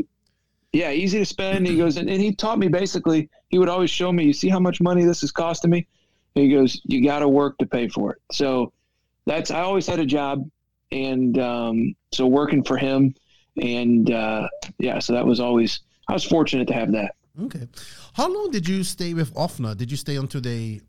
Yeah 0.73 0.91
easy 0.91 1.19
to 1.19 1.25
spend 1.25 1.65
he 1.65 1.77
goes 1.77 1.97
and, 1.97 2.09
and 2.09 2.21
he 2.21 2.33
taught 2.33 2.59
me 2.59 2.67
basically 2.67 3.29
he 3.49 3.57
would 3.57 3.69
always 3.69 3.89
show 3.89 4.11
me 4.11 4.23
you 4.23 4.33
see 4.33 4.49
how 4.49 4.59
much 4.59 4.81
money 4.81 5.03
this 5.03 5.23
is 5.23 5.31
costing 5.31 5.71
me 5.71 5.87
and 6.35 6.45
he 6.45 6.51
goes 6.51 6.81
you 6.85 7.03
gotta 7.03 7.27
work 7.27 7.57
to 7.57 7.65
pay 7.65 7.87
for 7.87 8.11
it 8.11 8.21
so 8.31 8.71
that's 9.25 9.51
i 9.51 9.61
always 9.61 9.87
had 9.87 9.99
a 9.99 10.05
job 10.05 10.49
and 10.91 11.37
um, 11.37 11.93
so 12.13 12.25
working 12.25 12.63
for 12.63 12.77
him 12.77 13.13
and 13.61 14.11
uh, 14.11 14.47
yeah 14.79 14.99
so 14.99 15.13
that 15.13 15.25
was 15.25 15.39
always 15.39 15.81
i 16.07 16.13
was 16.13 16.23
fortunate 16.23 16.67
to 16.67 16.73
have 16.73 16.91
that 16.91 17.13
Okay. 17.39 17.67
How 18.13 18.31
long 18.33 18.49
did 18.51 18.67
you 18.67 18.83
stay 18.83 19.13
with 19.13 19.33
OFNA? 19.35 19.77
Did 19.77 19.91
you 19.91 19.97
stay 19.97 20.15
until 20.15 20.41
they 20.41 20.81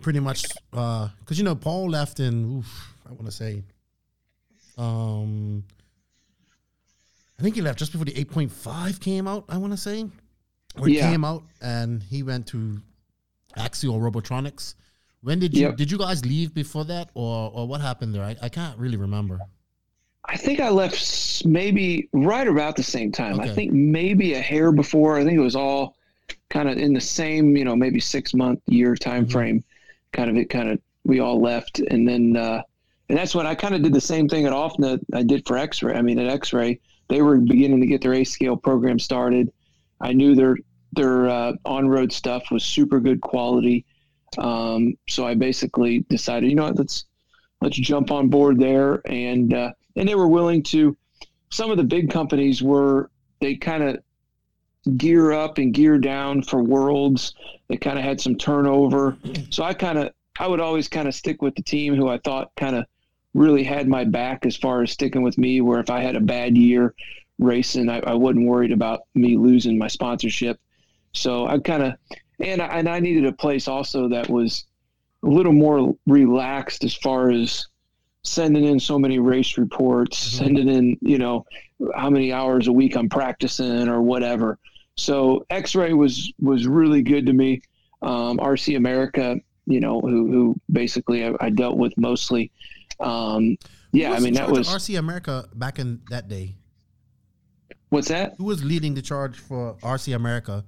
pretty 0.00 0.20
much 0.20 0.44
because 0.70 1.38
you 1.38 1.44
know 1.44 1.54
Paul 1.54 1.90
left 1.90 2.20
in 2.20 2.58
oof, 2.58 2.94
I 3.08 3.12
want 3.12 3.26
to 3.26 3.32
say 3.32 3.62
um 4.78 5.64
I 7.42 7.44
think 7.44 7.56
he 7.56 7.60
left 7.60 7.76
just 7.80 7.90
before 7.90 8.04
the 8.04 8.12
8.5 8.12 9.00
came 9.00 9.26
out, 9.26 9.44
I 9.48 9.56
want 9.58 9.72
to 9.72 9.76
say. 9.76 10.06
Or 10.78 10.88
Yeah. 10.88 11.10
came 11.10 11.24
out 11.24 11.42
and 11.60 12.00
he 12.00 12.22
went 12.22 12.46
to 12.48 12.80
Axial 13.56 13.98
Robotronics. 13.98 14.76
When 15.22 15.40
did 15.40 15.52
you 15.52 15.62
Yep. 15.62 15.76
did 15.76 15.90
you 15.90 15.98
guys 15.98 16.24
leave 16.24 16.54
before 16.54 16.84
that 16.84 17.10
or 17.14 17.50
or 17.52 17.66
what 17.66 17.80
happened 17.80 18.14
there? 18.14 18.22
I, 18.22 18.36
I 18.42 18.48
can't 18.48 18.78
really 18.78 18.96
remember. 18.96 19.40
I 20.24 20.36
think 20.36 20.60
I 20.60 20.68
left 20.70 21.44
maybe 21.44 22.08
right 22.12 22.46
about 22.46 22.76
the 22.76 22.84
same 22.84 23.10
time. 23.10 23.40
I 23.40 23.48
think 23.48 23.72
maybe 23.72 24.34
a 24.34 24.40
hair 24.40 24.70
before. 24.70 25.18
I 25.18 25.24
think 25.24 25.36
it 25.36 25.42
was 25.42 25.56
all 25.56 25.96
kind 26.48 26.68
of 26.68 26.78
in 26.78 26.92
the 26.92 27.00
same, 27.00 27.56
you 27.56 27.64
know, 27.64 27.74
maybe 27.74 27.98
six 27.98 28.34
month 28.34 28.60
year 28.68 28.94
time 28.94 29.26
frame. 29.26 29.64
Kind 30.12 30.30
of 30.30 30.36
it 30.36 30.48
kind 30.48 30.68
of 30.70 30.78
we 31.02 31.18
all 31.18 31.40
left, 31.40 31.80
and 31.80 32.06
then 32.06 32.36
uh, 32.36 32.62
and 33.08 33.18
that's 33.18 33.34
when 33.34 33.48
I 33.48 33.56
kind 33.56 33.74
of 33.74 33.82
did 33.82 33.92
the 33.92 34.00
same 34.00 34.28
thing 34.28 34.46
at 34.46 34.52
OFNA 34.52 35.00
I 35.12 35.24
did 35.24 35.44
for 35.44 35.58
X-ray. 35.58 35.96
I 35.96 36.02
mean, 36.02 36.20
at 36.20 36.28
X-ray 36.28 36.78
they 37.12 37.20
were 37.20 37.36
beginning 37.36 37.80
to 37.80 37.86
get 37.86 38.00
their 38.00 38.14
A 38.14 38.24
scale 38.24 38.56
program 38.56 38.98
started. 38.98 39.52
I 40.00 40.12
knew 40.12 40.34
their 40.34 40.56
their 40.92 41.28
uh, 41.28 41.52
on 41.64 41.88
road 41.88 42.12
stuff 42.12 42.50
was 42.50 42.64
super 42.64 43.00
good 43.00 43.20
quality. 43.20 43.84
Um, 44.38 44.94
so 45.08 45.26
I 45.26 45.34
basically 45.34 46.00
decided, 46.08 46.48
you 46.48 46.56
know 46.56 46.64
what, 46.64 46.78
let's 46.78 47.04
let's 47.60 47.76
jump 47.76 48.10
on 48.10 48.28
board 48.28 48.58
there 48.58 49.02
and 49.06 49.52
uh, 49.52 49.72
and 49.96 50.08
they 50.08 50.14
were 50.14 50.28
willing 50.28 50.62
to 50.64 50.96
some 51.50 51.70
of 51.70 51.76
the 51.76 51.84
big 51.84 52.10
companies 52.10 52.62
were 52.62 53.10
they 53.40 53.56
kind 53.56 53.82
of 53.82 53.98
gear 54.96 55.32
up 55.32 55.58
and 55.58 55.74
gear 55.74 55.98
down 55.98 56.42
for 56.42 56.62
worlds 56.62 57.34
they 57.68 57.76
kind 57.76 57.98
of 57.98 58.04
had 58.04 58.20
some 58.20 58.34
turnover 58.34 59.16
so 59.48 59.62
i 59.62 59.72
kind 59.72 59.96
of 59.96 60.10
i 60.40 60.46
would 60.46 60.58
always 60.58 60.88
kind 60.88 61.06
of 61.06 61.14
stick 61.14 61.40
with 61.40 61.54
the 61.54 61.62
team 61.62 61.94
who 61.94 62.08
i 62.08 62.18
thought 62.18 62.50
kind 62.56 62.74
of 62.74 62.84
really 63.34 63.64
had 63.64 63.88
my 63.88 64.04
back 64.04 64.44
as 64.44 64.56
far 64.56 64.82
as 64.82 64.90
sticking 64.90 65.22
with 65.22 65.38
me 65.38 65.60
where 65.60 65.80
if 65.80 65.90
i 65.90 66.00
had 66.00 66.16
a 66.16 66.20
bad 66.20 66.56
year 66.56 66.94
racing 67.38 67.88
i, 67.88 67.98
I 68.00 68.14
wasn't 68.14 68.46
worried 68.46 68.72
about 68.72 69.02
me 69.14 69.36
losing 69.36 69.78
my 69.78 69.88
sponsorship 69.88 70.60
so 71.12 71.46
i 71.46 71.58
kind 71.58 71.82
of 71.82 71.94
and 72.42 72.60
I, 72.60 72.66
and 72.66 72.88
I 72.88 73.00
needed 73.00 73.24
a 73.24 73.32
place 73.32 73.68
also 73.68 74.08
that 74.08 74.28
was 74.28 74.66
a 75.22 75.28
little 75.28 75.52
more 75.52 75.94
relaxed 76.06 76.84
as 76.84 76.94
far 76.94 77.30
as 77.30 77.66
sending 78.24 78.64
in 78.64 78.78
so 78.78 78.98
many 78.98 79.18
race 79.18 79.58
reports, 79.58 80.18
sending 80.18 80.68
in, 80.68 80.96
you 81.00 81.18
know, 81.18 81.44
how 81.94 82.10
many 82.10 82.32
hours 82.32 82.68
a 82.68 82.72
week 82.72 82.96
I'm 82.96 83.08
practicing 83.08 83.88
or 83.88 84.02
whatever. 84.02 84.58
So 84.96 85.46
X-ray 85.50 85.92
was, 85.92 86.32
was 86.40 86.66
really 86.66 87.02
good 87.02 87.26
to 87.26 87.32
me. 87.32 87.62
Um, 88.02 88.38
RC 88.38 88.76
America, 88.76 89.36
you 89.66 89.80
know, 89.80 90.00
who, 90.00 90.30
who 90.30 90.60
basically 90.70 91.24
I, 91.24 91.34
I 91.40 91.50
dealt 91.50 91.76
with 91.76 91.96
mostly. 91.96 92.50
Um, 93.02 93.56
yeah, 93.92 94.12
I 94.12 94.20
mean, 94.20 94.34
that 94.34 94.50
was, 94.50 94.68
RC 94.68 94.98
America 94.98 95.48
back 95.54 95.78
in 95.78 96.00
that 96.10 96.28
day. 96.28 96.54
what's 97.90 98.08
that? 98.08 98.34
Who 98.38 98.44
was 98.44 98.64
leading 98.64 98.94
the 98.94 99.02
charge 99.02 99.38
for 99.38 99.74
RC 99.82 100.14
America? 100.14 100.64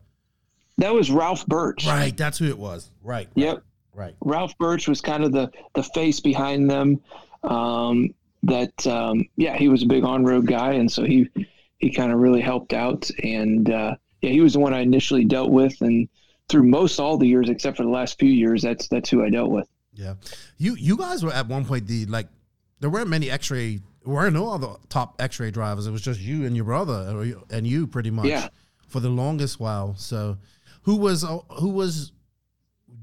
That 0.78 0.92
was 0.92 1.10
Ralph 1.10 1.46
Birch. 1.46 1.86
Right, 1.86 2.16
that's 2.16 2.38
who 2.38 2.46
it 2.46 2.58
was. 2.58 2.90
Right. 3.02 3.28
Yep. 3.34 3.62
Right. 3.94 4.14
Ralph 4.20 4.58
Birch 4.58 4.88
was 4.88 5.00
kind 5.00 5.22
of 5.22 5.32
the 5.32 5.50
the 5.74 5.82
face 5.82 6.20
behind 6.20 6.68
them. 6.68 7.00
Um, 7.44 8.12
that 8.42 8.86
um, 8.86 9.26
yeah, 9.36 9.56
he 9.56 9.68
was 9.68 9.82
a 9.82 9.86
big 9.86 10.04
on 10.04 10.24
road 10.24 10.46
guy, 10.46 10.72
and 10.72 10.90
so 10.90 11.04
he 11.04 11.28
he 11.78 11.90
kind 11.90 12.12
of 12.12 12.18
really 12.18 12.40
helped 12.40 12.72
out. 12.72 13.08
And 13.22 13.70
uh, 13.70 13.94
yeah, 14.20 14.30
he 14.30 14.40
was 14.40 14.54
the 14.54 14.58
one 14.58 14.74
I 14.74 14.80
initially 14.80 15.24
dealt 15.24 15.50
with, 15.50 15.80
and 15.80 16.08
through 16.48 16.64
most 16.64 16.98
all 16.98 17.16
the 17.16 17.26
years 17.26 17.48
except 17.48 17.76
for 17.76 17.84
the 17.84 17.88
last 17.88 18.18
few 18.18 18.30
years, 18.30 18.62
that's 18.62 18.88
that's 18.88 19.08
who 19.08 19.24
I 19.24 19.30
dealt 19.30 19.50
with. 19.50 19.68
Yeah, 19.94 20.14
you 20.58 20.74
you 20.74 20.96
guys 20.96 21.24
were 21.24 21.32
at 21.32 21.46
one 21.46 21.64
point 21.64 21.86
the 21.86 22.06
like 22.06 22.28
there 22.80 22.90
weren't 22.90 23.08
many 23.08 23.30
X-ray, 23.30 23.80
there 24.04 24.14
were 24.14 24.30
no 24.30 24.50
other 24.50 24.68
top 24.88 25.16
X-ray 25.20 25.50
drivers. 25.50 25.86
It 25.86 25.90
was 25.90 26.02
just 26.02 26.20
you 26.20 26.44
and 26.44 26.54
your 26.54 26.64
brother, 26.64 27.34
and 27.50 27.66
you 27.66 27.86
pretty 27.86 28.10
much 28.10 28.26
yeah. 28.26 28.48
for 28.88 29.00
the 29.00 29.08
longest 29.08 29.60
while. 29.60 29.94
So, 29.96 30.36
who 30.82 30.96
was 30.96 31.24
uh, 31.24 31.38
who 31.60 31.70
was 31.70 32.12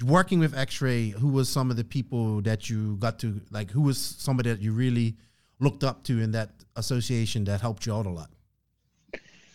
working 0.06 0.40
with 0.40 0.56
X-ray? 0.56 1.10
Who 1.10 1.30
was 1.30 1.50
some 1.50 1.72
of 1.72 1.78
the 1.78 1.84
people 1.84 2.42
that 2.42 2.70
you 2.70 2.98
got 2.98 3.20
to 3.20 3.42
like? 3.50 3.72
Who 3.72 3.82
was 3.82 3.98
somebody 3.98 4.50
that 4.50 4.62
you 4.62 4.74
really 4.74 5.16
looked 5.60 5.84
up 5.84 6.04
to 6.04 6.20
in 6.20 6.32
that 6.32 6.52
association 6.76 7.46
that 7.46 7.62
helped 7.62 7.86
you 7.86 7.94
out 7.94 8.06
a 8.06 8.10
lot? 8.10 8.30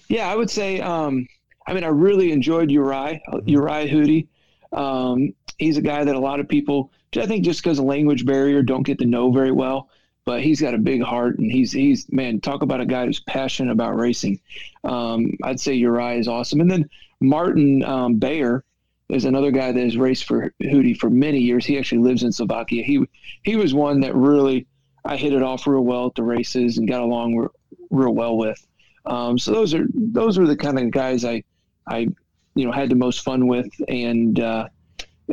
Yeah, 0.08 0.28
I 0.28 0.34
would 0.34 0.50
say. 0.50 0.81
Um, 0.81 1.26
I 1.66 1.74
mean, 1.74 1.84
I 1.84 1.89
really 1.89 2.32
enjoyed 2.32 2.70
Uri, 2.70 3.23
mm-hmm. 3.28 3.48
Uri 3.48 3.89
Hudy. 3.89 4.28
Um, 4.73 5.34
he's 5.58 5.76
a 5.76 5.82
guy 5.82 6.05
that 6.05 6.15
a 6.15 6.18
lot 6.18 6.40
of 6.40 6.48
people, 6.48 6.92
I 7.17 7.26
think, 7.26 7.44
just 7.44 7.62
because 7.62 7.78
of 7.78 7.85
language 7.85 8.26
barrier, 8.26 8.62
don't 8.62 8.83
get 8.83 8.99
to 8.99 9.07
know 9.07 9.31
very 9.31 9.52
well. 9.52 9.89
But 10.25 10.43
he's 10.43 10.60
got 10.60 10.75
a 10.75 10.78
big 10.78 11.02
heart, 11.02 11.39
and 11.39 11.51
he's 11.51 11.70
he's 11.70 12.10
man. 12.10 12.41
Talk 12.41 12.62
about 12.62 12.81
a 12.81 12.86
guy 12.86 13.07
who's 13.07 13.20
passionate 13.20 13.70
about 13.70 13.97
racing. 13.97 14.41
Um, 14.83 15.33
I'd 15.44 15.60
say 15.60 15.75
Uri 15.75 16.18
is 16.18 16.26
awesome, 16.26 16.60
and 16.60 16.70
then 16.70 16.91
Martin 17.20 17.85
um, 17.85 18.17
Bayer 18.17 18.65
is 19.09 19.25
another 19.25 19.51
guy 19.51 19.73
that 19.73 19.83
has 19.83 19.97
raced 19.97 20.25
for 20.25 20.52
Hudy 20.60 20.99
for 20.99 21.10
many 21.10 21.39
years. 21.39 21.65
He 21.65 21.78
actually 21.78 22.02
lives 22.02 22.23
in 22.23 22.33
Slovakia. 22.33 22.83
He 22.83 23.07
he 23.44 23.57
was 23.57 23.73
one 23.73 24.01
that 24.01 24.15
really 24.17 24.67
I 25.05 25.17
hit 25.17 25.33
it 25.33 25.43
off 25.43 25.67
real 25.67 25.85
well 25.85 26.07
at 26.07 26.15
the 26.17 26.25
races 26.25 26.78
and 26.78 26.89
got 26.89 27.02
along 27.02 27.36
re- 27.36 27.49
real 27.91 28.15
well 28.15 28.36
with. 28.36 28.67
Um, 29.07 29.39
so 29.39 29.52
those 29.52 29.75
are 29.75 29.86
those 29.94 30.39
are 30.39 30.47
the 30.47 30.57
kind 30.57 30.78
of 30.78 30.91
guys 30.91 31.25
I 31.25 31.44
I 31.86 32.09
you 32.55 32.65
know 32.65 32.73
had 32.73 32.89
the 32.89 32.97
most 32.97 33.23
fun 33.23 33.47
with, 33.47 33.70
and 33.86 34.41
uh, 34.41 34.68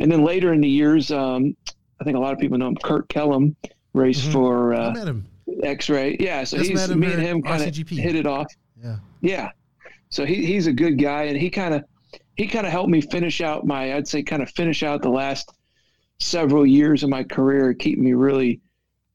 and 0.00 0.10
then 0.10 0.24
later 0.24 0.52
in 0.52 0.60
the 0.60 0.68
years, 0.68 1.10
um, 1.10 1.56
I 2.00 2.04
think 2.04 2.16
a 2.16 2.20
lot 2.20 2.32
of 2.32 2.38
people 2.38 2.58
know 2.58 2.68
him. 2.68 2.76
Kurt 2.76 3.08
Kellum 3.08 3.56
raced 3.92 4.24
mm-hmm. 4.24 4.32
for 4.32 4.74
uh, 4.74 5.14
X-Ray. 5.62 6.16
Yeah, 6.18 6.44
so 6.44 6.58
Just 6.58 6.70
he's 6.70 6.88
me 6.94 7.12
and 7.12 7.22
him 7.22 7.42
kind 7.42 7.62
of 7.62 7.74
hit 7.74 8.16
it 8.16 8.26
off. 8.26 8.52
Yeah, 8.82 8.96
yeah. 9.20 9.50
So 10.10 10.24
he, 10.24 10.44
he's 10.44 10.66
a 10.66 10.72
good 10.72 10.98
guy, 10.98 11.24
and 11.24 11.36
he 11.36 11.50
kind 11.50 11.74
of 11.74 11.84
he 12.36 12.46
kind 12.46 12.66
of 12.66 12.72
helped 12.72 12.90
me 12.90 13.00
finish 13.00 13.40
out 13.40 13.66
my 13.66 13.94
I'd 13.94 14.08
say 14.08 14.22
kind 14.22 14.42
of 14.42 14.50
finish 14.50 14.82
out 14.82 15.02
the 15.02 15.10
last 15.10 15.52
several 16.18 16.66
years 16.66 17.02
of 17.02 17.10
my 17.10 17.24
career, 17.24 17.74
keep 17.74 17.98
me 17.98 18.12
really 18.12 18.60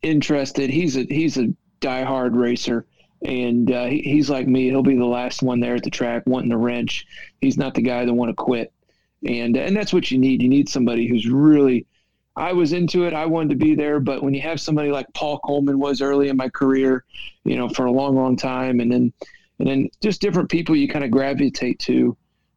interested. 0.02 0.70
He's 0.70 0.98
a 0.98 1.04
he's 1.04 1.38
a 1.38 1.48
diehard 1.82 2.36
racer, 2.36 2.86
and 3.24 3.72
uh, 3.72 3.86
he, 3.86 4.02
he's 4.02 4.30
like 4.30 4.48
me. 4.48 4.70
He'll 4.70 4.84
be 4.84 4.98
the 4.98 5.06
last 5.06 5.42
one 5.42 5.60
there 5.60 5.76
at 5.76 5.84
the 5.84 5.90
track 5.90 6.24
wanting 6.26 6.50
the 6.50 6.58
wrench. 6.58 7.06
He's 7.42 7.58
not 7.58 7.74
the 7.74 7.82
guy 7.82 8.06
that 8.06 8.14
want 8.14 8.30
to 8.30 8.36
quit, 8.36 8.74
and 9.26 9.56
and 9.58 9.76
that's 9.76 9.94
what 9.94 10.12
you 10.12 10.18
need. 10.18 10.42
You 10.42 10.50
need 10.50 10.70
somebody 10.70 11.08
who's 11.08 11.28
really. 11.28 11.86
I 12.36 12.54
was 12.54 12.72
into 12.72 13.04
it. 13.04 13.14
I 13.14 13.26
wanted 13.26 13.50
to 13.50 13.56
be 13.56 13.76
there, 13.76 14.00
but 14.00 14.24
when 14.24 14.34
you 14.34 14.40
have 14.42 14.62
somebody 14.62 14.92
like 14.92 15.08
Paul 15.14 15.40
Coleman 15.40 15.78
was 15.78 16.02
early 16.02 16.30
in 16.30 16.38
my 16.38 16.48
career, 16.48 17.04
you 17.44 17.58
know, 17.58 17.68
for 17.68 17.86
a 17.86 17.92
long, 17.92 18.16
long 18.16 18.38
time, 18.38 18.80
and 18.80 18.90
then 18.90 19.12
and 19.60 19.68
then 19.68 19.90
just 20.02 20.22
different 20.22 20.50
people 20.50 20.76
you 20.76 20.88
kind 20.88 21.04
of 21.04 21.12
gravitate 21.12 21.80
to 21.80 22.16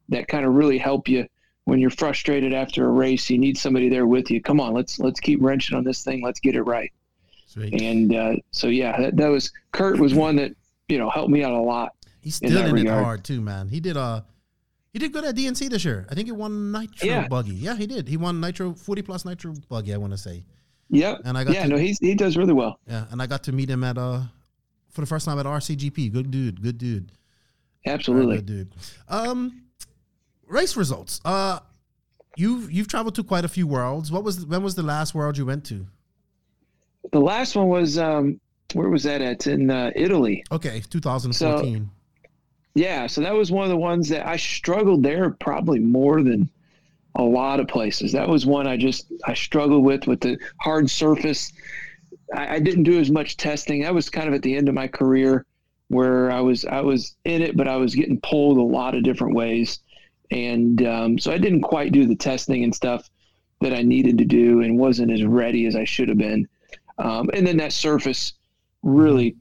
that 0.09 0.27
kind 0.27 0.45
of 0.45 0.53
really 0.53 0.77
help 0.77 1.07
you 1.07 1.27
when 1.65 1.79
you're 1.79 1.89
frustrated 1.89 2.53
after 2.53 2.85
a 2.85 2.89
race. 2.89 3.29
You 3.29 3.37
need 3.37 3.57
somebody 3.57 3.89
there 3.89 4.07
with 4.07 4.31
you. 4.31 4.41
Come 4.41 4.59
on, 4.59 4.73
let's 4.73 4.99
let's 4.99 5.19
keep 5.19 5.41
wrenching 5.41 5.77
on 5.77 5.83
this 5.83 6.03
thing. 6.03 6.23
Let's 6.23 6.39
get 6.39 6.55
it 6.55 6.63
right. 6.63 6.91
Sweet. 7.47 7.81
And 7.81 8.15
uh, 8.15 8.35
so 8.51 8.67
yeah, 8.67 8.99
that, 8.99 9.17
that, 9.17 9.27
was 9.27 9.51
Kurt 9.71 9.99
was 9.99 10.13
one 10.13 10.35
that 10.37 10.53
you 10.87 10.97
know 10.97 11.09
helped 11.09 11.29
me 11.29 11.43
out 11.43 11.51
a 11.51 11.61
lot. 11.61 11.93
He's 12.21 12.35
still 12.35 12.57
in, 12.57 12.77
in 12.77 12.87
it 12.87 12.89
hard 12.89 13.23
too, 13.23 13.41
man. 13.41 13.67
He 13.67 13.79
did 13.79 13.97
uh 13.97 14.21
he 14.93 14.99
did 14.99 15.11
good 15.11 15.25
at 15.25 15.35
DNC 15.35 15.69
this 15.69 15.83
year. 15.83 16.05
I 16.09 16.15
think 16.15 16.27
he 16.27 16.31
won 16.31 16.71
Nitro 16.71 17.07
yeah. 17.07 17.27
Buggy. 17.27 17.55
Yeah, 17.55 17.75
he 17.75 17.87
did. 17.87 18.07
He 18.07 18.15
won 18.15 18.39
Nitro 18.39 18.73
forty 18.73 19.01
plus 19.01 19.25
Nitro 19.25 19.53
Buggy. 19.67 19.93
I 19.93 19.97
want 19.97 20.13
to 20.13 20.17
say. 20.17 20.45
Yep. 20.89 21.21
And 21.25 21.37
I 21.37 21.43
got 21.43 21.55
yeah, 21.55 21.63
to, 21.63 21.69
no, 21.69 21.77
he's 21.77 21.97
he 21.99 22.13
does 22.13 22.37
really 22.37 22.53
well. 22.53 22.79
Yeah, 22.87 23.05
and 23.09 23.21
I 23.21 23.25
got 23.25 23.43
to 23.43 23.51
meet 23.51 23.69
him 23.69 23.83
at 23.83 23.97
uh 23.97 24.21
for 24.91 25.01
the 25.01 25.07
first 25.07 25.25
time 25.25 25.39
at 25.39 25.45
RCGP. 25.45 26.11
Good 26.13 26.29
dude. 26.29 26.61
Good 26.61 26.77
dude. 26.77 27.11
Absolutely. 27.85 28.37
Good 28.37 28.45
dude. 28.45 28.75
Um, 29.09 29.63
race 30.47 30.77
results. 30.77 31.19
Uh, 31.25 31.59
you've 32.37 32.71
you've 32.71 32.87
traveled 32.87 33.15
to 33.15 33.23
quite 33.23 33.45
a 33.45 33.49
few 33.49 33.67
worlds. 33.67 34.11
What 34.11 34.23
was 34.23 34.45
when 34.45 34.63
was 34.63 34.75
the 34.75 34.83
last 34.83 35.15
world 35.15 35.37
you 35.37 35.45
went 35.45 35.65
to? 35.65 35.85
The 37.11 37.19
last 37.19 37.55
one 37.55 37.67
was 37.67 37.97
um, 37.97 38.39
where 38.73 38.89
was 38.89 39.03
that 39.03 39.21
at? 39.21 39.47
In 39.47 39.69
uh, 39.69 39.91
Italy. 39.95 40.43
Okay, 40.51 40.81
2014. 40.89 41.33
So, 41.33 41.89
yeah, 42.75 43.07
so 43.07 43.21
that 43.21 43.33
was 43.33 43.51
one 43.51 43.63
of 43.63 43.69
the 43.69 43.77
ones 43.77 44.09
that 44.09 44.27
I 44.27 44.37
struggled 44.37 45.03
there 45.03 45.29
probably 45.29 45.79
more 45.79 46.23
than 46.23 46.49
a 47.15 47.23
lot 47.23 47.59
of 47.59 47.67
places. 47.67 48.11
That 48.11 48.27
was 48.27 48.45
one 48.45 48.67
I 48.67 48.77
just 48.77 49.11
I 49.25 49.33
struggled 49.35 49.83
with 49.83 50.07
with 50.07 50.21
the 50.21 50.37
hard 50.59 50.89
surface. 50.89 51.53
I, 52.33 52.55
I 52.55 52.59
didn't 52.59 52.83
do 52.83 52.99
as 52.99 53.11
much 53.11 53.37
testing. 53.37 53.81
That 53.81 53.93
was 53.93 54.09
kind 54.09 54.27
of 54.27 54.33
at 54.33 54.41
the 54.41 54.55
end 54.55 54.67
of 54.69 54.75
my 54.75 54.87
career 54.87 55.45
where 55.89 56.31
I 56.31 56.41
was 56.41 56.65
I 56.65 56.81
was 56.81 57.15
in 57.25 57.41
it, 57.43 57.55
but 57.55 57.67
I 57.67 57.77
was 57.77 57.93
getting 57.93 58.19
pulled 58.21 58.57
a 58.57 58.61
lot 58.61 58.95
of 58.95 59.03
different 59.03 59.35
ways, 59.35 59.79
and 60.31 60.83
um, 60.87 61.19
so 61.19 61.31
I 61.31 61.37
didn't 61.37 61.61
quite 61.61 61.91
do 61.91 62.07
the 62.07 62.15
testing 62.15 62.63
and 62.63 62.73
stuff 62.73 63.07
that 63.61 63.73
I 63.73 63.83
needed 63.83 64.17
to 64.17 64.25
do, 64.25 64.61
and 64.61 64.79
wasn't 64.79 65.11
as 65.11 65.23
ready 65.23 65.67
as 65.67 65.75
I 65.75 65.83
should 65.83 66.09
have 66.09 66.17
been. 66.17 66.47
Um, 66.97 67.29
and 67.33 67.45
then 67.45 67.57
that 67.57 67.73
surface 67.73 68.33
really 68.81 69.35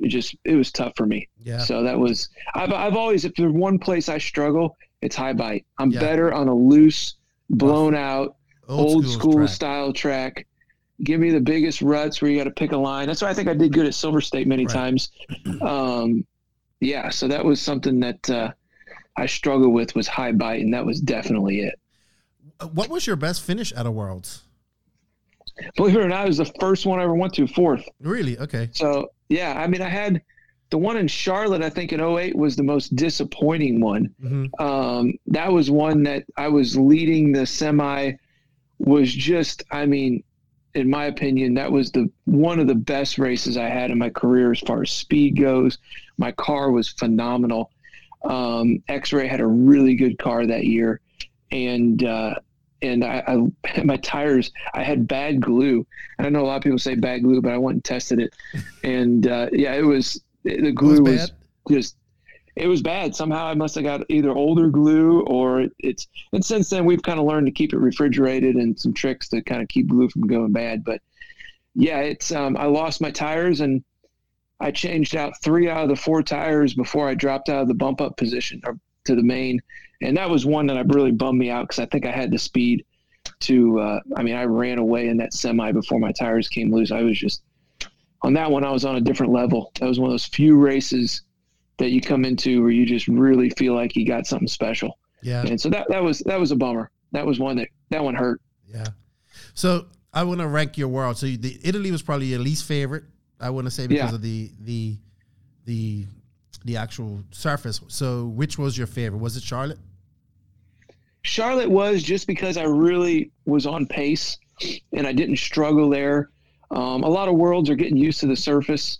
it 0.00 0.08
just 0.08 0.36
it 0.44 0.54
was 0.54 0.72
tough 0.72 0.92
for 0.96 1.06
me. 1.06 1.28
Yeah. 1.42 1.58
So 1.58 1.82
that 1.82 1.98
was 1.98 2.28
I've 2.54 2.72
I've 2.72 2.96
always 2.96 3.24
if 3.24 3.34
there's 3.34 3.52
one 3.52 3.78
place 3.78 4.08
I 4.08 4.18
struggle, 4.18 4.76
it's 5.00 5.16
high 5.16 5.32
bite. 5.32 5.66
I'm 5.78 5.90
yeah. 5.90 6.00
better 6.00 6.32
on 6.32 6.48
a 6.48 6.54
loose, 6.54 7.14
blown 7.50 7.94
out, 7.94 8.36
old, 8.68 9.04
old 9.04 9.06
school, 9.06 9.34
track. 9.34 9.48
style 9.48 9.92
track. 9.92 10.46
Give 11.02 11.20
me 11.20 11.30
the 11.30 11.40
biggest 11.40 11.82
ruts 11.82 12.22
where 12.22 12.30
you 12.30 12.38
got 12.38 12.44
to 12.44 12.52
pick 12.52 12.72
a 12.72 12.76
line. 12.76 13.08
That's 13.08 13.20
why 13.20 13.28
I 13.28 13.34
think 13.34 13.48
I 13.48 13.54
did 13.54 13.72
good 13.72 13.86
at 13.86 13.94
Silver 13.94 14.20
State 14.20 14.46
many 14.46 14.66
right. 14.66 14.74
times. 14.74 15.10
Um, 15.60 16.26
yeah, 16.80 17.08
so 17.08 17.28
that 17.28 17.42
was 17.42 17.62
something 17.62 18.00
that 18.00 18.28
uh, 18.28 18.52
I 19.16 19.26
struggled 19.26 19.72
with 19.72 19.94
was 19.94 20.06
high 20.06 20.32
bite, 20.32 20.60
and 20.60 20.74
that 20.74 20.84
was 20.84 21.00
definitely 21.00 21.60
it. 21.60 21.78
What 22.72 22.90
was 22.90 23.06
your 23.06 23.16
best 23.16 23.42
finish 23.42 23.72
at 23.72 23.86
a 23.86 23.90
Worlds? 23.90 24.42
Believe 25.76 25.96
it 25.96 26.00
or 26.00 26.08
not, 26.08 26.24
it 26.24 26.28
was 26.28 26.38
the 26.38 26.52
first 26.60 26.86
one 26.86 26.98
I 26.98 27.04
ever 27.04 27.14
went 27.14 27.34
to, 27.34 27.46
fourth. 27.46 27.84
Really? 28.00 28.38
Okay. 28.38 28.68
So 28.72 29.08
yeah, 29.28 29.54
I 29.56 29.66
mean, 29.66 29.82
I 29.82 29.88
had 29.88 30.22
the 30.70 30.78
one 30.78 30.96
in 30.96 31.08
Charlotte. 31.08 31.62
I 31.62 31.70
think 31.70 31.92
in 31.92 32.00
08 32.00 32.36
was 32.36 32.56
the 32.56 32.62
most 32.62 32.96
disappointing 32.96 33.80
one. 33.80 34.14
Mm-hmm. 34.22 34.64
Um, 34.64 35.14
that 35.28 35.52
was 35.52 35.70
one 35.70 36.02
that 36.04 36.24
I 36.36 36.48
was 36.48 36.76
leading 36.76 37.32
the 37.32 37.46
semi. 37.46 38.12
Was 38.80 39.12
just, 39.12 39.62
I 39.70 39.86
mean, 39.86 40.24
in 40.74 40.90
my 40.90 41.04
opinion, 41.04 41.54
that 41.54 41.70
was 41.70 41.92
the 41.92 42.10
one 42.24 42.58
of 42.58 42.66
the 42.66 42.74
best 42.74 43.18
races 43.18 43.56
I 43.56 43.68
had 43.68 43.90
in 43.90 43.98
my 43.98 44.10
career 44.10 44.50
as 44.50 44.60
far 44.60 44.82
as 44.82 44.90
speed 44.90 45.38
goes. 45.38 45.78
My 46.18 46.32
car 46.32 46.72
was 46.72 46.88
phenomenal. 46.88 47.70
Um, 48.24 48.82
X-Ray 48.88 49.28
had 49.28 49.40
a 49.40 49.46
really 49.46 49.94
good 49.94 50.18
car 50.18 50.46
that 50.46 50.64
year, 50.64 51.00
and 51.52 52.02
uh, 52.02 52.34
and 52.84 53.04
I, 53.04 53.22
I, 53.26 53.82
my 53.84 53.96
tires 53.98 54.52
I 54.74 54.82
had 54.82 55.08
bad 55.08 55.40
glue. 55.40 55.86
And 56.18 56.26
I 56.26 56.30
know 56.30 56.44
a 56.44 56.46
lot 56.46 56.56
of 56.56 56.62
people 56.62 56.78
say 56.78 56.94
bad 56.94 57.22
glue, 57.22 57.40
but 57.40 57.52
I 57.52 57.58
went 57.58 57.76
and 57.76 57.84
tested 57.84 58.20
it, 58.20 58.34
and 58.84 59.26
uh, 59.26 59.48
yeah, 59.52 59.74
it 59.74 59.84
was 59.84 60.22
the 60.44 60.72
glue 60.72 61.02
was, 61.02 61.32
was 61.66 61.76
just 61.76 61.96
it 62.56 62.68
was 62.68 62.82
bad. 62.82 63.16
Somehow 63.16 63.46
I 63.46 63.54
must 63.54 63.74
have 63.74 63.84
got 63.84 64.06
either 64.08 64.30
older 64.30 64.68
glue 64.68 65.22
or 65.22 65.66
it's. 65.78 66.06
And 66.32 66.44
since 66.44 66.70
then 66.70 66.84
we've 66.84 67.02
kind 67.02 67.18
of 67.18 67.26
learned 67.26 67.46
to 67.46 67.52
keep 67.52 67.72
it 67.72 67.78
refrigerated 67.78 68.56
and 68.56 68.78
some 68.78 68.94
tricks 68.94 69.28
to 69.30 69.42
kind 69.42 69.60
of 69.60 69.68
keep 69.68 69.88
glue 69.88 70.08
from 70.08 70.26
going 70.26 70.52
bad. 70.52 70.84
But 70.84 71.00
yeah, 71.74 72.00
it's 72.00 72.30
um, 72.30 72.56
I 72.56 72.66
lost 72.66 73.00
my 73.00 73.10
tires 73.10 73.60
and 73.60 73.82
I 74.60 74.70
changed 74.70 75.16
out 75.16 75.42
three 75.42 75.68
out 75.68 75.82
of 75.82 75.88
the 75.88 75.96
four 75.96 76.22
tires 76.22 76.74
before 76.74 77.08
I 77.08 77.14
dropped 77.14 77.48
out 77.48 77.62
of 77.62 77.68
the 77.68 77.74
bump 77.74 78.00
up 78.00 78.16
position 78.16 78.60
or 78.64 78.78
to 79.06 79.16
the 79.16 79.22
main 79.22 79.60
and 80.02 80.16
that 80.16 80.28
was 80.28 80.44
one 80.44 80.66
that 80.66 80.76
I 80.76 80.80
really 80.80 81.12
bummed 81.12 81.38
me 81.38 81.50
out 81.50 81.68
because 81.68 81.78
I 81.78 81.86
think 81.86 82.06
I 82.06 82.10
had 82.10 82.30
the 82.30 82.38
speed 82.38 82.84
to. 83.40 83.80
Uh, 83.80 84.00
I 84.16 84.22
mean, 84.22 84.34
I 84.34 84.44
ran 84.44 84.78
away 84.78 85.08
in 85.08 85.16
that 85.18 85.34
semi 85.34 85.72
before 85.72 85.98
my 85.98 86.12
tires 86.12 86.48
came 86.48 86.72
loose. 86.72 86.90
I 86.90 87.02
was 87.02 87.18
just 87.18 87.42
on 88.22 88.32
that 88.34 88.50
one. 88.50 88.64
I 88.64 88.70
was 88.70 88.84
on 88.84 88.96
a 88.96 89.00
different 89.00 89.32
level. 89.32 89.72
That 89.80 89.86
was 89.86 89.98
one 89.98 90.10
of 90.10 90.12
those 90.12 90.26
few 90.26 90.56
races 90.56 91.22
that 91.78 91.90
you 91.90 92.00
come 92.00 92.24
into 92.24 92.62
where 92.62 92.70
you 92.70 92.86
just 92.86 93.08
really 93.08 93.50
feel 93.50 93.74
like 93.74 93.96
you 93.96 94.06
got 94.06 94.26
something 94.26 94.48
special. 94.48 94.98
Yeah. 95.22 95.42
And 95.42 95.60
so 95.60 95.68
that 95.70 95.88
that 95.88 96.02
was 96.02 96.20
that 96.20 96.38
was 96.38 96.52
a 96.52 96.56
bummer. 96.56 96.90
That 97.12 97.26
was 97.26 97.38
one 97.38 97.56
that 97.56 97.68
that 97.90 98.04
one 98.04 98.14
hurt. 98.14 98.40
Yeah. 98.66 98.86
So 99.54 99.86
I 100.12 100.22
want 100.24 100.40
to 100.40 100.48
rank 100.48 100.78
your 100.78 100.88
world. 100.88 101.16
So 101.16 101.26
the 101.26 101.58
Italy 101.62 101.90
was 101.90 102.02
probably 102.02 102.26
your 102.26 102.40
least 102.40 102.64
favorite. 102.66 103.04
I 103.40 103.50
want 103.50 103.66
to 103.66 103.70
say 103.70 103.86
because 103.86 104.10
yeah. 104.10 104.14
of 104.14 104.22
the 104.22 104.50
the 104.60 104.96
the 105.64 106.06
the 106.64 106.76
actual 106.76 107.22
surface. 107.30 107.80
So 107.88 108.26
which 108.26 108.58
was 108.58 108.76
your 108.78 108.86
favorite? 108.86 109.18
Was 109.18 109.36
it 109.36 109.42
Charlotte? 109.42 109.78
Charlotte 111.22 111.70
was 111.70 112.02
just 112.02 112.26
because 112.26 112.56
I 112.56 112.64
really 112.64 113.30
was 113.46 113.66
on 113.66 113.86
pace 113.86 114.38
and 114.92 115.06
I 115.06 115.12
didn't 115.12 115.38
struggle 115.38 115.88
there. 115.88 116.30
Um, 116.70 117.02
a 117.02 117.08
lot 117.08 117.28
of 117.28 117.34
worlds 117.34 117.70
are 117.70 117.74
getting 117.74 117.96
used 117.96 118.20
to 118.20 118.26
the 118.26 118.36
surface. 118.36 118.98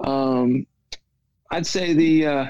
Um, 0.00 0.66
I'd 1.50 1.66
say 1.66 1.92
the 1.94 2.26
uh, 2.26 2.46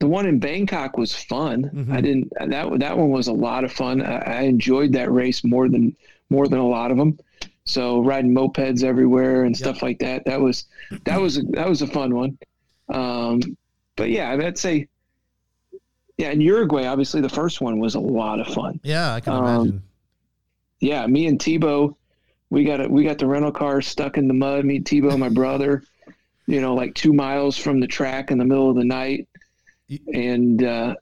the 0.00 0.06
one 0.08 0.26
in 0.26 0.38
Bangkok 0.38 0.96
was 0.96 1.14
fun. 1.14 1.70
Mhm. 1.74 1.92
I 1.92 2.00
didn't 2.00 2.32
that 2.38 2.78
that 2.80 2.96
one 2.98 3.10
was 3.10 3.28
a 3.28 3.32
lot 3.32 3.64
of 3.64 3.72
fun. 3.72 4.02
I, 4.02 4.16
I 4.18 4.40
enjoyed 4.42 4.92
that 4.92 5.10
race 5.12 5.44
more 5.44 5.68
than 5.68 5.94
more 6.30 6.48
than 6.48 6.58
a 6.58 6.66
lot 6.66 6.90
of 6.90 6.96
them. 6.96 7.18
So 7.70 8.02
riding 8.02 8.34
mopeds 8.34 8.82
everywhere 8.82 9.44
and 9.44 9.56
stuff 9.56 9.82
like 9.82 9.98
that. 10.00 10.24
That 10.24 10.40
was 10.40 10.66
that 11.04 11.20
was 11.20 11.38
a, 11.38 11.42
that 11.50 11.68
was 11.68 11.82
a 11.82 11.86
fun 11.86 12.14
one. 12.14 12.38
Um, 12.92 13.40
but 13.96 14.10
yeah, 14.10 14.30
I'd 14.32 14.58
say 14.58 14.88
yeah, 16.18 16.30
in 16.30 16.40
Uruguay, 16.40 16.84
obviously 16.86 17.20
the 17.20 17.28
first 17.28 17.60
one 17.60 17.78
was 17.78 17.94
a 17.94 18.00
lot 18.00 18.40
of 18.40 18.46
fun. 18.48 18.78
Yeah, 18.82 19.14
I 19.14 19.20
can 19.20 19.32
Um, 19.32 19.44
imagine. 19.44 19.82
Yeah, 20.80 21.06
me 21.06 21.26
and 21.26 21.38
Tebo, 21.38 21.94
we 22.50 22.64
got 22.64 22.80
it. 22.80 22.90
We 22.90 23.04
got 23.04 23.18
the 23.18 23.26
rental 23.26 23.52
car 23.52 23.80
stuck 23.80 24.18
in 24.18 24.28
the 24.28 24.34
mud. 24.34 24.64
Me, 24.64 24.80
Tebo, 24.80 25.18
my 25.18 25.28
brother, 25.28 25.82
you 26.46 26.60
know, 26.60 26.74
like 26.74 26.94
two 26.94 27.12
miles 27.12 27.56
from 27.56 27.80
the 27.80 27.86
track 27.86 28.30
in 28.30 28.38
the 28.38 28.44
middle 28.44 28.68
of 28.68 28.76
the 28.76 28.84
night, 28.84 29.28
and 30.12 30.62
uh, 30.64 30.94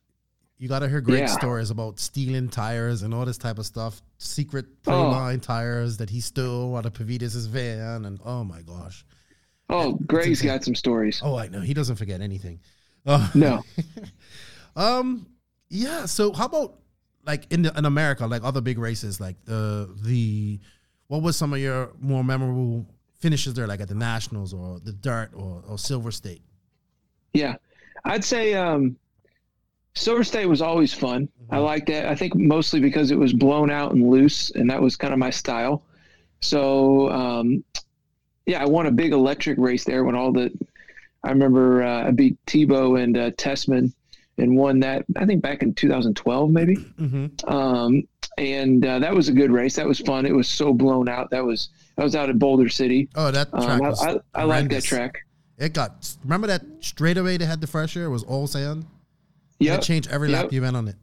You 0.59 0.69
got 0.69 0.81
to 0.81 0.89
hear 0.89 1.01
great 1.01 1.21
yeah. 1.21 1.27
stories 1.27 1.71
about 1.71 2.01
stealing 2.01 2.49
tires 2.49 3.03
and 3.03 3.15
all 3.15 3.25
this 3.25 3.39
type 3.39 3.59
of 3.59 3.67
stuff. 3.67 4.03
Secret 4.19 4.67
Oh. 4.87 4.91
pre-line 4.91 5.39
tires 5.41 5.97
that 5.99 6.11
he 6.11 6.21
stole 6.21 6.77
out 6.77 6.85
of 6.85 6.93
Pavitas' 6.95 7.47
van, 7.47 8.05
and 8.05 8.19
oh 8.25 8.43
my 8.45 8.63
gosh. 8.63 9.05
oh, 9.71 9.93
Greg's 10.07 10.43
got 10.43 10.65
some 10.65 10.75
stories. 10.75 11.21
Oh, 11.23 11.37
I 11.37 11.47
know 11.49 11.61
he 11.61 11.75
doesn't 11.75 11.97
forget 11.97 12.21
anything. 12.21 12.61
Oh. 13.07 13.31
No, 13.35 13.63
Um. 14.77 15.27
Yeah. 15.71 16.07
So 16.07 16.33
how 16.33 16.47
about 16.47 16.79
like 17.25 17.47
in 17.53 17.63
the, 17.63 17.77
in 17.79 17.85
America, 17.85 18.27
like 18.27 18.43
other 18.45 18.61
big 18.61 18.79
races, 18.79 19.21
like 19.21 19.37
the 19.45 19.95
the 20.03 20.59
what 21.07 21.23
was 21.23 21.37
some 21.37 21.53
of 21.53 21.59
your 21.61 21.93
more 22.01 22.25
memorable 22.25 22.87
finishes 23.21 23.55
there, 23.55 23.67
like 23.67 23.81
at 23.81 23.89
the 23.89 23.95
Nationals 23.95 24.53
or 24.53 24.81
the 24.81 24.93
Dirt 24.93 25.31
or, 25.35 25.63
or 25.69 25.79
Silver 25.79 26.11
State? 26.11 26.43
yeah, 27.35 27.57
I'd 28.05 28.25
say 28.25 28.55
um, 28.55 28.97
Silver 29.99 30.23
State 30.23 30.47
was 30.47 30.63
always 30.63 30.95
fun. 30.95 31.29
I 31.51 31.59
liked 31.59 31.89
that. 31.89 32.07
I 32.07 32.15
think 32.15 32.35
mostly 32.35 32.79
because 32.79 33.11
it 33.11 33.19
was 33.19 33.33
blown 33.33 33.71
out 33.71 33.93
and 33.93 34.09
loose, 34.09 34.51
and 34.51 34.71
that 34.71 34.81
was 34.81 34.97
kind 34.97 35.13
of 35.13 35.19
my 35.19 35.31
style. 35.31 35.83
So 36.41 37.11
um, 37.11 37.65
yeah, 38.47 38.63
I 38.63 38.67
won 38.67 38.87
a 38.87 38.93
big 38.93 39.13
electric 39.13 39.59
race 39.59 39.85
there 39.85 40.05
when 40.05 40.15
all 40.15 40.33
the. 40.33 40.53
I 41.25 41.31
remember 41.31 41.83
uh, 41.83 42.07
I 42.07 42.11
beat 42.13 42.37
Tebo 42.47 43.03
and 43.03 43.17
uh, 43.17 43.31
Tessmann 43.33 43.93
and 44.39 44.57
won 44.57 44.79
that. 44.81 45.05
I 45.17 45.27
think 45.27 45.43
back 45.43 45.63
in 45.63 45.75
2012, 45.75 46.51
maybe. 46.51 46.77
Mm-hmm. 46.77 47.49
Um, 47.53 48.05
and 48.39 48.87
uh, 48.87 49.01
that 49.01 49.13
was 49.13 49.29
a 49.29 49.33
good 49.33 49.51
race. 49.51 49.75
That 49.75 49.87
was 49.87 49.99
fun. 49.99 50.27
It 50.27 50.35
was 50.35 50.49
so 50.49 50.73
blown 50.73 51.09
out. 51.09 51.31
That 51.31 51.45
was 51.45 51.71
I 51.97 52.05
was 52.05 52.15
out 52.15 52.31
at 52.31 52.39
Boulder 52.39 52.69
City. 52.69 53.09
Oh, 53.17 53.33
that 53.33 53.51
track 53.51 53.63
Um, 53.65 53.83
I, 53.83 53.89
was 53.89 54.05
I, 54.05 54.17
I 54.35 54.45
like 54.45 54.69
that 54.69 54.85
track. 54.85 55.19
It 55.59 55.73
got 55.73 56.17
remember 56.23 56.47
that 56.47 56.63
straightaway 56.79 57.37
that 57.37 57.47
had 57.47 57.61
the 57.61 57.67
fresh 57.67 57.97
air 57.97 58.11
was 58.11 58.23
all 58.23 58.47
sand. 58.47 58.87
Yeah, 59.59 59.75
It 59.75 59.83
changed 59.83 60.09
every 60.11 60.29
lap 60.29 60.45
Yep. 60.45 60.53
you 60.53 60.63
went 60.63 60.77
on 60.77 60.89
it. 60.89 60.97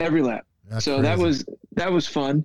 every 0.00 0.22
lap. 0.22 0.46
That's 0.68 0.84
so 0.84 1.02
that 1.02 1.18
was 1.18 1.44
that 1.72 1.92
was 1.92 2.06
fun. 2.06 2.44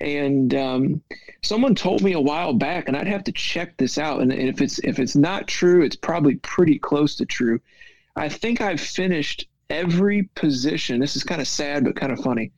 And 0.00 0.54
um, 0.54 1.02
someone 1.42 1.74
told 1.74 2.02
me 2.02 2.12
a 2.12 2.20
while 2.20 2.52
back, 2.52 2.86
and 2.88 2.96
I'd 2.96 3.06
have 3.08 3.24
to 3.24 3.32
check 3.32 3.76
this 3.78 3.98
out. 3.98 4.20
And, 4.22 4.32
and 4.32 4.48
if 4.48 4.60
it's 4.60 4.78
if 4.80 4.98
it's 4.98 5.16
not 5.16 5.46
true, 5.48 5.82
it's 5.82 5.96
probably 5.96 6.36
pretty 6.36 6.78
close 6.78 7.16
to 7.16 7.26
true. 7.26 7.60
I 8.16 8.28
think 8.28 8.60
I've 8.60 8.80
finished 8.80 9.48
every 9.70 10.22
position. 10.34 11.00
This 11.00 11.16
is 11.16 11.24
kind 11.24 11.40
of 11.40 11.48
sad, 11.48 11.84
but 11.84 11.96
kind 11.96 12.12
of 12.12 12.20
funny, 12.20 12.52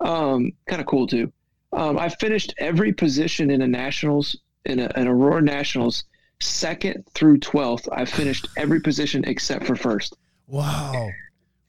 um, 0.00 0.52
kind 0.68 0.80
of 0.80 0.86
cool 0.86 1.06
too. 1.06 1.32
Um, 1.72 1.98
I 1.98 2.08
finished 2.08 2.54
every 2.58 2.92
position 2.92 3.50
in 3.50 3.60
a 3.62 3.66
nationals 3.68 4.36
in 4.64 4.78
a, 4.80 4.90
an 4.96 5.08
ROAR 5.08 5.40
Nationals, 5.42 6.04
second 6.40 7.04
through 7.14 7.38
twelfth. 7.38 7.88
I 7.92 8.04
finished 8.04 8.48
every 8.56 8.80
position 8.80 9.24
except 9.26 9.66
for 9.66 9.76
first. 9.76 10.16
wow. 10.46 11.10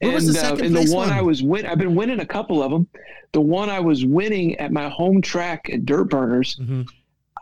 What 0.00 0.08
and, 0.08 0.14
was 0.14 0.32
the 0.32 0.38
uh, 0.38 0.42
second 0.42 0.66
and 0.66 0.76
the 0.76 0.94
one, 0.94 1.08
one? 1.08 1.18
I 1.18 1.22
was 1.22 1.42
win. 1.42 1.66
I've 1.66 1.78
been 1.78 1.94
winning 1.94 2.20
a 2.20 2.26
couple 2.26 2.62
of 2.62 2.70
them. 2.70 2.86
The 3.32 3.40
one 3.40 3.68
I 3.68 3.80
was 3.80 4.04
winning 4.04 4.56
at 4.56 4.72
my 4.72 4.88
home 4.88 5.20
track 5.20 5.68
at 5.72 5.84
Dirt 5.84 6.10
Burners, 6.10 6.56
Mhm. 6.56 6.86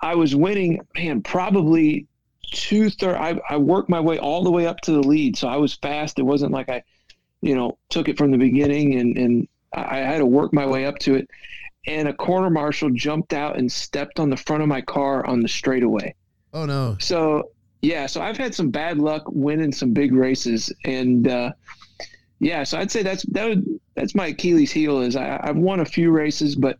I 0.03 0.15
was 0.15 0.35
winning. 0.35 0.81
Man, 0.95 1.23
probably 1.23 2.07
two 2.53 2.91
third. 2.91 3.17
I, 3.17 3.41
I 3.49 3.57
worked 3.57 3.89
my 3.89 4.01
way 4.01 4.19
all 4.19 4.43
the 4.43 4.51
way 4.51 4.67
up 4.67 4.81
to 4.83 4.93
the 4.93 5.01
lead, 5.03 5.37
so 5.37 5.49
I 5.49 5.57
was 5.57 5.75
fast. 5.75 6.19
It 6.19 6.23
wasn't 6.23 6.53
like 6.53 6.69
I, 6.69 6.83
you 7.43 7.55
know, 7.55 7.79
took 7.91 8.09
it 8.09 8.17
from 8.17 8.31
the 8.31 8.39
beginning, 8.39 8.99
and 8.99 9.17
and 9.19 9.49
I, 9.75 9.83
I 9.83 9.99
had 9.99 10.19
to 10.19 10.27
work 10.27 10.53
my 10.53 10.67
way 10.67 10.87
up 10.87 10.99
to 11.01 11.15
it. 11.15 11.29
And 11.87 12.09
a 12.09 12.13
corner 12.13 12.51
marshal 12.51 12.91
jumped 12.91 13.33
out 13.33 13.59
and 13.59 13.71
stepped 13.71 14.19
on 14.19 14.29
the 14.29 14.37
front 14.37 14.63
of 14.63 14.69
my 14.69 14.81
car 14.81 15.25
on 15.27 15.41
the 15.41 15.49
straightaway. 15.49 16.15
Oh 16.53 16.65
no. 16.67 16.97
So 17.01 17.51
yeah, 17.83 18.07
so 18.07 18.21
I've 18.21 18.37
had 18.37 18.55
some 18.55 18.71
bad 18.71 18.99
luck 18.99 19.25
winning 19.27 19.73
some 19.73 19.93
big 19.93 20.13
races, 20.13 20.73
and 20.85 21.29
uh, 21.29 21.53
yeah, 22.39 22.65
so 22.65 22.79
I'd 22.79 22.91
say 22.91 23.03
that's 23.03 23.23
that 23.25 23.49
would, 23.49 23.81
that's 23.95 24.15
my 24.15 24.29
Achilles 24.29 24.71
heel 24.71 25.01
is 25.01 25.17
I, 25.17 25.41
I've 25.43 25.57
won 25.57 25.81
a 25.81 25.85
few 25.85 26.11
races, 26.11 26.55
but 26.55 26.79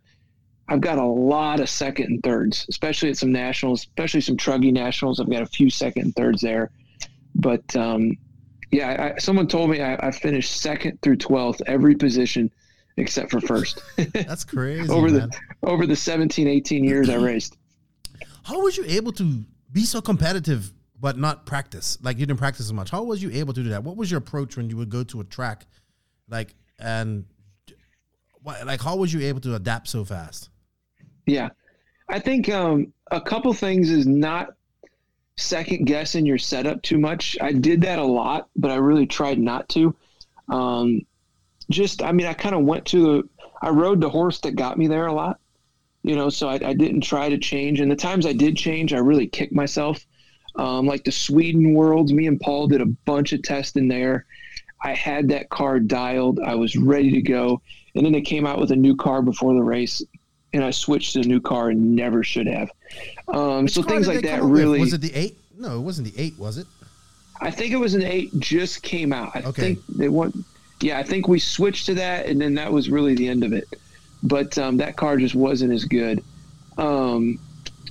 I've 0.69 0.81
got 0.81 0.97
a 0.97 1.05
lot 1.05 1.59
of 1.59 1.69
second 1.69 2.05
and 2.07 2.23
thirds, 2.23 2.65
especially 2.69 3.09
at 3.09 3.17
some 3.17 3.31
nationals, 3.31 3.81
especially 3.81 4.21
some 4.21 4.37
Truggy 4.37 4.71
nationals. 4.71 5.19
I've 5.19 5.29
got 5.29 5.41
a 5.41 5.47
few 5.47 5.69
second 5.69 6.03
and 6.03 6.15
thirds 6.15 6.41
there, 6.41 6.71
but 7.35 7.75
um, 7.75 8.17
yeah, 8.71 9.13
I, 9.15 9.19
someone 9.19 9.47
told 9.47 9.69
me 9.69 9.81
I, 9.81 9.95
I 10.07 10.11
finished 10.11 10.61
second 10.61 11.01
through 11.01 11.17
twelfth 11.17 11.61
every 11.65 11.95
position 11.95 12.51
except 12.97 13.31
for 13.31 13.39
first 13.39 13.81
That's 14.13 14.43
crazy. 14.43 14.89
over 14.89 15.09
man. 15.09 15.29
the 15.29 15.67
over 15.67 15.85
the 15.85 15.95
17, 15.95 16.47
18 16.47 16.83
years 16.83 17.09
I 17.09 17.15
raced. 17.23 17.57
How 18.43 18.61
was 18.61 18.77
you 18.77 18.85
able 18.87 19.11
to 19.13 19.43
be 19.71 19.85
so 19.85 20.01
competitive 20.01 20.71
but 20.99 21.17
not 21.17 21.45
practice? 21.45 21.97
Like 22.01 22.17
you 22.17 22.25
didn't 22.25 22.39
practice 22.39 22.65
as 22.65 22.73
much. 22.73 22.89
How 22.89 23.03
was 23.03 23.21
you 23.21 23.31
able 23.31 23.53
to 23.53 23.63
do 23.63 23.69
that? 23.69 23.83
What 23.83 23.97
was 23.97 24.09
your 24.09 24.17
approach 24.19 24.57
when 24.57 24.69
you 24.69 24.77
would 24.77 24.89
go 24.89 25.03
to 25.05 25.21
a 25.21 25.23
track, 25.23 25.65
like 26.29 26.55
and 26.79 27.25
like 28.65 28.81
how 28.81 28.95
was 28.95 29.13
you 29.13 29.21
able 29.21 29.41
to 29.41 29.55
adapt 29.55 29.87
so 29.87 30.05
fast? 30.05 30.49
Yeah. 31.25 31.49
I 32.09 32.19
think 32.19 32.49
um, 32.49 32.93
a 33.11 33.19
couple 33.19 33.53
things 33.53 33.89
is 33.89 34.07
not 34.07 34.49
second 35.35 35.85
guessing 35.85 36.25
your 36.25 36.37
setup 36.37 36.81
too 36.81 36.97
much. 36.97 37.37
I 37.41 37.51
did 37.51 37.81
that 37.81 37.99
a 37.99 38.03
lot, 38.05 38.49
but 38.55 38.71
I 38.71 38.75
really 38.75 39.05
tried 39.05 39.39
not 39.39 39.67
to. 39.69 39.95
Um, 40.49 41.01
just, 41.69 42.01
I 42.01 42.13
mean, 42.13 42.25
I 42.25 42.33
kind 42.33 42.55
of 42.55 42.63
went 42.63 42.85
to 42.87 43.01
the, 43.01 43.29
I 43.61 43.69
rode 43.69 43.99
the 43.99 44.09
horse 44.09 44.39
that 44.41 44.55
got 44.55 44.77
me 44.77 44.87
there 44.87 45.07
a 45.07 45.13
lot, 45.13 45.39
you 46.03 46.15
know, 46.15 46.29
so 46.29 46.47
I, 46.47 46.53
I 46.53 46.73
didn't 46.73 47.01
try 47.01 47.27
to 47.29 47.37
change. 47.37 47.81
And 47.81 47.91
the 47.91 47.95
times 47.95 48.25
I 48.25 48.33
did 48.33 48.55
change, 48.55 48.93
I 48.93 48.99
really 48.99 49.27
kicked 49.27 49.53
myself. 49.53 50.05
Um, 50.57 50.85
like 50.87 51.03
the 51.03 51.11
Sweden 51.11 51.73
Worlds, 51.73 52.11
me 52.11 52.27
and 52.27 52.39
Paul 52.39 52.67
did 52.67 52.81
a 52.81 52.85
bunch 52.85 53.31
of 53.33 53.43
testing 53.43 53.87
there. 53.87 54.25
I 54.83 54.93
had 54.93 55.27
that 55.29 55.49
car 55.49 55.79
dialed. 55.79 56.39
I 56.39 56.55
was 56.55 56.75
ready 56.75 57.11
to 57.11 57.21
go. 57.21 57.61
And 57.95 58.05
then 58.05 58.13
they 58.13 58.21
came 58.21 58.45
out 58.45 58.59
with 58.59 58.71
a 58.71 58.75
new 58.75 58.95
car 58.95 59.21
before 59.21 59.53
the 59.55 59.63
race, 59.63 60.01
and 60.53 60.63
I 60.63 60.71
switched 60.71 61.13
to 61.13 61.21
a 61.21 61.23
new 61.23 61.39
car 61.41 61.69
and 61.69 61.95
never 61.95 62.23
should 62.23 62.47
have. 62.47 62.69
Um, 63.27 63.67
so 63.67 63.81
things 63.81 64.07
like 64.07 64.21
that 64.23 64.39
up 64.39 64.43
with? 64.49 64.59
really. 64.59 64.79
was 64.79 64.93
it 64.93 65.01
the 65.01 65.13
eight? 65.15 65.37
No, 65.57 65.77
it 65.77 65.81
wasn't 65.81 66.13
the 66.13 66.21
eight, 66.21 66.37
was 66.37 66.57
it? 66.57 66.67
I 67.41 67.51
think 67.51 67.71
it 67.71 67.77
was 67.77 67.93
an 67.95 68.03
eight 68.03 68.31
just 68.39 68.81
came 68.83 69.13
out. 69.13 69.35
I 69.35 69.41
Okay. 69.43 69.61
think 69.61 69.79
they 69.87 70.09
want. 70.09 70.35
Yeah, 70.81 70.99
I 70.99 71.03
think 71.03 71.27
we 71.27 71.39
switched 71.39 71.87
to 71.87 71.95
that, 71.95 72.27
and 72.27 72.39
then 72.39 72.53
that 72.55 72.71
was 72.71 72.89
really 72.89 73.15
the 73.15 73.27
end 73.27 73.43
of 73.43 73.53
it. 73.53 73.67
But 74.23 74.57
um, 74.59 74.77
that 74.77 74.95
car 74.95 75.17
just 75.17 75.33
wasn't 75.35 75.73
as 75.73 75.85
good. 75.85 76.23
Um, 76.77 77.39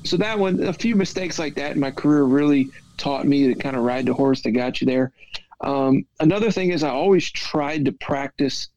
so 0.06 0.16
that 0.16 0.38
one, 0.38 0.62
a 0.62 0.72
few 0.72 0.96
mistakes 0.96 1.38
like 1.38 1.54
that 1.56 1.72
in 1.72 1.80
my 1.80 1.90
career 1.90 2.22
really 2.22 2.70
taught 2.96 3.26
me 3.26 3.48
to 3.48 3.54
kind 3.54 3.76
of 3.76 3.82
ride 3.82 4.06
the 4.06 4.14
horse 4.14 4.42
that 4.42 4.52
got 4.52 4.80
you 4.80 4.86
there. 4.86 5.12
Um, 5.60 6.06
another 6.20 6.50
thing 6.50 6.70
is 6.70 6.82
I 6.82 6.90
always 6.90 7.30
tried 7.30 7.84
to 7.86 7.92
practice 7.92 8.68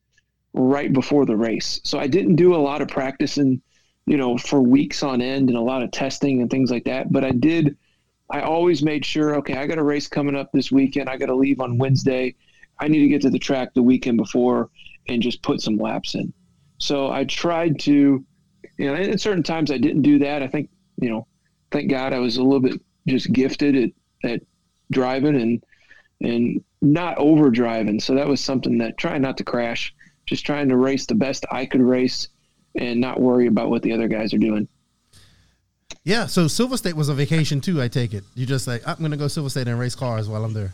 right 0.53 0.91
before 0.91 1.25
the 1.25 1.35
race. 1.35 1.80
So 1.83 1.99
I 1.99 2.08
didn't 2.08 2.35
do 2.35 2.56
a 2.56 2.58
lot 2.58 2.82
of 2.82 2.88
practicing, 2.88 3.61
you 4.06 4.17
know, 4.17 4.38
for 4.38 4.61
weeks 4.61 5.03
on 5.03 5.22
end 5.22 5.49
and 5.49 5.58
a 5.58 5.61
lot 5.61 5.83
of 5.83 5.91
testing 5.91 6.41
and 6.41 6.49
things 6.49 6.72
like 6.72 6.85
that. 6.85 7.11
But 7.11 7.24
I 7.24 7.32
did, 7.32 7.77
I 8.30 8.41
always 8.41 8.82
made 8.82 9.06
sure, 9.06 9.35
okay, 9.38 9.58
I 9.58 9.67
got 9.67 9.77
a 9.77 9.83
race 9.83 10.08
coming 10.08 10.35
up 10.35 10.51
this 10.51 10.72
weekend. 10.72 11.09
I 11.09 11.17
got 11.17 11.27
to 11.27 11.35
leave 11.35 11.59
on 11.59 11.77
Wednesday. 11.77 12.35
I 12.80 12.88
need 12.88 12.99
to 12.99 13.08
get 13.08 13.22
to 13.24 13.30
the 13.30 13.40
track 13.40 13.74
the 13.74 13.83
weekend 13.83 14.17
before 14.17 14.69
and 15.08 15.22
just 15.22 15.41
put 15.41 15.61
some 15.61 15.77
laps 15.77 16.16
in. 16.16 16.33
So 16.77 17.11
I 17.11 17.25
tried 17.25 17.80
to, 17.82 18.24
you 18.77 18.88
know, 18.88 18.95
at 18.95 19.19
certain 19.19 19.43
times 19.43 19.69
I 19.69 19.77
didn't 19.77 20.01
do 20.01 20.19
that. 20.19 20.41
I 20.41 20.48
think, 20.48 20.69
you 21.02 21.10
know, 21.10 21.28
thank 21.72 21.90
God 21.90 22.14
I 22.14 22.19
was 22.19 22.38
a 22.38 22.44
little 22.44 22.60
bit 22.60 22.82
just 23.08 23.32
gifted 23.32 23.76
at, 24.24 24.30
at 24.30 24.42
driving 24.92 25.36
and, 25.36 25.64
and 26.22 26.64
not 26.82 27.18
over 27.18 27.50
driving. 27.50 28.00
So 28.00 28.16
that 28.16 28.28
was 28.28 28.42
something 28.42 28.78
that 28.80 28.98
trying 28.98 29.22
not 29.22 29.38
to 29.38 29.44
crash, 29.44 29.94
just 30.26 30.45
trying 30.45 30.69
to 30.69 30.78
race 30.78 31.06
the 31.06 31.16
best 31.16 31.45
I 31.52 31.66
could 31.66 31.82
race 31.82 32.30
and 32.76 33.02
not 33.02 33.19
worry 33.19 33.48
about 33.48 33.69
what 33.69 33.82
the 33.82 33.92
other 33.94 34.08
guys 34.08 34.34
are 34.34 34.38
doing. 34.38 34.68
Yeah. 36.03 36.26
So 36.28 36.48
Silver 36.48 36.78
State 36.78 36.95
was 36.95 37.10
a 37.10 37.14
vacation 37.14 37.61
too. 37.61 37.82
I 37.82 37.88
take 37.88 38.14
it. 38.14 38.24
You 38.36 38.45
just 38.45 38.68
like 38.68 38.88
I'm 38.88 38.98
gonna 38.98 39.18
go 39.18 39.28
Silver 39.28 39.50
State 39.50 39.68
and 39.68 39.80
race 39.80 39.95
cars 39.95 40.30
while 40.30 40.44
I'm 40.44 40.53
there. 40.53 40.72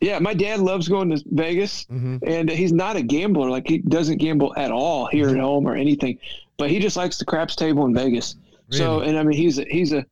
Yeah, 0.00 0.18
my 0.18 0.34
dad 0.34 0.58
loves 0.58 0.88
going 0.88 1.10
to 1.10 1.22
Vegas, 1.30 1.84
mm-hmm. 1.84 2.18
and 2.26 2.50
he's 2.50 2.72
not 2.72 2.96
a 2.96 3.02
gambler. 3.02 3.48
Like 3.48 3.68
he 3.68 3.78
doesn't 3.78 4.18
gamble 4.18 4.52
at 4.56 4.72
all 4.72 5.06
here 5.06 5.28
at 5.28 5.34
mm-hmm. 5.34 5.42
home 5.42 5.66
or 5.66 5.76
anything, 5.76 6.18
but 6.56 6.70
he 6.70 6.80
just 6.80 6.96
likes 6.96 7.18
the 7.18 7.24
craps 7.24 7.54
table 7.54 7.84
in 7.86 7.94
Vegas. 7.94 8.34
So, 8.78 9.00
and 9.00 9.18
I 9.18 9.22
mean, 9.22 9.36
he's 9.36 9.58
a, 9.58 9.64
he's 9.64 9.92
a, 9.92 10.04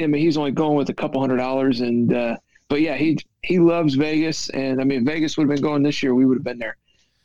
I 0.00 0.06
mean, 0.06 0.22
he's 0.22 0.36
only 0.36 0.52
going 0.52 0.76
with 0.76 0.88
a 0.90 0.94
couple 0.94 1.20
hundred 1.20 1.38
dollars, 1.38 1.80
and 1.80 2.12
uh, 2.12 2.36
but 2.68 2.80
yeah, 2.80 2.96
he 2.96 3.18
he 3.42 3.58
loves 3.58 3.94
Vegas, 3.94 4.48
and 4.50 4.80
I 4.80 4.84
mean, 4.84 5.04
Vegas 5.04 5.36
would 5.36 5.48
have 5.48 5.54
been 5.54 5.62
going 5.62 5.82
this 5.82 6.02
year, 6.02 6.14
we 6.14 6.24
would 6.26 6.36
have 6.36 6.44
been 6.44 6.58
there. 6.58 6.76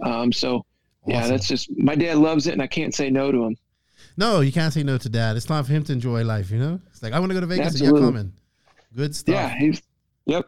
Um, 0.03 0.31
so 0.31 0.65
yeah, 1.05 1.19
Awesome. 1.19 1.31
that's 1.31 1.47
just 1.47 1.69
my 1.77 1.95
dad 1.95 2.17
loves 2.17 2.47
it, 2.47 2.53
and 2.53 2.61
I 2.61 2.67
can't 2.67 2.93
say 2.93 3.09
no 3.09 3.31
to 3.31 3.43
him. 3.43 3.57
No, 4.17 4.41
you 4.41 4.51
can't 4.51 4.73
say 4.73 4.83
no 4.83 4.97
to 4.97 5.09
dad. 5.09 5.35
It's 5.35 5.45
time 5.45 5.63
for 5.63 5.71
him 5.71 5.83
to 5.85 5.93
enjoy 5.93 6.23
life, 6.23 6.51
you 6.51 6.59
know? 6.59 6.79
It's 6.91 7.01
like, 7.01 7.13
I 7.13 7.19
want 7.19 7.31
to 7.31 7.33
go 7.33 7.39
to 7.39 7.47
Vegas 7.47 7.79
and 7.79 7.89
you're 7.89 7.99
coming. 7.99 8.31
Good 8.95 9.15
stuff. 9.15 9.33
Yeah, 9.33 9.57
he's 9.57 9.81
yep. 10.25 10.45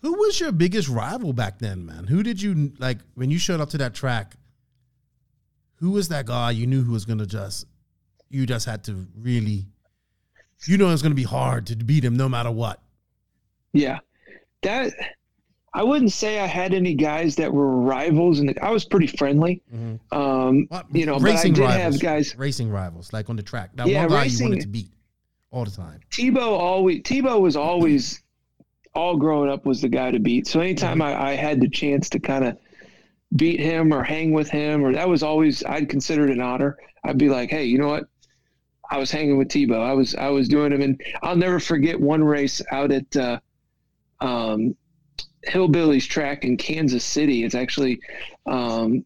Who 0.00 0.12
was 0.14 0.40
your 0.40 0.52
biggest 0.52 0.88
rival 0.88 1.32
back 1.32 1.58
then, 1.58 1.84
man? 1.84 2.06
Who 2.06 2.22
did 2.22 2.40
you 2.40 2.72
like 2.78 2.98
when 3.14 3.30
you 3.30 3.38
showed 3.38 3.60
up 3.60 3.70
to 3.70 3.78
that 3.78 3.94
track? 3.94 4.36
Who 5.76 5.90
was 5.90 6.08
that 6.08 6.26
guy 6.26 6.52
you 6.52 6.66
knew 6.66 6.82
who 6.82 6.92
was 6.92 7.04
gonna 7.04 7.26
just 7.26 7.66
you 8.30 8.46
just 8.46 8.66
had 8.66 8.84
to 8.84 9.06
really 9.18 9.66
you 10.66 10.76
know 10.76 10.90
it's 10.92 11.02
gonna 11.02 11.14
be 11.14 11.22
hard 11.22 11.66
to 11.68 11.76
beat 11.76 12.04
him 12.04 12.16
no 12.16 12.28
matter 12.28 12.50
what. 12.50 12.80
Yeah, 13.72 13.98
that 14.62 14.92
I 15.74 15.82
wouldn't 15.82 16.12
say 16.12 16.40
I 16.40 16.46
had 16.46 16.72
any 16.74 16.94
guys 16.94 17.36
that 17.36 17.52
were 17.52 17.70
rivals, 17.80 18.40
and 18.40 18.58
I 18.60 18.70
was 18.70 18.84
pretty 18.84 19.06
friendly. 19.06 19.62
Um, 20.10 20.66
you 20.92 21.06
know, 21.06 21.18
but 21.18 21.30
I 21.30 21.32
racing 21.34 21.52
did 21.54 21.62
rivals, 21.62 21.82
have 21.94 22.00
guys. 22.00 22.36
racing 22.36 22.70
rivals, 22.70 23.12
like 23.12 23.28
on 23.30 23.36
the 23.36 23.42
track. 23.42 23.70
That 23.74 23.86
Yeah, 23.86 24.02
one 24.02 24.08
guy 24.10 24.22
racing- 24.22 24.46
you 24.46 24.50
wanted 24.52 24.62
to 24.62 24.68
beat 24.68 24.88
all 25.50 25.64
the 25.64 25.70
time. 25.70 26.00
Tebo 26.10 26.38
always 26.40 27.02
Tebo 27.02 27.40
was 27.40 27.54
always 27.56 28.22
all 28.94 29.16
growing 29.16 29.50
up 29.50 29.64
was 29.66 29.80
the 29.80 29.88
guy 29.88 30.10
to 30.10 30.18
beat. 30.18 30.46
So 30.48 30.60
anytime 30.60 31.00
I, 31.02 31.30
I 31.30 31.32
had 31.36 31.60
the 31.60 31.68
chance 31.68 32.08
to 32.10 32.18
kind 32.18 32.44
of 32.44 32.56
beat 33.36 33.60
him 33.60 33.92
or 33.92 34.02
hang 34.02 34.32
with 34.32 34.48
him, 34.50 34.82
or 34.82 34.92
that 34.94 35.08
was 35.08 35.22
always 35.22 35.62
I'd 35.64 35.88
consider 35.88 36.24
it 36.24 36.30
an 36.30 36.40
honor. 36.40 36.76
I'd 37.04 37.18
be 37.18 37.28
like, 37.28 37.50
hey, 37.50 37.64
you 37.64 37.78
know 37.78 37.88
what? 37.88 38.04
I 38.90 38.98
was 38.98 39.10
hanging 39.10 39.38
with 39.38 39.48
Tebo. 39.48 39.80
I 39.80 39.92
was 39.92 40.14
I 40.14 40.28
was 40.28 40.48
doing 40.48 40.72
him, 40.72 40.82
and 40.82 41.00
I'll 41.22 41.36
never 41.36 41.60
forget 41.60 42.00
one 42.00 42.24
race 42.24 42.62
out 42.72 42.90
at 42.90 43.16
uh, 43.16 43.40
um, 44.20 44.74
Hillbillies 45.46 46.08
track 46.08 46.44
in 46.44 46.56
Kansas 46.56 47.04
City. 47.04 47.44
It's 47.44 47.54
actually 47.54 48.00
um, 48.46 49.04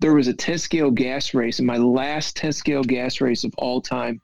there 0.00 0.14
was 0.14 0.28
a 0.28 0.34
10 0.34 0.58
scale 0.58 0.90
gas 0.90 1.34
race, 1.34 1.58
and 1.58 1.66
my 1.66 1.76
last 1.76 2.36
10 2.36 2.52
scale 2.52 2.82
gas 2.82 3.20
race 3.20 3.44
of 3.44 3.52
all 3.58 3.80
time 3.80 4.20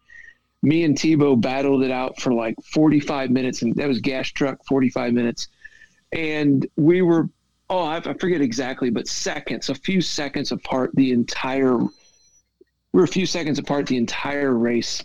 me 0.62 0.84
and 0.84 0.96
Tebo 0.96 1.40
battled 1.40 1.82
it 1.82 1.90
out 1.90 2.20
for 2.20 2.32
like 2.32 2.54
45 2.72 3.30
minutes, 3.30 3.62
and 3.62 3.74
that 3.76 3.88
was 3.88 4.00
gas 4.00 4.28
truck 4.28 4.58
45 4.66 5.12
minutes. 5.12 5.48
And 6.12 6.66
we 6.76 7.02
were, 7.02 7.28
oh, 7.70 7.78
I, 7.78 7.96
I 7.98 8.14
forget 8.14 8.40
exactly, 8.40 8.90
but 8.90 9.08
seconds, 9.08 9.70
a 9.70 9.74
few 9.74 10.00
seconds 10.00 10.52
apart 10.52 10.90
the 10.94 11.12
entire, 11.12 11.78
we 12.92 12.98
were 12.98 13.04
a 13.04 13.08
few 13.08 13.26
seconds 13.26 13.58
apart 13.58 13.86
the 13.86 13.96
entire 13.96 14.54
race. 14.54 15.04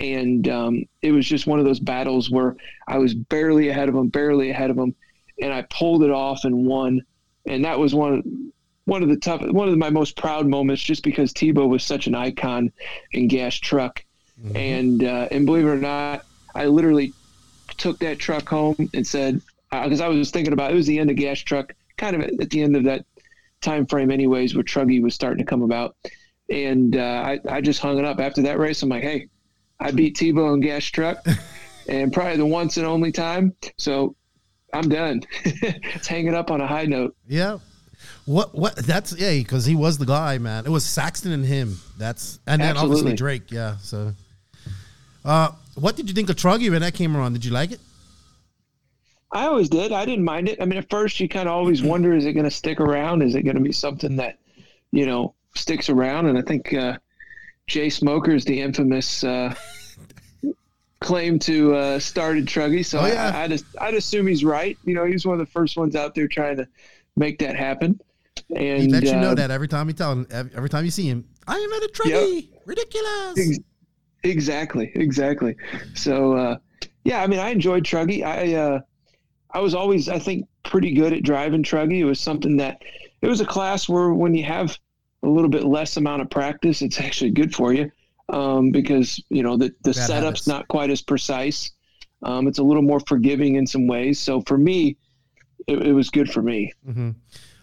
And 0.00 0.48
um, 0.48 0.84
it 1.02 1.12
was 1.12 1.26
just 1.26 1.46
one 1.46 1.58
of 1.58 1.64
those 1.64 1.80
battles 1.80 2.30
where 2.30 2.56
I 2.88 2.98
was 2.98 3.14
barely 3.14 3.68
ahead 3.68 3.88
of 3.88 3.94
him, 3.94 4.08
barely 4.08 4.50
ahead 4.50 4.70
of 4.70 4.78
him, 4.78 4.94
and 5.40 5.52
I 5.52 5.62
pulled 5.70 6.02
it 6.02 6.10
off 6.10 6.44
and 6.44 6.66
won. 6.66 7.00
And 7.46 7.64
that 7.64 7.78
was 7.78 7.94
one, 7.94 8.52
one 8.86 9.02
of 9.02 9.08
the 9.08 9.16
tough, 9.16 9.42
one 9.42 9.68
of 9.68 9.78
my 9.78 9.90
most 9.90 10.16
proud 10.16 10.46
moments, 10.46 10.82
just 10.82 11.04
because 11.04 11.32
Tebo 11.32 11.68
was 11.68 11.84
such 11.84 12.06
an 12.06 12.14
icon 12.14 12.72
in 13.12 13.28
gas 13.28 13.54
truck 13.54 14.04
and 14.54 15.04
uh, 15.04 15.28
and 15.30 15.46
believe 15.46 15.64
it 15.64 15.68
or 15.68 15.76
not, 15.76 16.24
I 16.54 16.66
literally 16.66 17.12
took 17.76 17.98
that 18.00 18.18
truck 18.18 18.48
home 18.48 18.76
and 18.92 19.06
said 19.06 19.40
because 19.70 20.00
I 20.00 20.08
was 20.08 20.30
thinking 20.30 20.52
about 20.52 20.70
it 20.70 20.74
was 20.74 20.86
the 20.86 20.98
end 20.98 21.10
of 21.10 21.16
gas 21.16 21.38
truck, 21.40 21.74
kind 21.96 22.16
of 22.16 22.22
at, 22.22 22.40
at 22.40 22.50
the 22.50 22.62
end 22.62 22.76
of 22.76 22.84
that 22.84 23.04
time 23.60 23.86
frame, 23.86 24.10
anyways, 24.10 24.54
where 24.54 24.64
Truggy 24.64 25.02
was 25.02 25.14
starting 25.14 25.38
to 25.38 25.48
come 25.48 25.62
about, 25.62 25.96
and 26.50 26.96
uh, 26.96 27.00
I 27.00 27.40
I 27.48 27.60
just 27.60 27.80
hung 27.80 27.98
it 27.98 28.04
up 28.04 28.20
after 28.20 28.42
that 28.42 28.58
race. 28.58 28.82
I'm 28.82 28.88
like, 28.88 29.02
hey, 29.02 29.28
I 29.80 29.90
beat 29.90 30.16
Tebo 30.16 30.54
in 30.54 30.60
gas 30.60 30.84
truck, 30.84 31.24
and 31.88 32.12
probably 32.12 32.36
the 32.36 32.46
once 32.46 32.76
and 32.76 32.86
only 32.86 33.12
time. 33.12 33.54
So 33.78 34.16
I'm 34.72 34.88
done. 34.88 35.22
Let's 35.62 36.06
hang 36.06 36.26
it 36.26 36.34
up 36.34 36.50
on 36.50 36.60
a 36.60 36.66
high 36.66 36.86
note. 36.86 37.16
Yeah. 37.26 37.58
What 38.26 38.54
what 38.54 38.76
that's 38.76 39.18
yeah, 39.18 39.32
because 39.32 39.64
he 39.64 39.74
was 39.74 39.98
the 39.98 40.06
guy, 40.06 40.38
man. 40.38 40.66
It 40.66 40.70
was 40.70 40.84
Saxton 40.84 41.32
and 41.32 41.44
him. 41.44 41.78
That's 41.96 42.38
and 42.46 42.60
then 42.60 42.76
obviously 42.76 43.14
Drake, 43.14 43.50
yeah. 43.50 43.76
So 43.78 44.12
uh 45.24 45.50
what 45.74 45.96
did 45.96 46.08
you 46.08 46.14
think 46.14 46.28
of 46.30 46.36
Truggy 46.36 46.70
when 46.70 46.80
that 46.82 46.94
came 46.94 47.16
around? 47.16 47.32
Did 47.34 47.44
you 47.44 47.50
like 47.50 47.72
it? 47.72 47.80
I 49.34 49.46
always 49.46 49.68
did. 49.68 49.90
I 49.90 50.04
didn't 50.04 50.24
mind 50.24 50.48
it. 50.48 50.62
I 50.62 50.64
mean, 50.64 50.78
at 50.78 50.88
first 50.88 51.18
you 51.18 51.28
kind 51.28 51.48
of 51.48 51.54
always 51.54 51.82
wonder, 51.82 52.14
is 52.14 52.24
it 52.24 52.32
going 52.32 52.44
to 52.44 52.50
stick 52.50 52.80
around? 52.80 53.22
Is 53.22 53.34
it 53.34 53.42
going 53.42 53.56
to 53.56 53.62
be 53.62 53.72
something 53.72 54.16
that, 54.16 54.38
you 54.92 55.06
know, 55.06 55.34
sticks 55.54 55.88
around? 55.88 56.26
And 56.26 56.38
I 56.38 56.42
think 56.42 56.72
uh, 56.74 56.98
Jay 57.66 57.90
Smoker 57.90 58.32
is 58.34 58.44
the 58.44 58.60
infamous 58.60 59.24
uh, 59.24 59.54
claim 61.00 61.38
to 61.40 61.74
uh, 61.74 61.98
started 61.98 62.46
Truggy. 62.46 62.84
So 62.84 63.00
Oh, 63.00 63.06
yeah. 63.06 63.32
I, 63.34 63.44
I'd, 63.44 63.62
I'd 63.80 63.94
assume 63.94 64.26
he's 64.26 64.44
right. 64.44 64.76
You 64.84 64.94
know, 64.94 65.04
he's 65.04 65.26
one 65.26 65.38
of 65.38 65.46
the 65.46 65.50
first 65.52 65.76
ones 65.76 65.96
out 65.96 66.14
there 66.14 66.28
trying 66.28 66.56
to 66.56 66.68
make 67.16 67.38
that 67.40 67.56
happen. 67.56 68.00
And 68.54 68.82
He 68.82 68.88
let 68.88 69.04
you 69.04 69.12
know 69.16 69.30
uh, 69.30 69.34
that 69.34 69.50
every 69.50 69.68
time 69.68 69.88
you 69.88 69.94
tell 69.94 70.12
him 70.12 70.26
every 70.54 70.68
time 70.68 70.84
you 70.84 70.90
see 70.90 71.06
him. 71.06 71.24
I 71.46 71.56
am 71.56 71.72
at 71.72 71.82
a 71.82 71.92
Truggy. 71.92 72.48
Ridiculous. 72.64 73.38
Ex- 73.38 73.58
Exactly, 74.24 74.90
exactly. 74.94 75.54
So 75.92 76.32
uh, 76.34 76.56
yeah, 77.04 77.22
I 77.22 77.26
mean, 77.26 77.40
I 77.40 77.50
enjoyed 77.50 77.84
Truggy. 77.84 78.24
I 78.24 78.54
uh, 78.54 78.80
I 79.50 79.60
was 79.60 79.74
always, 79.74 80.08
I 80.08 80.18
think, 80.18 80.48
pretty 80.62 80.94
good 80.94 81.12
at 81.12 81.22
driving 81.22 81.62
Truggy. 81.62 81.98
It 81.98 82.04
was 82.04 82.18
something 82.18 82.56
that 82.56 82.80
it 83.20 83.26
was 83.28 83.42
a 83.42 83.44
class 83.44 83.86
where 83.86 84.14
when 84.14 84.34
you 84.34 84.42
have 84.44 84.78
a 85.24 85.28
little 85.28 85.50
bit 85.50 85.64
less 85.64 85.96
amount 85.96 86.22
of 86.22 86.30
practice, 86.30 86.82
it's 86.82 87.00
actually 87.00 87.30
good 87.30 87.54
for 87.54 87.72
you 87.72 87.90
um, 88.28 88.70
because 88.70 89.22
you 89.30 89.42
know 89.42 89.56
the 89.56 89.68
the 89.82 89.92
Bad 89.92 90.06
setup's 90.06 90.24
habits. 90.24 90.46
not 90.46 90.68
quite 90.68 90.90
as 90.90 91.02
precise. 91.02 91.70
Um, 92.22 92.46
it's 92.48 92.58
a 92.58 92.62
little 92.62 92.82
more 92.82 93.00
forgiving 93.00 93.56
in 93.56 93.66
some 93.66 93.86
ways. 93.86 94.18
So 94.18 94.40
for 94.42 94.56
me, 94.56 94.96
it, 95.66 95.86
it 95.88 95.92
was 95.92 96.08
good 96.10 96.30
for 96.30 96.42
me. 96.42 96.72
hmm 96.84 97.10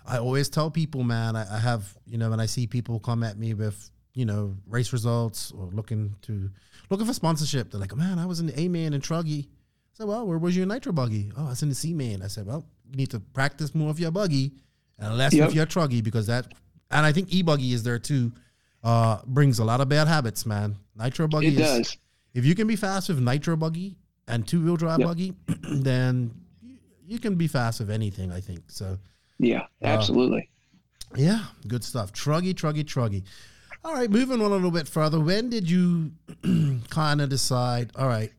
I 0.05 0.17
always 0.17 0.49
tell 0.49 0.69
people, 0.71 1.03
man, 1.03 1.35
I, 1.35 1.55
I 1.55 1.59
have, 1.59 1.95
you 2.05 2.17
know, 2.17 2.31
when 2.31 2.39
I 2.39 2.47
see 2.47 2.65
people 2.67 2.99
come 2.99 3.23
at 3.23 3.37
me 3.37 3.53
with, 3.53 3.89
you 4.15 4.25
know, 4.25 4.55
race 4.67 4.91
results 4.91 5.51
or 5.51 5.67
looking 5.71 6.15
to 6.23 6.49
looking 6.89 7.05
for 7.05 7.13
sponsorship, 7.13 7.71
they're 7.71 7.79
like, 7.79 7.95
man, 7.95 8.19
I 8.19 8.25
was 8.25 8.39
in 8.39 8.47
the 8.47 8.59
A 8.59 8.67
man 8.67 8.93
and 8.93 9.01
Truggy. 9.03 9.45
I 9.45 9.47
said, 9.93 10.07
well, 10.07 10.25
where 10.27 10.37
was 10.39 10.57
your 10.57 10.65
nitro 10.65 10.91
buggy? 10.91 11.31
Oh, 11.37 11.45
I 11.45 11.49
was 11.49 11.63
in 11.63 11.69
the 11.69 11.75
C 11.75 11.93
man. 11.93 12.21
I 12.23 12.27
said, 12.27 12.45
well, 12.47 12.65
you 12.89 12.97
need 12.97 13.11
to 13.11 13.19
practice 13.19 13.73
more 13.75 13.89
of 13.89 13.99
your 13.99 14.11
buggy 14.11 14.51
and 14.99 15.17
less 15.17 15.33
Yep. 15.33 15.47
with 15.47 15.55
your 15.55 15.65
Truggy 15.67 16.03
because 16.03 16.27
that, 16.27 16.53
and 16.91 17.05
I 17.05 17.11
think 17.11 17.33
e 17.33 17.41
buggy 17.41 17.73
is 17.73 17.83
there 17.83 17.99
too. 17.99 18.31
Uh, 18.83 19.19
brings 19.25 19.59
a 19.59 19.63
lot 19.63 19.79
of 19.79 19.89
bad 19.89 20.07
habits, 20.07 20.45
man. 20.45 20.75
Nitro 20.95 21.27
buggy 21.27 21.47
It 21.47 21.53
is, 21.53 21.59
does. 21.59 21.97
if 22.33 22.45
you 22.45 22.55
can 22.55 22.67
be 22.67 22.75
fast 22.75 23.09
with 23.09 23.19
nitro 23.19 23.55
buggy 23.55 23.95
and 24.27 24.47
two 24.47 24.63
wheel 24.63 24.75
drive 24.75 24.99
Yep. 24.99 25.07
buggy, 25.07 25.33
then 25.71 26.31
you, 27.05 27.19
can 27.19 27.35
be 27.35 27.47
fast 27.47 27.79
with 27.79 27.91
anything. 27.91 28.31
I 28.31 28.39
think 28.41 28.61
so. 28.71 28.97
Yeah, 29.37 29.67
absolutely. 29.83 30.49
Yeah, 31.15 31.43
good 31.67 31.83
stuff. 31.83 32.11
Truggy, 32.13 32.53
truggy, 32.53 32.83
truggy. 32.83 33.23
All 33.83 33.93
right, 33.93 34.09
moving 34.09 34.41
on 34.41 34.51
a 34.51 34.53
little 34.53 34.71
bit 34.71 34.87
further. 34.87 35.19
When 35.19 35.49
did 35.49 35.69
you 35.69 36.11
kind 36.89 37.21
of 37.21 37.29
decide? 37.29 37.91
All 37.95 38.07
right, 38.07 38.31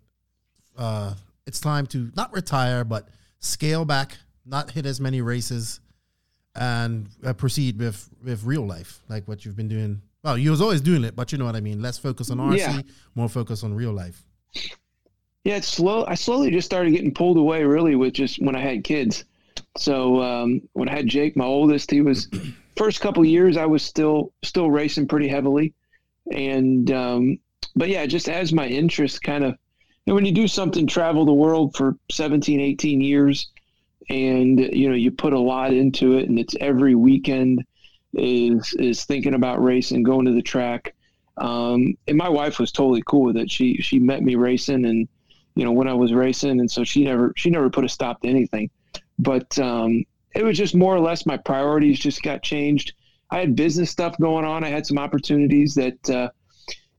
uh, 0.78 1.14
it's 1.46 1.60
time 1.60 1.86
to 1.88 2.10
not 2.16 2.32
retire, 2.32 2.82
but 2.84 3.08
scale 3.40 3.84
back, 3.84 4.16
not 4.46 4.70
hit 4.70 4.86
as 4.86 5.00
many 5.00 5.20
races, 5.20 5.80
and 6.54 7.08
uh, 7.24 7.32
proceed 7.32 7.78
with 7.78 8.08
with 8.24 8.44
real 8.44 8.66
life, 8.66 9.00
like 9.08 9.26
what 9.28 9.44
you've 9.44 9.56
been 9.56 9.68
doing. 9.68 10.02
Well, 10.22 10.38
you 10.38 10.50
was 10.50 10.60
always 10.60 10.80
doing 10.80 11.02
it, 11.04 11.16
but 11.16 11.32
you 11.32 11.38
know 11.38 11.44
what 11.44 11.56
I 11.56 11.60
mean. 11.60 11.82
Less 11.82 11.98
focus 11.98 12.30
on 12.30 12.38
RC, 12.38 12.58
Yeah. 12.58 12.82
more 13.14 13.28
focus 13.28 13.64
on 13.64 13.74
real 13.74 13.92
life. 13.92 14.24
Yeah, 15.44 15.56
it's 15.56 15.66
slow. 15.66 16.04
I 16.06 16.14
slowly 16.14 16.50
just 16.52 16.66
started 16.66 16.92
getting 16.92 17.12
pulled 17.12 17.36
away, 17.36 17.64
really, 17.64 17.96
with 17.96 18.14
just 18.14 18.40
when 18.40 18.54
I 18.54 18.60
had 18.60 18.84
kids. 18.84 19.24
So 19.76 20.22
um, 20.22 20.62
when 20.74 20.88
I 20.88 20.92
had 20.92 21.08
Jake, 21.08 21.36
my 21.36 21.44
oldest, 21.44 21.90
he 21.90 22.00
was 22.02 22.28
first 22.76 23.00
couple 23.00 23.24
years. 23.24 23.56
I 23.56 23.66
was 23.66 23.82
still 23.82 24.32
still 24.44 24.70
racing 24.70 25.08
pretty 25.08 25.26
heavily, 25.28 25.74
and 26.30 26.90
um, 26.92 27.38
but 27.74 27.88
yeah, 27.88 28.06
just 28.06 28.28
as 28.28 28.52
my 28.52 28.68
interest 28.68 29.22
kind 29.22 29.42
of, 29.42 29.56
know, 30.06 30.14
when 30.14 30.24
you 30.26 30.32
do 30.32 30.46
something, 30.46 30.86
travel 30.86 31.24
the 31.24 31.32
world 31.32 31.74
for 31.74 31.96
17, 32.12 32.60
18 32.60 33.00
years, 33.00 33.48
and 34.12 34.60
you 34.74 34.90
know 34.90 34.94
you 34.94 35.10
put 35.10 35.32
a 35.32 35.38
lot 35.38 35.72
into 35.72 36.18
it, 36.18 36.28
and 36.28 36.38
it's 36.38 36.54
every 36.60 36.94
weekend 36.94 37.64
is 38.12 38.74
is 38.78 39.04
thinking 39.04 39.34
about 39.34 39.62
racing, 39.62 40.02
going 40.02 40.26
to 40.26 40.32
the 40.32 40.42
track. 40.42 40.94
Um, 41.38 41.96
and 42.06 42.18
my 42.18 42.28
wife 42.28 42.58
was 42.58 42.70
totally 42.70 43.02
cool 43.06 43.22
with 43.22 43.38
it. 43.38 43.50
She 43.50 43.76
she 43.76 43.98
met 43.98 44.22
me 44.22 44.34
racing, 44.34 44.84
and 44.84 45.08
you 45.54 45.64
know 45.64 45.72
when 45.72 45.88
I 45.88 45.94
was 45.94 46.12
racing, 46.12 46.60
and 46.60 46.70
so 46.70 46.84
she 46.84 47.04
never 47.04 47.32
she 47.36 47.48
never 47.48 47.70
put 47.70 47.86
a 47.86 47.88
stop 47.88 48.20
to 48.20 48.28
anything. 48.28 48.68
But 49.18 49.58
um, 49.58 50.04
it 50.34 50.44
was 50.44 50.58
just 50.58 50.74
more 50.74 50.94
or 50.94 51.00
less 51.00 51.24
my 51.24 51.38
priorities 51.38 51.98
just 51.98 52.22
got 52.22 52.42
changed. 52.42 52.92
I 53.30 53.40
had 53.40 53.56
business 53.56 53.90
stuff 53.90 54.18
going 54.18 54.44
on. 54.44 54.62
I 54.62 54.68
had 54.68 54.86
some 54.86 54.98
opportunities 54.98 55.74
that 55.76 56.10
uh, 56.10 56.28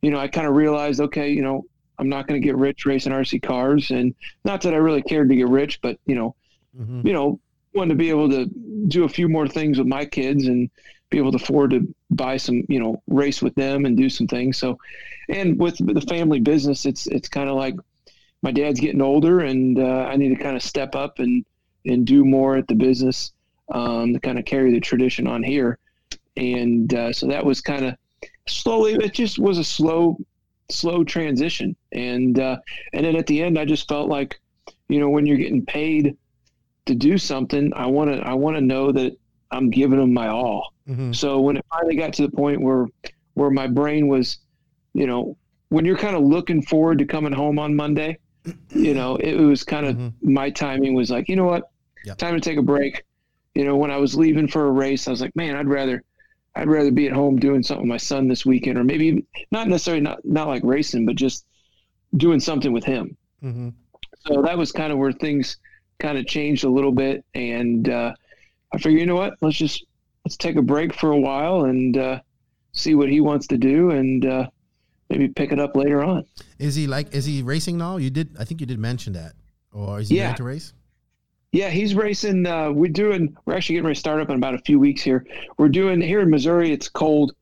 you 0.02 0.10
know 0.10 0.20
I 0.20 0.28
kind 0.30 0.48
of 0.48 0.56
realized, 0.56 1.00
okay, 1.00 1.30
you 1.30 1.44
know 1.44 1.68
I'm 2.00 2.10
not 2.10 2.28
going 2.28 2.42
to 2.42 2.46
get 2.46 2.58
rich 2.58 2.88
racing 2.88 3.14
RC 3.14 3.44
cars, 3.44 3.92
and 3.92 4.16
not 4.46 4.62
that 4.64 4.74
I 4.74 4.78
really 4.78 5.04
cared 5.04 5.30
to 5.30 5.36
get 5.36 5.48
rich, 5.48 5.80
but 5.80 6.00
you 6.08 6.16
know 6.16 6.36
Mhm. 6.80 7.06
you 7.06 7.14
know 7.14 7.40
wanted 7.74 7.90
to 7.90 7.96
be 7.96 8.10
able 8.10 8.30
to 8.30 8.46
do 8.88 9.04
a 9.04 9.10
few 9.10 9.28
more 9.28 9.48
things 9.48 9.78
with 9.78 9.88
my 9.88 10.06
kids 10.06 10.48
and 10.48 10.70
be 11.10 11.18
able 11.18 11.32
to 11.32 11.38
afford 11.38 11.72
to 11.72 11.96
buy 12.12 12.38
some, 12.38 12.64
you 12.70 12.80
know, 12.80 13.02
race 13.08 13.42
with 13.42 13.54
them 13.56 13.86
and 13.86 13.98
do 13.98 14.10
some 14.10 14.28
things. 14.28 14.58
So, 14.58 14.78
and 15.30 15.60
with 15.60 15.78
the 15.78 16.02
family 16.02 16.40
business, 16.40 16.86
it's 16.86 17.08
it's 17.08 17.30
kind 17.30 17.50
of 17.50 17.56
like 17.56 17.76
my 18.42 18.52
dad's 18.52 18.80
getting 18.80 19.02
older, 19.02 19.42
and 19.42 19.80
uh, 19.80 20.08
I 20.10 20.18
need 20.18 20.30
to 20.30 20.44
kind 20.44 20.56
of 20.56 20.64
step 20.64 20.96
up 20.96 21.20
and 21.20 21.46
and 21.86 22.06
do 22.06 22.24
more 22.26 22.58
at 22.58 22.68
the 22.68 22.76
business 22.76 23.34
um, 23.72 24.14
to 24.14 24.20
kind 24.20 24.40
of 24.40 24.46
carry 24.46 24.72
the 24.72 24.80
tradition 24.80 25.28
on 25.28 25.44
here. 25.44 25.78
And 26.38 26.94
uh, 26.94 27.14
so 27.14 27.28
that 27.28 27.46
was 27.46 27.62
kind 27.62 27.86
of 27.86 27.96
slowly. 28.48 28.94
It 28.94 29.14
just 29.14 29.40
was 29.40 29.58
a 29.58 29.64
slow, 29.64 30.18
slow 30.70 31.04
transition. 31.04 31.76
And 31.92 32.40
uh, 32.40 32.58
and 32.94 33.06
then 33.06 33.16
at 33.16 33.28
the 33.28 33.42
end, 33.42 33.58
I 33.60 33.66
just 33.66 33.88
felt 33.88 34.10
like, 34.10 34.40
you 34.90 35.00
know, 35.00 35.10
when 35.10 35.26
you're 35.26 35.38
getting 35.38 35.66
paid 35.66 36.18
to 36.86 36.96
do 36.96 37.18
something, 37.18 37.72
I 37.76 37.86
want 37.88 38.12
to 38.12 38.20
I 38.28 38.34
want 38.34 38.58
to 38.58 38.62
know 38.62 38.92
that 38.92 39.14
I'm 39.52 39.70
giving 39.70 40.00
them 40.00 40.14
my 40.14 40.28
all. 40.28 40.74
Mhm. 40.88 41.16
So 41.16 41.40
when 41.40 41.58
it 41.58 41.66
finally 41.70 41.96
got 41.96 42.14
to 42.14 42.24
the 42.24 42.32
point 42.32 42.62
where 42.62 42.88
where 43.36 43.50
my 43.50 43.68
brain 43.68 44.08
was, 44.08 44.40
you 44.94 45.08
know, 45.08 45.38
when 45.70 45.86
you're 45.86 45.98
kind 45.98 46.16
of 46.16 46.24
looking 46.24 46.62
forward 46.62 47.00
to 47.00 47.06
coming 47.06 47.34
home 47.34 47.58
on 47.58 47.76
Monday, 47.76 48.18
you 48.70 48.94
know, 48.94 49.16
it 49.16 49.36
was 49.36 49.64
kind 49.64 49.86
of 49.86 49.96
Mhm. 49.96 50.14
my 50.22 50.50
timing 50.50 50.94
was 50.94 51.10
like, 51.10 51.30
you 51.30 51.36
know 51.36 51.46
what, 51.46 51.72
Yep. 52.06 52.18
time 52.18 52.36
to 52.36 52.42
take 52.42 52.58
a 52.58 52.62
break. 52.64 53.04
You 53.56 53.66
know, 53.66 53.78
when 53.78 53.92
I 53.92 53.98
was 53.98 54.16
leaving 54.16 54.48
for 54.48 54.66
a 54.68 54.72
race, 54.72 55.08
I 55.08 55.12
was 55.12 55.22
like, 55.22 55.36
man, 55.36 55.56
I'd 55.56 55.68
rather, 55.68 56.04
I'd 56.56 56.68
rather 56.68 56.92
be 56.92 57.08
at 57.08 57.14
home 57.14 57.38
doing 57.38 57.64
something 57.64 57.84
with 57.84 57.90
my 57.90 57.98
son 57.98 58.28
this 58.28 58.46
weekend, 58.46 58.78
or 58.78 58.84
maybe 58.84 59.26
not 59.52 59.68
necessarily 59.68 60.02
not 60.02 60.20
not 60.26 60.48
like 60.48 60.64
racing, 60.64 61.06
but 61.06 61.16
just 61.16 61.46
doing 62.18 62.40
something 62.40 62.74
with 62.74 62.84
him. 62.84 63.16
hmm 63.42 63.70
So 64.26 64.42
that 64.42 64.58
was 64.58 64.72
kind 64.72 64.92
of 64.92 65.00
where 65.00 65.12
things 65.12 65.58
kind 66.04 66.18
of 66.18 66.28
changed 66.28 66.66
a 66.66 66.70
little 66.70 66.92
bit, 66.92 67.24
and 67.34 67.90
uh, 67.90 68.14
I 68.74 68.78
figured, 68.78 69.00
you 69.00 69.06
know 69.08 69.16
what, 69.16 69.36
let's 69.42 69.56
just 69.58 69.86
let's 70.26 70.36
take 70.38 70.58
a 70.58 70.62
break 70.62 70.94
for 70.94 71.12
a 71.12 71.18
while 71.20 71.64
and 71.66 71.98
uh, 71.98 72.20
see 72.74 72.94
what 72.94 73.10
he 73.10 73.22
wants 73.22 73.48
to 73.48 73.58
do, 73.58 73.92
and 73.92 74.26
uh, 74.26 74.48
maybe 75.10 75.30
pick 75.30 75.52
it 75.54 75.60
up 75.60 75.76
later 75.78 76.04
on. 76.04 76.26
Is 76.60 76.76
he 76.76 76.86
like? 76.88 77.14
Is 77.16 77.26
he 77.26 77.42
racing 77.42 77.78
now? 77.78 77.98
You 77.98 78.10
did. 78.10 78.36
I 78.38 78.44
think 78.44 78.60
you 78.62 78.68
did 78.68 78.80
mention 78.80 79.14
that. 79.14 79.34
Or 79.72 80.00
is 80.02 80.10
he 80.10 80.18
Yeah. 80.18 80.34
to 80.36 80.44
race? 80.44 80.74
Yeah, 81.54 81.70
he's 81.70 81.96
racing. 81.96 82.46
Uh, 82.46 82.72
we're 82.72 82.92
doing. 82.92 83.36
We're 83.46 83.56
actually 83.56 83.76
getting 83.76 83.86
ready 83.86 83.96
to 83.96 84.00
start 84.00 84.22
up 84.22 84.30
in 84.30 84.36
about 84.36 84.56
a 84.56 84.60
few 84.60 84.80
weeks 84.80 85.02
here. 85.02 85.26
We're 85.58 85.70
doing 85.70 86.02
here 86.02 86.20
in 86.20 86.30
Missouri. 86.30 86.72
It's 86.72 86.90
cold, 86.90 87.34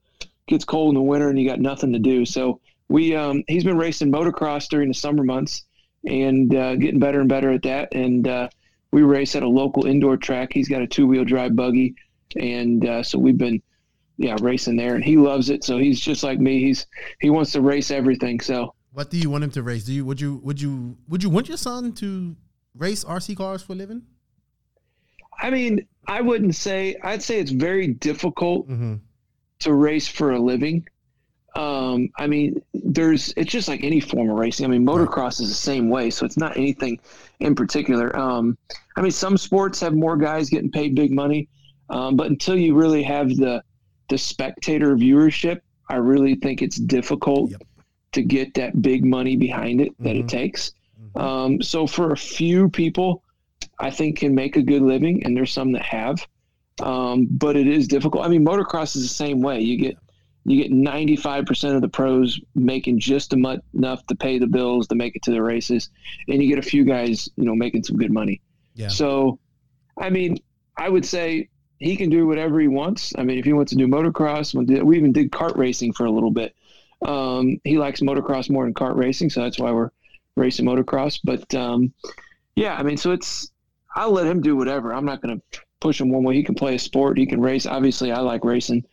gets 0.48 0.65
cold 0.65 0.90
in 0.90 0.95
the 0.95 1.01
winter, 1.01 1.30
and 1.30 1.40
you 1.40 1.48
got 1.49 1.59
nothing 1.59 1.91
to 1.93 1.99
do. 1.99 2.25
So 2.25 2.59
we. 2.90 3.15
Um, 3.15 3.43
he's 3.48 3.64
been 3.64 3.77
racing 3.77 4.11
motocross 4.11 4.67
during 4.69 4.88
the 4.88 4.93
summer 4.93 5.23
months, 5.23 5.64
and 6.06 6.54
uh, 6.56 6.76
getting 6.76 7.00
better 7.00 7.20
and 7.20 7.30
better 7.30 7.52
at 7.52 7.62
that. 7.64 7.94
And 7.94 8.28
uh, 8.28 8.50
we 8.92 9.02
race 9.04 9.36
at 9.36 9.44
a 9.44 9.48
local 9.48 9.86
indoor 9.86 10.18
track. 10.18 10.52
He's 10.54 10.68
got 10.70 10.82
a 10.82 10.88
two 10.88 11.08
wheel 11.08 11.24
drive 11.26 11.56
buggy, 11.56 11.96
and 12.36 12.86
uh, 12.88 13.04
so 13.04 13.18
we've 13.20 13.38
been, 13.38 13.62
yeah, 14.18 14.36
racing 14.42 14.76
there, 14.78 14.96
and 14.96 15.04
he 15.04 15.18
loves 15.18 15.50
it. 15.50 15.64
So 15.64 15.78
he's 15.78 16.00
just 16.00 16.24
like 16.24 16.40
me. 16.40 16.60
He's 16.62 16.88
he 17.20 17.30
wants 17.30 17.52
to 17.54 17.62
race 17.62 17.92
everything. 17.92 18.40
So 18.42 18.74
What 18.94 19.10
do 19.10 19.18
you 19.18 19.30
want 19.30 19.44
him 19.44 19.52
to 19.52 19.64
race? 19.64 19.84
Do 19.86 19.94
you 19.94 20.06
would 20.06 20.20
you 20.20 20.42
would 20.44 20.62
you 20.62 20.98
would 21.08 21.24
you 21.24 21.30
want 21.30 21.48
your 21.48 21.58
son 21.58 21.94
to 21.94 22.36
race 22.76 23.04
RC 23.04 23.38
cars 23.38 23.62
for 23.64 23.74
a 23.74 23.76
living? 23.76 24.02
I 25.42 25.50
mean, 25.50 25.88
I 26.08 26.22
wouldn't 26.22 26.56
say. 26.56 26.98
I'd 27.04 27.24
say 27.24 27.40
it's 27.40 27.52
very 27.52 27.88
difficult 27.88 28.68
Mm-hmm. 28.70 28.96
to 29.60 29.74
race 29.74 30.08
for 30.08 30.32
a 30.32 30.40
living. 30.40 30.88
Um, 31.56 32.10
I 32.18 32.28
mean, 32.28 32.62
there's 32.74 33.34
it's 33.36 33.52
just 33.52 33.68
like 33.68 33.84
any 33.84 34.00
form 34.00 34.30
of 34.30 34.38
racing. 34.38 34.66
I 34.66 34.70
mean, 34.70 34.86
motocross 34.86 35.42
is 35.42 35.50
the 35.50 35.56
same 35.56 35.90
way, 35.90 36.10
so 36.10 36.26
it's 36.26 36.38
not 36.38 36.56
anything 36.56 37.00
in 37.40 37.56
particular. 37.56 38.16
Um, 38.18 38.58
I 38.96 39.02
mean, 39.02 39.12
some 39.12 39.38
sports 39.38 39.80
have 39.82 39.94
more 39.94 40.16
guys 40.16 40.50
getting 40.50 40.72
paid 40.72 40.96
big 40.96 41.12
money, 41.12 41.50
um, 41.90 42.16
but 42.16 42.28
until 42.28 42.56
you 42.56 42.76
really 42.76 43.04
have 43.04 43.30
the 43.30 43.64
the 44.10 44.18
spectator 44.18 44.96
viewership, 44.96 45.60
I 45.90 45.96
really 45.96 46.36
think 46.36 46.62
it's 46.62 46.78
difficult 46.78 47.52
Yep. 47.52 47.64
to 48.14 48.22
get 48.24 48.54
that 48.56 48.82
big 48.82 49.06
money 49.06 49.36
behind 49.36 49.82
it 49.82 49.94
that 50.00 50.16
Mhm. 50.16 50.20
it 50.22 50.28
takes. 50.28 50.72
Um, 51.16 51.62
so 51.62 51.86
for 51.88 52.12
a 52.12 52.18
few 52.18 52.70
people, 52.70 53.24
I 53.80 53.90
think 53.90 54.20
can 54.20 54.34
make 54.34 54.56
a 54.56 54.62
good 54.62 54.82
living, 54.82 55.24
and 55.26 55.36
there's 55.36 55.52
some 55.52 55.72
that 55.74 55.82
have 55.84 56.26
um, 56.82 57.28
but 57.30 57.56
it 57.56 57.68
is 57.68 57.88
difficult. 57.88 58.26
I 58.26 58.28
mean, 58.30 58.44
motocross 58.44 58.96
is 58.96 59.04
the 59.04 59.14
same 59.14 59.42
way. 59.42 59.60
You 59.62 59.78
get 59.78 59.98
you 60.45 60.61
get 60.61 60.72
95% 60.72 61.76
of 61.76 61.82
the 61.82 61.88
pros 61.88 62.40
making 62.56 63.00
just 63.00 63.34
enough 63.34 64.06
to 64.08 64.16
pay 64.16 64.40
the 64.40 64.48
bills 64.48 64.88
to 64.88 64.95
make 64.95 65.16
it 65.16 65.22
to 65.24 65.32
the 65.32 65.42
races, 65.42 65.90
and 66.28 66.42
you 66.42 66.50
get 66.50 66.58
a 66.58 66.68
few 66.68 66.84
guys, 66.84 67.30
you 67.36 67.45
know, 67.45 67.56
making 67.56 67.84
some 67.84 67.98
good 67.98 68.11
money. 68.11 68.42
Yeah. 68.74 68.88
So, 68.88 69.40
I 69.98 70.10
mean, 70.10 70.38
I 70.78 70.90
would 70.90 71.06
say 71.06 71.50
he 71.78 71.95
can 71.95 72.10
do 72.10 72.26
whatever 72.26 72.60
he 72.60 72.68
wants. 72.68 73.14
I 73.18 73.24
mean, 73.24 73.38
if 73.38 73.45
he 73.45 73.53
wants 73.53 73.72
to 73.72 73.78
do 73.78 73.88
motocross, 73.88 74.53
we 74.84 74.98
even 74.98 75.11
did 75.11 75.32
kart 75.32 75.58
racing 75.58 75.94
for 75.94 76.06
a 76.06 76.11
little 76.11 76.32
bit. 76.32 76.56
Um, 77.06 77.60
he 77.64 77.78
likes 77.78 78.02
motocross 78.02 78.50
more 78.50 78.66
than 78.66 78.74
kart 78.74 78.95
racing, 78.95 79.30
so 79.30 79.42
that's 79.42 79.60
why 79.60 79.72
we're 79.72 79.90
racing 80.36 80.66
motocross. 80.66 81.20
But 81.24 81.53
um, 81.56 81.94
yeah, 82.56 82.76
I 82.76 82.84
mean, 82.84 82.98
so 82.98 83.11
it's 83.11 83.52
I'll 83.95 84.11
let 84.11 84.28
him 84.28 84.42
do 84.42 84.56
whatever. 84.56 84.94
I'm 84.94 85.06
not 85.06 85.22
going 85.22 85.40
to 85.40 85.61
push 85.80 86.00
him 86.00 86.10
one 86.10 86.24
way. 86.24 86.36
He 86.36 86.44
can 86.44 86.56
play 86.56 86.76
a 86.76 86.80
sport. 86.80 87.18
He 87.18 87.26
can 87.26 87.42
race. 87.42 87.66
Obviously, 87.66 88.11
I 88.11 88.20
like 88.20 88.45
racing, 88.45 88.86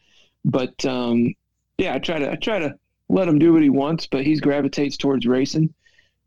but 0.44 0.84
um, 0.84 1.34
yeah, 1.78 1.94
I 1.94 1.99
try 1.99 2.18
to 2.18 2.33
I 2.33 2.36
try 2.36 2.58
to 2.58 2.75
let 3.08 3.28
him 3.28 3.39
do 3.39 3.52
what 3.52 3.62
he 3.62 3.70
wants. 3.70 4.07
But 4.07 4.25
he 4.25 4.36
gravitates 4.36 4.97
towards 4.97 5.26
racing, 5.26 5.73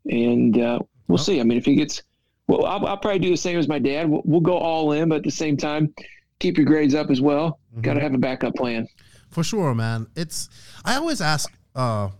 and 0.06 0.58
uh, 0.58 0.78
we'll 1.08 1.18
see. 1.18 1.40
I 1.40 1.44
mean, 1.44 1.58
if 1.58 1.64
he 1.64 1.74
gets, 1.74 2.02
well, 2.46 2.64
I'll, 2.64 2.86
I'll 2.86 2.96
probably 2.96 3.20
do 3.20 3.30
the 3.30 3.36
same 3.36 3.58
as 3.58 3.68
my 3.68 3.78
dad. 3.78 4.08
We'll, 4.08 4.22
we'll 4.24 4.40
go 4.40 4.58
all 4.58 4.92
in, 4.92 5.08
but 5.08 5.16
at 5.16 5.24
the 5.24 5.30
same 5.30 5.56
time, 5.56 5.94
keep 6.38 6.56
your 6.56 6.66
grades 6.66 6.94
up 6.94 7.10
as 7.10 7.20
well. 7.20 7.58
Got 7.80 7.94
to 7.94 8.00
have 8.00 8.14
a 8.14 8.18
backup 8.18 8.54
plan. 8.54 8.86
For 9.30 9.42
sure, 9.42 9.74
man. 9.74 10.06
It's 10.14 10.48
I 10.84 10.96
always 10.96 11.20
ask 11.20 11.50
uh 11.74 12.10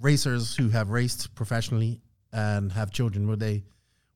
racers 0.00 0.56
who 0.56 0.68
have 0.68 0.90
raced 0.90 1.34
professionally 1.34 2.00
and 2.32 2.72
have 2.72 2.90
children, 2.90 3.28
would 3.28 3.40
they 3.40 3.62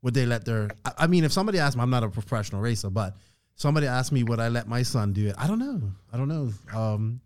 would 0.03 0.15
they 0.15 0.27
let 0.27 0.45
their 0.45 0.69
I, 0.85 0.93
I 0.99 1.07
mean 1.07 1.25
if 1.25 1.33
somebody 1.33 1.59
asked 1.59 1.77
me, 1.77 1.83
I'm 1.83 1.91
not 1.91 2.05
a 2.05 2.09
professional 2.09 2.61
racer, 2.61 2.91
but 2.91 3.17
somebody 3.57 3.87
asked 3.89 4.13
me 4.13 4.23
would 4.23 4.39
I 4.41 4.49
let 4.49 4.69
my 4.69 4.83
son 4.83 5.13
do 5.13 5.27
it? 5.27 5.35
I 5.37 5.47
don't 5.49 5.59
know. 5.59 5.83
I 6.13 6.17
don't 6.17 6.29
know. 6.29 6.53
Um 6.73 7.21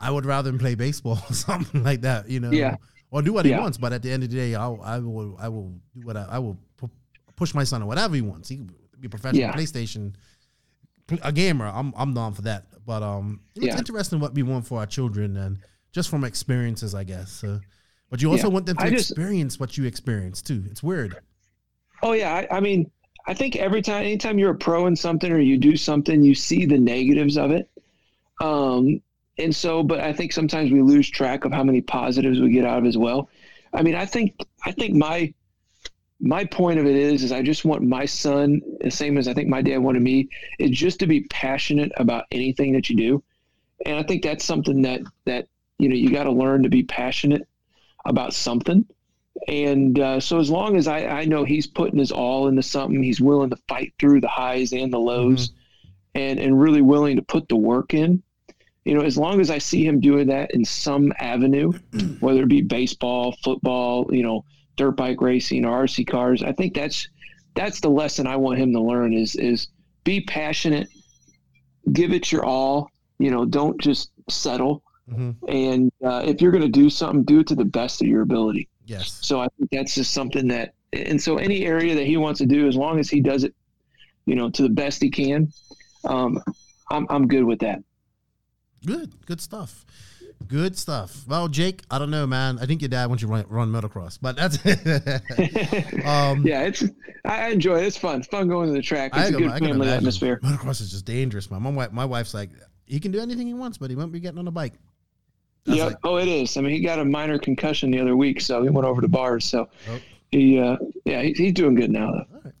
I 0.00 0.10
would 0.10 0.26
rather 0.26 0.50
him 0.50 0.58
play 0.58 0.74
baseball 0.74 1.18
or 1.30 1.32
something 1.34 1.82
like 1.84 2.00
that, 2.02 2.28
you 2.28 2.40
know. 2.40 2.50
Yeah. 2.50 2.76
Or 3.10 3.22
do 3.22 3.32
what 3.32 3.46
he 3.46 3.52
wants, 3.52 3.78
but 3.78 3.92
at 3.92 4.02
the 4.02 4.10
end 4.10 4.24
of 4.24 4.30
the 4.30 4.36
day, 4.36 4.54
I'll, 4.54 4.80
I 4.82 4.98
will 4.98 5.36
I 5.38 5.48
will 5.48 5.72
do 5.94 6.04
what 6.04 6.16
I, 6.16 6.24
I 6.32 6.38
will 6.38 6.58
pu- 6.76 6.90
push 7.36 7.54
my 7.54 7.64
son 7.64 7.82
or 7.82 7.86
whatever 7.86 8.14
he 8.16 8.20
wants. 8.20 8.48
He 8.48 8.56
be 9.00 9.06
a 9.06 9.08
professional 9.08 9.40
Yeah. 9.42 9.52
PlayStation 9.52 10.14
a 11.22 11.32
gamer. 11.32 11.66
I'm 11.66 11.94
I'm 11.96 12.12
down 12.14 12.34
for 12.34 12.42
that. 12.42 12.64
But 12.84 13.02
um, 13.02 13.40
it's 13.54 13.66
Yeah. 13.66 13.78
interesting 13.78 14.20
what 14.20 14.34
we 14.34 14.42
want 14.42 14.66
for 14.66 14.80
our 14.80 14.86
children 14.86 15.36
and 15.36 15.58
just 15.92 16.08
from 16.10 16.24
experiences, 16.24 16.94
I 16.94 17.04
guess. 17.04 17.30
So, 17.32 17.60
but 18.10 18.20
you 18.20 18.30
also 18.30 18.48
Yeah. 18.48 18.54
want 18.54 18.66
them 18.66 18.76
to 18.76 18.90
just- 18.90 19.10
experience 19.10 19.58
what 19.60 19.78
you 19.78 19.84
experience 19.84 20.42
too. 20.42 20.64
It's 20.70 20.82
weird. 20.82 21.16
Oh 22.02 22.12
yeah, 22.12 22.34
I, 22.50 22.56
I 22.58 22.60
mean, 22.60 22.90
I 23.26 23.34
think 23.34 23.56
every 23.56 23.82
time, 23.82 24.04
anytime 24.04 24.38
you're 24.38 24.52
a 24.52 24.56
pro 24.56 24.86
in 24.86 24.94
something 24.94 25.32
or 25.32 25.40
you 25.40 25.58
do 25.58 25.76
something, 25.76 26.22
you 26.22 26.34
see 26.34 26.64
the 26.64 26.78
negatives 26.78 27.36
of 27.36 27.50
it. 27.50 27.68
Um, 28.40 29.00
and 29.38 29.54
so, 29.54 29.82
but 29.82 30.00
I 30.00 30.12
think 30.12 30.32
sometimes 30.32 30.70
we 30.70 30.80
lose 30.80 31.10
track 31.10 31.44
of 31.44 31.52
how 31.52 31.64
many 31.64 31.80
positives 31.80 32.40
we 32.40 32.50
get 32.50 32.64
out 32.64 32.78
of 32.78 32.86
as 32.86 32.96
well. 32.96 33.28
I 33.72 33.82
mean, 33.82 33.94
I 33.94 34.06
think, 34.06 34.40
I 34.64 34.72
think 34.72 34.94
my, 34.94 35.34
my 36.20 36.44
point 36.44 36.78
of 36.78 36.86
it 36.86 36.96
is, 36.96 37.22
is 37.22 37.32
I 37.32 37.42
just 37.42 37.64
want 37.64 37.82
my 37.82 38.06
son, 38.06 38.60
the 38.80 38.90
same 38.90 39.18
as 39.18 39.28
I 39.28 39.34
think 39.34 39.48
my 39.48 39.60
dad 39.60 39.78
wanted 39.78 40.02
me, 40.02 40.28
is 40.58 40.70
just 40.70 41.00
to 41.00 41.06
be 41.06 41.22
passionate 41.22 41.92
about 41.96 42.24
anything 42.30 42.72
that 42.72 42.88
you 42.88 42.96
do. 42.96 43.24
And 43.84 43.96
I 43.96 44.02
think 44.02 44.22
that's 44.22 44.44
something 44.44 44.82
that, 44.82 45.02
that, 45.26 45.48
you 45.78 45.88
know, 45.88 45.96
you 45.96 46.10
got 46.10 46.24
to 46.24 46.32
learn 46.32 46.62
to 46.62 46.70
be 46.70 46.84
passionate 46.84 47.46
about 48.06 48.32
something. 48.32 48.86
And 49.48 49.98
uh, 49.98 50.20
so 50.20 50.38
as 50.38 50.50
long 50.50 50.76
as 50.76 50.88
I, 50.88 51.06
I 51.06 51.24
know 51.24 51.44
he's 51.44 51.66
putting 51.66 51.98
his 51.98 52.10
all 52.10 52.48
into 52.48 52.62
something, 52.62 53.02
he's 53.02 53.20
willing 53.20 53.50
to 53.50 53.56
fight 53.68 53.92
through 53.98 54.20
the 54.20 54.28
highs 54.28 54.72
and 54.72 54.92
the 54.92 54.98
lows 54.98 55.52
and, 56.14 56.38
and 56.38 56.60
really 56.60 56.82
willing 56.82 57.16
to 57.16 57.22
put 57.22 57.48
the 57.48 57.56
work 57.56 57.94
in, 57.94 58.22
you 58.84 58.94
know, 58.94 59.02
as 59.02 59.18
long 59.18 59.40
as 59.40 59.50
I 59.50 59.58
see 59.58 59.86
him 59.86 60.00
doing 60.00 60.28
that 60.28 60.52
in 60.54 60.64
some 60.64 61.12
avenue, 61.18 61.72
whether 62.20 62.42
it 62.42 62.48
be 62.48 62.62
baseball, 62.62 63.36
football, 63.42 64.06
you 64.10 64.22
know, 64.22 64.44
dirt 64.76 64.92
bike 64.92 65.20
racing 65.20 65.64
or 65.64 65.84
RC 65.84 66.06
cars, 66.06 66.42
I 66.42 66.52
think 66.52 66.74
that's, 66.74 67.08
that's 67.54 67.80
the 67.80 67.90
lesson 67.90 68.26
I 68.26 68.36
want 68.36 68.58
him 68.58 68.72
to 68.72 68.80
learn 68.80 69.12
is, 69.12 69.34
is 69.36 69.68
be 70.04 70.20
passionate, 70.22 70.88
give 71.92 72.12
it 72.12 72.32
your 72.32 72.44
all, 72.44 72.90
you 73.18 73.30
know, 73.30 73.44
don't 73.44 73.80
just 73.80 74.10
settle. 74.30 74.82
Mhm. 75.10 75.36
And 75.48 75.92
uh, 76.04 76.22
if 76.24 76.40
you're 76.40 76.52
going 76.52 76.62
to 76.62 76.68
do 76.68 76.90
something, 76.90 77.22
do 77.24 77.40
it 77.40 77.46
to 77.48 77.54
the 77.54 77.64
best 77.64 78.02
of 78.02 78.08
your 78.08 78.22
ability. 78.22 78.68
Yes. 78.86 79.18
So 79.20 79.40
I 79.40 79.48
think 79.58 79.70
that's 79.70 79.94
just 79.94 80.14
something 80.14 80.48
that, 80.48 80.74
and 80.92 81.20
so 81.20 81.36
any 81.36 81.64
area 81.66 81.94
that 81.96 82.06
he 82.06 82.16
wants 82.16 82.38
to 82.38 82.46
do, 82.46 82.66
as 82.68 82.76
long 82.76 82.98
as 82.98 83.10
he 83.10 83.20
does 83.20 83.44
it, 83.44 83.54
you 84.26 84.34
know, 84.34 84.48
to 84.50 84.62
the 84.62 84.68
best 84.68 85.02
he 85.02 85.10
can, 85.10 85.52
um, 86.04 86.40
I'm 86.90 87.06
I'm 87.10 87.26
good 87.28 87.44
with 87.44 87.58
that. 87.60 87.82
Good. 88.84 89.12
Good 89.26 89.40
stuff. 89.40 89.84
Good 90.48 90.78
stuff. 90.78 91.24
Well, 91.26 91.48
Jake, 91.48 91.82
I 91.90 91.98
don't 91.98 92.10
know, 92.10 92.26
man. 92.26 92.58
I 92.60 92.66
think 92.66 92.82
your 92.82 92.88
dad 92.90 93.06
wants 93.06 93.22
you 93.22 93.28
to 93.28 93.32
run, 93.34 93.44
run 93.48 93.72
motocross, 93.72 94.18
but 94.20 94.36
that's 94.36 94.56
um, 96.06 96.46
yeah, 96.46 96.62
it's 96.62 96.84
I 97.24 97.46
I 97.46 97.48
enjoy 97.48 97.78
it. 97.78 97.86
It's 97.86 97.96
fun. 97.96 98.18
It's 98.20 98.28
fun 98.28 98.46
going 98.48 98.68
to 98.68 98.72
the 98.74 98.82
track. 98.82 99.16
I 99.16 99.22
It's 99.22 99.30
a 99.30 99.32
can- 99.32 99.42
good 99.42 99.50
I 99.52 99.58
family 99.58 99.88
atmosphere. 99.88 100.38
Motocross 100.44 100.80
is 100.80 100.90
just 100.90 101.04
dangerous, 101.04 101.50
man. 101.50 101.62
My 101.62 101.70
wife, 101.70 101.92
my 101.92 102.04
wife's 102.04 102.34
like, 102.34 102.50
he 102.84 103.00
can 103.00 103.10
do 103.12 103.18
anything 103.20 103.46
he 103.46 103.54
wants, 103.54 103.78
but 103.78 103.90
he 103.90 103.96
won't 103.96 104.12
be 104.12 104.20
getting 104.20 104.38
on 104.38 104.46
a 104.46 104.52
bike. 104.52 104.74
That's 105.66 105.78
Yeah. 105.78 105.84
like- 105.86 105.96
oh, 106.04 106.16
it 106.16 106.28
is. 106.28 106.56
I 106.56 106.60
mean, 106.60 106.72
he 106.72 106.80
got 106.80 106.98
a 106.98 107.04
minor 107.04 107.38
concussion 107.38 107.90
the 107.90 107.98
other 108.00 108.16
week, 108.16 108.40
so 108.40 108.62
he 108.62 108.68
went 108.70 108.86
over 108.86 109.00
to 109.00 109.08
bars. 109.08 109.44
So 109.44 109.68
Oh. 109.88 109.98
he, 110.30 110.58
uh, 110.58 110.76
yeah, 111.04 111.22
he, 111.22 111.32
he's 111.32 111.52
doing 111.52 111.74
good 111.74 111.90
now. 111.90 112.12
Though. 112.12 112.52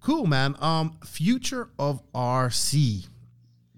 Cool, 0.00 0.26
man. 0.26 0.56
Um, 0.60 0.96
future 1.04 1.68
of 1.78 2.02
RC. 2.14 3.06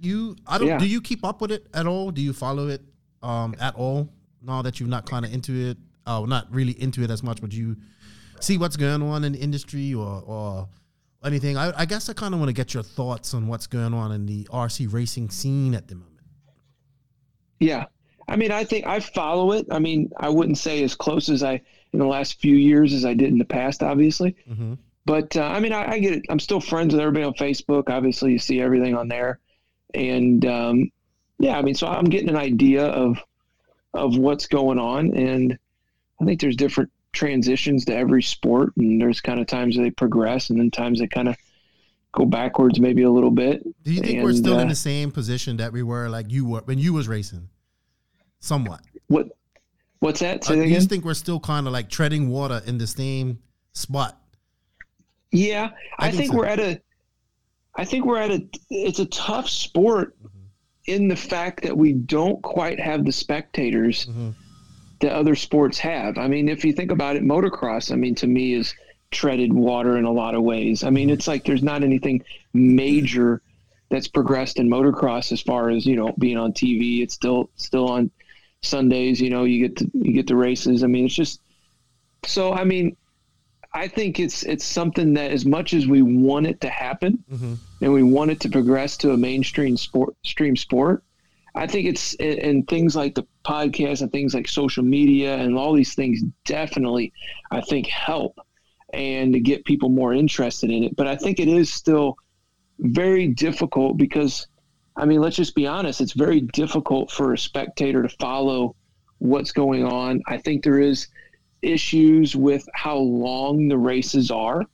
You, 0.00 0.36
I 0.47 0.58
don't. 0.58 0.68
Yeah. 0.68 0.78
Do 0.78 0.86
you 0.86 1.00
keep 1.00 1.24
up 1.24 1.41
with 1.41 1.50
it 1.52 1.66
at 1.74 1.86
all? 1.86 2.10
Do 2.10 2.23
you 2.23 2.32
follow 2.32 2.68
it, 2.68 2.82
um, 3.23 3.55
at 3.60 3.74
all? 3.74 4.08
Now 4.42 4.62
that 4.62 4.81
you're 4.81 4.89
not 4.89 5.07
kind 5.08 5.24
of 5.24 5.32
into 5.32 5.52
it, 5.70 5.78
oh, 6.07 6.24
not 6.24 6.52
really 6.52 6.81
into 6.81 7.02
it 7.02 7.10
as 7.10 7.23
much, 7.23 7.41
but 7.41 7.52
you 7.52 7.76
see 8.41 8.58
what's 8.58 8.76
going 8.76 9.02
on 9.02 9.23
in 9.24 9.32
the 9.32 9.39
industry 9.39 9.94
or 9.94 10.23
or 10.26 10.68
anything. 11.24 11.57
I, 11.57 11.73
I 11.82 11.84
guess 11.86 12.08
I 12.08 12.12
kind 12.15 12.34
of 12.34 12.41
want 12.41 12.49
to 12.49 12.52
get 12.52 12.74
your 12.74 12.82
thoughts 12.82 13.34
on 13.34 13.47
what's 13.47 13.68
going 13.68 13.94
on 13.94 14.10
in 14.10 14.26
the 14.26 14.44
RC 14.52 14.92
racing 14.92 15.31
scene 15.31 15.74
at 15.74 15.86
the 15.86 15.94
moment. 15.94 16.10
Yeah. 17.60 17.84
I 18.32 18.36
mean, 18.36 18.50
I 18.50 18.64
think 18.64 18.86
I 18.86 18.98
follow 18.98 19.52
it. 19.52 19.66
I 19.70 19.78
mean, 19.78 20.10
I 20.16 20.30
wouldn't 20.30 20.56
say 20.56 20.82
as 20.82 20.94
close 20.94 21.28
as 21.28 21.42
I 21.42 21.60
in 21.92 21.98
the 21.98 22.06
last 22.06 22.40
few 22.40 22.56
years 22.56 22.94
as 22.94 23.04
I 23.04 23.12
did 23.12 23.28
in 23.28 23.38
the 23.38 23.44
past, 23.44 23.82
obviously. 23.82 24.34
Mm-hmm. 24.50 24.74
But 25.04 25.36
uh, 25.36 25.42
I 25.42 25.60
mean, 25.60 25.74
I, 25.74 25.92
I 25.92 25.98
get 25.98 26.14
it. 26.14 26.22
I'm 26.30 26.38
still 26.38 26.60
friends 26.60 26.94
with 26.94 27.00
everybody 27.02 27.24
on 27.24 27.34
Facebook. 27.34 27.90
Obviously, 27.90 28.32
you 28.32 28.38
see 28.38 28.60
everything 28.60 28.94
on 28.96 29.08
there, 29.08 29.38
and 29.92 30.46
um, 30.46 30.90
yeah, 31.38 31.58
I 31.58 31.62
mean, 31.62 31.74
so 31.74 31.88
I'm 31.88 32.06
getting 32.06 32.30
an 32.30 32.36
idea 32.36 32.86
of 32.86 33.18
of 33.92 34.16
what's 34.16 34.46
going 34.46 34.78
on, 34.78 35.14
and 35.14 35.58
I 36.20 36.24
think 36.24 36.40
there's 36.40 36.56
different 36.56 36.90
transitions 37.12 37.84
to 37.84 37.94
every 37.94 38.22
sport, 38.22 38.72
and 38.78 38.98
there's 38.98 39.20
kind 39.20 39.40
of 39.40 39.46
times 39.46 39.76
they 39.76 39.90
progress, 39.90 40.48
and 40.48 40.58
then 40.58 40.70
times 40.70 41.00
they 41.00 41.08
kind 41.08 41.28
of 41.28 41.36
go 42.12 42.24
backwards, 42.24 42.80
maybe 42.80 43.02
a 43.02 43.10
little 43.10 43.30
bit. 43.30 43.62
Do 43.82 43.92
you 43.92 44.00
think 44.00 44.22
we're 44.22 44.30
And, 44.30 44.38
still 44.38 44.58
in 44.58 44.68
uh, 44.68 44.70
the 44.70 44.76
same 44.76 45.10
position 45.10 45.58
that 45.58 45.72
we 45.72 45.82
were 45.82 46.08
like 46.08 46.30
you 46.30 46.46
were 46.46 46.60
when 46.60 46.78
you 46.78 46.94
was 46.94 47.08
racing? 47.08 47.48
Somewhat. 48.42 48.80
what? 49.06 49.28
What's 50.00 50.18
that? 50.18 50.42
Say 50.42 50.54
Uh, 50.54 50.56
that 50.56 50.64
do 50.64 50.68
you 50.68 50.80
think 50.80 51.04
we're 51.04 51.14
still 51.14 51.38
kind 51.38 51.68
of 51.68 51.72
like 51.72 51.88
treading 51.88 52.28
water 52.28 52.60
in 52.66 52.76
the 52.76 52.88
same 52.88 53.38
spot? 53.72 54.20
Yeah, 55.30 55.70
I 55.98 56.08
I, 56.08 56.10
think 56.10 56.22
think 56.22 56.32
so. 56.32 56.38
we're 56.38 56.46
at 56.46 56.58
a. 56.58 56.80
I 57.76 57.84
think 57.84 58.04
we're 58.04 58.18
at 58.18 58.32
a. 58.32 58.44
It's 58.68 58.98
a 58.98 59.06
tough 59.06 59.48
sport, 59.48 60.16
mm-hmm. 60.18 60.38
in 60.86 61.06
the 61.06 61.14
fact 61.14 61.62
that 61.62 61.76
we 61.76 61.92
don't 61.92 62.42
quite 62.42 62.80
have 62.80 63.04
the 63.04 63.12
spectators 63.12 64.06
mm-hmm. 64.06 64.30
that 65.00 65.12
other 65.12 65.36
sports 65.36 65.78
have. 65.78 66.18
I 66.18 66.26
mean, 66.26 66.48
if 66.48 66.64
you 66.64 66.72
think 66.72 66.90
about 66.90 67.14
it, 67.14 67.22
motocross. 67.22 67.92
I 67.92 67.94
mean, 67.94 68.16
to 68.16 68.26
me, 68.26 68.54
is 68.54 68.74
treaded 69.12 69.52
water 69.52 69.98
in 69.98 70.04
a 70.04 70.12
lot 70.12 70.34
of 70.34 70.42
ways. 70.42 70.82
I 70.82 70.90
mean, 70.90 71.08
mm-hmm. 71.08 71.14
it's 71.14 71.28
like 71.28 71.44
there's 71.44 71.62
not 71.62 71.84
anything 71.84 72.24
major 72.52 73.40
that's 73.88 74.08
progressed 74.08 74.58
in 74.58 74.68
motocross 74.68 75.30
as 75.30 75.40
far 75.40 75.70
as 75.70 75.86
you 75.86 75.94
know 75.94 76.12
being 76.18 76.38
on 76.38 76.52
TV. 76.52 77.02
It's 77.04 77.14
still 77.14 77.50
still 77.54 77.88
on 77.88 78.10
Sundays. 78.62 79.20
You 79.20 79.31
know, 79.31 79.44
you 79.44 79.68
get 79.68 79.76
to, 79.78 79.91
you 79.94 80.12
get 80.12 80.26
the 80.26 80.36
races. 80.36 80.82
I 80.82 80.86
mean, 80.86 81.07
it's 81.07 81.15
just 81.15 81.41
so. 82.24 82.52
I 82.52 82.65
mean, 82.65 82.97
I 83.74 83.89
think 83.89 84.20
it's 84.20 84.42
it's 84.42 84.65
something 84.65 85.15
that 85.15 85.31
as 85.31 85.47
much 85.47 85.73
as 85.74 85.86
we 85.86 86.02
want 86.02 86.47
it 86.47 86.60
to 86.60 86.68
happen 86.68 87.24
mm-hmm. 87.31 87.55
and 87.81 87.92
we 87.92 88.02
want 88.02 88.31
it 88.31 88.41
to 88.41 88.49
progress 88.49 88.97
to 88.99 89.12
a 89.12 89.16
mainstream 89.16 89.76
sport 89.76 90.15
stream 90.23 90.57
sport, 90.57 91.02
I 91.55 91.66
think 91.66 91.89
it's 91.89 92.15
and, 92.16 92.39
and 92.39 92.68
things 92.68 92.94
like 92.94 93.15
the 93.15 93.26
podcast 93.44 94.02
and 94.02 94.12
things 94.12 94.34
like 94.34 94.47
social 94.47 94.84
media 94.84 95.36
and 95.36 95.57
all 95.57 95.73
these 95.73 95.94
things 95.94 96.23
definitely 96.44 97.12
I 97.50 97.60
think 97.62 97.86
help 97.86 98.39
and 98.92 99.32
to 99.32 99.41
get 99.41 99.65
people 99.65 99.89
more 99.89 100.12
interested 100.12 100.70
in 100.70 100.84
it. 100.84 100.94
But 100.94 101.07
I 101.07 101.16
think 101.16 101.41
it 101.41 101.49
is 101.49 101.73
still 101.73 102.18
very 102.78 103.28
difficult 103.28 103.97
because 103.97 104.47
I 104.96 105.04
mean, 105.04 105.20
let's 105.20 105.36
just 105.36 105.54
be 105.54 105.66
honest, 105.66 106.00
it's 106.00 106.12
very 106.12 106.40
difficult 106.40 107.10
for 107.10 107.32
a 107.32 107.38
spectator 107.38 108.02
to 108.02 108.08
follow 108.08 108.76
what's 109.18 109.52
going 109.52 109.84
on. 109.84 110.22
I 110.26 110.38
think 110.38 110.64
there 110.64 110.80
is 110.80 111.08
issues 111.62 112.36
with 112.36 112.68
how 112.74 112.96
long 112.96 113.68
the 113.68 113.78
races 113.78 114.30
are. 114.30 114.64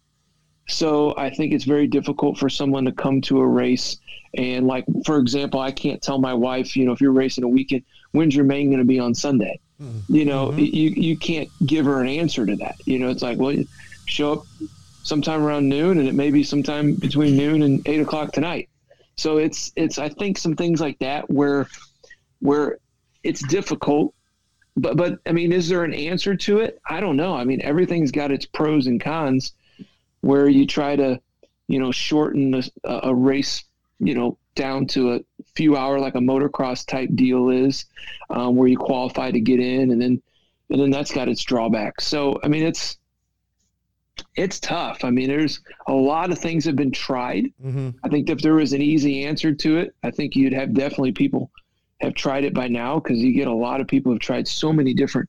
So 0.68 1.14
I 1.16 1.30
think 1.30 1.52
it's 1.52 1.64
very 1.64 1.86
difficult 1.86 2.38
for 2.38 2.48
someone 2.48 2.84
to 2.86 2.92
come 2.92 3.20
to 3.22 3.40
a 3.40 3.46
race 3.46 3.98
and 4.36 4.66
like 4.66 4.84
for 5.04 5.18
example, 5.18 5.60
I 5.60 5.72
can't 5.72 6.02
tell 6.02 6.18
my 6.18 6.34
wife, 6.34 6.76
you 6.76 6.84
know, 6.84 6.92
if 6.92 7.00
you're 7.00 7.12
racing 7.12 7.44
a 7.44 7.48
weekend, 7.48 7.82
when's 8.12 8.34
your 8.34 8.44
main 8.44 8.68
going 8.68 8.78
to 8.78 8.84
be 8.84 8.98
on 8.98 9.14
Sunday? 9.14 9.60
Mm-hmm. 9.80 10.14
You 10.14 10.24
know, 10.24 10.48
mm-hmm. 10.48 10.58
you 10.58 10.90
you 10.90 11.16
can't 11.16 11.48
give 11.66 11.86
her 11.86 12.00
an 12.00 12.08
answer 12.08 12.44
to 12.44 12.56
that. 12.56 12.76
You 12.84 12.98
know, 12.98 13.08
it's 13.08 13.22
like, 13.22 13.38
well, 13.38 13.52
you 13.52 13.66
show 14.06 14.32
up 14.34 14.46
sometime 15.02 15.42
around 15.42 15.68
noon, 15.68 15.98
and 15.98 16.08
it 16.08 16.14
may 16.14 16.30
be 16.30 16.42
sometime 16.42 16.94
between 16.94 17.36
noon 17.36 17.62
and 17.62 17.86
eight 17.86 18.00
o'clock 18.00 18.32
tonight. 18.32 18.68
So 19.18 19.38
it's 19.38 19.72
it's 19.76 19.98
I 19.98 20.08
think 20.08 20.38
some 20.38 20.56
things 20.56 20.80
like 20.80 20.98
that 21.00 21.28
where 21.28 21.68
where 22.40 22.78
it's 23.22 23.46
difficult 23.48 24.14
but 24.78 24.96
but 24.96 25.18
I 25.26 25.32
mean, 25.32 25.52
is 25.52 25.68
there 25.68 25.84
an 25.84 25.92
answer 25.92 26.36
to 26.36 26.60
it? 26.60 26.80
I 26.88 27.00
don't 27.00 27.16
know. 27.16 27.34
I 27.34 27.44
mean, 27.44 27.60
everything's 27.62 28.12
got 28.12 28.30
its 28.30 28.46
pros 28.46 28.86
and 28.86 29.00
cons. 29.00 29.52
Where 30.20 30.48
you 30.48 30.66
try 30.66 30.96
to, 30.96 31.20
you 31.68 31.78
know, 31.78 31.92
shorten 31.92 32.54
a, 32.54 33.00
a 33.04 33.14
race, 33.14 33.64
you 34.00 34.14
know, 34.14 34.36
down 34.54 34.86
to 34.88 35.14
a 35.14 35.20
few 35.54 35.76
hour 35.76 36.00
like 36.00 36.16
a 36.16 36.20
motocross 36.20 36.84
type 36.84 37.10
deal 37.14 37.50
is, 37.50 37.84
um, 38.30 38.56
where 38.56 38.68
you 38.68 38.76
qualify 38.76 39.30
to 39.30 39.40
get 39.40 39.60
in, 39.60 39.90
and 39.90 40.00
then 40.00 40.22
and 40.70 40.80
then 40.80 40.90
that's 40.90 41.12
got 41.12 41.28
its 41.28 41.42
drawbacks. 41.42 42.06
So 42.06 42.38
I 42.44 42.48
mean, 42.48 42.64
it's 42.64 42.97
it's 44.36 44.58
tough. 44.60 45.04
I 45.04 45.10
mean, 45.10 45.28
there's 45.28 45.60
a 45.86 45.92
lot 45.92 46.30
of 46.30 46.38
things 46.38 46.64
have 46.64 46.76
been 46.76 46.90
tried. 46.92 47.46
Mm-hmm. 47.64 47.90
I 48.04 48.08
think 48.08 48.30
if 48.30 48.40
there 48.40 48.54
was 48.54 48.72
an 48.72 48.82
easy 48.82 49.24
answer 49.24 49.54
to 49.54 49.78
it, 49.78 49.94
I 50.02 50.10
think 50.10 50.34
you'd 50.36 50.52
have 50.52 50.74
definitely 50.74 51.12
people 51.12 51.50
have 52.00 52.14
tried 52.14 52.44
it 52.44 52.54
by 52.54 52.68
now 52.68 53.00
because 53.00 53.18
you 53.18 53.32
get 53.32 53.48
a 53.48 53.52
lot 53.54 53.80
of 53.80 53.88
people 53.88 54.12
have 54.12 54.20
tried 54.20 54.46
so 54.46 54.72
many 54.72 54.94
different 54.94 55.28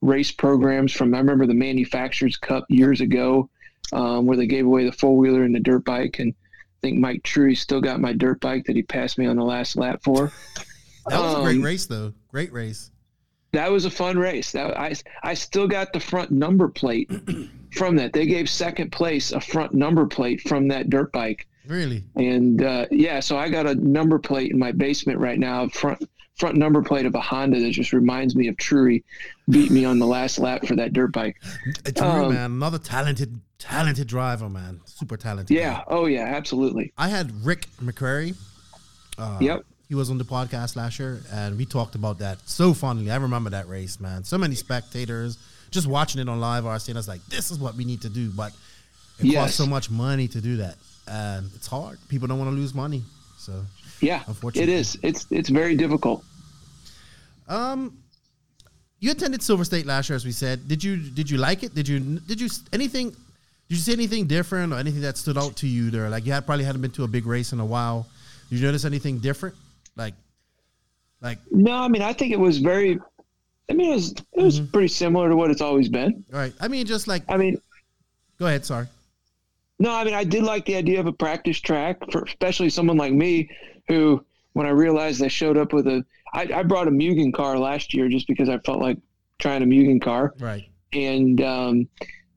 race 0.00 0.32
programs 0.32 0.92
from 0.92 1.14
I 1.14 1.18
remember 1.18 1.46
the 1.46 1.54
manufacturers 1.54 2.36
cup 2.36 2.64
years 2.68 3.00
ago 3.00 3.48
um, 3.92 4.26
where 4.26 4.36
they 4.36 4.46
gave 4.46 4.66
away 4.66 4.84
the 4.84 4.92
four 4.92 5.16
wheeler 5.16 5.42
and 5.44 5.54
the 5.54 5.60
dirt 5.60 5.84
bike 5.84 6.18
and 6.18 6.32
I 6.32 6.78
think 6.88 6.98
Mike 6.98 7.22
Truhe 7.22 7.56
still 7.56 7.80
got 7.80 8.00
my 8.00 8.12
dirt 8.12 8.40
bike 8.40 8.64
that 8.66 8.76
he 8.76 8.82
passed 8.82 9.18
me 9.18 9.26
on 9.26 9.36
the 9.36 9.44
last 9.44 9.76
lap 9.76 10.00
for. 10.02 10.32
That 11.08 11.20
was 11.20 11.34
a 11.38 11.42
great 11.42 11.56
Um, 11.58 11.62
race, 11.62 11.86
though. 11.86 12.12
Great 12.28 12.52
race. 12.52 12.90
That 13.52 13.70
was 13.70 13.84
a 13.84 13.90
fun 13.90 14.18
race. 14.18 14.50
That 14.50 14.76
I 14.76 14.92
I 15.22 15.34
still 15.34 15.68
got 15.68 15.92
the 15.92 16.00
front 16.00 16.32
number 16.32 16.66
plate 16.68 17.08
from 17.76 17.96
that. 17.96 18.12
They 18.12 18.26
gave 18.26 18.48
second 18.48 18.90
place 18.92 19.32
a 19.32 19.40
front 19.40 19.74
number 19.74 20.06
plate 20.06 20.40
from 20.42 20.68
that 20.68 20.90
dirt 20.90 21.12
bike. 21.12 21.46
Really? 21.66 22.04
And 22.14 22.62
uh, 22.62 22.86
yeah, 22.90 23.20
so 23.20 23.36
I 23.36 23.48
got 23.48 23.66
a 23.66 23.74
number 23.74 24.18
plate 24.18 24.52
in 24.52 24.58
my 24.58 24.72
basement 24.72 25.18
right 25.18 25.38
now, 25.38 25.68
front 25.68 26.08
front 26.36 26.56
number 26.56 26.82
plate 26.82 27.06
of 27.06 27.14
a 27.14 27.20
Honda 27.20 27.58
that 27.60 27.70
just 27.70 27.92
reminds 27.94 28.36
me 28.36 28.46
of 28.48 28.56
Truhe 28.56 29.02
beat 29.48 29.70
me 29.70 29.86
on 29.86 29.98
the 29.98 30.06
last 30.06 30.38
lap 30.38 30.66
for 30.66 30.76
that 30.76 30.92
dirt 30.92 31.10
bike. 31.12 31.36
Drew, 31.94 32.06
Um, 32.06 32.34
man, 32.34 32.44
another 32.52 32.78
talented, 32.78 33.40
talented 33.58 34.06
driver, 34.06 34.48
man. 34.50 34.80
Super 34.84 35.16
talented. 35.16 35.56
Yeah. 35.56 35.82
Oh 35.88 36.04
yeah, 36.06 36.24
absolutely. 36.24 36.92
I 36.98 37.08
had 37.08 37.44
Rick 37.44 37.66
McCrary. 37.82 38.36
Uh, 39.18 39.38
Yep. 39.40 39.64
He 39.88 39.94
was 39.94 40.10
on 40.10 40.18
the 40.18 40.24
podcast 40.24 40.74
last 40.76 40.98
year, 40.98 41.20
and 41.32 41.56
we 41.56 41.64
talked 41.64 41.94
about 41.94 42.18
that 42.18 42.38
so 42.48 42.74
fondly. 42.74 43.10
I 43.10 43.16
remember 43.16 43.50
that 43.50 43.68
race, 43.68 43.98
man. 44.00 44.24
So 44.24 44.36
many 44.36 44.56
spectators 44.56 45.38
just 45.70 45.86
watching 45.86 46.20
it 46.20 46.28
on 46.28 46.40
live 46.40 46.64
RC, 46.64 46.88
and 46.88 46.98
I 46.98 47.00
was 47.00 47.08
like, 47.08 47.24
"This 47.26 47.50
is 47.50 47.58
what 47.58 47.74
we 47.74 47.84
need 47.84 48.02
to 48.02 48.08
do," 48.08 48.30
but 48.30 48.52
it 49.18 49.26
Yes. 49.26 49.34
costs 49.42 49.56
so 49.56 49.66
much 49.66 49.90
money 49.90 50.28
to 50.28 50.40
do 50.40 50.56
that, 50.58 50.76
and 51.06 51.50
it's 51.54 51.66
hard. 51.66 51.98
People 52.08 52.28
don't 52.28 52.38
want 52.38 52.50
to 52.50 52.56
lose 52.56 52.74
money, 52.74 53.02
so 53.38 53.64
Yeah. 54.00 54.22
Unfortunately. 54.26 54.74
is. 54.74 54.98
It's 55.02 55.26
it's 55.30 55.48
very 55.48 55.74
difficult. 55.76 56.24
Um, 57.48 57.98
you 59.00 59.10
attended 59.10 59.42
Silver 59.42 59.64
State 59.64 59.86
last 59.86 60.08
year, 60.08 60.16
as 60.16 60.24
we 60.24 60.32
said. 60.32 60.68
Did 60.68 60.82
you 60.82 60.96
did 60.96 61.30
you 61.30 61.38
like 61.38 61.62
it? 61.62 61.74
Did 61.74 61.86
you 61.88 62.00
did 62.00 62.40
you 62.40 62.48
anything? 62.72 63.10
Did 63.68 63.74
you 63.74 63.82
see 63.82 63.92
anything 63.92 64.26
different 64.26 64.72
or 64.72 64.76
anything 64.76 65.00
that 65.02 65.16
stood 65.18 65.36
out 65.36 65.56
to 65.56 65.66
you 65.66 65.90
there? 65.90 66.08
Like 66.08 66.24
you 66.24 66.32
had 66.32 66.46
probably 66.46 66.64
hadn't 66.64 66.82
been 66.82 66.92
to 66.92 67.04
a 67.04 67.08
big 67.08 67.26
race 67.26 67.52
in 67.52 67.60
a 67.60 67.66
while. 67.66 68.06
Did 68.50 68.60
you 68.60 68.66
notice 68.66 68.84
anything 68.84 69.18
different? 69.18 69.56
Like, 69.96 70.14
like 71.20 71.38
No, 71.50 71.72
I 71.72 71.88
mean 71.88 72.02
I 72.02 72.12
think 72.12 72.32
it 72.32 72.38
was 72.38 72.58
very. 72.58 72.98
I 73.70 73.74
mean 73.74 73.90
it 73.90 73.94
was 73.94 74.10
it 74.10 74.42
was 74.42 74.60
pretty 74.60 74.88
similar 74.88 75.28
to 75.28 75.36
what 75.36 75.50
it's 75.50 75.60
always 75.60 75.88
been. 75.88 76.24
all 76.32 76.38
right. 76.38 76.52
I 76.60 76.68
mean, 76.68 76.86
just 76.86 77.08
like 77.08 77.22
I 77.28 77.36
mean 77.36 77.58
go 78.38 78.46
ahead. 78.46 78.64
Sorry. 78.64 78.86
No, 79.78 79.92
I 79.92 80.04
mean, 80.04 80.14
I 80.14 80.24
did 80.24 80.42
like 80.42 80.64
the 80.64 80.76
idea 80.76 81.00
of 81.00 81.06
a 81.06 81.12
practice 81.12 81.60
track 81.60 81.98
for 82.10 82.22
especially 82.22 82.70
someone 82.70 82.96
like 82.96 83.12
me 83.12 83.50
who, 83.88 84.24
when 84.54 84.66
I 84.66 84.70
realized 84.70 85.22
I 85.22 85.28
showed 85.28 85.58
up 85.58 85.72
with 85.72 85.86
a, 85.86 86.04
I, 86.32 86.48
I 86.54 86.62
brought 86.62 86.88
a 86.88 86.90
Mugen 86.90 87.32
car 87.32 87.58
last 87.58 87.92
year 87.92 88.08
just 88.08 88.26
because 88.26 88.48
I 88.48 88.58
felt 88.58 88.80
like 88.80 88.98
trying 89.38 89.62
a 89.62 89.66
Mugen 89.66 90.00
car. 90.00 90.32
Right. 90.38 90.66
And, 90.94 91.40
um, 91.42 91.88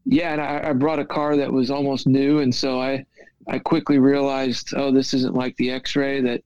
yeah, 0.06 0.34
and 0.34 0.42
I, 0.42 0.70
I 0.70 0.74
brought 0.74 1.00
a 1.00 1.06
car 1.06 1.38
that 1.38 1.52
was 1.52 1.72
almost 1.72 2.08
new. 2.08 2.40
And 2.40 2.54
so 2.54 2.82
I, 2.82 3.06
I 3.48 3.58
quickly 3.58 4.00
realized, 4.00 4.74
oh, 4.76 4.92
this 4.92 5.14
isn't 5.14 5.34
like 5.34 5.56
the 5.56 5.72
x-ray 5.72 6.20
that 6.22 6.44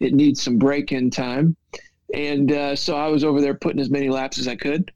it 0.00 0.14
needs 0.14 0.42
some 0.42 0.56
break 0.56 0.90
in 0.90 1.10
time. 1.10 1.54
And, 2.14 2.52
uh, 2.52 2.76
so 2.76 2.96
I 2.96 3.08
was 3.08 3.24
over 3.24 3.40
there 3.40 3.54
putting 3.54 3.80
as 3.80 3.90
many 3.90 4.08
laps 4.08 4.38
as 4.38 4.48
I 4.48 4.56
could. 4.56 4.92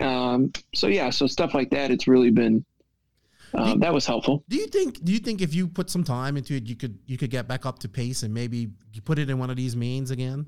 Um, 0.00 0.52
so 0.74 0.86
yeah, 0.86 1.10
so 1.10 1.26
stuff 1.26 1.54
like 1.54 1.70
that, 1.70 1.90
it's 1.90 2.06
really 2.06 2.30
been, 2.30 2.64
um, 3.54 3.80
that 3.80 3.92
was 3.92 4.06
helpful. 4.06 4.44
Do 4.48 4.56
you 4.56 4.66
think? 4.66 5.04
Do 5.04 5.12
you 5.12 5.18
think 5.18 5.42
if 5.42 5.54
you 5.54 5.68
put 5.68 5.90
some 5.90 6.02
time 6.02 6.36
into 6.38 6.54
it, 6.54 6.66
you 6.66 6.74
could 6.74 6.98
you 7.04 7.18
could 7.18 7.30
get 7.30 7.46
back 7.46 7.66
up 7.66 7.78
to 7.80 7.88
pace 7.88 8.22
and 8.22 8.32
maybe 8.32 8.70
you 8.94 9.02
put 9.02 9.18
it 9.18 9.28
in 9.28 9.38
one 9.38 9.50
of 9.50 9.56
these 9.56 9.76
mains 9.76 10.10
again? 10.10 10.46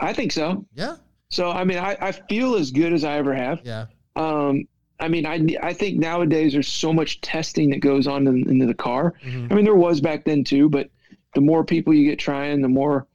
I 0.00 0.12
think 0.12 0.32
so. 0.32 0.66
Yeah. 0.74 0.96
So 1.28 1.50
I 1.50 1.62
mean, 1.62 1.78
I, 1.78 1.96
I 2.00 2.12
feel 2.12 2.56
as 2.56 2.72
good 2.72 2.92
as 2.92 3.04
I 3.04 3.16
ever 3.18 3.32
have. 3.32 3.60
Yeah. 3.62 3.86
Um, 4.16 4.66
I 4.98 5.06
mean, 5.06 5.24
I 5.24 5.46
I 5.62 5.72
think 5.72 5.98
nowadays 5.98 6.52
there's 6.52 6.66
so 6.66 6.92
much 6.92 7.20
testing 7.20 7.70
that 7.70 7.78
goes 7.80 8.08
on 8.08 8.26
in, 8.26 8.48
into 8.50 8.66
the 8.66 8.74
car. 8.74 9.14
Mhm. 9.24 9.52
I 9.52 9.54
mean, 9.54 9.64
there 9.64 9.76
was 9.76 10.00
back 10.00 10.24
then 10.24 10.42
too, 10.42 10.68
but 10.68 10.90
the 11.34 11.40
more 11.40 11.64
people 11.64 11.94
you 11.94 12.10
get 12.10 12.18
trying, 12.18 12.60
the 12.60 12.68
more 12.68 13.06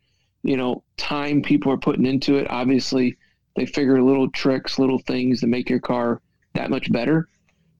you 0.43 0.57
know 0.57 0.83
time 0.97 1.41
people 1.41 1.72
are 1.72 1.77
putting 1.77 2.05
into 2.05 2.38
it. 2.38 2.47
Obviously, 2.49 3.17
they 3.55 3.65
figure 3.65 4.01
little 4.01 4.30
tricks, 4.31 4.77
little 4.80 4.99
things 4.99 5.39
to 5.41 5.47
make 5.47 5.69
your 5.69 5.80
car 5.80 6.22
that 6.53 6.69
much 6.69 6.91
better. 6.91 7.27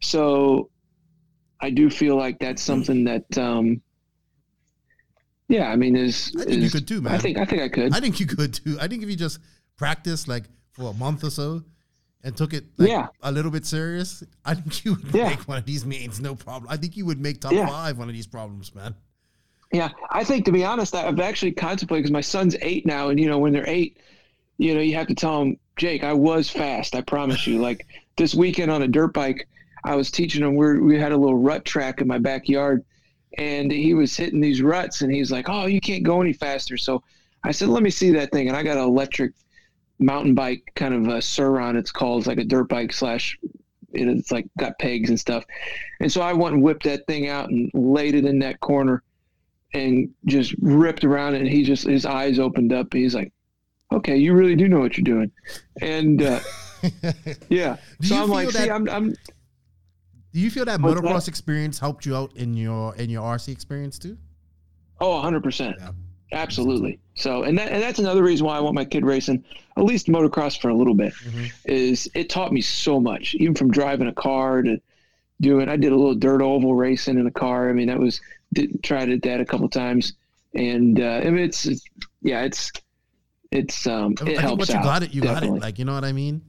So, 0.01 0.69
I 1.61 1.69
do 1.69 1.90
feel 1.90 2.16
like 2.17 2.40
that's 2.40 2.61
something 2.61 3.03
that, 3.06 3.38
um, 3.38 3.82
yeah, 5.48 5.69
I 5.69 5.75
mean, 5.75 5.95
is 5.95 6.33
I 6.40 6.45
think 6.45 6.61
you 6.64 6.69
could 6.69 6.88
too, 6.88 7.01
man. 7.01 7.14
I 7.14 7.17
think 7.19 7.38
I 7.38 7.45
think 7.45 7.61
I 7.61 7.69
could. 7.69 7.93
I 7.95 8.00
think 8.00 8.19
you 8.19 8.25
could 8.25 8.53
too. 8.53 8.77
I 8.82 8.88
think 8.88 9.03
if 9.03 9.09
you 9.09 9.16
just 9.16 9.40
practice 9.77 10.27
like 10.27 10.45
for 10.72 10.90
a 10.90 10.93
month 10.93 11.24
or 11.24 11.30
so 11.30 11.64
and 12.24 12.35
took 12.35 12.53
it 12.53 12.66
like, 12.77 12.90
Yeah. 12.90 13.08
a 13.22 13.32
little 13.32 13.51
bit 13.51 13.66
serious, 13.66 14.24
I 14.45 14.56
think 14.56 14.85
you 14.85 14.93
would 14.95 15.14
Yeah. 15.14 15.30
make 15.30 15.42
one 15.48 15.58
of 15.58 15.66
these 15.66 15.85
mains 15.85 16.19
no 16.22 16.35
problem. 16.35 16.72
I 16.72 16.77
think 16.77 16.95
you 16.98 17.06
would 17.06 17.19
make 17.19 17.42
top 17.42 17.51
Yeah. 17.51 17.67
five 17.67 17.98
one 17.98 18.08
of 18.09 18.16
these 18.16 18.27
problems, 18.27 18.74
man. 18.74 18.95
Yeah, 19.74 19.90
I 20.11 20.24
think 20.24 20.45
to 20.45 20.52
be 20.52 20.64
honest, 20.64 20.93
I've 20.93 21.19
actually 21.19 21.52
contemplated 21.52 22.03
because 22.03 22.11
my 22.11 22.22
son's 22.22 22.56
eight 22.61 22.85
now, 22.85 23.10
and 23.10 23.19
you 23.19 23.27
know 23.27 23.40
when 23.40 23.52
they're 23.52 23.68
eight, 23.68 23.98
you 24.60 24.76
know 24.76 24.80
you 24.80 24.93
have 24.93 25.08
to 25.08 25.16
tell 25.16 25.40
them, 25.40 25.58
Jake, 25.77 26.03
I 26.03 26.14
was 26.14 26.48
fast. 26.48 26.95
I 26.95 27.02
promise 27.02 27.48
you. 27.48 27.60
like 27.60 27.88
this 28.16 28.35
weekend 28.35 28.69
on 28.69 28.84
a 28.84 28.88
dirt 28.88 29.14
bike, 29.14 29.48
I 29.84 29.95
was 29.95 30.11
teaching 30.11 30.43
him. 30.43 30.56
We 30.56 30.80
we 30.80 31.00
had 31.00 31.11
a 31.11 31.18
little 31.18 31.40
rut 31.40 31.66
track 31.66 32.02
in 32.02 32.08
my 32.08 32.19
backyard, 32.19 32.85
and 33.40 33.72
he 33.72 33.95
was 33.95 34.16
hitting 34.16 34.40
these 34.40 34.61
ruts, 34.61 35.02
and 35.02 35.11
he's 35.11 35.32
like, 35.32 35.50
"Oh, 35.50 35.66
you 35.66 35.82
can't 35.82 36.03
go 36.03 36.22
any 36.22 36.34
faster." 36.34 36.77
So 36.77 37.02
I 37.43 37.52
said, 37.52 37.69
"Let 37.69 37.82
me 37.82 37.90
see 37.90 38.11
that 38.11 38.32
thing," 38.32 38.50
and 38.50 38.56
I 38.56 38.61
got 38.61 38.77
an 38.77 38.84
electric 38.84 39.34
mountain 39.98 40.35
bike, 40.35 40.72
kind 40.76 40.93
of 40.93 41.08
a 41.08 41.19
Sur-Ron. 41.19 41.77
It's 41.77 41.92
called 41.92 42.19
it's 42.19 42.27
like 42.27 42.38
a 42.38 42.45
dirt 42.45 42.69
bike 42.69 42.93
slash. 42.93 43.40
It's 43.92 44.32
like 44.32 44.45
got 44.60 44.77
pegs 44.77 45.10
and 45.10 45.19
stuff, 45.19 45.45
and 46.00 46.11
so 46.11 46.22
I 46.22 46.34
went 46.34 46.53
and 46.53 46.64
whipped 46.64 46.84
that 46.84 47.08
thing 47.08 47.27
out 47.27 47.50
and 47.50 47.72
laid 47.74 48.14
it 48.14 48.26
in 48.26 48.38
that 48.40 48.60
corner 48.60 49.02
and 49.74 50.10
just 50.26 50.53
ripped 50.60 51.03
around 51.03 51.35
it. 51.35 51.42
And 51.42 51.50
he 51.50 51.64
just, 51.64 51.85
his 51.88 52.06
eyes 52.06 52.40
opened 52.40 52.72
up. 52.74 52.93
He's 52.93 53.16
like, 53.16 53.32
okay, 53.92 54.18
you 54.18 54.34
really 54.34 54.56
do 54.56 54.68
know 54.68 54.80
what 54.80 54.98
you're 54.98 55.03
doing. 55.03 55.32
And, 55.82 56.22
uh, 56.22 56.40
yeah. 57.50 57.77
Do 58.02 58.08
so 58.08 58.16
you 58.16 58.22
I'm 58.22 58.27
feel 58.27 58.35
like, 58.35 58.50
see, 58.52 58.58
that- 58.60 58.72
I'm, 58.72 58.90
I'm, 58.90 59.10
Do 59.11 60.40
you 60.40 60.50
feel 60.52 60.66
that 60.66 60.80
motocross 60.80 61.22
that? 61.26 61.27
experience 61.27 61.80
helped 61.80 62.06
you 62.06 62.16
out 62.16 62.35
in 62.35 62.56
your 62.58 62.95
in 62.95 63.10
your 63.10 63.24
RC 63.24 63.50
experience 63.50 63.98
too? 64.00 64.18
oh, 65.02 65.19
hundred 65.22 65.43
percent. 65.43 65.76
Yeah. 65.80 65.92
Absolutely. 66.32 66.98
So, 67.16 67.43
and 67.43 67.56
that, 67.60 67.72
and 67.72 67.82
that's 67.84 68.00
another 68.00 68.24
reason 68.24 68.45
why 68.48 68.58
I 68.58 68.60
want 68.60 68.74
my 68.74 68.85
kid 68.85 69.06
racing, 69.06 69.43
at 69.77 69.84
least 69.84 70.08
motocross 70.08 70.60
for 70.60 70.69
a 70.69 70.74
little 70.74 70.95
bit 70.95 71.14
Mhm. 71.14 71.52
is 71.66 72.10
it 72.16 72.27
taught 72.30 72.52
me 72.52 72.60
so 72.61 73.00
much, 73.00 73.35
even 73.35 73.53
from 73.53 73.69
driving 73.69 74.08
a 74.08 74.14
car 74.14 74.64
to 74.64 74.82
doing, 75.42 75.69
I 75.69 75.76
did 75.76 75.92
a 75.92 75.95
little 75.95 76.16
dirt 76.16 76.42
oval 76.42 76.74
racing 76.74 77.19
in 77.19 77.27
a 77.27 77.32
car. 77.32 77.69
I 77.69 77.74
mean, 77.74 77.88
that 77.88 78.00
was, 78.00 78.19
did, 78.53 78.83
tried 78.83 79.09
it 79.09 79.22
that 79.23 79.41
a 79.41 79.45
couple 79.45 79.69
times. 79.69 80.14
And, 80.53 80.99
uh, 80.99 81.22
I 81.23 81.30
mean, 81.32 81.40
it's, 81.43 81.65
it's 81.65 81.83
yeah, 82.22 82.43
it's, 82.43 82.72
it's, 83.51 83.88
um, 83.88 84.15
I 84.19 84.25
it 84.25 84.38
think 84.41 84.41
helps 84.41 84.59
once 84.59 84.73
you 84.73 84.80
out, 84.80 84.83
got 84.83 85.03
it, 85.03 85.14
you 85.14 85.22
definitely. 85.22 85.49
got 85.49 85.57
it. 85.57 85.61
Like 85.61 85.80
you 85.80 85.85
know 85.85 85.93
what 85.93 86.06
I 86.06 86.11
mean? 86.11 86.41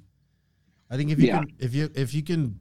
I 0.91 0.97
think 0.97 1.11
if 1.11 1.21
you 1.21 1.29
Yeah. 1.29 1.39
can, 1.39 1.53
if 1.59 1.75
you 1.75 1.91
if 1.95 2.15
you 2.15 2.23
can, 2.23 2.59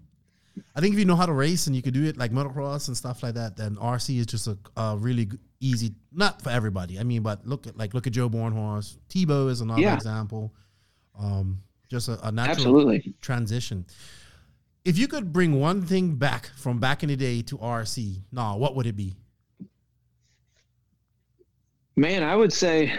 I 0.76 0.82
think 0.82 0.94
if 0.94 1.00
you 1.00 1.06
know 1.06 1.16
how 1.16 1.26
to 1.26 1.34
race 1.34 1.68
and 1.68 1.76
you 1.76 1.82
could 1.82 1.94
do 1.94 2.06
it 2.06 2.18
like 2.18 2.32
motocross 2.32 2.88
and 2.88 2.98
stuff 2.98 3.24
like 3.24 3.36
that, 3.36 3.58
then 3.58 3.76
RC 3.78 4.20
is 4.20 4.26
just 4.26 4.48
a, 4.48 4.58
a 4.78 4.98
really 4.98 5.30
easy. 5.60 5.94
Not 6.12 6.42
for 6.42 6.50
everybody. 6.50 7.00
I 7.00 7.04
mean, 7.04 7.22
but 7.24 7.46
look 7.46 7.68
at 7.68 7.78
like 7.78 7.94
look 7.94 8.08
at 8.08 8.14
Joe 8.14 8.30
Bornhorst. 8.30 8.98
Tebo 9.10 9.50
is 9.50 9.62
another 9.62 9.82
Yeah. 9.82 9.96
example. 9.96 10.54
Um, 11.20 11.62
just 11.90 12.08
a, 12.10 12.28
a 12.28 12.32
natural 12.32 12.52
Absolutely. 12.52 13.16
transition. 13.22 13.86
If 14.86 14.98
you 14.98 15.08
could 15.08 15.32
bring 15.32 15.60
one 15.60 15.82
thing 15.84 16.16
back 16.16 16.48
from 16.58 16.80
back 16.80 17.04
in 17.04 17.10
the 17.10 17.16
day 17.16 17.42
to 17.44 17.58
RC, 17.58 18.24
nah, 18.32 18.56
what 18.58 18.76
would 18.76 18.86
it 18.86 18.96
be? 18.98 19.16
Man, 21.96 22.24
I 22.24 22.36
would 22.36 22.52
say 22.52 22.98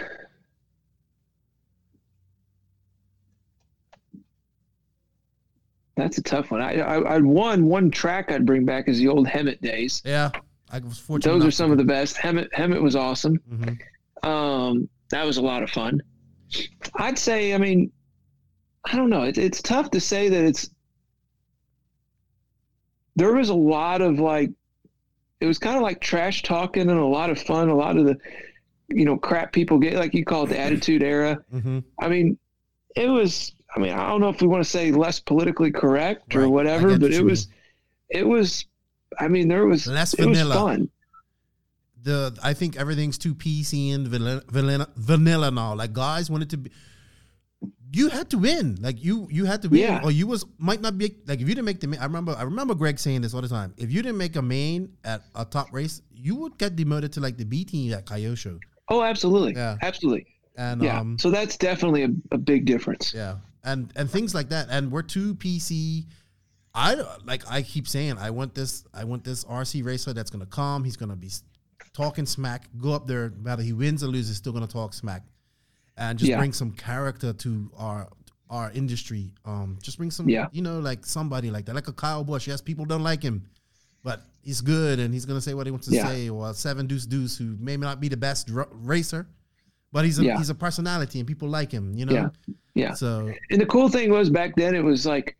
that's 5.95 6.17
a 6.17 6.21
tough 6.23 6.51
one. 6.51 6.61
I, 6.61 6.79
I, 6.79 7.15
I 7.15 7.19
one 7.19 7.65
one 7.65 7.89
track 7.89 8.31
I'd 8.31 8.45
bring 8.45 8.65
back 8.65 8.87
is 8.87 8.97
the 8.97 9.07
old 9.07 9.27
Hemet 9.27 9.61
days. 9.61 10.01
Yeah, 10.05 10.31
I 10.69 10.79
was 10.79 10.97
fortunate. 10.99 11.31
Those 11.31 11.45
are 11.45 11.51
some 11.51 11.71
of 11.71 11.77
the 11.77 11.83
best. 11.83 12.17
Hemet 12.17 12.49
Hemet 12.51 12.81
was 12.81 12.95
awesome. 12.95 13.39
Mhm. 13.51 13.79
Um, 14.27 14.89
that 15.09 15.25
was 15.25 15.37
a 15.37 15.41
lot 15.41 15.63
of 15.63 15.69
fun. 15.69 16.01
I'd 16.95 17.17
say, 17.17 17.53
I 17.53 17.57
mean, 17.57 17.91
I 18.85 18.95
don't 18.95 19.09
know. 19.09 19.23
It, 19.23 19.37
it's 19.37 19.61
tough 19.61 19.91
to 19.91 19.99
say 19.99 20.29
that 20.29 20.43
it's. 20.43 20.69
There 23.17 23.33
was 23.33 23.47
a 23.47 23.53
lot 23.55 24.01
of 24.01 24.19
like, 24.19 24.51
it 25.39 25.45
was 25.45 25.57
kind 25.57 25.77
of 25.77 25.81
like 25.81 26.01
trash 26.01 26.43
talking 26.43 26.89
and 26.89 26.99
a 26.99 27.05
lot 27.05 27.29
of 27.29 27.41
fun. 27.41 27.69
A 27.69 27.75
lot 27.75 27.95
of 27.97 28.05
the, 28.05 28.17
you 28.89 29.05
know, 29.05 29.17
crap 29.17 29.51
people 29.51 29.79
get, 29.79 29.95
like 29.95 30.13
you 30.13 30.23
call 30.25 30.43
it 30.43 30.49
the 30.49 30.59
attitude 30.59 31.01
era. 31.03 31.37
Mhm. 31.53 31.83
I 31.99 32.07
mean, 32.07 32.37
it 32.95 33.07
was. 33.09 33.53
I 33.75 33.79
mean, 33.79 33.91
I 33.91 34.07
don't 34.07 34.21
know 34.21 34.29
if 34.29 34.41
we 34.41 34.47
want 34.47 34.63
to 34.63 34.69
say 34.69 34.91
less 34.91 35.19
politically 35.19 35.71
correct 35.71 36.33
Right. 36.33 36.43
Or 36.43 36.49
whatever, 36.49 36.97
but 36.97 37.11
it 37.11 37.17
you 37.19 37.25
was, 37.25 37.49
it 38.09 38.25
was. 38.25 38.65
I 39.19 39.27
mean, 39.27 39.47
there 39.49 39.65
was 39.65 39.85
Less 39.87 40.13
it 40.13 40.25
was 40.25 40.37
vanilla. 40.37 40.55
fun. 40.55 40.89
the 42.03 42.37
I 42.43 42.53
think 42.53 42.77
everything's 42.77 43.17
too 43.17 43.33
PC 43.35 43.93
and 43.93 44.07
vanilla, 44.07 44.43
vanilla, 44.49 44.87
vanilla 44.95 45.51
now. 45.51 45.73
Like 45.75 45.91
guys 45.93 46.29
wanted 46.29 46.49
to 46.51 46.57
be, 46.57 46.69
you 47.91 48.09
had 48.09 48.29
to 48.29 48.37
win. 48.37 48.77
Like 48.79 49.03
you 49.03 49.27
you 49.31 49.45
had 49.45 49.61
to 49.63 49.69
win, 49.69 49.79
Yeah. 49.81 50.01
or 50.03 50.11
you 50.11 50.27
was 50.27 50.45
might 50.57 50.81
not 50.81 50.97
be 50.97 51.15
like 51.27 51.41
if 51.41 51.47
you 51.49 51.55
didn't 51.55 51.65
make 51.65 51.79
the 51.79 51.87
main. 51.87 51.99
I 51.99 52.05
remember 52.05 52.33
I 52.37 52.43
remember 52.43 52.75
Greg 52.75 52.99
saying 52.99 53.21
this 53.21 53.33
all 53.33 53.41
the 53.41 53.47
time. 53.49 53.73
If 53.77 53.91
you 53.91 54.01
didn't 54.01 54.17
make 54.19 54.35
a 54.35 54.41
main 54.41 54.93
at 55.03 55.23
a 55.33 55.43
top 55.45 55.73
race, 55.73 56.01
you 56.13 56.35
would 56.35 56.57
get 56.57 56.75
demoted 56.75 57.11
to 57.13 57.19
like 57.21 57.37
the 57.37 57.45
B 57.45 57.65
team 57.65 57.91
at 57.93 58.05
Kyosho. 58.05 58.59
Oh, 58.89 59.01
absolutely, 59.03 59.53
Yeah. 59.53 59.77
absolutely. 59.81 60.27
And 60.57 60.81
Yeah. 60.83 60.99
um, 60.99 61.17
so 61.19 61.29
that's 61.31 61.57
definitely 61.57 62.03
a, 62.03 62.09
a 62.31 62.37
big 62.37 62.65
difference. 62.65 63.13
yeah, 63.13 63.37
and 63.63 63.91
and 63.95 64.09
things 64.09 64.33
like 64.33 64.49
that. 64.49 64.67
And 64.69 64.91
we're 64.91 65.01
too 65.01 65.35
PC. 65.35 66.05
I 66.73 66.95
like 67.25 67.49
I 67.49 67.61
keep 67.61 67.87
saying 67.87 68.17
I 68.17 68.29
want 68.29 68.53
this 68.53 68.83
I 68.93 69.03
want 69.05 69.23
this 69.23 69.43
RC 69.45 69.83
racer 69.83 70.13
that's 70.13 70.29
gonna 70.29 70.45
come. 70.45 70.83
He's 70.83 70.97
gonna 70.97 71.15
be 71.15 71.29
talking 71.93 72.25
smack. 72.25 72.67
Go 72.77 72.91
up 72.93 73.07
there, 73.07 73.29
whether 73.41 73.63
he 73.63 73.73
wins 73.73 74.03
or 74.03 74.07
loses, 74.07 74.37
still 74.37 74.53
gonna 74.53 74.67
talk 74.67 74.93
smack, 74.93 75.23
and 75.97 76.17
just 76.19 76.29
Yeah. 76.29 76.37
bring 76.37 76.53
some 76.53 76.71
character 76.71 77.33
to 77.33 77.71
our 77.77 78.09
our 78.49 78.71
industry. 78.73 79.31
Um, 79.43 79.79
just 79.81 79.97
bring 79.97 80.11
some, 80.11 80.29
Yeah. 80.29 80.47
you 80.51 80.61
know, 80.61 80.79
like 80.79 81.03
somebody 81.05 81.49
like 81.49 81.65
that, 81.65 81.73
like 81.75 81.87
a 81.87 81.93
Kyle 81.93 82.23
Busch. 82.23 82.47
Yes, 82.47 82.61
people 82.61 82.85
don't 82.85 83.01
like 83.03 83.23
him, 83.23 83.47
but 84.03 84.21
he's 84.45 84.61
good 84.61 84.99
and 84.99 85.13
he's 85.13 85.25
gonna 85.25 85.41
say 85.41 85.53
what 85.53 85.67
he 85.67 85.71
wants 85.71 85.87
to 85.87 85.95
Yeah. 85.95 86.07
say. 86.07 86.29
Or 86.29 86.53
Seven 86.53 86.87
Deuce 86.87 87.05
Deuce, 87.05 87.37
who 87.37 87.57
may 87.59 87.75
not 87.75 87.99
be 87.99 88.07
the 88.07 88.15
best 88.17 88.49
r- 88.55 88.69
racer, 88.71 89.27
but 89.91 90.05
he's 90.05 90.19
a 90.19 90.23
Yeah. 90.23 90.37
he's 90.37 90.49
a 90.49 90.55
personality 90.55 91.19
and 91.19 91.27
people 91.27 91.49
like 91.49 91.71
him. 91.71 91.93
You 91.95 92.05
know. 92.05 92.13
Yeah. 92.13 92.29
Yeah. 92.75 92.93
So 92.93 93.31
And 93.51 93.59
the 93.59 93.65
cool 93.65 93.89
thing 93.89 94.09
was 94.11 94.29
back 94.29 94.55
then, 94.55 94.75
it 94.75 94.83
was 94.83 95.05
like 95.05 95.35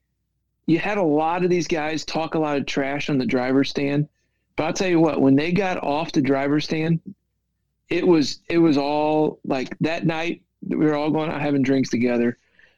you 0.67 0.79
had 0.79 0.97
a 0.97 1.03
lot 1.03 1.43
of 1.43 1.49
these 1.49 1.67
guys 1.67 2.03
talk 2.03 2.33
a 2.35 2.39
lot 2.39 2.57
of 2.57 2.65
trash 2.65 3.09
on 3.09 3.17
the 3.19 3.25
driver's 3.25 3.69
stand. 3.69 4.07
But 4.55 4.63
I'll 4.63 4.73
tell 4.73 4.89
you 4.89 4.99
what, 4.99 5.21
when 5.21 5.35
they 5.35 5.51
got 5.51 5.77
off 5.83 6.11
the 6.11 6.21
driver's 6.21 6.63
stand, 6.65 6.99
it 7.89 8.05
was 8.07 8.39
it 8.49 8.57
was 8.57 8.77
all 8.77 9.39
like 9.45 9.77
that 9.81 10.05
night 10.05 10.41
we 10.67 10.77
were 10.77 10.95
all 10.95 11.11
going 11.11 11.29
out 11.29 11.39
having 11.41 11.61
drinks 11.61 11.89
together. 11.89 12.37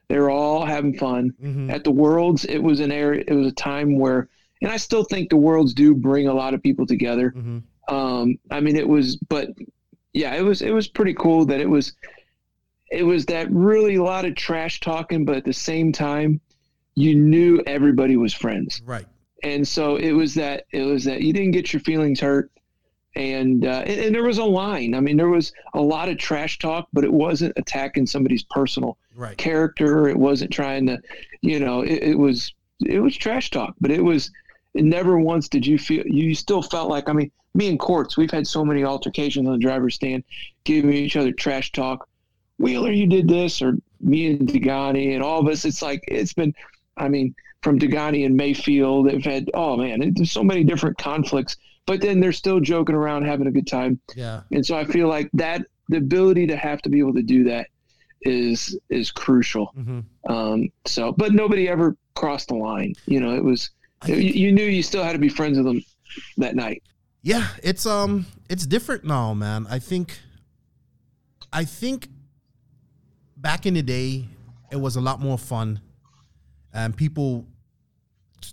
They 0.09 0.17
were 0.19 0.29
all 0.29 0.65
having 0.65 0.97
fun. 0.97 1.33
mhm. 1.41 1.69
At 1.71 1.83
the 1.83 1.91
Worlds, 1.91 2.43
it 2.45 2.57
was 2.61 2.79
an 2.79 2.91
area 2.91 3.23
it 3.27 3.33
was 3.33 3.47
a 3.47 3.51
time 3.55 3.97
where 3.99 4.27
and 4.61 4.71
I 4.71 4.77
still 4.77 5.03
think 5.03 5.29
the 5.29 5.37
Worlds 5.37 5.73
do 5.73 5.93
bring 5.93 6.27
a 6.27 6.33
lot 6.33 6.53
of 6.53 6.61
people 6.63 6.85
together. 6.85 7.33
Mhm. 7.35 7.63
Um, 7.89 8.37
I 8.51 8.59
mean, 8.59 8.75
it 8.75 8.87
was, 8.87 9.15
but 9.29 9.49
yeah, 10.13 10.33
it 10.35 10.41
was, 10.41 10.61
it 10.61 10.71
was 10.71 10.87
pretty 10.87 11.13
cool 11.13 11.45
that 11.45 11.59
it 11.61 11.69
was, 11.69 11.93
it 12.91 13.03
was 13.03 13.25
that 13.27 13.51
really 13.51 13.95
a 13.95 14.03
lot 14.03 14.25
of 14.25 14.35
trash 14.35 14.79
talking, 14.79 15.25
but 15.25 15.35
at 15.35 15.45
the 15.45 15.53
same 15.53 15.91
time, 15.91 16.39
you 16.95 17.15
knew 17.15 17.61
everybody 17.67 18.17
was 18.17 18.33
friends. 18.33 18.81
right. 18.85 19.05
And 19.43 19.67
so 19.67 19.97
it 19.97 20.13
was 20.13 20.33
that, 20.33 20.65
it 20.71 20.81
was 20.81 21.03
that 21.03 21.21
you 21.21 21.31
didn't 21.31 21.51
get 21.51 21.71
your 21.71 21.79
feelings 21.81 22.19
hurt. 22.19 22.51
And, 23.15 23.65
uh, 23.65 23.83
and, 23.85 23.99
and 24.01 24.15
there 24.15 24.23
was 24.23 24.37
a 24.39 24.43
line. 24.43 24.93
I 24.95 24.99
mean, 24.99 25.15
there 25.17 25.29
was 25.29 25.51
a 25.75 25.81
lot 25.81 26.09
of 26.09 26.17
trash 26.17 26.57
talk, 26.59 26.87
but 26.93 27.03
it 27.03 27.11
wasn't 27.13 27.53
attacking 27.57 28.05
somebody's 28.07 28.43
personal 28.43 28.97
Right. 29.15 29.35
character. 29.37 30.07
It 30.07 30.17
wasn't 30.17 30.51
trying 30.51 30.85
to, 30.87 31.01
you 31.41 31.59
know, 31.59 31.81
it, 31.81 32.03
it 32.03 32.17
was 32.19 32.53
it 32.85 32.99
was 32.99 33.17
trash 33.17 33.49
talk, 33.49 33.73
but 33.81 33.89
it 33.89 34.03
was 34.03 34.29
it 34.73 34.83
never 34.83 35.17
once 35.19 35.47
did 35.49 35.65
you 35.65 35.77
feel 35.77 36.05
you 36.05 36.35
still 36.35 36.61
felt 36.61 36.89
like 36.89 37.09
I 37.09 37.13
mean 37.13 37.31
me 37.53 37.69
and 37.69 37.79
Courts 37.79 38.17
we've 38.17 38.31
had 38.31 38.45
so 38.47 38.63
many 38.63 38.83
altercations 38.83 39.47
on 39.47 39.53
the 39.53 39.59
driver's 39.59 39.95
stand, 39.95 40.23
giving 40.63 40.93
each 40.93 41.15
other 41.17 41.31
trash 41.31 41.71
talk. 41.71 42.07
Wheeler, 42.59 42.91
you 42.91 43.07
did 43.07 43.27
this, 43.27 43.61
or 43.61 43.77
me 44.01 44.27
and 44.31 44.47
Degani 44.49 45.13
and 45.13 45.23
all 45.23 45.39
of 45.39 45.47
us. 45.47 45.65
It's 45.65 45.81
like 45.81 46.03
it's 46.07 46.33
been. 46.33 46.53
I 46.97 47.07
mean, 47.07 47.35
from 47.61 47.77
Degani 47.79 48.25
and 48.25 48.35
Maifield. 48.39 49.09
They've 49.09 49.23
had 49.23 49.49
oh 49.53 49.77
man, 49.77 50.01
it- 50.03 50.15
there's 50.15 50.31
so 50.31 50.43
many 50.43 50.63
different 50.63 50.97
conflicts, 50.97 51.57
but 51.85 52.01
then 52.01 52.19
they're 52.19 52.31
still 52.33 52.59
joking 52.59 52.95
around, 52.95 53.25
having 53.25 53.47
a 53.47 53.51
good 53.51 53.67
time. 53.67 53.99
Yeah. 54.15 54.41
And 54.51 54.65
so 54.65 54.75
I 54.77 54.85
feel 54.85 55.07
like 55.07 55.29
that 55.33 55.65
the 55.89 55.97
ability 55.97 56.47
to 56.47 56.57
have 56.57 56.81
to 56.83 56.89
be 56.89 56.99
able 56.99 57.13
to 57.13 57.21
do 57.23 57.43
that 57.45 57.67
is 58.21 58.77
is 58.89 59.11
crucial. 59.11 59.73
Mhm. 59.77 60.03
Um, 60.29 60.69
so, 60.85 61.11
but 61.11 61.33
nobody 61.33 61.69
ever 61.69 61.95
crossed 62.15 62.47
the 62.49 62.55
line. 62.55 62.93
You 63.05 63.19
know, 63.19 63.35
it 63.35 63.43
was 63.43 63.69
you, 64.05 64.15
you 64.15 64.51
knew 64.51 64.63
you 64.65 64.83
still 64.83 65.03
had 65.03 65.13
to 65.13 65.19
be 65.19 65.29
friends 65.29 65.57
with 65.57 65.65
them 65.65 65.83
that 66.37 66.55
night. 66.55 66.83
Yeah, 67.21 67.47
it's 67.63 67.85
um 67.85 68.25
it's 68.49 68.65
different 68.65 69.03
now, 69.03 69.33
man. 69.33 69.67
I 69.69 69.79
think 69.79 70.17
I 71.51 71.65
think 71.65 72.09
back 73.35 73.65
in 73.65 73.73
the 73.73 73.81
day 73.81 74.25
it 74.71 74.77
was 74.77 74.95
a 74.95 75.01
lot 75.01 75.19
more 75.19 75.37
fun 75.37 75.79
and 76.73 76.95
people 76.95 77.45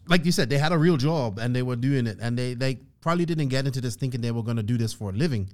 like 0.06 0.24
you 0.24 0.32
said 0.32 0.48
they 0.48 0.58
had 0.58 0.72
a 0.72 0.78
real 0.78 0.96
job 0.96 1.38
and 1.38 1.54
they 1.54 1.62
were 1.62 1.76
doing 1.76 2.06
it 2.06 2.18
and 2.20 2.38
they 2.38 2.54
they 2.54 2.78
probably 3.00 3.24
didn't 3.24 3.48
get 3.48 3.66
into 3.66 3.80
this 3.80 3.96
thinking 3.96 4.20
they 4.20 4.30
were 4.30 4.42
going 4.42 4.56
to 4.56 4.62
do 4.62 4.76
this 4.76 4.92
for 4.92 5.10
a 5.10 5.12
living 5.12 5.48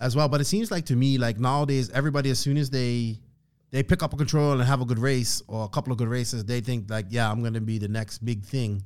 as 0.00 0.16
well 0.16 0.28
but 0.28 0.40
it 0.40 0.44
seems 0.44 0.70
like 0.70 0.84
to 0.84 0.96
me 0.96 1.18
like 1.18 1.38
nowadays 1.38 1.90
everybody 1.90 2.30
as 2.30 2.38
soon 2.38 2.56
as 2.56 2.70
they 2.70 3.18
they 3.70 3.82
pick 3.82 4.02
up 4.02 4.12
a 4.14 4.16
control 4.16 4.52
and 4.52 4.62
have 4.62 4.80
a 4.80 4.84
good 4.84 4.98
race 4.98 5.42
or 5.48 5.64
a 5.64 5.68
couple 5.68 5.92
of 5.92 5.98
good 5.98 6.08
races 6.08 6.44
they 6.44 6.60
think 6.60 6.88
like 6.90 7.06
yeah 7.10 7.30
i'm 7.30 7.40
going 7.40 7.54
to 7.54 7.60
be 7.60 7.78
the 7.78 7.88
next 7.88 8.18
big 8.18 8.44
thing 8.44 8.82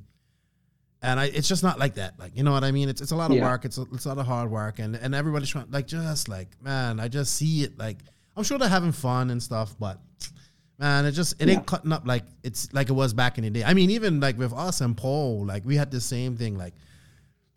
and 1.05 1.19
I, 1.19 1.25
it's 1.25 1.49
just 1.49 1.63
not 1.63 1.77
like 1.79 1.95
that. 1.95 2.17
Like, 2.17 2.31
you 2.33 2.43
know 2.43 2.53
what 2.53 2.63
I 2.63 2.71
mean? 2.71 2.87
It's 2.87 3.01
it's 3.01 3.11
a 3.11 3.15
lot 3.17 3.29
of 3.29 3.35
Yeah. 3.35 3.43
work. 3.43 3.65
It's 3.65 3.77
a, 3.77 3.81
it's 3.91 4.05
a 4.05 4.07
lot 4.07 4.19
of 4.19 4.25
hard 4.25 4.49
work, 4.49 4.79
and 4.79 4.95
and 4.95 5.13
everybody's 5.13 5.49
trying 5.49 5.69
like 5.69 5.85
just 5.85 6.29
like 6.29 6.47
man, 6.61 6.97
I 7.01 7.09
just 7.09 7.35
see 7.35 7.63
it 7.63 7.77
like 7.77 7.97
I'm 8.37 8.43
sure 8.45 8.57
they're 8.57 8.69
having 8.69 8.93
fun 8.93 9.29
and 9.29 9.43
stuff, 9.43 9.75
but 9.77 9.99
man, 10.79 11.05
it 11.05 11.11
just 11.11 11.41
it 11.41 11.49
Yeah. 11.49 11.55
ain't 11.55 11.65
cutting 11.67 11.91
up 11.91 12.07
like 12.07 12.23
it's 12.41 12.71
like 12.71 12.89
it 12.89 12.93
was 12.93 13.13
back 13.13 13.37
in 13.37 13.43
the 13.43 13.49
day. 13.49 13.65
I 13.65 13.73
mean, 13.73 13.89
even 13.89 14.21
like 14.21 14.37
with 14.37 14.53
us 14.53 14.79
and 14.79 14.95
Paul, 14.95 15.45
like 15.45 15.65
we 15.65 15.75
had 15.75 15.91
the 15.91 15.99
same 15.99 16.37
thing. 16.37 16.57
Like 16.57 16.73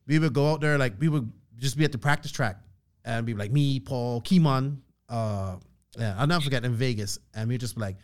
we 0.09 0.19
would 0.19 0.33
go 0.33 0.51
out 0.51 0.61
there, 0.61 0.77
like 0.77 0.95
we 0.99 1.09
would 1.09 1.31
just 1.57 1.79
be 1.79 1.85
at 1.85 1.93
the 1.93 1.99
practice 1.99 2.33
track 2.33 2.57
and 3.05 3.25
be 3.25 3.35
like 3.35 3.53
me, 3.53 3.79
Paul, 3.79 4.23
Kimon, 4.23 4.79
uh, 5.09 5.55
yeah, 5.99 6.15
I'll 6.19 6.27
never 6.27 6.43
forget 6.43 6.65
in 6.65 6.75
Vegas, 6.75 7.19
and 7.35 7.49
we 7.49 7.59
just 7.59 7.75
be 7.75 7.81
like 7.81 7.97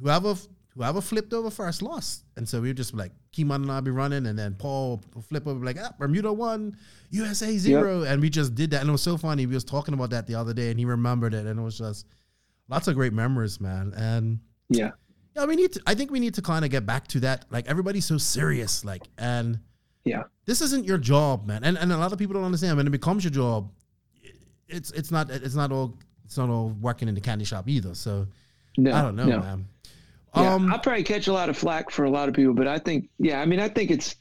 whoever 0.00 0.34
whoever 0.74 1.00
flipped 1.00 1.32
over 1.32 1.50
first 1.50 1.82
lost. 1.82 2.24
And 2.36 2.48
so 2.48 2.60
we 2.60 2.68
would 2.68 2.76
just 2.76 2.92
be 2.92 2.98
like, 2.98 3.10
Keeman 3.32 3.62
and 3.62 3.72
I 3.72 3.80
be 3.80 3.90
running, 3.90 4.26
and 4.26 4.38
then 4.38 4.54
Paul 4.54 5.02
flip 5.28 5.48
over, 5.48 5.64
like, 5.64 5.76
ah, 5.80 5.92
Bermuda 5.98 6.32
one, 6.32 6.76
USA 7.10 7.56
zero. 7.58 8.02
And 8.04 8.22
we 8.22 8.30
just 8.30 8.54
did 8.54 8.70
that. 8.70 8.82
And 8.82 8.88
it 8.88 8.92
was 8.92 9.02
so 9.02 9.16
funny. 9.16 9.46
We 9.46 9.54
was 9.54 9.64
talking 9.64 9.92
about 9.92 10.10
that 10.10 10.28
the 10.28 10.36
other 10.36 10.54
day, 10.54 10.70
and 10.70 10.78
he 10.78 10.84
remembered 10.84 11.34
it. 11.34 11.46
And 11.46 11.58
it 11.58 11.62
was 11.62 11.78
just 11.78 12.06
lots 12.68 12.86
of 12.86 12.94
great 12.94 13.12
memories, 13.12 13.60
man. 13.60 13.92
And 13.96 14.38
Yeah. 14.68 14.92
yeah, 15.34 15.46
we 15.46 15.56
need 15.56 15.72
to, 15.72 15.82
I 15.84 15.96
think 15.96 16.12
we 16.12 16.20
need 16.20 16.34
to 16.34 16.42
kind 16.42 16.64
of 16.64 16.70
get 16.70 16.86
back 16.86 17.08
to 17.08 17.20
that. 17.20 17.46
Like, 17.50 17.66
everybody's 17.66 18.04
so 18.06 18.16
serious. 18.18 18.84
Like, 18.84 19.02
and 19.18 19.58
Yeah. 20.04 20.24
this 20.44 20.60
isn't 20.60 20.84
your 20.84 20.98
job, 20.98 21.44
man. 21.44 21.64
And 21.64 21.76
and 21.76 21.90
a 21.92 21.98
lot 21.98 22.12
of 22.12 22.18
people 22.20 22.34
don't 22.34 22.44
understand 22.44 22.76
when 22.76 22.86
it 22.86 22.90
becomes 22.90 23.24
your 23.24 23.32
job, 23.32 23.72
it's 24.68 24.92
it's 24.92 25.10
not 25.10 25.28
it's 25.30 25.56
not 25.56 25.72
all 25.72 25.98
it's 26.28 26.36
not 26.36 26.50
all 26.50 26.68
working 26.82 27.08
in 27.08 27.14
the 27.14 27.22
candy 27.22 27.46
shop 27.46 27.66
either. 27.70 27.94
So 27.94 28.26
No, 28.76 28.92
I 28.92 29.00
don't 29.00 29.16
know, 29.16 29.24
no. 29.24 29.40
man. 29.40 29.64
Yeah, 30.36 30.54
Um, 30.54 30.70
I'll 30.70 30.78
probably 30.78 31.02
catch 31.02 31.26
a 31.26 31.32
lot 31.32 31.48
of 31.48 31.56
flack 31.56 31.90
for 31.90 32.04
a 32.04 32.10
lot 32.10 32.28
of 32.28 32.34
people, 32.34 32.52
but 32.52 32.66
I 32.68 32.78
think, 32.78 33.08
yeah, 33.18 33.40
I 33.40 33.46
mean, 33.46 33.60
I 33.60 33.68
think 33.70 33.90
it's, 33.90 34.14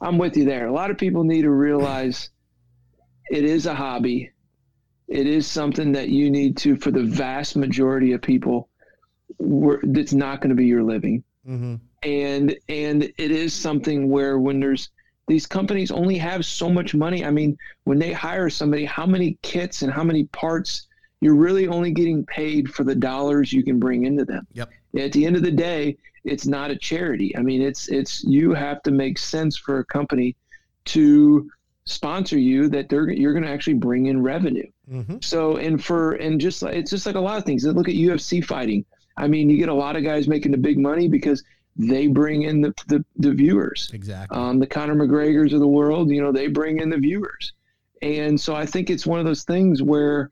I'm 0.00 0.16
with 0.16 0.36
you 0.36 0.44
there. 0.44 0.68
A 0.68 0.72
lot 0.72 0.92
of 0.92 0.96
people 0.96 1.24
need 1.24 1.42
to 1.42 1.50
realize 1.50 2.30
it 3.32 3.42
is 3.44 3.66
a 3.66 3.74
hobby. 3.74 4.30
It 5.08 5.26
is 5.26 5.48
something 5.48 5.90
that 5.90 6.08
you 6.08 6.30
need 6.30 6.56
to, 6.58 6.76
for 6.76 6.92
the 6.92 7.02
vast 7.02 7.56
majority 7.56 8.12
of 8.12 8.22
people, 8.22 8.68
that's 9.82 10.12
not 10.12 10.40
going 10.40 10.50
to 10.50 10.54
be 10.56 10.66
your 10.66 10.84
living. 10.84 11.24
mhm. 11.46 11.80
And, 12.04 12.56
and 12.68 13.02
it 13.02 13.30
is 13.32 13.52
something 13.52 14.08
where 14.08 14.38
when 14.38 14.60
there's, 14.60 14.88
these 15.26 15.46
companies 15.46 15.90
only 15.90 16.16
have 16.16 16.46
so 16.46 16.70
much 16.70 16.94
money. 16.94 17.24
I 17.24 17.30
mean, 17.30 17.58
when 17.84 17.98
they 17.98 18.12
hire 18.12 18.48
somebody, 18.48 18.84
how 18.86 19.04
many 19.04 19.36
kits 19.42 19.82
and 19.82 19.92
how 19.92 20.02
many 20.04 20.24
parts, 20.26 20.86
you're 21.20 21.34
really 21.36 21.68
only 21.68 21.90
getting 21.92 22.24
paid 22.26 22.68
for 22.72 22.84
the 22.84 22.94
dollars 22.94 23.52
you 23.52 23.62
can 23.62 23.78
bring 23.78 24.04
into 24.04 24.24
them 24.24 24.46
Yep. 24.54 24.70
at 24.98 25.12
the 25.12 25.24
end 25.26 25.36
of 25.36 25.42
the 25.42 25.50
day 25.50 25.96
it's 26.24 26.46
not 26.46 26.70
a 26.70 26.76
charity 26.76 27.36
i 27.36 27.42
mean 27.42 27.60
it's 27.62 27.88
it's 27.88 28.24
you 28.24 28.52
have 28.54 28.82
to 28.82 28.90
make 28.90 29.18
sense 29.18 29.56
for 29.56 29.78
a 29.78 29.84
company 29.84 30.36
to 30.86 31.50
sponsor 31.84 32.38
you 32.38 32.68
that 32.68 32.88
they're 32.88 33.10
you're 33.10 33.32
going 33.32 33.44
to 33.44 33.50
actually 33.50 33.74
bring 33.74 34.06
in 34.06 34.22
revenue 34.22 34.66
Mhm. 34.90 35.22
so 35.22 35.56
and 35.56 35.82
for 35.84 36.12
and 36.14 36.40
just 36.40 36.62
like 36.62 36.74
it's 36.74 36.90
just 36.90 37.06
like 37.06 37.14
a 37.14 37.20
lot 37.20 37.38
of 37.38 37.44
things 37.44 37.64
look 37.64 37.88
at 37.88 37.94
ufc 37.94 38.44
fighting 38.44 38.84
i 39.16 39.26
mean 39.28 39.48
you 39.48 39.56
get 39.56 39.68
a 39.68 39.74
lot 39.74 39.94
of 39.96 40.02
guys 40.02 40.26
making 40.28 40.50
the 40.52 40.58
big 40.58 40.78
money 40.78 41.08
because 41.08 41.42
they 41.76 42.06
bring 42.08 42.42
in 42.42 42.60
the 42.60 42.74
the, 42.88 43.04
the 43.16 43.32
viewers 43.32 43.90
Exactly. 43.94 44.36
um, 44.36 44.58
the 44.58 44.66
Conor 44.66 44.94
McGregor's 44.96 45.52
of 45.52 45.60
the 45.60 45.68
world, 45.68 46.10
you 46.10 46.20
know, 46.20 46.32
they 46.32 46.48
bring 46.48 46.80
in 46.80 46.90
the 46.90 46.98
viewers. 46.98 47.52
And 48.02 48.38
so 48.38 48.54
I 48.56 48.66
think 48.66 48.90
it's 48.90 49.06
one 49.06 49.20
of 49.20 49.24
those 49.24 49.44
things 49.44 49.80
where, 49.80 50.30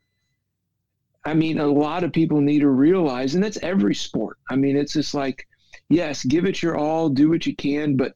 I 1.25 1.33
mean, 1.33 1.59
a 1.59 1.67
lot 1.67 2.03
of 2.03 2.13
people 2.13 2.39
need 2.41 2.59
to 2.59 2.69
realize, 2.69 3.35
and 3.35 3.43
that's 3.43 3.57
every 3.57 3.95
sport. 3.95 4.37
I 4.49 4.55
mean, 4.55 4.77
it's 4.77 4.93
just 4.93 5.13
like, 5.13 5.47
yes, 5.89 6.23
give 6.23 6.45
it 6.45 6.61
your 6.61 6.77
all, 6.77 7.09
do 7.09 7.29
what 7.29 7.45
you 7.45 7.55
can, 7.55 7.97
but 7.97 8.13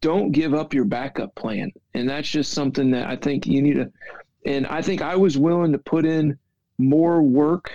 don't 0.00 0.32
give 0.32 0.52
up 0.52 0.74
your 0.74 0.84
backup 0.84 1.34
plan. 1.34 1.72
And 1.94 2.08
that's 2.08 2.28
just 2.28 2.52
something 2.52 2.90
that 2.90 3.08
I 3.08 3.16
think 3.16 3.46
you 3.46 3.62
need 3.62 3.74
to, 3.74 3.90
and 4.44 4.66
I 4.66 4.82
think 4.82 5.00
I 5.00 5.16
was 5.16 5.38
willing 5.38 5.72
to 5.72 5.78
put 5.78 6.04
in 6.04 6.36
more 6.78 7.22
work 7.22 7.70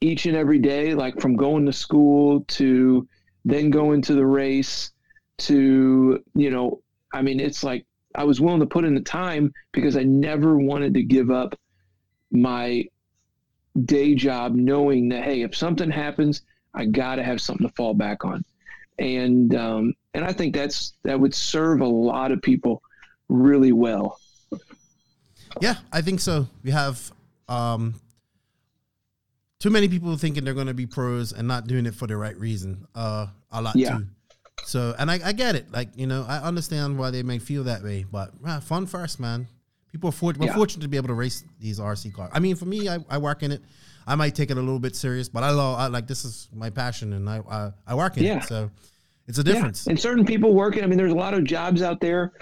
each 0.00 0.26
and 0.26 0.36
every 0.36 0.58
day, 0.58 0.94
like 0.94 1.20
from 1.20 1.36
going 1.36 1.66
to 1.66 1.72
school 1.72 2.44
to 2.48 3.08
then 3.44 3.70
going 3.70 4.02
to 4.02 4.14
the 4.14 4.26
race 4.26 4.92
to, 5.38 6.22
you 6.34 6.50
know, 6.50 6.80
I 7.12 7.22
mean, 7.22 7.40
it's 7.40 7.64
like 7.64 7.84
I 8.14 8.24
was 8.24 8.40
willing 8.40 8.60
to 8.60 8.66
put 8.66 8.84
in 8.84 8.94
the 8.94 9.00
time 9.00 9.52
because 9.72 9.96
I 9.96 10.04
never 10.04 10.56
wanted 10.56 10.94
to 10.94 11.02
give 11.02 11.30
up 11.30 11.58
my 12.30 12.84
day 13.84 14.14
job 14.14 14.54
knowing 14.54 15.08
that, 15.08 15.24
hey, 15.24 15.42
if 15.42 15.56
something 15.56 15.90
happens, 15.90 16.42
I 16.74 16.86
got 16.86 17.16
to 17.16 17.22
have 17.22 17.40
something 17.40 17.66
to 17.66 17.72
fall 17.74 17.94
back 17.94 18.24
on. 18.24 18.44
And, 18.98 19.54
um, 19.54 19.94
and 20.14 20.24
I 20.24 20.32
think 20.32 20.54
that's, 20.54 20.94
that 21.02 21.18
would 21.18 21.34
serve 21.34 21.80
a 21.80 21.86
lot 21.86 22.30
of 22.30 22.40
people 22.42 22.82
really 23.28 23.72
well. 23.72 24.20
Yeah, 25.60 25.76
I 25.92 26.00
think 26.00 26.20
so. 26.20 26.48
We 26.62 26.70
have 26.70 27.12
um, 27.48 28.00
too 29.60 29.70
many 29.70 29.88
people 29.88 30.16
thinking 30.16 30.44
they're 30.44 30.54
going 30.54 30.68
to 30.68 30.74
be 30.74 30.86
pros 30.86 31.32
and 31.32 31.48
not 31.48 31.66
doing 31.66 31.86
it 31.86 31.94
for 31.94 32.06
the 32.06 32.16
right 32.16 32.38
reason. 32.38 32.86
Uh, 32.94 33.26
a 33.50 33.60
lot 33.60 33.76
Yeah. 33.76 33.98
too. 33.98 34.06
So, 34.66 34.94
and 34.98 35.10
I, 35.10 35.20
I 35.24 35.32
get 35.32 35.56
it. 35.56 35.70
Like, 35.72 35.88
you 35.96 36.06
know, 36.06 36.24
I 36.26 36.38
understand 36.38 36.98
why 36.98 37.10
they 37.10 37.22
may 37.22 37.38
feel 37.38 37.64
that 37.64 37.82
way, 37.82 38.04
but 38.10 38.32
ah, 38.46 38.60
fun 38.60 38.86
first, 38.86 39.20
man. 39.20 39.46
People 39.94 40.08
are 40.08 40.12
fort- 40.12 40.36
we're 40.38 40.46
Yeah. 40.46 40.54
fortunate 40.56 40.82
to 40.82 40.88
be 40.88 40.96
able 40.96 41.06
to 41.06 41.14
race 41.14 41.44
these 41.60 41.78
RC 41.78 42.10
cars. 42.12 42.28
I 42.34 42.40
mean, 42.40 42.56
for 42.56 42.64
me, 42.64 42.88
I, 42.88 42.98
I 43.08 43.16
work 43.16 43.44
in 43.44 43.52
it. 43.52 43.62
I 44.08 44.16
might 44.16 44.34
take 44.34 44.50
it 44.50 44.56
a 44.58 44.60
little 44.60 44.80
bit 44.80 44.96
serious, 44.96 45.28
but 45.28 45.44
I 45.44 45.50
love, 45.50 45.78
I 45.78 45.86
like, 45.86 46.08
this 46.08 46.24
is 46.24 46.48
my 46.52 46.68
passion 46.68 47.12
and 47.12 47.30
I, 47.30 47.40
I, 47.48 47.70
I 47.86 47.94
work 47.94 48.16
in 48.16 48.24
Yeah. 48.24 48.38
it. 48.38 48.42
So 48.44 48.72
it's 49.28 49.38
a 49.38 49.44
difference. 49.44 49.86
Yeah. 49.86 49.90
And 49.92 50.00
certain 50.00 50.24
people 50.26 50.52
working. 50.52 50.82
I 50.82 50.88
mean, 50.88 50.98
there's 50.98 51.12
a 51.12 51.16
lot 51.16 51.32
of 51.32 51.44
jobs 51.44 51.80
out 51.80 52.00
there 52.00 52.32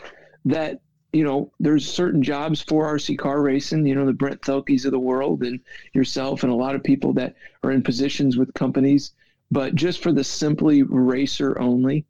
that 0.47 0.81
you 1.13 1.25
know. 1.25 1.53
There's 1.61 1.87
certain 1.87 2.23
jobs 2.23 2.63
for 2.63 2.87
RC 2.87 3.19
car 3.19 3.43
racing. 3.43 3.85
You 3.87 3.97
know, 3.97 4.07
the 4.07 4.15
Brent 4.15 4.41
Thielkes 4.41 4.87
of 4.87 4.93
the 4.93 4.99
world, 4.99 5.43
and 5.43 5.61
yourself, 5.93 6.43
and 6.43 6.51
a 6.51 6.55
lot 6.57 6.75
of 6.75 6.83
people 6.83 7.13
that 7.13 7.35
are 7.63 7.71
in 7.71 7.83
positions 7.83 8.39
with 8.39 8.53
companies. 8.55 9.13
But 9.51 9.75
just 9.75 10.03
for 10.03 10.11
the 10.11 10.25
simply 10.25 10.85
racer 10.85 11.61
only, 11.61 12.07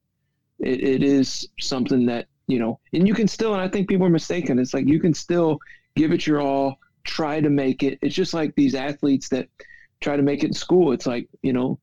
it, 0.60 0.84
it 0.84 1.02
is 1.02 1.48
something 1.58 2.06
that 2.06 2.28
you 2.46 2.58
know. 2.58 2.78
And 2.92 3.06
you 3.06 3.14
can 3.14 3.28
still, 3.28 3.52
and 3.52 3.62
I 3.62 3.68
think 3.68 3.88
people 3.88 4.06
are 4.06 4.10
mistaken. 4.10 4.58
It's 4.58 4.74
like 4.74 4.86
you 4.86 5.00
can 5.00 5.14
still 5.14 5.58
give 5.96 6.12
it 6.12 6.26
your 6.26 6.40
all, 6.40 6.78
try 7.04 7.40
to 7.40 7.50
make 7.50 7.82
it. 7.82 7.98
It's 8.02 8.14
just 8.14 8.34
like 8.34 8.54
these 8.54 8.74
athletes 8.74 9.28
that 9.30 9.48
try 10.00 10.16
to 10.16 10.22
make 10.22 10.42
it 10.42 10.48
in 10.48 10.52
school. 10.54 10.92
It's 10.92 11.06
like 11.06 11.28
you 11.42 11.52
know 11.52 11.78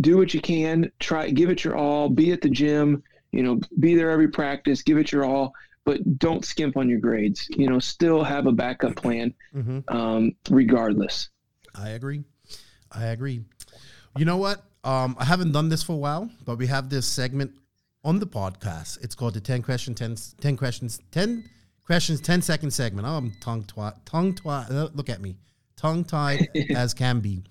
do 0.00 0.16
what 0.16 0.32
you 0.32 0.40
can 0.40 0.90
try 1.00 1.28
give 1.30 1.50
it 1.50 1.64
your 1.64 1.76
all 1.76 2.08
be 2.08 2.30
at 2.32 2.40
the 2.40 2.48
gym 2.48 3.02
you 3.32 3.42
know 3.42 3.60
be 3.80 3.94
there 3.96 4.10
every 4.10 4.28
practice 4.28 4.82
give 4.82 4.96
it 4.96 5.10
your 5.10 5.24
all 5.24 5.52
but 5.84 5.98
don't 6.18 6.44
skimp 6.44 6.76
on 6.76 6.88
your 6.88 7.00
grades 7.00 7.48
you 7.50 7.68
know 7.68 7.80
still 7.80 8.22
have 8.22 8.46
a 8.46 8.52
backup 8.52 8.94
plan 8.94 9.34
Mhm. 9.54 9.82
um, 9.92 10.32
regardless 10.48 11.28
I 11.74 11.90
agree. 11.90 12.24
I 12.90 13.06
agree. 13.06 13.44
You 14.16 14.24
know 14.24 14.38
what? 14.38 14.64
Um, 14.82 15.14
I 15.20 15.24
haven't 15.24 15.52
done 15.52 15.68
this 15.68 15.84
for 15.84 15.92
a 15.92 15.96
while, 15.96 16.28
but 16.44 16.58
we 16.58 16.66
have 16.66 16.88
this 16.88 17.06
segment 17.06 17.52
on 18.04 18.18
the 18.18 18.26
podcast. 18.26 19.02
It's 19.02 19.14
called 19.14 19.34
the 19.34 19.40
10 19.40 19.62
question 19.62 19.94
10, 19.94 20.16
10 20.40 20.56
questions 20.56 21.00
10 21.10 21.44
questions 21.84 22.20
10 22.20 22.42
second 22.42 22.70
segment. 22.70 23.06
Oh, 23.06 23.12
I'm 23.16 23.32
tongue 23.40 23.64
tied 23.64 23.94
tongue 24.04 24.34
tied. 24.34 24.70
Uh, 24.70 24.88
look 24.94 25.08
at 25.08 25.20
me. 25.20 25.36
Tongue 25.76 26.04
tied 26.04 26.48
as 26.74 26.94
can 26.94 27.20
be. 27.20 27.42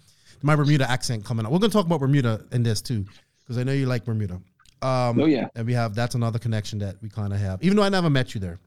My 0.42 0.56
Bermuda 0.56 0.90
accent 0.90 1.26
coming 1.26 1.46
up. 1.46 1.52
We're 1.52 1.60
going 1.60 1.72
to 1.72 1.76
talk 1.78 1.86
about 1.86 2.00
Bermuda 2.00 2.46
in 2.52 2.64
this 2.64 2.82
too 2.82 3.06
because 3.40 3.58
I 3.58 3.64
know 3.64 3.74
you 3.74 3.86
like 3.86 4.06
Bermuda. 4.06 4.36
Um, 4.82 5.20
Oh, 5.20 5.26
yeah. 5.26 5.48
And 5.56 5.68
we 5.68 5.74
have 5.74 5.94
that's 5.94 6.16
another 6.16 6.40
connection 6.40 6.80
that 6.80 6.96
we 7.02 7.10
kind 7.10 7.34
of 7.34 7.40
have. 7.40 7.62
Even 7.64 7.76
though 7.78 7.84
I 7.84 7.90
never 7.90 8.10
met 8.10 8.34
you 8.34 8.40
there. 8.40 8.60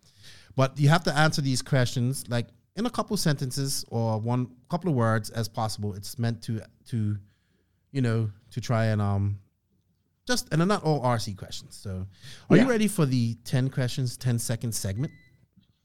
But 0.54 0.78
you 0.78 0.90
have 0.90 1.02
to 1.04 1.16
answer 1.16 1.40
these 1.40 1.62
questions 1.62 2.28
like 2.28 2.46
in 2.76 2.84
a 2.84 2.90
couple 2.90 3.16
sentences 3.16 3.84
or 3.88 4.20
one 4.20 4.48
couple 4.70 4.90
of 4.90 4.96
words 4.96 5.30
as 5.30 5.48
possible. 5.48 5.94
It's 5.94 6.18
meant 6.18 6.42
to 6.42 6.60
to 6.88 7.16
you 7.92 8.02
know 8.02 8.30
to 8.50 8.60
try 8.60 8.86
and 8.86 9.00
um 9.00 9.38
just 10.26 10.48
and 10.52 10.60
they're 10.60 10.66
not 10.66 10.84
all 10.84 11.02
RC 11.02 11.36
questions. 11.36 11.76
So, 11.76 12.06
are 12.50 12.56
you 12.56 12.68
ready 12.68 12.88
for 12.88 13.06
the 13.06 13.34
ten 13.44 13.70
questions, 13.70 14.16
10 14.16 14.38
second 14.38 14.72
segment? 14.72 15.12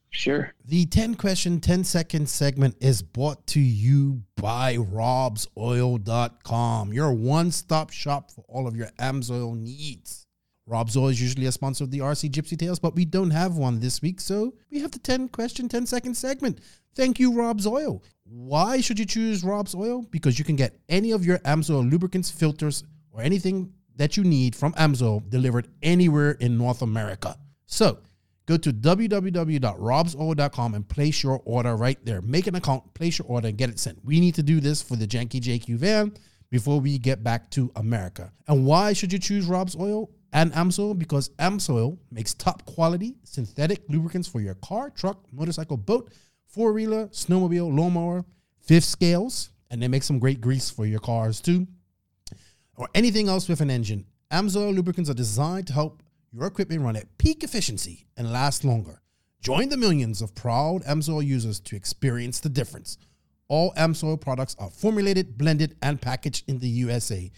Sure. 0.10 0.54
The 0.66 0.86
10 0.86 1.16
question, 1.16 1.60
10 1.60 1.84
second 1.84 2.30
segment 2.30 2.78
is 2.80 3.02
brought 3.02 3.46
to 3.48 3.60
you 3.60 4.22
by 4.36 4.78
robsoil.com, 4.78 6.94
your 6.94 7.12
one 7.14 7.52
stop 7.52 7.92
shop 7.92 8.32
for 8.32 8.46
all 8.48 8.68
of 8.68 8.76
your 8.76 8.90
AMSOIL 9.00 9.58
needs. 9.58 10.28
Rob's 10.66 10.96
Oil 10.98 11.10
is 11.10 11.22
usually 11.22 11.46
a 11.46 11.52
sponsor 11.52 11.84
of 11.86 11.92
the 11.92 12.00
RC 12.00 12.32
Gypsy 12.32 12.58
Tales, 12.58 12.80
but 12.80 12.96
we 12.96 13.06
don't 13.06 13.30
have 13.32 13.58
one 13.58 13.80
this 13.80 14.02
week, 14.02 14.20
so 14.20 14.54
we 14.70 14.80
have 14.80 14.92
the 14.92 15.00
10 15.00 15.30
question, 15.30 15.70
10 15.70 15.86
second 15.86 16.16
segment. 16.16 16.60
Thank 16.96 17.20
you, 17.20 17.34
Rob's 17.34 17.68
Oil. 17.68 18.04
Why 18.24 18.82
should 18.82 19.00
you 19.00 19.06
choose 19.06 19.44
Rob's 19.44 19.76
Oil? 19.76 20.02
Because 20.12 20.40
you 20.40 20.44
can 20.44 20.58
get 20.58 20.78
any 20.90 21.12
of 21.12 21.26
your 21.26 21.38
AMSOIL 21.40 21.90
lubricants, 21.90 22.30
filters, 22.30 22.84
or 23.12 23.22
anything 23.22 23.72
that 23.98 24.16
you 24.16 24.24
need 24.24 24.56
from 24.56 24.72
AMSOIL 24.74 25.30
delivered 25.30 25.68
anywhere 25.82 26.32
in 26.32 26.58
North 26.58 26.82
America. 26.82 27.38
So 27.66 28.00
go 28.46 28.56
to 28.58 28.72
www.robsoil.com 28.72 30.74
and 30.74 30.88
place 30.88 31.22
your 31.24 31.42
order 31.46 31.76
right 31.76 31.98
there. 32.06 32.22
Make 32.22 32.48
an 32.48 32.56
account, 32.56 32.94
place 32.94 33.20
your 33.20 33.28
order, 33.28 33.50
and 33.50 33.58
get 33.58 33.70
it 33.70 33.80
sent. 33.80 34.00
We 34.06 34.22
need 34.22 34.36
to 34.36 34.44
do 34.44 34.60
this 34.60 34.82
for 34.82 34.96
the 34.96 35.08
Janky 35.08 35.42
JQ 35.42 35.78
van 35.78 36.14
before 36.50 36.80
we 36.80 36.98
get 36.98 37.22
back 37.24 37.52
to 37.52 37.72
America. 37.76 38.32
And 38.48 38.66
why 38.66 38.94
should 38.94 39.12
you 39.12 39.20
choose 39.20 39.46
Rob's 39.46 39.76
Oil 39.76 40.10
and 40.32 40.54
Amsoil? 40.54 40.98
Because 40.98 41.28
Amsoil 41.40 41.98
makes 42.12 42.34
top 42.34 42.66
quality 42.66 43.18
synthetic 43.24 43.82
lubricants 43.90 44.30
for 44.30 44.40
your 44.40 44.56
car, 44.56 44.90
truck, 44.92 45.26
motorcycle, 45.34 45.78
boat, 45.78 46.14
four 46.48 46.72
wheeler, 46.72 47.08
snowmobile, 47.08 47.76
lawnmower, 47.76 48.24
fifth 48.62 48.86
scales, 48.86 49.50
and 49.70 49.82
they 49.82 49.90
make 49.90 50.04
some 50.04 50.20
great 50.20 50.40
grease 50.40 50.70
for 50.70 50.86
your 50.86 51.00
cars 51.00 51.42
too 51.42 51.68
or 52.78 52.88
anything 52.96 53.28
else 53.28 53.50
with 53.50 53.60
an 53.60 53.70
engine. 53.70 54.06
Amsoil 54.32 54.74
lubricants 54.74 55.10
are 55.10 55.16
designed 55.16 55.68
to 55.68 55.74
help 55.74 56.02
your 56.32 56.46
equipment 56.46 56.82
run 56.84 56.96
at 56.96 57.18
peak 57.18 57.44
efficiency 57.44 58.06
and 58.16 58.32
last 58.32 58.64
longer. 58.64 59.02
Join 59.42 59.70
the 59.70 59.78
millions 59.78 60.22
of 60.22 60.36
proud 60.36 60.84
Amsoil 60.84 61.26
users 61.26 61.60
to 61.62 61.76
experience 61.76 62.40
the 62.40 62.50
difference. 62.50 62.98
All 63.48 63.74
Amsoil 63.74 64.20
products 64.20 64.56
are 64.60 64.70
formulated, 64.70 65.38
blended, 65.38 65.76
and 65.82 66.02
packaged 66.02 66.50
in 66.50 66.60
the 66.60 66.68
USA. 66.68 67.32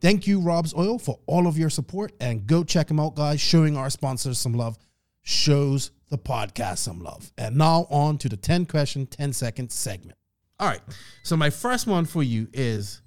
Thank 0.00 0.26
you, 0.26 0.40
Rob's 0.40 0.74
Oil, 0.74 0.98
for 0.98 1.18
all 1.26 1.46
of 1.46 1.56
your 1.56 1.70
support. 1.70 2.12
And 2.20 2.46
go 2.46 2.62
check 2.62 2.88
them 2.88 3.00
out, 3.00 3.14
guys. 3.14 3.40
Showing 3.40 3.76
our 3.76 3.88
sponsors 3.88 4.38
some 4.38 4.52
love 4.52 4.78
shows 5.22 5.90
the 6.10 6.18
podcast 6.18 6.78
some 6.78 7.00
love. 7.00 7.32
And 7.38 7.56
now 7.56 7.86
on 7.90 8.18
to 8.18 8.28
the 8.28 8.36
10 8.36 8.66
question, 8.66 9.06
10 9.06 9.32
second 9.32 9.72
segment. 9.72 10.18
All 10.60 10.68
right. 10.68 10.82
So, 11.22 11.36
my 11.36 11.50
first 11.50 11.86
one 11.86 12.04
for 12.04 12.22
you 12.22 12.48
is 12.52 13.00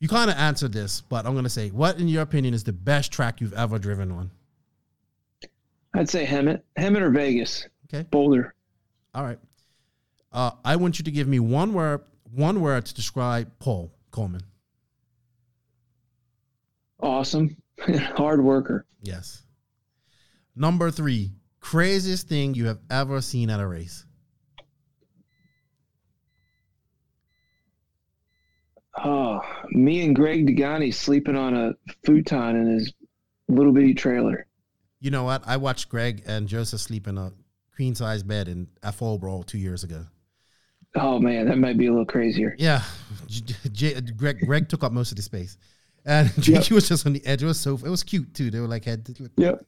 you 0.00 0.08
kind 0.08 0.30
of 0.30 0.36
answered 0.36 0.72
this, 0.72 1.00
but 1.00 1.26
I'm 1.26 1.32
going 1.32 1.44
to 1.44 1.50
say, 1.50 1.70
what, 1.70 1.98
in 1.98 2.08
your 2.08 2.22
opinion, 2.22 2.54
is 2.54 2.64
the 2.64 2.72
best 2.72 3.12
track 3.12 3.40
you've 3.40 3.54
ever 3.54 3.78
driven 3.78 4.10
on? 4.10 4.30
I'd 5.94 6.08
say 6.08 6.26
Hemet, 6.26 6.62
Hemet 6.78 7.00
or 7.00 7.10
Vegas. 7.10 7.66
Okay. 7.86 8.06
Boulder. 8.10 8.54
All 9.14 9.22
right. 9.22 9.38
Uh, 10.32 10.50
I 10.64 10.76
want 10.76 10.98
you 10.98 11.04
to 11.04 11.10
give 11.10 11.28
me 11.28 11.38
one 11.38 11.72
word, 11.72 12.00
one 12.34 12.60
word 12.60 12.86
to 12.86 12.94
describe 12.94 13.50
Paul 13.60 13.92
Coleman. 14.10 14.42
Awesome. 17.00 17.56
Hard 18.16 18.42
worker. 18.42 18.86
Yes. 19.00 19.42
Number 20.56 20.90
three, 20.90 21.32
craziest 21.60 22.28
thing 22.28 22.54
you 22.54 22.66
have 22.66 22.80
ever 22.90 23.20
seen 23.20 23.50
at 23.50 23.60
a 23.60 23.66
race. 23.66 24.03
Oh, 29.02 29.40
me 29.70 30.04
and 30.04 30.14
Greg 30.14 30.46
Degani 30.46 30.92
sleeping 30.94 31.36
on 31.36 31.54
a 31.54 31.74
futon 32.04 32.56
in 32.56 32.66
his 32.78 32.92
little 33.48 33.72
bitty 33.72 33.94
trailer. 33.94 34.46
You 35.00 35.10
know 35.10 35.24
what? 35.24 35.42
I 35.46 35.56
watched 35.56 35.88
Greg 35.88 36.22
and 36.26 36.46
Joseph 36.48 36.80
sleep 36.80 37.08
in 37.08 37.18
a 37.18 37.32
queen 37.74 37.94
size 37.94 38.22
bed 38.22 38.48
in 38.48 38.68
at 38.82 38.96
Fallbrook 38.96 39.46
two 39.46 39.58
years 39.58 39.84
ago. 39.84 40.06
Oh 40.94 41.18
man, 41.18 41.48
that 41.48 41.58
might 41.58 41.76
be 41.76 41.86
a 41.86 41.90
little 41.90 42.06
crazier. 42.06 42.54
Yeah, 42.56 42.82
J- 43.26 43.54
J- 43.72 44.00
Greg 44.00 44.38
Greg 44.46 44.68
took 44.68 44.84
up 44.84 44.92
most 44.92 45.10
of 45.10 45.16
the 45.16 45.22
space, 45.22 45.58
and 46.06 46.28
JQ 46.36 46.70
was 46.70 46.88
just 46.88 47.04
on 47.04 47.12
the 47.12 47.26
edge. 47.26 47.42
It 47.42 47.46
was 47.46 47.58
so 47.58 47.74
it 47.74 47.88
was 47.88 48.04
cute 48.04 48.32
too. 48.32 48.48
They 48.50 48.60
were 48.60 48.68
like 48.68 48.84
head. 48.84 49.04
Yep. 49.36 49.66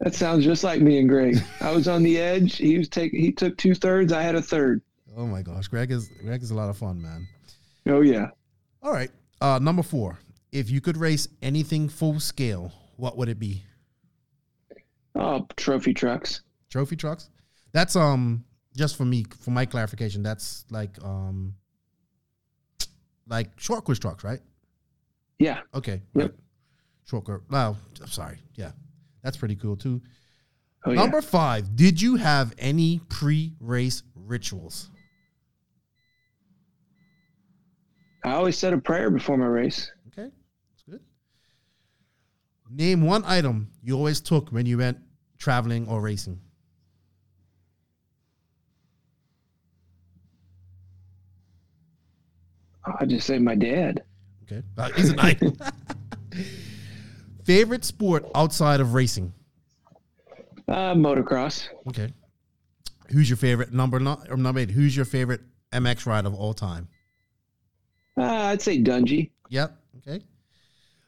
That 0.00 0.14
sounds 0.14 0.44
just 0.44 0.62
like 0.64 0.82
me 0.82 0.98
and 0.98 1.08
Greg. 1.08 1.38
I 1.62 1.70
was 1.72 1.88
on 1.88 2.02
the 2.02 2.18
edge. 2.18 2.58
He 2.58 2.76
was 2.76 2.90
taking. 2.90 3.18
He 3.18 3.32
took 3.32 3.56
two 3.56 3.74
thirds. 3.74 4.12
I 4.12 4.20
had 4.20 4.34
a 4.34 4.42
third. 4.42 4.82
Oh 5.16 5.26
my 5.26 5.40
gosh, 5.40 5.68
Greg 5.68 5.90
is 5.90 6.10
Greg 6.22 6.42
is 6.42 6.50
a 6.50 6.54
lot 6.54 6.68
of 6.68 6.76
fun, 6.76 7.00
man. 7.00 7.26
Oh 7.86 8.02
yeah. 8.02 8.28
All 8.88 8.94
right, 8.94 9.10
uh, 9.42 9.58
number 9.58 9.82
four. 9.82 10.18
If 10.50 10.70
you 10.70 10.80
could 10.80 10.96
race 10.96 11.28
anything 11.42 11.90
full 11.90 12.18
scale, 12.20 12.72
what 12.96 13.18
would 13.18 13.28
it 13.28 13.38
be? 13.38 13.62
Oh, 15.14 15.46
trophy 15.56 15.92
trucks. 15.92 16.40
Trophy 16.70 16.96
trucks. 16.96 17.28
That's 17.72 17.96
um 17.96 18.46
just 18.74 18.96
for 18.96 19.04
me 19.04 19.26
for 19.40 19.50
my 19.50 19.66
clarification. 19.66 20.22
That's 20.22 20.64
like 20.70 20.96
um 21.04 21.52
like 23.26 23.50
short 23.60 23.84
course 23.84 23.98
trucks, 23.98 24.24
right? 24.24 24.40
Yeah. 25.38 25.60
Okay. 25.74 26.00
Yep. 26.14 26.30
Right. 26.30 26.34
Short 27.04 27.24
course. 27.26 27.42
No, 27.50 27.76
I'm 28.00 28.08
sorry. 28.08 28.38
Yeah, 28.54 28.70
that's 29.22 29.36
pretty 29.36 29.56
cool 29.56 29.76
too. 29.76 30.00
Oh 30.86 30.92
yeah. 30.92 31.00
Number 31.00 31.20
five. 31.20 31.76
Did 31.76 32.00
you 32.00 32.16
have 32.16 32.54
any 32.56 33.02
pre-race 33.10 34.02
rituals? 34.14 34.88
I 38.28 38.32
always 38.32 38.58
said 38.58 38.74
a 38.74 38.78
prayer 38.78 39.10
before 39.10 39.38
my 39.38 39.46
race. 39.46 39.90
Okay, 40.08 40.30
that's 40.70 40.82
good. 40.88 41.00
Name 42.70 43.00
one 43.00 43.24
item 43.24 43.70
you 43.82 43.96
always 43.96 44.20
took 44.20 44.50
when 44.50 44.66
you 44.66 44.76
went 44.76 44.98
traveling 45.38 45.88
or 45.88 46.02
racing. 46.02 46.38
I 53.00 53.06
just 53.06 53.26
say 53.26 53.38
my 53.38 53.54
dad. 53.54 54.02
Okay, 54.44 54.62
uh, 54.76 54.90
he's 54.90 55.08
an 55.08 55.20
item. 55.20 55.56
Favorite 57.44 57.84
sport 57.86 58.26
outside 58.34 58.80
of 58.80 58.92
racing? 58.92 59.32
Uh, 60.68 60.92
motocross. 60.92 61.68
Okay. 61.88 62.12
Who's 63.10 63.30
your 63.30 63.38
favorite 63.38 63.72
number 63.72 63.98
not 63.98 64.30
or 64.30 64.36
number 64.36 64.60
eight? 64.60 64.70
Who's 64.70 64.94
your 64.94 65.06
favorite 65.06 65.40
MX 65.72 66.04
rider 66.04 66.28
of 66.28 66.34
all 66.34 66.52
time? 66.52 66.88
Uh, 68.18 68.22
I'd 68.24 68.60
say 68.62 68.82
Dungey. 68.82 69.30
Yep. 69.50 69.76
Okay. 69.98 70.22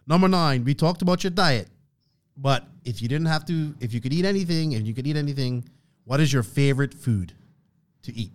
Number 0.07 0.29
nine, 0.29 0.65
we 0.65 0.75
talked 0.75 1.03
about 1.03 1.23
your 1.25 1.31
diet, 1.31 1.69
but 2.37 2.67
if 2.85 3.03
you 3.03 3.09
didn't 3.09 3.27
have 3.27 3.45
to, 3.47 3.75
if 3.81 3.93
you 3.93 4.01
could 4.01 4.13
eat 4.13 4.25
anything, 4.25 4.73
if 4.73 4.87
you 4.87 4.95
could 4.95 5.07
eat 5.07 5.17
anything, 5.17 5.65
what 6.05 6.21
is 6.21 6.33
your 6.33 6.43
favorite 6.43 6.95
food 6.95 7.33
to 8.03 8.15
eat? 8.15 8.33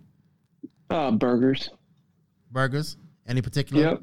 Uh, 0.90 1.10
burgers. 1.10 1.70
Burgers? 2.52 2.96
Any 3.26 3.42
particular? 3.42 3.82
Yep. 3.82 4.02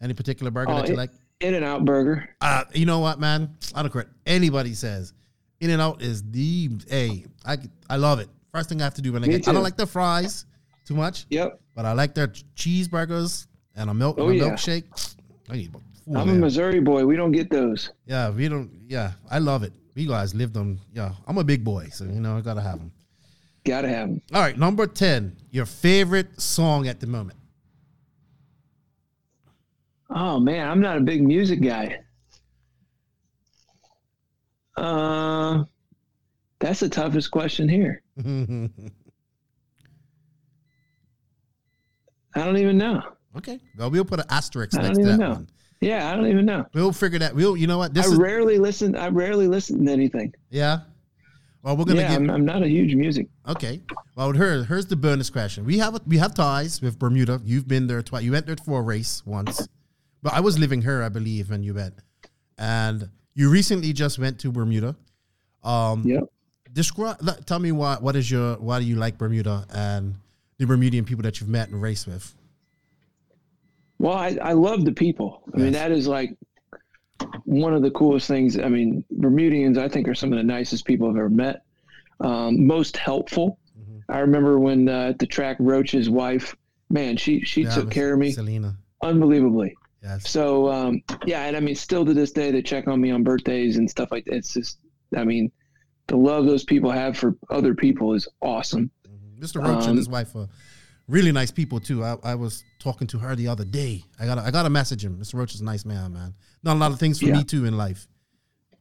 Any 0.00 0.14
particular 0.14 0.50
burger 0.50 0.72
Oh, 0.72 0.76
that 0.76 0.88
you 0.88 0.94
it- 0.94 0.98
like? 0.98 1.10
In 1.40 1.54
and 1.54 1.64
Out 1.64 1.84
Burger. 1.84 2.28
Uh, 2.40 2.64
you 2.74 2.84
know 2.84 2.98
what, 2.98 3.20
man? 3.20 3.54
I 3.72 3.82
don't 3.82 3.92
care 3.92 4.06
anybody 4.26 4.74
says. 4.74 5.12
In 5.60 5.70
and 5.70 5.80
Out 5.80 6.02
is 6.02 6.28
the 6.32 6.68
hey, 6.88 7.26
I 7.46 7.58
I 7.88 7.96
love 7.96 8.18
it. 8.18 8.28
First 8.52 8.68
thing 8.68 8.80
I 8.80 8.84
have 8.84 8.94
to 8.94 9.02
do 9.02 9.12
when 9.12 9.22
I 9.22 9.28
Me 9.28 9.34
get 9.34 9.46
I 9.46 9.52
don't 9.52 9.62
like 9.62 9.76
the 9.76 9.86
fries 9.86 10.46
too 10.84 10.94
much, 10.94 11.26
Yep. 11.30 11.60
but 11.76 11.84
I 11.84 11.92
like 11.92 12.14
their 12.14 12.26
cheeseburgers 12.56 13.46
and 13.78 13.88
a 13.90 13.94
milk 13.94 14.16
Oh, 14.18 14.28
and 14.28 14.40
a 14.40 14.44
yeah. 14.44 14.50
milkshake. 14.50 15.14
I 15.48 15.56
need 15.56 15.72
four 16.04 16.16
I'm 16.18 16.28
a. 16.28 16.34
Missouri 16.34 16.80
boy. 16.80 17.06
We 17.06 17.16
don't 17.16 17.32
get 17.32 17.48
those. 17.50 17.90
Yeah, 18.06 18.28
we 18.30 18.48
don't. 18.48 18.70
Yeah, 18.86 19.12
I 19.30 19.38
love 19.38 19.62
it. 19.62 19.72
We 19.94 20.06
guys 20.06 20.34
lived 20.34 20.56
on. 20.56 20.78
Yeah, 20.92 21.12
I'm 21.26 21.38
a 21.38 21.44
big 21.44 21.64
boy, 21.64 21.88
so 21.92 22.04
you 22.04 22.20
know 22.20 22.36
I 22.36 22.40
gotta 22.42 22.60
have 22.60 22.78
them. 22.78 22.92
Gotta 23.64 23.88
have 23.88 24.08
them. 24.08 24.20
All 24.34 24.40
right, 24.42 24.56
number 24.58 24.86
ten. 24.86 25.36
Your 25.50 25.66
favorite 25.66 26.40
song 26.40 26.86
at 26.88 27.00
the 27.00 27.06
moment? 27.06 27.38
Oh 30.10 30.38
man, 30.40 30.68
I'm 30.68 30.80
not 30.80 30.96
a 30.98 31.00
big 31.00 31.22
music 31.22 31.60
guy. 31.62 32.00
Uh, 34.76 35.64
that's 36.60 36.80
the 36.80 36.88
toughest 36.88 37.30
question 37.30 37.68
here. 37.68 38.02
I 42.34 42.44
don't 42.44 42.56
even 42.58 42.78
know. 42.78 43.02
Okay, 43.36 43.60
well 43.76 43.90
we'll 43.90 44.04
put 44.04 44.20
an 44.20 44.26
asterisk 44.30 44.78
I 44.78 44.82
next 44.82 44.98
to 44.98 45.04
that 45.04 45.08
even 45.14 45.20
know. 45.20 45.30
one. 45.34 45.48
Yeah, 45.80 46.10
I 46.10 46.16
don't 46.16 46.26
even 46.26 46.44
know. 46.44 46.66
We'll 46.74 46.92
figure 46.92 47.20
that. 47.20 47.34
We'll. 47.34 47.56
You 47.56 47.66
know 47.68 47.78
what? 47.78 47.94
This 47.94 48.06
I 48.06 48.10
is 48.10 48.16
rarely 48.16 48.58
listen. 48.58 48.96
I 48.96 49.08
rarely 49.08 49.46
listen 49.46 49.84
to 49.86 49.92
anything. 49.92 50.34
yeah. 50.50 50.80
Well, 51.62 51.76
we're 51.76 51.84
gonna 51.86 52.00
Yeah, 52.00 52.08
give. 52.10 52.20
I'm, 52.22 52.30
I'm 52.30 52.44
not 52.44 52.62
a 52.62 52.68
huge 52.68 52.94
music. 52.94 53.28
Okay. 53.46 53.82
Well, 54.16 54.32
here, 54.32 54.64
here's 54.64 54.86
the 54.86 54.94
bonus 54.96 55.28
question. 55.28 55.64
We 55.64 55.78
have 55.78 56.00
we 56.06 56.16
have 56.18 56.34
ties 56.34 56.80
with 56.80 56.98
Bermuda. 56.98 57.40
You've 57.44 57.66
been 57.68 57.86
there 57.88 58.00
twice. 58.02 58.22
You 58.24 58.32
went 58.32 58.46
there 58.46 58.56
for 58.64 58.78
a 58.80 58.82
race 58.82 59.22
once, 59.26 59.68
but 60.22 60.32
I 60.32 60.40
was 60.40 60.58
living 60.58 60.82
here, 60.82 61.02
I 61.02 61.08
believe, 61.08 61.50
when 61.50 61.62
you 61.64 61.74
went, 61.74 61.94
and 62.58 63.08
you 63.34 63.50
recently 63.50 63.92
just 63.92 64.18
went 64.18 64.38
to 64.40 64.52
Bermuda. 64.52 64.96
Um, 65.64 66.02
Yep. 66.06 66.24
Describe. 66.72 67.18
Tell 67.46 67.58
me 67.58 67.72
why. 67.72 67.96
What 68.00 68.14
is 68.16 68.30
your? 68.30 68.54
Why 68.56 68.78
do 68.78 68.84
you 68.84 68.96
like 68.96 69.18
Bermuda 69.18 69.66
and 69.74 70.14
the 70.58 70.66
Bermudian 70.66 71.04
people 71.04 71.22
that 71.22 71.40
you've 71.40 71.50
met 71.50 71.68
and 71.70 71.80
raced 71.82 72.06
with? 72.06 72.34
Well, 73.98 74.14
I, 74.14 74.38
I 74.42 74.52
love 74.52 74.84
the 74.84 74.92
people. 74.92 75.42
I 75.54 75.58
mean, 75.58 75.72
that 75.72 75.90
is 75.90 76.06
like 76.06 76.36
one 77.44 77.74
of 77.74 77.82
the 77.82 77.90
coolest 77.90 78.28
things. 78.28 78.58
I 78.58 78.68
mean, 78.68 79.04
Bermudians, 79.10 79.76
I 79.78 79.88
think, 79.88 80.06
are 80.08 80.14
some 80.14 80.32
of 80.32 80.38
the 80.38 80.44
nicest 80.44 80.84
people 80.84 81.08
I've 81.10 81.16
ever 81.16 81.28
met. 81.28 81.62
Um, 82.20 82.66
most 82.66 82.96
helpful. 82.96 83.58
Mm-hmm. 83.78 84.12
I 84.12 84.18
remember 84.20 84.58
when 84.58 84.88
uh, 84.88 85.08
at 85.10 85.18
the 85.18 85.26
track, 85.26 85.56
Roach's 85.58 86.08
wife, 86.10 86.54
man, 86.90 87.16
she 87.16 87.40
she 87.44 87.62
Yeah, 87.62 87.74
took 87.74 87.90
care 87.90 88.12
of 88.12 88.18
me 88.18 88.32
Selena. 88.32 88.76
unbelievably. 89.02 89.74
Yes. 90.02 90.28
So 90.30 90.70
um, 90.70 91.02
yeah, 91.26 91.42
and 91.46 91.56
I 91.56 91.60
mean, 91.60 91.74
still 91.74 92.04
to 92.04 92.14
this 92.14 92.30
day, 92.32 92.50
they 92.52 92.62
check 92.62 92.86
on 92.86 93.00
me 93.00 93.10
on 93.10 93.24
birthdays 93.24 93.76
and 93.78 93.90
stuff 93.90 94.10
like 94.12 94.24
that. 94.26 94.34
It's 94.34 94.52
just, 94.54 94.78
I 95.16 95.24
mean, 95.24 95.50
the 96.06 96.16
love 96.16 96.44
those 96.46 96.64
people 96.64 96.90
have 96.90 97.16
for 97.16 97.36
other 97.50 97.74
people 97.74 98.14
is 98.14 98.28
awesome. 98.40 98.90
Mr. 99.40 99.62
Roach 99.62 99.84
Um, 99.84 99.90
and 99.90 99.98
his 99.98 100.08
wife 100.08 100.34
are 100.34 100.48
really 101.08 101.32
nice 101.32 101.50
people 101.50 101.80
too. 101.80 102.04
I, 102.04 102.16
I 102.22 102.34
was 102.36 102.62
talking 102.78 103.06
to 103.08 103.18
her 103.18 103.34
the 103.34 103.48
other 103.48 103.64
day. 103.64 104.04
I 104.20 104.26
got 104.26 104.38
I 104.38 104.50
got 104.50 104.62
to 104.64 104.70
message 104.70 105.04
him. 105.04 105.18
Mr. 105.18 105.34
Roach 105.34 105.54
is 105.54 105.60
a 105.60 105.64
nice 105.64 105.84
man, 105.84 106.12
man. 106.12 106.34
Done 106.62 106.76
a 106.76 106.80
lot 106.80 106.92
of 106.92 106.98
things 107.00 107.18
for 107.18 107.26
Yeah. 107.26 107.38
me 107.38 107.44
too 107.44 107.64
in 107.64 107.76
life. 107.76 108.06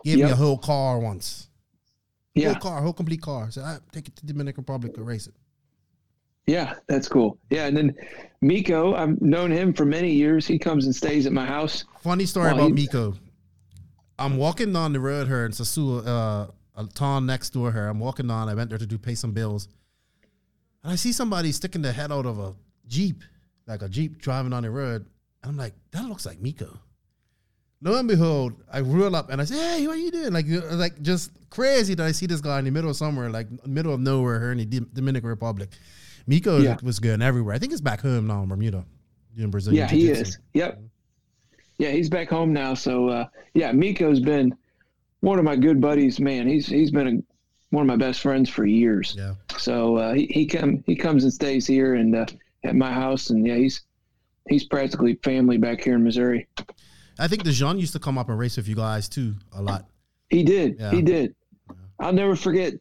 Gave 0.03 0.17
me 0.17 0.23
a 0.23 0.35
whole 0.35 0.57
car 0.57 0.99
once. 0.99 1.49
Yeah, 2.35 2.49
Whole 2.53 2.61
car, 2.61 2.81
whole 2.83 2.93
complete 2.93 3.21
car. 3.21 3.49
Said, 3.49 3.63
I 3.63 3.77
take 3.91 4.07
it 4.07 4.15
to 4.17 4.25
Dominican 4.25 4.61
Republic 4.61 4.93
to 4.93 5.01
race 5.03 5.25
it. 5.25 5.33
yeah, 6.45 6.75
that's 6.87 7.07
cool. 7.09 7.39
Yeah, 7.49 7.65
and 7.65 7.75
then 7.75 7.95
Miko, 8.41 8.93
I've 8.93 9.19
known 9.21 9.51
him 9.51 9.73
for 9.73 9.85
many 9.85 10.11
years. 10.11 10.45
He 10.45 10.59
comes 10.59 10.85
and 10.85 10.95
stays 10.95 11.25
at 11.25 11.33
my 11.33 11.45
house. 11.47 11.83
Funny 12.03 12.25
story 12.27 12.51
about 12.51 12.71
Miko. 12.73 13.15
I'm 14.19 14.37
walking 14.37 14.71
down 14.71 14.93
the 14.93 14.99
road 14.99 15.27
here 15.27 15.45
in 15.45 15.51
Sosúa, 15.51 16.05
uh, 16.07 16.47
a 16.75 16.85
town 16.93 17.25
next 17.25 17.49
door 17.51 17.71
her. 17.71 17.87
I'm 17.87 17.99
walking 17.99 18.27
down. 18.27 18.49
I 18.49 18.53
went 18.53 18.69
there 18.69 18.77
to 18.79 18.85
do 18.85 18.97
pay 18.99 19.15
some 19.15 19.31
bills, 19.31 19.67
and 20.83 20.93
I 20.93 20.95
see 20.95 21.11
somebody 21.11 21.51
sticking 21.51 21.81
their 21.81 21.93
head 21.93 22.11
out 22.11 22.25
of 22.25 22.39
a 22.39 22.53
jeep, 22.87 23.23
like 23.67 23.81
a 23.81 23.89
jeep 23.89 24.19
driving 24.19 24.53
on 24.53 24.63
the 24.63 24.71
road. 24.71 25.05
And 25.43 25.51
I'm 25.51 25.57
like, 25.57 25.73
that 25.91 26.05
looks 26.05 26.25
like 26.25 26.39
Miko. 26.41 26.79
Lo 27.81 27.95
and 27.99 28.07
behold, 28.07 28.53
I 28.71 28.79
roll 28.81 29.15
up 29.15 29.29
and 29.29 29.39
I 29.39 29.45
say, 29.45 29.55
"Hey, 29.55 29.85
what 29.87 29.97
are 29.97 29.99
you 29.99 30.09
doing?" 30.09 30.33
Like, 30.33 30.47
like 30.71 30.99
just 31.03 31.29
crazy 31.51 31.93
that 31.93 32.03
I 32.07 32.11
see 32.11 32.25
this 32.25 32.41
guy 32.41 32.57
in 32.57 32.65
the 32.65 32.71
middle 32.71 32.89
of 32.89 32.95
somewhere, 32.95 33.29
like 33.29 33.47
middle 33.67 33.93
of 33.93 33.99
nowhere, 33.99 34.39
here 34.39 34.51
in 34.51 34.57
the 34.57 34.65
Dominican 34.93 35.29
Republic. 35.29 35.69
Miko 36.25 36.57
Yeah. 36.57 36.77
was 36.81 36.99
going 36.99 37.21
everywhere. 37.21 37.53
I 37.53 37.59
think 37.59 37.71
it's 37.71 37.81
back 37.81 38.01
home 38.01 38.25
now 38.25 38.41
in 38.41 38.49
Bermuda, 38.49 38.83
in 39.37 39.51
Brazil. 39.51 39.73
yeah, 39.75 39.87
he 39.87 39.99
jiu-jitsu. 40.07 40.21
is. 40.23 40.39
Yep. 40.55 40.81
Yeah, 41.77 41.91
he's 41.91 42.09
back 42.09 42.29
home 42.29 42.51
now. 42.51 42.73
So 42.73 43.09
uh, 43.09 43.25
yeah, 43.53 43.71
Miko's 43.71 44.19
been 44.21 44.57
one 45.19 45.37
of 45.37 45.45
my 45.45 45.55
good 45.55 45.79
buddies. 45.79 46.19
Man, 46.19 46.47
he's 46.47 46.65
he's 46.65 46.89
been 46.89 47.07
a, 47.07 47.21
one 47.69 47.81
of 47.81 47.87
my 47.87 47.95
best 47.95 48.21
friends 48.21 48.49
for 48.49 48.65
years. 48.65 49.15
Yeah. 49.17 49.33
So 49.57 49.97
uh, 49.97 50.13
he 50.13 50.27
he 50.27 50.45
come 50.45 50.83
he 50.85 50.95
comes 50.95 51.23
and 51.23 51.33
stays 51.33 51.67
here 51.67 51.95
and 51.95 52.15
uh, 52.15 52.25
at 52.63 52.75
my 52.75 52.91
house, 52.91 53.29
and 53.29 53.45
yeah, 53.45 53.55
he's 53.55 53.81
he's 54.47 54.63
practically 54.65 55.15
family 55.23 55.57
back 55.57 55.81
here 55.81 55.95
in 55.95 56.03
Missouri. 56.03 56.47
I 57.19 57.27
think 57.27 57.43
Dejan 57.43 57.79
used 57.79 57.93
to 57.93 57.99
come 57.99 58.17
up 58.17 58.29
and 58.29 58.37
race 58.37 58.57
with 58.57 58.67
you 58.67 58.75
guys 58.75 59.09
too 59.09 59.35
a 59.53 59.61
lot. 59.61 59.85
He 60.29 60.43
did. 60.43 60.77
Yeah. 60.79 60.91
He 60.91 61.01
did. 61.01 61.35
I'll 61.99 62.13
never 62.13 62.35
forget. 62.35 62.73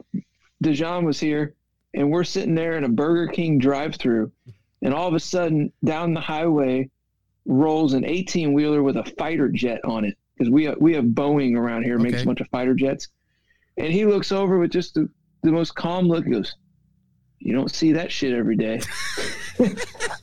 Dejan 0.63 1.05
was 1.05 1.19
here, 1.19 1.55
and 1.95 2.11
we're 2.11 2.25
sitting 2.25 2.55
there 2.55 2.77
in 2.77 2.85
a 2.85 2.89
Burger 2.89 3.29
King 3.29 3.59
drive-through, 3.59 4.31
and 4.83 4.93
all 4.93 5.09
of 5.09 5.15
a 5.15 5.21
sudden, 5.21 5.73
down 5.85 6.13
the 6.13 6.21
highway, 6.21 6.91
rolls 7.47 7.95
an 7.95 8.03
18-wheeler 8.03 8.83
with 8.83 8.97
a 8.97 9.05
fighter 9.19 9.49
jet 9.49 9.81
on 9.85 10.05
it. 10.05 10.17
Because 10.37 10.51
we 10.51 10.69
we 10.81 10.93
have 10.95 11.05
Boeing 11.05 11.57
around 11.57 11.85
here, 11.85 11.99
makes 11.99 12.23
a 12.23 12.27
bunch 12.27 12.41
of 12.43 12.49
fighter 12.49 12.75
jets, 12.75 13.09
and 13.77 13.93
he 13.93 14.05
looks 14.07 14.33
over 14.33 14.59
with 14.59 14.71
just 14.71 14.95
the, 14.95 15.09
the 15.43 15.53
most 15.53 15.75
calm 15.75 16.07
look. 16.09 16.25
He 16.25 16.31
goes, 16.33 16.55
"You 17.39 17.53
don't 17.55 17.71
see 17.71 17.93
that 17.93 18.11
shit 18.13 18.33
every 18.33 18.57
day." 18.57 18.81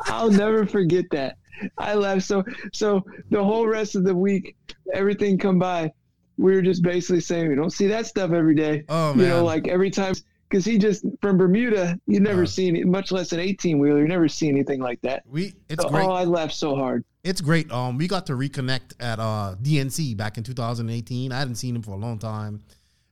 I'll 0.05 0.31
never 0.31 0.65
forget 0.65 1.05
that. 1.11 1.37
I 1.77 1.93
laughed 1.93 2.23
so 2.23 2.43
so 2.73 3.03
the 3.29 3.43
whole 3.43 3.67
rest 3.67 3.95
of 3.95 4.03
the 4.03 4.15
week, 4.15 4.55
everything 4.93 5.37
come 5.37 5.59
by, 5.59 5.91
we 6.37 6.53
were 6.53 6.61
just 6.61 6.83
basically 6.83 7.21
saying 7.21 7.47
we 7.49 7.55
don't 7.55 7.71
see 7.71 7.87
that 7.87 8.05
stuff 8.05 8.31
every 8.31 8.55
day. 8.55 8.83
Oh 8.89 9.13
man. 9.13 9.25
You 9.25 9.29
know, 9.31 9.43
like 9.45 9.67
every 9.67 9.89
time 9.91 10.13
because 10.49 10.65
he 10.65 10.77
just 10.77 11.05
from 11.21 11.37
Bermuda, 11.37 11.99
you 12.05 12.19
never 12.19 12.43
Uh. 12.43 12.47
seen 12.47 12.75
it, 12.75 12.85
much 12.87 13.11
less 13.11 13.31
an 13.31 13.39
eighteen 13.39 13.79
wheeler. 13.79 14.01
You 14.01 14.07
never 14.07 14.27
see 14.27 14.49
anything 14.49 14.79
like 14.81 14.99
that. 15.01 15.23
we 15.29 15.53
it's 15.69 15.83
oh, 15.83 15.89
great. 15.89 16.05
I 16.05 16.23
laughed 16.25 16.55
so 16.55 16.75
hard. 16.75 17.05
It's 17.23 17.39
great. 17.39 17.71
Um, 17.71 17.97
we 17.97 18.07
got 18.07 18.25
to 18.27 18.33
reconnect 18.33 18.95
at 18.99 19.19
uh 19.19 19.55
DNC 19.61 20.17
back 20.17 20.37
in 20.37 20.43
2018. 20.43 21.31
I 21.31 21.39
hadn't 21.39 21.55
seen 21.55 21.75
him 21.75 21.81
for 21.81 21.91
a 21.91 21.97
long 21.97 22.19
time, 22.19 22.61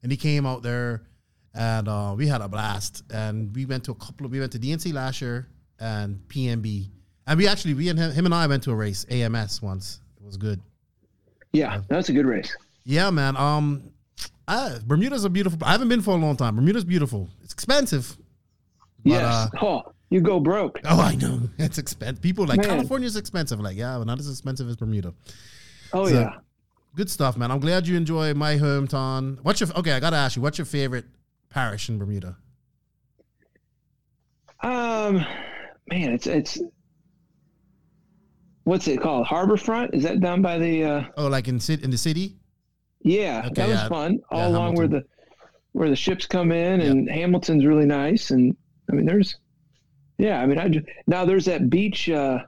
and 0.04 0.12
he 0.12 0.18
came 0.18 0.46
out 0.46 0.64
there, 0.64 1.04
and 1.54 1.88
uh, 1.88 2.14
we 2.18 2.28
had 2.28 2.42
a 2.42 2.48
blast. 2.48 3.04
And 3.12 3.54
we 3.56 3.66
went 3.66 3.84
to 3.86 3.92
a 3.92 3.96
couple 3.96 4.26
of 4.26 4.32
we 4.32 4.40
went 4.40 4.52
to 4.54 4.60
DNC 4.60 4.94
last 4.94 5.22
year 5.22 5.48
and 5.80 6.20
PNB, 6.28 6.90
and 7.28 7.38
we 7.38 7.48
actually 7.48 7.74
we 7.74 7.90
and 7.90 7.98
him, 8.00 8.12
him 8.12 8.26
and 8.26 8.34
I 8.34 8.48
went 8.48 8.64
to 8.64 8.72
a 8.72 8.76
race 8.76 9.06
AMS 9.10 9.62
once. 9.62 10.00
It 10.20 10.26
was 10.26 10.38
good. 10.38 10.60
Yeah, 11.54 11.82
that's 11.90 12.10
a 12.10 12.14
good 12.14 12.26
race. 12.26 12.56
Yeah, 12.86 13.10
man. 13.10 13.36
Um, 13.38 13.92
I, 14.48 14.78
Bermuda's 14.86 15.26
a 15.26 15.30
beautiful. 15.30 15.60
I 15.64 15.72
haven't 15.72 15.90
been 15.90 16.02
for 16.02 16.12
a 16.12 16.18
long 16.18 16.36
time. 16.38 16.56
Bermuda's 16.56 16.84
beautiful. 16.84 17.30
It's 17.44 17.54
expensive. 17.54 18.18
But, 19.04 19.12
yes. 19.12 19.24
uh, 19.24 19.50
oh, 19.66 19.82
you 20.10 20.22
go 20.22 20.40
broke. 20.40 20.80
Oh, 20.86 21.00
I 21.00 21.16
know. 21.16 21.42
It's 21.58 21.78
expensive. 21.78 22.22
People 22.22 22.46
like 22.46 22.58
Man. 22.58 22.68
California's 22.70 23.16
expensive. 23.16 23.60
Like, 23.60 23.78
yeah, 23.78 23.98
but 23.98 24.06
not 24.08 24.20
as 24.20 24.30
expensive 24.30 24.70
as 24.70 24.76
Bermuda. 24.76 25.14
Oh 25.94 26.08
So- 26.08 26.20
yeah. 26.20 26.34
Good 26.96 27.10
stuff, 27.10 27.38
man. 27.38 27.52
I'm 27.52 27.60
glad 27.60 27.88
you 27.88 27.96
enjoy 27.96 28.34
my 28.34 28.58
hometown. 28.58 29.40
What's 29.44 29.62
your 29.62 29.70
okay? 29.78 29.94
I 29.94 30.00
gotta 30.00 30.18
ask 30.18 30.36
you, 30.36 30.42
what's 30.42 30.58
your 30.58 30.66
favorite 30.66 31.06
parish 31.50 31.88
in 31.88 31.98
Bermuda? 31.98 32.36
Um, 34.62 35.16
man, 35.88 36.12
it's 36.14 36.28
it's. 36.28 36.60
What's 38.64 38.88
it 38.88 39.02
called? 39.02 39.26
Harborfront? 39.26 39.96
Is 39.96 40.04
that 40.04 40.20
down 40.20 40.42
by 40.42 40.58
the? 40.60 40.84
uh 40.84 41.04
Oh, 41.18 41.28
like 41.28 41.48
in 41.48 41.60
in 41.82 41.92
the 41.92 41.98
city? 41.98 42.38
Yeah, 43.04 43.44
Okay, 43.46 43.54
that 43.56 43.68
was 43.70 43.80
yeah. 43.80 43.88
fun. 43.90 44.20
All 44.30 44.40
Yeah, 44.40 44.48
along 44.50 44.76
where 44.76 44.88
the 44.88 45.04
where 45.72 45.90
the 45.90 45.96
ships 45.96 46.28
come 46.28 46.52
in, 46.52 46.82
and 46.82 47.10
Hamilton's 47.10 47.66
really 47.66 47.86
nice. 47.86 48.30
And 48.32 48.56
I 48.92 48.94
mean, 48.94 49.06
there's, 49.06 49.38
yeah, 50.20 50.42
I 50.42 50.46
mean, 50.46 50.60
I 50.60 50.68
ju- 50.68 50.84
now 51.08 51.26
there's 51.26 51.46
that 51.46 51.70
beach. 51.70 52.10
uh 52.10 52.40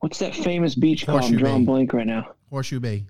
What's 0.00 0.18
that 0.20 0.34
famous 0.34 0.74
beach 0.74 1.04
called? 1.06 1.22
I'm 1.24 1.36
drawing 1.36 1.66
blank 1.66 1.92
right 1.92 2.06
now. 2.06 2.32
Horseshoe 2.48 2.80
Bay. 2.80 3.04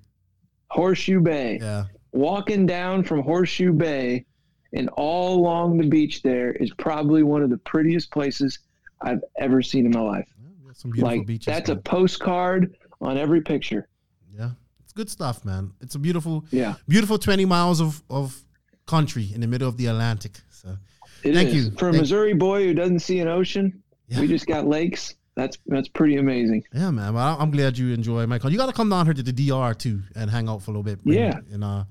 Horseshoe 0.70 1.20
Bay. 1.20 1.58
Yeah. 1.60 1.84
Walking 2.12 2.66
down 2.66 3.04
from 3.04 3.22
Horseshoe 3.22 3.72
Bay, 3.72 4.24
and 4.72 4.88
all 4.90 5.38
along 5.38 5.78
the 5.78 5.86
beach 5.88 6.22
there 6.22 6.52
is 6.52 6.72
probably 6.74 7.22
one 7.22 7.42
of 7.42 7.50
the 7.50 7.58
prettiest 7.58 8.10
places 8.10 8.58
I've 9.00 9.22
ever 9.38 9.62
seen 9.62 9.86
in 9.86 9.92
my 9.92 10.00
life. 10.00 10.28
Yeah, 10.42 10.72
Some 10.74 10.90
beautiful 10.90 11.16
like 11.18 11.26
beaches. 11.26 11.46
that's 11.46 11.70
a 11.70 11.76
postcard 11.76 12.76
on 13.00 13.16
every 13.16 13.40
picture. 13.40 13.88
yeah. 14.36 14.50
It's 14.82 14.92
good 14.92 15.08
stuff, 15.10 15.44
man. 15.44 15.72
It's 15.80 15.94
a 15.94 15.98
beautiful, 16.00 16.44
Yeah, 16.50 16.74
beautiful 16.88 17.16
20 17.16 17.44
miles 17.44 17.80
of 17.80 18.02
of 18.10 18.42
country 18.86 19.30
in 19.32 19.40
the 19.40 19.46
middle 19.46 19.68
of 19.68 19.76
the 19.76 19.86
Atlantic. 19.86 20.32
So 20.50 20.76
it 21.22 21.30
is. 21.30 21.36
Thank 21.36 21.54
you. 21.54 21.70
For 21.78 21.88
a 21.88 21.92
Thank- 21.92 22.02
Missouri 22.02 22.34
boy 22.34 22.64
who 22.66 22.74
doesn't 22.74 22.98
see 22.98 23.20
an 23.20 23.28
ocean, 23.28 23.82
Yeah. 24.08 24.20
we 24.20 24.26
just 24.26 24.46
got 24.48 24.66
lakes. 24.66 25.14
That's 25.40 25.56
that's 25.66 25.88
pretty 25.88 26.16
amazing. 26.16 26.64
yeah, 26.74 26.90
man. 26.90 27.14
Well, 27.14 27.36
I'm 27.40 27.50
glad 27.50 27.78
you 27.78 27.94
enjoy 27.94 28.26
my. 28.26 28.38
You 28.44 28.58
got 28.58 28.66
to 28.66 28.74
come 28.74 28.90
down 28.90 29.06
here 29.06 29.14
to 29.14 29.22
the 29.22 29.32
DR 29.32 29.72
too 29.72 30.02
and 30.14 30.30
hang 30.30 30.50
out 30.50 30.62
for 30.62 30.70
a 30.70 30.74
little 30.74 30.82
bit. 30.82 31.00
Yeah. 31.04 31.38
And 31.50 31.64
uh, 31.64 31.84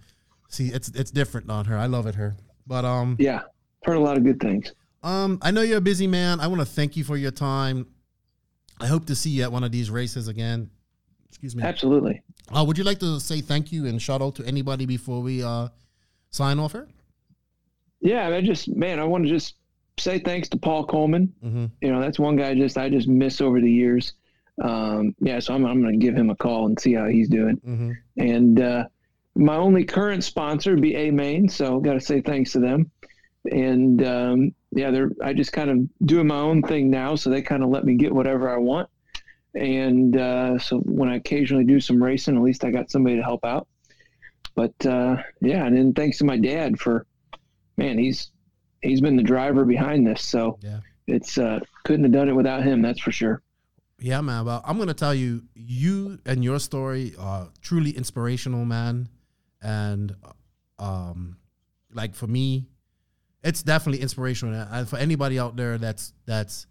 see, 0.49 0.67
it's 0.67 0.89
it's 0.89 1.09
different 1.09 1.47
down 1.47 1.65
here. 1.65 1.75
I 1.75 1.87
love 1.87 2.05
it 2.05 2.13
here. 2.13 2.35
But 2.67 2.85
um, 2.85 3.15
Yeah, 3.17 3.41
heard 3.83 3.97
a 3.97 3.99
lot 3.99 4.17
of 4.17 4.23
good 4.23 4.39
things. 4.39 4.71
Um, 5.01 5.39
I 5.41 5.49
know 5.49 5.61
you're 5.61 5.79
a 5.79 5.81
busy 5.81 6.05
man. 6.05 6.39
I 6.39 6.45
want 6.45 6.59
to 6.61 6.65
thank 6.65 6.95
you 6.95 7.03
for 7.03 7.17
your 7.17 7.31
time. 7.31 7.87
I 8.79 8.85
hope 8.85 9.05
to 9.07 9.15
see 9.15 9.31
you 9.31 9.43
at 9.43 9.51
one 9.51 9.63
of 9.63 9.71
these 9.71 9.89
races 9.89 10.27
again. 10.27 10.69
Excuse 11.29 11.55
me. 11.55 11.63
Absolutely. 11.63 12.21
Uh, 12.55 12.63
would 12.63 12.77
you 12.77 12.83
like 12.83 12.99
to 12.99 13.19
say 13.19 13.41
thank 13.41 13.71
you 13.71 13.87
and 13.87 13.99
shout 13.99 14.21
out 14.21 14.35
to 14.35 14.45
anybody 14.45 14.85
before 14.85 15.21
we 15.21 15.41
uh, 15.41 15.69
sign 16.29 16.59
off 16.59 16.73
here? 16.73 16.87
Yeah, 17.99 18.27
I 18.29 18.41
just 18.41 18.67
man, 18.67 18.99
I 18.99 19.05
want 19.05 19.23
to 19.23 19.29
just 19.29 19.55
say 19.99 20.19
thanks 20.19 20.49
to 20.49 20.57
Paul 20.57 20.85
Coleman. 20.85 21.33
Mm-hmm. 21.43 21.65
You 21.81 21.91
know, 21.91 22.01
that's 22.01 22.19
one 22.19 22.35
guy 22.35 22.55
just 22.55 22.77
I 22.77 22.89
just 22.89 23.07
miss 23.07 23.41
over 23.41 23.59
the 23.59 23.71
years. 23.71 24.13
Um, 24.61 25.15
yeah, 25.19 25.39
so 25.39 25.53
I'm 25.53 25.65
I'm 25.65 25.81
going 25.81 25.99
to 25.99 26.05
give 26.05 26.15
him 26.15 26.29
a 26.29 26.35
call 26.35 26.65
and 26.65 26.79
see 26.79 26.93
how 26.93 27.07
he's 27.07 27.29
doing. 27.29 27.57
Mm-hmm. 27.57 27.91
And 28.17 28.61
uh, 28.61 28.83
my 29.35 29.55
only 29.55 29.85
current 29.85 30.23
sponsor 30.23 30.71
would 30.71 30.81
be 30.81 30.95
A 30.95 31.11
Main, 31.11 31.47
so 31.47 31.79
got 31.79 31.93
to 31.93 32.01
say 32.01 32.21
thanks 32.21 32.51
to 32.53 32.59
them. 32.59 32.91
And 33.51 34.05
um, 34.05 34.55
yeah, 34.71 34.91
they're 34.91 35.11
I 35.23 35.33
just 35.33 35.53
kind 35.53 35.69
of 35.69 36.05
doing 36.05 36.27
my 36.27 36.39
own 36.39 36.61
thing 36.61 36.89
now, 36.89 37.15
so 37.15 37.29
they 37.29 37.41
kind 37.41 37.63
of 37.63 37.69
let 37.69 37.85
me 37.85 37.95
get 37.95 38.13
whatever 38.13 38.53
I 38.53 38.57
want. 38.57 38.89
And 39.55 40.15
uh, 40.17 40.59
so 40.59 40.79
when 40.79 41.09
I 41.09 41.15
occasionally 41.15 41.63
do 41.63 41.79
some 41.79 42.03
racing, 42.03 42.35
at 42.35 42.43
least 42.43 42.63
I 42.63 42.71
got 42.71 42.91
somebody 42.91 43.15
to 43.15 43.23
help 43.23 43.45
out. 43.45 43.67
But 44.55 44.85
uh, 44.85 45.17
yeah, 45.41 45.65
and 45.65 45.75
then 45.75 45.93
thanks 45.93 46.17
to 46.17 46.25
my 46.25 46.37
dad 46.37 46.79
for, 46.79 47.05
man, 47.77 47.97
he's 47.97 48.29
he's 48.81 49.01
been 49.01 49.15
the 49.17 49.23
driver 49.23 49.65
behind 49.65 50.05
this, 50.07 50.21
so 50.23 50.57
Yeah. 50.61 50.79
it's 51.07 51.37
uh, 51.37 51.59
couldn't 51.83 52.03
have 52.03 52.13
done 52.13 52.29
it 52.29 52.35
without 52.35 52.63
him. 52.63 52.81
That's 52.81 52.99
for 52.99 53.11
sure. 53.11 53.41
Yeah, 53.99 54.21
man. 54.21 54.45
Well, 54.45 54.61
I'm 54.65 54.77
gonna 54.77 54.93
tell 54.93 55.13
you, 55.13 55.43
you 55.55 56.19
and 56.25 56.43
your 56.43 56.59
story 56.59 57.13
are 57.19 57.49
truly 57.61 57.91
inspirational, 57.91 58.63
man. 58.65 59.09
And 59.61 60.15
um, 60.77 61.37
like 61.93 62.15
for 62.15 62.27
me, 62.27 62.67
it's 63.43 63.61
definitely 63.61 64.01
inspirational. 64.01 64.53
And 64.71 64.87
for 64.87 64.97
anybody 64.97 65.37
out 65.37 65.57
there 65.57 65.77
that's 65.77 66.13
that's 66.25 66.65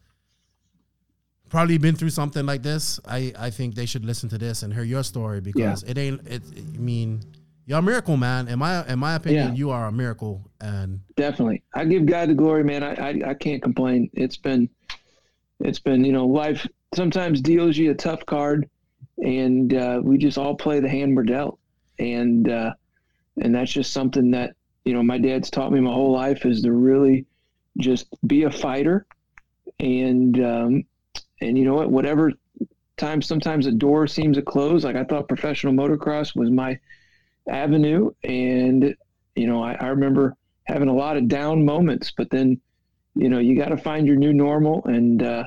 probably 1.51 1.78
been 1.78 1.97
through 1.97 2.11
something 2.11 2.47
like 2.47 2.62
this, 2.62 2.99
I 3.07 3.33
I 3.39 3.51
think 3.51 3.75
they 3.75 3.87
should 3.87 4.05
listen 4.05 4.28
to 4.31 4.39
this 4.39 4.62
and 4.62 4.73
hear 4.73 4.83
your 4.85 5.03
story 5.03 5.41
because 5.41 5.83
it 5.83 5.99
ain't. 5.99 6.27
It, 6.27 6.43
I 6.57 6.78
mean, 6.78 7.23
you're 7.68 7.78
a 7.78 7.82
miracle, 7.82 8.16
man. 8.16 8.48
In 8.48 8.58
my 8.58 8.84
in 8.88 8.98
my 8.98 9.14
opinion, 9.16 9.48
Yeah. 9.48 9.55
you 9.55 9.70
are 9.70 9.86
a 9.88 9.92
miracle, 9.92 10.50
and 10.58 11.00
Definitely. 11.16 11.62
I 11.74 11.84
give 11.84 12.06
God 12.06 12.30
the 12.30 12.34
glory, 12.34 12.64
man. 12.64 12.82
I, 12.82 12.94
I, 12.94 13.30
I 13.30 13.34
can't 13.34 13.62
complain. 13.62 14.08
It's 14.14 14.38
been, 14.38 14.70
it's 15.60 15.78
been, 15.78 16.02
you 16.02 16.12
know, 16.12 16.26
life 16.26 16.66
sometimes 16.94 17.42
deals 17.42 17.76
you 17.76 17.90
a 17.90 17.94
tough 17.94 18.24
card 18.24 18.70
and, 19.18 19.74
uh, 19.74 20.00
we 20.02 20.16
just 20.16 20.38
all 20.38 20.55
play 20.55 20.80
the 20.80 20.88
hand 20.88 21.14
we're 21.14 21.24
dealt. 21.24 21.58
And, 21.98 22.48
uh, 22.48 22.72
and 23.42 23.55
that's 23.55 23.70
just 23.70 23.92
something 23.92 24.30
that, 24.30 24.55
you 24.86 24.94
know, 24.94 25.02
my 25.02 25.18
dad's 25.18 25.50
taught 25.50 25.70
me 25.70 25.80
my 25.80 25.92
whole 25.92 26.12
life 26.12 26.47
is 26.47 26.62
to 26.62 26.72
really 26.72 27.26
just 27.76 28.06
be 28.26 28.44
a 28.44 28.50
fighter. 28.50 29.05
And, 29.78 30.40
um, 30.42 30.84
and 31.42 31.58
you 31.58 31.64
know 31.64 31.74
what, 31.74 31.90
whatever 31.90 32.32
time, 32.97 33.20
sometimes 33.20 33.66
a 33.66 33.72
door 33.72 34.06
seems 34.06 34.38
to 34.38 34.42
close. 34.42 34.84
Like 34.84 34.97
I 34.97 35.05
thought 35.05 35.28
professional 35.28 35.74
motocross 35.74 36.34
was 36.34 36.50
my 36.50 36.78
avenue. 37.49 38.10
And, 38.25 38.94
you 39.35 39.47
know, 39.47 39.62
I, 39.62 39.75
I 39.75 39.86
remember 39.89 40.35
having 40.65 40.89
a 40.89 40.94
lot 40.94 41.17
of 41.17 41.28
down 41.28 41.65
moments, 41.65 42.12
but 42.17 42.31
then, 42.31 42.60
you 43.15 43.28
know, 43.28 43.39
you 43.39 43.57
got 43.57 43.68
to 43.68 43.77
find 43.77 44.07
your 44.07 44.17
new 44.17 44.33
normal 44.33 44.85
and, 44.85 45.23
uh, 45.23 45.44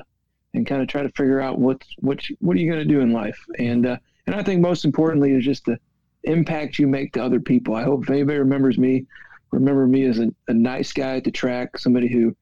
and 0.54 0.66
kind 0.66 0.82
of 0.82 0.88
try 0.88 1.02
to 1.02 1.08
figure 1.10 1.40
out 1.40 1.58
what's, 1.58 1.86
what, 1.98 2.20
what 2.40 2.56
are 2.56 2.60
you 2.60 2.70
going 2.70 2.86
to 2.86 2.94
do 2.94 3.00
in 3.00 3.12
life? 3.12 3.38
And, 3.58 3.86
uh, 3.86 3.96
and 4.26 4.36
I 4.36 4.42
think 4.42 4.60
most 4.60 4.84
importantly 4.84 5.32
is 5.32 5.44
just 5.44 5.64
the 5.64 5.78
impact 6.24 6.78
you 6.78 6.86
make 6.86 7.12
to 7.14 7.24
other 7.24 7.40
people. 7.40 7.74
I 7.74 7.84
hope 7.84 8.04
if 8.04 8.10
anybody 8.10 8.38
remembers 8.38 8.78
me, 8.78 9.06
remember 9.50 9.86
me 9.86 10.04
as 10.04 10.18
a, 10.18 10.30
a 10.48 10.54
nice 10.54 10.92
guy 10.92 11.16
at 11.16 11.24
the 11.24 11.30
track, 11.30 11.78
somebody 11.78 12.08
who, 12.08 12.36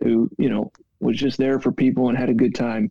who, 0.00 0.30
you 0.38 0.48
know, 0.48 0.70
was 1.00 1.16
just 1.16 1.38
there 1.38 1.58
for 1.60 1.72
people 1.72 2.08
and 2.08 2.18
had 2.18 2.28
a 2.28 2.34
good 2.34 2.54
time. 2.54 2.90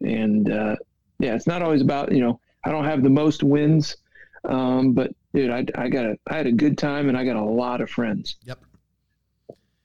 And, 0.00 0.50
uh, 0.50 0.76
yeah, 1.18 1.34
it's 1.34 1.46
not 1.46 1.62
always 1.62 1.82
about, 1.82 2.12
you 2.12 2.20
know, 2.20 2.40
I 2.64 2.70
don't 2.70 2.84
have 2.84 3.02
the 3.02 3.10
most 3.10 3.42
wins, 3.42 3.96
um, 4.44 4.92
but 4.92 5.12
dude, 5.34 5.50
I, 5.50 5.64
I 5.74 5.88
got 5.88 6.04
a, 6.06 6.18
I 6.28 6.36
had 6.36 6.46
a 6.46 6.52
good 6.52 6.76
time 6.78 7.08
and 7.08 7.16
I 7.16 7.24
got 7.24 7.36
a 7.36 7.42
lot 7.44 7.80
of 7.80 7.90
friends. 7.90 8.36
Yep. 8.44 8.58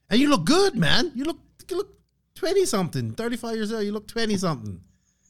And 0.09 0.19
you 0.19 0.29
look 0.29 0.45
good, 0.45 0.75
man. 0.75 1.11
You 1.15 1.23
look 1.25 1.39
you 1.69 1.77
look 1.77 1.97
twenty 2.35 2.65
something, 2.65 3.11
thirty 3.13 3.37
five 3.37 3.55
years 3.55 3.71
old. 3.73 3.83
You 3.83 3.91
look 3.91 4.07
twenty 4.07 4.37
something. 4.37 4.79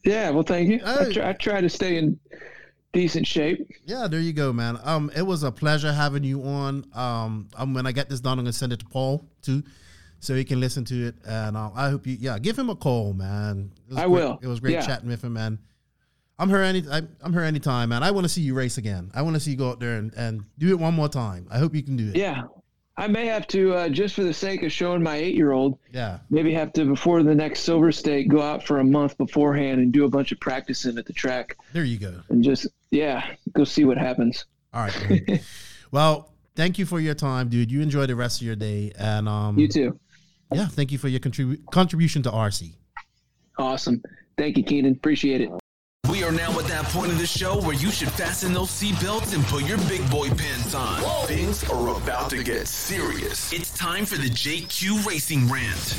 Yeah, 0.04 0.30
well, 0.30 0.44
thank 0.44 0.70
you. 0.70 0.82
I, 0.86 1.12
try, 1.12 1.30
I 1.30 1.34
try 1.34 1.62
to 1.62 1.70
stay 1.70 1.98
in 1.98 2.20
decent 2.94 3.26
shape. 3.26 3.68
Yeah, 3.86 4.08
there 4.08 4.20
you 4.20 4.34
go, 4.34 4.54
man. 4.54 4.78
Um, 4.84 5.10
it 5.16 5.24
was 5.24 5.42
a 5.44 5.52
pleasure 5.52 5.92
having 5.92 6.24
you 6.24 6.44
on. 6.44 6.86
Um, 6.94 7.48
um 7.56 7.74
when 7.74 7.88
I 7.88 7.92
get 7.92 8.10
this 8.10 8.20
done, 8.20 8.38
I'm 8.38 8.46
gonna 8.46 8.54
send 8.54 8.74
it 8.74 8.80
to 8.80 8.86
Paul 8.86 9.26
too, 9.42 9.64
so 10.20 10.36
he 10.36 10.44
can 10.44 10.60
listen 10.60 10.84
to 10.86 11.08
it. 11.08 11.16
And 11.26 11.58
uh, 11.58 11.72
I 11.74 11.90
hope 11.90 12.06
you, 12.06 12.18
yeah, 12.20 12.38
give 12.38 12.60
him 12.60 12.70
a 12.70 12.76
call, 12.76 13.14
man. 13.14 13.72
I 13.96 14.02
great- 14.02 14.10
will. 14.10 14.40
It 14.44 14.48
was 14.48 14.60
great 14.60 14.74
Yeah. 14.74 14.86
chatting 14.86 15.08
with 15.10 15.24
him, 15.24 15.34
man. 15.34 15.58
I'm 16.38 16.50
here 16.50 16.60
any, 16.62 16.84
I, 16.92 17.02
I'm 17.22 17.32
here 17.32 17.44
anytime, 17.44 17.90
man. 17.90 18.04
I 18.04 18.12
want 18.12 18.26
to 18.26 18.30
see 18.30 18.42
you 18.42 18.54
race 18.54 18.78
again. 18.78 19.10
I 19.14 19.22
want 19.22 19.36
to 19.36 19.40
see 19.40 19.52
you 19.52 19.58
go 19.58 19.70
out 19.70 19.80
there 19.80 19.96
and, 19.96 20.14
and 20.16 20.44
do 20.58 20.70
it 20.70 20.80
one 20.80 20.94
more 20.94 21.08
time. 21.08 21.48
I 21.50 21.58
hope 21.60 21.74
you 21.74 21.82
can 21.84 21.96
do 21.96 22.10
it. 22.10 22.18
Yeah, 22.18 22.44
I 22.98 23.08
may 23.08 23.26
have 23.28 23.48
to 23.48 23.74
uh, 23.74 23.90
just 23.90 24.16
for 24.16 24.24
the 24.24 24.34
sake 24.34 24.62
of 24.64 24.72
showing 24.72 25.02
my 25.02 25.16
eight-year-old. 25.16 25.80
Yeah. 25.94 26.20
Maybe 26.30 26.54
have 26.54 26.74
to 26.74 26.84
before 26.86 27.24
the 27.24 27.34
next 27.36 27.62
Silver 27.62 27.92
State 27.92 28.28
go 28.28 28.42
out 28.42 28.66
for 28.66 28.80
a 28.80 28.84
month 28.84 29.18
beforehand 29.18 29.80
and 29.80 29.94
do 29.94 30.04
a 30.04 30.10
bunch 30.10 30.34
of 30.34 30.40
practicing 30.42 30.98
at 30.98 31.06
the 31.06 31.14
track 31.14 31.58
There 31.72 31.86
you 31.86 31.98
go. 31.98 32.22
and 32.30 32.44
just 32.44 32.68
yeah, 32.92 33.36
go 33.54 33.64
see 33.64 33.86
what 33.86 33.98
happens. 33.98 34.46
All 34.74 34.82
right. 34.82 35.42
well, 35.92 36.34
thank 36.56 36.78
you 36.78 36.86
for 36.86 37.00
your 37.00 37.16
time, 37.16 37.48
dude. 37.48 37.72
You 37.72 37.82
enjoy 37.82 38.08
the 38.08 38.16
rest 38.16 38.42
of 38.42 38.46
your 38.48 38.58
day, 38.58 38.92
and 39.00 39.30
um, 39.30 39.58
You 39.58 39.70
too. 39.70 40.00
Yeah, 40.54 40.68
thank 40.68 40.92
you 40.92 40.98
for 40.98 41.08
your 41.08 41.22
contribu- 41.22 41.66
contribution 41.72 42.24
to 42.24 42.30
RC. 42.32 42.74
Awesome. 43.58 44.02
Thank 44.38 44.58
you, 44.58 44.64
Keenan. 44.64 44.92
Appreciate 44.94 45.40
it. 45.42 45.50
We 46.26 46.32
are 46.32 46.34
now 46.34 46.60
at 46.60 46.66
that 46.66 46.86
point 46.86 47.12
of 47.12 47.20
the 47.20 47.28
show 47.28 47.62
where 47.62 47.76
you 47.76 47.92
should 47.92 48.10
fasten 48.10 48.52
those 48.52 48.70
seatbelts 48.70 49.36
and 49.36 49.46
put 49.46 49.64
your 49.64 49.78
big 49.88 50.10
boy 50.10 50.28
pants 50.30 50.74
on. 50.74 51.28
Things 51.28 51.64
are 51.70 51.96
about 51.96 52.32
to 52.32 52.44
get 52.44 52.68
serious. 52.68 53.54
It's 53.54 53.70
time 53.78 54.06
for 54.08 54.16
the 54.16 54.30
JQ 54.30 55.06
Racing 55.06 55.48
Rant. 55.48 55.96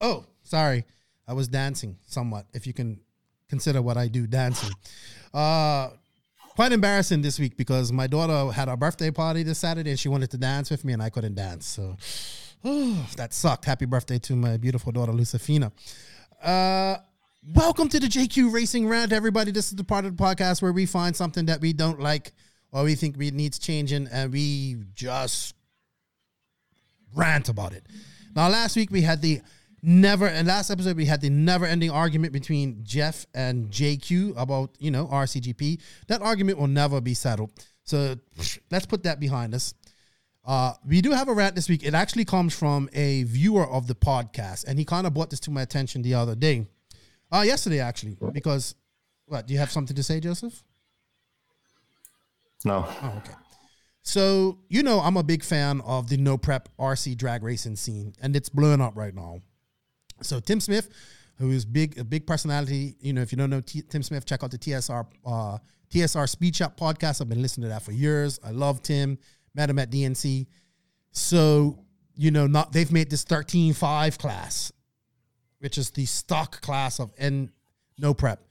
Oh, 0.00 0.24
sorry. 0.42 0.84
I 1.28 1.32
was 1.32 1.46
dancing 1.46 1.98
somewhat, 2.08 2.46
if 2.52 2.66
you 2.66 2.72
can 2.72 2.98
consider 3.48 3.80
what 3.80 3.96
I 3.96 4.08
do 4.08 4.26
dancing. 4.26 4.74
Uh 5.32 5.90
quite 6.58 6.72
embarrassing 6.72 7.22
this 7.22 7.38
week 7.38 7.56
because 7.56 7.92
my 7.92 8.08
daughter 8.08 8.52
had 8.52 8.68
a 8.68 8.76
birthday 8.76 9.12
party 9.12 9.44
this 9.44 9.60
Saturday 9.60 9.90
and 9.90 10.00
she 10.00 10.08
wanted 10.08 10.28
to 10.28 10.36
dance 10.36 10.72
with 10.72 10.84
me 10.84 10.92
and 10.92 11.00
I 11.00 11.08
couldn't 11.08 11.36
dance. 11.36 11.64
So 11.64 11.96
oh, 12.64 13.08
that 13.16 13.32
sucked. 13.32 13.64
Happy 13.64 13.84
birthday 13.84 14.18
to 14.18 14.34
my 14.34 14.56
beautiful 14.56 14.90
daughter 14.90 15.12
Lucifina. 15.12 15.70
Uh 16.42 16.96
welcome 17.54 17.88
to 17.90 18.00
the 18.00 18.08
JQ 18.08 18.52
Racing 18.52 18.88
Rant, 18.88 19.12
everybody. 19.12 19.52
This 19.52 19.66
is 19.66 19.76
the 19.76 19.84
part 19.84 20.04
of 20.04 20.16
the 20.16 20.20
podcast 20.20 20.60
where 20.60 20.72
we 20.72 20.84
find 20.84 21.14
something 21.14 21.46
that 21.46 21.60
we 21.60 21.72
don't 21.72 22.00
like 22.00 22.32
or 22.72 22.82
we 22.82 22.96
think 22.96 23.16
we 23.16 23.30
needs 23.30 23.60
changing 23.60 24.08
and 24.10 24.32
we 24.32 24.78
just 24.96 25.54
rant 27.14 27.48
about 27.48 27.72
it. 27.72 27.86
Now, 28.34 28.48
last 28.48 28.74
week 28.74 28.90
we 28.90 29.02
had 29.02 29.22
the 29.22 29.42
never, 29.82 30.26
and 30.26 30.46
last 30.46 30.70
episode 30.70 30.96
we 30.96 31.06
had 31.06 31.20
the 31.20 31.30
never-ending 31.30 31.90
argument 31.90 32.32
between 32.32 32.80
Jeff 32.84 33.26
and 33.34 33.70
JQ 33.70 34.34
about 34.36 34.70
you 34.78 34.90
know 34.90 35.06
RCGP. 35.06 35.80
That 36.08 36.22
argument 36.22 36.58
will 36.58 36.68
never 36.68 37.00
be 37.00 37.14
settled. 37.14 37.52
So 37.84 38.16
let's 38.70 38.86
put 38.86 39.02
that 39.04 39.18
behind 39.20 39.54
us. 39.54 39.74
Uh, 40.44 40.72
we 40.86 41.00
do 41.00 41.10
have 41.10 41.28
a 41.28 41.34
rant 41.34 41.54
this 41.54 41.68
week. 41.68 41.82
It 41.84 41.94
actually 41.94 42.24
comes 42.24 42.54
from 42.54 42.88
a 42.92 43.24
viewer 43.24 43.66
of 43.66 43.86
the 43.86 43.94
podcast, 43.94 44.64
and 44.66 44.78
he 44.78 44.84
kind 44.84 45.06
of 45.06 45.14
brought 45.14 45.30
this 45.30 45.40
to 45.40 45.50
my 45.50 45.62
attention 45.62 46.02
the 46.02 46.14
other 46.14 46.34
day, 46.34 46.66
uh, 47.32 47.42
yesterday 47.46 47.80
actually, 47.80 48.16
because 48.32 48.74
what? 49.26 49.46
Do 49.46 49.52
you 49.52 49.60
have 49.60 49.70
something 49.70 49.94
to 49.94 50.02
say, 50.02 50.20
Joseph? 50.20 50.62
No. 52.64 52.86
Oh, 53.02 53.14
okay. 53.18 53.34
So, 54.02 54.58
you 54.70 54.82
know, 54.82 55.00
I'm 55.00 55.18
a 55.18 55.22
big 55.22 55.44
fan 55.44 55.82
of 55.82 56.08
the 56.08 56.16
no 56.16 56.38
prep 56.38 56.70
RC 56.78 57.16
drag 57.16 57.42
racing 57.42 57.76
scene, 57.76 58.14
and 58.22 58.34
it's 58.34 58.48
blowing 58.48 58.80
up 58.80 58.96
right 58.96 59.14
now. 59.14 59.40
So, 60.22 60.40
Tim 60.40 60.60
Smith, 60.60 60.88
who 61.36 61.50
is 61.50 61.64
big, 61.64 61.98
a 61.98 62.04
big 62.04 62.26
personality, 62.26 62.96
you 63.00 63.12
know, 63.12 63.22
if 63.22 63.32
you 63.32 63.38
don't 63.38 63.50
know 63.50 63.60
T- 63.60 63.82
Tim 63.82 64.02
Smith, 64.02 64.24
check 64.24 64.42
out 64.42 64.50
the 64.50 64.58
TSR, 64.58 65.06
uh, 65.24 65.58
TSR 65.90 66.28
Speed 66.28 66.56
Shop 66.56 66.78
podcast. 66.78 67.20
I've 67.20 67.28
been 67.28 67.42
listening 67.42 67.64
to 67.64 67.68
that 67.68 67.82
for 67.82 67.92
years. 67.92 68.38
I 68.44 68.50
love 68.50 68.82
Tim, 68.82 69.18
met 69.54 69.70
him 69.70 69.78
at 69.78 69.90
DNC. 69.90 70.46
So, 71.12 71.78
you 72.14 72.30
know, 72.30 72.46
not 72.46 72.72
they've 72.72 72.90
made 72.92 73.10
this 73.10 73.24
13.5 73.24 74.18
class, 74.18 74.72
which 75.60 75.78
is 75.78 75.90
the 75.90 76.04
stock 76.06 76.60
class 76.60 76.98
of 76.98 77.12
N 77.18 77.50
no 77.98 78.14
prep. 78.14 78.42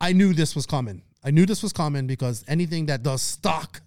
I 0.00 0.12
knew 0.12 0.32
this 0.32 0.54
was 0.54 0.66
coming. 0.66 1.02
I 1.22 1.30
knew 1.30 1.46
this 1.46 1.62
was 1.62 1.72
coming 1.72 2.06
because 2.06 2.44
anything 2.46 2.86
that 2.86 3.02
does 3.02 3.22
stock 3.22 3.80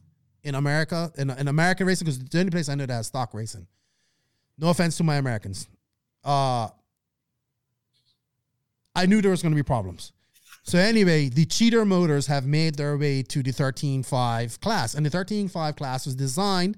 in 0.43 0.55
America, 0.55 1.11
in, 1.17 1.29
in 1.29 1.47
American 1.47 1.85
racing, 1.85 2.05
because 2.05 2.19
the 2.19 2.39
only 2.39 2.51
place 2.51 2.69
I 2.69 2.75
know 2.75 2.85
that 2.85 2.93
has 2.93 3.07
stock 3.07 3.33
racing. 3.33 3.67
No 4.57 4.69
offense 4.69 4.97
to 4.97 5.03
my 5.03 5.17
Americans. 5.17 5.67
Uh, 6.23 6.69
I 8.97 9.05
knew 9.05 9.21
there 9.21 9.31
was 9.31 9.43
going 9.43 9.53
to 9.53 9.55
be 9.55 9.63
problems. 9.63 10.11
So 10.63 10.77
anyway, 10.77 11.29
the 11.29 11.45
cheater 11.45 11.85
motors 11.85 12.27
have 12.27 12.45
made 12.45 12.75
their 12.75 12.97
way 12.97 13.23
to 13.23 13.41
the 13.41 13.51
13.5 13.51 14.59
class. 14.59 14.95
And 14.95 15.05
the 15.05 15.09
13.5 15.09 15.77
class 15.77 16.05
was 16.05 16.15
designed 16.15 16.77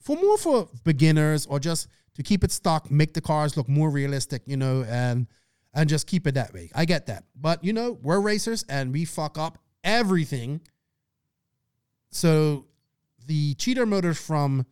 for 0.00 0.16
more 0.16 0.36
for 0.36 0.68
beginners 0.84 1.46
or 1.46 1.58
just 1.58 1.88
to 2.16 2.22
keep 2.22 2.44
it 2.44 2.52
stock, 2.52 2.90
make 2.90 3.14
the 3.14 3.20
cars 3.20 3.56
look 3.56 3.68
more 3.68 3.88
realistic, 3.88 4.42
you 4.44 4.56
know, 4.56 4.84
and 4.88 5.26
and 5.74 5.88
just 5.88 6.06
keep 6.06 6.26
it 6.26 6.34
that 6.34 6.52
way. 6.52 6.70
I 6.74 6.84
get 6.84 7.06
that. 7.06 7.24
But 7.34 7.64
you 7.64 7.72
know, 7.72 7.98
we're 8.02 8.20
racers 8.20 8.64
and 8.68 8.92
we 8.92 9.06
fuck 9.06 9.38
up 9.38 9.56
everything. 9.82 10.60
So 12.10 12.66
the 13.26 13.54
cheater 13.54 13.86
motors 13.86 14.20
from 14.20 14.66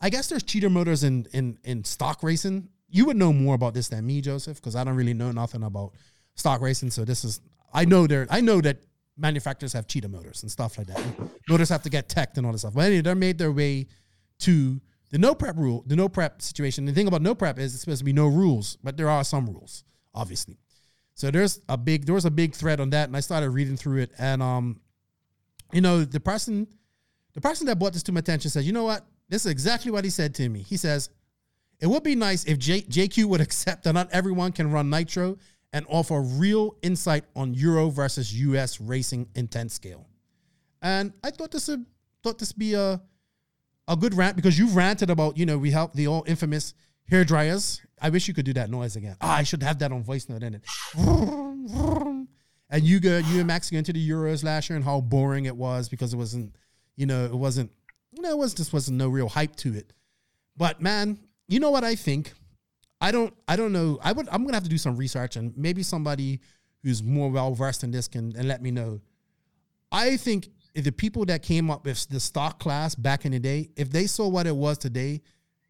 I 0.00 0.10
guess 0.10 0.28
there's 0.28 0.42
cheater 0.42 0.70
motors 0.70 1.04
in 1.04 1.28
in 1.32 1.58
in 1.62 1.84
stock 1.84 2.22
racing. 2.22 2.70
You 2.88 3.04
would 3.04 3.16
know 3.16 3.32
more 3.32 3.54
about 3.54 3.74
this 3.74 3.88
than 3.88 4.04
me, 4.04 4.20
Joseph, 4.20 4.56
because 4.56 4.74
I 4.74 4.82
don't 4.82 4.96
really 4.96 5.14
know 5.14 5.30
nothing 5.30 5.62
about 5.62 5.94
stock 6.40 6.60
racing. 6.60 6.90
So 6.90 7.04
this 7.04 7.24
is 7.24 7.40
I 7.72 7.84
know 7.84 8.06
there 8.06 8.26
I 8.30 8.40
know 8.40 8.60
that 8.60 8.78
manufacturers 9.16 9.72
have 9.74 9.86
cheetah 9.86 10.08
motors 10.08 10.42
and 10.42 10.50
stuff 10.50 10.78
like 10.78 10.86
that. 10.88 11.02
motors 11.48 11.68
have 11.68 11.82
to 11.82 11.90
get 11.90 12.08
teched 12.08 12.38
and 12.38 12.46
all 12.46 12.52
this 12.52 12.62
stuff. 12.62 12.74
But 12.74 12.86
anyway, 12.86 13.02
they 13.02 13.14
made 13.14 13.38
their 13.38 13.52
way 13.52 13.86
to 14.40 14.80
the 15.10 15.18
no 15.18 15.34
prep 15.34 15.56
rule, 15.56 15.84
the 15.86 15.96
no 15.96 16.08
prep 16.08 16.40
situation. 16.40 16.84
The 16.86 16.92
thing 16.92 17.06
about 17.06 17.22
no 17.22 17.34
prep 17.34 17.58
is 17.58 17.74
it's 17.74 17.82
supposed 17.82 17.98
to 17.98 18.04
be 18.04 18.12
no 18.12 18.26
rules, 18.26 18.78
but 18.82 18.96
there 18.96 19.10
are 19.10 19.24
some 19.24 19.46
rules, 19.46 19.84
obviously. 20.14 20.58
So 21.14 21.30
there's 21.30 21.60
a 21.68 21.76
big 21.76 22.06
there 22.06 22.14
was 22.14 22.24
a 22.24 22.30
big 22.30 22.54
thread 22.54 22.80
on 22.80 22.90
that, 22.90 23.08
and 23.08 23.16
I 23.16 23.20
started 23.20 23.50
reading 23.50 23.76
through 23.76 23.98
it, 23.98 24.12
and 24.18 24.42
um, 24.42 24.80
you 25.72 25.80
know, 25.80 26.04
the 26.04 26.20
person 26.20 26.66
the 27.34 27.40
person 27.40 27.66
that 27.66 27.78
brought 27.78 27.92
this 27.92 28.02
to 28.04 28.12
my 28.12 28.20
attention 28.20 28.50
says, 28.50 28.66
you 28.66 28.72
know 28.72 28.84
what? 28.84 29.06
This 29.28 29.46
is 29.46 29.52
exactly 29.52 29.92
what 29.92 30.04
he 30.04 30.10
said 30.10 30.34
to 30.36 30.48
me. 30.48 30.62
He 30.62 30.76
says, 30.76 31.10
it 31.78 31.86
would 31.86 32.02
be 32.02 32.16
nice 32.16 32.44
if 32.44 32.58
J- 32.58 32.82
JQ 32.82 33.26
would 33.26 33.40
accept 33.46 33.84
that 33.84 33.92
not 33.92 34.08
everyone 34.12 34.52
can 34.52 34.70
run 34.70 34.90
nitro 34.90 35.38
and 35.72 35.86
offer 35.88 36.20
real 36.20 36.76
insight 36.82 37.24
on 37.36 37.54
Euro 37.54 37.90
versus 37.90 38.34
US 38.34 38.80
racing 38.80 39.28
intent 39.34 39.72
scale. 39.72 40.06
And 40.82 41.12
I 41.22 41.30
thought 41.30 41.50
this 41.50 41.68
would 41.68 41.86
thought 42.22 42.38
this 42.38 42.52
be 42.52 42.74
a 42.74 43.00
a 43.88 43.96
good 43.96 44.14
rant 44.14 44.36
because 44.36 44.58
you've 44.58 44.76
ranted 44.76 45.10
about, 45.10 45.36
you 45.36 45.44
know, 45.44 45.58
we 45.58 45.70
help 45.70 45.94
the 45.94 46.06
all 46.06 46.24
infamous 46.26 46.74
hair 47.08 47.24
dryers. 47.24 47.80
I 48.00 48.08
wish 48.10 48.28
you 48.28 48.34
could 48.34 48.44
do 48.44 48.52
that 48.54 48.70
noise 48.70 48.96
again. 48.96 49.16
Ah, 49.20 49.36
I 49.36 49.42
should 49.42 49.62
have 49.62 49.80
that 49.80 49.92
on 49.92 50.04
voice 50.04 50.28
note 50.28 50.42
in 50.42 50.54
it. 50.54 50.64
And 52.72 52.84
you 52.84 53.00
go, 53.00 53.18
you 53.18 53.38
and 53.38 53.48
Max 53.48 53.68
go 53.68 53.78
into 53.78 53.92
the 53.92 54.08
Euros 54.10 54.44
last 54.44 54.70
year 54.70 54.76
and 54.76 54.84
how 54.84 55.00
boring 55.00 55.46
it 55.46 55.56
was 55.56 55.88
because 55.88 56.14
it 56.14 56.16
wasn't, 56.16 56.54
you 56.94 57.04
know, 57.04 57.24
it 57.24 57.34
wasn't, 57.34 57.72
you 58.12 58.22
know, 58.22 58.30
it 58.30 58.38
was 58.38 58.54
just 58.54 58.72
wasn't 58.72 58.96
no 58.96 59.08
real 59.08 59.28
hype 59.28 59.56
to 59.56 59.74
it. 59.74 59.92
But 60.56 60.80
man, 60.80 61.18
you 61.48 61.58
know 61.58 61.72
what 61.72 61.82
I 61.82 61.96
think? 61.96 62.32
I 63.00 63.10
don't, 63.10 63.34
I 63.48 63.56
don't 63.56 63.72
know. 63.72 63.98
I 64.02 64.12
would, 64.12 64.28
I'm 64.30 64.44
gonna 64.44 64.56
have 64.56 64.64
to 64.64 64.68
do 64.68 64.78
some 64.78 64.96
research 64.96 65.36
and 65.36 65.56
maybe 65.56 65.82
somebody 65.82 66.40
who's 66.82 67.02
more 67.02 67.30
well 67.30 67.54
versed 67.54 67.84
in 67.84 67.90
this 67.90 68.08
can 68.08 68.34
and 68.36 68.46
let 68.46 68.62
me 68.62 68.70
know. 68.70 69.00
I 69.92 70.16
think 70.16 70.48
if 70.74 70.84
the 70.84 70.92
people 70.92 71.24
that 71.26 71.42
came 71.42 71.70
up 71.70 71.84
with 71.84 72.08
the 72.08 72.20
stock 72.20 72.58
class 72.58 72.94
back 72.94 73.24
in 73.24 73.32
the 73.32 73.40
day, 73.40 73.70
if 73.76 73.90
they 73.90 74.06
saw 74.06 74.28
what 74.28 74.46
it 74.46 74.54
was 74.54 74.78
today, 74.78 75.20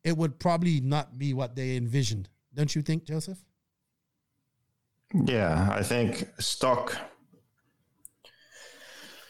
it 0.05 0.17
would 0.17 0.39
probably 0.39 0.81
not 0.81 1.19
be 1.19 1.35
what 1.35 1.57
they 1.57 1.77
envisioned. 1.77 2.29
Don't 2.55 2.75
you 2.75 2.83
think, 2.83 3.05
Joseph? 3.05 3.39
Yeah, 5.13 5.69
I 5.73 5.83
think 5.83 6.29
stock 6.39 6.97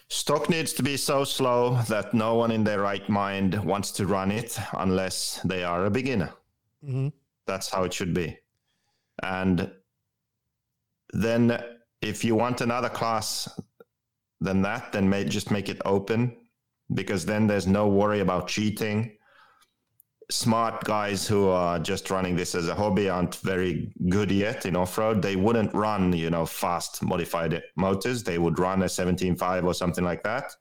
stock 0.08 0.50
needs 0.50 0.72
to 0.74 0.82
be 0.82 0.96
so 0.96 1.24
slow 1.24 1.80
that 1.88 2.12
no 2.12 2.34
one 2.34 2.50
in 2.50 2.64
their 2.64 2.80
right 2.80 3.08
mind 3.08 3.62
wants 3.64 3.92
to 3.92 4.06
run 4.06 4.30
it 4.30 4.58
unless 4.74 5.40
they 5.44 5.62
are 5.62 5.86
a 5.86 5.90
beginner. 5.90 6.32
Mm-hmm. 6.84 7.08
That's 7.46 7.68
how 7.68 7.84
it 7.84 7.92
should 7.92 8.14
be. 8.14 8.38
And 9.22 9.70
then 11.12 11.62
if 12.00 12.24
you 12.24 12.34
want 12.34 12.60
another 12.60 12.88
class 12.88 13.48
than 14.40 14.62
that, 14.62 14.92
then 14.92 15.08
may, 15.08 15.24
just 15.24 15.50
make 15.50 15.68
it 15.68 15.80
open 15.84 16.36
because 16.94 17.24
then 17.26 17.46
there's 17.46 17.66
no 17.66 17.88
worry 17.88 18.20
about 18.20 18.48
cheating. 18.48 19.16
Smart 20.30 20.84
guys 20.84 21.26
who 21.26 21.48
are 21.48 21.78
just 21.78 22.10
running 22.10 22.36
this 22.36 22.54
as 22.54 22.68
a 22.68 22.74
hobby 22.74 23.08
aren't 23.08 23.34
very 23.36 23.92
good 24.08 24.30
yet 24.30 24.64
in 24.64 24.76
off-road. 24.76 25.20
They 25.20 25.34
wouldn't 25.34 25.74
run 25.74 26.12
you 26.12 26.30
know 26.30 26.46
fast 26.46 27.02
modified 27.02 27.62
motors. 27.76 28.22
They 28.22 28.38
would 28.38 28.58
run 28.58 28.82
a 28.82 28.86
17.5 28.86 29.64
or 29.64 29.74
something 29.74 30.04
like 30.04 30.22
that 30.22 30.54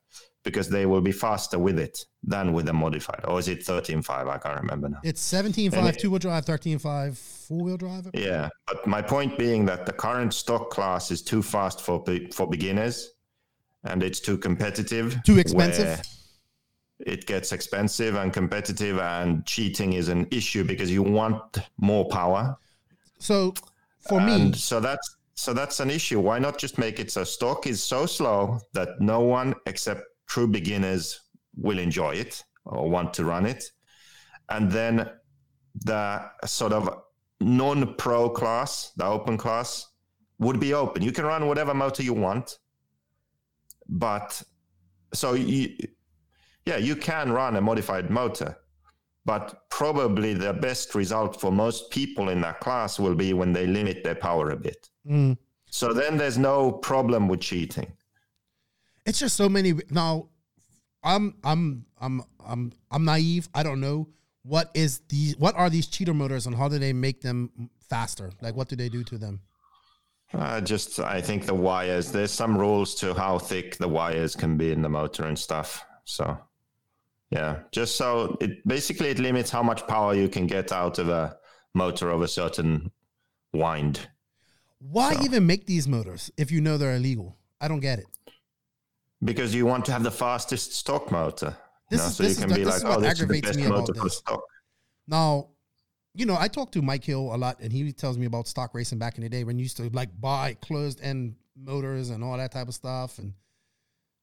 because 0.44 0.70
they 0.70 0.86
will 0.86 1.02
be 1.02 1.12
faster 1.12 1.60
with 1.60 1.78
it 1.80 2.06
than 2.24 2.54
with 2.54 2.68
a 2.70 2.74
modified 2.74 3.24
or 3.26 3.40
is 3.40 3.48
it 3.48 3.60
13.5 3.60 4.28
i 4.30 4.38
can't 4.38 4.60
remember 4.62 4.90
now. 4.90 5.00
It's 5.04 5.22
17.5 5.32 5.98
two 5.98 6.10
wheel 6.12 6.20
drive, 6.20 6.46
13.5 6.46 7.18
four 7.18 7.64
wheel 7.64 7.78
drive. 7.78 8.10
yeah 8.14 8.50
but 8.68 8.86
my 8.88 9.02
point 9.02 9.38
being 9.38 9.66
that 9.66 9.86
the 9.86 9.94
current 9.94 10.34
stock 10.34 10.70
class 10.70 11.12
is 11.12 11.22
too 11.22 11.42
fast 11.42 11.82
for 11.82 12.04
for 12.34 12.48
beginners 12.48 13.12
and 13.86 14.04
it's 14.04 14.20
too 14.20 14.38
competitive 14.38 15.18
Too 15.24 15.38
expensive? 15.40 16.02
it 17.00 17.26
gets 17.26 17.52
expensive 17.54 18.16
and 18.16 18.34
competitive 18.34 19.00
and 19.00 19.46
cheating 19.46 19.94
is 19.94 20.10
an 20.10 20.28
issue 20.32 20.64
because 20.66 20.92
you 20.92 21.02
want 21.02 21.60
more 21.78 22.06
power. 22.10 22.58
So 23.20 23.54
for 24.10 24.20
me, 24.20 24.52
so 24.54 24.82
that's 24.82 25.16
so 25.36 25.54
that's 25.54 25.80
an 25.80 25.90
issue. 25.90 26.20
Why 26.20 26.40
not 26.40 26.58
just 26.58 26.78
make 26.78 27.00
it 27.00 27.10
so 27.10 27.24
stock 27.24 27.68
is 27.68 27.82
so 27.82 28.06
slow 28.06 28.60
that 28.74 29.00
no 29.00 29.22
one 29.22 29.56
except 29.66 30.02
true 30.30 30.48
beginners 30.48 31.20
will 31.56 31.80
enjoy 31.80 32.16
it 32.16 32.44
or 32.66 32.90
want 32.90 33.14
to 33.16 33.26
run 33.26 33.46
it. 33.46 33.64
And 34.50 34.72
then 34.72 35.10
the 35.84 36.26
sort 36.46 36.72
of 36.74 37.02
non-pro 37.42 38.30
class 38.30 38.92
the 38.96 39.06
open 39.06 39.38
class 39.38 39.88
would 40.40 40.60
be 40.60 40.74
open. 40.74 41.02
You 41.02 41.12
can 41.12 41.26
run 41.26 41.48
whatever 41.48 41.74
motor 41.74 42.04
you 42.04 42.14
want 42.14 42.58
but 43.90 44.42
so 45.14 45.34
you 45.34 45.76
yeah 46.66 46.78
you 46.78 46.96
can 46.96 47.32
run 47.32 47.56
a 47.56 47.62
modified 47.62 48.10
motor 48.10 48.56
but 49.26 49.70
probably 49.70 50.34
the 50.34 50.54
best 50.54 50.96
result 50.96 51.40
for 51.40 51.52
most 51.52 51.92
people 51.92 52.30
in 52.30 52.42
that 52.42 52.60
class 52.60 53.00
will 53.00 53.16
be 53.16 53.34
when 53.34 53.52
they 53.52 53.68
limit 53.68 54.04
their 54.04 54.16
power 54.16 54.52
a 54.52 54.56
bit. 54.56 54.90
Mm, 55.06 55.38
so 55.70 55.94
then 55.94 56.18
there's 56.18 56.38
no 56.38 56.72
problem 56.72 57.28
with 57.28 57.42
cheating 57.42 57.92
it's 59.10 59.20
just 59.20 59.36
so 59.36 59.50
many. 59.50 59.74
Now, 59.90 60.30
I'm 61.04 61.36
I'm 61.44 61.86
I'm 62.00 62.24
I'm 62.46 62.72
I'm 62.92 63.06
naive. 63.06 63.50
I 63.54 63.64
don't 63.64 63.82
know 63.82 64.08
what 64.44 64.72
is 64.74 65.02
these. 65.10 65.36
What 65.38 65.56
are 65.56 65.70
these 65.70 65.88
cheater 65.88 66.14
motors 66.14 66.46
and 66.48 66.56
how 66.56 66.70
do 66.70 66.78
they 66.80 66.94
make 66.94 67.22
them 67.22 67.70
faster? 67.90 68.32
Like, 68.42 68.56
what 68.56 68.70
do 68.70 68.76
they 68.76 68.90
do 68.90 69.04
to 69.06 69.18
them? 69.18 69.42
Uh, 70.32 70.62
just, 70.62 71.00
I 71.00 71.22
think 71.22 71.48
the 71.48 71.56
wires. 71.56 72.12
There's 72.12 72.32
some 72.32 72.56
rules 72.56 72.94
to 72.96 73.16
how 73.16 73.40
thick 73.40 73.78
the 73.78 73.88
wires 73.88 74.36
can 74.36 74.58
be 74.58 74.72
in 74.72 74.84
the 74.84 74.90
motor 74.90 75.26
and 75.26 75.38
stuff. 75.38 75.84
So, 76.06 76.38
yeah, 77.32 77.62
just 77.72 77.96
so 77.96 78.38
it 78.40 78.66
basically 78.68 79.10
it 79.10 79.18
limits 79.18 79.50
how 79.50 79.64
much 79.64 79.88
power 79.88 80.14
you 80.14 80.30
can 80.30 80.46
get 80.46 80.72
out 80.72 81.00
of 81.00 81.10
a 81.10 81.36
motor 81.74 82.12
of 82.12 82.22
a 82.22 82.28
certain 82.28 82.92
wind. 83.54 84.08
Why 84.78 85.16
So- 85.16 85.24
even 85.24 85.48
make 85.48 85.66
these 85.66 85.88
motors 85.88 86.32
if 86.38 86.52
you 86.52 86.62
know 86.62 86.78
they're 86.78 86.96
illegal? 86.96 87.36
I 87.60 87.68
don't 87.68 87.82
get 87.82 87.98
it. 88.00 88.06
Because 89.24 89.54
you 89.54 89.66
want 89.66 89.86
to 89.86 89.92
have 89.92 90.04
the 90.04 90.12
fastest 90.12 90.74
stock 90.74 91.12
motor. 91.12 91.56
you 91.92 91.98
know, 91.98 92.06
is- 92.06 92.16
so 92.16 92.24
this 92.24 92.36
you 92.38 92.42
can 92.42 92.50
the- 92.50 92.56
be 92.56 92.64
this 92.64 92.84
like, 92.84 92.92
is 92.92 92.98
oh, 92.98 93.02
this 93.02 93.20
is 93.22 93.28
the 93.28 93.42
best 93.42 93.58
me 93.60 93.66
about 93.66 93.80
motor 93.80 93.94
for 93.96 94.10
stock. 94.10 94.44
Now, 95.08 95.48
you 96.14 96.26
know, 96.26 96.38
I 96.40 96.48
talk 96.48 96.72
to 96.74 96.82
Mike 96.82 97.04
Hill 97.04 97.34
a 97.34 97.38
lot, 97.38 97.60
and 97.60 97.72
he 97.74 97.92
tells 97.92 98.18
me 98.18 98.26
about 98.26 98.48
stock 98.48 98.74
racing 98.74 99.00
back 99.00 99.18
in 99.18 99.24
the 99.24 99.30
day 99.30 99.44
when 99.44 99.58
you 99.58 99.64
used 99.64 99.78
to 99.78 99.90
like 99.90 100.10
buy 100.20 100.54
closed 100.62 101.02
end 101.02 101.36
motors 101.56 102.10
and 102.12 102.24
all 102.24 102.38
that 102.38 102.52
type 102.52 102.68
of 102.68 102.74
stuff, 102.76 103.18
and 103.20 103.34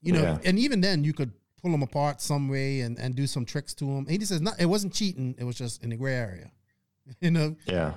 you 0.01 0.13
know, 0.13 0.23
Yeah. 0.23 0.39
and 0.45 0.59
even 0.59 0.81
then 0.81 1.05
you 1.05 1.13
could 1.13 1.33
pull 1.63 1.73
them 1.73 1.83
apart 1.83 2.21
some 2.21 2.49
way 2.49 2.81
and, 2.81 2.99
and 2.99 3.15
do 3.15 3.27
some 3.27 3.45
tricks 3.45 3.75
to 3.75 3.85
them. 3.85 3.99
And 3.99 4.11
he 4.11 4.19
just 4.19 4.31
says, 4.31 4.41
not, 4.41 4.61
it 4.61 4.67
wasn't 4.67 4.93
cheating; 4.93 5.35
it 5.39 5.45
was 5.45 5.57
just 5.57 5.83
in 5.83 5.91
the 5.91 5.97
gray 5.97 6.15
area, 6.15 6.51
you 7.21 7.31
know. 7.31 7.57
Yeah. 7.67 7.95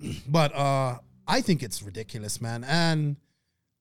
But 0.28 0.54
uh, 0.54 0.98
I 1.28 1.40
think 1.42 1.62
it's 1.62 1.82
ridiculous, 1.82 2.40
man. 2.40 2.64
And 2.64 3.16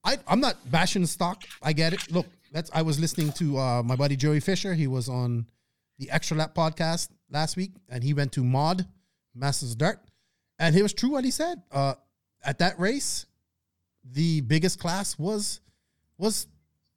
I, 0.03 0.17
I'm 0.27 0.39
not 0.39 0.55
bashing 0.69 1.05
stock. 1.07 1.43
I 1.63 1.73
get 1.73 1.93
it. 1.93 2.11
Look, 2.11 2.27
that's 2.51 2.69
I 2.73 2.81
was 2.81 2.99
listening 2.99 3.31
to 3.33 3.57
uh, 3.57 3.83
my 3.83 3.95
buddy 3.95 4.15
Joey 4.15 4.39
Fisher. 4.39 4.73
He 4.73 4.87
was 4.87 5.09
on 5.09 5.47
the 5.97 6.09
Extra 6.11 6.37
Lap 6.37 6.53
podcast 6.53 7.09
last 7.29 7.55
week, 7.55 7.71
and 7.89 8.03
he 8.03 8.13
went 8.13 8.31
to 8.33 8.43
Mod 8.43 8.85
Masters 9.33 9.75
Dirt, 9.75 9.99
and 10.59 10.75
it 10.75 10.83
was 10.83 10.93
true 10.93 11.11
what 11.11 11.23
he 11.23 11.31
said. 11.31 11.61
Uh, 11.71 11.95
at 12.43 12.59
that 12.59 12.79
race, 12.79 13.25
the 14.03 14.41
biggest 14.41 14.79
class 14.79 15.17
was 15.17 15.61
was 16.17 16.47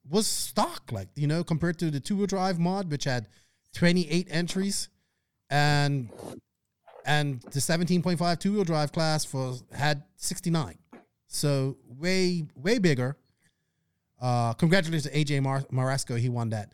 was 0.09 0.27
stock, 0.27 0.91
like 0.91 1.09
you 1.15 1.27
know, 1.27 1.43
compared 1.43 1.79
to 1.79 1.89
the 1.91 1.99
two 1.99 2.17
wheel 2.17 2.27
drive 2.27 2.59
mod, 2.59 2.91
which 2.91 3.05
had 3.05 3.27
28 3.73 4.27
entries, 4.29 4.89
and 5.49 6.09
and 7.05 7.41
the 7.41 7.59
17.5 7.59 8.39
two 8.39 8.53
wheel 8.53 8.63
drive 8.63 8.91
class 8.91 9.23
for 9.23 9.55
had 9.71 10.03
69. 10.17 10.77
So 11.27 11.77
way 11.87 12.45
way 12.55 12.79
bigger. 12.79 13.17
Uh, 14.25 14.53
congratulations 14.53 15.03
to 15.03 15.15
AJ 15.15 15.43
Mar- 15.43 15.67
Marasco, 15.71 16.17
he 16.17 16.29
won 16.29 16.49
that. 16.49 16.71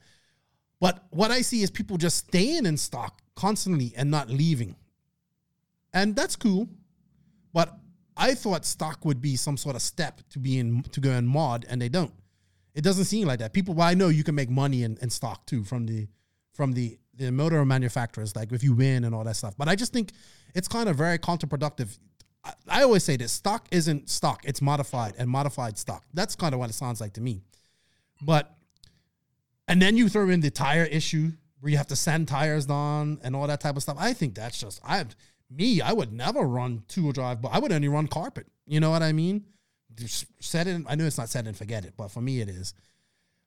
But 0.80 1.04
what 1.10 1.32
I 1.32 1.42
see 1.42 1.64
is 1.64 1.70
people 1.70 1.98
just 1.98 2.16
staying 2.16 2.66
in 2.66 2.78
stock 2.78 3.22
constantly 3.36 3.92
and 3.98 4.10
not 4.10 4.30
leaving, 4.30 4.78
and 5.94 6.16
that's 6.16 6.38
cool. 6.38 6.70
But 7.52 7.78
I 8.16 8.36
thought 8.36 8.64
stock 8.64 9.04
would 9.04 9.22
be 9.22 9.36
some 9.36 9.58
sort 9.58 9.76
of 9.76 9.82
step 9.82 10.22
to 10.30 10.40
be 10.40 10.60
in 10.60 10.84
to 10.94 11.02
go 11.02 11.12
in 11.12 11.28
mod, 11.28 11.66
and 11.70 11.82
they 11.82 11.90
don't. 11.90 12.14
It 12.74 12.86
doesn't 12.86 13.04
seem 13.04 13.28
like 13.28 13.40
that. 13.40 13.52
People, 13.52 13.74
well, 13.74 13.88
I 13.90 13.96
know 13.96 14.08
you 14.08 14.24
can 14.24 14.34
make 14.34 14.50
money 14.50 14.84
in, 14.84 14.98
in 15.02 15.10
stock 15.10 15.46
too 15.46 15.66
from 15.66 15.86
the 15.86 16.08
from 16.54 16.72
the 16.72 16.98
the 17.16 17.34
motor 17.34 17.66
manufacturers, 17.66 18.34
like 18.34 18.54
if 18.54 18.64
you 18.64 18.74
win 18.74 19.04
and 19.04 19.14
all 19.14 19.26
that 19.26 19.36
stuff. 19.36 19.56
But 19.58 19.68
I 19.68 19.76
just 19.76 19.92
think 19.92 20.14
it's 20.56 20.70
kind 20.70 20.88
of 20.88 20.96
very 20.96 21.20
counterproductive. 21.20 22.00
I, 22.68 22.82
always 22.84 23.04
say 23.04 23.18
this: 23.18 23.32
stock 23.32 23.68
isn't 23.72 24.10
stock; 24.10 24.42
it's 24.46 24.62
modified 24.62 25.14
and 25.18 25.30
modified 25.30 25.78
stock. 25.78 26.06
That's 26.14 26.36
kind 26.36 26.54
of 26.54 26.60
what 26.60 26.70
it 26.70 26.74
sounds 26.74 27.00
like 27.00 27.14
to 27.14 27.22
me. 27.22 27.42
But 28.22 28.56
and 29.68 29.82
then 29.82 29.98
you 29.98 30.10
throw 30.10 30.30
in 30.30 30.42
the 30.42 30.50
tire 30.50 30.86
issue 30.86 31.32
where 31.60 31.72
you 31.72 31.78
have 31.78 31.88
to 31.88 31.96
sand 31.96 32.28
tires 32.28 32.66
down 32.66 33.20
and 33.24 33.36
all 33.36 33.48
that 33.48 33.62
type 33.62 33.76
of 33.76 33.84
stuff. 33.84 33.98
I 34.00 34.14
think 34.14 34.36
that's 34.36 34.60
just 34.60 34.82
I 34.84 35.06
me. 35.50 35.82
I 35.82 35.94
would 35.94 36.12
never 36.12 36.42
run 36.42 36.84
two 36.88 37.04
wheel 37.04 37.12
drive, 37.12 37.42
but 37.42 37.50
I 37.50 37.60
would 37.60 37.72
only 37.72 37.88
run 37.88 38.08
carpet. 38.08 38.48
You 38.66 38.80
know 38.80 38.90
what 38.90 39.04
I 39.04 39.12
mean? 39.12 39.46
Just 39.94 40.26
set 40.40 40.68
it. 40.68 40.84
I 40.88 40.96
know 40.96 41.06
it's 41.06 41.18
not 41.18 41.30
set 41.30 41.46
and 41.46 41.56
forget 41.56 41.86
it, 41.86 41.94
but 41.96 42.10
for 42.10 42.22
me 42.22 42.42
it 42.42 42.50
is. 42.50 42.74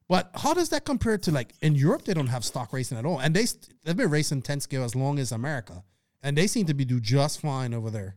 But 0.09 0.31
how 0.35 0.55
does 0.55 0.69
that 0.69 0.85
compare 0.85 1.19
to 1.19 1.33
like 1.33 1.55
in 1.63 1.75
Europe? 1.75 2.05
They 2.05 2.15
don't 2.15 2.27
have 2.27 2.45
stock 2.45 2.73
racing 2.73 2.99
at 2.99 3.07
all, 3.07 3.19
and 3.19 3.35
they 3.35 3.47
they've 3.85 3.97
been 3.97 4.11
racing 4.11 4.43
ten 4.43 4.61
scale 4.61 4.85
as 4.85 4.95
long 4.95 5.19
as 5.19 5.33
America, 5.33 5.83
and 6.23 6.37
they 6.37 6.47
seem 6.47 6.67
to 6.67 6.75
be 6.75 6.85
do 6.85 7.01
just 7.01 7.41
fine 7.41 7.73
over 7.75 7.91
there. 7.91 8.17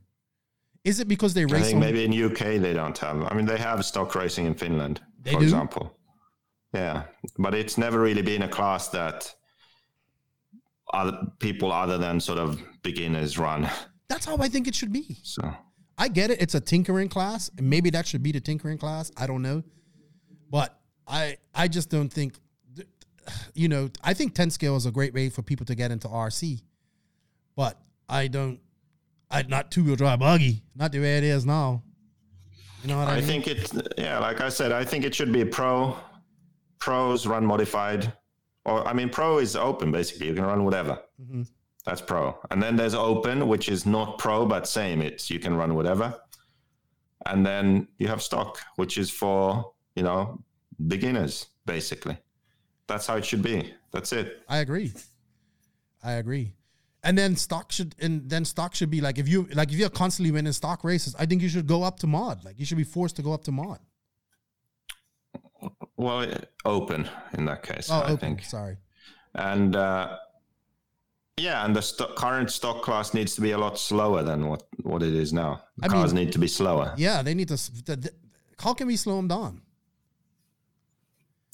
Is 0.88 1.00
it 1.00 1.08
because 1.08 1.34
they 1.34 1.44
I 1.44 1.48
think 1.62 1.76
on- 1.76 1.80
maybe 1.80 2.04
in 2.06 2.14
UK 2.14 2.58
they 2.66 2.74
don't 2.74 2.98
have. 3.00 3.22
I 3.30 3.34
mean, 3.36 3.46
they 3.46 3.58
have 3.58 3.84
stock 3.86 4.16
racing 4.16 4.46
in 4.46 4.56
Finland, 4.56 5.02
They 5.24 5.34
for 5.34 5.40
do? 5.40 5.44
example. 5.46 5.86
Yeah, 6.74 7.04
but 7.38 7.54
it's 7.54 7.78
never 7.78 8.00
really 8.00 8.22
been 8.22 8.44
a 8.44 8.48
class 8.48 8.90
that 8.90 9.34
other 10.94 11.18
people 11.40 11.72
other 11.72 11.98
than 11.98 12.20
sort 12.20 12.40
of 12.40 12.62
beginners 12.84 13.38
run. 13.38 13.70
That's 14.08 14.26
how 14.26 14.38
I 14.38 14.48
think 14.48 14.68
it 14.68 14.76
should 14.76 14.94
be. 14.94 15.18
So 15.24 15.42
I 15.98 16.08
get 16.08 16.32
it. 16.32 16.42
It's 16.42 16.56
a 16.56 16.62
tinkering 16.62 17.10
class, 17.10 17.52
and 17.58 17.70
maybe 17.70 17.90
that 17.90 18.08
should 18.08 18.24
be 18.24 18.32
the 18.32 18.40
tinkering 18.40 18.78
class. 18.78 19.12
I 19.18 19.28
don't 19.28 19.42
know, 19.42 19.64
but 20.50 20.80
I 21.08 21.38
I 21.54 21.68
just 21.68 21.90
don't 21.90 22.12
think. 22.12 22.40
You 23.54 23.68
know, 23.68 23.90
I 24.04 24.14
think 24.14 24.36
ten 24.36 24.50
scale 24.50 24.78
is 24.78 24.86
a 24.86 24.92
great 24.92 25.14
way 25.14 25.30
for 25.30 25.42
people 25.42 25.66
to 25.66 25.76
get 25.76 25.92
into 25.92 26.08
RC, 26.08 26.62
but 27.58 27.78
I 28.08 28.28
don't. 28.28 28.60
I 29.30 29.44
not 29.44 29.72
two 29.72 29.84
wheel 29.84 29.96
drive 29.96 30.20
buggy, 30.20 30.64
not 30.76 30.92
the 30.92 31.00
way 31.00 31.18
it 31.18 31.24
is 31.24 31.46
now. 31.46 31.84
You 32.82 32.90
know 32.90 33.00
what 33.00 33.08
I, 33.08 33.16
mean? 33.16 33.24
I 33.24 33.28
mean? 33.28 33.44
think 33.44 33.48
it, 33.48 33.94
yeah, 33.98 34.20
like 34.20 34.40
I 34.42 34.50
said, 34.50 34.72
I 34.72 34.86
think 34.86 35.04
it 35.04 35.14
should 35.14 35.32
be 35.32 35.44
pro. 35.44 35.98
Pros 36.80 37.26
run 37.26 37.46
modified, 37.46 38.14
or 38.66 38.88
I 38.88 38.94
mean, 38.94 39.10
pro 39.10 39.40
is 39.40 39.56
open 39.56 39.92
basically. 39.92 40.28
You 40.28 40.36
can 40.36 40.46
run 40.46 40.64
whatever. 40.64 41.02
Mm-hmm. 41.22 41.44
That's 41.86 42.02
pro. 42.02 42.38
And 42.52 42.62
then 42.62 42.76
there's 42.76 42.94
open, 42.94 43.48
which 43.48 43.68
is 43.70 43.86
not 43.86 44.20
pro 44.20 44.46
but 44.46 44.68
same. 44.68 45.02
It's 45.02 45.30
you 45.30 45.40
can 45.40 45.56
run 45.56 45.74
whatever. 45.74 46.14
And 47.26 47.46
then 47.46 47.88
you 47.98 48.08
have 48.08 48.22
stock, 48.22 48.60
which 48.76 48.98
is 48.98 49.10
for 49.10 49.74
you 49.96 50.04
know 50.04 50.44
beginners 50.88 51.48
basically. 51.66 52.18
That's 52.88 53.08
how 53.08 53.18
it 53.18 53.26
should 53.26 53.42
be. 53.42 53.74
That's 53.92 54.14
it. 54.14 54.44
I 54.48 54.60
agree. 54.60 54.94
I 56.04 56.14
agree. 56.14 56.54
And 57.08 57.18
then 57.18 57.36
stock 57.38 57.72
should 57.72 57.96
and 58.06 58.30
then 58.30 58.44
stock 58.44 58.76
should 58.76 58.92
be 58.92 59.00
like 59.08 59.18
if 59.18 59.28
you 59.30 59.48
like 59.60 59.70
if 59.74 59.78
you're 59.80 59.90
constantly 60.04 60.32
winning 60.32 60.52
stock 60.54 60.84
races, 60.84 61.16
I 61.18 61.26
think 61.26 61.42
you 61.42 61.50
should 61.54 61.66
go 61.76 61.82
up 61.90 61.98
to 62.02 62.08
mod. 62.08 62.44
Like 62.44 62.60
you 62.60 62.66
should 62.66 62.78
be 62.78 62.84
forced 62.98 63.16
to 63.16 63.22
go 63.22 63.32
up 63.38 63.44
to 63.46 63.52
mod. 63.52 63.80
Well, 65.96 66.30
open 66.66 67.10
in 67.38 67.46
that 67.46 67.64
case, 67.64 67.90
Oh, 67.90 68.00
I 68.02 68.04
open. 68.12 68.18
think. 68.18 68.44
Sorry. 68.44 68.76
And 69.34 69.76
uh, 69.76 70.18
yeah, 71.38 71.64
and 71.66 71.74
the 71.76 71.82
sto- 71.82 72.14
current 72.16 72.52
stock 72.52 72.82
class 72.84 73.14
needs 73.14 73.36
to 73.36 73.42
be 73.42 73.52
a 73.52 73.58
lot 73.58 73.80
slower 73.80 74.22
than 74.24 74.48
what 74.50 74.64
what 74.84 75.02
it 75.02 75.14
is 75.14 75.32
now. 75.32 75.62
The 75.78 75.86
I 75.86 75.88
cars 75.88 76.14
mean- 76.14 76.26
need 76.26 76.34
to 76.34 76.40
be 76.40 76.48
slower. 76.48 76.94
Yeah, 76.98 77.24
they 77.24 77.34
need 77.34 77.48
to. 77.48 77.56
the- 77.86 77.96
the- 77.96 78.14
How 78.60 78.74
can 78.74 78.88
we 78.88 78.98
slow 78.98 79.16
them 79.16 79.28
down? 79.30 79.62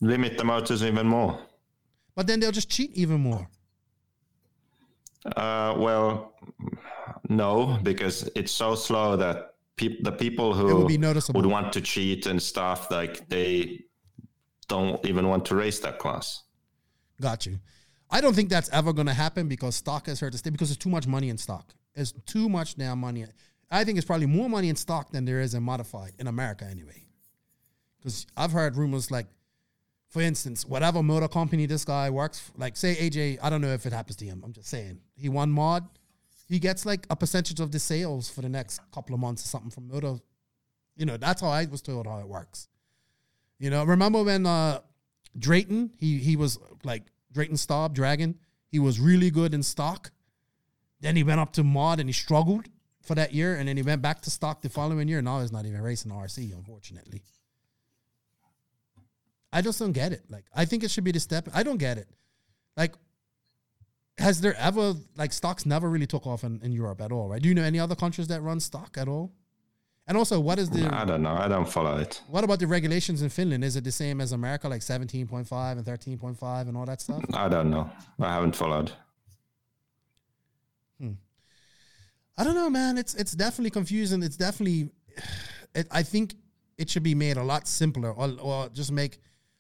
Limit 0.02 0.38
the 0.38 0.44
motors 0.46 0.82
even 0.84 1.06
more. 1.08 1.38
But 2.16 2.26
then 2.28 2.40
they'll 2.40 2.52
just 2.62 2.70
cheat 2.70 2.92
even 2.96 3.20
more. 3.22 3.48
Uh, 5.26 5.76
well, 5.78 6.34
no, 7.30 7.80
because 7.84 8.30
it's 8.36 8.52
so 8.52 8.76
slow 8.76 9.16
that 9.18 9.56
peop- 9.76 10.04
the 10.04 10.12
people 10.12 10.54
who 10.54 10.76
would 10.76 10.88
be 10.88 10.98
would 10.98 11.46
want 11.46 11.74
to 11.74 11.82
cheat 11.82 12.26
and 12.26 12.42
stuff 12.42 12.92
like 12.92 13.28
they 13.30 13.86
don't 14.68 15.06
even 15.06 15.28
want 15.28 15.46
to 15.46 15.56
race 15.56 15.80
that 15.80 16.00
class. 16.00 16.44
Got 17.22 17.46
you. 17.46 17.60
I 18.10 18.22
don't 18.22 18.36
think 18.36 18.50
that's 18.50 18.70
ever 18.70 18.94
going 18.94 19.08
to 19.08 19.14
happen 19.14 19.48
because 19.48 19.76
stock 19.76 20.08
has 20.08 20.20
hurt 20.20 20.34
to 20.34 20.38
stay 20.38 20.50
because 20.50 20.70
there's 20.70 20.78
too 20.78 20.90
much 20.90 21.08
money 21.08 21.30
in 21.30 21.38
stock. 21.38 21.74
There's 21.96 22.12
too 22.26 22.50
much 22.50 22.76
damn 22.76 23.00
money. 23.00 23.26
I 23.72 23.84
think 23.84 23.98
it's 23.98 24.06
probably 24.06 24.28
more 24.28 24.50
money 24.50 24.70
in 24.70 24.76
stock 24.76 25.12
than 25.12 25.26
there 25.26 25.42
is 25.42 25.54
in 25.54 25.64
modified 25.64 26.12
in 26.20 26.28
America 26.28 26.66
anyway. 26.70 27.08
Because 27.98 28.28
I've 28.36 28.52
heard 28.52 28.76
rumors 28.76 29.10
like, 29.10 29.28
for 30.14 30.22
instance, 30.22 30.64
whatever 30.64 31.02
motor 31.02 31.28
company 31.28 31.66
this 31.66 31.84
guy 31.84 32.08
works, 32.12 32.40
for, 32.40 32.52
like 32.60 32.78
say 32.78 32.96
AJ, 32.98 33.40
I 33.42 33.50
don't 33.50 33.62
know 33.62 33.74
if 33.74 33.88
it 33.88 33.94
happens 33.94 34.16
to 34.18 34.26
him. 34.26 34.44
I'm 34.46 34.54
just 34.54 34.70
saying 34.70 35.00
he 35.16 35.28
won 35.28 35.50
mod, 35.50 35.90
he 36.48 36.60
gets 36.60 36.86
like 36.86 37.08
a 37.10 37.16
percentage 37.16 37.60
of 37.60 37.72
the 37.72 37.80
sales 37.80 38.30
for 38.30 38.42
the 38.42 38.50
next 38.50 38.80
couple 38.92 39.16
of 39.16 39.20
months 39.20 39.44
or 39.44 39.48
something 39.48 39.72
from 39.72 39.88
motor. 39.88 40.20
You 40.96 41.08
know, 41.08 41.18
that's 41.18 41.42
how 41.42 41.48
I 41.48 41.66
was 41.66 41.82
told 41.82 42.06
how 42.06 42.20
it 42.20 42.28
works. 42.28 42.68
You 43.58 43.72
know, 43.72 43.84
remember 43.84 44.24
when 44.24 44.46
uh 44.46 44.82
Drayton, 45.36 45.96
he 45.98 46.20
he 46.20 46.36
was 46.36 46.60
like 46.84 47.06
Drayton 47.32 47.58
Staub 47.58 47.96
Dragon, 47.96 48.38
he 48.68 48.78
was 48.78 49.00
really 49.00 49.32
good 49.32 49.56
in 49.56 49.64
stock. 49.64 50.12
Then 51.00 51.16
he 51.16 51.24
went 51.24 51.40
up 51.40 51.54
to 51.54 51.64
mod 51.64 52.00
and 52.00 52.08
he 52.08 52.14
struggled 52.14 52.68
for 53.02 53.16
that 53.16 53.34
year, 53.34 53.56
and 53.56 53.68
then 53.68 53.78
he 53.78 53.84
went 53.84 54.04
back 54.04 54.22
to 54.22 54.30
stock 54.30 54.62
the 54.62 54.70
following 54.70 55.08
year. 55.08 55.24
Now 55.24 55.42
he's 55.42 55.52
not 55.52 55.66
even 55.66 55.82
racing 55.82 56.12
RC, 56.12 56.56
unfortunately. 56.56 57.24
I 59.54 59.62
just 59.62 59.80
don't 59.80 59.92
get 59.92 60.12
it. 60.12 60.24
Like, 60.30 60.46
I 60.54 60.66
think 60.66 60.84
it 60.84 60.92
should 60.92 61.04
be 61.04 61.12
the 61.12 61.20
step. 61.20 61.48
I 61.54 61.64
don't 61.64 61.78
get 61.78 61.98
it. 61.98 62.08
Like, 62.76 62.94
has 64.18 64.42
there 64.42 64.56
ever 64.58 64.94
like 65.16 65.32
stocks 65.34 65.66
never 65.66 65.90
really 65.90 66.08
took 66.08 66.28
off 66.28 66.44
in, 66.44 66.60
in 66.64 66.72
Europe 66.72 67.02
at 67.02 67.12
all, 67.12 67.30
right? 67.30 67.42
Do 67.42 67.50
you 67.50 67.56
know 67.56 67.64
any 67.64 67.80
other 67.80 67.96
countries 67.96 68.28
that 68.28 68.42
run 68.42 68.60
stock 68.60 68.98
at 68.98 69.08
all? 69.08 69.32
And 70.06 70.18
also, 70.18 70.40
what 70.40 70.60
is 70.60 70.70
the 70.70 70.94
I 70.94 71.06
don't 71.06 71.22
know. 71.22 71.32
I 71.34 71.48
don't 71.48 71.68
follow 71.68 71.98
it. 71.98 72.22
what 72.28 72.44
about 72.44 72.60
the 72.60 72.68
regulations 72.68 73.22
in 73.22 73.30
Finland? 73.30 73.64
Is 73.64 73.78
it 73.78 73.86
the 73.86 73.92
same 73.92 74.20
as 74.20 74.34
America, 74.34 74.68
like 74.68 74.82
seventeen 74.82 75.28
point 75.28 75.48
five 75.48 75.78
and 75.78 75.86
thirteen 75.86 76.18
point 76.18 76.38
five 76.38 76.68
and 76.68 76.76
all 76.76 76.86
that 76.86 77.00
stuff? 77.00 77.24
I 77.34 77.48
don't 77.48 77.70
know. 77.70 77.90
I 78.20 78.34
haven't 78.34 78.56
followed. 78.56 78.92
Hmm. 81.00 81.14
I 82.38 82.44
don't 82.44 82.56
know, 82.56 82.70
man. 82.70 82.98
It's 82.98 83.14
it's 83.16 83.32
definitely 83.32 83.72
confusing. 83.72 84.24
It's 84.24 84.38
definitely. 84.38 84.90
It, 85.76 85.88
I 85.90 86.04
think 86.04 86.36
it 86.78 86.88
should 86.88 87.02
be 87.02 87.16
made 87.16 87.36
a 87.36 87.42
lot 87.44 87.68
simpler, 87.68 88.12
or, 88.12 88.30
or 88.40 88.70
just 88.70 88.92
make. 88.92 89.18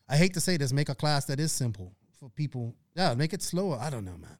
I 0.10 0.18
hate 0.18 0.34
to 0.34 0.42
say 0.42 0.58
this, 0.58 0.74
make 0.74 0.90
a 0.90 0.96
class 0.96 1.26
that 1.26 1.40
is 1.40 1.52
simple 1.52 1.94
for 2.20 2.30
people. 2.30 2.76
Yeah, 2.96 3.14
make 3.16 3.34
it 3.34 3.42
slower. 3.42 3.78
I 3.80 3.90
don't 3.90 4.06
know, 4.06 4.18
man. 4.18 4.38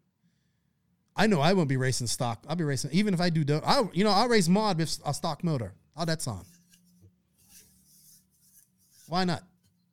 I 1.16 1.28
know 1.28 1.42
I 1.42 1.54
won't 1.54 1.70
be 1.70 1.78
racing 1.78 2.08
stock. 2.08 2.44
I'll 2.48 2.56
be 2.56 2.64
racing 2.64 2.92
even 2.94 3.14
if 3.14 3.22
I 3.22 3.30
do. 3.30 3.62
I 3.66 3.84
you 3.94 4.04
know 4.04 4.10
I'll 4.10 4.28
race 4.28 4.48
mod 4.48 4.78
with 4.78 5.00
a 5.06 5.14
stock 5.14 5.44
motor. 5.44 5.74
How 5.96 6.06
that's 6.06 6.28
on. 6.28 6.44
Why 9.08 9.24
not? 9.24 9.44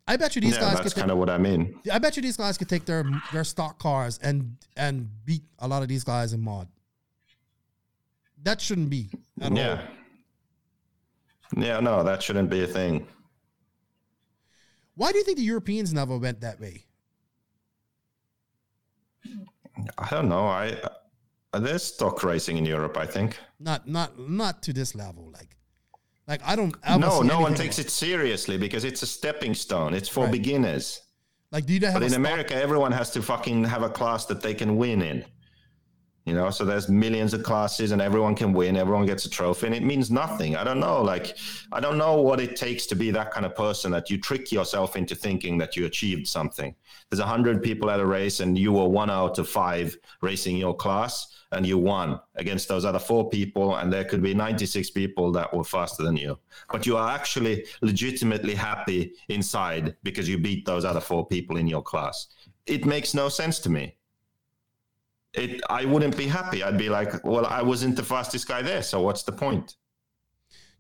I 0.08 0.16
bet 0.16 0.34
you 0.34 0.40
these 0.40 0.55
yeah, 0.55 0.60
guys 0.60 0.73
that's 0.73 0.81
could. 0.81 0.89
take- 0.94 1.02
kind 1.02 1.10
of 1.10 1.18
what 1.18 1.31
I 1.31 1.39
mean. 1.39 1.78
I 1.92 1.99
bet 1.99 2.16
you 2.16 2.23
these 2.23 2.36
guys 2.36 2.57
could 2.57 2.68
take 2.68 2.84
their 2.84 3.05
their 3.32 3.44
stock 3.44 3.78
cars 3.78 4.18
and 4.23 4.57
and 4.76 5.08
beat 5.24 5.42
a 5.58 5.68
lot 5.68 5.82
of 5.82 5.89
these 5.89 6.05
guys 6.05 6.32
in 6.32 6.40
mod. 6.40 6.68
That 8.42 8.60
shouldn't 8.60 8.89
be 8.89 9.10
at 9.40 9.52
all. 9.52 9.58
Yeah. 9.58 9.82
Yeah, 11.57 11.81
no, 11.81 12.02
that 12.02 12.23
shouldn't 12.23 12.49
be 12.49 12.62
a 12.62 12.66
thing. 12.66 13.07
Why 15.00 15.12
do 15.12 15.16
you 15.18 15.24
think 15.24 15.38
the 15.38 15.44
Europeans 15.44 15.94
never 15.94 16.18
went 16.18 16.42
that 16.42 16.60
way? 16.60 16.84
I 19.96 20.08
don't 20.10 20.28
know. 20.28 20.46
I 20.46 20.76
uh, 21.54 21.58
there's 21.58 21.82
stock 21.84 22.22
racing 22.22 22.58
in 22.58 22.66
Europe. 22.66 22.98
I 22.98 23.06
think. 23.06 23.38
Not 23.58 23.88
not 23.88 24.18
not 24.18 24.62
to 24.64 24.74
this 24.74 24.94
level. 24.94 25.30
Like 25.32 25.56
like 26.28 26.42
I 26.44 26.54
don't 26.54 26.76
ever 26.84 26.98
No, 26.98 27.22
no 27.22 27.40
one 27.40 27.54
takes 27.54 27.78
like- 27.78 27.86
it 27.86 27.90
seriously 27.90 28.58
because 28.58 28.84
it's 28.84 29.02
a 29.02 29.06
stepping 29.06 29.54
stone. 29.54 29.94
It's 29.94 30.08
for 30.10 30.24
Right. 30.24 30.32
beginners. 30.32 31.00
Like 31.50 31.64
do 31.64 31.72
you 31.72 31.80
have 31.86 31.94
But 31.94 32.02
in 32.02 32.10
stock- 32.10 32.18
America, 32.18 32.54
everyone 32.54 32.92
has 32.92 33.10
to 33.12 33.22
fucking 33.22 33.64
have 33.64 33.82
a 33.82 33.88
class 33.88 34.26
that 34.26 34.42
they 34.42 34.52
can 34.52 34.76
win 34.76 35.00
in. 35.00 35.24
You 36.31 36.36
know, 36.36 36.49
so 36.50 36.65
there's 36.65 36.89
millions 36.89 37.34
of 37.34 37.42
classes 37.42 37.91
and 37.91 38.00
everyone 38.00 38.36
can 38.36 38.52
win, 38.52 38.76
everyone 38.76 39.05
gets 39.05 39.25
a 39.25 39.28
trophy, 39.28 39.67
and 39.67 39.75
it 39.75 39.83
means 39.83 40.12
nothing. 40.12 40.55
I 40.55 40.62
don't 40.62 40.78
know. 40.78 41.02
Like, 41.02 41.36
I 41.73 41.81
don't 41.81 41.99
know 41.99 42.23
what 42.23 42.39
it 42.39 42.55
takes 42.55 42.86
to 42.86 42.94
be 42.94 43.10
that 43.10 43.33
kind 43.33 43.44
of 43.44 43.57
person 43.57 43.91
that 43.91 44.10
you 44.10 44.17
trick 44.17 44.52
yourself 44.52 44.94
into 44.94 45.17
thinking 45.17 45.59
that 45.59 45.76
you 45.76 45.86
achieved 45.86 46.28
something. 46.28 46.73
There's 47.09 47.18
a 47.18 47.26
hundred 47.26 47.65
people 47.65 47.91
at 47.91 47.99
a 47.99 48.07
race, 48.07 48.39
and 48.39 48.57
you 48.57 48.73
were 48.73 48.86
one 48.86 49.10
out 49.10 49.41
of 49.41 49.49
five 49.49 49.99
racing 50.23 50.57
your 50.57 50.73
class, 50.73 51.34
and 51.50 51.67
you 51.67 51.78
won 51.78 52.20
against 52.36 52.68
those 52.68 52.84
other 52.84 53.00
four 53.00 53.28
people, 53.28 53.75
and 53.75 53.92
there 53.92 54.05
could 54.05 54.23
be 54.23 54.33
96 54.33 54.89
people 54.91 55.33
that 55.33 55.52
were 55.52 55.65
faster 55.65 56.05
than 56.05 56.17
you. 56.17 56.39
But 56.70 56.86
you 56.86 56.97
are 56.97 57.10
actually 57.10 57.67
legitimately 57.83 58.55
happy 58.55 59.15
inside 59.28 59.97
because 60.05 60.28
you 60.28 60.39
beat 60.39 60.65
those 60.65 60.84
other 60.84 61.00
four 61.00 61.26
people 61.26 61.57
in 61.57 61.67
your 61.67 61.83
class. 61.83 62.28
It 62.67 62.86
makes 62.86 63.15
no 63.15 63.28
sense 63.28 63.59
to 63.60 63.68
me 63.68 63.97
it 65.34 65.60
I 65.70 65.84
wouldn't 65.84 66.17
be 66.17 66.26
happy. 66.26 66.62
I'd 66.62 66.78
be 66.78 66.89
like, 66.89 67.25
well, 67.25 67.47
I 67.47 67.62
wasn't 67.62 67.97
the 67.97 68.02
fastest 68.02 68.49
guy 68.49 68.62
there, 68.62 68.83
so 68.83 69.00
what's 69.00 69.23
the 69.23 69.33
point? 69.33 69.76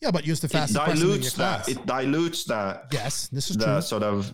Yeah, 0.00 0.10
but 0.10 0.26
you're 0.26 0.36
the 0.36 0.46
It 0.46 0.50
fastest 0.50 0.86
your 0.86 0.94
dilutes 0.96 1.32
that. 1.34 1.68
It 1.68 1.84
dilutes 1.86 2.44
that. 2.44 2.86
yes, 2.92 3.28
this 3.28 3.50
is 3.50 3.56
the 3.56 3.66
true. 3.66 3.80
sort 3.82 4.02
of 4.02 4.32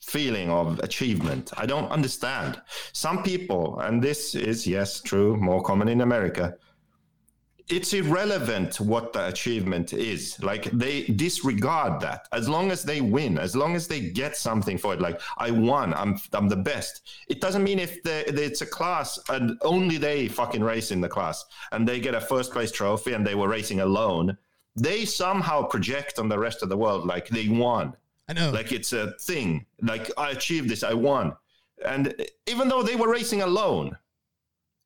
feeling 0.00 0.48
of 0.50 0.78
achievement. 0.80 1.52
I 1.56 1.66
don't 1.66 1.90
understand. 1.90 2.60
Some 2.92 3.22
people, 3.22 3.80
and 3.80 4.02
this 4.02 4.34
is 4.34 4.66
yes, 4.66 5.02
true, 5.02 5.36
more 5.36 5.60
common 5.62 5.88
in 5.88 6.00
America. 6.02 6.54
It's 7.68 7.92
irrelevant 7.92 8.80
what 8.80 9.12
the 9.12 9.28
achievement 9.28 9.92
is. 9.92 10.42
Like 10.42 10.64
they 10.70 11.02
disregard 11.04 12.00
that. 12.00 12.26
As 12.32 12.48
long 12.48 12.70
as 12.70 12.82
they 12.82 13.00
win, 13.00 13.38
as 13.38 13.54
long 13.54 13.76
as 13.76 13.86
they 13.86 14.00
get 14.00 14.36
something 14.36 14.78
for 14.78 14.94
it, 14.94 15.00
like 15.00 15.20
I 15.36 15.50
won, 15.50 15.92
I'm 15.94 16.18
I'm 16.32 16.48
the 16.48 16.56
best. 16.56 17.02
It 17.28 17.40
doesn't 17.40 17.62
mean 17.62 17.78
if 17.78 17.98
it's 18.04 18.62
a 18.62 18.66
class 18.66 19.18
and 19.28 19.58
only 19.62 19.98
they 19.98 20.28
fucking 20.28 20.62
race 20.64 20.90
in 20.90 21.00
the 21.00 21.08
class 21.08 21.44
and 21.72 21.86
they 21.86 22.00
get 22.00 22.14
a 22.14 22.20
first 22.20 22.52
place 22.52 22.72
trophy 22.72 23.12
and 23.12 23.26
they 23.26 23.34
were 23.34 23.48
racing 23.48 23.80
alone. 23.80 24.36
They 24.76 25.04
somehow 25.04 25.64
project 25.64 26.18
on 26.18 26.28
the 26.28 26.38
rest 26.38 26.62
of 26.62 26.68
the 26.68 26.76
world 26.76 27.06
like 27.06 27.28
they 27.28 27.48
won 27.48 27.94
I 28.28 28.34
know. 28.34 28.50
like 28.50 28.72
it's 28.72 28.92
a 28.92 29.12
thing 29.20 29.64
like 29.80 30.10
i 30.18 30.30
achieved 30.30 30.68
this 30.68 30.82
i 30.82 30.92
won 30.92 31.34
and 31.84 32.14
even 32.46 32.68
though 32.68 32.82
they 32.82 32.94
were 32.94 33.10
racing 33.10 33.40
alone 33.42 33.96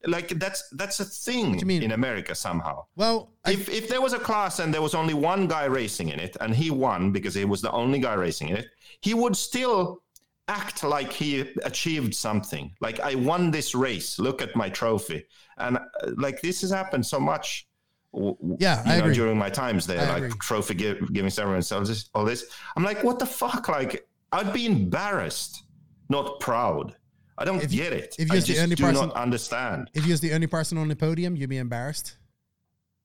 like 0.07 0.29
that's 0.39 0.69
that's 0.73 0.99
a 1.01 1.05
thing 1.05 1.59
in 1.71 1.93
america 1.93 2.35
somehow 2.35 2.85
well, 2.97 3.31
I, 3.45 3.53
if 3.53 3.69
if 3.69 3.89
there 3.89 4.01
was 4.01 4.13
a 4.13 4.19
class 4.19 4.59
and 4.59 4.73
there 4.75 4.83
was 4.83 4.95
only 4.95 5.15
one 5.15 5.47
guy 5.47 5.65
racing 5.67 6.09
in 6.09 6.19
it 6.21 6.37
and 6.41 6.55
he 6.55 6.71
won 6.71 7.13
because 7.13 7.35
he 7.35 7.45
was 7.45 7.61
the 7.63 7.71
only 7.73 7.99
guy 8.01 8.15
racing 8.15 8.49
in 8.49 8.57
it 8.57 8.67
he 9.01 9.15
would 9.15 9.37
still 9.37 10.03
act 10.49 10.83
like 10.83 11.13
he 11.13 11.41
achieved 11.65 12.15
something 12.15 12.73
like 12.81 12.99
i 13.01 13.15
won 13.15 13.51
this 13.51 13.75
race 13.75 14.19
look 14.19 14.43
at 14.43 14.55
my 14.57 14.69
trophy 14.69 15.25
and 15.59 15.77
uh, 15.79 15.83
like 16.17 16.41
this 16.43 16.61
has 16.63 16.71
happened 16.71 17.07
so 17.07 17.21
much 17.21 17.69
w- 18.13 18.37
Yeah, 18.59 18.85
you 18.85 18.93
I 18.93 18.97
know, 18.99 19.05
agree. 19.05 19.15
during 19.15 19.39
my 19.39 19.51
times 19.51 19.87
there, 19.87 20.01
I 20.01 20.07
like 20.15 20.23
agree. 20.25 20.39
trophy 20.41 20.75
give, 20.75 21.13
giving 21.13 21.31
ceremonies, 21.31 21.71
all 21.73 21.83
this, 21.85 22.11
all 22.15 22.25
this. 22.25 22.45
I'm 22.77 22.83
like, 22.85 23.03
what 23.05 23.19
the 23.19 23.27
fuck? 23.27 23.69
Like, 23.69 24.07
I'd 24.33 24.53
be 24.53 24.67
embarrassed, 24.67 25.63
not 26.09 26.41
proud. 26.41 26.97
I 27.43 27.45
don't 27.45 27.61
If 27.61 27.73
get 27.73 27.93
it. 27.93 28.15
if 28.21 28.31
I 28.31 28.35
you're 28.35 28.43
the 28.45 28.59
only 28.61 28.77
do 28.77 28.85
person- 28.85 29.09
not 29.09 29.17
understand. 29.17 29.91
If 29.95 30.07
you're 30.07 30.17
the 30.17 30.33
only 30.33 30.47
person 30.47 30.79
on 30.79 30.87
the 30.87 30.95
podium, 30.95 31.35
you'd 31.35 31.51
be 31.51 31.59
embarrassed. 31.59 32.17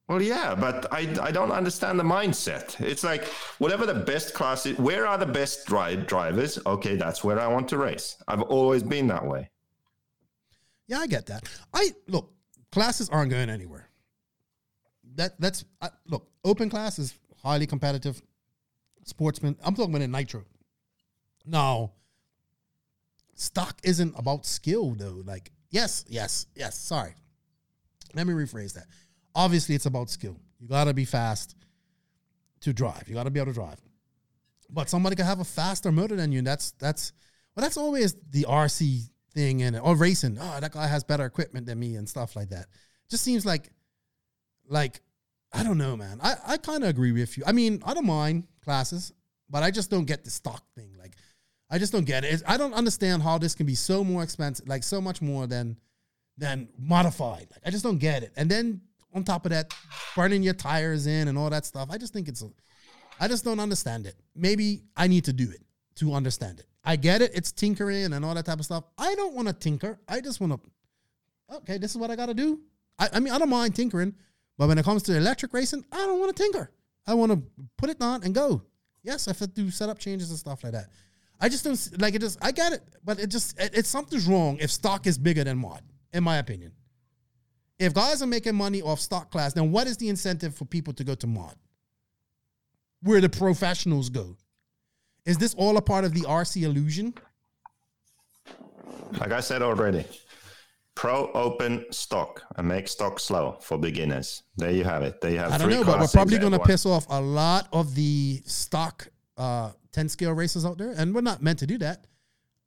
Well, 0.07 0.21
yeah, 0.21 0.53
but 0.53 0.85
I, 0.93 0.99
I 1.21 1.31
don't 1.31 1.51
understand 1.51 1.99
the 1.99 2.03
mindset. 2.03 2.79
It's 2.79 3.03
like 3.03 3.25
whatever 3.57 3.87
the 3.87 3.95
best 3.95 4.35
class 4.35 4.67
is, 4.67 4.77
where 4.77 5.07
are 5.07 5.17
the 5.17 5.25
best 5.25 5.65
dri- 5.65 5.97
drivers? 5.97 6.59
Okay, 6.67 6.95
that's 6.95 7.23
where 7.23 7.39
I 7.39 7.47
want 7.47 7.67
to 7.69 7.77
race. 7.79 8.15
I've 8.27 8.43
always 8.43 8.83
been 8.83 9.07
that 9.07 9.25
way. 9.25 9.49
Yeah, 10.85 10.99
I 10.99 11.07
get 11.07 11.25
that. 11.25 11.43
I 11.73 11.89
look, 12.07 12.31
classes 12.71 13.09
aren't 13.09 13.31
going 13.31 13.49
anywhere. 13.49 13.89
That 15.15 15.41
that's 15.41 15.65
I, 15.81 15.89
look, 16.05 16.29
open 16.45 16.69
class 16.69 16.99
is 16.99 17.15
highly 17.41 17.65
competitive. 17.65 18.21
Sportsman, 19.03 19.57
I'm 19.63 19.73
talking 19.73 19.91
about 19.95 20.03
in 20.03 20.11
nitro. 20.11 20.43
Now, 21.43 21.93
stock 23.37 23.79
isn't 23.83 24.13
about 24.17 24.45
skill 24.45 24.95
though. 24.95 25.21
Like, 25.25 25.51
yes, 25.69 26.05
yes, 26.07 26.47
yes. 26.55 26.77
Sorry, 26.77 27.15
let 28.13 28.27
me 28.27 28.33
rephrase 28.33 28.73
that. 28.73 28.87
Obviously, 29.33 29.75
it's 29.75 29.85
about 29.85 30.09
skill. 30.09 30.37
You 30.59 30.67
gotta 30.67 30.93
be 30.93 31.05
fast 31.05 31.55
to 32.61 32.73
drive. 32.73 33.03
You 33.07 33.15
gotta 33.15 33.29
be 33.29 33.39
able 33.39 33.51
to 33.51 33.55
drive. 33.55 33.79
But 34.69 34.89
somebody 34.89 35.15
can 35.15 35.25
have 35.25 35.39
a 35.39 35.45
faster 35.45 35.91
motor 35.91 36.15
than 36.15 36.31
you. 36.31 36.39
And 36.39 36.47
that's 36.47 36.71
that's 36.73 37.13
well, 37.55 37.63
that's 37.63 37.77
always 37.77 38.15
the 38.31 38.43
RC 38.43 39.09
thing 39.33 39.61
in 39.61 39.75
it 39.75 39.79
or 39.79 39.95
racing. 39.95 40.37
Oh, 40.39 40.57
that 40.59 40.71
guy 40.71 40.87
has 40.87 41.03
better 41.03 41.25
equipment 41.25 41.65
than 41.65 41.79
me 41.79 41.95
and 41.95 42.07
stuff 42.07 42.35
like 42.35 42.49
that. 42.49 42.67
Just 43.09 43.23
seems 43.23 43.45
like, 43.45 43.71
like, 44.67 45.01
I 45.53 45.63
don't 45.63 45.77
know, 45.77 45.95
man. 45.95 46.19
I, 46.21 46.35
I 46.45 46.57
kind 46.57 46.83
of 46.83 46.89
agree 46.89 47.11
with 47.13 47.37
you. 47.37 47.43
I 47.47 47.53
mean, 47.53 47.81
I 47.85 47.93
don't 47.93 48.05
mind 48.05 48.43
classes, 48.63 49.13
but 49.49 49.63
I 49.63 49.71
just 49.71 49.89
don't 49.89 50.05
get 50.05 50.23
the 50.23 50.29
stock 50.29 50.63
thing. 50.75 50.91
Like, 50.99 51.15
I 51.69 51.77
just 51.77 51.91
don't 51.91 52.05
get 52.05 52.23
it. 52.23 52.27
It's- 52.33 52.43
I 52.47 52.57
don't 52.57 52.73
understand 52.73 53.23
how 53.23 53.37
this 53.37 53.53
can 53.55 53.65
be 53.65 53.75
so 53.75 54.03
more 54.03 54.23
expensive, 54.23 54.67
like 54.67 54.83
so 54.83 55.01
much 55.01 55.21
more 55.21 55.47
than 55.47 55.77
than 56.39 56.69
modified. 56.77 57.47
Like, 57.51 57.61
I 57.65 57.71
just 57.71 57.83
don't 57.83 57.97
get 57.97 58.21
it. 58.21 58.31
And 58.37 58.49
then 58.49 58.81
on 59.13 59.23
top 59.23 59.45
of 59.47 59.51
that, 59.51 59.73
burning 60.15 60.43
your 60.43 60.53
tires 60.53 61.07
in 61.07 61.27
and 61.27 61.35
all 61.35 61.49
that 61.49 61.65
stuff. 61.65 61.89
I 61.91 61.97
just 61.97 62.13
think 62.13 62.27
it's, 62.27 62.43
a, 62.43 62.49
I 63.19 63.27
just 63.27 63.43
don't 63.43 63.59
understand 63.59 64.05
it. 64.05 64.15
Maybe 64.35 64.83
I 64.95 65.07
need 65.07 65.25
to 65.25 65.33
do 65.33 65.49
it 65.49 65.61
to 65.95 66.13
understand 66.13 66.59
it. 66.59 66.67
I 66.83 66.95
get 66.95 67.23
it. 67.23 67.31
It's 67.33 67.51
tinkering 67.51 68.13
and 68.13 68.23
all 68.23 68.35
that 68.35 68.45
type 68.45 68.59
of 68.59 68.65
stuff. 68.65 68.83
I 68.99 69.15
don't 69.15 69.33
want 69.33 69.47
to 69.47 69.53
tinker. 69.53 69.99
I 70.07 70.21
just 70.21 70.39
want 70.39 70.53
to, 70.53 71.55
okay, 71.55 71.79
this 71.79 71.91
is 71.91 71.97
what 71.97 72.11
I 72.11 72.15
got 72.15 72.27
to 72.27 72.35
do. 72.35 72.61
I, 72.99 73.09
I 73.13 73.19
mean, 73.19 73.33
I 73.33 73.39
don't 73.39 73.49
mind 73.49 73.75
tinkering, 73.75 74.13
but 74.59 74.67
when 74.67 74.77
it 74.77 74.85
comes 74.85 75.01
to 75.03 75.17
electric 75.17 75.53
racing, 75.55 75.85
I 75.91 75.97
don't 76.05 76.19
want 76.19 76.35
to 76.35 76.43
tinker. 76.43 76.71
I 77.07 77.15
want 77.15 77.31
to 77.31 77.41
put 77.77 77.89
it 77.89 77.99
on 77.99 78.23
and 78.23 78.35
go. 78.35 78.61
Yes, 79.01 79.27
I 79.27 79.31
have 79.31 79.39
to 79.39 79.47
do 79.47 79.71
setup 79.71 79.97
changes 79.97 80.29
and 80.29 80.37
stuff 80.37 80.63
like 80.63 80.73
that. 80.73 80.89
I 81.39 81.49
just 81.49 81.63
don't 81.63 82.01
like 82.01 82.15
it. 82.15 82.21
Just 82.21 82.43
I 82.43 82.51
get 82.51 82.73
it, 82.73 82.81
but 83.03 83.19
it 83.19 83.27
just 83.27 83.59
it, 83.59 83.71
it's 83.73 83.89
something's 83.89 84.27
wrong 84.27 84.57
if 84.59 84.71
stock 84.71 85.07
is 85.07 85.17
bigger 85.17 85.43
than 85.43 85.57
mod, 85.57 85.81
in 86.13 86.23
my 86.23 86.37
opinion. 86.37 86.71
If 87.79 87.93
guys 87.93 88.21
are 88.23 88.27
making 88.27 88.55
money 88.55 88.81
off 88.81 88.99
stock 88.99 89.29
class, 89.29 89.53
then 89.53 89.71
what 89.71 89.85
is 89.85 89.97
the 89.97 90.09
incentive 90.09 90.55
for 90.55 90.65
people 90.65 90.93
to 90.93 91.03
go 91.03 91.13
to 91.15 91.27
mod? 91.27 91.55
Where 93.03 93.21
the 93.21 93.29
professionals 93.29 94.09
go? 94.09 94.35
Is 95.25 95.37
this 95.37 95.53
all 95.53 95.77
a 95.77 95.81
part 95.81 96.05
of 96.05 96.13
the 96.13 96.21
RC 96.21 96.63
illusion? 96.63 97.13
Like 99.19 99.31
I 99.31 99.41
said 99.41 99.61
already, 99.61 100.05
pro 100.95 101.31
open 101.33 101.85
stock 101.91 102.41
and 102.55 102.67
make 102.67 102.87
stock 102.87 103.19
slow 103.19 103.57
for 103.61 103.77
beginners. 103.77 104.43
There 104.55 104.71
you 104.71 104.83
have 104.83 105.03
it. 105.03 105.21
There 105.21 105.31
you 105.31 105.37
have 105.37 105.51
I 105.53 105.57
don't 105.59 105.69
know, 105.69 105.83
but 105.83 105.99
we're 105.99 106.07
probably 106.07 106.39
going 106.39 106.53
to 106.53 106.59
piss 106.59 106.85
off 106.85 107.05
a 107.09 107.21
lot 107.21 107.67
of 107.71 107.93
the 107.93 108.41
stock 108.45 109.07
uh, 109.37 109.71
10 109.91 110.09
scale 110.09 110.33
races 110.33 110.65
out 110.65 110.77
there, 110.77 110.93
and 110.97 111.13
we're 111.13 111.21
not 111.21 111.41
meant 111.41 111.59
to 111.59 111.67
do 111.67 111.77
that. 111.79 112.05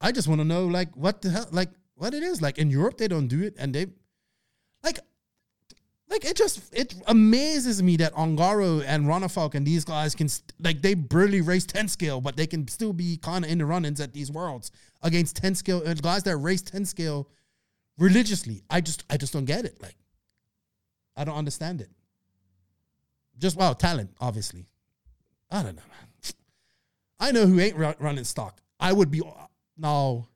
I 0.00 0.12
just 0.12 0.28
want 0.28 0.40
to 0.40 0.44
know, 0.44 0.66
like, 0.66 0.96
what 0.96 1.22
the 1.22 1.30
hell, 1.30 1.46
like, 1.50 1.70
what 2.00 2.14
it 2.14 2.22
is. 2.22 2.40
Like 2.40 2.58
in 2.58 2.70
Europe, 2.70 2.96
they 2.96 3.08
don't 3.08 3.28
do 3.28 3.42
it, 3.42 3.54
and 3.58 3.74
they, 3.74 3.86
like, 4.82 4.98
like 6.08 6.24
it 6.24 6.36
just 6.36 6.74
it 6.74 6.94
amazes 7.06 7.82
me 7.82 7.96
that 7.98 8.12
Ongaro 8.14 8.82
and 8.84 9.06
Ronnefalk 9.06 9.54
and 9.54 9.64
these 9.64 9.84
guys 9.84 10.14
can 10.14 10.28
st- 10.28 10.52
like 10.58 10.82
they 10.82 10.94
barely 10.94 11.40
race 11.40 11.64
10 11.64 11.86
scale, 11.86 12.20
but 12.20 12.36
they 12.36 12.48
can 12.48 12.66
still 12.66 12.92
be 12.92 13.16
kind 13.16 13.44
of 13.44 13.50
in 13.50 13.58
the 13.58 13.66
run-ins 13.66 14.00
at 14.00 14.12
these 14.12 14.30
worlds 14.30 14.72
against 15.02 15.36
10 15.36 15.54
scale 15.54 15.82
and 15.82 16.02
guys 16.02 16.24
that 16.24 16.36
race 16.38 16.62
10 16.62 16.84
scale 16.84 17.28
religiously. 17.96 18.64
I 18.68 18.80
just 18.80 19.04
I 19.08 19.16
just 19.16 19.32
don't 19.32 19.44
get 19.44 19.64
it. 19.64 19.80
Like, 19.80 19.96
I 21.16 21.24
don't 21.24 21.36
understand 21.36 21.80
it. 21.80 21.90
Just 23.38 23.56
wow, 23.56 23.72
talent, 23.72 24.10
obviously. 24.20 24.66
I 25.48 25.62
don't 25.62 25.76
know, 25.76 25.82
man. 25.82 26.09
I 27.20 27.30
know 27.32 27.46
who 27.46 27.60
ain't 27.60 27.76
ru- 27.76 27.94
running 27.98 28.24
stock. 28.24 28.60
I 28.80 28.92
would 28.92 29.10
be 29.10 29.22
now. 29.76 30.26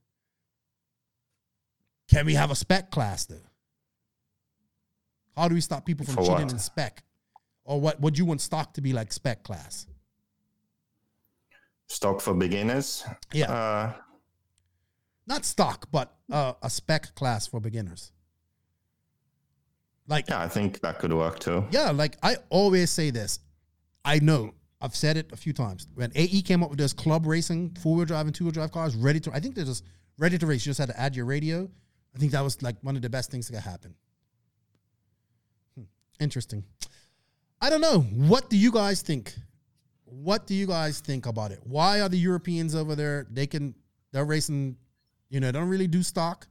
Can 2.09 2.27
we 2.27 2.35
have 2.35 2.51
a 2.51 2.55
spec 2.55 2.91
class 2.91 3.25
though? 3.25 3.37
How 5.37 5.49
do 5.49 5.55
we 5.55 5.61
stop 5.63 5.85
people 5.87 6.05
from 6.05 6.17
For 6.17 6.23
cheating 6.23 6.45
what? 6.47 6.53
in 6.53 6.59
spec? 6.59 7.03
Or 7.65 7.81
what 7.81 8.01
would 8.01 8.19
you 8.19 8.27
want 8.27 8.41
stock 8.43 8.75
to 8.75 8.81
be 8.83 8.93
like 8.93 9.13
spec 9.13 9.43
class? 9.43 9.87
stock 11.87 12.21
for 12.21 12.35
beginners. 12.35 13.05
Yeah. 13.33 13.53
Uh, 13.53 13.93
Not 15.27 15.45
stock, 15.45 15.87
but 15.93 16.13
uh, 16.31 16.55
a 16.63 16.69
spec 16.69 17.15
class 17.15 17.47
for 17.47 17.61
beginners. 17.61 18.11
Like 20.09 20.29
yeah, 20.29 20.41
I 20.41 20.49
think 20.49 20.81
that 20.81 20.99
could 20.99 21.13
work 21.13 21.39
too. 21.39 21.65
Yeah, 21.71 21.91
like 21.91 22.17
I 22.23 22.37
always 22.51 22.91
say 22.91 23.11
this. 23.11 23.39
I 24.05 24.19
know 24.19 24.55
I've 24.85 24.95
said 24.95 25.17
it 25.17 25.33
a 25.33 25.37
few 25.37 25.55
times. 25.55 25.87
When 25.95 26.13
AE 26.15 26.43
came 26.43 26.63
up 26.63 26.69
with 26.69 26.79
those 26.79 26.93
club 26.93 27.27
racing 27.27 27.71
four 27.81 27.97
wheel 27.97 28.05
drive 28.05 28.27
and 28.27 28.35
two 28.35 28.45
wheel 28.45 28.53
drive 28.53 28.71
cars, 28.71 28.95
ready 28.95 29.19
to, 29.21 29.33
I 29.33 29.41
think 29.41 29.55
they're 29.55 29.65
just 29.65 29.83
ready 30.19 30.37
to 30.37 30.47
race. 30.47 30.67
You 30.67 30.71
just 30.71 30.79
had 30.79 30.91
to 30.91 31.01
add 31.01 31.17
your 31.17 31.25
radio. 31.25 31.71
I 32.15 32.19
think 32.19 32.33
that 32.33 32.43
was 32.43 32.63
like 32.63 32.77
one 32.83 32.95
of 32.95 33.01
the 33.01 33.09
best 33.09 33.31
things 33.31 33.49
that 33.49 33.55
could 33.55 33.63
happen. 33.63 33.95
Hmm, 35.75 35.85
Interesting. 36.21 36.65
I 37.63 37.71
don't 37.71 37.81
know. 37.81 38.01
What 38.01 38.51
do 38.51 38.59
you 38.59 38.71
guys 38.71 39.01
think? 39.01 39.35
What 40.05 40.47
do 40.47 40.55
you 40.55 40.67
guys 40.67 41.01
think 41.01 41.25
about 41.25 41.51
it? 41.51 41.61
Why 41.65 42.03
are 42.03 42.11
the 42.11 42.19
Europeans 42.19 42.75
over 42.75 42.95
there? 42.95 43.27
They 43.31 43.47
can 43.47 43.75
they're 44.13 44.27
racing, 44.27 44.77
you 45.31 45.41
know, 45.41 45.51
don't 45.51 45.69
really 45.69 45.87
do 45.87 46.03
stock. 46.03 46.47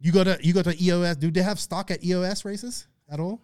You 0.00 0.12
go 0.12 0.22
to 0.22 0.38
you 0.42 0.52
go 0.52 0.62
to 0.62 0.84
EOS. 0.84 1.16
Do 1.16 1.30
they 1.30 1.42
have 1.42 1.58
stock 1.58 1.90
at 1.90 2.04
EOS 2.04 2.44
races 2.44 2.86
at 3.10 3.20
all? 3.20 3.40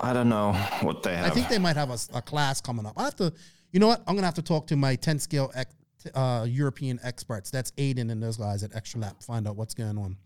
I 0.00 0.12
don't 0.12 0.28
know 0.28 0.52
what 0.82 1.02
they 1.02 1.16
have. 1.16 1.26
I 1.26 1.30
think 1.30 1.48
they 1.48 1.58
might 1.58 1.76
have 1.76 1.90
a, 1.90 1.98
a 2.14 2.22
class 2.22 2.60
coming 2.60 2.86
up. 2.86 2.94
I 2.96 3.04
have 3.04 3.16
to, 3.16 3.32
you 3.72 3.80
know 3.80 3.88
what? 3.88 4.02
I'm 4.06 4.14
gonna 4.14 4.26
have 4.26 4.34
to 4.34 4.42
talk 4.42 4.66
to 4.68 4.76
my 4.76 4.96
10 4.96 5.18
scale 5.18 5.50
ex, 5.54 5.74
uh, 6.14 6.46
European 6.48 6.98
experts. 7.02 7.50
That's 7.50 7.70
Aiden 7.72 8.10
and 8.10 8.22
those 8.22 8.36
guys 8.36 8.62
at 8.62 8.74
Extra 8.74 9.00
Lap. 9.00 9.22
Find 9.22 9.46
out 9.48 9.56
what's 9.56 9.74
going 9.74 9.98
on. 9.98 10.16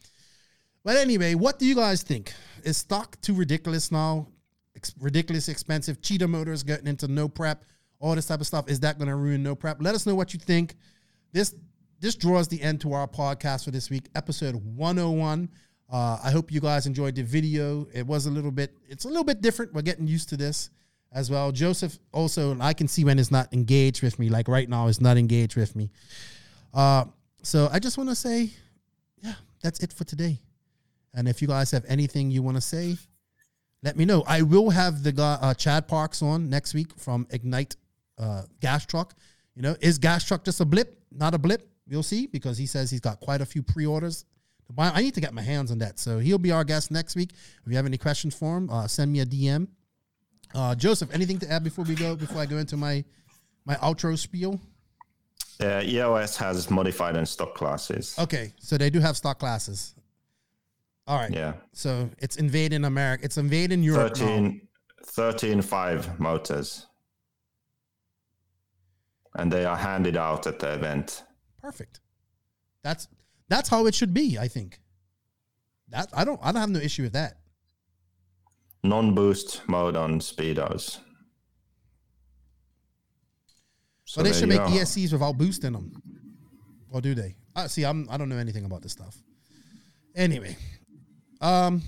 But 0.85 0.97
anyway, 0.97 1.35
what 1.35 1.59
do 1.59 1.67
you 1.67 1.75
guys 1.75 2.03
think? 2.03 2.33
Is 2.63 2.77
stock 2.77 3.21
too 3.21 3.35
ridiculous 3.35 3.93
now? 3.93 4.29
Ex- 4.77 4.95
ridiculous 5.01 5.49
expensive. 5.49 6.01
Cheetah 6.01 6.29
Motors 6.29 6.63
getting 6.63 6.87
into 6.87 7.09
no 7.09 7.29
prep, 7.29 7.65
all 8.01 8.15
this 8.15 8.27
type 8.27 8.41
of 8.41 8.47
stuff. 8.47 8.69
Is 8.71 8.81
that 8.81 8.97
going 8.97 9.09
to 9.09 9.17
ruin 9.17 9.43
no 9.43 9.55
prep? 9.55 9.83
Let 9.83 9.95
us 9.95 10.07
know 10.07 10.15
what 10.15 10.33
you 10.33 10.41
think. 10.41 10.77
This 11.33 11.55
this 12.01 12.15
draws 12.15 12.47
the 12.47 12.63
end 12.63 12.81
to 12.83 12.93
our 12.93 13.09
podcast 13.09 13.65
for 13.65 13.73
this 13.73 13.91
week, 13.91 14.09
episode 14.15 14.55
101. 14.55 15.49
Uh, 15.91 16.19
I 16.23 16.31
hope 16.31 16.53
you 16.53 16.61
guys 16.61 16.87
enjoyed 16.87 17.15
the 17.15 17.23
video. 17.23 17.87
It 17.95 18.07
was 18.07 18.27
a 18.27 18.31
little 18.31 18.51
bit, 18.51 18.75
it's 18.89 19.05
a 19.05 19.09
little 19.09 19.25
bit 19.25 19.41
different. 19.41 19.73
We're 19.73 19.83
getting 19.83 20.07
used 20.07 20.29
to 20.31 20.37
this 20.37 20.71
as 21.13 21.31
well. 21.31 21.51
Joseph 21.51 21.99
also, 22.13 22.57
I 22.61 22.75
can 22.75 22.89
see 22.89 23.05
when 23.05 23.17
he's 23.17 23.31
not 23.31 23.53
engaged 23.53 24.03
with 24.03 24.19
me. 24.19 24.29
Like 24.29 24.49
right 24.49 24.69
now, 24.69 24.89
is 24.89 25.01
not 25.01 25.17
engaged 25.17 25.57
with 25.57 25.75
me. 25.75 25.91
Uh, 26.75 27.07
so 27.43 27.69
I 27.73 27.79
just 27.79 27.97
want 27.97 28.11
to 28.11 28.15
say, 28.15 28.51
yeah, 29.23 29.35
that's 29.63 29.81
it 29.81 29.93
for 29.93 30.05
today. 30.05 30.39
And 31.15 31.27
if 31.27 31.41
you 31.41 31.49
guys 31.49 31.71
have 31.71 31.85
anything 31.89 32.31
you 32.31 32.43
want 32.43 32.57
to 32.59 32.61
say, 32.61 32.97
let 33.83 33.97
me 33.97 34.05
know. 34.05 34.25
I 34.27 34.43
will 34.43 34.71
have 34.71 35.03
the 35.03 35.13
guy 35.13 35.39
uh, 35.41 35.55
Chad 35.55 35.89
Parks 35.89 36.21
on 36.21 36.51
next 36.51 36.75
week 36.75 36.89
from 36.99 37.27
Ignite 37.31 37.77
uh, 38.19 38.43
Gas 38.61 38.85
Truck. 38.85 39.15
You 39.55 39.63
know, 39.63 39.77
is 39.81 39.99
Gas 39.99 40.25
Truck 40.25 40.45
just 40.45 40.61
a 40.61 40.65
blip? 40.65 41.01
Not 41.11 41.35
a 41.35 41.39
blip. 41.39 41.69
We'll 41.89 42.03
see 42.03 42.27
because 42.27 42.59
he 42.59 42.67
says 42.67 42.91
he's 42.91 43.01
got 43.01 43.21
quite 43.21 43.41
a 43.41 43.47
few 43.47 43.63
pre-orders. 43.63 44.27
I 44.77 45.01
need 45.01 45.15
to 45.15 45.21
get 45.21 45.33
my 45.33 45.43
hands 45.43 45.71
on 45.71 45.79
that. 45.79 45.99
So 45.99 46.19
he'll 46.19 46.39
be 46.39 46.53
our 46.53 46.65
guest 46.65 46.91
next 46.91 47.17
week. 47.17 47.31
If 47.33 47.71
you 47.71 47.77
have 47.77 47.87
any 47.87 47.97
questions 47.99 48.35
for 48.35 48.59
him, 48.59 48.69
uh, 48.71 48.87
send 48.87 49.13
me 49.13 49.21
a 49.21 49.27
DM. 49.27 49.69
Uh, 50.55 50.75
Joseph, 50.75 51.13
anything 51.13 51.39
to 51.39 51.51
add 51.51 51.65
before 51.65 51.85
we 51.85 51.95
go? 51.95 52.17
Before 52.17 52.41
I 52.41 52.47
go 52.47 52.59
into 52.59 52.77
my 52.77 53.05
my 53.65 53.75
outro 53.77 54.17
spiel. 54.19 54.61
Uh, 55.61 55.83
EOS 55.85 56.37
has 56.37 56.71
modified 56.71 57.17
and 57.17 57.27
stock 57.29 57.55
classes. 57.55 58.15
Okay, 58.19 58.53
so 58.59 58.79
they 58.79 58.91
do 58.91 59.01
have 59.01 59.17
stock 59.17 59.39
classes. 59.39 59.95
All 61.09 61.17
right. 61.19 61.33
Yeah. 61.33 61.55
So 61.73 62.11
it's 62.19 62.37
invading 62.37 62.85
America. 62.85 63.25
It's 63.25 63.39
invading 63.39 63.83
Europe. 63.83 64.17
now. 64.19 64.27
13, 64.27 64.69
13 65.05 65.63
5 65.63 66.21
motors. 66.21 66.87
And 69.35 69.51
they 69.51 69.65
are 69.65 69.77
handed 69.77 70.17
out 70.17 70.47
at 70.47 70.59
the 70.59 70.75
event. 70.75 71.25
Perfect. 71.63 72.01
That's 72.83 73.09
that's 73.49 73.69
how 73.69 73.87
it 73.87 73.95
should 73.95 74.13
be. 74.15 74.39
I 74.39 74.49
think. 74.49 74.81
That 75.91 76.09
I 76.13 76.25
don't 76.25 76.39
I 76.43 76.53
don't 76.53 76.61
have 76.61 76.71
no 76.71 76.81
issue 76.81 77.03
with 77.03 77.13
that. 77.15 77.39
non-boost 78.83 79.63
mode 79.69 79.97
on 79.97 80.21
speedos. 80.21 80.99
So 84.05 84.23
they 84.23 84.33
should 84.33 84.49
make 84.49 84.59
go. 84.59 84.67
ESCs 84.69 85.13
without 85.13 85.37
boost 85.37 85.65
in 85.65 85.75
them, 85.75 85.93
or 86.91 87.01
do 87.01 87.15
they? 87.15 87.35
Uh, 87.55 87.69
see, 87.69 87.85
I'm 87.85 88.09
I 88.11 88.17
don't 88.17 88.29
know 88.29 88.39
anything 88.39 88.65
about 88.65 88.83
this 88.83 88.93
stuff. 88.93 89.17
Anyway, 90.15 90.57
um, 91.41 91.83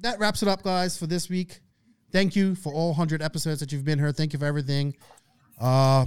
that 0.00 0.18
wraps 0.18 0.42
it 0.42 0.48
up, 0.48 0.62
guys, 0.62 0.96
for 0.96 1.06
this 1.06 1.28
week. 1.28 1.60
Thank 2.12 2.34
you 2.34 2.54
for 2.54 2.72
all 2.72 2.94
hundred 2.94 3.20
episodes 3.22 3.60
that 3.60 3.72
you've 3.72 3.84
been 3.84 3.98
here. 3.98 4.10
Thank 4.12 4.32
you 4.32 4.38
for 4.38 4.46
everything. 4.46 4.96
Uh, 5.60 6.06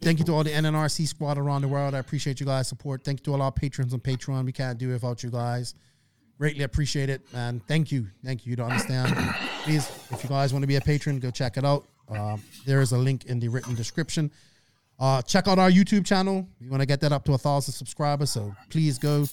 thank 0.00 0.18
you 0.18 0.24
to 0.26 0.32
all 0.32 0.44
the 0.44 0.50
NNRC 0.50 1.06
squad 1.06 1.38
around 1.38 1.62
the 1.62 1.68
world. 1.68 1.94
I 1.94 1.98
appreciate 1.98 2.40
you 2.40 2.46
guys' 2.46 2.68
support. 2.68 3.04
Thank 3.04 3.20
you 3.20 3.24
to 3.24 3.32
all 3.34 3.42
our 3.42 3.52
patrons 3.52 3.94
on 3.94 4.00
Patreon. 4.00 4.44
We 4.44 4.52
can't 4.52 4.78
do 4.78 4.90
it 4.90 4.94
without 4.94 5.22
you 5.22 5.30
guys. 5.30 5.74
Greatly 6.38 6.64
appreciate 6.64 7.10
it, 7.10 7.20
and 7.34 7.66
thank 7.66 7.92
you, 7.92 8.06
thank 8.24 8.46
you. 8.46 8.50
You 8.50 8.56
don't 8.56 8.70
understand. 8.70 9.14
Please, 9.64 9.90
if 10.10 10.22
you 10.22 10.28
guys 10.30 10.54
want 10.54 10.62
to 10.62 10.66
be 10.66 10.76
a 10.76 10.80
patron, 10.80 11.18
go 11.18 11.30
check 11.30 11.58
it 11.58 11.64
out. 11.66 11.84
Um, 12.08 12.42
there 12.64 12.80
is 12.80 12.92
a 12.92 12.98
link 12.98 13.26
in 13.26 13.38
the 13.38 13.48
written 13.48 13.74
description. 13.74 14.30
Uh, 14.98 15.22
check 15.22 15.48
out 15.48 15.58
our 15.58 15.70
YouTube 15.70 16.04
channel. 16.04 16.46
We 16.60 16.68
want 16.68 16.80
to 16.80 16.86
get 16.86 17.00
that 17.00 17.12
up 17.12 17.24
to 17.24 17.32
a 17.32 17.38
thousand 17.38 17.72
subscribers. 17.72 18.30
So 18.30 18.54
please 18.68 18.98
go, 18.98 19.26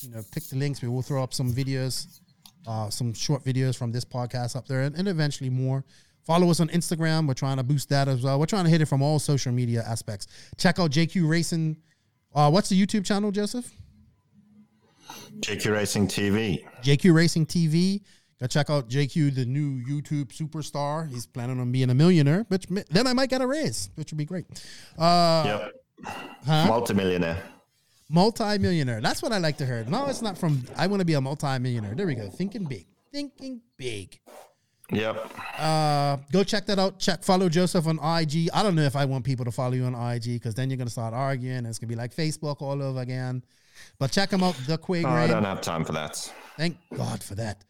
you 0.00 0.10
know, 0.10 0.22
click 0.32 0.44
the 0.44 0.56
links. 0.56 0.82
We 0.82 0.88
will 0.88 1.02
throw 1.02 1.22
up 1.22 1.32
some 1.32 1.52
videos, 1.52 2.20
uh, 2.66 2.90
some 2.90 3.14
short 3.14 3.44
videos 3.44 3.76
from 3.76 3.92
this 3.92 4.04
podcast 4.04 4.56
up 4.56 4.66
there, 4.66 4.82
and, 4.82 4.94
and 4.96 5.08
eventually 5.08 5.50
more. 5.50 5.84
Follow 6.26 6.50
us 6.50 6.58
on 6.60 6.68
Instagram. 6.68 7.28
We're 7.28 7.34
trying 7.34 7.56
to 7.58 7.62
boost 7.62 7.88
that 7.90 8.08
as 8.08 8.22
well. 8.22 8.38
We're 8.40 8.46
trying 8.46 8.64
to 8.64 8.70
hit 8.70 8.80
it 8.80 8.86
from 8.86 9.00
all 9.00 9.18
social 9.20 9.52
media 9.52 9.84
aspects. 9.86 10.26
Check 10.58 10.78
out 10.80 10.90
JQ 10.90 11.28
Racing. 11.28 11.76
Uh, 12.34 12.50
what's 12.50 12.68
the 12.68 12.78
YouTube 12.86 13.06
channel, 13.06 13.30
Joseph? 13.30 13.70
JQ 15.40 15.72
Racing 15.72 16.08
TV. 16.08 16.64
JQ 16.82 17.14
Racing 17.14 17.46
TV. 17.46 18.02
Go 18.40 18.46
check 18.46 18.68
out 18.68 18.88
JQ, 18.90 19.34
the 19.34 19.46
new 19.46 19.80
YouTube 19.86 20.26
superstar. 20.26 21.08
He's 21.08 21.26
planning 21.26 21.58
on 21.60 21.72
being 21.72 21.88
a 21.90 21.94
millionaire, 21.94 22.44
which 22.48 22.66
then 22.90 23.06
I 23.06 23.12
might 23.12 23.30
get 23.30 23.40
a 23.40 23.46
raise, 23.46 23.88
which 23.94 24.12
would 24.12 24.18
be 24.18 24.24
great. 24.26 24.46
Uh, 24.98 25.42
Yep. 25.46 25.72
huh? 26.44 26.66
Multimillionaire. 26.66 27.42
Multi-millionaire. 28.10 29.00
That's 29.00 29.22
what 29.22 29.32
I 29.32 29.38
like 29.38 29.56
to 29.58 29.66
hear. 29.66 29.84
No, 29.88 30.06
it's 30.06 30.22
not 30.22 30.36
from 30.38 30.64
I 30.76 30.86
want 30.86 31.00
to 31.00 31.04
be 31.06 31.14
a 31.14 31.20
multi-millionaire. 31.20 31.94
There 31.94 32.06
we 32.06 32.14
go. 32.14 32.28
Thinking 32.28 32.64
big. 32.64 32.86
Thinking 33.12 33.60
big. 33.76 34.20
Yep. 34.92 35.30
Uh, 35.58 36.16
go 36.30 36.44
check 36.44 36.66
that 36.66 36.78
out. 36.78 36.98
Check 36.98 37.24
follow 37.24 37.48
Joseph 37.48 37.86
on 37.86 37.96
IG. 37.96 38.48
I 38.54 38.62
don't 38.62 38.74
know 38.74 38.82
if 38.82 38.94
I 38.94 39.04
want 39.04 39.24
people 39.24 39.44
to 39.44 39.50
follow 39.50 39.72
you 39.72 39.84
on 39.84 39.94
IG 39.94 40.34
because 40.34 40.54
then 40.54 40.70
you're 40.70 40.76
gonna 40.76 40.90
start 40.90 41.12
arguing 41.12 41.58
and 41.58 41.66
it's 41.66 41.78
gonna 41.78 41.88
be 41.88 41.96
like 41.96 42.14
Facebook 42.14 42.62
all 42.62 42.80
over 42.82 43.00
again. 43.00 43.42
But 43.98 44.12
check 44.12 44.30
him 44.32 44.42
out, 44.42 44.54
the 44.66 44.78
Quay 44.78 45.04
Oh, 45.04 45.08
I 45.08 45.26
don't 45.26 45.44
have 45.44 45.60
time 45.60 45.84
for 45.84 45.92
that. 45.92 46.16
Thank 46.56 46.76
God 46.96 47.22
for 47.22 47.34
that. 47.34 47.64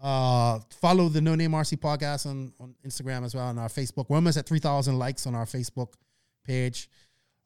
Uh, 0.00 0.58
follow 0.80 1.08
the 1.08 1.20
No 1.20 1.34
Name 1.36 1.52
RC 1.52 1.78
podcast 1.78 2.26
on, 2.26 2.52
on 2.58 2.74
Instagram 2.84 3.24
as 3.24 3.34
well 3.34 3.48
and 3.48 3.60
our 3.60 3.68
Facebook. 3.68 4.06
We're 4.08 4.16
almost 4.16 4.36
at 4.36 4.46
3,000 4.46 4.98
likes 4.98 5.26
on 5.28 5.34
our 5.36 5.44
Facebook 5.44 5.92
page. 6.44 6.88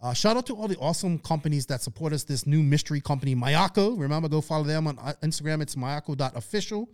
Uh, 0.00 0.14
shout 0.14 0.36
out 0.36 0.46
to 0.46 0.54
all 0.54 0.68
the 0.68 0.76
awesome 0.76 1.18
companies 1.18 1.66
that 1.66 1.82
support 1.82 2.12
us. 2.12 2.24
This 2.24 2.46
new 2.46 2.62
mystery 2.62 3.00
company, 3.00 3.34
Mayako. 3.34 3.98
Remember, 3.98 4.28
go 4.28 4.40
follow 4.40 4.64
them 4.64 4.86
on 4.86 4.98
uh, 4.98 5.12
Instagram. 5.22 5.60
It's 5.62 5.74
mayako.official. 5.74 6.88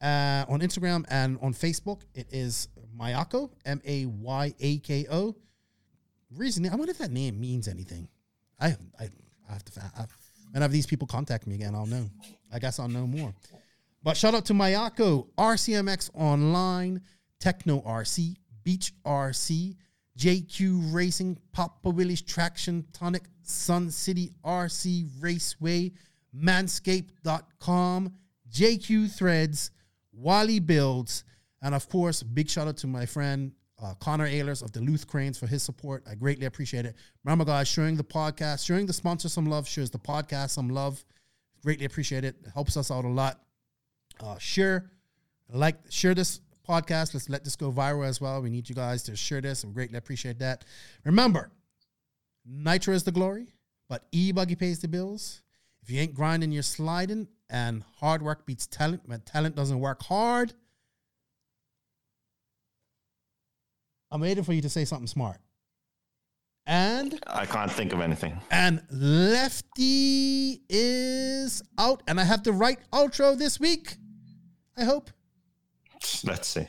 Uh, 0.00 0.44
on 0.48 0.60
Instagram 0.60 1.04
and 1.08 1.38
on 1.42 1.52
Facebook, 1.52 2.02
it 2.14 2.28
is 2.30 2.68
Mayako, 2.98 3.50
M 3.64 3.80
A 3.84 4.06
Y 4.06 4.54
A 4.60 4.78
K 4.78 5.06
O. 5.10 5.34
Reason, 6.36 6.68
I 6.68 6.74
wonder 6.76 6.90
if 6.90 6.98
that 6.98 7.10
name 7.10 7.40
means 7.40 7.68
anything. 7.68 8.08
I, 8.60 8.76
I, 9.00 9.08
I 9.48 9.52
have 9.52 9.64
to, 9.64 9.80
I, 9.80 10.04
whenever 10.52 10.72
these 10.72 10.86
people 10.86 11.06
contact 11.06 11.46
me 11.46 11.54
again, 11.54 11.74
I'll 11.74 11.86
know. 11.86 12.08
I 12.52 12.58
guess 12.58 12.78
I'll 12.78 12.88
know 12.88 13.06
more. 13.06 13.34
But 14.02 14.16
shout 14.16 14.34
out 14.34 14.44
to 14.46 14.52
Mayako, 14.52 15.28
RCMX 15.36 16.10
Online, 16.14 17.00
Tekno 17.40 17.84
RC, 17.84 18.36
Beach 18.62 18.92
RC, 19.04 19.76
JQ 20.18 20.92
Racing, 20.92 21.38
Papa 21.52 21.90
Willie's 21.90 22.22
Traction 22.22 22.84
Tonic, 22.92 23.24
Sun 23.42 23.90
City 23.90 24.32
RC 24.44 25.08
Raceway, 25.20 25.92
Manscaped.com, 26.36 28.12
JQ 28.52 29.10
Threads, 29.10 29.70
Wally 30.18 30.58
Builds, 30.58 31.24
and 31.62 31.74
of 31.74 31.88
course, 31.88 32.22
big 32.22 32.48
shout 32.48 32.68
out 32.68 32.76
to 32.78 32.86
my 32.86 33.06
friend 33.06 33.52
uh, 33.82 33.94
Connor 34.00 34.28
Ehlers 34.28 34.62
of 34.62 34.72
Duluth 34.72 35.06
Cranes 35.06 35.38
for 35.38 35.46
his 35.46 35.62
support. 35.62 36.02
I 36.10 36.14
greatly 36.14 36.46
appreciate 36.46 36.84
it. 36.84 36.96
Remember, 37.24 37.44
guys, 37.44 37.68
sharing 37.68 37.96
the 37.96 38.04
podcast, 38.04 38.66
sharing 38.66 38.86
the 38.86 38.92
sponsor 38.92 39.28
some 39.28 39.46
love, 39.46 39.68
shares 39.68 39.90
the 39.90 39.98
podcast 39.98 40.50
some 40.50 40.68
love. 40.68 41.04
Greatly 41.62 41.86
appreciate 41.86 42.24
it. 42.24 42.36
It 42.44 42.50
helps 42.52 42.76
us 42.76 42.90
out 42.90 43.04
a 43.04 43.08
lot. 43.08 43.40
Uh, 44.20 44.36
share, 44.38 44.90
like, 45.52 45.76
share 45.90 46.14
this 46.14 46.40
podcast. 46.68 47.14
Let's 47.14 47.28
let 47.28 47.44
this 47.44 47.54
go 47.54 47.70
viral 47.70 48.06
as 48.06 48.20
well. 48.20 48.42
We 48.42 48.50
need 48.50 48.68
you 48.68 48.74
guys 48.74 49.04
to 49.04 49.16
share 49.16 49.40
this. 49.40 49.64
We 49.64 49.72
greatly 49.72 49.98
appreciate 49.98 50.40
that. 50.40 50.64
Remember, 51.04 51.52
Nitro 52.44 52.94
is 52.94 53.04
the 53.04 53.12
glory, 53.12 53.54
but 53.88 54.06
E 54.10 54.32
Buggy 54.32 54.56
pays 54.56 54.80
the 54.80 54.88
bills. 54.88 55.42
If 55.82 55.90
you 55.90 56.00
ain't 56.00 56.14
grinding, 56.14 56.50
you're 56.50 56.62
sliding, 56.62 57.28
and 57.50 57.84
hard 58.00 58.22
work 58.22 58.46
beats 58.46 58.66
talent. 58.66 59.02
When 59.06 59.20
talent 59.20 59.56
doesn't 59.56 59.78
work 59.80 60.02
hard, 60.02 60.52
I'm 64.10 64.20
waiting 64.20 64.44
for 64.44 64.52
you 64.52 64.62
to 64.62 64.68
say 64.68 64.84
something 64.84 65.06
smart. 65.06 65.38
And 66.66 67.18
I 67.26 67.46
can't 67.46 67.72
think 67.72 67.94
of 67.94 68.00
anything. 68.00 68.38
and 68.50 68.82
Lefty 68.90 70.60
is 70.68 71.62
out, 71.78 72.02
and 72.06 72.20
I 72.20 72.24
have 72.24 72.44
the 72.44 72.52
right 72.52 72.78
outro 72.92 73.38
this 73.38 73.58
week. 73.58 73.96
I 74.76 74.84
hope. 74.84 75.10
Let's 76.24 76.48
see. 76.48 76.68